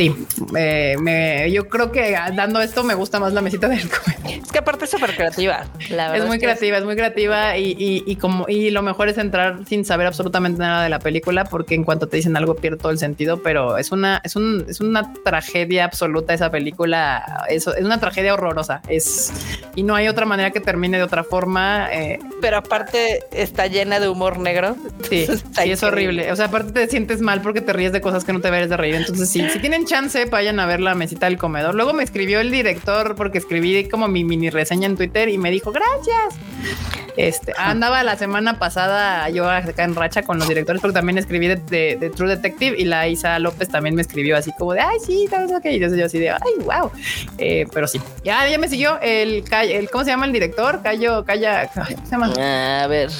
Sí, 0.00 0.16
me, 0.50 1.52
yo 1.52 1.68
creo 1.68 1.92
que 1.92 2.16
dando 2.34 2.62
esto 2.62 2.82
me 2.82 2.94
gusta 2.94 3.20
más 3.20 3.34
la 3.34 3.42
mesita 3.42 3.68
del 3.68 3.86
comedia. 3.90 4.40
Es 4.42 4.50
que 4.50 4.58
aparte 4.58 4.86
es 4.86 4.90
súper 4.90 5.14
creativa. 5.14 5.66
La 5.90 6.16
es 6.16 6.24
muy 6.24 6.38
creativa, 6.38 6.78
es... 6.78 6.84
muy 6.86 6.96
creativa 6.96 7.58
y, 7.58 8.16
como 8.16 8.46
y 8.48 8.70
lo 8.70 8.80
mejor 8.80 9.10
es 9.10 9.18
entrar 9.18 9.58
sin 9.68 9.84
saber 9.84 10.06
absolutamente 10.06 10.58
nada 10.58 10.84
de 10.84 10.88
la 10.88 11.00
película 11.00 11.44
porque 11.44 11.74
en 11.74 11.84
cuanto 11.84 12.08
te 12.08 12.16
dicen 12.16 12.34
algo 12.38 12.56
pierde 12.56 12.78
todo 12.78 12.92
el 12.92 12.98
sentido, 12.98 13.42
pero 13.42 13.76
es 13.76 13.92
una 13.92 14.22
es 14.24 14.36
un, 14.36 14.64
es 14.70 14.80
una 14.80 15.12
tragedia 15.22 15.84
absoluta 15.84 16.32
esa 16.32 16.50
película. 16.50 17.44
Es, 17.50 17.66
es 17.66 17.84
una 17.84 18.00
tragedia 18.00 18.32
horrorosa. 18.32 18.80
Es 18.88 19.30
y 19.74 19.82
no 19.82 19.94
hay 19.94 20.08
otra 20.08 20.24
manera 20.24 20.50
que 20.50 20.60
termine 20.60 20.96
de 20.96 21.02
otra 21.02 21.24
forma. 21.24 21.90
Eh. 21.92 22.20
Pero 22.40 22.56
aparte 22.56 23.24
está 23.32 23.66
llena 23.66 24.00
de 24.00 24.08
humor 24.08 24.38
negro. 24.38 24.76
Sí, 25.10 25.26
sí 25.62 25.70
es 25.70 25.82
horrible. 25.82 26.32
O 26.32 26.36
sea, 26.36 26.46
aparte 26.46 26.72
te 26.72 26.88
sientes 26.88 27.20
mal 27.20 27.42
porque 27.42 27.60
te 27.60 27.74
ríes 27.74 27.92
de 27.92 28.00
cosas 28.00 28.24
que 28.24 28.32
no 28.32 28.40
te 28.40 28.50
ves 28.50 28.70
de 28.70 28.78
reír. 28.78 28.94
Entonces 28.94 29.28
sí, 29.28 29.46
si 29.50 29.58
tienen 29.58 29.89
chance, 29.90 30.24
vayan 30.26 30.60
a 30.60 30.66
ver 30.66 30.80
la 30.80 30.94
mesita 30.94 31.26
del 31.26 31.36
comedor. 31.36 31.74
Luego 31.74 31.92
me 31.92 32.04
escribió 32.04 32.38
el 32.38 32.52
director 32.52 33.16
porque 33.16 33.38
escribí 33.38 33.88
como 33.88 34.06
mi 34.06 34.22
mini 34.22 34.48
reseña 34.48 34.86
en 34.86 34.96
Twitter 34.96 35.28
y 35.28 35.36
me 35.36 35.50
dijo 35.50 35.72
gracias. 35.72 36.38
Este 37.16 37.52
andaba 37.56 38.04
la 38.04 38.16
semana 38.16 38.58
pasada 38.58 39.28
yo 39.30 39.50
acá 39.50 39.82
en 39.82 39.96
racha 39.96 40.22
con 40.22 40.38
los 40.38 40.48
directores, 40.48 40.80
porque 40.80 40.94
también 40.94 41.18
escribí 41.18 41.48
de, 41.48 42.12
True 42.14 42.36
Detective 42.36 42.76
y 42.78 42.84
la 42.84 43.08
Isa 43.08 43.38
López 43.40 43.68
también 43.68 43.96
me 43.96 44.02
escribió 44.02 44.36
así 44.36 44.52
como 44.56 44.74
de 44.74 44.80
ay, 44.80 44.98
sí, 45.04 45.26
tal 45.28 45.52
ok. 45.52 45.64
Y 45.64 45.74
entonces 45.74 45.98
yo 45.98 46.06
así 46.06 46.18
de 46.20 46.30
ay, 46.30 46.38
wow. 46.64 46.90
Eh, 47.38 47.66
pero 47.72 47.88
sí, 47.88 48.00
ya, 48.22 48.48
ya 48.48 48.58
me 48.58 48.68
siguió 48.68 48.98
el, 49.02 49.44
el, 49.50 49.90
¿cómo 49.90 50.04
se 50.04 50.10
llama 50.10 50.26
el 50.26 50.32
director? 50.32 50.82
Cayo, 50.82 51.24
Calla, 51.24 51.68
¿cómo 51.74 51.86
se 51.86 52.10
llama? 52.10 52.32
A 52.82 52.86
ver, 52.86 53.10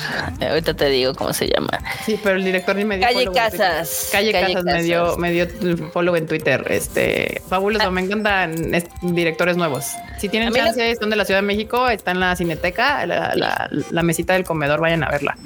ahorita 0.41 0.75
te 0.75 0.89
digo 0.89 1.15
cómo 1.15 1.33
se 1.33 1.49
llama. 1.49 1.79
Sí, 2.07 2.19
pero 2.23 2.37
el 2.37 2.45
director 2.45 2.77
ni 2.77 2.85
me 2.85 2.97
dio. 2.97 3.07
Calle 3.07 3.29
Casas. 3.35 4.09
Calle, 4.13 4.33
Casas, 4.33 4.65
me 4.65 4.83
dio, 4.85 5.17
me 5.17 5.33
dio 5.33 5.47
follow 5.93 6.15
en 6.15 6.27
Twitter. 6.27 6.60
Este 6.69 7.43
fabuloso, 7.49 7.89
ah. 7.89 7.91
me 7.91 8.03
encantan 8.03 8.55
directores 9.03 9.57
nuevos. 9.57 9.87
Si 10.19 10.29
tienen 10.29 10.53
chance, 10.53 10.97
son 10.97 11.11
de 11.11 11.17
la 11.17 11.25
Ciudad 11.25 11.41
de 11.41 11.47
México, 11.47 11.89
está 11.89 12.11
en 12.11 12.21
la 12.21 12.37
Cineteca, 12.37 13.07
la, 13.07 13.69
la, 13.91 14.03
mesita 14.03 14.35
del 14.35 14.45
comedor, 14.45 14.81
vayan 14.81 15.03
a 15.05 15.09
verla. 15.09 15.37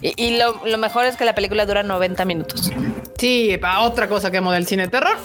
Y, 0.00 0.38
lo, 0.38 0.60
lo, 0.64 0.78
mejor 0.78 1.04
es 1.04 1.16
que 1.16 1.24
la 1.24 1.34
película 1.34 1.66
dura 1.66 1.82
90 1.82 2.24
minutos. 2.24 2.72
Sí, 3.18 3.56
para 3.60 3.80
otra 3.80 4.08
cosa 4.08 4.30
que 4.30 4.38
amo 4.38 4.52
del 4.52 4.66
cine 4.66 4.88
terror, 4.88 5.16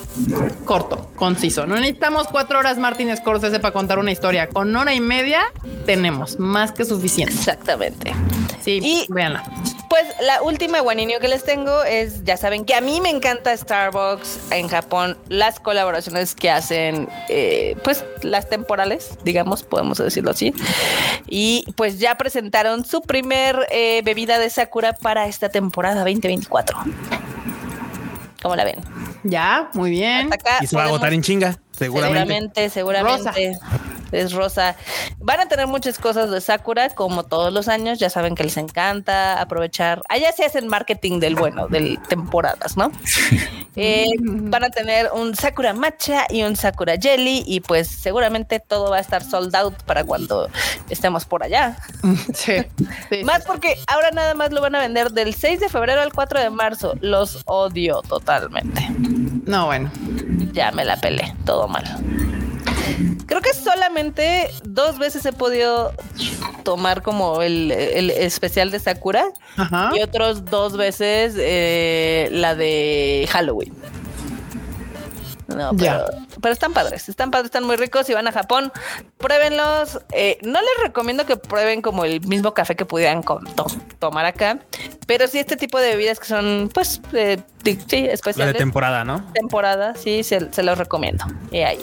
corto, 0.65 1.11
conciso. 1.15 1.65
No 1.65 1.75
necesitamos 1.75 2.27
cuatro 2.27 2.59
horas 2.59 2.77
Martin 2.77 3.15
Scorsese 3.15 3.59
para 3.59 3.73
contar 3.73 3.97
una 3.97 4.11
historia. 4.11 4.47
Con 4.49 4.75
hora 4.75 4.93
y 4.93 4.99
media 4.99 5.51
tenemos 5.85 6.37
más 6.39 6.71
que 6.71 6.85
suficiente. 6.85 7.33
Exactamente. 7.33 8.13
Sí, 8.61 8.79
y 8.83 9.05
véanla. 9.09 9.43
Pues 9.89 10.03
la 10.21 10.41
última 10.41 10.81
guaninio 10.81 11.19
que 11.19 11.27
les 11.27 11.43
tengo 11.43 11.83
es, 11.83 12.23
ya 12.23 12.35
saben 12.35 12.65
que 12.65 12.75
a 12.75 12.81
mí 12.81 12.99
me 13.01 13.09
encanta 13.09 13.55
Starbucks 13.55 14.51
en 14.51 14.67
Japón, 14.67 15.17
las 15.29 15.59
colaboraciones 15.59 16.35
que 16.35 16.49
hacen, 16.49 17.09
eh, 17.29 17.75
pues 17.83 18.05
las 18.21 18.49
temporales, 18.49 19.17
digamos, 19.23 19.63
podemos 19.63 19.97
decirlo 19.97 20.31
así. 20.31 20.53
Y 21.27 21.65
pues 21.75 21.99
ya 21.99 22.15
presentaron 22.15 22.85
su 22.85 23.01
primer 23.01 23.67
eh, 23.71 24.01
bebida 24.03 24.39
de 24.39 24.49
Sakura 24.49 24.93
para 24.93 25.27
esta 25.27 25.49
temporada 25.49 26.03
2024. 26.03 26.77
¿Cómo 28.41 28.55
la 28.55 28.63
ven? 28.63 28.79
Ya, 29.23 29.69
muy 29.73 29.89
bien. 29.89 30.29
y 30.61 30.67
se 30.67 30.75
va 30.75 30.83
a 30.83 30.85
agotar 30.87 31.13
en 31.13 31.21
chinga, 31.21 31.59
seguramente. 31.71 32.69
Seguramente, 32.69 32.69
seguramente 32.69 33.59
es 34.11 34.33
rosa. 34.33 34.75
Van 35.19 35.39
a 35.39 35.47
tener 35.47 35.67
muchas 35.67 35.99
cosas 35.99 36.29
de 36.31 36.41
Sakura, 36.41 36.89
como 36.89 37.23
todos 37.23 37.53
los 37.53 37.67
años. 37.67 37.99
Ya 37.99 38.09
saben 38.09 38.35
que 38.35 38.43
les 38.43 38.57
encanta 38.57 39.41
aprovechar. 39.41 40.01
Allá 40.09 40.31
se 40.31 40.45
hace 40.45 40.59
el 40.59 40.67
marketing 40.67 41.19
del 41.19 41.35
bueno, 41.35 41.67
de 41.67 41.99
temporadas, 42.07 42.77
¿no? 42.77 42.91
Eh, 43.79 44.09
van 44.19 44.63
a 44.63 44.69
tener 44.69 45.11
un 45.13 45.35
Sakura 45.35 45.71
Matcha 45.73 46.25
y 46.29 46.41
un 46.41 46.55
Sakura 46.55 46.95
Jelly, 46.99 47.43
y 47.45 47.59
pues 47.59 47.87
seguramente 47.87 48.59
todo 48.59 48.89
va 48.89 48.97
a 48.97 49.01
estar 49.01 49.23
sold 49.23 49.55
out 49.55 49.83
para 49.83 50.03
cuando 50.03 50.49
estemos 50.89 51.25
por 51.25 51.43
allá. 51.43 51.77
Sí. 52.33 52.53
más 53.23 53.45
porque 53.45 53.75
ahora 53.87 54.11
nada 54.11 54.33
más 54.33 54.51
lo 54.51 54.61
van 54.61 54.75
a 54.75 54.79
vender 54.79 55.11
del 55.11 55.33
6 55.33 55.59
de 55.59 55.69
febrero 55.69 56.01
al 56.01 56.13
4 56.13 56.39
de 56.39 56.49
marzo. 56.49 56.93
Los 57.01 57.41
odio 57.45 58.01
totalmente. 58.01 58.87
No, 59.45 59.67
bueno. 59.67 59.91
Ya 60.53 60.71
me 60.71 60.85
la 60.85 60.97
pelé, 60.97 61.33
todo 61.45 61.67
mal. 61.67 61.85
Creo 63.25 63.41
que 63.41 63.53
solamente 63.53 64.49
dos 64.63 64.97
veces 64.97 65.25
he 65.25 65.33
podido 65.33 65.93
tomar 66.63 67.01
como 67.01 67.41
el, 67.41 67.71
especial 67.71 68.71
de 68.71 68.79
Sakura 68.79 69.31
y 69.95 70.01
otros 70.01 70.45
dos 70.45 70.75
veces 70.75 71.35
eh, 71.37 72.29
la 72.31 72.55
de 72.55 73.27
Halloween. 73.31 73.73
No, 75.47 75.71
pero, 75.77 76.05
pero, 76.41 76.53
están 76.53 76.73
padres, 76.73 77.07
están 77.09 77.31
padres, 77.31 77.45
están 77.45 77.63
muy 77.63 77.77
ricos. 77.77 78.05
Si 78.05 78.13
van 78.13 78.27
a 78.27 78.31
Japón, 78.31 78.71
pruébenlos. 79.17 79.99
Eh, 80.11 80.37
no 80.41 80.59
les 80.59 80.83
recomiendo 80.83 81.25
que 81.25 81.37
prueben 81.37 81.81
como 81.81 82.05
el 82.05 82.21
mismo 82.21 82.53
café 82.53 82.75
que 82.75 82.85
pudieran 82.85 83.23
tomar 83.99 84.25
acá, 84.25 84.59
pero 85.05 85.27
sí 85.27 85.39
este 85.39 85.55
tipo 85.57 85.79
de 85.79 85.89
bebidas 85.89 86.19
que 86.19 86.25
son, 86.25 86.69
pues, 86.73 87.01
eh, 87.13 87.39
sí, 87.63 88.07
especiales. 88.09 88.53
de 88.53 88.59
temporada, 88.59 89.03
¿no? 89.03 89.23
Temporada, 89.33 89.95
sí, 89.95 90.23
se, 90.23 90.51
se 90.51 90.63
los 90.63 90.77
recomiendo. 90.77 91.25
Y 91.51 91.59
ahí. 91.59 91.79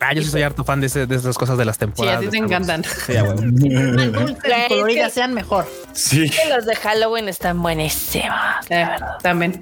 Ah, 0.00 0.14
yo 0.14 0.22
sí 0.22 0.30
soy 0.30 0.42
harto 0.42 0.64
fan 0.64 0.80
de, 0.80 0.88
de 1.06 1.16
esas 1.16 1.36
cosas 1.36 1.58
de 1.58 1.64
las 1.64 1.76
temporadas. 1.76 2.20
Sí, 2.20 2.26
a 2.26 2.30
ti 2.30 2.38
te 2.38 2.44
encantan. 2.44 2.84
Sí, 2.84 3.12
Más 3.14 4.38
coloridas 4.68 5.12
sean 5.12 5.34
mejor. 5.34 5.66
Sí. 5.92 6.30
Que 6.30 6.54
los 6.54 6.66
de 6.66 6.76
Halloween 6.76 7.28
están 7.28 7.60
buenísimos. 7.60 8.30
Eh, 8.70 8.86
también. 9.22 9.60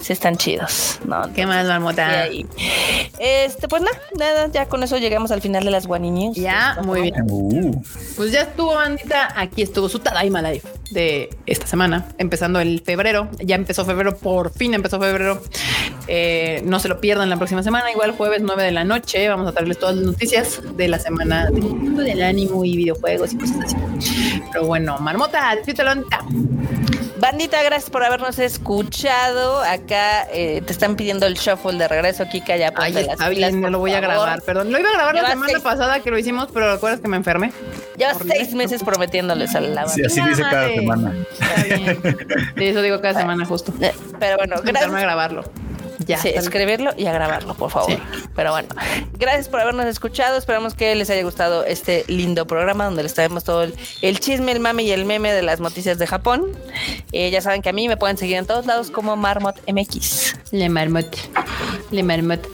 Sí, 0.00 0.12
están 0.12 0.36
chidos. 0.36 0.98
No, 1.04 1.32
¿Qué 1.32 1.46
más, 1.46 1.66
Este, 3.18 3.68
pues 3.68 3.82
nada, 3.82 3.98
nada, 4.18 4.50
ya 4.52 4.66
con 4.66 4.82
eso 4.82 4.96
llegamos 4.98 5.30
al 5.30 5.40
final 5.40 5.64
de 5.64 5.70
las 5.70 5.86
guaniñas. 5.86 6.36
Ya, 6.36 6.78
muy 6.82 7.02
bien. 7.02 7.14
Uh. 7.28 7.82
Pues 8.16 8.32
ya 8.32 8.42
estuvo, 8.42 8.74
bandita. 8.74 9.28
Aquí 9.36 9.62
estuvo 9.62 9.88
su 9.88 9.98
Tadaima 9.98 10.42
Live 10.42 10.62
de 10.90 11.30
esta 11.46 11.66
semana, 11.66 12.08
empezando 12.18 12.60
el 12.60 12.80
febrero. 12.80 13.28
Ya 13.38 13.56
empezó 13.56 13.84
febrero, 13.84 14.16
por 14.16 14.52
fin 14.52 14.74
empezó 14.74 15.00
febrero. 15.00 15.42
Eh, 16.06 16.62
no 16.64 16.80
se 16.80 16.88
lo 16.88 17.00
pierdan 17.00 17.28
la 17.30 17.36
próxima 17.36 17.62
semana, 17.62 17.90
igual 17.90 18.12
jueves 18.12 18.40
9 18.42 18.62
de 18.62 18.72
la 18.72 18.84
noche. 18.84 19.28
Vamos 19.28 19.48
a 19.48 19.52
traerles 19.52 19.78
todas 19.78 19.96
las 19.96 20.04
noticias 20.04 20.60
de 20.76 20.88
la 20.88 20.98
semana 20.98 21.50
del 21.50 22.22
ánimo 22.22 22.64
y 22.64 22.76
videojuegos 22.76 23.32
y 23.32 23.38
cosas 23.38 23.56
así. 23.64 23.76
Pero 24.52 24.66
bueno, 24.66 24.98
Marmota, 24.98 25.54
disfrútalo. 25.56 26.04
Bandita, 27.20 27.62
gracias 27.62 27.90
por 27.90 28.04
habernos 28.04 28.38
escuchado. 28.38 29.60
Acá 29.62 30.28
eh, 30.32 30.62
te 30.64 30.72
están 30.72 30.94
pidiendo 30.96 31.26
el 31.26 31.34
shuffle 31.34 31.76
de 31.76 31.88
regreso, 31.88 32.24
Kika. 32.30 32.56
Ya 32.56 32.72
Ay, 32.76 32.96
está 32.96 33.28
bien, 33.28 33.60
no 33.60 33.70
lo 33.70 33.78
voy 33.80 33.92
a 33.92 34.00
grabar. 34.00 34.40
Perdón, 34.42 34.70
lo 34.70 34.78
iba 34.78 34.88
a 34.90 34.92
grabar 34.92 35.14
la 35.14 35.30
semana 35.30 35.58
pasada 35.60 36.00
que 36.00 36.10
lo 36.10 36.18
hicimos, 36.18 36.48
pero 36.52 36.72
recuerdas 36.72 37.00
que 37.00 37.08
me 37.08 37.16
enfermé. 37.16 37.52
Llevas 37.96 38.18
seis 38.26 38.54
meses 38.54 38.84
prometiéndoles 38.84 39.54
a 39.54 39.60
la 39.60 39.88
Sí, 39.88 40.04
así 40.04 40.20
dice 40.20 40.42
cada 40.42 40.68
semana. 40.68 41.12
Sí, 42.56 42.64
eso 42.64 42.82
digo 42.82 43.00
cada 43.00 43.18
semana, 43.18 43.44
justo. 43.44 43.72
Eh, 43.80 43.92
pero 44.20 44.36
bueno, 44.36 44.56
gracias. 44.62 44.92
a 44.92 45.00
grabarlo. 45.00 45.44
Ya, 46.08 46.18
sí, 46.18 46.28
escribirlo 46.28 46.92
y 46.96 47.04
a 47.04 47.12
grabarlo, 47.12 47.54
por 47.54 47.70
favor. 47.70 48.00
Pero 48.34 48.50
bueno, 48.50 48.68
gracias 49.18 49.48
por 49.48 49.60
habernos 49.60 49.84
escuchado. 49.84 50.38
Esperamos 50.38 50.72
que 50.74 50.94
les 50.94 51.10
haya 51.10 51.22
gustado 51.22 51.64
este 51.64 52.04
lindo 52.08 52.46
programa 52.46 52.86
donde 52.86 53.02
les 53.02 53.12
traemos 53.12 53.44
todo 53.44 53.62
el, 53.62 54.20
chisme, 54.20 54.52
el 54.52 54.60
mame 54.60 54.84
y 54.84 54.90
el 54.90 55.04
meme 55.04 55.32
de 55.32 55.42
las 55.42 55.60
noticias 55.60 55.98
de 55.98 56.06
Japón. 56.06 56.46
Eh, 57.12 57.30
ya 57.30 57.42
saben 57.42 57.60
que 57.60 57.68
a 57.68 57.72
mí 57.74 57.88
me 57.88 57.98
pueden 57.98 58.16
seguir 58.16 58.38
en 58.38 58.46
todos 58.46 58.64
lados 58.64 58.90
como 58.90 59.16
Marmot 59.16 59.60
MX. 59.70 60.52
Le 60.52 60.70
Marmot. 60.70 61.14
Le 61.90 62.02
Marmot. 62.02 62.48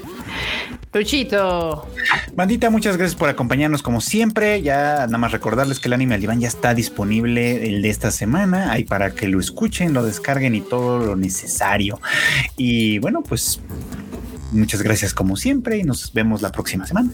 Luchito. 0.94 1.88
Bandita, 2.36 2.70
muchas 2.70 2.96
gracias 2.96 3.18
por 3.18 3.28
acompañarnos 3.28 3.82
como 3.82 4.00
siempre. 4.00 4.62
Ya 4.62 5.06
nada 5.06 5.18
más 5.18 5.32
recordarles 5.32 5.80
que 5.80 5.88
el 5.88 5.94
anime 5.94 6.14
al 6.14 6.20
diván 6.20 6.40
ya 6.40 6.46
está 6.46 6.72
disponible 6.72 7.66
el 7.66 7.82
de 7.82 7.90
esta 7.90 8.12
semana. 8.12 8.70
Ahí 8.70 8.84
para 8.84 9.12
que 9.12 9.26
lo 9.26 9.40
escuchen, 9.40 9.92
lo 9.92 10.04
descarguen 10.04 10.54
y 10.54 10.60
todo 10.60 11.04
lo 11.04 11.16
necesario. 11.16 12.00
Y 12.56 13.00
bueno, 13.00 13.22
pues 13.22 13.60
muchas 14.52 14.82
gracias 14.82 15.12
como 15.12 15.36
siempre 15.36 15.78
y 15.78 15.82
nos 15.82 16.12
vemos 16.12 16.42
la 16.42 16.52
próxima 16.52 16.86
semana. 16.86 17.10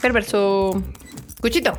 Perverso. 0.00 0.82
Cuchito. 1.42 1.76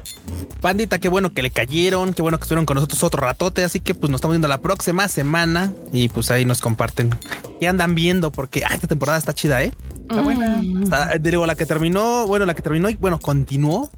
Pandita, 0.60 0.99
qué 0.99 1.07
bueno 1.07 1.34
que 1.34 1.41
le 1.41 1.49
cayeron, 1.49 2.14
qué 2.14 2.22
bueno 2.22 2.38
que 2.38 2.44
estuvieron 2.44 2.65
con 2.65 2.76
nosotros 2.76 3.02
otro 3.02 3.22
ratote, 3.22 3.64
así 3.64 3.80
que 3.80 3.95
pues 3.95 4.10
nos 4.10 4.19
estamos 4.19 4.34
viendo 4.34 4.49
la 4.49 4.57
próxima 4.57 5.07
semana 5.07 5.72
y 5.94 6.10
pues 6.10 6.31
ahí 6.31 6.44
nos 6.44 6.60
comparten 6.60 7.11
qué 7.61 7.69
andan 7.69 7.95
viendo 7.95 8.30
porque 8.30 8.65
esta 8.69 8.88
temporada 8.88 9.18
está 9.18 9.34
chida, 9.34 9.64
¿eh? 9.64 9.72
Está 10.02 10.22
buena. 10.22 10.61
Mm. 10.61 10.84
digo, 11.22 11.45
la 11.45 11.56
que 11.56 11.65
terminó, 11.65 12.27
bueno, 12.27 12.45
la 12.45 12.56
que 12.56 12.61
terminó 12.61 12.90
y 12.90 12.95
bueno, 12.95 13.22
continuó 13.22 13.90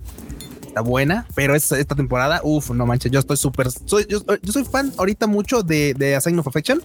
está 0.76 0.82
buena, 0.82 1.26
pero 1.36 1.56
esta, 1.56 1.80
esta 1.80 1.96
temporada, 1.96 2.42
uff, 2.44 2.72
no 2.72 2.86
manches, 2.86 3.10
yo 3.10 3.20
estoy 3.20 3.38
súper, 3.38 3.72
soy, 3.72 4.06
yo, 4.10 4.20
soy 4.52 4.66
fan 4.66 4.92
ahorita 4.98 5.26
mucho 5.26 5.64
de, 5.64 5.94
de 5.94 6.18
A 6.18 6.22
Sign 6.22 6.38
of 6.38 6.48
Affection. 6.48 6.84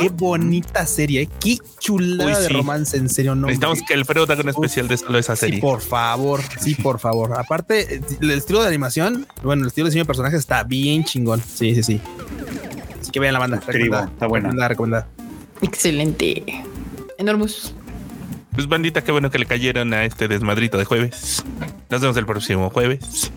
Qué 0.00 0.08
bonita 0.08 0.84
serie, 0.84 1.22
¿eh? 1.22 1.28
qué 1.38 1.58
chulada 1.78 2.40
de 2.40 2.48
romance, 2.48 2.96
en 2.96 3.08
serio. 3.08 3.36
No, 3.36 3.46
Necesitamos 3.46 3.82
que 3.86 3.94
el 3.94 4.04
Fredo 4.04 4.24
haga 4.24 4.42
un 4.42 4.48
especial 4.48 4.88
de 4.88 4.96
esa 5.20 5.36
serie. 5.36 5.56
Sí, 5.56 5.60
por 5.60 5.80
favor, 5.80 6.40
sí, 6.58 6.74
por 6.82 6.98
favor. 6.98 7.38
Aparte, 7.38 8.02
el 8.20 8.30
estilo 8.32 8.62
de 8.62 8.68
animación, 8.68 9.28
bueno, 9.44 9.62
el 9.62 9.68
estilo 9.68 9.84
de 9.84 9.90
diseño 9.90 10.02
de 10.02 10.08
personajes 10.08 10.40
está 10.40 10.64
bien 10.64 11.04
chingón. 11.04 11.40
Sí, 11.40 11.72
sí, 11.76 11.84
sí. 11.84 12.00
Así 13.00 13.12
que 13.12 13.20
vean 13.20 13.34
la 13.34 13.38
banda. 13.38 13.58
Está 13.58 14.26
buena. 14.26 14.48
Recomendada, 14.48 14.68
recomendada. 14.68 15.08
Excelente. 15.62 16.42
Enormous. 17.18 17.74
Pues 18.54 18.68
bandita, 18.68 19.02
qué 19.02 19.10
bueno 19.10 19.30
que 19.30 19.38
le 19.38 19.46
cayeron 19.46 19.92
a 19.94 20.04
este 20.04 20.28
desmadrito 20.28 20.78
de 20.78 20.84
jueves. 20.84 21.44
Nos 21.90 22.00
vemos 22.00 22.16
el 22.16 22.24
próximo 22.24 22.70
jueves. 22.70 23.32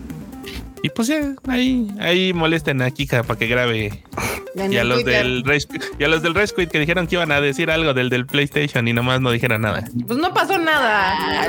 Y 0.88 0.89
pues 0.89 1.09
ya, 1.09 1.35
ahí, 1.49 1.91
ahí 1.99 2.31
molesten 2.31 2.81
a 2.81 2.89
Kika 2.91 3.23
para 3.23 3.38
que 3.38 3.47
grabe. 3.47 4.03
Y 4.55 4.77
a, 4.77 4.85
los 4.85 5.03
del 5.03 5.43
y 5.99 6.03
a 6.03 6.07
los 6.07 6.23
del 6.23 6.34
Rescue 6.34 6.68
que 6.68 6.80
dijeron 6.80 7.07
que 7.07 7.15
iban 7.15 7.31
a 7.31 7.41
decir 7.41 7.69
algo 7.69 7.93
del 7.93 8.09
del 8.09 8.26
PlayStation 8.26 8.88
y 8.88 8.93
nomás 8.93 9.19
no 9.19 9.31
dijeron 9.31 9.61
nada. 9.61 9.84
Pues 10.07 10.18
no 10.18 10.34
pasó 10.34 10.57
nada. 10.57 11.45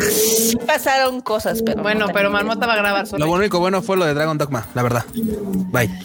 pasaron 0.66 1.20
cosas, 1.20 1.62
pero. 1.64 1.82
Bueno, 1.82 2.06
pero 2.12 2.30
Marmota 2.30 2.66
va 2.66 2.74
a 2.74 2.78
grabar 2.78 3.06
solo. 3.06 3.24
Lo 3.24 3.32
único 3.32 3.60
bueno 3.60 3.80
fue 3.80 3.96
lo 3.96 4.04
de 4.06 4.12
Dragon 4.12 4.36
Dogma, 4.36 4.66
la 4.74 4.82
verdad. 4.82 5.04
Bye. 5.14 5.88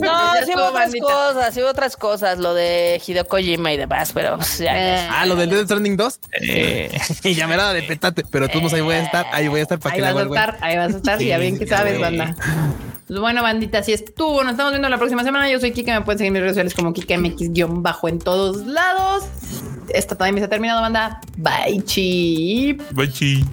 no, 0.00 0.32
sí 0.46 0.52
hubo 0.56 0.64
otras 0.64 0.92
cosas, 0.98 1.54
sí 1.54 1.60
hubo 1.60 1.68
otras 1.68 1.96
cosas, 1.96 2.38
lo 2.38 2.54
de 2.54 3.02
Hideo 3.06 3.26
Kojima 3.26 3.70
y 3.72 3.76
demás, 3.76 4.12
pero 4.14 4.36
pues, 4.36 4.58
ya. 4.58 5.10
Ah, 5.12 5.26
lo 5.26 5.36
del 5.36 5.50
Dead 5.50 5.64
Stranding 5.66 5.98
2. 5.98 6.20
Eh. 6.40 6.98
y 7.24 7.34
ya 7.34 7.46
me 7.46 7.54
era 7.54 7.74
de 7.74 7.82
petate, 7.82 8.24
pero 8.30 8.48
tú 8.48 8.60
ahí 8.74 8.80
voy 8.80 8.94
a 8.94 9.02
estar, 9.02 9.26
ahí 9.30 9.48
voy 9.48 9.60
a 9.60 9.62
estar 9.64 9.78
para 9.78 9.94
ahí 9.94 10.00
que 10.00 10.12
vas 10.12 10.16
a 10.16 10.26
estar, 10.26 10.58
ahí 10.62 10.76
vas 10.76 10.94
a 10.94 10.96
estar, 10.96 11.20
ya 11.20 11.38
bien 11.38 11.58
que 11.58 11.66
sabes, 11.66 12.00
Pues 13.06 13.20
bueno, 13.20 13.42
bandita, 13.42 13.82
si 13.82 13.92
estuvo, 13.92 14.42
nos 14.42 14.52
estamos 14.52 14.72
viendo 14.72 14.88
la 14.88 14.96
próxima 14.96 15.22
semana. 15.24 15.50
Yo 15.50 15.60
soy 15.60 15.72
Kika, 15.72 15.98
me 15.98 16.04
pueden 16.04 16.18
seguir 16.18 16.28
en 16.28 16.32
mis 16.32 16.42
redes 16.42 16.54
sociales 16.54 16.74
como 16.74 16.92
KikaMX-bajo 16.92 18.08
en 18.08 18.18
todos 18.18 18.66
lados. 18.66 19.24
Esta 19.90 20.16
también 20.16 20.38
se 20.38 20.44
ha 20.44 20.48
terminado, 20.48 20.80
banda. 20.80 21.20
Bye, 21.36 21.82
chi. 21.84 22.78
Bye, 22.92 23.10
chi. 23.10 23.44